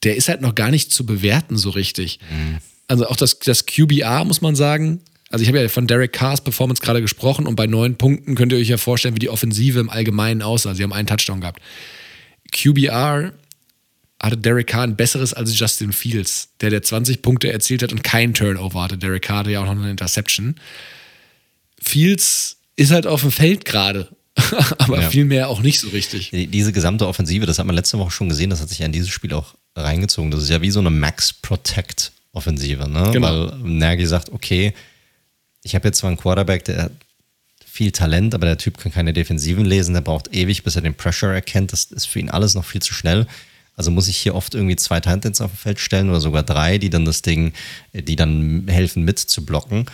der 0.03 0.15
ist 0.15 0.27
halt 0.27 0.41
noch 0.41 0.55
gar 0.55 0.71
nicht 0.71 0.91
zu 0.91 1.05
bewerten 1.05 1.57
so 1.57 1.69
richtig. 1.69 2.19
Mhm. 2.29 2.57
Also 2.87 3.07
auch 3.07 3.15
das, 3.15 3.39
das 3.39 3.65
QBR, 3.65 4.25
muss 4.25 4.41
man 4.41 4.55
sagen. 4.55 5.01
Also 5.29 5.41
ich 5.41 5.47
habe 5.47 5.59
ja 5.59 5.67
von 5.67 5.87
Derek 5.87 6.13
Carrs 6.13 6.41
Performance 6.41 6.81
gerade 6.81 7.01
gesprochen 7.01 7.47
und 7.47 7.55
bei 7.55 7.65
neun 7.65 7.97
Punkten 7.97 8.35
könnt 8.35 8.51
ihr 8.51 8.59
euch 8.59 8.69
ja 8.69 8.77
vorstellen, 8.77 9.15
wie 9.15 9.19
die 9.19 9.29
Offensive 9.29 9.79
im 9.79 9.89
Allgemeinen 9.89 10.41
aussah. 10.41 10.75
Sie 10.75 10.83
haben 10.83 10.93
einen 10.93 11.07
Touchdown 11.07 11.41
gehabt. 11.41 11.61
QBR 12.51 13.33
hatte 14.21 14.37
Derek 14.37 14.67
Carr 14.67 14.83
ein 14.83 14.95
besseres 14.95 15.33
als 15.33 15.57
Justin 15.57 15.93
Fields, 15.93 16.49
der 16.61 16.69
der 16.69 16.81
20 16.81 17.21
Punkte 17.21 17.51
erzielt 17.51 17.83
hat 17.83 17.91
und 17.91 18.03
kein 18.03 18.33
Turnover 18.33 18.83
hatte. 18.83 18.97
Derek 18.97 19.23
Carr 19.23 19.39
hatte 19.39 19.51
ja 19.51 19.61
auch 19.61 19.65
noch 19.65 19.73
eine 19.73 19.91
Interception. 19.91 20.55
Fields 21.81 22.57
ist 22.75 22.91
halt 22.91 23.07
auf 23.07 23.21
dem 23.21 23.31
Feld 23.31 23.65
gerade 23.65 24.09
aber 24.77 25.01
ja. 25.01 25.09
vielmehr 25.09 25.49
auch 25.49 25.61
nicht 25.61 25.79
so 25.79 25.89
richtig. 25.89 26.31
Diese 26.31 26.73
gesamte 26.73 27.07
Offensive, 27.07 27.45
das 27.45 27.59
hat 27.59 27.65
man 27.65 27.75
letzte 27.75 27.97
Woche 27.97 28.11
schon 28.11 28.29
gesehen, 28.29 28.49
das 28.49 28.61
hat 28.61 28.69
sich 28.69 28.79
ja 28.79 28.85
in 28.85 28.91
dieses 28.91 29.09
Spiel 29.09 29.33
auch 29.33 29.55
reingezogen. 29.75 30.31
Das 30.31 30.43
ist 30.43 30.49
ja 30.49 30.61
wie 30.61 30.71
so 30.71 30.79
eine 30.79 30.89
Max-Protect-Offensive, 30.89 32.89
ne? 32.89 33.11
Genau. 33.13 33.27
Weil 33.27 33.57
Nagy 33.59 34.05
sagt, 34.05 34.31
okay, 34.31 34.73
ich 35.63 35.75
habe 35.75 35.87
jetzt 35.87 35.99
zwar 35.99 36.09
einen 36.09 36.17
Quarterback, 36.17 36.65
der 36.65 36.83
hat 36.83 36.91
viel 37.65 37.91
Talent, 37.91 38.35
aber 38.35 38.45
der 38.45 38.57
Typ 38.57 38.77
kann 38.77 38.91
keine 38.91 39.13
Defensiven 39.13 39.65
lesen, 39.65 39.93
der 39.93 40.01
braucht 40.01 40.33
ewig, 40.33 40.63
bis 40.63 40.75
er 40.75 40.81
den 40.81 40.95
Pressure 40.95 41.33
erkennt. 41.33 41.71
Das 41.71 41.85
ist 41.85 42.05
für 42.05 42.19
ihn 42.19 42.29
alles 42.29 42.55
noch 42.55 42.65
viel 42.65 42.81
zu 42.81 42.93
schnell. 42.93 43.27
Also 43.75 43.91
muss 43.91 44.07
ich 44.07 44.17
hier 44.17 44.35
oft 44.35 44.55
irgendwie 44.55 44.75
zwei 44.75 44.99
Titans 44.99 45.41
auf 45.41 45.51
dem 45.51 45.57
Feld 45.57 45.79
stellen 45.79 46.09
oder 46.09 46.21
sogar 46.21 46.43
drei, 46.43 46.77
die 46.77 46.89
dann 46.89 47.05
das 47.05 47.21
Ding, 47.21 47.53
die 47.93 48.15
dann 48.15 48.67
helfen 48.67 49.03
mit 49.03 49.19
zu 49.19 49.45
blocken. 49.45 49.85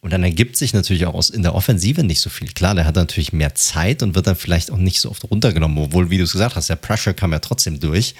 Und 0.00 0.12
dann 0.12 0.22
ergibt 0.22 0.58
sich 0.58 0.74
natürlich 0.74 1.06
auch 1.06 1.30
in 1.30 1.42
der 1.42 1.54
Offensive 1.54 2.04
nicht 2.04 2.20
so 2.20 2.28
viel. 2.28 2.48
Klar, 2.52 2.74
der 2.74 2.84
hat 2.84 2.96
natürlich 2.96 3.32
mehr 3.32 3.54
Zeit 3.54 4.02
und 4.02 4.14
wird 4.14 4.26
dann 4.26 4.36
vielleicht 4.36 4.70
auch 4.70 4.76
nicht 4.76 5.00
so 5.00 5.10
oft 5.10 5.24
runtergenommen, 5.24 5.78
obwohl, 5.78 6.10
wie 6.10 6.18
du 6.18 6.24
es 6.24 6.32
gesagt 6.32 6.56
hast, 6.56 6.68
der 6.68 6.76
Pressure 6.76 7.14
kam 7.14 7.32
ja 7.32 7.38
trotzdem 7.38 7.80
durch. 7.80 8.14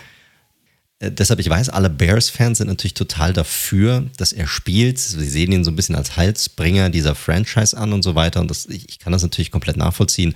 Äh, 0.98 1.10
deshalb, 1.10 1.40
ich 1.40 1.50
weiß, 1.50 1.68
alle 1.68 1.90
Bears-Fans 1.90 2.56
sind 2.56 2.68
natürlich 2.68 2.94
total 2.94 3.34
dafür, 3.34 4.08
dass 4.16 4.32
er 4.32 4.46
spielt. 4.46 4.98
Sie 4.98 5.28
sehen 5.28 5.52
ihn 5.52 5.62
so 5.62 5.70
ein 5.70 5.76
bisschen 5.76 5.94
als 5.94 6.16
Halsbringer 6.16 6.88
dieser 6.88 7.14
Franchise 7.14 7.76
an 7.76 7.92
und 7.92 8.02
so 8.02 8.14
weiter. 8.14 8.40
Und 8.40 8.50
das, 8.50 8.64
ich, 8.64 8.88
ich 8.88 8.98
kann 8.98 9.12
das 9.12 9.22
natürlich 9.22 9.50
komplett 9.50 9.76
nachvollziehen. 9.76 10.34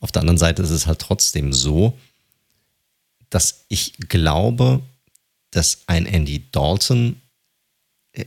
Auf 0.00 0.12
der 0.12 0.20
anderen 0.20 0.38
Seite 0.38 0.62
ist 0.62 0.70
es 0.70 0.86
halt 0.86 0.98
trotzdem 0.98 1.54
so, 1.54 1.98
dass 3.32 3.64
ich 3.68 3.94
glaube, 4.08 4.82
dass 5.50 5.82
ein 5.86 6.06
Andy 6.06 6.50
Dalton 6.52 7.16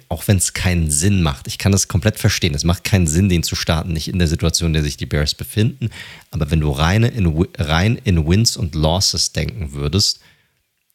auch 0.10 0.28
wenn 0.28 0.38
es 0.38 0.54
keinen 0.54 0.90
Sinn 0.90 1.22
macht. 1.22 1.46
Ich 1.46 1.60
kann 1.60 1.72
das 1.72 1.88
komplett 1.88 2.18
verstehen. 2.18 2.56
Es 2.56 2.64
macht 2.64 2.84
keinen 2.84 3.06
Sinn, 3.06 3.30
den 3.30 3.44
zu 3.44 3.56
starten, 3.56 3.94
nicht 3.94 4.08
in 4.08 4.18
der 4.18 4.28
Situation, 4.28 4.70
in 4.70 4.74
der 4.74 4.84
sich 4.84 4.98
die 4.98 5.06
Bears 5.06 5.36
befinden. 5.36 5.92
Aber 6.32 6.50
wenn 6.50 6.60
du 6.60 6.72
reine 6.72 7.10
in, 7.10 7.28
rein 7.58 8.02
in 8.04 8.28
Wins 8.28 8.58
und 8.58 8.74
Losses 8.74 9.32
denken 9.32 9.74
würdest, 9.74 10.22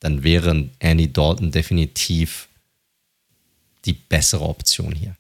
dann 0.01 0.25
wäre 0.25 0.71
Andy 0.81 1.13
Dalton 1.13 1.53
definitiv 1.53 2.49
die 3.85 3.93
bessere 3.93 4.45
Option 4.45 4.93
hier. 4.93 5.15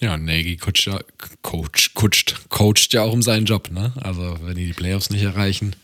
Ja, 0.00 0.18
Nagy 0.18 0.56
coacht 0.56 0.90
coacht, 1.42 2.48
coacht 2.50 2.92
ja 2.92 3.02
auch 3.02 3.12
um 3.12 3.22
seinen 3.22 3.46
Job, 3.46 3.70
ne? 3.70 3.92
Also 3.96 4.38
wenn 4.42 4.56
die 4.56 4.66
die 4.66 4.72
Playoffs 4.74 5.10
nicht 5.10 5.22
erreichen, 5.22 5.76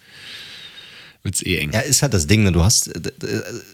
wird 1.22 1.36
es 1.36 1.42
eh 1.42 1.58
eng. 1.58 1.72
Ja, 1.72 1.80
ist 1.80 2.02
halt 2.02 2.14
das 2.14 2.26
Ding, 2.26 2.42
ne? 2.42 2.52
du 2.52 2.64
hast, 2.64 2.90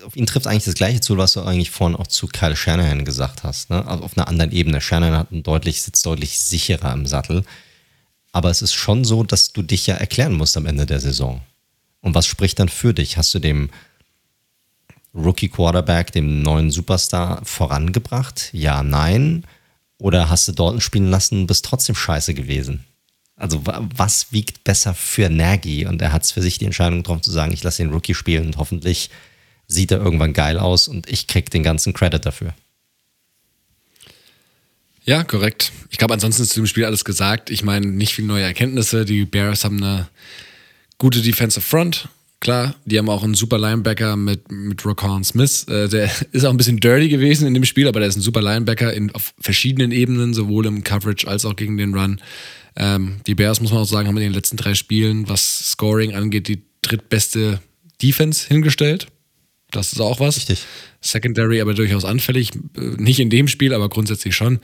auf 0.04 0.16
ihn 0.16 0.26
trifft 0.26 0.46
eigentlich 0.46 0.64
das 0.64 0.74
gleiche 0.74 1.00
zu, 1.00 1.16
was 1.16 1.32
du 1.32 1.42
eigentlich 1.42 1.70
vorhin 1.70 1.96
auch 1.96 2.06
zu 2.06 2.26
Kyle 2.26 2.56
Shanahan 2.56 3.04
gesagt 3.04 3.42
hast. 3.42 3.70
Ne? 3.70 3.86
Also 3.86 4.04
auf 4.04 4.16
einer 4.16 4.28
anderen 4.28 4.52
Ebene. 4.52 4.80
Shanahan 4.80 5.16
hat 5.16 5.32
einen 5.32 5.42
deutlich, 5.42 5.82
sitzt 5.82 6.04
deutlich 6.04 6.40
sicherer 6.40 6.92
im 6.92 7.06
Sattel. 7.06 7.44
Aber 8.32 8.50
es 8.50 8.62
ist 8.62 8.74
schon 8.74 9.04
so, 9.04 9.22
dass 9.22 9.52
du 9.52 9.62
dich 9.62 9.86
ja 9.86 9.94
erklären 9.94 10.34
musst 10.34 10.56
am 10.56 10.66
Ende 10.66 10.86
der 10.86 11.00
Saison. 11.00 11.40
Und 12.00 12.14
was 12.14 12.26
spricht 12.26 12.58
dann 12.58 12.68
für 12.68 12.92
dich? 12.92 13.16
Hast 13.16 13.34
du 13.34 13.38
dem 13.38 13.70
Rookie 15.14 15.48
Quarterback, 15.48 16.12
dem 16.12 16.42
neuen 16.42 16.70
Superstar 16.70 17.44
vorangebracht? 17.44 18.50
Ja, 18.52 18.82
nein. 18.82 19.44
Oder 19.98 20.28
hast 20.28 20.46
du 20.46 20.52
dort 20.52 20.82
spielen 20.82 21.10
lassen, 21.10 21.46
bist 21.46 21.64
trotzdem 21.64 21.94
scheiße 21.94 22.34
gewesen? 22.34 22.84
Also 23.38 23.62
was 23.64 24.32
wiegt 24.32 24.64
besser 24.64 24.94
für 24.94 25.30
Nagy? 25.30 25.86
Und 25.86 26.02
er 26.02 26.12
hat 26.12 26.24
es 26.24 26.32
für 26.32 26.42
sich 26.42 26.58
die 26.58 26.64
Entscheidung 26.64 26.98
getroffen 26.98 27.22
zu 27.22 27.30
sagen, 27.30 27.52
ich 27.52 27.62
lasse 27.62 27.82
den 27.82 27.92
Rookie 27.92 28.14
spielen 28.14 28.46
und 28.46 28.56
hoffentlich 28.56 29.10
sieht 29.68 29.92
er 29.92 29.98
irgendwann 29.98 30.32
geil 30.32 30.58
aus 30.58 30.88
und 30.88 31.08
ich 31.08 31.26
krieg 31.28 31.50
den 31.50 31.62
ganzen 31.62 31.92
Credit 31.92 32.24
dafür. 32.24 32.54
Ja, 35.04 35.24
korrekt. 35.24 35.72
Ich 35.88 35.98
glaube, 35.98 36.14
ansonsten 36.14 36.42
ist 36.42 36.50
zu 36.50 36.60
dem 36.60 36.66
Spiel 36.66 36.84
alles 36.84 37.04
gesagt. 37.04 37.48
Ich 37.48 37.62
meine, 37.62 37.86
nicht 37.86 38.12
viele 38.12 38.28
neue 38.28 38.42
Erkenntnisse. 38.42 39.04
Die 39.04 39.24
Bears 39.24 39.64
haben 39.64 39.82
eine 39.82 40.08
gute 40.98 41.22
Defensive 41.22 41.64
Front. 41.64 42.08
Klar, 42.40 42.74
die 42.84 42.98
haben 42.98 43.08
auch 43.08 43.24
einen 43.24 43.34
super 43.34 43.58
Linebacker 43.58 44.16
mit, 44.16 44.50
mit 44.52 44.84
Rocon 44.84 45.24
Smith. 45.24 45.64
Äh, 45.68 45.88
der 45.88 46.10
ist 46.32 46.44
auch 46.44 46.50
ein 46.50 46.56
bisschen 46.56 46.78
dirty 46.78 47.08
gewesen 47.08 47.46
in 47.46 47.54
dem 47.54 47.64
Spiel, 47.64 47.88
aber 47.88 48.00
der 48.00 48.08
ist 48.08 48.16
ein 48.16 48.22
super 48.22 48.42
Linebacker 48.42 48.92
in, 48.92 49.10
auf 49.14 49.32
verschiedenen 49.40 49.92
Ebenen, 49.92 50.34
sowohl 50.34 50.66
im 50.66 50.84
Coverage 50.84 51.26
als 51.26 51.44
auch 51.44 51.56
gegen 51.56 51.78
den 51.78 51.94
Run. 51.94 52.20
Ähm, 52.78 53.20
die 53.26 53.34
Bears, 53.34 53.60
muss 53.60 53.72
man 53.72 53.82
auch 53.82 53.88
sagen, 53.88 54.08
haben 54.08 54.16
in 54.16 54.22
den 54.22 54.32
letzten 54.32 54.56
drei 54.56 54.74
Spielen, 54.74 55.28
was 55.28 55.72
Scoring 55.72 56.14
angeht, 56.14 56.46
die 56.48 56.62
drittbeste 56.82 57.60
Defense 58.00 58.46
hingestellt. 58.46 59.08
Das 59.72 59.92
ist 59.92 60.00
auch 60.00 60.20
was. 60.20 60.36
Richtig. 60.36 60.64
Secondary 61.00 61.60
aber 61.60 61.74
durchaus 61.74 62.04
anfällig. 62.04 62.52
Äh, 62.76 62.80
nicht 62.96 63.20
in 63.20 63.30
dem 63.30 63.48
Spiel, 63.48 63.74
aber 63.74 63.88
grundsätzlich 63.88 64.34
schon. 64.34 64.60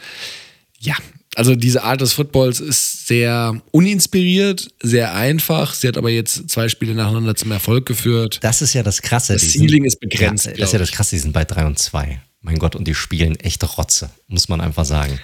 Ja, 0.79 0.97
also 1.35 1.57
diese 1.57 1.83
Art 1.83 2.01
des 2.01 2.13
Footballs 2.13 2.61
ist 2.61 3.09
sehr 3.09 3.61
uninspiriert, 3.73 4.69
sehr 4.81 5.15
einfach. 5.15 5.75
Sie 5.75 5.89
hat 5.89 5.99
aber 5.99 6.11
jetzt 6.11 6.49
zwei 6.49 6.69
Spiele 6.69 6.95
nacheinander 6.95 7.35
zum 7.35 7.51
Erfolg 7.51 7.87
geführt. 7.87 8.39
Das 8.43 8.63
ist 8.63 8.75
ja 8.75 8.83
das 8.85 9.03
Krasse. 9.03 9.33
Das 9.33 9.53
Ceiling 9.53 9.85
ist 9.85 9.99
begrenzt. 9.99 10.47
Ja, 10.47 10.53
das 10.53 10.69
ist 10.69 10.73
ja 10.73 10.79
das 10.79 10.93
Krasse, 10.93 11.17
die 11.17 11.21
sind 11.21 11.33
bei 11.33 11.45
3 11.45 11.67
und 11.67 11.79
2. 11.79 12.21
Mein 12.43 12.59
Gott, 12.59 12.77
und 12.77 12.87
die 12.87 12.95
spielen 12.95 13.37
echt 13.41 13.65
Rotze, 13.79 14.11
muss 14.29 14.49
man 14.49 14.61
einfach 14.61 14.85
sagen. 14.85 15.19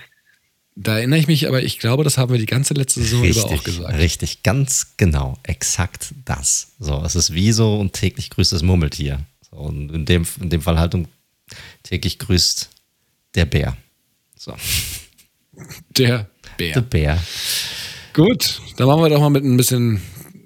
Da 0.82 0.96
erinnere 0.96 1.18
ich 1.18 1.26
mich, 1.26 1.46
aber 1.46 1.62
ich 1.62 1.78
glaube, 1.78 2.04
das 2.04 2.16
haben 2.16 2.32
wir 2.32 2.38
die 2.38 2.46
ganze 2.46 2.72
letzte 2.72 3.02
Saison 3.02 3.20
richtig, 3.20 3.44
über 3.44 3.54
auch 3.54 3.64
gesagt. 3.64 3.98
Richtig, 3.98 4.42
ganz 4.42 4.94
genau, 4.96 5.36
exakt 5.42 6.14
das. 6.24 6.68
So, 6.78 7.02
es 7.04 7.14
ist 7.14 7.34
wie 7.34 7.52
so 7.52 7.78
und 7.78 7.92
täglich 7.92 8.30
grüßt 8.30 8.52
das 8.52 8.62
Murmeltier. 8.62 9.20
So, 9.50 9.58
und 9.58 9.92
in 9.92 10.06
dem, 10.06 10.26
in 10.40 10.48
dem 10.48 10.62
Fall 10.62 10.78
halt 10.78 10.94
um 10.94 11.06
täglich 11.82 12.18
grüßt 12.18 12.70
der 13.34 13.44
Bär. 13.44 13.76
So. 14.38 14.54
Der 15.98 16.30
Bär. 16.56 16.72
Der 16.72 16.80
Bär. 16.80 17.22
Gut, 18.14 18.62
dann 18.78 18.86
machen 18.86 19.02
wir 19.02 19.10
doch 19.10 19.20
mal 19.20 19.28
mit 19.28 19.44
ein 19.44 19.58
bisschen 19.58 20.00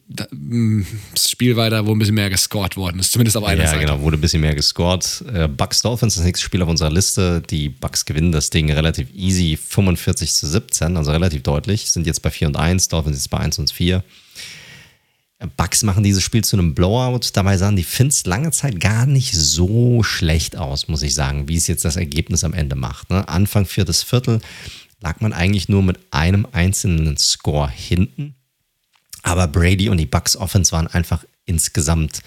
das 0.07 1.31
Spiel 1.31 1.57
weiter, 1.57 1.87
wo 1.87 1.93
ein 1.93 1.99
bisschen 1.99 2.15
mehr 2.15 2.29
gescored 2.29 2.77
worden 2.77 2.99
ist, 2.99 3.13
zumindest 3.13 3.37
auf 3.37 3.45
einer 3.45 3.63
ja, 3.63 3.71
Seite. 3.71 3.83
Ja, 3.83 3.89
genau, 3.89 4.03
wurde 4.03 4.19
ein 4.19 4.21
bisschen 4.21 4.43
mehr 4.43 4.55
gescored. 4.55 5.25
Äh, 5.33 5.49
Bucks 5.49 5.81
Dolphins, 5.83 6.17
das 6.17 6.25
nächste 6.25 6.45
Spiel 6.45 6.63
auf 6.63 6.69
unserer 6.69 6.91
Liste. 6.91 7.43
Die 7.49 7.71
Bucks 7.71 8.05
gewinnen 8.05 8.31
das 8.31 8.51
Ding 8.51 8.71
relativ 8.71 9.09
easy, 9.15 9.57
45 9.57 10.33
zu 10.33 10.47
17, 10.47 10.97
also 10.97 11.11
relativ 11.11 11.43
deutlich. 11.43 11.91
Sind 11.91 12.07
jetzt 12.07 12.21
bei 12.21 12.31
4 12.31 12.49
und 12.49 12.57
1, 12.57 12.89
Dolphins 12.89 13.17
jetzt 13.17 13.31
bei 13.31 13.39
1 13.39 13.59
und 13.59 13.71
4. 13.71 14.05
Bucks 15.57 15.83
machen 15.83 16.05
dieses 16.05 16.23
Spiel 16.23 16.45
zu 16.45 16.57
einem 16.57 16.75
Blowout. 16.75 17.21
Dabei 17.33 17.57
sahen 17.57 17.77
die 17.77 17.83
Finns 17.83 18.27
lange 18.27 18.51
Zeit 18.51 18.81
gar 18.81 19.07
nicht 19.07 19.35
so 19.35 20.03
schlecht 20.03 20.57
aus, 20.57 20.89
muss 20.89 21.03
ich 21.03 21.15
sagen, 21.15 21.49
wie 21.49 21.57
es 21.57 21.67
jetzt 21.67 21.85
das 21.85 21.97
Ergebnis 21.97 22.45
am 22.45 22.55
Ende 22.55 22.77
macht. 22.77 23.11
Ne? 23.11 23.29
Anfang 23.29 23.67
viertes 23.67 24.03
Viertel 24.03 24.41
lag 25.01 25.21
man 25.21 25.33
eigentlich 25.33 25.69
nur 25.69 25.83
mit 25.83 25.99
einem 26.11 26.47
einzelnen 26.53 27.17
Score 27.17 27.71
hinten 27.71 28.37
aber 29.25 29.49
Brady 29.49 29.89
und 29.89 29.97
die 29.97 30.07
Bucks 30.07 30.37
Offense 30.37 30.71
waren 30.71 30.87
einfach 30.87 31.25
insgesamt 31.47 32.21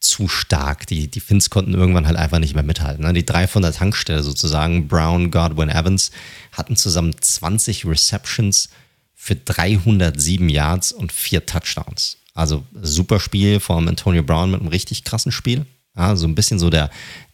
zu 0.00 0.28
stark. 0.28 0.86
Die, 0.86 1.08
die 1.08 1.20
Finns 1.20 1.50
konnten 1.50 1.74
irgendwann 1.74 2.06
halt 2.06 2.16
einfach 2.16 2.38
nicht 2.38 2.54
mehr 2.54 2.62
mithalten. 2.62 3.04
Ne? 3.04 3.12
Die 3.12 3.26
drei 3.26 3.48
von 3.48 3.62
der 3.62 3.72
Tankstelle 3.72 4.22
sozusagen, 4.22 4.86
Brown, 4.86 5.32
Godwin, 5.32 5.68
Evans, 5.68 6.12
hatten 6.52 6.76
zusammen 6.76 7.14
20 7.20 7.84
Receptions 7.84 8.68
für 9.14 9.34
307 9.34 10.48
Yards 10.48 10.92
und 10.92 11.10
vier 11.10 11.44
Touchdowns. 11.44 12.18
Also 12.34 12.64
super 12.80 13.18
Spiel, 13.18 13.58
allem 13.76 13.88
Antonio 13.88 14.22
Brown 14.22 14.52
mit 14.52 14.60
einem 14.60 14.68
richtig 14.68 15.02
krassen 15.02 15.32
Spiel. 15.32 15.66
Ja, 15.96 16.14
so 16.14 16.28
ein 16.28 16.36
bisschen 16.36 16.60
so 16.60 16.70
der, 16.70 16.88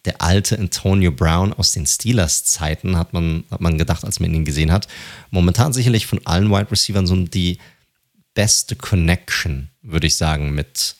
der 0.05 0.19
alte 0.23 0.57
Antonio 0.57 1.11
Brown 1.11 1.53
aus 1.53 1.73
den 1.73 1.85
Steelers-Zeiten, 1.85 2.97
hat 2.97 3.13
man, 3.13 3.43
hat 3.51 3.61
man 3.61 3.77
gedacht, 3.77 4.03
als 4.03 4.19
man 4.19 4.33
ihn 4.33 4.45
gesehen 4.45 4.71
hat. 4.71 4.87
Momentan 5.29 5.73
sicherlich 5.73 6.07
von 6.07 6.19
allen 6.25 6.49
Wide 6.49 6.71
Receivers 6.71 7.07
so 7.07 7.15
die, 7.15 7.59
beste 8.35 8.75
Connection, 8.75 9.69
würde 9.81 10.05
ich 10.05 10.15
sagen, 10.15 10.53
mit, 10.53 10.95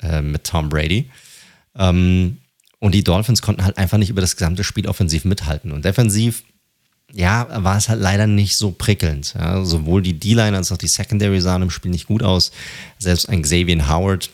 äh, 0.00 0.20
mit 0.20 0.42
Tom 0.44 0.68
Brady. 0.68 1.08
Ähm, 1.78 2.38
Und 2.80 2.96
die 2.96 3.04
Dolphins 3.04 3.42
konnten 3.42 3.64
halt 3.64 3.78
einfach 3.78 3.98
nicht 3.98 4.10
über 4.10 4.20
das 4.20 4.34
gesamte 4.34 4.64
Spiel 4.64 4.88
offensiv 4.88 5.24
mithalten. 5.24 5.70
Und 5.70 5.84
defensiv, 5.84 6.42
ja, 7.12 7.46
war 7.62 7.76
es 7.76 7.88
halt 7.88 8.00
leider 8.00 8.26
nicht 8.26 8.56
so 8.56 8.72
prickelnd. 8.72 9.34
Ja, 9.38 9.64
sowohl 9.64 10.02
die 10.02 10.18
D-Line 10.18 10.56
als 10.56 10.72
auch 10.72 10.78
die 10.78 10.88
Secondary 10.88 11.40
sahen 11.40 11.62
im 11.62 11.70
Spiel 11.70 11.92
nicht 11.92 12.08
gut 12.08 12.24
aus. 12.24 12.50
Selbst 12.98 13.28
ein 13.28 13.42
Xavier 13.42 13.88
Howard 13.88 14.30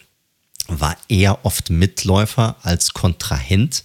war 0.68 0.96
eher 1.08 1.44
oft 1.44 1.68
Mitläufer 1.68 2.56
als 2.62 2.94
Kontrahent 2.94 3.84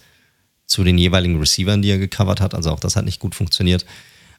zu 0.66 0.86
den 0.86 0.98
jeweiligen 0.98 1.38
Receivern, 1.38 1.82
die 1.82 1.90
er 1.90 1.98
gecovert 1.98 2.40
hat. 2.40 2.54
Also 2.56 2.72
auch 2.72 2.80
das 2.80 2.96
hat 2.96 3.04
nicht 3.04 3.20
gut 3.20 3.36
funktioniert. 3.36 3.86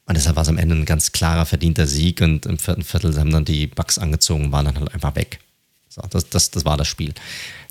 Und 0.07 0.17
deshalb 0.17 0.37
war 0.37 0.43
es 0.43 0.49
am 0.49 0.59
Ende 0.59 0.75
ein 0.75 0.85
ganz 0.85 1.13
klarer, 1.13 1.47
verdienter 1.47 1.87
Sieg. 1.87 2.21
Und 2.21 2.47
im 2.47 2.59
vierten 2.59 2.83
Viertel 2.83 3.19
haben 3.19 3.31
dann 3.31 3.45
die 3.45 3.67
Bucks 3.67 3.99
angezogen, 3.99 4.53
waren 4.53 4.67
dann 4.67 4.79
halt 4.79 4.93
einfach 4.93 5.15
weg. 5.17 5.41
So, 5.89 6.03
das, 6.11 6.29
das, 6.29 6.51
das 6.51 6.65
war 6.65 6.77
das 6.77 6.89
Spiel. 6.89 7.15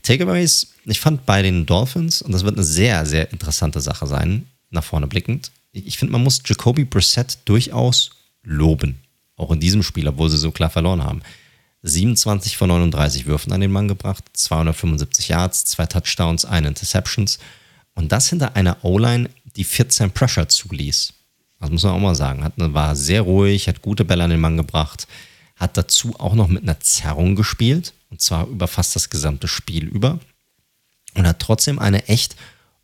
Takeaways, 0.02 0.74
ich 0.86 1.00
fand 1.00 1.26
bei 1.26 1.42
den 1.42 1.66
Dolphins, 1.66 2.22
und 2.22 2.32
das 2.32 2.44
wird 2.44 2.56
eine 2.56 2.64
sehr, 2.64 3.06
sehr 3.06 3.32
interessante 3.32 3.82
Sache 3.82 4.08
sein, 4.08 4.48
nach 4.70 4.84
vorne 4.84 5.08
blickend, 5.08 5.52
ich 5.74 5.98
finde, 5.98 6.12
man 6.12 6.24
muss 6.24 6.42
Jacoby 6.46 6.86
Brissett 6.86 7.40
durchaus 7.46 8.12
loben. 8.44 9.00
Auch 9.36 9.52
in 9.52 9.60
diesem 9.60 9.82
Spiel, 9.82 10.08
obwohl 10.08 10.30
sie 10.30 10.38
so 10.38 10.52
klar 10.52 10.70
verloren 10.70 11.04
haben. 11.04 11.22
27 11.82 12.56
von 12.56 12.70
39 12.70 13.26
Würfen 13.26 13.52
an 13.52 13.60
den 13.60 13.72
Mann 13.72 13.88
gebracht, 13.88 14.24
275 14.34 15.30
Yards, 15.30 15.66
zwei 15.66 15.86
Touchdowns, 15.86 16.46
eine 16.46 16.68
Interceptions. 16.68 17.40
Und 17.96 18.12
das 18.12 18.30
hinter 18.30 18.56
einer 18.56 18.78
O-Line, 18.86 19.30
die 19.56 19.64
14 19.64 20.12
Pressure 20.12 20.48
zuließ. 20.48 21.14
Das 21.64 21.72
muss 21.72 21.84
man 21.84 21.94
auch 21.94 22.00
mal 22.00 22.14
sagen. 22.14 22.44
Hat, 22.44 22.54
war 22.58 22.94
sehr 22.94 23.22
ruhig, 23.22 23.70
hat 23.70 23.82
gute 23.82 24.04
Bälle 24.04 24.26
an 24.26 24.32
den 24.32 24.42
Mann 24.42 24.58
gebracht, 24.58 25.08
hat 25.56 25.78
dazu 25.78 26.14
auch 26.20 26.34
noch 26.34 26.50
mit 26.50 26.64
einer 26.64 26.82
Zerrung 26.82 27.38
gespielt. 27.38 27.94
Und 28.10 28.22
zwar 28.22 28.48
über 28.48 28.68
fast 28.68 28.98
das 28.98 29.10
gesamte 29.10 29.48
Spiel 29.48 29.86
über. 29.86 30.20
Und 31.14 31.26
hat 31.26 31.40
trotzdem 31.40 31.80
eine 31.80 32.10
echt 32.10 32.36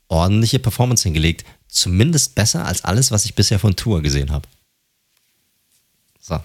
ordentliche 0.07 0.59
Performance 0.59 1.03
hingelegt. 1.03 1.43
Zumindest 1.67 2.35
besser 2.35 2.65
als 2.65 2.85
alles, 2.85 3.11
was 3.11 3.25
ich 3.25 3.35
bisher 3.35 3.59
von 3.59 3.75
Tour 3.75 4.01
gesehen 4.01 4.31
habe. 4.31 4.47
So. 6.21 6.39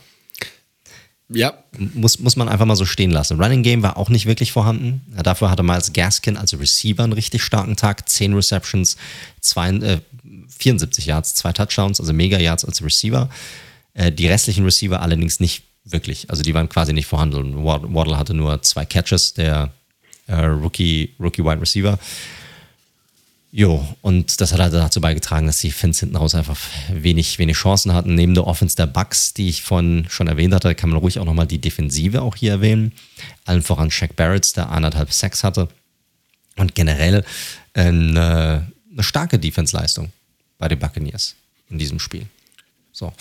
Ja. 1.29 1.55
Muss, 1.79 2.19
muss 2.19 2.35
man 2.35 2.49
einfach 2.49 2.67
mal 2.67 2.75
so 2.75 2.85
stehen 2.85 3.13
lassen. 3.13 3.41
Running 3.41 3.63
Game 3.63 3.85
war 3.85 3.97
auch 3.97 4.09
nicht 4.09 4.27
wirklich 4.27 4.51
vorhanden. 4.51 5.03
Dafür 5.23 5.51
hatte 5.51 5.63
Miles 5.63 5.93
Gaskin 5.93 6.37
als 6.37 6.59
Receiver 6.59 7.05
einen 7.05 7.13
richtig 7.13 7.45
starken 7.45 7.77
Tag. 7.77 8.09
10 8.09 8.35
Receptions, 8.35 8.97
zwei, 9.41 9.71
äh, 9.71 10.01
74 10.59 11.07
Yards, 11.07 11.35
zwei 11.35 11.53
Touchdowns, 11.53 12.01
also 12.01 12.13
Mega 12.13 12.39
Yards 12.39 12.65
als 12.65 12.83
Receiver. 12.83 13.29
Äh, 13.95 14.13
die 14.13 14.27
restlichen 14.27 14.65
Receiver 14.65 15.01
allerdings 15.01 15.41
nicht 15.41 15.65
wirklich. 15.85 16.31
Also 16.31 16.43
die 16.43 16.55
waren 16.55 16.69
quasi 16.69 16.93
nicht 16.93 17.07
vorhanden. 17.07 17.65
Waddle 17.65 18.19
hatte 18.19 18.35
nur 18.35 18.63
zwei 18.63 18.85
Catches, 18.85 19.35
der 19.35 19.73
äh, 20.27 20.35
Rookie, 20.35 21.15
Rookie 21.21 21.45
Wide 21.45 21.61
Receiver. 21.61 21.99
Jo, 23.53 23.87
und 24.03 24.41
das 24.41 24.53
hat 24.53 24.59
halt 24.59 24.75
dazu 24.75 25.01
beigetragen, 25.01 25.47
dass 25.47 25.61
die 25.61 25.71
Fins 25.71 26.01
hinten 26.01 26.17
raus 26.17 26.35
einfach 26.35 26.59
wenig, 26.93 27.39
wenig 27.39 27.57
Chancen 27.57 27.93
hatten. 27.93 28.17
Neben 28.17 28.35
der 28.35 28.49
Offense 28.49 28.75
der 28.75 28.89
Bucks, 28.89 29.33
die 29.33 29.49
ich 29.49 29.63
von 29.63 30.07
schon 30.09 30.27
erwähnt 30.27 30.53
hatte, 30.53 30.75
kann 30.75 30.91
man 30.91 30.99
ruhig 30.99 31.21
auch 31.21 31.25
nochmal 31.25 31.47
die 31.47 31.61
Defensive 31.61 32.23
auch 32.23 32.35
hier 32.35 32.51
erwähnen. 32.51 32.93
Allen 33.45 33.63
voran 33.63 33.93
Shaq 33.93 34.17
Barrett, 34.17 34.57
der 34.57 34.71
anderthalb 34.71 35.13
Sacks 35.13 35.45
hatte. 35.45 35.69
Und 36.57 36.75
generell 36.75 37.25
eine, 37.75 38.67
eine 38.91 39.03
starke 39.03 39.39
Defense-Leistung 39.39 40.11
bei 40.59 40.69
den 40.69 40.79
Buccaneers 40.79 41.35
in 41.69 41.79
diesem 41.79 41.99
Spiel. 41.99 42.27
So. 42.93 43.13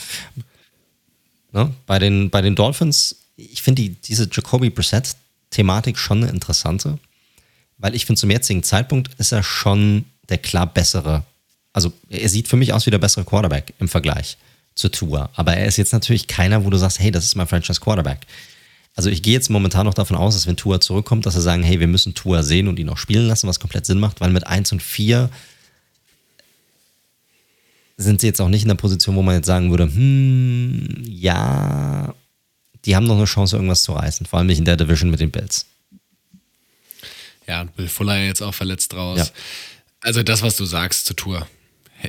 Ne? 1.51 1.73
Bei, 1.85 1.99
den, 1.99 2.29
bei 2.29 2.41
den 2.41 2.55
Dolphins, 2.55 3.15
ich 3.35 3.61
finde 3.61 3.83
die, 3.83 3.89
diese 3.89 4.27
Jacoby 4.31 4.69
Brissett-Thematik 4.69 5.97
schon 5.97 6.23
eine 6.23 6.31
interessante, 6.31 6.99
weil 7.77 7.95
ich 7.95 8.05
finde, 8.05 8.19
zum 8.19 8.31
jetzigen 8.31 8.63
Zeitpunkt 8.63 9.11
ist 9.17 9.31
er 9.31 9.43
schon 9.43 10.05
der 10.29 10.37
klar 10.37 10.67
bessere. 10.67 11.23
Also 11.73 11.91
er 12.09 12.29
sieht 12.29 12.47
für 12.47 12.55
mich 12.55 12.73
aus 12.73 12.85
wie 12.85 12.91
der 12.91 12.97
bessere 12.97 13.25
Quarterback 13.25 13.73
im 13.79 13.87
Vergleich 13.87 14.37
zu 14.75 14.89
Tua. 14.89 15.29
Aber 15.35 15.55
er 15.55 15.65
ist 15.65 15.77
jetzt 15.77 15.93
natürlich 15.93 16.27
keiner, 16.27 16.65
wo 16.65 16.69
du 16.69 16.77
sagst, 16.77 16.99
hey, 16.99 17.11
das 17.11 17.25
ist 17.25 17.35
mein 17.35 17.47
Franchise 17.47 17.79
Quarterback. 17.79 18.25
Also 18.95 19.09
ich 19.09 19.23
gehe 19.23 19.33
jetzt 19.33 19.49
momentan 19.49 19.85
noch 19.85 19.93
davon 19.93 20.17
aus, 20.17 20.35
dass 20.35 20.45
wenn 20.45 20.55
Tua 20.55 20.79
zurückkommt, 20.79 21.25
dass 21.25 21.33
sie 21.33 21.41
sagen, 21.41 21.63
hey, 21.63 21.79
wir 21.79 21.87
müssen 21.87 22.13
Tua 22.13 22.43
sehen 22.43 22.67
und 22.67 22.77
ihn 22.77 22.89
auch 22.89 22.97
spielen 22.97 23.27
lassen, 23.27 23.47
was 23.47 23.59
komplett 23.59 23.85
Sinn 23.85 23.99
macht, 23.99 24.21
weil 24.21 24.29
mit 24.29 24.45
1 24.45 24.71
und 24.71 24.83
4 24.83 25.29
sind 27.97 28.21
sie 28.21 28.27
jetzt 28.27 28.41
auch 28.41 28.49
nicht 28.49 28.63
in 28.63 28.69
der 28.69 28.75
Position, 28.75 29.15
wo 29.15 29.21
man 29.21 29.35
jetzt 29.35 29.47
sagen 29.47 29.69
würde, 29.69 29.85
hm, 29.85 31.03
ja, 31.05 32.13
die 32.85 32.95
haben 32.95 33.05
noch 33.05 33.17
eine 33.17 33.25
Chance, 33.25 33.55
irgendwas 33.55 33.83
zu 33.83 33.93
reißen, 33.93 34.25
vor 34.25 34.39
allem 34.39 34.47
nicht 34.47 34.59
in 34.59 34.65
der 34.65 34.77
Division 34.77 35.09
mit 35.09 35.19
den 35.19 35.31
Bills. 35.31 35.65
Ja, 37.47 37.61
und 37.61 37.75
Bill 37.75 37.87
Fuller 37.87 38.17
jetzt 38.23 38.41
auch 38.41 38.53
verletzt 38.53 38.93
raus. 38.93 39.19
Ja. 39.19 39.27
Also 40.01 40.23
das, 40.23 40.41
was 40.41 40.55
du 40.55 40.65
sagst 40.65 41.05
zur 41.05 41.15
Tour. 41.15 41.47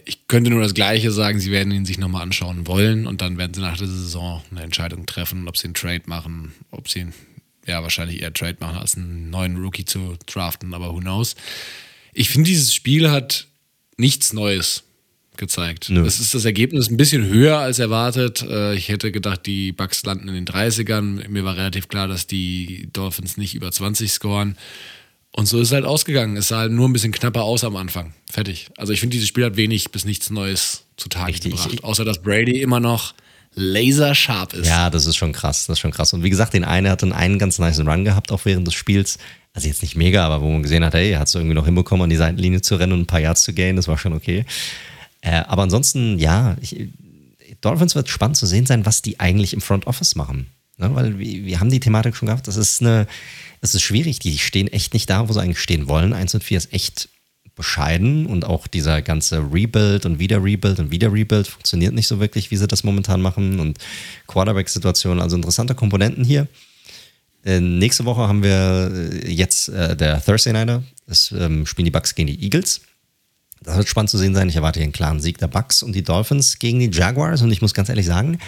Ich 0.04 0.26
könnte 0.26 0.50
nur 0.50 0.62
das 0.62 0.74
Gleiche 0.74 1.12
sagen, 1.12 1.38
sie 1.38 1.52
werden 1.52 1.72
ihn 1.72 1.86
sich 1.86 1.98
nochmal 1.98 2.22
anschauen 2.22 2.66
wollen 2.66 3.06
und 3.06 3.20
dann 3.20 3.38
werden 3.38 3.54
sie 3.54 3.60
nach 3.60 3.76
der 3.76 3.86
Saison 3.86 4.42
eine 4.50 4.62
Entscheidung 4.62 5.06
treffen, 5.06 5.46
ob 5.46 5.56
sie 5.56 5.66
einen 5.66 5.74
Trade 5.74 6.02
machen, 6.06 6.52
ob 6.72 6.88
sie 6.88 7.06
ja 7.66 7.82
wahrscheinlich 7.82 8.20
eher 8.20 8.32
Trade 8.32 8.56
machen, 8.58 8.76
als 8.76 8.96
einen 8.96 9.30
neuen 9.30 9.56
Rookie 9.56 9.84
zu 9.84 10.16
draften, 10.26 10.74
aber 10.74 10.92
who 10.92 10.98
knows. 10.98 11.36
Ich 12.12 12.28
finde, 12.28 12.48
dieses 12.48 12.74
Spiel 12.74 13.10
hat 13.10 13.46
nichts 13.96 14.32
Neues 14.32 14.82
gezeigt. 15.38 15.88
Nö. 15.90 16.04
Es 16.04 16.20
ist 16.20 16.34
das 16.34 16.44
Ergebnis 16.44 16.90
ein 16.90 16.96
bisschen 16.96 17.24
höher 17.24 17.58
als 17.58 17.78
erwartet. 17.78 18.42
Äh, 18.42 18.74
ich 18.74 18.88
hätte 18.88 19.12
gedacht, 19.12 19.46
die 19.46 19.72
Bucks 19.72 20.04
landen 20.04 20.28
in 20.28 20.34
den 20.34 20.46
30ern. 20.46 21.28
Mir 21.28 21.44
war 21.44 21.56
relativ 21.56 21.88
klar, 21.88 22.08
dass 22.08 22.26
die 22.26 22.88
Dolphins 22.92 23.36
nicht 23.36 23.54
über 23.54 23.70
20 23.70 24.10
scoren. 24.10 24.56
Und 25.36 25.46
so 25.46 25.60
ist 25.60 25.68
es 25.68 25.72
halt 25.72 25.84
ausgegangen. 25.84 26.36
Es 26.36 26.48
sah 26.48 26.58
halt 26.58 26.72
nur 26.72 26.88
ein 26.88 26.92
bisschen 26.92 27.12
knapper 27.12 27.42
aus 27.42 27.64
am 27.64 27.74
Anfang. 27.74 28.14
Fertig. 28.30 28.68
Also 28.76 28.92
ich 28.92 29.00
finde, 29.00 29.14
dieses 29.14 29.28
Spiel 29.28 29.44
hat 29.44 29.56
wenig 29.56 29.90
bis 29.90 30.04
nichts 30.04 30.30
Neues 30.30 30.84
zutage 30.96 31.32
Richtig. 31.32 31.52
gebracht. 31.52 31.82
Außer 31.82 32.04
dass 32.04 32.22
Brady 32.22 32.60
immer 32.60 32.78
noch 32.78 33.14
laserscharf 33.54 34.52
ist. 34.52 34.68
Ja, 34.68 34.90
das 34.90 35.06
ist 35.06 35.16
schon 35.16 35.32
krass. 35.32 35.66
Das 35.66 35.74
ist 35.74 35.80
schon 35.80 35.90
krass. 35.90 36.12
Und 36.12 36.22
wie 36.22 36.30
gesagt, 36.30 36.54
den 36.54 36.64
einen 36.64 36.88
hat 36.88 37.02
dann 37.02 37.12
einen 37.12 37.38
ganz 37.38 37.58
nice 37.58 37.80
Run 37.80 38.04
gehabt, 38.04 38.32
auch 38.32 38.44
während 38.44 38.66
des 38.66 38.74
Spiels. 38.74 39.18
Also 39.52 39.68
jetzt 39.68 39.82
nicht 39.82 39.96
mega, 39.96 40.24
aber 40.26 40.40
wo 40.40 40.50
man 40.50 40.62
gesehen 40.62 40.84
hat, 40.84 40.94
hey, 40.94 41.10
er 41.10 41.20
hat 41.20 41.28
es 41.28 41.34
irgendwie 41.34 41.54
noch 41.54 41.64
hinbekommen, 41.64 42.04
an 42.04 42.10
die 42.10 42.16
Seitenlinie 42.16 42.60
zu 42.60 42.74
rennen 42.74 42.92
und 42.92 43.00
ein 43.00 43.06
paar 43.06 43.20
Yards 43.20 43.42
zu 43.42 43.52
gehen. 43.52 43.76
Das 43.76 43.86
war 43.86 43.98
schon 43.98 44.12
okay. 44.12 44.44
Äh, 45.24 45.42
aber 45.46 45.62
ansonsten, 45.62 46.18
ja, 46.18 46.56
ich, 46.60 46.88
Dolphins 47.60 47.94
wird 47.94 48.08
spannend 48.08 48.36
zu 48.36 48.46
sehen 48.46 48.66
sein, 48.66 48.86
was 48.86 49.02
die 49.02 49.18
eigentlich 49.18 49.54
im 49.54 49.60
Front 49.60 49.86
Office 49.86 50.14
machen. 50.14 50.46
Ne? 50.76 50.94
Weil 50.94 51.18
wir, 51.18 51.44
wir 51.44 51.60
haben 51.60 51.70
die 51.70 51.80
Thematik 51.80 52.14
schon 52.14 52.26
gehabt. 52.26 52.46
Das 52.46 52.56
ist 52.56 52.80
eine 52.80 53.06
es 53.64 53.74
ist 53.74 53.82
schwierig, 53.82 54.18
die 54.18 54.36
stehen 54.38 54.68
echt 54.68 54.92
nicht 54.92 55.08
da, 55.08 55.26
wo 55.26 55.32
sie 55.32 55.40
eigentlich 55.40 55.58
stehen 55.58 55.88
wollen. 55.88 56.12
1 56.12 56.34
und 56.34 56.44
4 56.44 56.58
ist 56.58 56.72
echt 56.74 57.08
bescheiden 57.56 58.26
und 58.26 58.44
auch 58.44 58.66
dieser 58.66 59.00
ganze 59.00 59.38
Rebuild 59.38 60.04
und 60.04 60.18
wieder 60.18 60.44
Rebuild 60.44 60.80
und 60.80 60.90
wieder 60.90 61.10
Rebuild 61.10 61.46
funktioniert 61.46 61.94
nicht 61.94 62.06
so 62.06 62.20
wirklich, 62.20 62.50
wie 62.50 62.56
sie 62.56 62.66
das 62.66 62.84
momentan 62.84 63.22
machen 63.22 63.60
und 63.60 63.78
Quarterback-Situation, 64.26 65.18
also 65.18 65.36
interessante 65.36 65.74
Komponenten 65.74 66.24
hier. 66.24 66.46
Äh, 67.42 67.60
nächste 67.60 68.04
Woche 68.04 68.28
haben 68.28 68.42
wir 68.42 68.92
äh, 68.92 69.30
jetzt 69.30 69.68
äh, 69.70 69.96
der 69.96 70.22
Thursday 70.22 70.52
Nighter, 70.52 70.82
das 71.06 71.32
ähm, 71.32 71.64
spielen 71.64 71.86
die 71.86 71.90
Bucks 71.90 72.14
gegen 72.14 72.26
die 72.26 72.42
Eagles. 72.42 72.82
Das 73.62 73.76
wird 73.76 73.88
spannend 73.88 74.10
zu 74.10 74.18
sehen 74.18 74.34
sein. 74.34 74.48
Ich 74.48 74.56
erwarte 74.56 74.78
hier 74.78 74.84
einen 74.84 74.92
klaren 74.92 75.20
Sieg 75.20 75.38
der 75.38 75.48
Bucks 75.48 75.82
und 75.82 75.94
die 75.94 76.02
Dolphins 76.02 76.58
gegen 76.58 76.80
die 76.80 76.90
Jaguars 76.90 77.42
und 77.42 77.50
ich 77.50 77.62
muss 77.62 77.74
ganz 77.74 77.88
ehrlich 77.88 78.06
sagen, 78.06 78.38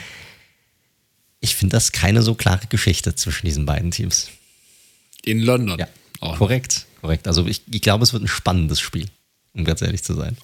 ich 1.40 1.54
finde 1.54 1.76
das 1.76 1.92
keine 1.92 2.22
so 2.22 2.34
klare 2.34 2.66
Geschichte 2.66 3.14
zwischen 3.14 3.46
diesen 3.46 3.66
beiden 3.66 3.90
Teams. 3.90 4.28
In 5.24 5.40
London. 5.40 5.78
Ja, 5.78 5.88
auch 6.20 6.36
korrekt, 6.38 6.86
korrekt. 7.00 7.26
Also 7.28 7.46
ich, 7.46 7.62
ich 7.70 7.82
glaube, 7.82 8.04
es 8.04 8.12
wird 8.12 8.22
ein 8.22 8.28
spannendes 8.28 8.80
Spiel, 8.80 9.06
um 9.54 9.64
ganz 9.64 9.82
ehrlich 9.82 10.02
zu 10.02 10.14
sein. 10.14 10.36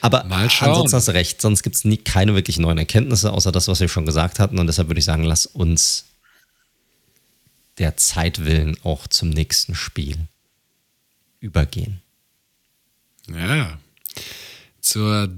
Aber 0.00 0.24
ansonsten 0.24 0.96
hast 0.96 1.08
du 1.08 1.12
recht, 1.12 1.42
sonst 1.42 1.62
gibt 1.62 1.76
es 1.76 1.84
keine 2.04 2.34
wirklich 2.34 2.58
neuen 2.58 2.78
Erkenntnisse, 2.78 3.32
außer 3.32 3.50
das, 3.50 3.68
was 3.68 3.80
wir 3.80 3.88
schon 3.88 4.06
gesagt 4.06 4.38
hatten. 4.38 4.58
Und 4.58 4.66
deshalb 4.66 4.88
würde 4.88 5.00
ich 5.00 5.04
sagen, 5.04 5.24
lass 5.24 5.46
uns 5.46 6.04
der 7.78 7.96
Zeit 7.96 8.44
willen 8.44 8.76
auch 8.84 9.06
zum 9.06 9.30
nächsten 9.30 9.74
Spiel 9.74 10.16
übergehen. 11.40 12.02
Ja. 13.34 13.78
Zur 14.80 15.28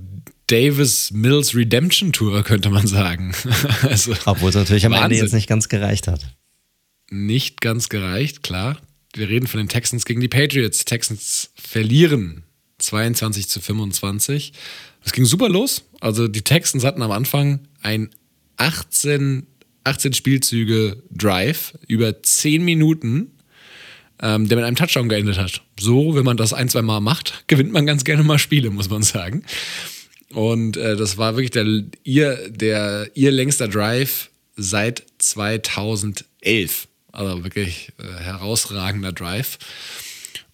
Davis 0.46 1.10
Mills 1.12 1.54
Redemption 1.54 2.12
Tour, 2.12 2.42
könnte 2.42 2.70
man 2.70 2.86
sagen. 2.86 3.34
also, 3.82 4.14
Obwohl 4.24 4.50
es 4.50 4.56
natürlich 4.56 4.86
am 4.86 4.92
Ende 4.92 5.16
jetzt 5.16 5.34
nicht 5.34 5.48
ganz 5.48 5.68
gereicht 5.68 6.08
hat 6.08 6.26
nicht 7.10 7.60
ganz 7.60 7.88
gereicht, 7.88 8.42
klar. 8.42 8.78
Wir 9.14 9.28
reden 9.28 9.48
von 9.48 9.58
den 9.58 9.68
Texans 9.68 10.04
gegen 10.04 10.20
die 10.20 10.28
Patriots. 10.28 10.84
Texans 10.84 11.50
verlieren 11.56 12.44
22 12.78 13.48
zu 13.48 13.60
25. 13.60 14.52
Es 15.04 15.12
ging 15.12 15.24
super 15.24 15.48
los. 15.48 15.82
Also 16.00 16.28
die 16.28 16.42
Texans 16.42 16.84
hatten 16.84 17.02
am 17.02 17.10
Anfang 17.10 17.60
ein 17.82 18.10
18, 18.56 19.46
18 19.84 20.12
Spielzüge 20.12 21.02
Drive 21.10 21.74
über 21.88 22.22
10 22.22 22.64
Minuten, 22.64 23.32
ähm, 24.22 24.48
der 24.48 24.56
mit 24.56 24.66
einem 24.66 24.76
Touchdown 24.76 25.08
geendet 25.08 25.38
hat. 25.38 25.62
So, 25.78 26.14
wenn 26.14 26.24
man 26.24 26.36
das 26.36 26.52
ein, 26.52 26.68
zwei 26.68 26.82
Mal 26.82 27.00
macht, 27.00 27.44
gewinnt 27.46 27.72
man 27.72 27.86
ganz 27.86 28.04
gerne 28.04 28.22
mal 28.22 28.38
Spiele, 28.38 28.70
muss 28.70 28.90
man 28.90 29.02
sagen. 29.02 29.44
Und 30.32 30.76
äh, 30.76 30.96
das 30.96 31.18
war 31.18 31.36
wirklich 31.36 31.50
der 31.50 31.66
ihr, 32.04 32.48
der, 32.48 33.10
ihr 33.14 33.32
längster 33.32 33.68
Drive 33.68 34.30
seit 34.56 35.04
2011. 35.18 36.88
Also 37.12 37.42
wirklich 37.42 37.92
äh, 37.98 38.22
herausragender 38.22 39.12
Drive. 39.12 39.58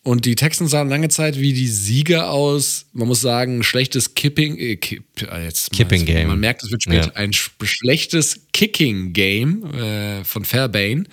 Und 0.07 0.25
die 0.25 0.37
Texans 0.37 0.71
sahen 0.71 0.89
lange 0.89 1.09
Zeit 1.09 1.41
wie 1.41 1.53
die 1.53 1.67
Sieger 1.67 2.31
aus. 2.31 2.87
Man 2.93 3.09
muss 3.09 3.21
sagen, 3.21 3.65
schlechtes 3.65 4.15
Kipping, 4.15 4.57
äh, 4.57 4.77
Kipp, 4.77 5.03
äh, 5.21 5.45
jetzt 5.45 5.73
Kipping 5.73 6.03
mal, 6.03 6.07
Game. 6.07 6.29
Man 6.29 6.39
merkt, 6.39 6.63
es 6.63 6.71
wird 6.71 6.85
später 6.85 7.09
ja. 7.09 7.17
ein 7.17 7.33
schlechtes 7.33 8.47
Kicking 8.53 9.13
Game 9.13 9.65
äh, 9.75 10.25
von 10.25 10.45
Fairbairn, 10.45 11.09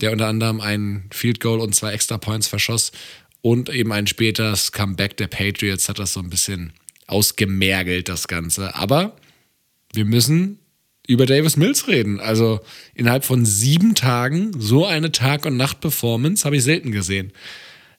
der 0.00 0.12
unter 0.12 0.26
anderem 0.26 0.60
ein 0.60 1.08
Field 1.12 1.40
Goal 1.40 1.60
und 1.60 1.74
zwei 1.74 1.92
Extra 1.92 2.18
Points 2.18 2.48
verschoss. 2.48 2.92
Und 3.42 3.68
eben 3.68 3.92
ein 3.92 4.06
späteres 4.06 4.72
Comeback 4.72 5.16
der 5.16 5.28
Patriots 5.28 5.88
hat 5.88 5.98
das 5.98 6.12
so 6.12 6.20
ein 6.20 6.30
bisschen 6.30 6.72
ausgemergelt, 7.06 8.08
das 8.08 8.26
Ganze. 8.26 8.74
Aber 8.74 9.16
wir 9.92 10.04
müssen 10.04 10.58
über 11.06 11.26
Davis 11.26 11.56
Mills 11.56 11.86
reden. 11.86 12.18
Also 12.18 12.60
innerhalb 12.94 13.24
von 13.24 13.44
sieben 13.44 13.94
Tagen 13.94 14.52
so 14.58 14.84
eine 14.84 15.12
Tag- 15.12 15.46
und 15.46 15.56
Nacht-Performance 15.56 16.44
habe 16.44 16.56
ich 16.56 16.64
selten 16.64 16.90
gesehen 16.90 17.32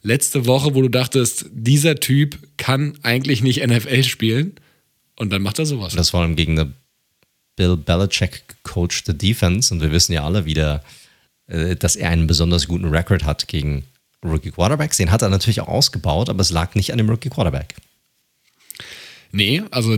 letzte 0.07 0.45
Woche, 0.45 0.73
wo 0.73 0.81
du 0.81 0.89
dachtest, 0.89 1.45
dieser 1.51 1.95
Typ 1.95 2.39
kann 2.57 2.97
eigentlich 3.03 3.43
nicht 3.43 3.65
NFL 3.65 4.03
spielen 4.03 4.55
und 5.15 5.31
dann 5.31 5.41
macht 5.41 5.59
er 5.59 5.65
sowas. 5.65 5.93
Das 5.93 6.11
vor 6.11 6.21
allem 6.21 6.35
gegen 6.35 6.73
Bill 7.55 7.77
Belichick 7.77 8.43
gecoachte 8.63 9.13
Defense 9.13 9.73
und 9.73 9.81
wir 9.81 9.91
wissen 9.91 10.13
ja 10.13 10.23
alle 10.23 10.45
wieder, 10.45 10.75
äh, 10.75 10.79
dass 11.47 11.95
er 11.95 12.09
einen 12.09 12.27
besonders 12.27 12.67
guten 12.67 12.85
Record 12.85 13.23
hat 13.23 13.47
gegen 13.47 13.83
Rookie 14.23 14.51
Quarterbacks. 14.51 14.97
Den 14.97 15.11
hat 15.11 15.21
er 15.21 15.29
natürlich 15.29 15.61
auch 15.61 15.67
ausgebaut, 15.67 16.29
aber 16.29 16.41
es 16.41 16.51
lag 16.51 16.75
nicht 16.75 16.91
an 16.91 16.97
dem 16.97 17.09
Rookie 17.09 17.29
Quarterback. 17.29 17.75
Nee, 19.31 19.63
also 19.71 19.97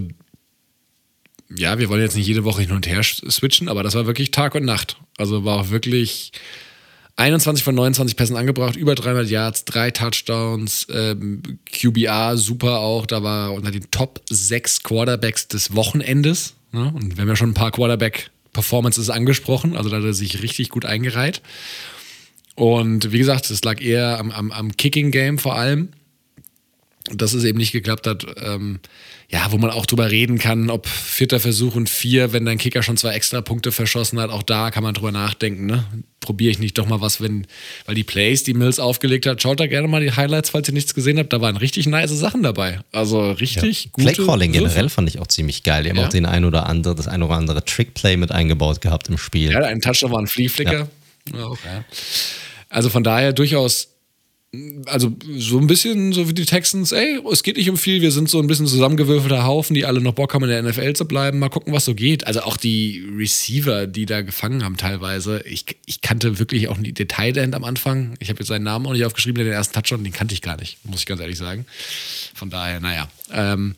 ja, 1.55 1.79
wir 1.79 1.89
wollen 1.89 2.01
jetzt 2.01 2.15
nicht 2.15 2.27
jede 2.27 2.43
Woche 2.43 2.61
hin 2.61 2.71
und 2.71 2.87
her 2.87 3.01
switchen, 3.03 3.69
aber 3.69 3.81
das 3.81 3.95
war 3.95 4.05
wirklich 4.05 4.31
Tag 4.31 4.53
und 4.55 4.65
Nacht. 4.65 4.97
Also 5.17 5.45
war 5.45 5.61
auch 5.61 5.69
wirklich 5.69 6.31
21 7.15 7.63
von 7.63 7.75
29 7.75 8.15
Pässen 8.15 8.37
angebracht, 8.37 8.75
über 8.75 8.95
300 8.95 9.29
Yards, 9.29 9.65
drei 9.65 9.91
Touchdowns, 9.91 10.87
ähm, 10.89 11.41
QBA 11.71 12.37
super 12.37 12.79
auch, 12.79 13.05
da 13.05 13.23
war 13.23 13.53
unter 13.53 13.71
den 13.71 13.89
Top 13.91 14.21
6 14.29 14.83
Quarterbacks 14.83 15.47
des 15.47 15.75
Wochenendes. 15.75 16.53
Ne? 16.71 16.91
Und 16.93 17.17
wir 17.17 17.21
haben 17.21 17.29
ja 17.29 17.35
schon 17.35 17.49
ein 17.49 17.55
paar 17.55 17.71
Quarterback-Performances 18.53 19.09
angesprochen, 19.09 19.75
also 19.75 19.89
da 19.89 19.97
hat 19.97 20.03
er 20.03 20.13
sich 20.13 20.41
richtig 20.41 20.69
gut 20.69 20.85
eingereiht. 20.85 21.41
Und 22.55 23.11
wie 23.11 23.19
gesagt, 23.19 23.49
es 23.49 23.63
lag 23.63 23.81
eher 23.81 24.19
am, 24.19 24.31
am, 24.31 24.51
am 24.51 24.75
Kicking-Game 24.75 25.37
vor 25.37 25.55
allem, 25.55 25.89
dass 27.11 27.33
es 27.33 27.43
eben 27.43 27.57
nicht 27.57 27.71
geklappt 27.71 28.07
hat. 28.07 28.25
Ähm, 28.43 28.79
ja, 29.31 29.51
wo 29.51 29.59
man 29.59 29.69
auch 29.69 29.85
drüber 29.85 30.09
reden 30.09 30.39
kann, 30.39 30.71
ob 30.71 30.87
vierter 30.87 31.39
Versuch 31.39 31.75
und 31.75 31.87
vier, 31.87 32.33
wenn 32.33 32.45
dein 32.45 32.57
Kicker 32.57 32.81
schon 32.81 32.97
zwei 32.97 33.13
extra 33.13 33.41
Punkte 33.41 33.71
verschossen 33.71 34.19
hat, 34.19 34.31
auch 34.31 34.41
da 34.41 34.71
kann 34.71 34.81
man 34.81 34.95
drüber 34.95 35.11
nachdenken, 35.11 35.67
ne? 35.67 35.85
Probiere 36.19 36.51
ich 36.51 36.57
nicht 36.57 36.77
doch 36.77 36.87
mal 36.87 36.99
was, 36.99 37.21
wenn, 37.21 37.45
weil 37.85 37.93
die 37.93 38.03
Plays, 38.03 38.43
die 38.43 38.55
Mills 38.55 38.79
aufgelegt 38.79 39.27
hat, 39.27 39.41
schaut 39.41 39.59
da 39.59 39.67
gerne 39.67 39.87
mal 39.87 40.01
die 40.01 40.11
Highlights, 40.11 40.49
falls 40.49 40.67
ihr 40.67 40.73
nichts 40.73 40.95
gesehen 40.95 41.19
habt, 41.19 41.31
da 41.31 41.41
waren 41.41 41.57
richtig 41.57 41.85
nice 41.85 42.09
Sachen 42.09 42.41
dabei. 42.41 42.79
Also 42.91 43.31
richtig 43.31 43.85
ja. 43.85 43.89
gute. 43.93 44.11
Playcalling 44.11 44.51
generell 44.51 44.89
fand 44.89 45.07
ich 45.07 45.19
auch 45.19 45.27
ziemlich 45.27 45.61
geil. 45.61 45.83
Die 45.83 45.91
haben 45.91 45.97
ja. 45.97 46.07
auch 46.07 46.09
den 46.09 46.25
ein 46.25 46.43
oder 46.43 46.65
andere, 46.65 46.95
das 46.95 47.07
ein 47.07 47.21
oder 47.21 47.35
andere 47.35 47.63
Trickplay 47.63 48.17
mit 48.17 48.31
eingebaut 48.31 48.81
gehabt 48.81 49.09
im 49.09 49.19
Spiel. 49.19 49.51
Ja, 49.51 49.59
ein 49.61 49.79
Touchdown 49.79 50.11
war 50.11 50.19
ein 50.19 50.27
Flea-Flicker. 50.27 50.89
Ja. 51.33 51.45
Okay. 51.45 51.83
Also 52.69 52.89
von 52.89 53.03
daher 53.03 53.31
durchaus 53.31 53.89
also 54.87 55.15
so 55.37 55.59
ein 55.59 55.67
bisschen 55.67 56.11
so 56.11 56.27
wie 56.27 56.33
die 56.33 56.45
Texans, 56.45 56.91
ey, 56.91 57.19
es 57.31 57.43
geht 57.43 57.57
nicht 57.57 57.69
um 57.69 57.77
viel, 57.77 58.01
wir 58.01 58.11
sind 58.11 58.29
so 58.29 58.39
ein 58.39 58.47
bisschen 58.47 58.65
zusammengewürfelter 58.65 59.43
Haufen, 59.43 59.75
die 59.75 59.85
alle 59.85 60.01
noch 60.01 60.13
Bock 60.13 60.33
haben 60.33 60.43
in 60.43 60.49
der 60.49 60.63
NFL 60.63 60.93
zu 60.93 61.07
bleiben, 61.07 61.37
mal 61.37 61.49
gucken, 61.49 61.71
was 61.71 61.85
so 61.85 61.93
geht. 61.93 62.25
Also 62.25 62.41
auch 62.41 62.57
die 62.57 63.05
Receiver, 63.15 63.85
die 63.85 64.07
da 64.07 64.21
gefangen 64.21 64.63
haben 64.63 64.75
teilweise, 64.75 65.41
ich, 65.45 65.77
ich 65.85 66.01
kannte 66.01 66.39
wirklich 66.39 66.67
auch 66.67 66.77
die 66.79 66.93
Detailend 66.93 67.53
am 67.53 67.63
Anfang, 67.63 68.15
ich 68.19 68.29
habe 68.29 68.39
jetzt 68.39 68.47
seinen 68.47 68.63
Namen 68.63 68.87
auch 68.87 68.93
nicht 68.93 69.05
aufgeschrieben, 69.05 69.35
der 69.35 69.45
den 69.45 69.53
ersten 69.53 69.75
Touchdown, 69.75 70.03
den 70.03 70.13
kannte 70.13 70.33
ich 70.33 70.41
gar 70.41 70.57
nicht, 70.57 70.77
muss 70.83 71.01
ich 71.01 71.05
ganz 71.05 71.21
ehrlich 71.21 71.37
sagen. 71.37 71.65
Von 72.33 72.49
daher, 72.49 72.79
naja. 72.79 73.07
Ähm, 73.31 73.75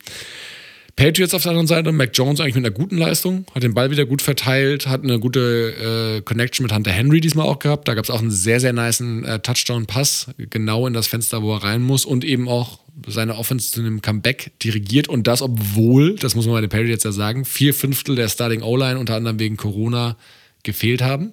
Patriots 1.02 1.34
auf 1.34 1.42
der 1.42 1.50
anderen 1.50 1.66
Seite, 1.66 1.92
Mac 1.92 2.12
Jones 2.14 2.40
eigentlich 2.40 2.54
mit 2.54 2.64
einer 2.64 2.76
guten 2.76 2.96
Leistung, 2.96 3.48
hat 3.56 3.64
den 3.64 3.74
Ball 3.74 3.90
wieder 3.90 4.06
gut 4.06 4.22
verteilt, 4.22 4.86
hat 4.86 5.02
eine 5.02 5.20
gute 5.20 6.20
äh, 6.20 6.22
Connection 6.22 6.64
mit 6.64 6.72
Hunter 6.72 6.92
Henry 6.92 7.22
diesmal 7.22 7.48
auch 7.48 7.58
gehabt. 7.58 7.88
Da 7.88 7.96
gab 7.96 8.04
es 8.04 8.12
auch 8.12 8.20
einen 8.20 8.30
sehr, 8.30 8.60
sehr 8.60 8.72
niceen 8.72 9.26
äh, 9.26 9.40
Touchdown-Pass, 9.40 10.28
genau 10.38 10.86
in 10.86 10.94
das 10.94 11.08
Fenster, 11.08 11.42
wo 11.42 11.56
er 11.56 11.64
rein 11.64 11.82
muss 11.82 12.06
und 12.06 12.24
eben 12.24 12.48
auch 12.48 12.82
seine 13.08 13.36
Offense 13.36 13.72
zu 13.72 13.80
einem 13.80 14.04
Comeback 14.04 14.52
dirigiert 14.60 15.10
und 15.10 15.26
das, 15.26 15.42
obwohl, 15.42 16.18
das 16.18 16.36
muss 16.36 16.46
man 16.46 16.54
bei 16.54 16.62
den 16.62 16.70
Patriots 16.70 17.04
ja 17.04 17.12
sagen, 17.12 17.46
vier 17.46 17.74
Fünftel 17.74 18.16
der 18.16 18.30
Starting 18.30 18.62
O-Line 18.62 19.00
unter 19.00 19.16
anderem 19.16 19.40
wegen 19.40 19.58
Corona 19.58 20.18
gefehlt 20.62 21.02
haben. 21.02 21.32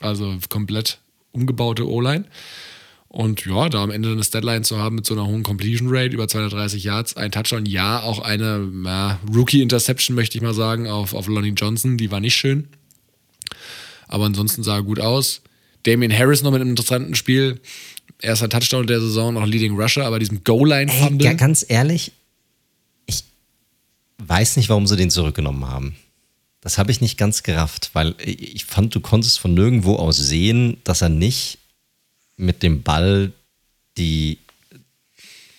Also 0.00 0.38
komplett 0.48 0.98
umgebaute 1.32 1.86
O-Line. 1.86 2.24
Und 3.12 3.44
ja, 3.44 3.68
da 3.68 3.82
am 3.82 3.90
Ende 3.90 4.12
eine 4.12 4.20
Deadline 4.20 4.62
zu 4.62 4.78
haben 4.78 4.94
mit 4.94 5.04
so 5.04 5.14
einer 5.14 5.26
hohen 5.26 5.42
Completion 5.42 5.88
Rate, 5.90 6.14
über 6.14 6.28
230 6.28 6.84
Yards, 6.84 7.16
ein 7.16 7.32
Touchdown, 7.32 7.66
ja, 7.66 8.02
auch 8.02 8.20
eine 8.20 8.70
ja, 8.84 9.18
Rookie-Interception, 9.34 10.14
möchte 10.14 10.38
ich 10.38 10.42
mal 10.42 10.54
sagen, 10.54 10.88
auf, 10.88 11.12
auf 11.12 11.26
Lonnie 11.26 11.54
Johnson, 11.56 11.96
die 11.96 12.12
war 12.12 12.20
nicht 12.20 12.36
schön. 12.36 12.68
Aber 14.06 14.26
ansonsten 14.26 14.62
sah 14.62 14.76
er 14.76 14.82
gut 14.84 15.00
aus. 15.00 15.42
Damien 15.82 16.16
Harris 16.16 16.42
noch 16.42 16.52
mit 16.52 16.60
einem 16.60 16.70
interessanten 16.70 17.16
Spiel. 17.16 17.60
Erster 18.22 18.48
Touchdown 18.48 18.86
der 18.86 19.00
Saison, 19.00 19.34
noch 19.34 19.44
Leading 19.44 19.74
Rusher, 19.74 20.06
aber 20.06 20.20
diesem 20.20 20.44
Goal-Line-Fumble. 20.44 21.26
Ja, 21.26 21.32
ganz 21.32 21.66
ehrlich, 21.68 22.12
ich 23.06 23.24
weiß 24.18 24.56
nicht, 24.56 24.68
warum 24.68 24.86
sie 24.86 24.96
den 24.96 25.10
zurückgenommen 25.10 25.66
haben. 25.66 25.96
Das 26.60 26.78
habe 26.78 26.92
ich 26.92 27.00
nicht 27.00 27.18
ganz 27.18 27.42
gerafft, 27.42 27.90
weil 27.92 28.14
ich 28.24 28.66
fand, 28.66 28.94
du 28.94 29.00
konntest 29.00 29.40
von 29.40 29.52
nirgendwo 29.52 29.96
aus 29.96 30.16
sehen, 30.16 30.76
dass 30.84 31.02
er 31.02 31.08
nicht 31.08 31.59
mit 32.40 32.62
dem 32.62 32.82
Ball 32.82 33.32
die, 33.96 34.38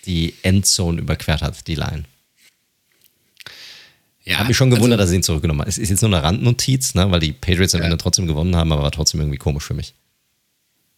die 0.06 0.34
Endzone 0.42 1.00
überquert 1.00 1.42
hat, 1.42 1.66
die 1.66 1.74
Line. 1.74 2.04
Ja, 4.24 4.38
habe 4.38 4.48
mich 4.48 4.56
schon 4.56 4.70
gewundert, 4.70 5.00
also, 5.00 5.02
dass 5.02 5.10
sie 5.10 5.16
ihn 5.16 5.22
zurückgenommen 5.22 5.62
hat. 5.62 5.68
Es 5.68 5.78
ist 5.78 5.90
jetzt 5.90 6.02
nur 6.02 6.12
eine 6.12 6.22
Randnotiz, 6.22 6.94
ne, 6.94 7.10
weil 7.10 7.20
die 7.20 7.32
Patriots 7.32 7.74
am 7.74 7.80
ja. 7.80 7.86
Ende 7.86 7.98
trotzdem 7.98 8.26
gewonnen 8.26 8.54
haben, 8.54 8.70
aber 8.70 8.82
war 8.82 8.92
trotzdem 8.92 9.20
irgendwie 9.20 9.38
komisch 9.38 9.64
für 9.64 9.74
mich. 9.74 9.94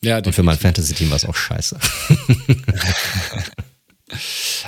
Ja, 0.02 0.18
Und 0.18 0.34
für 0.34 0.42
mein 0.42 0.58
Fantasy-Team 0.58 1.08
war 1.08 1.16
es 1.16 1.24
auch 1.24 1.34
scheiße. 1.34 1.78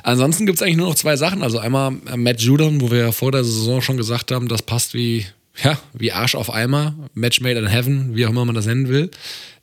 Ansonsten 0.02 0.46
gibt 0.46 0.56
es 0.56 0.62
eigentlich 0.62 0.78
nur 0.78 0.88
noch 0.88 0.94
zwei 0.94 1.16
Sachen. 1.16 1.42
Also 1.42 1.58
einmal 1.58 1.94
äh, 2.06 2.16
Matt 2.16 2.40
Judon, 2.40 2.80
wo 2.80 2.90
wir 2.90 2.98
ja 2.98 3.12
vor 3.12 3.32
der 3.32 3.44
Saison 3.44 3.82
schon 3.82 3.98
gesagt 3.98 4.32
haben, 4.32 4.48
das 4.48 4.62
passt 4.62 4.94
wie, 4.94 5.26
ja, 5.62 5.78
wie 5.92 6.12
Arsch 6.12 6.34
auf 6.34 6.50
Eimer. 6.50 6.94
Match 7.12 7.42
made 7.42 7.58
in 7.58 7.66
heaven, 7.66 8.16
wie 8.16 8.24
auch 8.24 8.30
immer 8.30 8.46
man 8.46 8.54
das 8.54 8.64
nennen 8.64 8.88
will. 8.88 9.10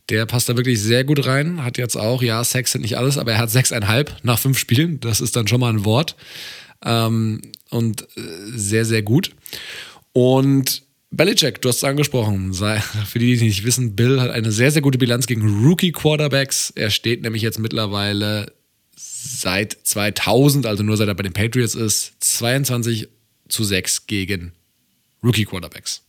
Der 0.09 0.25
passt 0.25 0.49
da 0.49 0.57
wirklich 0.57 0.81
sehr 0.81 1.03
gut 1.03 1.25
rein. 1.25 1.63
Hat 1.63 1.77
jetzt 1.77 1.95
auch, 1.95 2.21
ja, 2.21 2.43
Sex 2.43 2.73
sind 2.73 2.81
nicht 2.81 2.97
alles, 2.97 3.17
aber 3.17 3.33
er 3.33 3.37
hat 3.37 3.49
sechseinhalb 3.49 4.17
nach 4.23 4.39
fünf 4.39 4.57
Spielen. 4.57 4.99
Das 4.99 5.21
ist 5.21 5.35
dann 5.35 5.47
schon 5.47 5.61
mal 5.61 5.71
ein 5.71 5.85
Wort. 5.85 6.15
Ähm, 6.83 7.41
und 7.69 8.03
äh, 8.17 8.21
sehr, 8.53 8.85
sehr 8.85 9.01
gut. 9.01 9.31
Und 10.11 10.83
Belichick, 11.09 11.61
du 11.61 11.69
hast 11.69 11.77
es 11.77 11.83
angesprochen. 11.83 12.53
Für 13.05 13.19
die, 13.19 13.37
die 13.37 13.45
nicht 13.45 13.63
wissen, 13.63 13.95
Bill 13.95 14.19
hat 14.19 14.31
eine 14.31 14.51
sehr, 14.51 14.71
sehr 14.71 14.81
gute 14.81 14.97
Bilanz 14.97 15.27
gegen 15.27 15.65
Rookie-Quarterbacks. 15.65 16.73
Er 16.75 16.89
steht 16.89 17.21
nämlich 17.21 17.41
jetzt 17.41 17.59
mittlerweile 17.59 18.51
seit 18.95 19.77
2000, 19.83 20.65
also 20.65 20.83
nur 20.83 20.97
seit 20.97 21.07
er 21.07 21.15
bei 21.15 21.23
den 21.23 21.33
Patriots 21.33 21.75
ist, 21.75 22.13
22 22.19 23.09
zu 23.47 23.63
6 23.63 24.07
gegen 24.07 24.53
Rookie-Quarterbacks. 25.23 26.01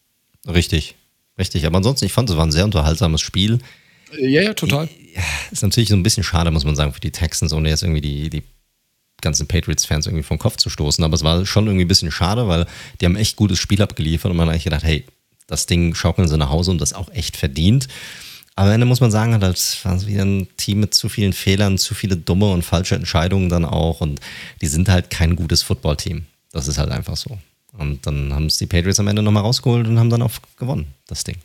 Richtig, 0.47 0.97
richtig. 1.39 1.67
Aber 1.67 1.77
ansonsten, 1.77 2.07
ich 2.07 2.13
fand, 2.13 2.31
es 2.31 2.37
war 2.37 2.47
ein 2.47 2.53
sehr 2.53 2.65
unterhaltsames 2.65 3.21
Spiel. 3.21 3.59
Ja, 4.19 4.43
ja, 4.43 4.55
total. 4.55 4.89
Ist 5.51 5.63
natürlich 5.63 5.89
so 5.89 5.97
ein 5.97 6.03
bisschen 6.03 6.25
schade, 6.25 6.51
muss 6.51 6.65
man 6.65 6.77
sagen, 6.77 6.93
für 6.93 7.01
die 7.01 7.11
Texans, 7.11 7.53
ohne 7.53 7.69
jetzt 7.69 7.83
irgendwie 7.83 8.01
die, 8.01 8.31
die 8.31 8.43
ganzen 9.21 9.47
Patriots-Fans 9.47 10.07
irgendwie 10.07 10.23
vom 10.23 10.39
Kopf 10.39 10.57
zu 10.57 10.71
stoßen. 10.71 11.03
Aber 11.05 11.15
es 11.15 11.23
war 11.23 11.45
schon 11.47 11.67
irgendwie 11.67 11.85
ein 11.85 11.89
bisschen 11.89 12.11
schade, 12.11 12.49
weil 12.49 12.67
die 13.01 13.07
haben 13.07 13.17
echt 13.17 13.37
gutes 13.37 13.59
Spiel 13.59 13.83
abgeliefert 13.83 14.31
und 14.31 14.37
man 14.37 14.47
hat 14.47 14.53
eigentlich 14.53 14.65
gedacht, 14.65 14.85
hey, 14.85 15.05
das 15.47 15.67
Ding 15.67 15.95
schaukeln 15.95 16.29
sie 16.29 16.39
nach 16.39 16.51
Hause 16.51 16.71
und 16.71 16.81
das 16.81 16.93
auch 16.93 17.11
echt 17.11 17.37
verdient. 17.37 17.89
Aber 18.57 18.69
am 18.69 18.75
Ende 18.75 18.87
muss 18.87 19.01
man 19.01 19.11
sagen, 19.11 19.33
halt 19.33 19.85
war 19.85 20.07
wieder 20.07 20.25
ein 20.25 20.47
Team 20.57 20.81
mit 20.81 20.95
zu 20.95 21.09
vielen 21.09 21.33
Fehlern, 21.33 21.77
zu 21.77 21.95
viele 21.95 22.17
dumme 22.17 22.51
und 22.53 22.63
falsche 22.63 22.95
Entscheidungen 22.95 23.49
dann 23.49 23.65
auch. 23.65 24.01
Und 24.01 24.21
die 24.61 24.69
sind 24.69 24.89
halt 24.89 25.11
kein 25.11 25.35
gutes 25.35 25.63
Footballteam. 25.63 26.27
Das 26.53 26.69
ist 26.69 26.79
halt 26.79 26.91
einfach 26.91 27.17
so. 27.17 27.39
Und 27.77 28.07
dann 28.07 28.33
haben 28.33 28.47
es 28.47 28.57
die 28.59 28.67
Patriots 28.67 29.01
am 29.01 29.09
Ende 29.09 29.23
nochmal 29.23 29.43
rausgeholt 29.43 29.89
und 29.89 29.99
haben 29.99 30.11
dann 30.11 30.23
auch 30.23 30.31
gewonnen, 30.57 30.87
das 31.09 31.25
Ding. 31.25 31.37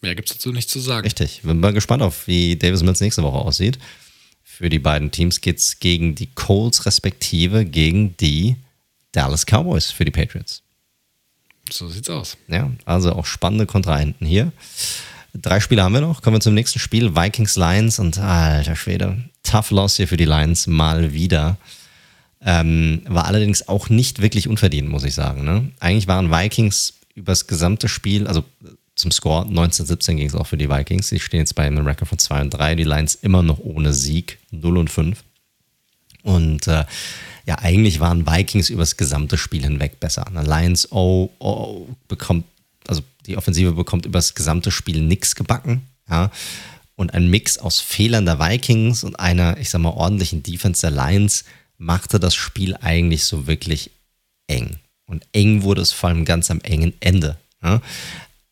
Mehr 0.00 0.14
gibt 0.14 0.30
es 0.30 0.36
dazu 0.36 0.52
nicht 0.52 0.70
zu 0.70 0.80
sagen. 0.80 1.04
Richtig. 1.04 1.42
Bin 1.42 1.60
mal 1.60 1.72
gespannt 1.72 2.02
auf, 2.02 2.26
wie 2.26 2.56
Davis 2.56 2.82
Mills 2.82 3.00
nächste 3.00 3.22
Woche 3.22 3.38
aussieht. 3.38 3.78
Für 4.42 4.68
die 4.68 4.78
beiden 4.78 5.10
Teams 5.10 5.40
geht 5.40 5.58
es 5.58 5.78
gegen 5.78 6.14
die 6.14 6.26
Colts 6.26 6.86
respektive 6.86 7.64
gegen 7.64 8.16
die 8.16 8.56
Dallas 9.12 9.44
Cowboys 9.46 9.90
für 9.90 10.04
die 10.04 10.10
Patriots. 10.10 10.62
So 11.70 11.88
sieht's 11.88 12.10
aus. 12.10 12.36
Ja, 12.48 12.70
also 12.84 13.12
auch 13.12 13.26
spannende 13.26 13.66
Kontrahenten 13.66 14.26
hier. 14.26 14.52
Drei 15.34 15.60
Spiele 15.60 15.82
haben 15.82 15.94
wir 15.94 16.00
noch. 16.00 16.22
Kommen 16.22 16.36
wir 16.36 16.40
zum 16.40 16.54
nächsten 16.54 16.78
Spiel. 16.78 17.14
Vikings 17.14 17.56
Lions 17.56 17.98
und 17.98 18.18
alter 18.18 18.76
Schwede. 18.76 19.24
Tough 19.42 19.70
Loss 19.70 19.96
hier 19.96 20.08
für 20.08 20.16
die 20.16 20.24
Lions 20.24 20.66
mal 20.66 21.12
wieder. 21.12 21.56
Ähm, 22.42 23.02
war 23.06 23.26
allerdings 23.26 23.68
auch 23.68 23.88
nicht 23.88 24.22
wirklich 24.22 24.48
unverdient, 24.48 24.88
muss 24.88 25.04
ich 25.04 25.14
sagen. 25.14 25.44
Ne? 25.44 25.70
Eigentlich 25.78 26.08
waren 26.08 26.30
Vikings 26.30 26.94
übers 27.14 27.46
gesamte 27.46 27.88
Spiel, 27.88 28.26
also 28.26 28.44
zum 29.00 29.10
Score. 29.10 29.46
19-17 29.46 30.16
ging 30.16 30.26
es 30.26 30.34
auch 30.34 30.46
für 30.46 30.56
die 30.56 30.70
Vikings. 30.70 31.08
Sie 31.08 31.20
stehen 31.20 31.40
jetzt 31.40 31.54
bei 31.54 31.66
einem 31.66 31.86
Record 31.86 32.08
von 32.08 32.18
2 32.18 32.42
und 32.42 32.50
3. 32.50 32.76
Die 32.76 32.84
Lions 32.84 33.14
immer 33.16 33.42
noch 33.42 33.58
ohne 33.58 33.92
Sieg, 33.92 34.38
0 34.50 34.78
und 34.78 34.90
5. 34.90 35.22
Und 36.22 36.66
äh, 36.66 36.84
ja, 37.46 37.58
eigentlich 37.58 38.00
waren 38.00 38.26
Vikings 38.26 38.70
übers 38.70 38.96
gesamte 38.96 39.38
Spiel 39.38 39.62
hinweg 39.62 40.00
besser. 40.00 40.26
Eine 40.26 40.42
Lions 40.42 40.92
oh, 40.92 41.30
oh, 41.38 41.88
bekommt, 42.08 42.44
also 42.86 43.02
die 43.26 43.36
Offensive 43.36 43.72
bekommt 43.72 44.06
übers 44.06 44.34
gesamte 44.34 44.70
Spiel 44.70 45.02
nichts 45.02 45.34
gebacken. 45.34 45.82
Ja. 46.08 46.30
Und 46.96 47.14
ein 47.14 47.28
Mix 47.28 47.58
aus 47.58 47.80
Fehlern 47.80 48.26
der 48.26 48.38
Vikings 48.38 49.04
und 49.04 49.18
einer, 49.18 49.56
ich 49.58 49.70
sag 49.70 49.80
mal, 49.80 49.90
ordentlichen 49.90 50.42
Defense 50.42 50.82
der 50.82 50.90
Lions 50.90 51.44
machte 51.78 52.20
das 52.20 52.34
Spiel 52.34 52.76
eigentlich 52.76 53.24
so 53.24 53.46
wirklich 53.46 53.90
eng. 54.46 54.78
Und 55.06 55.26
eng 55.32 55.62
wurde 55.62 55.80
es 55.80 55.92
vor 55.92 56.10
allem 56.10 56.24
ganz 56.24 56.50
am 56.50 56.60
engen 56.60 56.92
Ende. 57.00 57.36
Ja. 57.62 57.80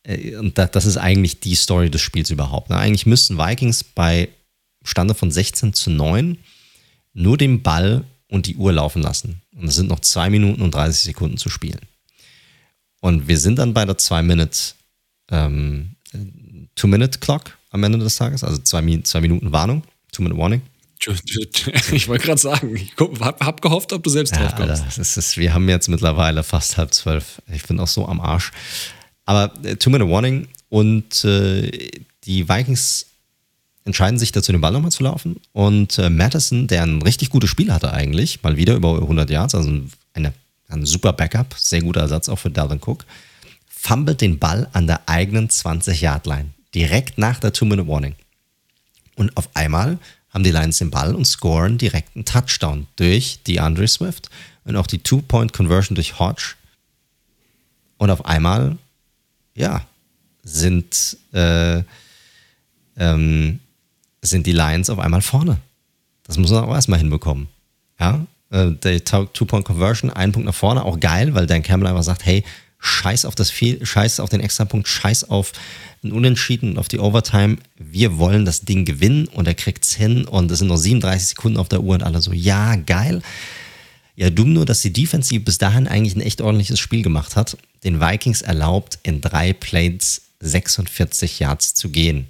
Äh, 0.09 0.35
und 0.35 0.57
das 0.57 0.85
ist 0.85 0.97
eigentlich 0.97 1.39
die 1.39 1.55
Story 1.55 1.89
des 1.89 2.01
Spiels 2.01 2.29
überhaupt. 2.29 2.69
Ne? 2.69 2.77
Eigentlich 2.77 3.05
müssten 3.05 3.37
Vikings 3.37 3.83
bei 3.83 4.29
Stande 4.83 5.13
von 5.13 5.31
16 5.31 5.73
zu 5.73 5.91
9 5.91 6.37
nur 7.13 7.37
den 7.37 7.61
Ball 7.61 8.03
und 8.29 8.47
die 8.47 8.55
Uhr 8.55 8.73
laufen 8.73 9.01
lassen. 9.01 9.41
Und 9.55 9.67
es 9.67 9.75
sind 9.75 9.89
noch 9.89 9.99
2 9.99 10.29
Minuten 10.29 10.61
und 10.61 10.73
30 10.73 11.01
Sekunden 11.01 11.37
zu 11.37 11.49
spielen. 11.49 11.79
Und 13.01 13.27
wir 13.27 13.37
sind 13.37 13.59
dann 13.59 13.73
bei 13.73 13.85
der 13.85 13.97
2-Minute 13.97 14.57
ähm, 15.31 15.95
Two-Minute-Clock 16.75 17.57
am 17.71 17.83
Ende 17.83 17.99
des 17.99 18.15
Tages, 18.15 18.43
also 18.43 18.61
2 18.61 19.01
zwei 19.03 19.21
Minuten 19.21 19.51
Warnung, 19.51 19.83
Two-Minute-Warning. 20.11 20.61
Ich 21.93 22.09
wollte 22.09 22.25
gerade 22.25 22.41
sagen, 22.41 22.75
ich 22.75 22.93
hab, 22.99 23.39
hab, 23.39 23.61
gehofft, 23.61 23.93
ob 23.93 24.03
du 24.03 24.09
selbst 24.09 24.35
ja, 24.35 24.41
drauf 24.41 24.55
kommst. 24.55 24.83
Alter, 24.83 25.01
ist, 25.01 25.37
wir 25.37 25.53
haben 25.53 25.69
jetzt 25.69 25.87
mittlerweile 25.87 26.43
fast 26.43 26.77
halb 26.77 26.93
zwölf. 26.93 27.41
Ich 27.51 27.63
bin 27.63 27.79
auch 27.79 27.87
so 27.87 28.05
am 28.05 28.19
Arsch. 28.19 28.51
Aber 29.29 29.53
äh, 29.63 29.75
Two-Minute-Warning 29.75 30.47
und 30.69 31.23
äh, 31.23 31.69
die 32.23 32.49
Vikings 32.49 33.05
entscheiden 33.85 34.17
sich 34.17 34.31
dazu, 34.31 34.51
den 34.51 34.59
Ball 34.59 34.71
nochmal 34.71 34.91
zu 34.91 35.03
laufen. 35.03 35.39
Und 35.53 35.99
äh, 35.99 36.09
Madison, 36.09 36.65
der 36.65 36.81
ein 36.81 37.03
richtig 37.03 37.29
gutes 37.29 37.51
Spiel 37.51 37.71
hatte 37.71 37.93
eigentlich, 37.93 38.41
mal 38.41 38.57
wieder 38.57 38.73
über 38.73 38.95
100 38.95 39.29
Yards, 39.29 39.53
also 39.53 39.81
eine, 40.13 40.33
ein 40.67 40.83
super 40.83 41.13
Backup, 41.13 41.53
sehr 41.59 41.83
guter 41.83 42.01
Ersatz 42.01 42.27
auch 42.27 42.37
für 42.37 42.49
Dalvin 42.49 42.79
Cook, 42.83 43.05
fummelt 43.69 44.21
den 44.21 44.39
Ball 44.39 44.67
an 44.73 44.87
der 44.87 45.07
eigenen 45.07 45.47
20-Yard-Line, 45.47 46.49
direkt 46.73 47.19
nach 47.19 47.39
der 47.39 47.53
Two-Minute-Warning. 47.53 48.15
Und 49.15 49.37
auf 49.37 49.47
einmal 49.53 49.99
haben 50.31 50.43
die 50.43 50.51
Lions 50.51 50.79
den 50.79 50.89
Ball 50.89 51.13
und 51.13 51.25
scoren 51.25 51.77
direkt 51.77 52.15
einen 52.15 52.25
Touchdown 52.25 52.87
durch 52.95 53.43
DeAndre 53.43 53.87
Swift 53.87 54.31
und 54.63 54.75
auch 54.75 54.87
die 54.87 55.03
Two-Point-Conversion 55.03 55.93
durch 55.93 56.17
Hodge. 56.17 56.55
Und 57.99 58.09
auf 58.09 58.25
einmal 58.25 58.79
ja, 59.59 59.81
sind, 60.43 61.17
äh, 61.33 61.83
ähm, 62.97 63.59
sind 64.21 64.47
die 64.47 64.53
Lions 64.53 64.89
auf 64.89 64.99
einmal 64.99 65.21
vorne. 65.21 65.57
Das 66.23 66.37
muss 66.37 66.51
man 66.51 66.63
auch 66.63 66.73
erstmal 66.73 66.99
hinbekommen. 66.99 67.47
Ja, 67.99 68.25
äh, 68.51 68.71
der 68.71 69.03
Two-Point-Conversion, 69.03 70.11
ein 70.11 70.31
Punkt 70.31 70.45
nach 70.45 70.55
vorne, 70.55 70.85
auch 70.85 70.99
geil, 70.99 71.35
weil 71.35 71.45
Dan 71.45 71.61
Campbell 71.61 71.89
einfach 71.89 72.03
sagt, 72.03 72.25
hey, 72.25 72.43
scheiß 72.79 73.25
auf 73.25 73.35
das 73.35 73.51
Fehl, 73.51 73.85
scheiß 73.85 74.21
auf 74.21 74.29
den 74.29 74.39
Extrapunkt, 74.39 74.87
scheiß 74.87 75.29
auf 75.29 75.51
ein 76.03 76.13
Unentschieden 76.13 76.77
auf 76.77 76.87
die 76.87 76.99
Overtime. 76.99 77.57
Wir 77.75 78.17
wollen 78.17 78.45
das 78.45 78.61
Ding 78.61 78.85
gewinnen 78.85 79.27
und 79.27 79.47
er 79.47 79.55
kriegt 79.55 79.83
es 79.83 79.93
hin 79.93 80.23
und 80.23 80.49
es 80.49 80.59
sind 80.59 80.69
noch 80.69 80.77
37 80.77 81.29
Sekunden 81.29 81.57
auf 81.57 81.67
der 81.67 81.81
Uhr 81.81 81.95
und 81.95 82.03
alle 82.03 82.21
so, 82.21 82.31
ja, 82.31 82.75
geil. 82.77 83.21
Ja, 84.19 84.29
dumm 84.29 84.51
nur, 84.51 84.65
dass 84.65 84.81
die 84.81 84.91
Defensive 84.91 85.39
bis 85.39 85.59
dahin 85.59 85.87
eigentlich 85.87 86.13
ein 86.13 86.21
echt 86.21 86.41
ordentliches 86.41 86.77
Spiel 86.77 87.03
gemacht 87.03 87.37
hat. 87.37 87.57
Den 87.85 88.01
Vikings 88.01 88.41
erlaubt, 88.41 88.99
in 89.03 89.21
drei 89.21 89.53
Plays 89.53 90.23
46 90.41 91.39
Yards 91.39 91.73
zu 91.73 91.87
gehen. 91.87 92.27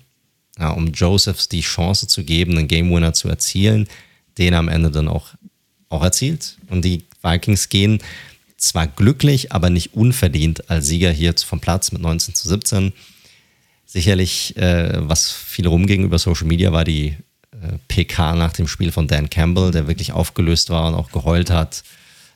Ja, 0.60 0.70
um 0.70 0.92
Josephs 0.92 1.50
die 1.50 1.62
Chance 1.62 2.06
zu 2.06 2.24
geben, 2.24 2.56
einen 2.56 2.68
Game 2.68 2.92
Winner 2.92 3.14
zu 3.14 3.28
erzielen, 3.28 3.88
den 4.38 4.54
am 4.54 4.68
Ende 4.68 4.92
dann 4.92 5.08
auch, 5.08 5.30
auch 5.90 6.04
erzielt. 6.04 6.60
Und 6.70 6.86
die 6.86 7.06
Vikings 7.24 7.70
gehen 7.70 8.04
zwar 8.58 8.86
glücklich, 8.86 9.52
aber 9.52 9.72
nicht 9.72 9.96
unverdient 9.96 10.70
als 10.70 10.86
Sieger 10.86 11.10
hier 11.12 11.34
vom 11.44 11.60
Platz 11.60 11.92
mit 11.92 12.04
19 12.04 12.36
zu 12.36 12.48
17. 12.50 12.94
Sicherlich, 13.88 14.56
äh, 14.58 14.92
was 15.10 15.32
viel 15.32 15.66
rumging 15.66 16.04
über 16.04 16.20
Social 16.20 16.46
Media, 16.46 16.72
war 16.72 16.84
die 16.84 17.18
PK 17.88 18.36
nach 18.36 18.54
dem 18.54 18.68
Spiel 18.68 18.92
von 18.92 19.08
Dan 19.08 19.30
Campbell, 19.30 19.72
der 19.72 19.88
wirklich 19.88 20.12
aufgelöst 20.12 20.70
war 20.70 20.88
und 20.88 20.96
auch 20.96 21.12
geheult 21.12 21.50
hat, 21.50 21.84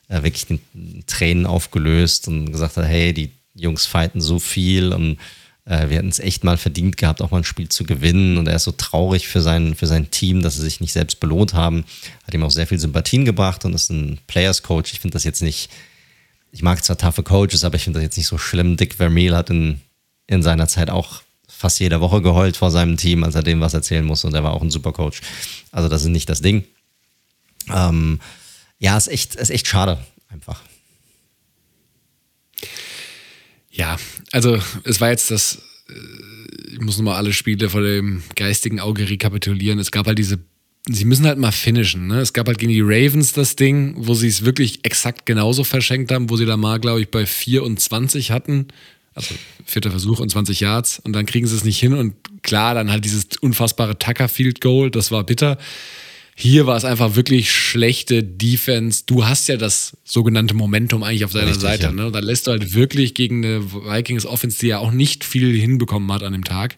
äh, 0.09 0.23
wirklich 0.23 0.47
den 0.47 1.03
Tränen 1.07 1.45
aufgelöst 1.45 2.27
und 2.27 2.51
gesagt 2.51 2.77
hat, 2.77 2.85
hey, 2.85 3.13
die 3.13 3.31
Jungs 3.55 3.85
fighten 3.85 4.21
so 4.21 4.39
viel 4.39 4.93
und 4.93 5.17
äh, 5.65 5.89
wir 5.89 5.97
hätten 5.97 6.09
es 6.09 6.19
echt 6.19 6.43
mal 6.43 6.57
verdient 6.57 6.97
gehabt, 6.97 7.21
auch 7.21 7.31
mal 7.31 7.37
ein 7.37 7.43
Spiel 7.43 7.69
zu 7.69 7.83
gewinnen. 7.83 8.37
Und 8.37 8.47
er 8.47 8.55
ist 8.55 8.63
so 8.63 8.71
traurig 8.71 9.27
für 9.27 9.41
sein, 9.41 9.75
für 9.75 9.87
sein 9.87 10.11
Team, 10.11 10.41
dass 10.41 10.55
sie 10.55 10.61
sich 10.61 10.81
nicht 10.81 10.93
selbst 10.93 11.19
belohnt 11.19 11.53
haben. 11.53 11.85
Hat 12.25 12.33
ihm 12.33 12.43
auch 12.43 12.51
sehr 12.51 12.67
viel 12.67 12.79
Sympathien 12.79 13.25
gebracht 13.25 13.63
und 13.65 13.73
ist 13.73 13.89
ein 13.89 14.19
Players 14.27 14.63
Coach. 14.63 14.93
Ich 14.93 14.99
finde 14.99 15.13
das 15.13 15.23
jetzt 15.23 15.41
nicht, 15.41 15.69
ich 16.51 16.61
mag 16.61 16.83
zwar 16.83 16.97
taffe 16.97 17.23
Coaches, 17.23 17.63
aber 17.63 17.75
ich 17.75 17.83
finde 17.83 17.99
das 17.99 18.05
jetzt 18.05 18.17
nicht 18.17 18.27
so 18.27 18.37
schlimm. 18.37 18.77
Dick 18.77 18.95
Vermeil 18.95 19.35
hat 19.35 19.49
in, 19.49 19.79
in 20.27 20.43
seiner 20.43 20.67
Zeit 20.67 20.89
auch 20.89 21.21
fast 21.47 21.79
jede 21.79 22.01
Woche 22.01 22.21
geheult 22.21 22.57
vor 22.57 22.71
seinem 22.71 22.97
Team, 22.97 23.23
als 23.23 23.35
er 23.35 23.43
dem 23.43 23.59
was 23.59 23.73
erzählen 23.73 24.05
musste 24.05 24.27
und 24.27 24.33
er 24.33 24.43
war 24.43 24.53
auch 24.53 24.61
ein 24.61 24.71
super 24.71 24.91
Coach. 24.91 25.21
Also 25.71 25.89
das 25.89 26.03
ist 26.03 26.09
nicht 26.09 26.29
das 26.29 26.41
Ding. 26.41 26.65
Ähm, 27.73 28.19
ja, 28.79 28.97
ist 28.97 29.07
echt, 29.07 29.35
ist 29.35 29.49
echt 29.49 29.67
schade, 29.67 29.97
einfach. 30.29 30.61
Ja, 33.71 33.97
also 34.31 34.59
es 34.83 35.01
war 35.01 35.09
jetzt 35.09 35.31
das, 35.31 35.61
äh, 35.89 36.73
ich 36.73 36.81
muss 36.81 36.97
nochmal 36.97 37.15
alle 37.15 37.33
Spiele 37.33 37.69
vor 37.69 37.81
dem 37.81 38.23
geistigen 38.35 38.79
Auge 38.79 39.09
rekapitulieren. 39.09 39.79
Es 39.79 39.91
gab 39.91 40.05
halt 40.05 40.19
diese, 40.19 40.39
sie 40.87 41.05
müssen 41.05 41.25
halt 41.25 41.39
mal 41.39 41.51
finishen. 41.51 42.07
Ne? 42.07 42.19
Es 42.19 42.33
gab 42.33 42.47
halt 42.47 42.59
gegen 42.59 42.71
die 42.71 42.81
Ravens 42.81 43.33
das 43.33 43.55
Ding, 43.55 43.95
wo 43.97 44.13
sie 44.13 44.27
es 44.27 44.45
wirklich 44.45 44.85
exakt 44.85 45.25
genauso 45.25 45.63
verschenkt 45.63 46.11
haben, 46.11 46.29
wo 46.29 46.35
sie 46.35 46.45
da 46.45 46.57
mal, 46.57 46.79
glaube 46.79 47.01
ich, 47.01 47.09
bei 47.09 47.25
24 47.25 48.31
hatten 48.31 48.67
also 49.15 49.35
vierter 49.65 49.91
Versuch 49.91 50.19
und 50.19 50.29
20 50.29 50.59
Yards 50.59 50.99
und 50.99 51.13
dann 51.13 51.25
kriegen 51.25 51.47
sie 51.47 51.55
es 51.55 51.63
nicht 51.63 51.79
hin 51.79 51.93
und 51.93 52.15
klar, 52.41 52.75
dann 52.75 52.91
halt 52.91 53.05
dieses 53.05 53.25
unfassbare 53.41 53.97
Tucker 53.97 54.27
Field 54.27 54.61
Goal, 54.61 54.91
das 54.91 55.11
war 55.11 55.23
bitter. 55.23 55.57
Hier 56.35 56.65
war 56.65 56.75
es 56.75 56.83
einfach 56.83 57.15
wirklich 57.15 57.51
schlechte 57.51 58.23
Defense. 58.23 59.03
Du 59.05 59.25
hast 59.25 59.47
ja 59.49 59.57
das 59.57 59.95
sogenannte 60.03 60.55
Momentum 60.55 61.03
eigentlich 61.03 61.25
auf 61.25 61.31
deiner 61.31 61.47
Richtig, 61.47 61.61
Seite. 61.61 61.83
Ja. 61.83 61.91
Ne? 61.91 62.11
Da 62.11 62.19
lässt 62.19 62.47
du 62.47 62.51
halt 62.51 62.73
wirklich 62.73 63.13
gegen 63.13 63.45
eine 63.45 63.71
Vikings 63.71 64.25
Offense, 64.25 64.59
die 64.59 64.67
ja 64.67 64.79
auch 64.79 64.91
nicht 64.91 65.23
viel 65.23 65.55
hinbekommen 65.55 66.11
hat 66.11 66.23
an 66.23 66.33
dem 66.33 66.43
Tag. 66.43 66.75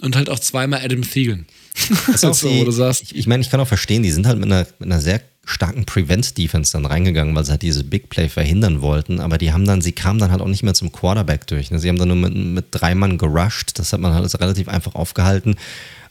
Und 0.00 0.16
halt 0.16 0.28
auch 0.28 0.38
zweimal 0.38 0.80
Adam 0.82 1.02
Thielen. 1.02 1.46
Das 2.06 2.16
ist 2.16 2.24
auch 2.24 2.34
so, 2.34 2.50
wo 2.50 2.64
du 2.64 2.70
sagst. 2.70 3.02
Ich, 3.02 3.16
ich 3.16 3.26
meine, 3.26 3.42
ich 3.42 3.50
kann 3.50 3.58
auch 3.58 3.66
verstehen, 3.66 4.02
die 4.02 4.10
sind 4.10 4.26
halt 4.26 4.38
mit 4.38 4.46
einer, 4.46 4.66
mit 4.78 4.92
einer 4.92 5.00
sehr 5.00 5.20
starken 5.44 5.84
Prevent-Defense 5.84 6.72
dann 6.72 6.86
reingegangen, 6.86 7.34
weil 7.34 7.44
sie 7.44 7.52
halt 7.52 7.62
diese 7.62 7.84
Big 7.84 8.08
Play 8.08 8.28
verhindern 8.28 8.80
wollten. 8.80 9.20
Aber 9.20 9.38
die 9.38 9.52
haben 9.52 9.64
dann, 9.64 9.80
sie 9.80 9.92
kamen 9.92 10.18
dann 10.18 10.30
halt 10.30 10.40
auch 10.40 10.48
nicht 10.48 10.62
mehr 10.62 10.74
zum 10.74 10.92
Quarterback 10.92 11.46
durch. 11.46 11.70
Ne? 11.70 11.78
Sie 11.78 11.88
haben 11.88 11.98
dann 11.98 12.08
nur 12.08 12.16
mit, 12.16 12.34
mit 12.34 12.66
drei 12.70 12.94
Mann 12.94 13.18
gerusht. 13.18 13.78
Das 13.78 13.92
hat 13.92 14.00
man 14.00 14.14
halt 14.14 14.40
relativ 14.40 14.68
einfach 14.68 14.94
aufgehalten. 14.94 15.56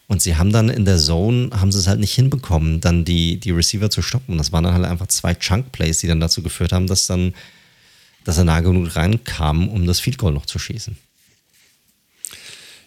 Und 0.07 0.21
sie 0.21 0.35
haben 0.35 0.51
dann 0.51 0.69
in 0.69 0.85
der 0.85 0.97
Zone, 0.97 1.49
haben 1.59 1.71
sie 1.71 1.79
es 1.79 1.87
halt 1.87 1.99
nicht 1.99 2.13
hinbekommen, 2.13 2.81
dann 2.81 3.05
die, 3.05 3.39
die 3.39 3.51
Receiver 3.51 3.89
zu 3.89 4.01
stoppen. 4.01 4.33
Und 4.33 4.37
das 4.37 4.51
waren 4.51 4.63
dann 4.63 4.73
halt 4.73 4.85
einfach 4.85 5.07
zwei 5.07 5.33
Chunk-Plays, 5.33 5.99
die 5.99 6.07
dann 6.07 6.19
dazu 6.19 6.43
geführt 6.43 6.71
haben, 6.73 6.87
dass 6.87 7.07
dann, 7.07 7.33
dass 8.23 8.37
er 8.37 8.43
nah 8.43 8.59
genug 8.59 8.95
reinkam, 8.95 9.69
um 9.69 9.85
das 9.87 9.99
Field 9.99 10.17
Goal 10.17 10.33
noch 10.33 10.45
zu 10.45 10.59
schießen. 10.59 10.97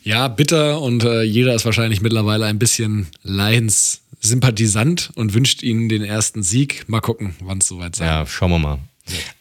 Ja, 0.06 0.28
bitter 0.28 0.80
und 0.80 1.02
äh, 1.02 1.22
jeder 1.22 1.52
ist 1.56 1.64
wahrscheinlich 1.64 2.00
mittlerweile 2.00 2.46
ein 2.46 2.60
bisschen 2.60 3.08
Lions 3.24 4.02
Sympathisant 4.26 5.10
und 5.14 5.34
wünscht 5.34 5.62
ihnen 5.62 5.88
den 5.88 6.02
ersten 6.02 6.42
Sieg. 6.42 6.88
Mal 6.88 7.00
gucken, 7.00 7.34
wann 7.40 7.58
es 7.58 7.68
soweit 7.68 7.96
sein 7.96 8.06
Ja, 8.06 8.26
schauen 8.26 8.50
wir 8.50 8.58
mal. 8.58 8.78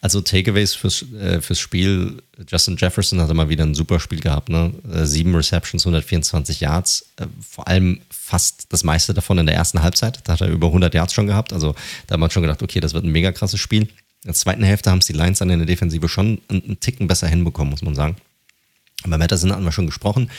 Also 0.00 0.20
Takeaways 0.20 0.74
fürs, 0.74 1.04
äh, 1.12 1.40
fürs 1.40 1.58
Spiel. 1.58 2.22
Justin 2.48 2.76
Jefferson 2.76 3.20
hatte 3.20 3.34
mal 3.34 3.48
wieder 3.48 3.64
ein 3.64 3.74
super 3.74 3.98
Spiel 3.98 4.20
gehabt. 4.20 4.48
Ne? 4.48 4.72
Äh, 4.92 5.06
sieben 5.06 5.34
Receptions, 5.34 5.84
124 5.84 6.60
Yards. 6.60 7.06
Äh, 7.16 7.26
vor 7.40 7.66
allem 7.66 8.00
fast 8.10 8.66
das 8.72 8.84
meiste 8.84 9.12
davon 9.12 9.38
in 9.38 9.46
der 9.46 9.56
ersten 9.56 9.82
Halbzeit. 9.82 10.20
Da 10.24 10.34
hat 10.34 10.40
er 10.40 10.48
über 10.48 10.68
100 10.68 10.94
Yards 10.94 11.12
schon 11.12 11.26
gehabt. 11.26 11.52
Also 11.52 11.74
da 12.06 12.14
hat 12.14 12.20
man 12.20 12.30
schon 12.30 12.42
gedacht, 12.42 12.62
okay, 12.62 12.80
das 12.80 12.94
wird 12.94 13.04
ein 13.04 13.10
mega 13.10 13.32
krasses 13.32 13.58
Spiel. 13.58 13.82
In 13.82 14.30
der 14.30 14.34
zweiten 14.34 14.62
Hälfte 14.62 14.90
haben 14.90 14.98
es 14.98 15.06
die 15.06 15.12
Lions 15.12 15.38
dann 15.38 15.50
in 15.50 15.58
der 15.58 15.66
Defensive 15.66 16.08
schon 16.08 16.40
einen, 16.48 16.78
Ticken 16.80 17.06
besser 17.06 17.26
hinbekommen, 17.26 17.70
muss 17.70 17.82
man 17.82 17.94
sagen. 17.94 18.16
Bei 19.04 19.18
Matterson 19.18 19.52
hatten 19.52 19.64
wir 19.64 19.72
schon 19.72 19.86
gesprochen 19.86 20.30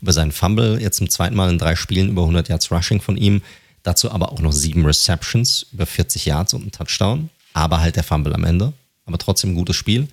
über 0.00 0.12
seinen 0.12 0.32
Fumble. 0.32 0.80
Jetzt 0.80 0.98
zum 0.98 1.10
zweiten 1.10 1.36
Mal 1.36 1.50
in 1.50 1.58
drei 1.58 1.76
Spielen 1.76 2.10
über 2.10 2.22
100 2.22 2.48
Yards 2.48 2.70
Rushing 2.70 3.00
von 3.00 3.16
ihm. 3.16 3.42
Dazu 3.84 4.10
aber 4.10 4.32
auch 4.32 4.40
noch 4.40 4.52
sieben 4.52 4.84
Receptions, 4.84 5.66
über 5.72 5.86
40 5.86 6.24
Yards 6.24 6.54
und 6.54 6.66
ein 6.66 6.72
Touchdown. 6.72 7.30
Aber 7.52 7.80
halt 7.80 7.94
der 7.94 8.02
Fumble 8.02 8.34
am 8.34 8.42
Ende. 8.42 8.72
Aber 9.06 9.18
trotzdem 9.18 9.50
ein 9.50 9.54
gutes 9.54 9.76
Spiel. 9.76 10.08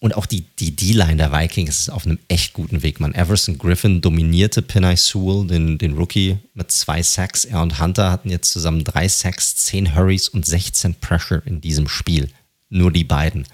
Und 0.00 0.14
auch 0.16 0.26
die, 0.26 0.42
die 0.60 0.76
D-Line 0.76 1.16
der 1.16 1.32
Vikings 1.32 1.80
ist 1.80 1.90
auf 1.90 2.06
einem 2.06 2.20
echt 2.28 2.52
guten 2.52 2.82
Weg, 2.82 3.00
man. 3.00 3.14
Everson 3.14 3.58
Griffin 3.58 4.00
dominierte 4.00 4.62
Penny 4.62 4.96
Sewell, 4.96 5.48
den, 5.48 5.76
den 5.76 5.94
Rookie, 5.94 6.38
mit 6.54 6.70
zwei 6.70 7.02
Sacks. 7.02 7.44
Er 7.44 7.62
und 7.62 7.80
Hunter 7.80 8.12
hatten 8.12 8.30
jetzt 8.30 8.52
zusammen 8.52 8.84
drei 8.84 9.08
Sacks, 9.08 9.56
zehn 9.56 9.96
Hurries 9.96 10.28
und 10.28 10.46
16 10.46 10.94
Pressure 10.94 11.42
in 11.44 11.60
diesem 11.60 11.88
Spiel. 11.88 12.30
Nur 12.70 12.92
die 12.92 13.02
beiden. 13.02 13.44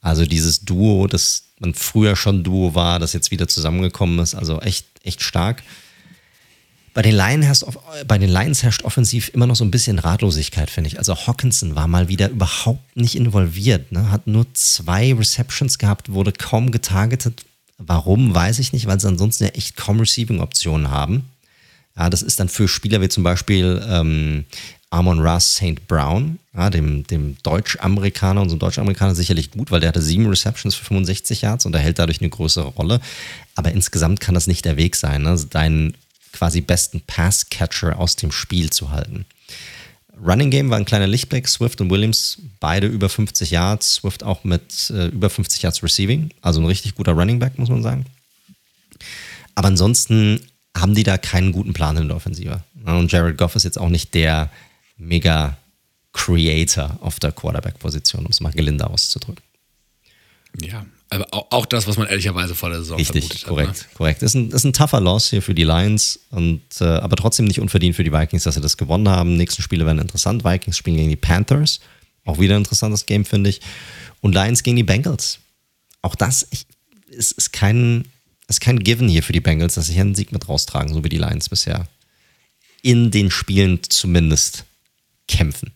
Also 0.00 0.24
dieses 0.24 0.60
Duo, 0.60 1.06
das 1.06 1.44
man 1.60 1.74
früher 1.74 2.16
schon 2.16 2.44
Duo 2.44 2.74
war, 2.74 2.98
das 2.98 3.12
jetzt 3.12 3.30
wieder 3.30 3.46
zusammengekommen 3.46 4.18
ist. 4.20 4.34
Also 4.34 4.60
echt, 4.60 4.86
echt 5.02 5.22
stark. 5.22 5.62
Bei 6.98 7.02
den, 7.02 7.14
Lions 7.14 7.46
herrscht, 7.46 7.64
bei 8.08 8.18
den 8.18 8.28
Lions 8.28 8.64
herrscht 8.64 8.82
offensiv 8.82 9.30
immer 9.32 9.46
noch 9.46 9.54
so 9.54 9.64
ein 9.64 9.70
bisschen 9.70 10.00
Ratlosigkeit, 10.00 10.68
finde 10.68 10.88
ich. 10.88 10.98
Also 10.98 11.14
Hawkinson 11.14 11.76
war 11.76 11.86
mal 11.86 12.08
wieder 12.08 12.28
überhaupt 12.28 12.96
nicht 12.96 13.14
involviert. 13.14 13.92
Ne? 13.92 14.10
Hat 14.10 14.26
nur 14.26 14.52
zwei 14.54 15.14
Receptions 15.14 15.78
gehabt, 15.78 16.10
wurde 16.12 16.32
kaum 16.32 16.72
getargetet. 16.72 17.44
Warum, 17.76 18.34
weiß 18.34 18.58
ich 18.58 18.72
nicht, 18.72 18.86
weil 18.86 18.98
sie 18.98 19.06
ansonsten 19.06 19.44
ja 19.44 19.50
echt 19.50 19.76
kaum 19.76 20.00
Receiving-Optionen 20.00 20.90
haben. 20.90 21.28
Ja, 21.96 22.10
das 22.10 22.22
ist 22.22 22.40
dann 22.40 22.48
für 22.48 22.66
Spieler 22.66 23.00
wie 23.00 23.08
zum 23.08 23.22
Beispiel 23.22 23.80
ähm, 23.88 24.44
Amon 24.90 25.20
Ross 25.20 25.54
St. 25.54 25.86
Brown, 25.86 26.40
ja, 26.52 26.68
dem, 26.68 27.06
dem 27.06 27.36
Deutsch-Amerikaner, 27.44 28.42
unserem 28.42 28.58
Deutsch-Amerikaner 28.58 29.14
sicherlich 29.14 29.52
gut, 29.52 29.70
weil 29.70 29.78
der 29.78 29.90
hatte 29.90 30.02
sieben 30.02 30.26
Receptions 30.26 30.74
für 30.74 30.86
65 30.86 31.42
Yards 31.42 31.64
und 31.64 31.76
erhält 31.76 32.00
dadurch 32.00 32.20
eine 32.20 32.30
größere 32.30 32.66
Rolle. 32.70 33.00
Aber 33.54 33.70
insgesamt 33.70 34.18
kann 34.18 34.34
das 34.34 34.48
nicht 34.48 34.64
der 34.64 34.76
Weg 34.76 34.96
sein, 34.96 35.22
ne? 35.22 35.38
deinen 35.48 35.94
quasi 36.38 36.60
besten 36.60 37.00
Pass-Catcher 37.00 37.98
aus 37.98 38.14
dem 38.14 38.30
Spiel 38.30 38.70
zu 38.70 38.90
halten. 38.90 39.26
Running 40.24 40.50
Game 40.50 40.70
war 40.70 40.78
ein 40.78 40.84
kleiner 40.84 41.06
Lichtblick. 41.06 41.48
Swift 41.48 41.80
und 41.80 41.90
Williams 41.90 42.38
beide 42.60 42.86
über 42.86 43.08
50 43.08 43.50
Yards. 43.50 43.94
Swift 43.94 44.22
auch 44.22 44.44
mit 44.44 44.90
äh, 44.90 45.06
über 45.08 45.30
50 45.30 45.62
Yards 45.62 45.82
Receiving. 45.82 46.30
Also 46.40 46.60
ein 46.60 46.66
richtig 46.66 46.94
guter 46.94 47.12
Running 47.12 47.38
Back, 47.38 47.58
muss 47.58 47.68
man 47.68 47.82
sagen. 47.82 48.06
Aber 49.54 49.68
ansonsten 49.68 50.40
haben 50.76 50.94
die 50.94 51.02
da 51.02 51.18
keinen 51.18 51.52
guten 51.52 51.72
Plan 51.72 51.96
in 51.96 52.08
der 52.08 52.16
Offensive. 52.16 52.62
Und 52.84 53.10
Jared 53.10 53.36
Goff 53.36 53.56
ist 53.56 53.64
jetzt 53.64 53.78
auch 53.78 53.88
nicht 53.88 54.14
der 54.14 54.50
mega 54.96 55.56
Creator 56.12 56.98
auf 57.00 57.18
der 57.20 57.32
Quarterback-Position, 57.32 58.24
um 58.24 58.30
es 58.30 58.40
mal 58.40 58.52
gelinde 58.52 58.88
auszudrücken. 58.88 59.42
Ja, 60.60 60.86
aber 61.10 61.26
auch 61.32 61.66
das, 61.66 61.86
was 61.86 61.96
man 61.96 62.06
ehrlicherweise 62.06 62.54
vor 62.54 62.68
der 62.68 62.80
Saison 62.80 62.98
Richtig, 62.98 63.24
vermutet 63.24 63.44
korrekt, 63.46 63.68
hat. 63.70 63.76
Ne? 63.78 63.94
korrekt. 63.94 64.22
Ist 64.22 64.34
ein, 64.34 64.50
ist 64.50 64.64
ein 64.64 64.72
tougher 64.72 65.00
Loss 65.00 65.30
hier 65.30 65.40
für 65.40 65.54
die 65.54 65.64
Lions, 65.64 66.20
und, 66.30 66.62
äh, 66.80 66.84
aber 66.84 67.16
trotzdem 67.16 67.46
nicht 67.46 67.60
unverdient 67.60 67.96
für 67.96 68.04
die 68.04 68.12
Vikings, 68.12 68.42
dass 68.42 68.56
sie 68.56 68.60
das 68.60 68.76
gewonnen 68.76 69.08
haben. 69.08 69.36
Nächsten 69.36 69.62
Spiele 69.62 69.86
werden 69.86 70.00
interessant. 70.00 70.44
Vikings 70.44 70.76
spielen 70.76 70.96
gegen 70.96 71.08
die 71.08 71.16
Panthers. 71.16 71.80
Auch 72.24 72.38
wieder 72.38 72.56
ein 72.56 72.62
interessantes 72.62 73.06
Game, 73.06 73.24
finde 73.24 73.50
ich. 73.50 73.60
Und 74.20 74.34
Lions 74.34 74.62
gegen 74.62 74.76
die 74.76 74.82
Bengals. 74.82 75.38
Auch 76.02 76.14
das 76.14 76.46
ich, 76.50 76.66
ist, 77.06 77.32
ist, 77.32 77.52
kein, 77.52 78.04
ist 78.46 78.60
kein 78.60 78.78
Given 78.80 79.08
hier 79.08 79.22
für 79.22 79.32
die 79.32 79.40
Bengals, 79.40 79.74
dass 79.74 79.86
sie 79.86 79.94
hier 79.94 80.02
einen 80.02 80.14
Sieg 80.14 80.32
mit 80.32 80.48
raustragen, 80.48 80.92
so 80.92 81.02
wie 81.04 81.08
die 81.08 81.18
Lions 81.18 81.48
bisher. 81.48 81.88
In 82.82 83.10
den 83.10 83.30
Spielen 83.30 83.80
zumindest 83.88 84.64
kämpfen. 85.26 85.72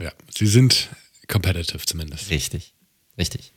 Ja, 0.00 0.12
sie 0.34 0.46
sind 0.46 0.88
competitive 1.28 1.84
zumindest. 1.84 2.30
Richtig, 2.30 2.72
richtig. 3.18 3.52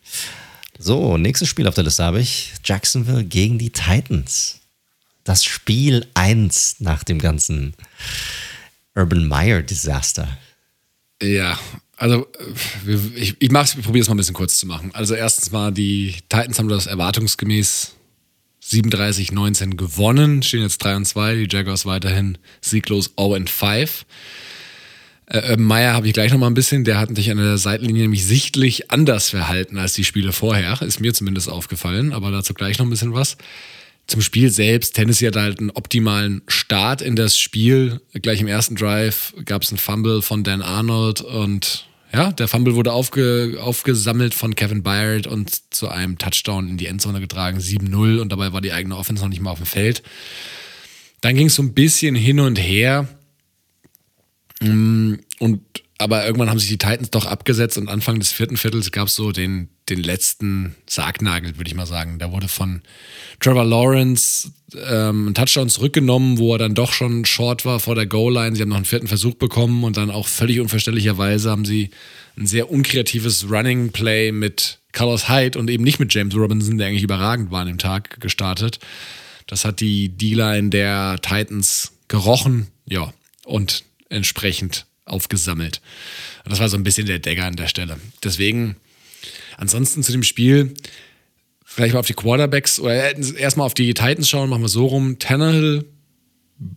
So, 0.81 1.17
nächstes 1.17 1.49
Spiel 1.49 1.67
auf 1.67 1.75
der 1.75 1.83
Liste 1.83 2.05
habe 2.05 2.21
ich 2.21 2.53
Jacksonville 2.63 3.25
gegen 3.25 3.59
die 3.59 3.69
Titans. 3.69 4.61
Das 5.25 5.43
Spiel 5.43 6.07
1 6.13 6.77
nach 6.79 7.03
dem 7.03 7.19
ganzen 7.19 7.73
Urban 8.95 9.27
Meyer 9.27 9.61
Desaster. 9.61 10.37
Ja, 11.21 11.59
also 11.97 12.27
ich, 12.87 13.35
ich, 13.41 13.41
ich 13.41 13.49
probiere 13.49 13.99
es 13.99 14.07
mal 14.07 14.13
ein 14.13 14.17
bisschen 14.17 14.33
kurz 14.33 14.57
zu 14.57 14.67
machen. 14.67 14.91
Also 14.93 15.15
erstens 15.15 15.51
mal, 15.51 15.73
die 15.73 16.15
Titans 16.29 16.57
haben 16.57 16.69
das 16.69 16.87
erwartungsgemäß 16.87 17.95
37-19 18.63 19.75
gewonnen, 19.75 20.43
stehen 20.43 20.61
jetzt 20.61 20.77
3 20.77 20.95
und 20.95 21.05
2, 21.05 21.35
die 21.35 21.47
Jaguars 21.53 21.85
weiterhin 21.85 22.37
sieglos 22.61 23.11
0 23.17 23.35
und 23.35 23.49
5. 23.49 24.05
Äh, 25.29 25.57
Meier 25.57 25.93
habe 25.93 26.07
ich 26.07 26.13
gleich 26.13 26.31
noch 26.31 26.39
mal 26.39 26.47
ein 26.47 26.55
bisschen, 26.55 26.83
der 26.83 26.97
hat 26.97 27.15
sich 27.15 27.29
an 27.29 27.37
der 27.37 27.57
Seitenlinie 27.57 28.03
nämlich 28.03 28.25
sichtlich 28.25 28.89
anders 28.91 29.29
verhalten 29.29 29.77
als 29.77 29.93
die 29.93 30.03
Spiele 30.03 30.31
vorher. 30.31 30.81
Ist 30.81 30.99
mir 30.99 31.13
zumindest 31.13 31.49
aufgefallen, 31.49 32.13
aber 32.13 32.31
dazu 32.31 32.53
gleich 32.53 32.79
noch 32.79 32.85
ein 32.85 32.89
bisschen 32.89 33.13
was. 33.13 33.37
Zum 34.07 34.21
Spiel 34.21 34.49
selbst, 34.49 34.95
Tennessee 34.95 35.27
hat 35.27 35.35
halt 35.35 35.59
einen 35.59 35.69
optimalen 35.69 36.41
Start 36.47 37.03
in 37.03 37.15
das 37.15 37.37
Spiel. 37.37 38.01
Gleich 38.13 38.41
im 38.41 38.47
ersten 38.47 38.75
Drive 38.75 39.35
gab 39.45 39.61
es 39.61 39.69
einen 39.69 39.77
Fumble 39.77 40.23
von 40.23 40.43
Dan 40.43 40.63
Arnold 40.63 41.21
und 41.21 41.85
ja, 42.11 42.31
der 42.31 42.47
Fumble 42.47 42.73
wurde 42.73 42.91
aufge, 42.91 43.59
aufgesammelt 43.61 44.33
von 44.33 44.55
Kevin 44.55 44.81
Byard 44.81 45.27
und 45.27 45.51
zu 45.71 45.89
einem 45.89 46.17
Touchdown 46.17 46.69
in 46.69 46.77
die 46.77 46.87
Endzone 46.87 47.19
getragen, 47.19 47.59
7-0 47.59 48.19
und 48.19 48.31
dabei 48.31 48.51
war 48.51 48.61
die 48.61 48.73
eigene 48.73 48.97
Offense 48.97 49.21
noch 49.21 49.29
nicht 49.29 49.41
mal 49.41 49.51
auf 49.51 49.59
dem 49.59 49.67
Feld. 49.67 50.01
Dann 51.21 51.35
ging 51.35 51.47
es 51.47 51.55
so 51.55 51.61
ein 51.61 51.75
bisschen 51.75 52.15
hin 52.15 52.39
und 52.39 52.55
her 52.55 53.07
und 54.61 55.61
aber 56.01 56.25
irgendwann 56.25 56.49
haben 56.49 56.59
sich 56.59 56.69
die 56.69 56.77
Titans 56.77 57.09
doch 57.09 57.25
abgesetzt 57.25 57.77
und 57.77 57.89
Anfang 57.89 58.19
des 58.19 58.31
vierten 58.31 58.55
Viertels 58.55 58.93
gab 58.93 59.09
es 59.09 59.15
so 59.15 59.33
den, 59.33 59.67
den 59.89 60.01
letzten 60.01 60.75
Sargnagel, 60.89 61.57
würde 61.57 61.69
ich 61.69 61.75
mal 61.75 61.85
sagen. 61.85 62.19
Da 62.19 62.31
wurde 62.31 62.47
von 62.47 62.81
Trevor 63.41 63.65
Lawrence 63.65 64.53
ähm, 64.87 65.27
ein 65.27 65.33
Touchdown 65.33 65.67
zurückgenommen, 65.67 66.37
wo 66.37 66.53
er 66.53 66.57
dann 66.57 66.73
doch 66.73 66.93
schon 66.93 67.25
short 67.25 67.65
war 67.65 67.81
vor 67.81 67.95
der 67.95 68.05
Goal-Line. 68.05 68.55
Sie 68.55 68.61
haben 68.61 68.69
noch 68.69 68.77
einen 68.77 68.85
vierten 68.85 69.09
Versuch 69.09 69.35
bekommen 69.35 69.83
und 69.83 69.97
dann 69.97 70.09
auch 70.09 70.29
völlig 70.29 70.61
unverständlicherweise 70.61 71.51
haben 71.51 71.65
sie 71.65 71.89
ein 72.37 72.47
sehr 72.47 72.71
unkreatives 72.71 73.49
Running 73.51 73.91
Play 73.91 74.31
mit 74.31 74.79
Carlos 74.93 75.27
Hyde 75.27 75.59
und 75.59 75.69
eben 75.69 75.83
nicht 75.83 75.99
mit 75.99 76.13
James 76.13 76.33
Robinson, 76.33 76.77
der 76.77 76.87
eigentlich 76.87 77.03
überragend 77.03 77.51
war 77.51 77.61
an 77.61 77.67
dem 77.67 77.77
Tag, 77.77 78.21
gestartet. 78.21 78.79
Das 79.47 79.65
hat 79.65 79.81
die 79.81 80.07
D-Line 80.07 80.69
der 80.69 81.19
Titans 81.21 81.91
gerochen, 82.07 82.67
ja, 82.87 83.11
und 83.43 83.83
entsprechend 84.09 84.85
aufgesammelt. 85.05 85.81
Und 86.43 86.51
das 86.51 86.59
war 86.59 86.69
so 86.69 86.77
ein 86.77 86.83
bisschen 86.83 87.07
der 87.07 87.19
Dagger 87.19 87.45
an 87.45 87.55
der 87.55 87.67
Stelle. 87.67 87.97
Deswegen, 88.23 88.75
ansonsten 89.57 90.03
zu 90.03 90.11
dem 90.11 90.23
Spiel, 90.23 90.73
vielleicht 91.65 91.93
mal 91.93 91.99
auf 91.99 92.07
die 92.07 92.13
Quarterbacks 92.13 92.79
oder 92.79 93.15
erstmal 93.37 93.65
auf 93.65 93.73
die 93.73 93.93
Titans 93.93 94.29
schauen, 94.29 94.49
machen 94.49 94.63
wir 94.63 94.69
so 94.69 94.85
rum. 94.87 95.19
Tannehill, 95.19 95.85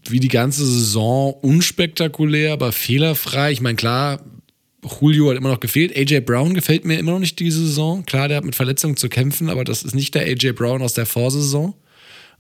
wie 0.09 0.21
die 0.21 0.29
ganze 0.29 0.65
Saison, 0.65 1.35
unspektakulär, 1.43 2.53
aber 2.53 2.73
fehlerfrei. 2.73 3.53
Ich 3.53 3.61
meine, 3.61 3.77
klar, 3.77 4.23
Julio 5.01 5.31
hat 5.31 5.37
immer 5.37 5.51
noch 5.51 5.61
gefehlt. 5.61 5.97
AJ 5.97 6.21
Brown 6.21 6.55
gefällt 6.55 6.85
mir 6.85 6.99
immer 6.99 7.13
noch 7.13 7.19
nicht 7.19 7.39
diese 7.39 7.67
Saison. 7.67 8.05
Klar, 8.05 8.29
der 8.29 8.39
hat 8.39 8.45
mit 8.45 8.55
Verletzungen 8.55 8.97
zu 8.97 9.09
kämpfen, 9.09 9.49
aber 9.49 9.65
das 9.65 9.83
ist 9.83 9.95
nicht 9.95 10.15
der 10.15 10.23
AJ 10.23 10.53
Brown 10.53 10.83
aus 10.83 10.95
der 10.95 11.07
Vorsaison. 11.07 11.75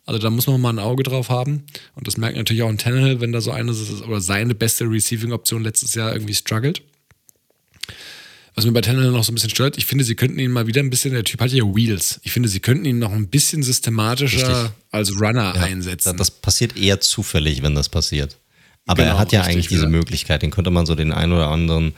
Also 0.04 0.18
da 0.18 0.30
muss 0.30 0.46
man 0.46 0.60
mal 0.60 0.70
ein 0.70 0.78
Auge 0.78 1.04
drauf 1.04 1.28
haben. 1.28 1.64
Und 1.94 2.06
das 2.06 2.16
merkt 2.16 2.36
natürlich 2.36 2.62
auch 2.62 2.68
ein 2.68 2.78
Tannehill, 2.78 3.20
wenn 3.20 3.32
da 3.32 3.40
so 3.40 3.52
eine 3.52 3.72
oder 3.72 4.20
seine 4.20 4.54
beste 4.54 4.84
Receiving-Option 4.84 5.62
letztes 5.62 5.94
Jahr 5.94 6.12
irgendwie 6.12 6.34
struggelt. 6.34 6.82
Was 8.54 8.66
mir 8.66 8.72
bei 8.72 8.82
Tannehill 8.82 9.12
noch 9.12 9.24
so 9.24 9.32
ein 9.32 9.34
bisschen 9.34 9.48
stört, 9.48 9.78
ich 9.78 9.86
finde, 9.86 10.04
sie 10.04 10.14
könnten 10.14 10.38
ihn 10.38 10.50
mal 10.50 10.66
wieder 10.66 10.82
ein 10.82 10.90
bisschen, 10.90 11.14
der 11.14 11.24
Typ 11.24 11.40
hat 11.40 11.52
ja 11.52 11.64
Wheels. 11.64 12.20
Ich 12.22 12.32
finde, 12.32 12.50
sie 12.50 12.60
könnten 12.60 12.84
ihn 12.84 12.98
noch 12.98 13.12
ein 13.12 13.28
bisschen 13.28 13.62
systematischer 13.62 14.48
richtig. 14.48 14.72
als 14.90 15.12
Runner 15.18 15.54
ja, 15.54 15.62
einsetzen. 15.62 16.18
Das 16.18 16.30
passiert 16.30 16.76
eher 16.76 17.00
zufällig, 17.00 17.62
wenn 17.62 17.74
das 17.74 17.88
passiert. 17.88 18.36
Aber 18.86 19.04
genau, 19.04 19.14
er 19.14 19.18
hat 19.18 19.32
ja 19.32 19.40
richtig, 19.40 19.54
eigentlich 19.54 19.68
diese 19.68 19.84
ja. 19.84 19.88
Möglichkeit. 19.88 20.42
Den 20.42 20.50
könnte 20.50 20.70
man 20.70 20.84
so 20.84 20.94
den 20.94 21.12
einen 21.12 21.32
oder 21.32 21.48
anderen, 21.48 21.94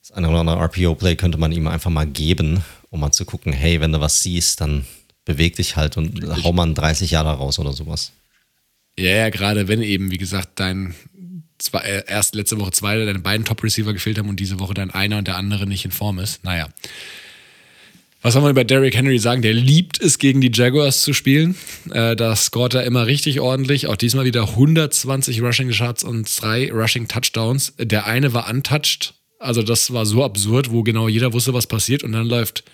das 0.00 0.10
eine 0.12 0.28
oder 0.28 0.40
andere 0.40 0.56
RPO-Play 0.56 1.14
könnte 1.14 1.38
man 1.38 1.52
ihm 1.52 1.68
einfach 1.68 1.90
mal 1.90 2.06
geben, 2.06 2.64
um 2.90 3.00
mal 3.00 3.12
zu 3.12 3.24
gucken, 3.24 3.52
hey, 3.52 3.80
wenn 3.80 3.92
du 3.92 4.00
was 4.00 4.22
siehst, 4.22 4.60
dann 4.60 4.86
beweg 5.28 5.56
dich 5.56 5.76
halt 5.76 5.98
und 5.98 6.24
Richtig. 6.24 6.42
hau 6.42 6.52
mal 6.54 6.72
30 6.72 7.10
Jahre 7.10 7.36
raus 7.36 7.58
oder 7.58 7.74
sowas. 7.74 8.12
Ja, 8.98 9.10
ja, 9.10 9.28
gerade 9.28 9.68
wenn 9.68 9.82
eben, 9.82 10.10
wie 10.10 10.16
gesagt, 10.16 10.58
dein 10.58 10.94
zwei, 11.58 11.80
äh, 11.80 12.04
erst 12.08 12.34
letzte 12.34 12.58
Woche 12.58 12.70
zwei, 12.70 13.04
deine 13.04 13.18
beiden 13.18 13.44
Top-Receiver 13.44 13.92
gefehlt 13.92 14.18
haben 14.18 14.30
und 14.30 14.40
diese 14.40 14.58
Woche 14.58 14.72
dein 14.72 14.90
einer 14.90 15.18
und 15.18 15.28
der 15.28 15.36
andere 15.36 15.66
nicht 15.66 15.84
in 15.84 15.90
Form 15.90 16.18
ist. 16.18 16.44
Naja. 16.44 16.68
Was 18.22 18.32
soll 18.32 18.42
man 18.42 18.52
über 18.52 18.64
Derrick 18.64 18.96
Henry 18.96 19.18
sagen? 19.18 19.42
Der 19.42 19.52
liebt 19.52 20.00
es, 20.00 20.18
gegen 20.18 20.40
die 20.40 20.50
Jaguars 20.52 21.02
zu 21.02 21.12
spielen. 21.12 21.56
Äh, 21.90 22.16
da 22.16 22.34
scoret 22.34 22.74
er 22.74 22.84
immer 22.84 23.06
richtig 23.06 23.38
ordentlich. 23.38 23.86
Auch 23.86 23.96
diesmal 23.96 24.24
wieder 24.24 24.48
120 24.48 25.42
Rushing 25.42 25.72
Shots 25.72 26.04
und 26.04 26.26
drei 26.40 26.72
Rushing 26.72 27.06
Touchdowns. 27.06 27.74
Der 27.78 28.06
eine 28.06 28.32
war 28.32 28.48
untouched. 28.48 29.14
Also 29.38 29.62
das 29.62 29.92
war 29.92 30.06
so 30.06 30.24
absurd, 30.24 30.72
wo 30.72 30.82
genau 30.82 31.06
jeder 31.06 31.34
wusste, 31.34 31.52
was 31.52 31.66
passiert. 31.66 32.02
Und 32.02 32.12
dann 32.12 32.26
läuft 32.26 32.64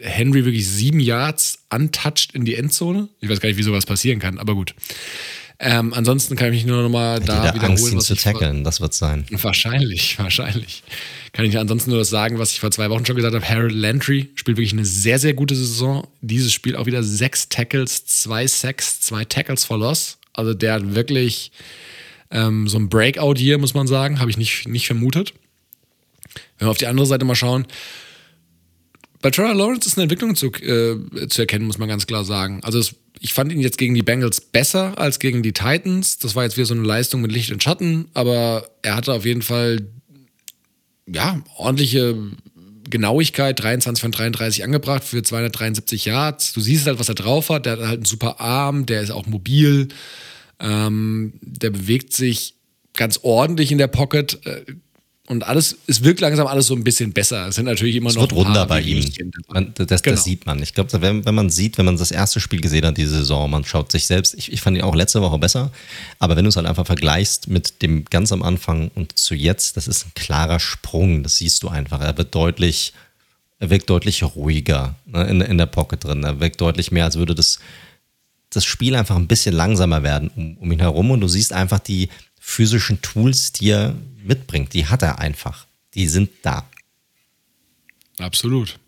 Henry 0.00 0.44
wirklich 0.44 0.66
sieben 0.66 1.00
Yards 1.00 1.60
untouched 1.72 2.34
in 2.34 2.44
die 2.44 2.56
Endzone. 2.56 3.08
Ich 3.20 3.28
weiß 3.28 3.40
gar 3.40 3.48
nicht, 3.48 3.58
wie 3.58 3.62
sowas 3.62 3.86
passieren 3.86 4.18
kann, 4.18 4.38
aber 4.38 4.54
gut. 4.54 4.74
Ähm, 5.62 5.92
ansonsten 5.92 6.36
kann 6.36 6.48
ich 6.48 6.60
mich 6.60 6.66
nur 6.66 6.82
noch 6.82 6.88
mal 6.88 7.20
da 7.20 7.54
wiederholen, 7.54 7.72
Angst, 7.72 7.92
ihn 7.92 7.98
was 7.98 8.06
zu 8.06 8.14
tackeln, 8.14 8.64
das 8.64 8.80
wird 8.80 8.94
sein. 8.94 9.26
Wahrscheinlich, 9.30 10.18
wahrscheinlich. 10.18 10.82
Kann 11.32 11.44
ich 11.44 11.58
ansonsten 11.58 11.90
nur 11.90 11.98
das 11.98 12.08
sagen, 12.08 12.38
was 12.38 12.52
ich 12.52 12.60
vor 12.60 12.70
zwei 12.70 12.88
Wochen 12.88 13.04
schon 13.04 13.14
gesagt 13.14 13.34
habe. 13.34 13.46
Harold 13.46 13.74
Landry 13.74 14.30
spielt 14.36 14.56
wirklich 14.56 14.72
eine 14.72 14.86
sehr, 14.86 15.18
sehr 15.18 15.34
gute 15.34 15.54
Saison. 15.54 16.08
Dieses 16.22 16.54
Spiel 16.54 16.76
auch 16.76 16.86
wieder 16.86 17.02
sechs 17.02 17.50
Tackles, 17.50 18.06
zwei 18.06 18.46
Sacks, 18.46 19.00
zwei 19.00 19.26
Tackles 19.26 19.66
for 19.66 19.78
Loss. 19.78 20.16
Also 20.32 20.54
der 20.54 20.72
hat 20.74 20.94
wirklich 20.94 21.52
ähm, 22.30 22.66
so 22.66 22.78
ein 22.78 22.88
Breakout 22.88 23.34
hier, 23.36 23.58
muss 23.58 23.74
man 23.74 23.86
sagen. 23.86 24.18
Habe 24.18 24.30
ich 24.30 24.38
nicht, 24.38 24.66
nicht 24.66 24.86
vermutet. 24.86 25.34
Wenn 26.58 26.68
wir 26.68 26.70
auf 26.70 26.78
die 26.78 26.86
andere 26.86 27.06
Seite 27.06 27.26
mal 27.26 27.34
schauen, 27.34 27.66
bei 29.22 29.30
Trevor 29.30 29.54
Lawrence 29.54 29.86
ist 29.86 29.96
eine 29.96 30.04
Entwicklung 30.04 30.34
zu, 30.34 30.46
äh, 30.46 31.28
zu 31.28 31.42
erkennen, 31.42 31.66
muss 31.66 31.78
man 31.78 31.88
ganz 31.88 32.06
klar 32.06 32.24
sagen. 32.24 32.60
Also 32.62 32.78
es, 32.78 32.94
ich 33.18 33.34
fand 33.34 33.52
ihn 33.52 33.60
jetzt 33.60 33.78
gegen 33.78 33.94
die 33.94 34.02
Bengals 34.02 34.40
besser 34.40 34.98
als 34.98 35.18
gegen 35.18 35.42
die 35.42 35.52
Titans. 35.52 36.18
Das 36.18 36.34
war 36.34 36.44
jetzt 36.44 36.56
wieder 36.56 36.66
so 36.66 36.74
eine 36.74 36.84
Leistung 36.84 37.20
mit 37.20 37.32
Licht 37.32 37.52
und 37.52 37.62
Schatten, 37.62 38.08
aber 38.14 38.70
er 38.82 38.96
hatte 38.96 39.12
auf 39.12 39.26
jeden 39.26 39.42
Fall 39.42 39.86
ja 41.06 41.42
ordentliche 41.56 42.16
Genauigkeit, 42.88 43.60
23 43.60 44.00
von 44.00 44.12
33 44.12 44.64
angebracht 44.64 45.04
für 45.04 45.22
273 45.22 46.06
Yards. 46.06 46.52
Du 46.52 46.60
siehst 46.60 46.86
halt, 46.86 46.98
was 46.98 47.08
er 47.08 47.14
drauf 47.14 47.50
hat. 47.50 47.66
Der 47.66 47.72
hat 47.72 47.80
halt 47.80 47.98
einen 47.98 48.04
super 48.04 48.40
Arm, 48.40 48.86
der 48.86 49.02
ist 49.02 49.10
auch 49.10 49.26
mobil. 49.26 49.88
Ähm, 50.58 51.34
der 51.40 51.70
bewegt 51.70 52.12
sich 52.12 52.54
ganz 52.94 53.20
ordentlich 53.22 53.70
in 53.70 53.78
der 53.78 53.86
Pocket. 53.86 54.40
Und 55.30 55.44
alles, 55.44 55.76
es 55.86 56.02
wirkt 56.02 56.18
langsam 56.18 56.48
alles 56.48 56.66
so 56.66 56.74
ein 56.74 56.82
bisschen 56.82 57.12
besser. 57.12 57.46
Es 57.46 57.54
sind 57.54 57.66
natürlich 57.66 57.94
immer 57.94 58.10
es 58.10 58.16
noch. 58.16 58.24
Es 58.24 58.30
wird 58.30 58.46
runder 58.46 58.66
bei 58.66 58.80
ihm. 58.80 59.08
Man, 59.46 59.72
das, 59.74 60.02
genau. 60.02 60.16
das, 60.16 60.24
sieht 60.24 60.44
man. 60.44 60.60
Ich 60.60 60.74
glaube, 60.74 61.00
wenn, 61.00 61.24
wenn 61.24 61.36
man 61.36 61.50
sieht, 61.50 61.78
wenn 61.78 61.84
man 61.84 61.96
das 61.96 62.10
erste 62.10 62.40
Spiel 62.40 62.60
gesehen 62.60 62.84
hat, 62.84 62.96
diese 62.96 63.18
Saison, 63.18 63.48
man 63.48 63.64
schaut 63.64 63.92
sich 63.92 64.08
selbst, 64.08 64.34
ich, 64.34 64.52
ich 64.52 64.60
fand 64.60 64.76
ihn 64.76 64.82
auch 64.82 64.96
letzte 64.96 65.22
Woche 65.22 65.38
besser, 65.38 65.70
aber 66.18 66.34
wenn 66.34 66.42
du 66.42 66.48
es 66.48 66.56
halt 66.56 66.66
einfach 66.66 66.84
vergleichst 66.84 67.46
mit 67.46 67.80
dem 67.80 68.06
ganz 68.06 68.32
am 68.32 68.42
Anfang 68.42 68.90
und 68.96 69.16
zu 69.20 69.36
jetzt, 69.36 69.76
das 69.76 69.86
ist 69.86 70.04
ein 70.04 70.12
klarer 70.16 70.58
Sprung. 70.58 71.22
Das 71.22 71.36
siehst 71.36 71.62
du 71.62 71.68
einfach. 71.68 72.00
Er 72.00 72.18
wird 72.18 72.34
deutlich, 72.34 72.92
er 73.60 73.70
wirkt 73.70 73.88
deutlich 73.88 74.24
ruhiger 74.24 74.96
ne, 75.06 75.28
in, 75.28 75.40
in 75.42 75.58
der 75.58 75.66
Pocket 75.66 76.02
drin. 76.02 76.24
Er 76.24 76.40
wirkt 76.40 76.60
deutlich 76.60 76.90
mehr, 76.90 77.04
als 77.04 77.18
würde 77.18 77.36
das, 77.36 77.60
das 78.50 78.64
Spiel 78.64 78.96
einfach 78.96 79.14
ein 79.14 79.28
bisschen 79.28 79.54
langsamer 79.54 80.02
werden 80.02 80.28
um, 80.34 80.56
um 80.56 80.72
ihn 80.72 80.80
herum 80.80 81.12
und 81.12 81.20
du 81.20 81.28
siehst 81.28 81.52
einfach 81.52 81.78
die 81.78 82.08
physischen 82.40 83.00
Tools, 83.00 83.52
die 83.52 83.70
er 83.70 83.94
mitbringt. 84.24 84.74
Die 84.74 84.86
hat 84.86 85.02
er 85.02 85.18
einfach. 85.18 85.66
Die 85.94 86.06
sind 86.06 86.30
da. 86.42 86.68
Absolut. 88.18 88.78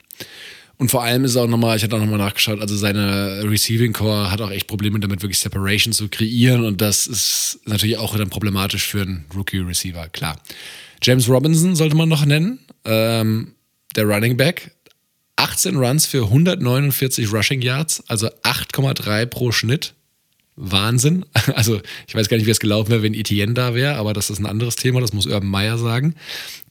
Und 0.83 0.91
vor 0.91 1.05
allem 1.05 1.25
ist 1.25 1.37
auch 1.37 1.47
nochmal, 1.47 1.77
ich 1.77 1.85
hatte 1.85 1.95
auch 1.95 2.01
nochmal 2.01 2.19
nachgeschaut, 2.19 2.61
also 2.61 2.77
seine 2.77 3.43
Receiving 3.45 3.93
Core 3.93 4.33
hat 4.33 4.41
auch 4.41 4.51
echt 4.51 4.67
Probleme 4.67 4.99
damit, 4.99 5.23
wirklich 5.23 5.39
Separation 5.39 5.93
zu 5.93 6.09
kreieren. 6.09 6.65
Und 6.65 6.81
das 6.81 7.07
ist 7.07 7.61
natürlich 7.67 7.99
auch 7.99 8.17
dann 8.17 8.31
problematisch 8.31 8.87
für 8.89 9.03
einen 9.03 9.25
Rookie-Receiver, 9.35 10.09
klar. 10.09 10.41
James 11.01 11.29
Robinson 11.29 11.77
sollte 11.77 11.95
man 11.95 12.09
noch 12.09 12.25
nennen, 12.25 12.59
ähm, 12.85 13.53
der 13.95 14.07
Running 14.07 14.37
Back. 14.37 14.73
18 15.37 15.77
Runs 15.77 16.07
für 16.07 16.25
149 16.25 17.33
Rushing 17.33 17.63
Yards, 17.63 18.03
also 18.09 18.29
8,3 18.43 19.27
pro 19.27 19.51
Schnitt. 19.51 19.95
Wahnsinn. 20.63 21.25
Also 21.55 21.81
ich 22.07 22.15
weiß 22.15 22.29
gar 22.29 22.37
nicht, 22.37 22.47
wie 22.47 22.51
es 22.51 22.61
gelaufen 22.61 22.91
wäre, 22.91 23.03
wenn 23.03 23.15
Etienne 23.15 23.53
da 23.53 23.75
wäre, 23.75 23.97
aber 23.97 24.13
das 24.13 24.31
ist 24.31 24.39
ein 24.39 24.47
anderes 24.47 24.77
Thema, 24.77 25.01
das 25.01 25.13
muss 25.13 25.27
Urban 25.27 25.49
Meyer 25.49 25.77
sagen. 25.77 26.15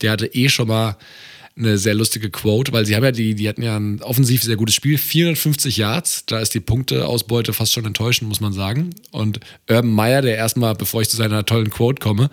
Der 0.01 0.11
hatte 0.11 0.27
eh 0.27 0.49
schon 0.49 0.67
mal 0.67 0.97
eine 1.57 1.77
sehr 1.77 1.93
lustige 1.93 2.29
Quote, 2.29 2.71
weil 2.71 2.85
sie 2.85 2.95
haben 2.95 3.03
ja 3.03 3.11
die, 3.11 3.35
die 3.35 3.47
hatten 3.49 3.61
ja 3.61 3.77
ein 3.77 4.01
offensiv 4.01 4.43
sehr 4.43 4.55
gutes 4.55 4.75
Spiel, 4.75 4.97
450 4.97 5.77
Yards, 5.77 6.25
da 6.25 6.39
ist 6.39 6.53
die 6.53 6.61
Punkteausbeute 6.61 7.53
fast 7.53 7.73
schon 7.73 7.85
enttäuschend, 7.85 8.29
muss 8.29 8.39
man 8.39 8.53
sagen. 8.53 8.91
Und 9.11 9.41
Urban 9.69 9.91
Meyer, 9.91 10.21
der 10.21 10.37
erstmal, 10.37 10.73
bevor 10.75 11.01
ich 11.01 11.09
zu 11.09 11.17
seiner 11.17 11.45
tollen 11.45 11.69
Quote 11.69 12.01
komme, 12.01 12.29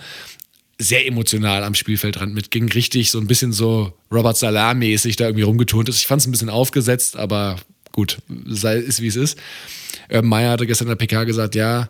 sehr 0.79 1.07
emotional 1.07 1.65
am 1.65 1.75
Spielfeldrand 1.75 2.33
mitging, 2.33 2.69
richtig 2.69 3.11
so 3.11 3.19
ein 3.19 3.27
bisschen 3.27 3.53
so 3.53 3.93
Robert 4.13 4.37
Salah-mäßig 4.37 5.17
da 5.17 5.27
irgendwie 5.27 5.43
rumgeturnt 5.43 5.89
ist. 5.89 5.97
Ich 5.97 6.07
fand 6.07 6.21
es 6.21 6.29
ein 6.29 6.31
bisschen 6.31 6.51
aufgesetzt, 6.51 7.17
aber 7.17 7.57
gut, 7.93 8.19
sei, 8.47 8.77
ist 8.77 9.03
wie 9.03 9.09
es 9.09 9.17
ist. 9.17 9.39
Äh, 10.09 10.23
Meyer 10.23 10.51
hatte 10.51 10.67
gestern 10.67 10.89
in 10.89 10.97
der 10.97 11.07
PK 11.07 11.25
gesagt, 11.25 11.55
ja, 11.55 11.89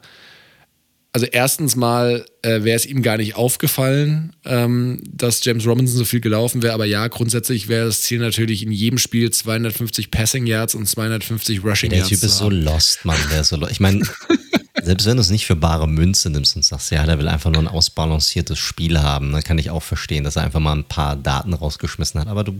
also 1.12 1.26
erstens 1.26 1.74
mal 1.74 2.24
äh, 2.42 2.62
wäre 2.62 2.76
es 2.76 2.86
ihm 2.86 3.02
gar 3.02 3.16
nicht 3.16 3.34
aufgefallen, 3.34 4.36
ähm, 4.44 5.00
dass 5.10 5.44
James 5.44 5.66
Robinson 5.66 5.96
so 5.96 6.04
viel 6.04 6.20
gelaufen 6.20 6.62
wäre, 6.62 6.74
aber 6.74 6.84
ja, 6.84 7.06
grundsätzlich 7.08 7.68
wäre 7.68 7.86
das 7.86 8.02
Ziel 8.02 8.18
natürlich 8.18 8.62
in 8.62 8.72
jedem 8.72 8.98
Spiel 8.98 9.30
250 9.30 10.10
Passing 10.10 10.46
Yards 10.46 10.74
und 10.74 10.86
250 10.86 11.64
Rushing 11.64 11.90
der 11.90 12.00
Yards. 12.00 12.10
Der 12.10 12.18
Typ 12.18 12.28
ist 12.28 12.38
so 12.38 12.50
lost, 12.50 13.04
Mann. 13.04 13.18
Der 13.30 13.40
ist 13.40 13.48
so 13.48 13.56
lost. 13.56 13.72
Ich 13.72 13.80
meine, 13.80 14.02
selbst 14.82 15.06
wenn 15.06 15.16
du 15.16 15.22
es 15.22 15.30
nicht 15.30 15.46
für 15.46 15.56
bare 15.56 15.88
Münze 15.88 16.28
nimmst 16.28 16.56
und 16.56 16.64
sagst, 16.64 16.90
ja, 16.90 17.04
der 17.06 17.18
will 17.18 17.28
einfach 17.28 17.50
nur 17.50 17.62
ein 17.62 17.68
ausbalanciertes 17.68 18.58
Spiel 18.58 19.00
haben, 19.00 19.32
dann 19.32 19.42
kann 19.42 19.58
ich 19.58 19.70
auch 19.70 19.82
verstehen, 19.82 20.24
dass 20.24 20.36
er 20.36 20.44
einfach 20.44 20.60
mal 20.60 20.76
ein 20.76 20.84
paar 20.84 21.16
Daten 21.16 21.54
rausgeschmissen 21.54 22.20
hat. 22.20 22.28
Aber 22.28 22.44
du, 22.44 22.58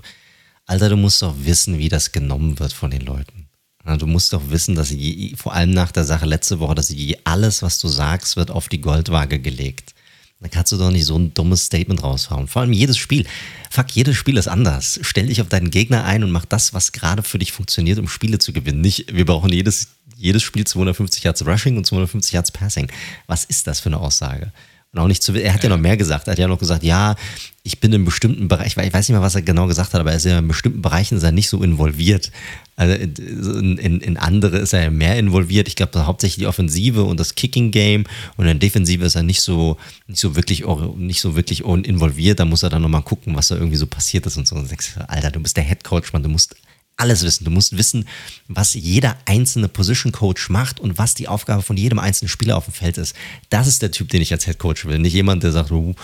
Alter, 0.65 0.89
du 0.89 0.97
musst 0.97 1.21
doch 1.21 1.35
wissen, 1.39 1.79
wie 1.79 1.91
das 1.91 2.13
genommen 2.13 2.59
wird 2.59 2.73
von 2.73 2.91
den 2.91 3.03
Leuten. 3.03 3.48
Du 3.97 4.07
musst 4.07 4.33
doch 4.33 4.51
wissen, 4.51 4.75
dass 4.75 4.91
je, 4.91 5.35
vor 5.37 5.55
allem 5.55 5.71
nach 5.71 5.93
der 5.93 6.05
Sache 6.05 6.27
letzte 6.27 6.61
Woche, 6.61 6.75
dass 6.75 6.91
je, 6.91 7.17
alles, 7.25 7.63
was 7.63 7.79
du 7.79 7.89
sagst, 7.89 8.37
wird 8.37 8.51
auf 8.51 8.69
die 8.69 8.81
Goldwaage 8.81 9.39
gelegt. 9.39 9.95
Dann 10.41 10.51
kannst 10.51 10.71
du 10.71 10.77
doch 10.77 10.91
nicht 10.91 11.05
so 11.05 11.19
ein 11.19 11.35
dummes 11.35 11.65
Statement 11.65 12.03
raushauen. 12.03 12.47
Vor 12.47 12.63
allem 12.63 12.73
jedes 12.73 12.97
Spiel. 12.97 13.27
Fuck, 13.71 13.91
jedes 13.93 14.17
Spiel 14.17 14.37
ist 14.37 14.47
anders. 14.47 15.01
Stell 15.03 15.27
dich 15.27 15.41
auf 15.41 15.49
deinen 15.49 15.71
Gegner 15.71 16.05
ein 16.05 16.23
und 16.23 16.31
mach 16.31 16.45
das, 16.45 16.75
was 16.75 16.93
gerade 16.93 17.23
für 17.23 17.39
dich 17.39 17.51
funktioniert, 17.51 17.99
um 17.99 18.09
Spiele 18.09 18.39
zu 18.39 18.53
gewinnen. 18.53 18.81
Nicht, 18.81 19.13
wir 19.13 19.25
brauchen 19.25 19.53
jedes, 19.53 19.89
jedes 20.17 20.43
Spiel 20.43 20.65
250 20.65 21.25
Yards 21.25 21.45
Rushing 21.45 21.77
und 21.77 21.87
250 21.87 22.33
Yards 22.33 22.53
Passing. 22.53 22.89
Was 23.27 23.45
ist 23.45 23.67
das 23.67 23.81
für 23.81 23.89
eine 23.89 23.99
Aussage? 23.99 24.53
Und 24.93 25.01
auch 25.01 25.09
nicht 25.09 25.23
zu, 25.23 25.33
er 25.35 25.53
hat 25.53 25.63
ja 25.65 25.69
noch 25.69 25.79
mehr 25.79 25.97
gesagt. 25.97 26.29
Er 26.29 26.33
hat 26.33 26.39
ja 26.39 26.49
noch 26.49 26.59
gesagt, 26.59 26.83
ja, 26.83 27.17
ich 27.63 27.81
bin 27.81 27.93
in 27.93 28.05
bestimmten 28.05 28.49
Bereichen, 28.49 28.81
ich 28.81 28.93
weiß 28.93 29.09
nicht 29.09 29.15
mehr, 29.15 29.21
was 29.21 29.35
er 29.35 29.43
genau 29.43 29.67
gesagt 29.67 29.93
hat, 29.93 30.01
aber 30.01 30.13
er 30.13 30.17
ist 30.17 30.25
ja 30.25 30.39
in 30.39 30.49
bestimmten 30.49 30.81
Bereichen 30.81 31.19
ist 31.19 31.25
er 31.25 31.33
nicht 31.33 31.49
so 31.49 31.63
involviert. 31.63 32.31
Also 32.79 32.95
in, 32.95 33.77
in, 33.77 34.01
in 34.01 34.17
andere 34.17 34.59
ist 34.59 34.73
er 34.73 34.85
ja 34.85 34.91
mehr 34.91 35.19
involviert. 35.19 35.67
Ich 35.67 35.75
glaube, 35.75 36.07
hauptsächlich 36.07 36.39
die 36.39 36.47
Offensive 36.47 37.03
und 37.03 37.19
das 37.19 37.35
Kicking-Game 37.35 38.05
und 38.37 38.45
in 38.45 38.47
der 38.47 38.55
Defensive 38.55 39.05
ist 39.05 39.17
er 39.17 39.25
nicht 39.25 39.41
so, 39.41 39.79
nicht 40.07 40.21
so 40.21 40.37
wirklich, 40.37 40.65
nicht 40.97 41.21
so 41.21 41.35
wirklich 41.35 41.65
involviert. 41.65 42.39
Da 42.39 42.45
muss 42.45 42.63
er 42.63 42.71
dann 42.71 42.83
nochmal 42.83 43.03
gucken, 43.03 43.35
was 43.35 43.49
da 43.49 43.57
irgendwie 43.57 43.77
so 43.77 43.89
passiert 43.89 44.27
ist 44.27 44.37
und 44.37 44.47
so. 44.47 44.55
Und 44.55 44.71
denkst, 44.71 44.93
Alter, 45.09 45.33
du 45.33 45.41
bist 45.41 45.57
der 45.57 45.65
Head 45.65 45.83
Coach, 45.83 46.13
man, 46.13 46.23
du 46.23 46.29
musst 46.29 46.55
alles 46.97 47.25
wissen. 47.25 47.45
Du 47.45 47.51
musst 47.51 47.77
wissen, 47.77 48.07
was 48.47 48.75
jeder 48.75 49.17
einzelne 49.25 49.67
Position 49.67 50.13
Coach 50.13 50.49
macht 50.49 50.79
und 50.79 50.99
was 50.99 51.15
die 51.15 51.27
Aufgabe 51.27 51.63
von 51.63 51.77
jedem 51.77 51.99
einzelnen 51.99 52.29
Spieler 52.29 52.57
auf 52.57 52.67
dem 52.67 52.75
Feld 52.75 52.97
ist. 52.97 53.17
Das 53.51 53.67
ist 53.67 53.83
der 53.83 53.91
Typ, 53.91 54.09
den 54.11 54.23
ich 54.23 54.33
als 54.33 54.45
Head 54.45 54.59
Coach 54.59 54.85
will. 54.85 55.01
Nicht 55.01 55.15
jemand, 55.15 55.43
der 55.43 55.51
sagt, 55.51 55.73
oh, 55.73 55.97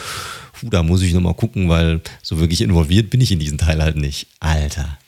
da 0.62 0.82
muss 0.82 1.02
ich 1.02 1.12
nochmal 1.12 1.34
gucken, 1.34 1.68
weil 1.68 2.00
so 2.20 2.40
wirklich 2.40 2.62
involviert 2.62 3.10
bin 3.10 3.20
ich 3.20 3.30
in 3.30 3.38
diesen 3.38 3.58
Teil 3.58 3.80
halt 3.80 3.96
nicht. 3.96 4.26
Alter. 4.40 4.98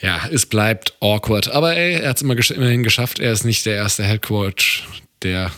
Ja, 0.00 0.26
es 0.28 0.46
bleibt 0.46 0.94
awkward. 1.00 1.48
Aber 1.48 1.76
ey, 1.76 2.00
er 2.00 2.10
hat 2.10 2.16
es 2.16 2.22
immer 2.22 2.34
gesch 2.34 2.50
immerhin 2.50 2.82
geschafft. 2.82 3.18
Er 3.18 3.32
ist 3.32 3.44
nicht 3.44 3.66
der 3.66 3.76
erste 3.76 4.04
Head 4.04 4.22
Coach, 4.22 4.88
der 5.22 5.50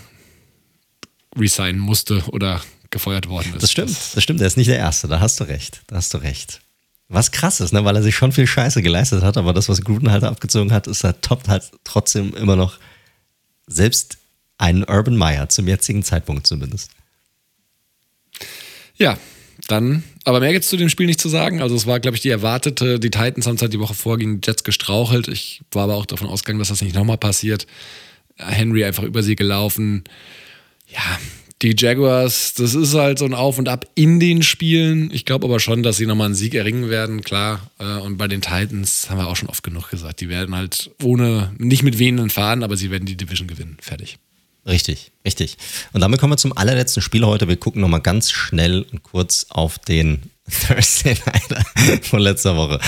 resignen 1.37 1.81
musste 1.81 2.23
oder 2.29 2.61
gefeuert 2.91 3.29
worden 3.29 3.55
ist. 3.55 3.63
Das 3.63 3.71
stimmt, 3.73 3.97
das 4.15 4.23
stimmt. 4.23 4.41
Er 4.41 4.47
ist 4.47 4.57
nicht 4.57 4.69
der 4.69 4.79
Erste. 4.79 5.09
Da 5.09 5.21
hast 5.21 5.41
du 5.41 5.45
recht. 5.45 5.83
Da 5.87 5.97
hast 5.97 6.13
du 6.13 6.19
recht. 6.19 6.61
Was 7.09 7.31
krass 7.31 7.61
ist, 7.61 7.73
ne? 7.73 7.85
weil 7.85 7.95
er 7.95 8.03
sich 8.03 8.17
schon 8.17 8.33
viel 8.33 8.47
Scheiße 8.47 8.81
geleistet 8.81 9.23
hat, 9.23 9.37
aber 9.37 9.53
das, 9.53 9.69
was 9.69 9.83
Gruden 9.83 10.11
halt 10.11 10.25
abgezogen 10.25 10.73
hat, 10.73 10.87
ist 10.87 11.05
er 11.05 11.21
toppt 11.21 11.49
halt 11.49 11.71
trotzdem 11.85 12.33
immer 12.35 12.57
noch 12.57 12.79
selbst 13.67 14.17
einen 14.57 14.85
Urban 14.85 15.17
Meyer, 15.17 15.49
zum 15.51 15.69
jetzigen 15.69 16.03
Zeitpunkt 16.03 16.47
zumindest. 16.47 16.91
Ja, 18.97 19.19
dann, 19.69 20.03
aber 20.25 20.41
mehr 20.41 20.53
gibt 20.53 20.65
es 20.65 20.71
zu 20.71 20.77
dem 20.77 20.89
Spiel 20.89 21.07
nicht 21.07 21.21
zu 21.21 21.29
sagen. 21.29 21.63
Also 21.63 21.75
es 21.75 21.87
war, 21.87 22.01
glaube 22.01 22.17
ich, 22.17 22.21
die 22.21 22.31
erwartete, 22.31 22.99
die 22.99 23.11
Titans 23.11 23.47
haben 23.47 23.57
es 23.57 23.63
halt 23.63 23.73
die 23.73 23.81
Woche 23.81 23.95
vor 23.95 24.19
gegen 24.19 24.41
Jets 24.45 24.65
gestrauchelt. 24.65 25.29
Ich 25.29 25.63
war 25.71 25.85
aber 25.85 25.95
auch 25.95 26.07
davon 26.07 26.29
ausgegangen, 26.29 26.59
dass 26.59 26.69
das 26.69 26.83
nicht 26.83 26.95
nochmal 26.95 27.19
passiert. 27.19 27.67
Henry 28.37 28.85
einfach 28.85 29.05
über 29.05 29.23
sie 29.23 29.37
gelaufen. 29.37 30.05
Ja, 30.89 31.19
die 31.63 31.77
Jaguars, 31.79 32.55
das 32.55 32.75
ist 32.75 32.95
halt 32.95 33.21
so 33.21 33.25
ein 33.25 33.35
Auf 33.35 33.59
und 33.59 33.69
Ab 33.69 33.87
in 33.95 34.19
den 34.19 34.43
Spielen. 34.43 35.11
Ich 35.13 35.25
glaube 35.25 35.47
aber 35.47 35.61
schon, 35.61 35.85
dass 35.85 35.97
sie 35.97 36.07
nochmal 36.07 36.27
einen 36.27 36.35
Sieg 36.35 36.55
erringen 36.55 36.91
werden, 36.91 37.23
klar. 37.23 37.71
Äh, 37.79 37.99
und 37.99 38.19
bei 38.19 38.27
den 38.27 38.43
Titans 38.43 39.09
haben 39.09 39.19
wir 39.19 39.29
auch 39.29 39.37
schon 39.37 39.49
oft 39.49 39.63
genug 39.63 39.91
gesagt, 39.91 40.21
die 40.21 40.29
werden 40.29 40.57
halt 40.57 40.91
ohne, 41.03 41.53
nicht 41.59 41.85
mit 41.85 42.01
wehenden 42.01 42.31
fahren, 42.31 42.65
aber 42.65 42.77
sie 42.77 42.91
werden 42.91 43.07
die 43.07 43.17
Division 43.17 43.47
gewinnen. 43.47 43.77
Fertig. 43.81 44.19
Richtig, 44.67 45.11
richtig. 45.25 45.57
Und 45.93 46.03
damit 46.03 46.21
kommen 46.21 46.33
wir 46.33 46.37
zum 46.37 46.57
allerletzten 46.57 47.03
Spiel 47.03 47.25
heute. 47.25 47.49
Wir 47.49 47.57
gucken 47.57 47.81
nochmal 47.81 48.01
ganz 48.01 48.31
schnell 48.31 48.83
und 48.93 49.03
kurz 49.03 49.47
auf 49.49 49.79
den 49.81 50.23
Thursday 50.67 51.17
Night 51.27 52.05
von 52.07 52.21
letzter 52.21 52.57
Woche. 52.57 52.79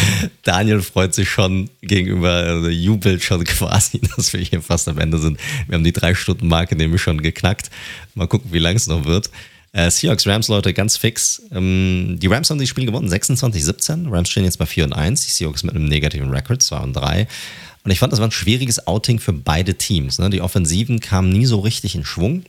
Daniel 0.43 0.83
freut 0.83 1.15
sich 1.15 1.28
schon 1.28 1.70
gegenüber, 1.83 2.31
also 2.31 2.69
jubelt 2.69 3.23
schon 3.25 3.43
quasi, 3.44 4.01
dass 4.17 4.33
wir 4.33 4.41
hier 4.41 4.62
fast 4.62 4.89
am 4.89 4.99
Ende 4.99 5.19
sind. 5.19 5.39
Wir 5.67 5.75
haben 5.75 5.85
die 5.85 5.93
drei 5.93 6.15
Stunden 6.15 6.47
Marke 6.47 6.77
nämlich 6.77 7.03
schon 7.03 7.20
geknackt. 7.20 7.70
Mal 8.15 8.28
gucken, 8.28 8.53
wie 8.53 8.59
lang 8.59 8.77
es 8.77 8.86
noch 8.86 9.05
wird. 9.05 9.31
Äh, 9.73 9.91
Seahawks 9.91 10.25
Rams, 10.28 10.47
Leute, 10.47 10.73
ganz 10.73 10.97
fix. 10.97 11.43
Ähm, 11.51 12.17
die 12.20 12.28
Rams 12.28 12.49
haben 12.49 12.61
das 12.61 12.69
Spiel 12.69 12.86
gewonnen, 12.86 13.09
26-17. 13.09 14.12
Rams 14.12 14.31
stehen 14.31 14.44
jetzt 14.44 14.59
bei 14.59 14.67
4 14.67 14.85
und 14.85 14.93
1. 14.93 15.27
Die 15.27 15.33
Seahawks 15.33 15.65
mit 15.65 15.75
einem 15.75 15.86
negativen 15.86 16.31
Record, 16.31 16.62
2 16.62 16.78
und 16.78 16.93
3. 16.93 17.27
Und 17.85 17.91
ich 17.91 17.99
fand, 17.99 18.13
das 18.13 18.21
war 18.21 18.29
ein 18.29 18.33
schwieriges 18.33 18.87
Outing 18.87 19.19
für 19.19 19.35
beide 19.35 19.77
Teams. 19.77 20.19
Ne? 20.19 20.31
Die 20.31 20.41
Offensiven 20.41 21.01
kamen 21.01 21.29
nie 21.29 21.47
so 21.47 21.61
richtig 21.61 21.95
in 21.95 22.05
Schwung. 22.05 22.45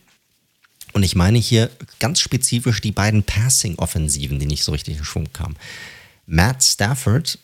Und 0.94 1.04
ich 1.04 1.16
meine 1.16 1.38
hier 1.38 1.70
ganz 2.00 2.22
spezifisch 2.22 2.80
die 2.80 2.94
beiden 2.94 3.24
Passing-Offensiven, 3.24 4.40
die 4.40 4.46
nicht 4.46 4.64
so 4.64 4.72
richtig 4.72 4.98
in 4.98 5.04
Schwung 5.04 5.32
kamen. 5.34 5.58
Matt 6.26 6.64
Stafford, 6.64 7.38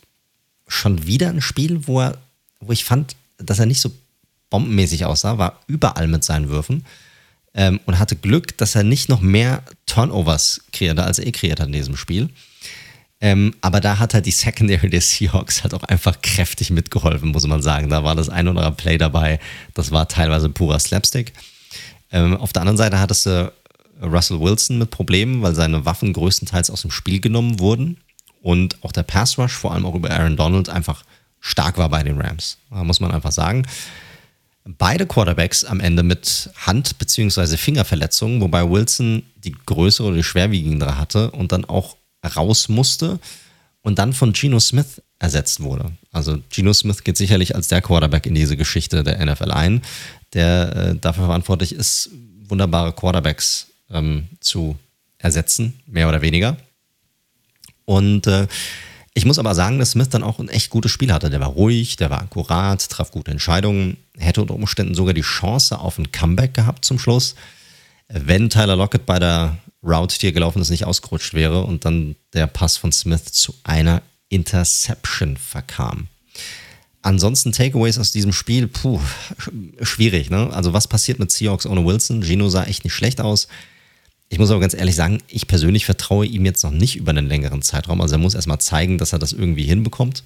schon 0.66 1.06
wieder 1.06 1.28
ein 1.28 1.42
Spiel, 1.42 1.86
wo, 1.86 2.00
er, 2.00 2.18
wo 2.60 2.72
ich 2.72 2.84
fand, 2.84 3.14
dass 3.36 3.58
er 3.58 3.66
nicht 3.66 3.80
so 3.80 3.92
bombenmäßig 4.48 5.04
aussah, 5.04 5.36
war 5.36 5.60
überall 5.66 6.08
mit 6.08 6.24
seinen 6.24 6.48
Würfen 6.48 6.86
ähm, 7.52 7.78
und 7.84 7.98
hatte 7.98 8.16
Glück, 8.16 8.56
dass 8.56 8.74
er 8.74 8.84
nicht 8.84 9.10
noch 9.10 9.20
mehr 9.20 9.62
Turnovers 9.84 10.62
kreierte, 10.72 11.04
als 11.04 11.18
er 11.18 11.26
eh 11.26 11.32
kreiert 11.32 11.60
hat 11.60 11.66
in 11.66 11.74
diesem 11.74 11.96
Spiel. 11.96 12.30
Ähm, 13.22 13.54
aber 13.60 13.80
da 13.80 14.00
hat 14.00 14.14
halt 14.14 14.26
die 14.26 14.32
Secondary 14.32 14.90
der 14.90 15.00
Seahawks 15.00 15.62
halt 15.62 15.74
auch 15.74 15.84
einfach 15.84 16.20
kräftig 16.22 16.70
mitgeholfen, 16.70 17.30
muss 17.30 17.46
man 17.46 17.62
sagen. 17.62 17.88
Da 17.88 18.02
war 18.02 18.16
das 18.16 18.28
ein 18.28 18.48
oder 18.48 18.58
andere 18.58 18.74
Play 18.74 18.98
dabei, 18.98 19.38
das 19.74 19.92
war 19.92 20.08
teilweise 20.08 20.48
purer 20.48 20.80
Slapstick. 20.80 21.32
Ähm, 22.10 22.36
auf 22.36 22.52
der 22.52 22.62
anderen 22.62 22.76
Seite 22.76 22.98
hattest 22.98 23.26
du 23.26 23.52
Russell 24.02 24.40
Wilson 24.40 24.78
mit 24.78 24.90
Problemen, 24.90 25.40
weil 25.40 25.54
seine 25.54 25.84
Waffen 25.84 26.12
größtenteils 26.12 26.68
aus 26.68 26.82
dem 26.82 26.90
Spiel 26.90 27.20
genommen 27.20 27.60
wurden 27.60 27.98
und 28.42 28.82
auch 28.82 28.90
der 28.90 29.04
Pass 29.04 29.38
Rush, 29.38 29.52
vor 29.52 29.72
allem 29.72 29.86
auch 29.86 29.94
über 29.94 30.10
Aaron 30.10 30.36
Donald, 30.36 30.68
einfach 30.68 31.04
stark 31.38 31.78
war 31.78 31.88
bei 31.88 32.02
den 32.02 32.20
Rams. 32.20 32.58
Da 32.70 32.82
muss 32.82 32.98
man 32.98 33.12
einfach 33.12 33.32
sagen. 33.32 33.64
Beide 34.64 35.06
Quarterbacks 35.06 35.64
am 35.64 35.78
Ende 35.78 36.02
mit 36.02 36.50
Hand- 36.56 36.98
bzw. 36.98 37.56
Fingerverletzungen, 37.56 38.40
wobei 38.40 38.68
Wilson 38.68 39.22
die 39.36 39.54
größere 39.66 40.08
oder 40.08 40.16
die 40.16 40.24
schwerwiegendere 40.24 40.98
hatte 40.98 41.30
und 41.30 41.52
dann 41.52 41.64
auch 41.64 41.96
raus 42.24 42.68
musste 42.68 43.18
und 43.82 43.98
dann 43.98 44.12
von 44.12 44.32
Geno 44.32 44.60
Smith 44.60 45.02
ersetzt 45.18 45.60
wurde. 45.60 45.92
Also 46.10 46.38
Geno 46.50 46.72
Smith 46.72 47.04
geht 47.04 47.16
sicherlich 47.16 47.54
als 47.54 47.68
der 47.68 47.82
Quarterback 47.82 48.26
in 48.26 48.34
diese 48.34 48.56
Geschichte 48.56 49.02
der 49.04 49.24
NFL 49.24 49.50
ein, 49.50 49.82
der 50.32 50.76
äh, 50.76 50.94
dafür 50.96 51.26
verantwortlich 51.26 51.74
ist, 51.74 52.10
wunderbare 52.48 52.92
Quarterbacks 52.92 53.68
ähm, 53.90 54.28
zu 54.40 54.76
ersetzen, 55.18 55.80
mehr 55.86 56.08
oder 56.08 56.22
weniger. 56.22 56.56
Und 57.84 58.26
äh, 58.26 58.46
ich 59.14 59.26
muss 59.26 59.38
aber 59.38 59.54
sagen, 59.54 59.78
dass 59.78 59.90
Smith 59.90 60.08
dann 60.08 60.22
auch 60.22 60.38
ein 60.38 60.48
echt 60.48 60.70
gutes 60.70 60.90
Spiel 60.90 61.12
hatte. 61.12 61.28
Der 61.28 61.40
war 61.40 61.48
ruhig, 61.48 61.96
der 61.96 62.10
war 62.10 62.22
akkurat, 62.22 62.88
traf 62.88 63.10
gute 63.10 63.30
Entscheidungen, 63.30 63.98
hätte 64.16 64.40
unter 64.40 64.54
Umständen 64.54 64.94
sogar 64.94 65.12
die 65.12 65.20
Chance 65.20 65.78
auf 65.78 65.98
ein 65.98 66.12
Comeback 66.12 66.54
gehabt 66.54 66.84
zum 66.84 66.98
Schluss, 66.98 67.34
wenn 68.08 68.48
Tyler 68.48 68.76
Lockett 68.76 69.04
bei 69.04 69.18
der 69.18 69.58
Route, 69.82 70.18
die 70.18 70.26
er 70.26 70.32
gelaufen 70.32 70.62
ist, 70.62 70.70
nicht 70.70 70.84
ausgerutscht 70.84 71.34
wäre 71.34 71.64
und 71.64 71.84
dann 71.84 72.16
der 72.32 72.46
Pass 72.46 72.76
von 72.76 72.92
Smith 72.92 73.24
zu 73.32 73.54
einer 73.64 74.02
Interception 74.28 75.36
verkam. 75.36 76.08
Ansonsten 77.02 77.50
Takeaways 77.50 77.98
aus 77.98 78.12
diesem 78.12 78.32
Spiel, 78.32 78.68
puh, 78.68 79.00
schwierig, 79.82 80.30
ne? 80.30 80.50
Also 80.52 80.72
was 80.72 80.86
passiert 80.86 81.18
mit 81.18 81.32
Seahawks 81.32 81.66
ohne 81.66 81.84
Wilson? 81.84 82.22
Gino 82.22 82.48
sah 82.48 82.64
echt 82.64 82.84
nicht 82.84 82.94
schlecht 82.94 83.20
aus. 83.20 83.48
Ich 84.28 84.38
muss 84.38 84.50
aber 84.50 84.60
ganz 84.60 84.72
ehrlich 84.72 84.94
sagen, 84.94 85.18
ich 85.26 85.48
persönlich 85.48 85.84
vertraue 85.84 86.24
ihm 86.24 86.44
jetzt 86.46 86.62
noch 86.62 86.70
nicht 86.70 86.96
über 86.96 87.10
einen 87.10 87.26
längeren 87.26 87.60
Zeitraum. 87.60 88.00
Also 88.00 88.14
er 88.14 88.18
muss 88.18 88.34
erstmal 88.34 88.60
zeigen, 88.60 88.98
dass 88.98 89.12
er 89.12 89.18
das 89.18 89.32
irgendwie 89.32 89.64
hinbekommt. 89.64 90.22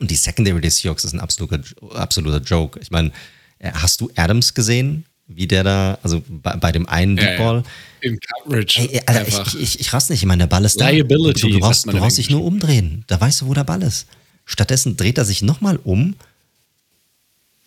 Und 0.00 0.10
die 0.10 0.16
Secondary 0.16 0.60
des 0.60 0.78
Seahawks 0.78 1.04
ist 1.04 1.12
ein 1.12 1.20
absoluter, 1.20 1.60
absoluter 1.94 2.40
Joke. 2.40 2.80
Ich 2.80 2.90
meine, 2.90 3.12
äh, 3.60 3.70
hast 3.72 4.00
du 4.00 4.10
Adams 4.16 4.52
gesehen? 4.52 5.06
Wie 5.36 5.46
der 5.46 5.64
da, 5.64 5.98
also 6.02 6.22
bei, 6.28 6.56
bei 6.56 6.72
dem 6.72 6.88
einen 6.88 7.16
Deep 7.16 7.38
Ball. 7.38 7.62
Ja, 8.02 8.10
Im 8.10 8.18
Coverage. 8.18 8.80
Ey, 8.80 9.02
Alter, 9.06 9.28
ich, 9.28 9.60
ich, 9.60 9.80
ich 9.80 9.92
raste 9.92 10.12
nicht. 10.12 10.22
Ich 10.22 10.26
meine, 10.26 10.44
der 10.44 10.48
Ball 10.48 10.64
ist 10.64 10.78
Liability, 10.80 11.40
da. 11.40 11.46
Du, 11.48 11.52
du 11.54 11.60
brauchst, 11.60 11.86
du 11.86 11.92
brauchst 11.92 12.18
dich 12.18 12.30
nur 12.30 12.44
umdrehen. 12.44 13.04
Da 13.06 13.20
weißt 13.20 13.42
du, 13.42 13.46
wo 13.46 13.54
der 13.54 13.64
Ball 13.64 13.82
ist. 13.82 14.06
Stattdessen 14.44 14.96
dreht 14.96 15.18
er 15.18 15.24
sich 15.24 15.42
nochmal 15.42 15.78
um. 15.84 16.14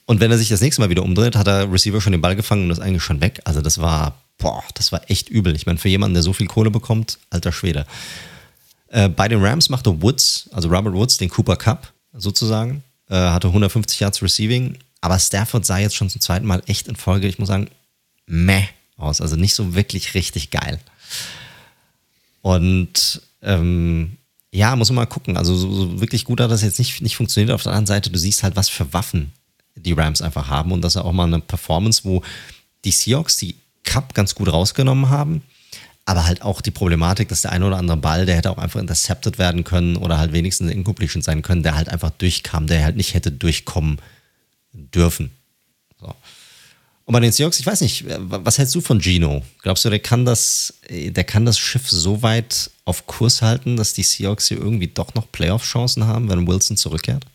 Und 0.05 0.19
wenn 0.19 0.29
er 0.29 0.37
sich 0.37 0.49
das 0.49 0.61
nächste 0.61 0.81
Mal 0.81 0.89
wieder 0.89 1.03
umdreht, 1.03 1.35
hat 1.35 1.47
der 1.47 1.71
Receiver 1.71 1.99
schon 1.99 2.11
den 2.11 2.21
Ball 2.21 2.35
gefangen 2.35 2.65
und 2.65 2.71
ist 2.71 2.79
eigentlich 2.79 3.03
schon 3.03 3.21
weg. 3.21 3.41
Also 3.43 3.61
das 3.61 3.79
war 3.79 4.15
boah, 4.37 4.63
das 4.73 4.91
war 4.91 5.09
echt 5.09 5.29
übel. 5.29 5.55
Ich 5.55 5.65
meine, 5.65 5.77
für 5.77 5.89
jemanden, 5.89 6.13
der 6.13 6.23
so 6.23 6.33
viel 6.33 6.47
Kohle 6.47 6.71
bekommt, 6.71 7.19
alter 7.29 7.51
Schwede. 7.51 7.85
Äh, 8.89 9.09
bei 9.09 9.27
den 9.27 9.43
Rams 9.43 9.69
machte 9.69 10.01
Woods, 10.01 10.49
also 10.51 10.69
Robert 10.69 10.93
Woods, 10.93 11.17
den 11.17 11.29
Cooper 11.29 11.55
Cup 11.57 11.91
sozusagen, 12.13 12.83
äh, 13.09 13.15
hatte 13.15 13.47
150 13.47 13.99
Yards 13.99 14.21
Receiving, 14.21 14.77
aber 15.05 15.19
Stafford 15.19 15.67
sah 15.67 15.77
jetzt 15.77 15.95
schon 15.95 16.09
zum 16.09 16.19
zweiten 16.19 16.47
Mal 16.47 16.63
echt 16.65 16.87
in 16.87 16.95
Folge, 16.95 17.27
ich 17.27 17.37
muss 17.37 17.47
sagen, 17.47 17.69
meh 18.25 18.63
aus, 18.97 19.21
also 19.21 19.35
nicht 19.35 19.53
so 19.53 19.75
wirklich 19.75 20.15
richtig 20.15 20.49
geil. 20.49 20.79
Und 22.41 23.21
ähm, 23.43 24.17
ja, 24.49 24.75
muss 24.75 24.89
man 24.89 24.95
mal 24.95 25.05
gucken. 25.05 25.37
Also 25.37 25.55
so, 25.55 25.71
so, 25.71 26.01
wirklich 26.01 26.25
gut 26.25 26.39
hat 26.39 26.49
das 26.49 26.63
jetzt 26.63 26.79
nicht, 26.79 27.03
nicht 27.03 27.17
funktioniert. 27.17 27.53
Auf 27.53 27.61
der 27.61 27.73
anderen 27.73 27.85
Seite, 27.85 28.09
du 28.09 28.17
siehst 28.17 28.41
halt, 28.41 28.55
was 28.55 28.67
für 28.67 28.93
Waffen 28.93 29.31
die 29.75 29.93
Rams 29.93 30.23
einfach 30.23 30.47
haben 30.47 30.71
und 30.71 30.81
das 30.81 30.95
ist 30.95 31.01
auch 31.03 31.11
mal 31.11 31.25
eine 31.27 31.39
Performance, 31.39 32.01
wo 32.03 32.23
die 32.83 32.91
Seahawks, 32.91 33.37
die 33.37 33.55
Cup 33.83 34.15
ganz 34.15 34.33
gut 34.33 34.51
rausgenommen 34.51 35.09
haben. 35.11 35.43
Aber 36.05 36.25
halt 36.25 36.41
auch 36.41 36.61
die 36.61 36.71
Problematik, 36.71 37.29
dass 37.29 37.43
der 37.43 37.51
eine 37.51 37.67
oder 37.67 37.77
andere 37.77 37.97
Ball, 37.97 38.25
der 38.25 38.37
hätte 38.37 38.49
auch 38.49 38.57
einfach 38.57 38.79
intercepted 38.79 39.37
werden 39.37 39.63
können 39.63 39.97
oder 39.97 40.17
halt 40.17 40.33
wenigstens 40.33 40.71
Incompletion 40.71 41.21
sein 41.21 41.43
können, 41.43 41.61
der 41.61 41.75
halt 41.75 41.89
einfach 41.89 42.09
durchkam, 42.09 42.65
der 42.65 42.83
halt 42.83 42.95
nicht 42.95 43.13
hätte 43.13 43.31
durchkommen 43.31 43.99
dürfen. 44.75 45.31
So. 45.99 46.13
Und 47.05 47.13
bei 47.13 47.19
den 47.19 47.31
Seahawks, 47.31 47.59
ich 47.59 47.65
weiß 47.65 47.81
nicht, 47.81 48.05
was 48.07 48.57
hältst 48.57 48.73
du 48.73 48.81
von 48.81 48.99
Gino? 48.99 49.43
Glaubst 49.61 49.85
du, 49.85 49.89
der 49.89 49.99
kann 49.99 50.25
das, 50.25 50.73
der 50.89 51.23
kann 51.23 51.45
das 51.45 51.59
Schiff 51.59 51.87
so 51.87 52.23
weit 52.23 52.71
auf 52.83 53.05
Kurs 53.05 53.43
halten, 53.43 53.77
dass 53.77 53.93
die 53.93 54.03
Seahawks 54.03 54.47
hier 54.47 54.57
irgendwie 54.57 54.87
doch 54.87 55.13
noch 55.13 55.31
Playoff-Chancen 55.31 56.07
haben, 56.07 56.29
wenn 56.29 56.47
Wilson 56.47 56.77
zurückkehrt? 56.77 57.25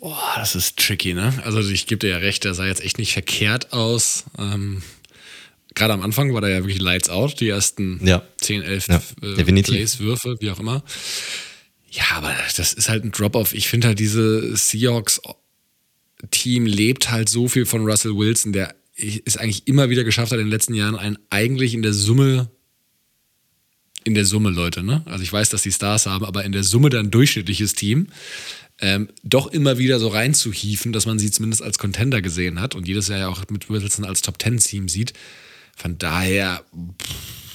Oh, 0.00 0.14
das 0.36 0.54
ist 0.54 0.76
tricky, 0.76 1.14
ne? 1.14 1.32
Also 1.44 1.60
ich 1.60 1.86
gebe 1.86 1.98
dir 1.98 2.10
ja 2.10 2.16
recht, 2.18 2.44
der 2.44 2.54
sah 2.54 2.66
jetzt 2.66 2.82
echt 2.84 2.98
nicht 2.98 3.14
verkehrt 3.14 3.72
aus. 3.72 4.24
Ähm, 4.38 4.82
Gerade 5.74 5.94
am 5.94 6.02
Anfang 6.02 6.32
war 6.34 6.40
der 6.40 6.50
ja 6.50 6.58
wirklich 6.58 6.80
lights 6.80 7.08
out, 7.08 7.40
die 7.40 7.48
ersten 7.48 8.04
ja. 8.06 8.22
10, 8.40 8.62
11 8.62 8.88
ja, 8.88 9.02
äh, 9.22 9.62
Plays, 9.62 9.98
Würfe, 10.00 10.36
wie 10.40 10.50
auch 10.50 10.60
immer. 10.60 10.82
Ja, 11.90 12.04
aber 12.16 12.34
das 12.56 12.72
ist 12.72 12.88
halt 12.88 13.04
ein 13.04 13.12
Drop-off. 13.12 13.54
Ich 13.54 13.68
finde 13.68 13.88
halt, 13.88 13.98
diese 13.98 14.56
Seahawks-Team 14.56 16.66
lebt 16.66 17.10
halt 17.10 17.28
so 17.28 17.48
viel 17.48 17.66
von 17.66 17.86
Russell 17.86 18.16
Wilson, 18.16 18.52
der 18.52 18.74
es 18.96 19.36
eigentlich 19.36 19.66
immer 19.66 19.90
wieder 19.90 20.04
geschafft 20.04 20.32
hat, 20.32 20.38
in 20.38 20.46
den 20.46 20.52
letzten 20.52 20.74
Jahren 20.74 20.96
ein 20.96 21.18
eigentlich 21.30 21.74
in 21.74 21.82
der 21.82 21.94
Summe 21.94 22.50
in 24.04 24.14
der 24.14 24.24
Summe, 24.24 24.50
Leute, 24.50 24.82
ne? 24.82 25.02
Also 25.06 25.22
ich 25.22 25.32
weiß, 25.32 25.50
dass 25.50 25.62
die 25.62 25.72
Stars 25.72 26.06
haben, 26.06 26.24
aber 26.24 26.44
in 26.44 26.52
der 26.52 26.64
Summe 26.64 26.88
dann 26.88 27.10
durchschnittliches 27.10 27.74
Team 27.74 28.08
ähm, 28.80 29.08
doch 29.22 29.48
immer 29.48 29.78
wieder 29.78 29.98
so 29.98 30.08
reinzuhieven, 30.08 30.92
dass 30.92 31.06
man 31.06 31.18
sie 31.18 31.30
zumindest 31.30 31.62
als 31.62 31.78
Contender 31.78 32.22
gesehen 32.22 32.60
hat 32.60 32.74
und 32.74 32.86
jedes 32.86 33.08
Jahr 33.08 33.18
ja 33.18 33.28
auch 33.28 33.42
mit 33.50 33.68
Wilson 33.68 34.04
als 34.04 34.22
Top 34.22 34.38
Ten 34.38 34.58
Team 34.58 34.88
sieht. 34.88 35.14
Von 35.76 35.98
daher, 35.98 36.64
pff, 36.72 37.47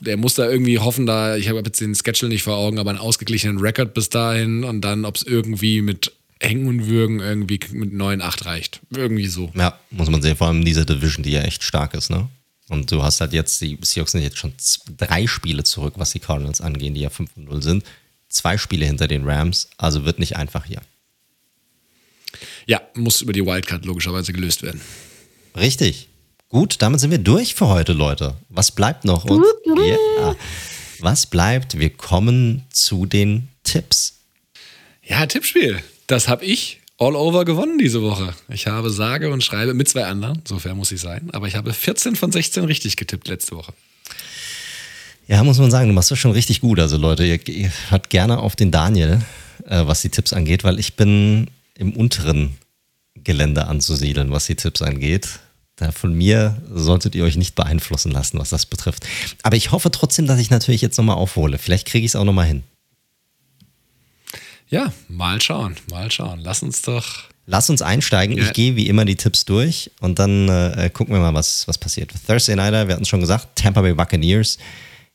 der 0.00 0.16
muss 0.16 0.34
da 0.34 0.48
irgendwie 0.48 0.78
hoffen, 0.78 1.06
da, 1.06 1.36
ich 1.36 1.48
habe 1.48 1.62
jetzt 1.64 1.80
den 1.80 1.94
Schedule 1.94 2.28
nicht 2.28 2.42
vor 2.42 2.56
Augen, 2.56 2.78
aber 2.78 2.90
einen 2.90 2.98
ausgeglichenen 2.98 3.58
Rekord 3.58 3.94
bis 3.94 4.08
dahin 4.08 4.64
und 4.64 4.82
dann, 4.82 5.04
ob 5.04 5.16
es 5.16 5.22
irgendwie 5.22 5.80
mit 5.80 6.12
Hängen 6.40 6.68
und 6.68 6.86
Würgen 6.86 7.20
irgendwie 7.20 7.60
mit 7.72 7.92
9-8 7.92 8.44
reicht. 8.44 8.80
Irgendwie 8.94 9.26
so. 9.26 9.50
Ja, 9.54 9.78
muss 9.90 10.10
man 10.10 10.20
sehen, 10.20 10.36
vor 10.36 10.48
allem 10.48 10.58
in 10.58 10.64
dieser 10.66 10.84
Division, 10.84 11.22
die 11.22 11.30
ja 11.30 11.42
echt 11.42 11.62
stark 11.62 11.94
ist, 11.94 12.10
ne? 12.10 12.28
Und 12.68 12.90
du 12.90 13.02
hast 13.02 13.20
halt 13.20 13.32
jetzt, 13.32 13.60
die 13.60 13.78
Seahawks 13.80 14.12
sind 14.12 14.22
jetzt 14.22 14.38
schon 14.38 14.52
drei 14.98 15.26
Spiele 15.28 15.62
zurück, 15.62 15.94
was 15.96 16.10
die 16.10 16.18
Cardinals 16.18 16.60
angehen, 16.60 16.94
die 16.94 17.00
ja 17.00 17.08
5-0 17.08 17.62
sind 17.62 17.84
zwei 18.28 18.58
Spiele 18.58 18.86
hinter 18.86 19.08
den 19.08 19.28
Rams, 19.28 19.68
also 19.76 20.04
wird 20.04 20.18
nicht 20.18 20.36
einfach 20.36 20.64
hier. 20.64 20.80
Ja, 22.66 22.80
muss 22.94 23.22
über 23.22 23.32
die 23.32 23.44
Wildcard 23.44 23.84
logischerweise 23.84 24.32
gelöst 24.32 24.62
werden. 24.62 24.80
Richtig. 25.56 26.08
Gut, 26.56 26.76
damit 26.80 27.00
sind 27.00 27.10
wir 27.10 27.18
durch 27.18 27.54
für 27.54 27.68
heute, 27.68 27.92
Leute. 27.92 28.34
Was 28.48 28.70
bleibt 28.70 29.04
noch? 29.04 29.26
Und, 29.26 29.44
yeah. 29.76 30.34
Was 31.00 31.26
bleibt? 31.26 31.78
Wir 31.78 31.90
kommen 31.90 32.64
zu 32.70 33.04
den 33.04 33.48
Tipps. 33.62 34.20
Ja, 35.02 35.26
Tippspiel. 35.26 35.82
Das 36.06 36.28
habe 36.28 36.46
ich 36.46 36.80
all 36.96 37.14
over 37.14 37.44
gewonnen 37.44 37.76
diese 37.76 38.00
Woche. 38.00 38.34
Ich 38.48 38.68
habe 38.68 38.88
sage 38.88 39.30
und 39.30 39.44
schreibe 39.44 39.74
mit 39.74 39.86
zwei 39.86 40.06
anderen, 40.06 40.40
so 40.48 40.58
fair 40.58 40.74
muss 40.74 40.92
ich 40.92 41.00
sein, 41.02 41.28
aber 41.34 41.46
ich 41.46 41.56
habe 41.56 41.74
14 41.74 42.16
von 42.16 42.32
16 42.32 42.64
richtig 42.64 42.96
getippt 42.96 43.28
letzte 43.28 43.54
Woche. 43.54 43.74
Ja, 45.28 45.44
muss 45.44 45.58
man 45.58 45.70
sagen, 45.70 45.88
du 45.88 45.94
machst 45.94 46.10
das 46.10 46.18
schon 46.18 46.32
richtig 46.32 46.62
gut. 46.62 46.80
Also 46.80 46.96
Leute, 46.96 47.26
ihr, 47.26 47.46
ihr 47.48 47.70
hört 47.90 48.08
gerne 48.08 48.38
auf 48.38 48.56
den 48.56 48.70
Daniel, 48.70 49.20
äh, 49.66 49.86
was 49.86 50.00
die 50.00 50.08
Tipps 50.08 50.32
angeht, 50.32 50.64
weil 50.64 50.78
ich 50.78 50.94
bin 50.94 51.48
im 51.74 51.92
unteren 51.92 52.56
Gelände 53.14 53.66
anzusiedeln, 53.66 54.32
was 54.32 54.46
die 54.46 54.56
Tipps 54.56 54.80
angeht. 54.80 55.40
Da 55.76 55.92
von 55.92 56.14
mir 56.14 56.60
solltet 56.72 57.14
ihr 57.14 57.24
euch 57.24 57.36
nicht 57.36 57.54
beeinflussen 57.54 58.10
lassen, 58.10 58.38
was 58.38 58.48
das 58.48 58.64
betrifft. 58.64 59.06
Aber 59.42 59.56
ich 59.56 59.72
hoffe 59.72 59.90
trotzdem, 59.90 60.26
dass 60.26 60.40
ich 60.40 60.50
natürlich 60.50 60.80
jetzt 60.80 60.96
nochmal 60.96 61.16
aufhole. 61.16 61.58
Vielleicht 61.58 61.86
kriege 61.86 62.04
ich 62.04 62.12
es 62.12 62.16
auch 62.16 62.24
nochmal 62.24 62.46
hin. 62.46 62.62
Ja, 64.68 64.92
mal 65.08 65.40
schauen, 65.40 65.76
mal 65.90 66.10
schauen. 66.10 66.40
Lass 66.42 66.62
uns 66.62 66.82
doch. 66.82 67.24
Lass 67.46 67.70
uns 67.70 67.82
einsteigen. 67.82 68.36
Ja. 68.36 68.44
Ich 68.44 68.52
gehe 68.54 68.74
wie 68.74 68.88
immer 68.88 69.04
die 69.04 69.14
Tipps 69.14 69.44
durch 69.44 69.90
und 70.00 70.18
dann 70.18 70.48
äh, 70.48 70.90
gucken 70.92 71.14
wir 71.14 71.20
mal, 71.20 71.34
was, 71.34 71.68
was 71.68 71.78
passiert. 71.78 72.10
Thursday 72.26 72.56
Nighter, 72.56 72.88
wir 72.88 72.94
hatten 72.94 73.04
es 73.04 73.08
schon 73.08 73.20
gesagt, 73.20 73.48
Tampa 73.54 73.82
Bay 73.82 73.94
Buccaneers 73.94 74.58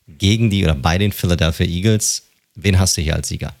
gegen 0.06 0.48
die 0.48 0.64
oder 0.64 0.74
bei 0.74 0.96
den 0.96 1.12
Philadelphia 1.12 1.66
Eagles. 1.66 2.22
Wen 2.54 2.78
hast 2.78 2.96
du 2.96 3.02
hier 3.02 3.16
als 3.16 3.28
Sieger? 3.28 3.54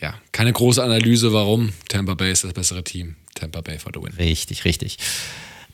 Ja, 0.00 0.14
keine 0.32 0.52
große 0.52 0.82
Analyse, 0.82 1.32
warum. 1.32 1.72
Tampa 1.88 2.14
Bay 2.14 2.32
ist 2.32 2.44
das 2.44 2.52
bessere 2.52 2.84
Team. 2.84 3.16
Tampa 3.34 3.62
Bay 3.62 3.78
for 3.78 3.92
the 3.94 4.02
win. 4.02 4.12
Richtig, 4.14 4.64
richtig. 4.64 4.98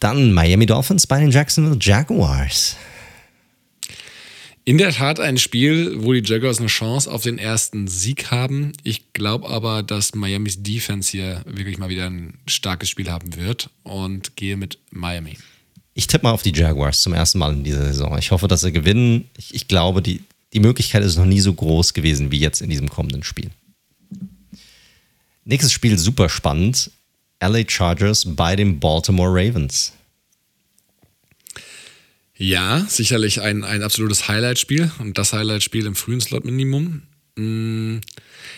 Dann 0.03 0.33
Miami 0.33 0.67
Dolphins 0.67 1.07
bei 1.07 1.21
den 1.21 1.31
Jacksonville 1.31 1.79
Jaguars. 1.81 2.77
In 4.65 4.77
der 4.77 4.91
Tat 4.91 5.21
ein 5.21 5.39
Spiel, 5.39 6.03
wo 6.03 6.13
die 6.13 6.25
Jaguars 6.25 6.59
eine 6.59 6.67
Chance 6.67 7.09
auf 7.09 7.23
den 7.23 7.39
ersten 7.39 7.87
Sieg 7.87 8.33
haben. 8.33 8.73
Ich 8.83 9.13
glaube 9.13 9.49
aber, 9.49 9.85
dass 9.85 10.17
Miamis 10.17 10.61
Defense 10.61 11.13
hier 11.13 11.43
wirklich 11.47 11.79
mal 11.79 11.89
wieder 11.89 12.07
ein 12.07 12.35
starkes 12.49 12.91
Spiel 12.91 13.13
haben 13.13 13.37
wird 13.37 13.71
und 13.85 14.35
gehe 14.35 14.57
mit 14.57 14.79
Miami. 14.91 15.39
Ich 15.95 16.09
tippe 16.09 16.25
mal 16.25 16.33
auf 16.33 16.43
die 16.43 16.53
Jaguars 16.53 17.03
zum 17.03 17.13
ersten 17.13 17.39
Mal 17.39 17.53
in 17.53 17.63
dieser 17.63 17.85
Saison. 17.85 18.19
Ich 18.19 18.33
hoffe, 18.33 18.49
dass 18.49 18.63
sie 18.63 18.73
gewinnen. 18.73 19.31
Ich, 19.39 19.55
ich 19.55 19.69
glaube, 19.69 20.03
die, 20.03 20.25
die 20.53 20.61
Möglichkeit 20.61 21.05
ist 21.05 21.17
noch 21.17 21.27
nie 21.27 21.41
so 21.41 21.55
groß 21.55 21.95
gewesen 21.95 22.33
wie 22.33 22.41
jetzt 22.41 22.61
in 22.61 22.71
diesem 22.71 22.91
kommenden 22.91 23.23
Spiel. 23.23 23.53
Nächstes 25.45 25.71
Spiel 25.71 25.97
super 25.97 26.29
spannend. 26.29 26.91
LA 27.43 27.65
Chargers 27.67 28.25
bei 28.37 28.57
den 28.57 28.81
Baltimore 28.81 29.31
Ravens. 29.31 29.93
Ja, 32.37 32.85
sicherlich 32.89 33.41
ein, 33.41 33.63
ein 33.65 33.83
absolutes 33.83 34.29
Highlight-Spiel 34.29 34.91
und 34.99 35.19
das 35.19 35.33
Highlight-Spiel 35.33 35.87
im 35.87 35.95
frühen 35.95 36.21
Slot-Minimum. 36.21 37.03
Mm, 37.37 37.99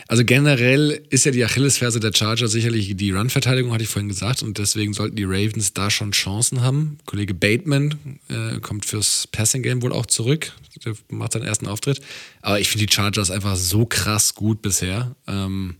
also 0.08 0.24
generell 0.24 1.02
ist 1.10 1.24
ja 1.24 1.32
die 1.32 1.44
Achillesferse 1.44 2.00
der 2.00 2.12
Charger 2.14 2.48
sicherlich 2.48 2.96
die 2.96 3.10
Run-Verteidigung, 3.10 3.72
hatte 3.72 3.84
ich 3.84 3.88
vorhin 3.88 4.08
gesagt, 4.08 4.42
und 4.42 4.58
deswegen 4.58 4.92
sollten 4.92 5.16
die 5.16 5.24
Ravens 5.24 5.72
da 5.72 5.90
schon 5.90 6.12
Chancen 6.12 6.62
haben. 6.62 6.98
Kollege 7.06 7.34
Bateman 7.34 7.94
äh, 8.28 8.60
kommt 8.60 8.84
fürs 8.84 9.26
Passing-Game 9.28 9.82
wohl 9.82 9.92
auch 9.92 10.06
zurück, 10.06 10.52
der 10.84 10.94
macht 11.08 11.32
seinen 11.32 11.44
ersten 11.44 11.66
Auftritt. 11.66 12.00
Aber 12.42 12.60
ich 12.60 12.68
finde 12.68 12.86
die 12.86 12.92
Chargers 12.92 13.30
einfach 13.30 13.56
so 13.56 13.86
krass 13.86 14.34
gut 14.34 14.62
bisher. 14.62 15.14
Ähm, 15.26 15.76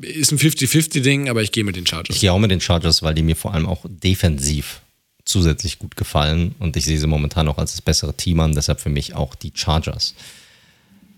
ist 0.00 0.32
ein 0.32 0.38
50-50-Ding, 0.38 1.28
aber 1.28 1.42
ich 1.42 1.52
gehe 1.52 1.64
mit 1.64 1.76
den 1.76 1.86
Chargers. 1.86 2.14
Ich 2.14 2.20
gehe 2.20 2.32
auch 2.32 2.38
mit 2.38 2.50
den 2.50 2.60
Chargers, 2.60 3.02
weil 3.02 3.14
die 3.14 3.22
mir 3.22 3.36
vor 3.36 3.54
allem 3.54 3.66
auch 3.66 3.84
defensiv 3.88 4.80
zusätzlich 5.24 5.78
gut 5.78 5.96
gefallen 5.96 6.54
und 6.58 6.76
ich 6.76 6.84
sehe 6.84 6.98
sie 6.98 7.06
momentan 7.06 7.48
auch 7.48 7.58
als 7.58 7.72
das 7.72 7.82
bessere 7.82 8.14
Team 8.14 8.40
an, 8.40 8.54
deshalb 8.54 8.80
für 8.80 8.88
mich 8.88 9.14
auch 9.14 9.34
die 9.34 9.52
Chargers. 9.54 10.14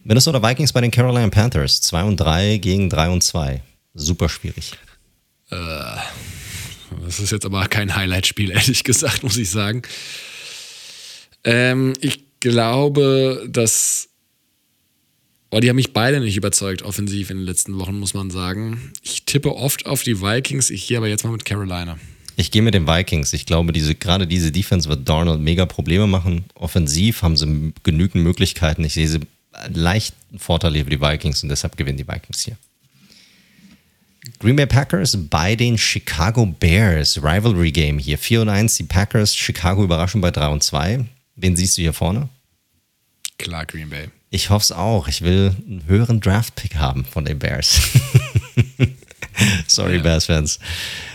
Minnesota 0.03 0.43
Vikings 0.43 0.73
bei 0.73 0.83
den 0.83 0.91
Carolina 0.91 1.29
Panthers 1.29 1.81
2 1.81 2.05
und 2.05 2.17
3 2.19 2.59
gegen 2.59 2.91
3 2.91 3.09
und 3.09 3.23
2. 3.23 3.63
Super 3.95 4.29
schwierig. 4.29 4.73
Äh, 5.51 5.57
das 7.05 7.21
ist 7.21 7.33
jetzt 7.33 7.47
aber 7.47 7.67
kein 7.69 7.95
Highlight-Spiel, 7.95 8.51
ehrlich 8.53 8.85
gesagt, 8.85 9.23
muss 9.23 9.39
ich 9.39 9.51
sagen. 9.51 9.83
Ähm, 11.45 11.95
ich 12.01 12.25
glaube, 12.41 13.47
dass 13.49 14.11
Oh, 15.55 15.61
die 15.61 15.69
haben 15.69 15.77
mich 15.77 15.93
beide 15.93 16.19
nicht 16.19 16.37
überzeugt, 16.37 16.83
offensiv 16.83 17.31
in 17.31 17.37
den 17.37 17.47
letzten 17.47 17.79
Wochen, 17.79 17.97
muss 18.01 18.13
man 18.13 18.29
sagen. 18.29 18.91
Ich 19.03 19.23
tippe 19.25 19.55
oft 19.55 19.87
auf 19.87 20.03
die 20.03 20.21
Vikings, 20.21 20.69
ich 20.69 20.89
gehe 20.89 20.97
aber 20.97 21.07
jetzt 21.07 21.23
mal 21.23 21.31
mit 21.31 21.45
Carolina. 21.45 21.97
Ich 22.35 22.51
gehe 22.51 22.61
mit 22.61 22.75
den 22.75 22.89
Vikings. 22.89 23.33
Ich 23.33 23.47
glaube, 23.47 23.73
diese, 23.73 23.95
gerade 23.95 24.27
diese 24.27 24.51
Defense 24.51 24.89
wird 24.89 25.09
Darnold 25.09 25.41
mega 25.41 25.65
Probleme 25.65 26.09
machen. 26.09 26.45
Offensiv 26.55 27.23
haben 27.23 27.37
sie 27.37 27.73
genügend 27.85 28.25
Möglichkeiten. 28.25 28.83
Ich 28.83 28.95
sehe 28.95 29.07
sie 29.07 29.21
leicht 29.73 30.17
Vorteile 30.37 30.83
für 30.83 30.91
die 30.91 31.01
Vikings 31.01 31.45
und 31.45 31.51
deshalb 31.51 31.77
gewinnen 31.77 31.99
die 31.99 32.09
Vikings 32.09 32.43
hier. 32.43 32.57
Green 34.41 34.57
Bay 34.57 34.67
Packers 34.67 35.17
bei 35.31 35.55
den 35.55 35.79
Chicago 35.79 36.47
Bears. 36.47 37.19
Rivalry 37.19 37.71
Game 37.71 38.01
hier. 38.01 38.19
4 38.19 38.43
und 38.43 38.49
1 38.49 38.75
die 38.75 38.83
Packers. 38.83 39.37
Chicago 39.37 39.85
Überraschung 39.85 40.21
bei 40.21 40.33
3 40.33 40.49
und 40.49 40.65
2. 40.65 41.05
Wen 41.37 41.55
siehst 41.55 41.79
du 41.79 41.83
hier 41.83 41.93
vorne? 41.93 42.29
Klar, 43.39 43.67
Green 43.67 43.89
Bay. 43.89 44.09
Ich 44.35 44.51
hoffe 44.51 44.65
es 44.65 44.73
auch. 44.73 45.07
Ich 45.07 45.23
will 45.23 45.55
einen 45.65 45.87
höheren 45.87 46.21
Draft-Pick 46.21 46.75
haben 46.75 47.05
von 47.05 47.25
den 47.25 47.39
Bears. 47.39 47.81
Sorry, 49.69 49.99
ja. 49.99 50.03
Bears-Fans. 50.03 50.59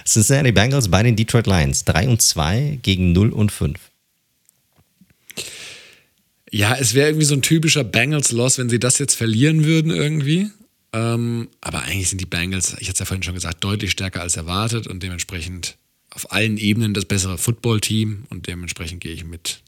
Cincinnati 0.08 0.54
Bengals 0.54 0.90
bei 0.90 1.04
den 1.04 1.18
Detroit 1.18 1.46
Lions. 1.46 1.84
3 1.84 2.08
und 2.08 2.22
2 2.22 2.80
gegen 2.82 3.12
0 3.12 3.32
und 3.32 3.52
5. 3.52 3.78
Ja, 6.50 6.78
es 6.80 6.94
wäre 6.94 7.10
irgendwie 7.10 7.26
so 7.26 7.36
ein 7.36 7.42
typischer 7.42 7.84
Bengals-Loss, 7.84 8.58
wenn 8.58 8.70
sie 8.70 8.80
das 8.80 9.00
jetzt 9.00 9.16
verlieren 9.16 9.66
würden 9.66 9.92
irgendwie. 9.92 10.52
Ähm, 10.94 11.50
aber 11.60 11.82
eigentlich 11.82 12.08
sind 12.08 12.22
die 12.22 12.26
Bengals, 12.26 12.78
ich 12.80 12.88
hatte 12.88 12.94
es 12.94 13.00
ja 13.00 13.06
vorhin 13.06 13.24
schon 13.24 13.34
gesagt, 13.34 13.62
deutlich 13.66 13.92
stärker 13.92 14.22
als 14.22 14.38
erwartet 14.38 14.88
und 14.88 15.04
dementsprechend 15.04 15.76
auf 16.10 16.32
allen 16.32 16.56
Ebenen 16.56 16.94
das 16.94 17.04
bessere 17.04 17.38
Football-Team 17.38 18.28
und 18.30 18.48
dementsprechend 18.48 19.02
gehe 19.02 19.12
ich 19.12 19.26
mit 19.26 19.62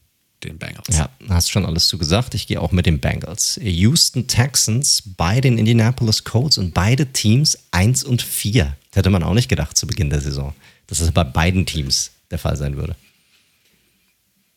den 0.43 0.57
Bengals. 0.57 0.97
Ja, 0.97 1.09
hast 1.29 1.51
schon 1.51 1.65
alles 1.65 1.87
zu 1.87 1.97
gesagt. 1.97 2.33
Ich 2.33 2.47
gehe 2.47 2.59
auch 2.59 2.71
mit 2.71 2.85
den 2.85 2.99
Bengals. 2.99 3.59
Houston 3.61 4.27
Texans 4.27 5.03
bei 5.17 5.41
den 5.41 5.57
Indianapolis 5.57 6.23
Colts 6.23 6.57
und 6.57 6.73
beide 6.73 7.07
Teams 7.07 7.57
1 7.71 8.03
und 8.03 8.21
4. 8.21 8.75
Das 8.89 8.97
hätte 8.97 9.09
man 9.09 9.23
auch 9.23 9.33
nicht 9.33 9.49
gedacht 9.49 9.77
zu 9.77 9.87
Beginn 9.87 10.09
der 10.09 10.21
Saison, 10.21 10.53
dass 10.87 10.99
das 10.99 11.11
bei 11.11 11.23
beiden 11.23 11.65
Teams 11.65 12.11
der 12.29 12.39
Fall 12.39 12.57
sein 12.57 12.75
würde. 12.77 12.95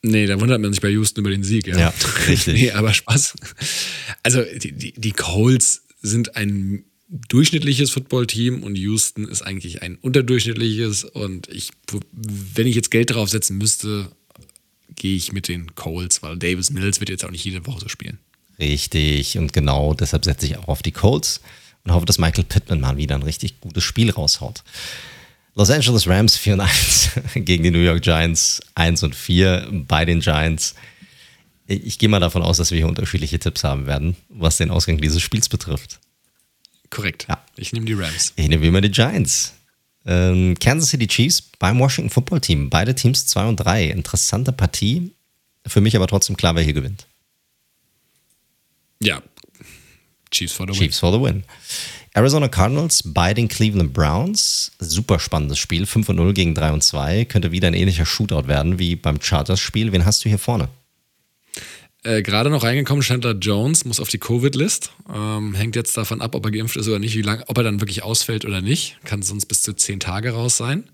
Nee, 0.02 0.26
da 0.26 0.38
wundert 0.38 0.60
man 0.60 0.72
sich 0.72 0.82
bei 0.82 0.90
Houston 0.90 1.20
über 1.20 1.30
den 1.30 1.42
Sieg. 1.42 1.66
Ja, 1.66 1.78
ja 1.78 1.94
richtig. 2.28 2.54
nee, 2.54 2.70
aber 2.72 2.92
Spaß. 2.92 3.34
Also 4.22 4.42
die, 4.42 4.72
die, 4.72 4.92
die 4.92 5.12
Colts 5.12 5.82
sind 6.02 6.36
ein 6.36 6.84
durchschnittliches 7.08 7.90
Footballteam 7.90 8.62
und 8.62 8.76
Houston 8.76 9.26
ist 9.26 9.42
eigentlich 9.42 9.82
ein 9.82 9.96
unterdurchschnittliches. 9.96 11.04
Und 11.04 11.48
ich, 11.48 11.70
wenn 12.12 12.66
ich 12.66 12.74
jetzt 12.74 12.90
Geld 12.90 13.10
draufsetzen 13.10 13.56
müsste, 13.56 14.10
gehe 14.96 15.16
ich 15.16 15.32
mit 15.32 15.48
den 15.48 15.74
Colts, 15.74 16.22
weil 16.22 16.36
Davis 16.36 16.70
Mills 16.70 17.00
wird 17.00 17.10
jetzt 17.10 17.24
auch 17.24 17.30
nicht 17.30 17.44
jede 17.44 17.66
Woche 17.66 17.80
so 17.80 17.88
spielen. 17.88 18.18
Richtig, 18.58 19.36
und 19.38 19.52
genau 19.52 19.94
deshalb 19.94 20.24
setze 20.24 20.46
ich 20.46 20.56
auch 20.56 20.68
auf 20.68 20.82
die 20.82 20.92
Colts 20.92 21.40
und 21.84 21.92
hoffe, 21.92 22.06
dass 22.06 22.18
Michael 22.18 22.44
Pittman 22.44 22.80
mal 22.80 22.96
wieder 22.96 23.14
ein 23.14 23.22
richtig 23.22 23.60
gutes 23.60 23.84
Spiel 23.84 24.10
raushaut. 24.10 24.62
Los 25.56 25.70
Angeles 25.70 26.08
Rams 26.08 26.36
4 26.36 26.54
und 26.54 26.60
1 26.60 27.10
gegen 27.34 27.62
die 27.62 27.70
New 27.70 27.78
York 27.78 28.02
Giants 28.02 28.60
1 28.74 29.02
und 29.04 29.14
4 29.14 29.68
bei 29.86 30.04
den 30.04 30.20
Giants. 30.20 30.74
Ich 31.66 31.98
gehe 31.98 32.08
mal 32.08 32.20
davon 32.20 32.42
aus, 32.42 32.58
dass 32.58 32.70
wir 32.70 32.78
hier 32.78 32.88
unterschiedliche 32.88 33.38
Tipps 33.38 33.64
haben 33.64 33.86
werden, 33.86 34.16
was 34.28 34.56
den 34.56 34.70
Ausgang 34.70 34.98
dieses 34.98 35.22
Spiels 35.22 35.48
betrifft. 35.48 36.00
Korrekt. 36.90 37.26
Ja. 37.28 37.42
Ich 37.56 37.72
nehme 37.72 37.86
die 37.86 37.94
Rams. 37.94 38.32
Ich 38.36 38.48
nehme 38.48 38.66
immer 38.66 38.80
die 38.80 38.90
Giants. 38.90 39.54
Ähm, 40.06 40.54
Kansas 40.58 40.90
City 40.90 41.06
Chiefs 41.06 41.42
beim 41.58 41.78
Washington 41.78 42.10
Football 42.10 42.40
Team. 42.40 42.70
Beide 42.70 42.94
Teams 42.94 43.26
2 43.26 43.46
und 43.46 43.56
3. 43.56 43.86
Interessante 43.86 44.52
Partie. 44.52 45.12
Für 45.66 45.80
mich 45.80 45.96
aber 45.96 46.06
trotzdem 46.06 46.36
klar, 46.36 46.54
wer 46.54 46.62
hier 46.62 46.74
gewinnt. 46.74 47.06
Ja. 49.00 49.22
Chiefs 50.30 50.52
for 50.52 50.66
the 50.66 50.72
win. 50.72 50.78
Chiefs 50.78 50.98
for 50.98 51.12
the 51.12 51.20
win. 51.20 51.44
Arizona 52.12 52.48
Cardinals 52.48 53.02
bei 53.04 53.34
den 53.34 53.48
Cleveland 53.48 53.92
Browns. 53.92 54.72
Super 54.78 55.18
spannendes 55.18 55.58
Spiel. 55.58 55.86
5 55.86 56.10
und 56.10 56.16
0 56.16 56.34
gegen 56.34 56.54
3 56.54 56.72
und 56.72 56.82
2. 56.82 57.24
Könnte 57.24 57.50
wieder 57.50 57.68
ein 57.68 57.74
ähnlicher 57.74 58.06
Shootout 58.06 58.46
werden 58.46 58.78
wie 58.78 58.96
beim 58.96 59.20
Chargers-Spiel. 59.20 59.92
Wen 59.92 60.04
hast 60.04 60.24
du 60.24 60.28
hier 60.28 60.38
vorne? 60.38 60.68
Äh, 62.04 62.22
Gerade 62.22 62.50
noch 62.50 62.62
reingekommen, 62.62 63.02
Chandler 63.02 63.32
Jones 63.32 63.86
muss 63.86 63.98
auf 63.98 64.08
die 64.08 64.18
Covid-List. 64.18 64.92
Ähm, 65.12 65.54
hängt 65.54 65.74
jetzt 65.74 65.96
davon 65.96 66.20
ab, 66.20 66.34
ob 66.34 66.44
er 66.44 66.50
geimpft 66.50 66.76
ist 66.76 66.86
oder 66.86 66.98
nicht, 66.98 67.16
wie 67.16 67.22
lang, 67.22 67.42
ob 67.46 67.56
er 67.56 67.64
dann 67.64 67.80
wirklich 67.80 68.02
ausfällt 68.02 68.44
oder 68.44 68.60
nicht. 68.60 68.98
Kann 69.04 69.22
sonst 69.22 69.46
bis 69.46 69.62
zu 69.62 69.72
zehn 69.72 70.00
Tage 70.00 70.32
raus 70.32 70.58
sein. 70.58 70.84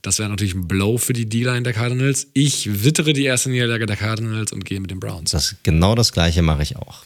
Das 0.00 0.18
wäre 0.18 0.30
natürlich 0.30 0.54
ein 0.54 0.66
Blow 0.66 0.96
für 0.96 1.12
die 1.12 1.28
D-Line 1.28 1.62
der 1.62 1.74
Cardinals. 1.74 2.28
Ich 2.32 2.84
wittere 2.84 3.12
die 3.12 3.24
erste 3.24 3.50
Niederlage 3.50 3.84
der 3.84 3.96
Cardinals 3.96 4.52
und 4.52 4.64
gehe 4.64 4.80
mit 4.80 4.90
den 4.90 5.00
Browns. 5.00 5.32
Das, 5.32 5.56
genau 5.64 5.94
das 5.94 6.12
gleiche 6.12 6.40
mache 6.40 6.62
ich 6.62 6.76
auch. 6.76 7.04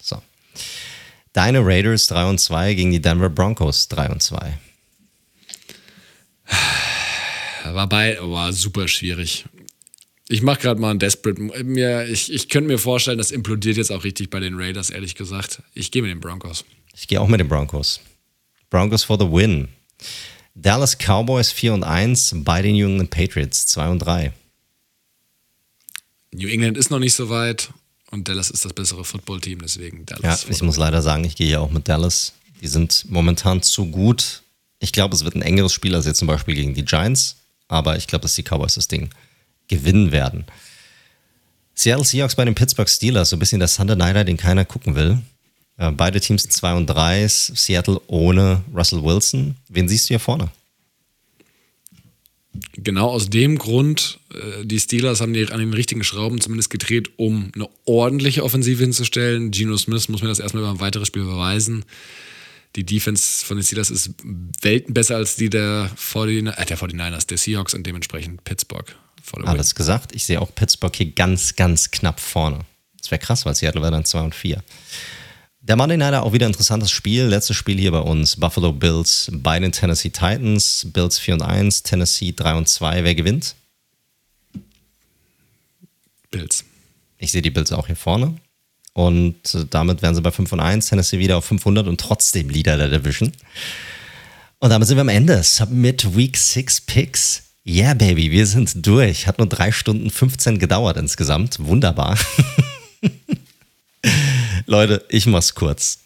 So. 0.00 0.22
Deine 1.32 1.64
Raiders 1.64 2.06
3 2.06 2.26
und 2.26 2.38
2 2.38 2.74
gegen 2.74 2.92
die 2.92 3.00
Denver 3.00 3.30
Broncos 3.30 3.88
3 3.88 4.10
und 4.10 4.22
2. 4.22 4.58
War 7.64 7.88
bei, 7.88 8.18
war 8.20 8.52
super 8.52 8.86
schwierig. 8.88 9.44
Ich 10.30 10.42
mache 10.42 10.60
gerade 10.60 10.80
mal 10.80 10.92
ein 10.92 11.00
Desperate. 11.00 11.42
Mir, 11.64 12.06
ich, 12.08 12.32
ich 12.32 12.48
könnte 12.48 12.68
mir 12.68 12.78
vorstellen, 12.78 13.18
das 13.18 13.32
implodiert 13.32 13.76
jetzt 13.76 13.90
auch 13.90 14.04
richtig 14.04 14.30
bei 14.30 14.38
den 14.38 14.54
Raiders, 14.54 14.90
ehrlich 14.90 15.16
gesagt. 15.16 15.60
Ich 15.74 15.90
gehe 15.90 16.02
mit 16.02 16.10
den 16.12 16.20
Broncos. 16.20 16.64
Ich 16.94 17.08
gehe 17.08 17.20
auch 17.20 17.26
mit 17.26 17.40
den 17.40 17.48
Broncos. 17.48 17.98
Broncos 18.70 19.02
for 19.02 19.18
the 19.18 19.26
win. 19.26 19.66
Dallas 20.54 20.96
Cowboys 20.96 21.50
4 21.50 21.74
und 21.74 21.82
1 21.82 22.36
bei 22.44 22.62
den 22.62 22.76
jungen 22.76 23.08
Patriots 23.08 23.66
2 23.66 23.88
und 23.88 23.98
3. 23.98 24.32
New 26.30 26.46
England 26.46 26.78
ist 26.78 26.92
noch 26.92 27.00
nicht 27.00 27.14
so 27.14 27.28
weit 27.28 27.70
und 28.12 28.28
Dallas 28.28 28.50
ist 28.50 28.64
das 28.64 28.72
bessere 28.72 29.04
Footballteam, 29.04 29.58
deswegen 29.60 30.06
Dallas. 30.06 30.44
Ja, 30.44 30.48
ich 30.48 30.62
muss 30.62 30.76
leider 30.76 31.02
sagen, 31.02 31.24
ich 31.24 31.34
gehe 31.34 31.50
ja 31.50 31.58
auch 31.58 31.72
mit 31.72 31.88
Dallas. 31.88 32.34
Die 32.60 32.68
sind 32.68 33.04
momentan 33.08 33.64
zu 33.64 33.86
gut. 33.86 34.42
Ich 34.78 34.92
glaube, 34.92 35.16
es 35.16 35.24
wird 35.24 35.34
ein 35.34 35.42
engeres 35.42 35.72
Spiel 35.72 35.96
als 35.96 36.06
jetzt 36.06 36.18
zum 36.18 36.28
Beispiel 36.28 36.54
gegen 36.54 36.74
die 36.74 36.84
Giants, 36.84 37.34
aber 37.66 37.96
ich 37.96 38.06
glaube, 38.06 38.22
dass 38.22 38.36
die 38.36 38.44
Cowboys 38.44 38.74
das 38.74 38.86
Ding 38.86 39.10
gewinnen 39.70 40.12
werden. 40.12 40.44
Seattle 41.74 42.04
Seahawks 42.04 42.34
bei 42.34 42.44
den 42.44 42.54
Pittsburgh 42.54 42.88
Steelers, 42.88 43.30
so 43.30 43.36
ein 43.36 43.38
bisschen 43.38 43.58
der 43.58 43.68
Sunday 43.68 43.96
Nighter, 43.96 44.24
den 44.24 44.36
keiner 44.36 44.66
gucken 44.66 44.94
will. 44.94 45.18
Äh, 45.78 45.92
beide 45.92 46.20
Teams 46.20 46.46
2 46.46 46.74
und 46.74 46.86
3, 46.86 47.26
Seattle 47.26 48.00
ohne 48.06 48.62
Russell 48.74 49.02
Wilson. 49.02 49.56
Wen 49.70 49.88
siehst 49.88 50.04
du 50.04 50.08
hier 50.08 50.20
vorne? 50.20 50.50
Genau 52.72 53.08
aus 53.08 53.30
dem 53.30 53.56
Grund, 53.56 54.18
äh, 54.34 54.66
die 54.66 54.78
Steelers 54.80 55.20
haben 55.20 55.32
die 55.32 55.46
an 55.48 55.60
den 55.60 55.72
richtigen 55.72 56.04
Schrauben 56.04 56.40
zumindest 56.40 56.68
gedreht, 56.68 57.10
um 57.16 57.50
eine 57.54 57.68
ordentliche 57.86 58.44
Offensive 58.44 58.82
hinzustellen. 58.82 59.50
Geno 59.50 59.76
Smith 59.78 60.08
muss 60.08 60.20
mir 60.20 60.28
das 60.28 60.40
erstmal 60.40 60.64
über 60.64 60.72
ein 60.72 60.80
weiteres 60.80 61.08
Spiel 61.08 61.24
beweisen. 61.24 61.84
Die 62.76 62.84
Defense 62.84 63.44
von 63.44 63.56
den 63.56 63.64
Steelers 63.64 63.90
ist 63.90 64.10
Welten 64.60 64.94
besser 64.94 65.16
als 65.16 65.36
die 65.36 65.48
der, 65.48 65.90
49, 66.12 66.58
äh, 66.58 66.66
der 66.66 66.78
49ers, 66.78 67.26
der 67.26 67.38
Seahawks 67.38 67.74
und 67.74 67.86
dementsprechend 67.86 68.44
Pittsburgh. 68.44 68.94
Alles 69.44 69.74
gesagt. 69.74 70.14
Ich 70.14 70.24
sehe 70.24 70.40
auch 70.40 70.54
Pittsburgh 70.54 70.94
hier 70.94 71.12
ganz, 71.12 71.56
ganz 71.56 71.90
knapp 71.90 72.20
vorne. 72.20 72.60
Das 72.98 73.10
wäre 73.10 73.18
krass, 73.18 73.46
weil 73.46 73.54
Seattle 73.54 73.82
wäre 73.82 73.92
dann 73.92 74.04
2 74.04 74.20
und 74.20 74.34
4. 74.34 74.62
Der 75.62 75.76
Monday 75.76 75.96
Nighter 75.96 76.22
auch 76.22 76.32
wieder 76.32 76.46
ein 76.46 76.52
interessantes 76.52 76.90
Spiel. 76.90 77.24
Letztes 77.24 77.56
Spiel 77.56 77.78
hier 77.78 77.92
bei 77.92 78.00
uns. 78.00 78.36
Buffalo 78.36 78.72
Bills 78.72 79.30
bei 79.32 79.58
den 79.58 79.72
Tennessee 79.72 80.10
Titans. 80.10 80.86
Bills 80.92 81.18
4 81.18 81.34
und 81.34 81.42
1, 81.42 81.82
Tennessee 81.82 82.32
3 82.32 82.54
und 82.54 82.68
2. 82.68 83.04
Wer 83.04 83.14
gewinnt? 83.14 83.54
Bills. 86.30 86.64
Ich 87.18 87.32
sehe 87.32 87.42
die 87.42 87.50
Bills 87.50 87.72
auch 87.72 87.86
hier 87.86 87.96
vorne. 87.96 88.36
Und 88.94 89.36
damit 89.70 90.02
wären 90.02 90.14
sie 90.14 90.22
bei 90.22 90.30
5 90.30 90.52
und 90.52 90.60
1. 90.60 90.88
Tennessee 90.88 91.18
wieder 91.18 91.36
auf 91.36 91.44
500 91.44 91.86
und 91.86 92.00
trotzdem 92.00 92.48
Leader 92.48 92.76
der 92.76 92.88
Division. 92.88 93.32
Und 94.60 94.70
damit 94.70 94.88
sind 94.88 94.96
wir 94.96 95.02
am 95.02 95.08
Ende. 95.08 95.42
Submit 95.42 96.16
Week 96.16 96.36
6 96.36 96.82
Picks 96.82 97.49
Yeah, 97.66 97.92
Baby, 97.92 98.30
wir 98.30 98.46
sind 98.46 98.86
durch. 98.86 99.26
Hat 99.26 99.38
nur 99.38 99.46
drei 99.46 99.70
Stunden 99.70 100.10
15 100.10 100.58
gedauert 100.58 100.96
insgesamt. 100.96 101.58
Wunderbar. 101.60 102.18
Leute, 104.66 105.04
ich 105.10 105.26
mach's 105.26 105.54
kurz. 105.54 105.98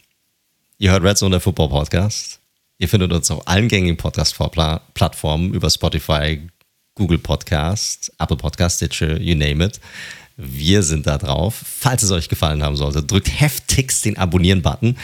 Ihr 0.78 0.91
hört 0.91 1.05
Red 1.05 1.16
Zone, 1.16 1.31
der 1.31 1.41
Football 1.41 1.68
Podcast. 1.68 2.41
Ihr 2.78 2.89
findet 2.89 3.12
uns 3.12 3.31
auf 3.31 3.47
allen 3.47 3.68
gängigen 3.68 3.97
Podcast-Plattformen 3.97 5.55
über 5.55 5.70
Spotify, 5.70 6.42
Google 6.97 7.18
Podcast, 7.18 8.12
Apple 8.18 8.36
Podcast, 8.36 8.78
Stitcher, 8.78 9.20
you 9.20 9.36
name 9.36 9.65
it. 9.65 9.81
Wir 10.36 10.83
sind 10.83 11.07
da 11.07 11.18
drauf. 11.18 11.55
Falls 11.65 12.02
es 12.02 12.10
euch 12.10 12.28
gefallen 12.28 12.65
haben 12.65 12.76
sollte, 12.76 13.05
drückt 13.05 13.28
heftigst 13.28 14.05
den 14.05 14.18
Abonnieren-Button. 14.18 14.99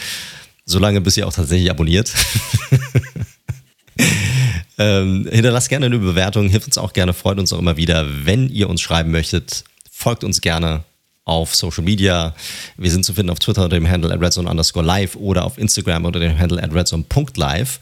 Solange 0.65 1.01
bis 1.01 1.17
ihr 1.17 1.29
auch 1.29 1.33
tatsächlich 1.33 1.70
abonniert. 1.70 2.12
ähm, 4.81 5.28
hinterlasst 5.31 5.68
gerne 5.68 5.86
eine 5.86 5.99
Bewertung, 5.99 6.49
hilft 6.49 6.67
uns 6.67 6.78
auch 6.78 6.94
gerne, 6.94 7.12
freut 7.12 7.39
uns 7.39 7.52
auch 7.52 7.59
immer 7.59 7.76
wieder. 7.76 8.07
Wenn 8.25 8.49
ihr 8.49 8.70
uns 8.70 8.81
schreiben 8.81 9.10
möchtet, 9.10 9.65
folgt 9.91 10.25
uns 10.25 10.41
gerne 10.41 10.84
auf 11.26 11.55
Social 11.55 11.84
Media. 11.84 12.34
Wir 12.78 12.91
sind 12.91 13.05
zu 13.05 13.12
finden 13.12 13.28
auf 13.28 13.39
Twitter 13.39 13.62
unter 13.62 13.76
dem 13.76 13.86
Handle 13.86 14.10
at 14.10 14.23
redzone 14.23 14.49
underscore 14.49 14.84
live 14.84 15.17
oder 15.17 15.44
auf 15.44 15.59
Instagram 15.59 16.07
unter 16.07 16.18
dem 16.18 16.39
Handle 16.39 16.62
at 16.62 16.73
redzone.live. 16.73 17.78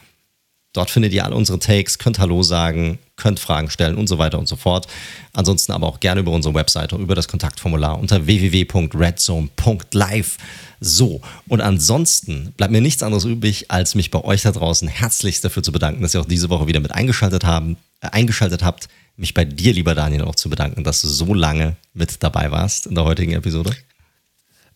Dort 0.74 0.90
findet 0.90 1.14
ihr 1.14 1.24
alle 1.24 1.34
unsere 1.34 1.58
Takes, 1.58 1.98
könnt 1.98 2.18
Hallo 2.18 2.42
sagen, 2.42 2.98
könnt 3.16 3.40
Fragen 3.40 3.70
stellen 3.70 3.96
und 3.96 4.06
so 4.06 4.18
weiter 4.18 4.38
und 4.38 4.46
so 4.46 4.56
fort. 4.56 4.86
Ansonsten 5.32 5.72
aber 5.72 5.86
auch 5.86 6.00
gerne 6.00 6.20
über 6.20 6.30
unsere 6.30 6.52
Webseite, 6.54 6.96
über 6.96 7.14
das 7.14 7.26
Kontaktformular 7.26 7.98
unter 7.98 8.26
www.redzone.live. 8.26 10.36
So, 10.80 11.22
und 11.48 11.62
ansonsten 11.62 12.52
bleibt 12.56 12.72
mir 12.72 12.82
nichts 12.82 13.02
anderes 13.02 13.24
übrig, 13.24 13.70
als 13.70 13.94
mich 13.94 14.10
bei 14.10 14.22
euch 14.22 14.42
da 14.42 14.52
draußen 14.52 14.88
herzlichst 14.88 15.42
dafür 15.44 15.62
zu 15.62 15.72
bedanken, 15.72 16.02
dass 16.02 16.12
ihr 16.14 16.20
auch 16.20 16.26
diese 16.26 16.50
Woche 16.50 16.66
wieder 16.66 16.80
mit 16.80 16.92
eingeschaltet, 16.92 17.44
haben, 17.44 17.78
äh, 18.00 18.10
eingeschaltet 18.10 18.62
habt. 18.62 18.88
Mich 19.16 19.32
bei 19.34 19.46
dir, 19.46 19.72
lieber 19.72 19.94
Daniel, 19.94 20.22
auch 20.22 20.36
zu 20.36 20.50
bedanken, 20.50 20.84
dass 20.84 21.00
du 21.00 21.08
so 21.08 21.32
lange 21.34 21.76
mit 21.94 22.22
dabei 22.22 22.50
warst 22.50 22.86
in 22.86 22.94
der 22.94 23.04
heutigen 23.04 23.32
Episode. 23.32 23.74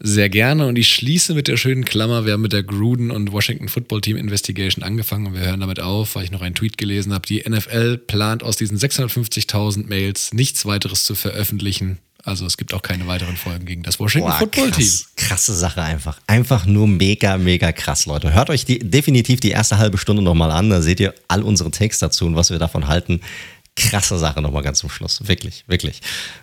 Sehr 0.05 0.29
gerne 0.29 0.67
und 0.67 0.77
ich 0.77 0.93
schließe 0.93 1.33
mit 1.33 1.47
der 1.47 1.57
schönen 1.57 1.85
Klammer. 1.85 2.27
Wir 2.27 2.33
haben 2.33 2.41
mit 2.43 2.53
der 2.53 2.65
Gruden 2.65 3.13
und 3.13 3.31
Washington 3.31 3.69
Football 3.69 4.01
Team 4.01 4.17
Investigation 4.17 4.83
angefangen 4.83 5.27
und 5.27 5.35
wir 5.35 5.43
hören 5.43 5.61
damit 5.61 5.79
auf, 5.79 6.17
weil 6.17 6.25
ich 6.25 6.33
noch 6.33 6.43
einen 6.43 6.57
Tweet 6.57 6.77
gelesen 6.77 7.13
habe. 7.13 7.25
Die 7.25 7.49
NFL 7.49 7.99
plant 7.99 8.43
aus 8.43 8.57
diesen 8.57 8.77
650.000 8.77 9.87
Mails 9.87 10.35
nichts 10.35 10.67
weiteres 10.67 11.05
zu 11.05 11.15
veröffentlichen. 11.15 11.99
Also 12.25 12.47
es 12.47 12.57
gibt 12.57 12.75
auch 12.75 12.83
keine 12.83 13.07
weiteren 13.07 13.37
Folgen 13.37 13.65
gegen 13.65 13.85
das 13.85 14.01
Washington 14.01 14.31
Boah, 14.31 14.39
Football 14.39 14.73
krass, 14.73 15.07
Team. 15.15 15.29
Krasse 15.29 15.55
Sache 15.55 15.83
einfach. 15.83 16.21
Einfach 16.27 16.67
nur 16.67 16.89
mega, 16.89 17.39
mega 17.39 17.71
krass, 17.71 18.05
Leute. 18.07 18.33
Hört 18.35 18.51
euch 18.51 18.65
die, 18.65 18.81
definitiv 18.81 19.39
die 19.39 19.51
erste 19.51 19.79
halbe 19.79 19.99
Stunde 19.99 20.23
nochmal 20.23 20.51
an. 20.51 20.69
Da 20.69 20.83
seht 20.83 20.99
ihr 20.99 21.15
all 21.29 21.43
unsere 21.43 21.71
Takes 21.71 22.01
dazu 22.01 22.27
und 22.27 22.35
was 22.35 22.51
wir 22.51 22.59
davon 22.59 22.89
halten 22.89 23.21
krasse 23.77 24.19
Sache 24.19 24.43
nochmal 24.43 24.63
ganz 24.63 24.79
zum 24.79 24.91
Schluss. 24.91 25.27
Wirklich, 25.27 25.65
wirklich. 25.67 26.01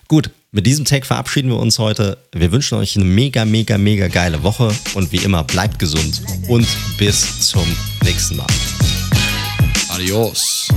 Gut, 0.08 0.32
mit 0.52 0.66
diesem 0.66 0.86
Take 0.86 1.06
verabschieden 1.06 1.50
wir 1.50 1.58
uns 1.58 1.78
heute. 1.78 2.18
Wir 2.34 2.52
wünschen 2.52 2.78
euch 2.78 2.96
eine 2.96 3.06
mega, 3.06 3.46
mega, 3.46 3.78
mega 3.78 4.08
geile 4.08 4.42
Woche 4.44 4.74
und 4.96 5.12
wie 5.12 5.18
immer 5.18 5.44
bleibt 5.44 5.78
gesund 5.78 6.22
und 6.48 6.68
bis 6.98 7.50
zum 7.50 7.66
nächsten 8.04 8.38
Mal. 8.38 8.48
Adios. 9.90 10.70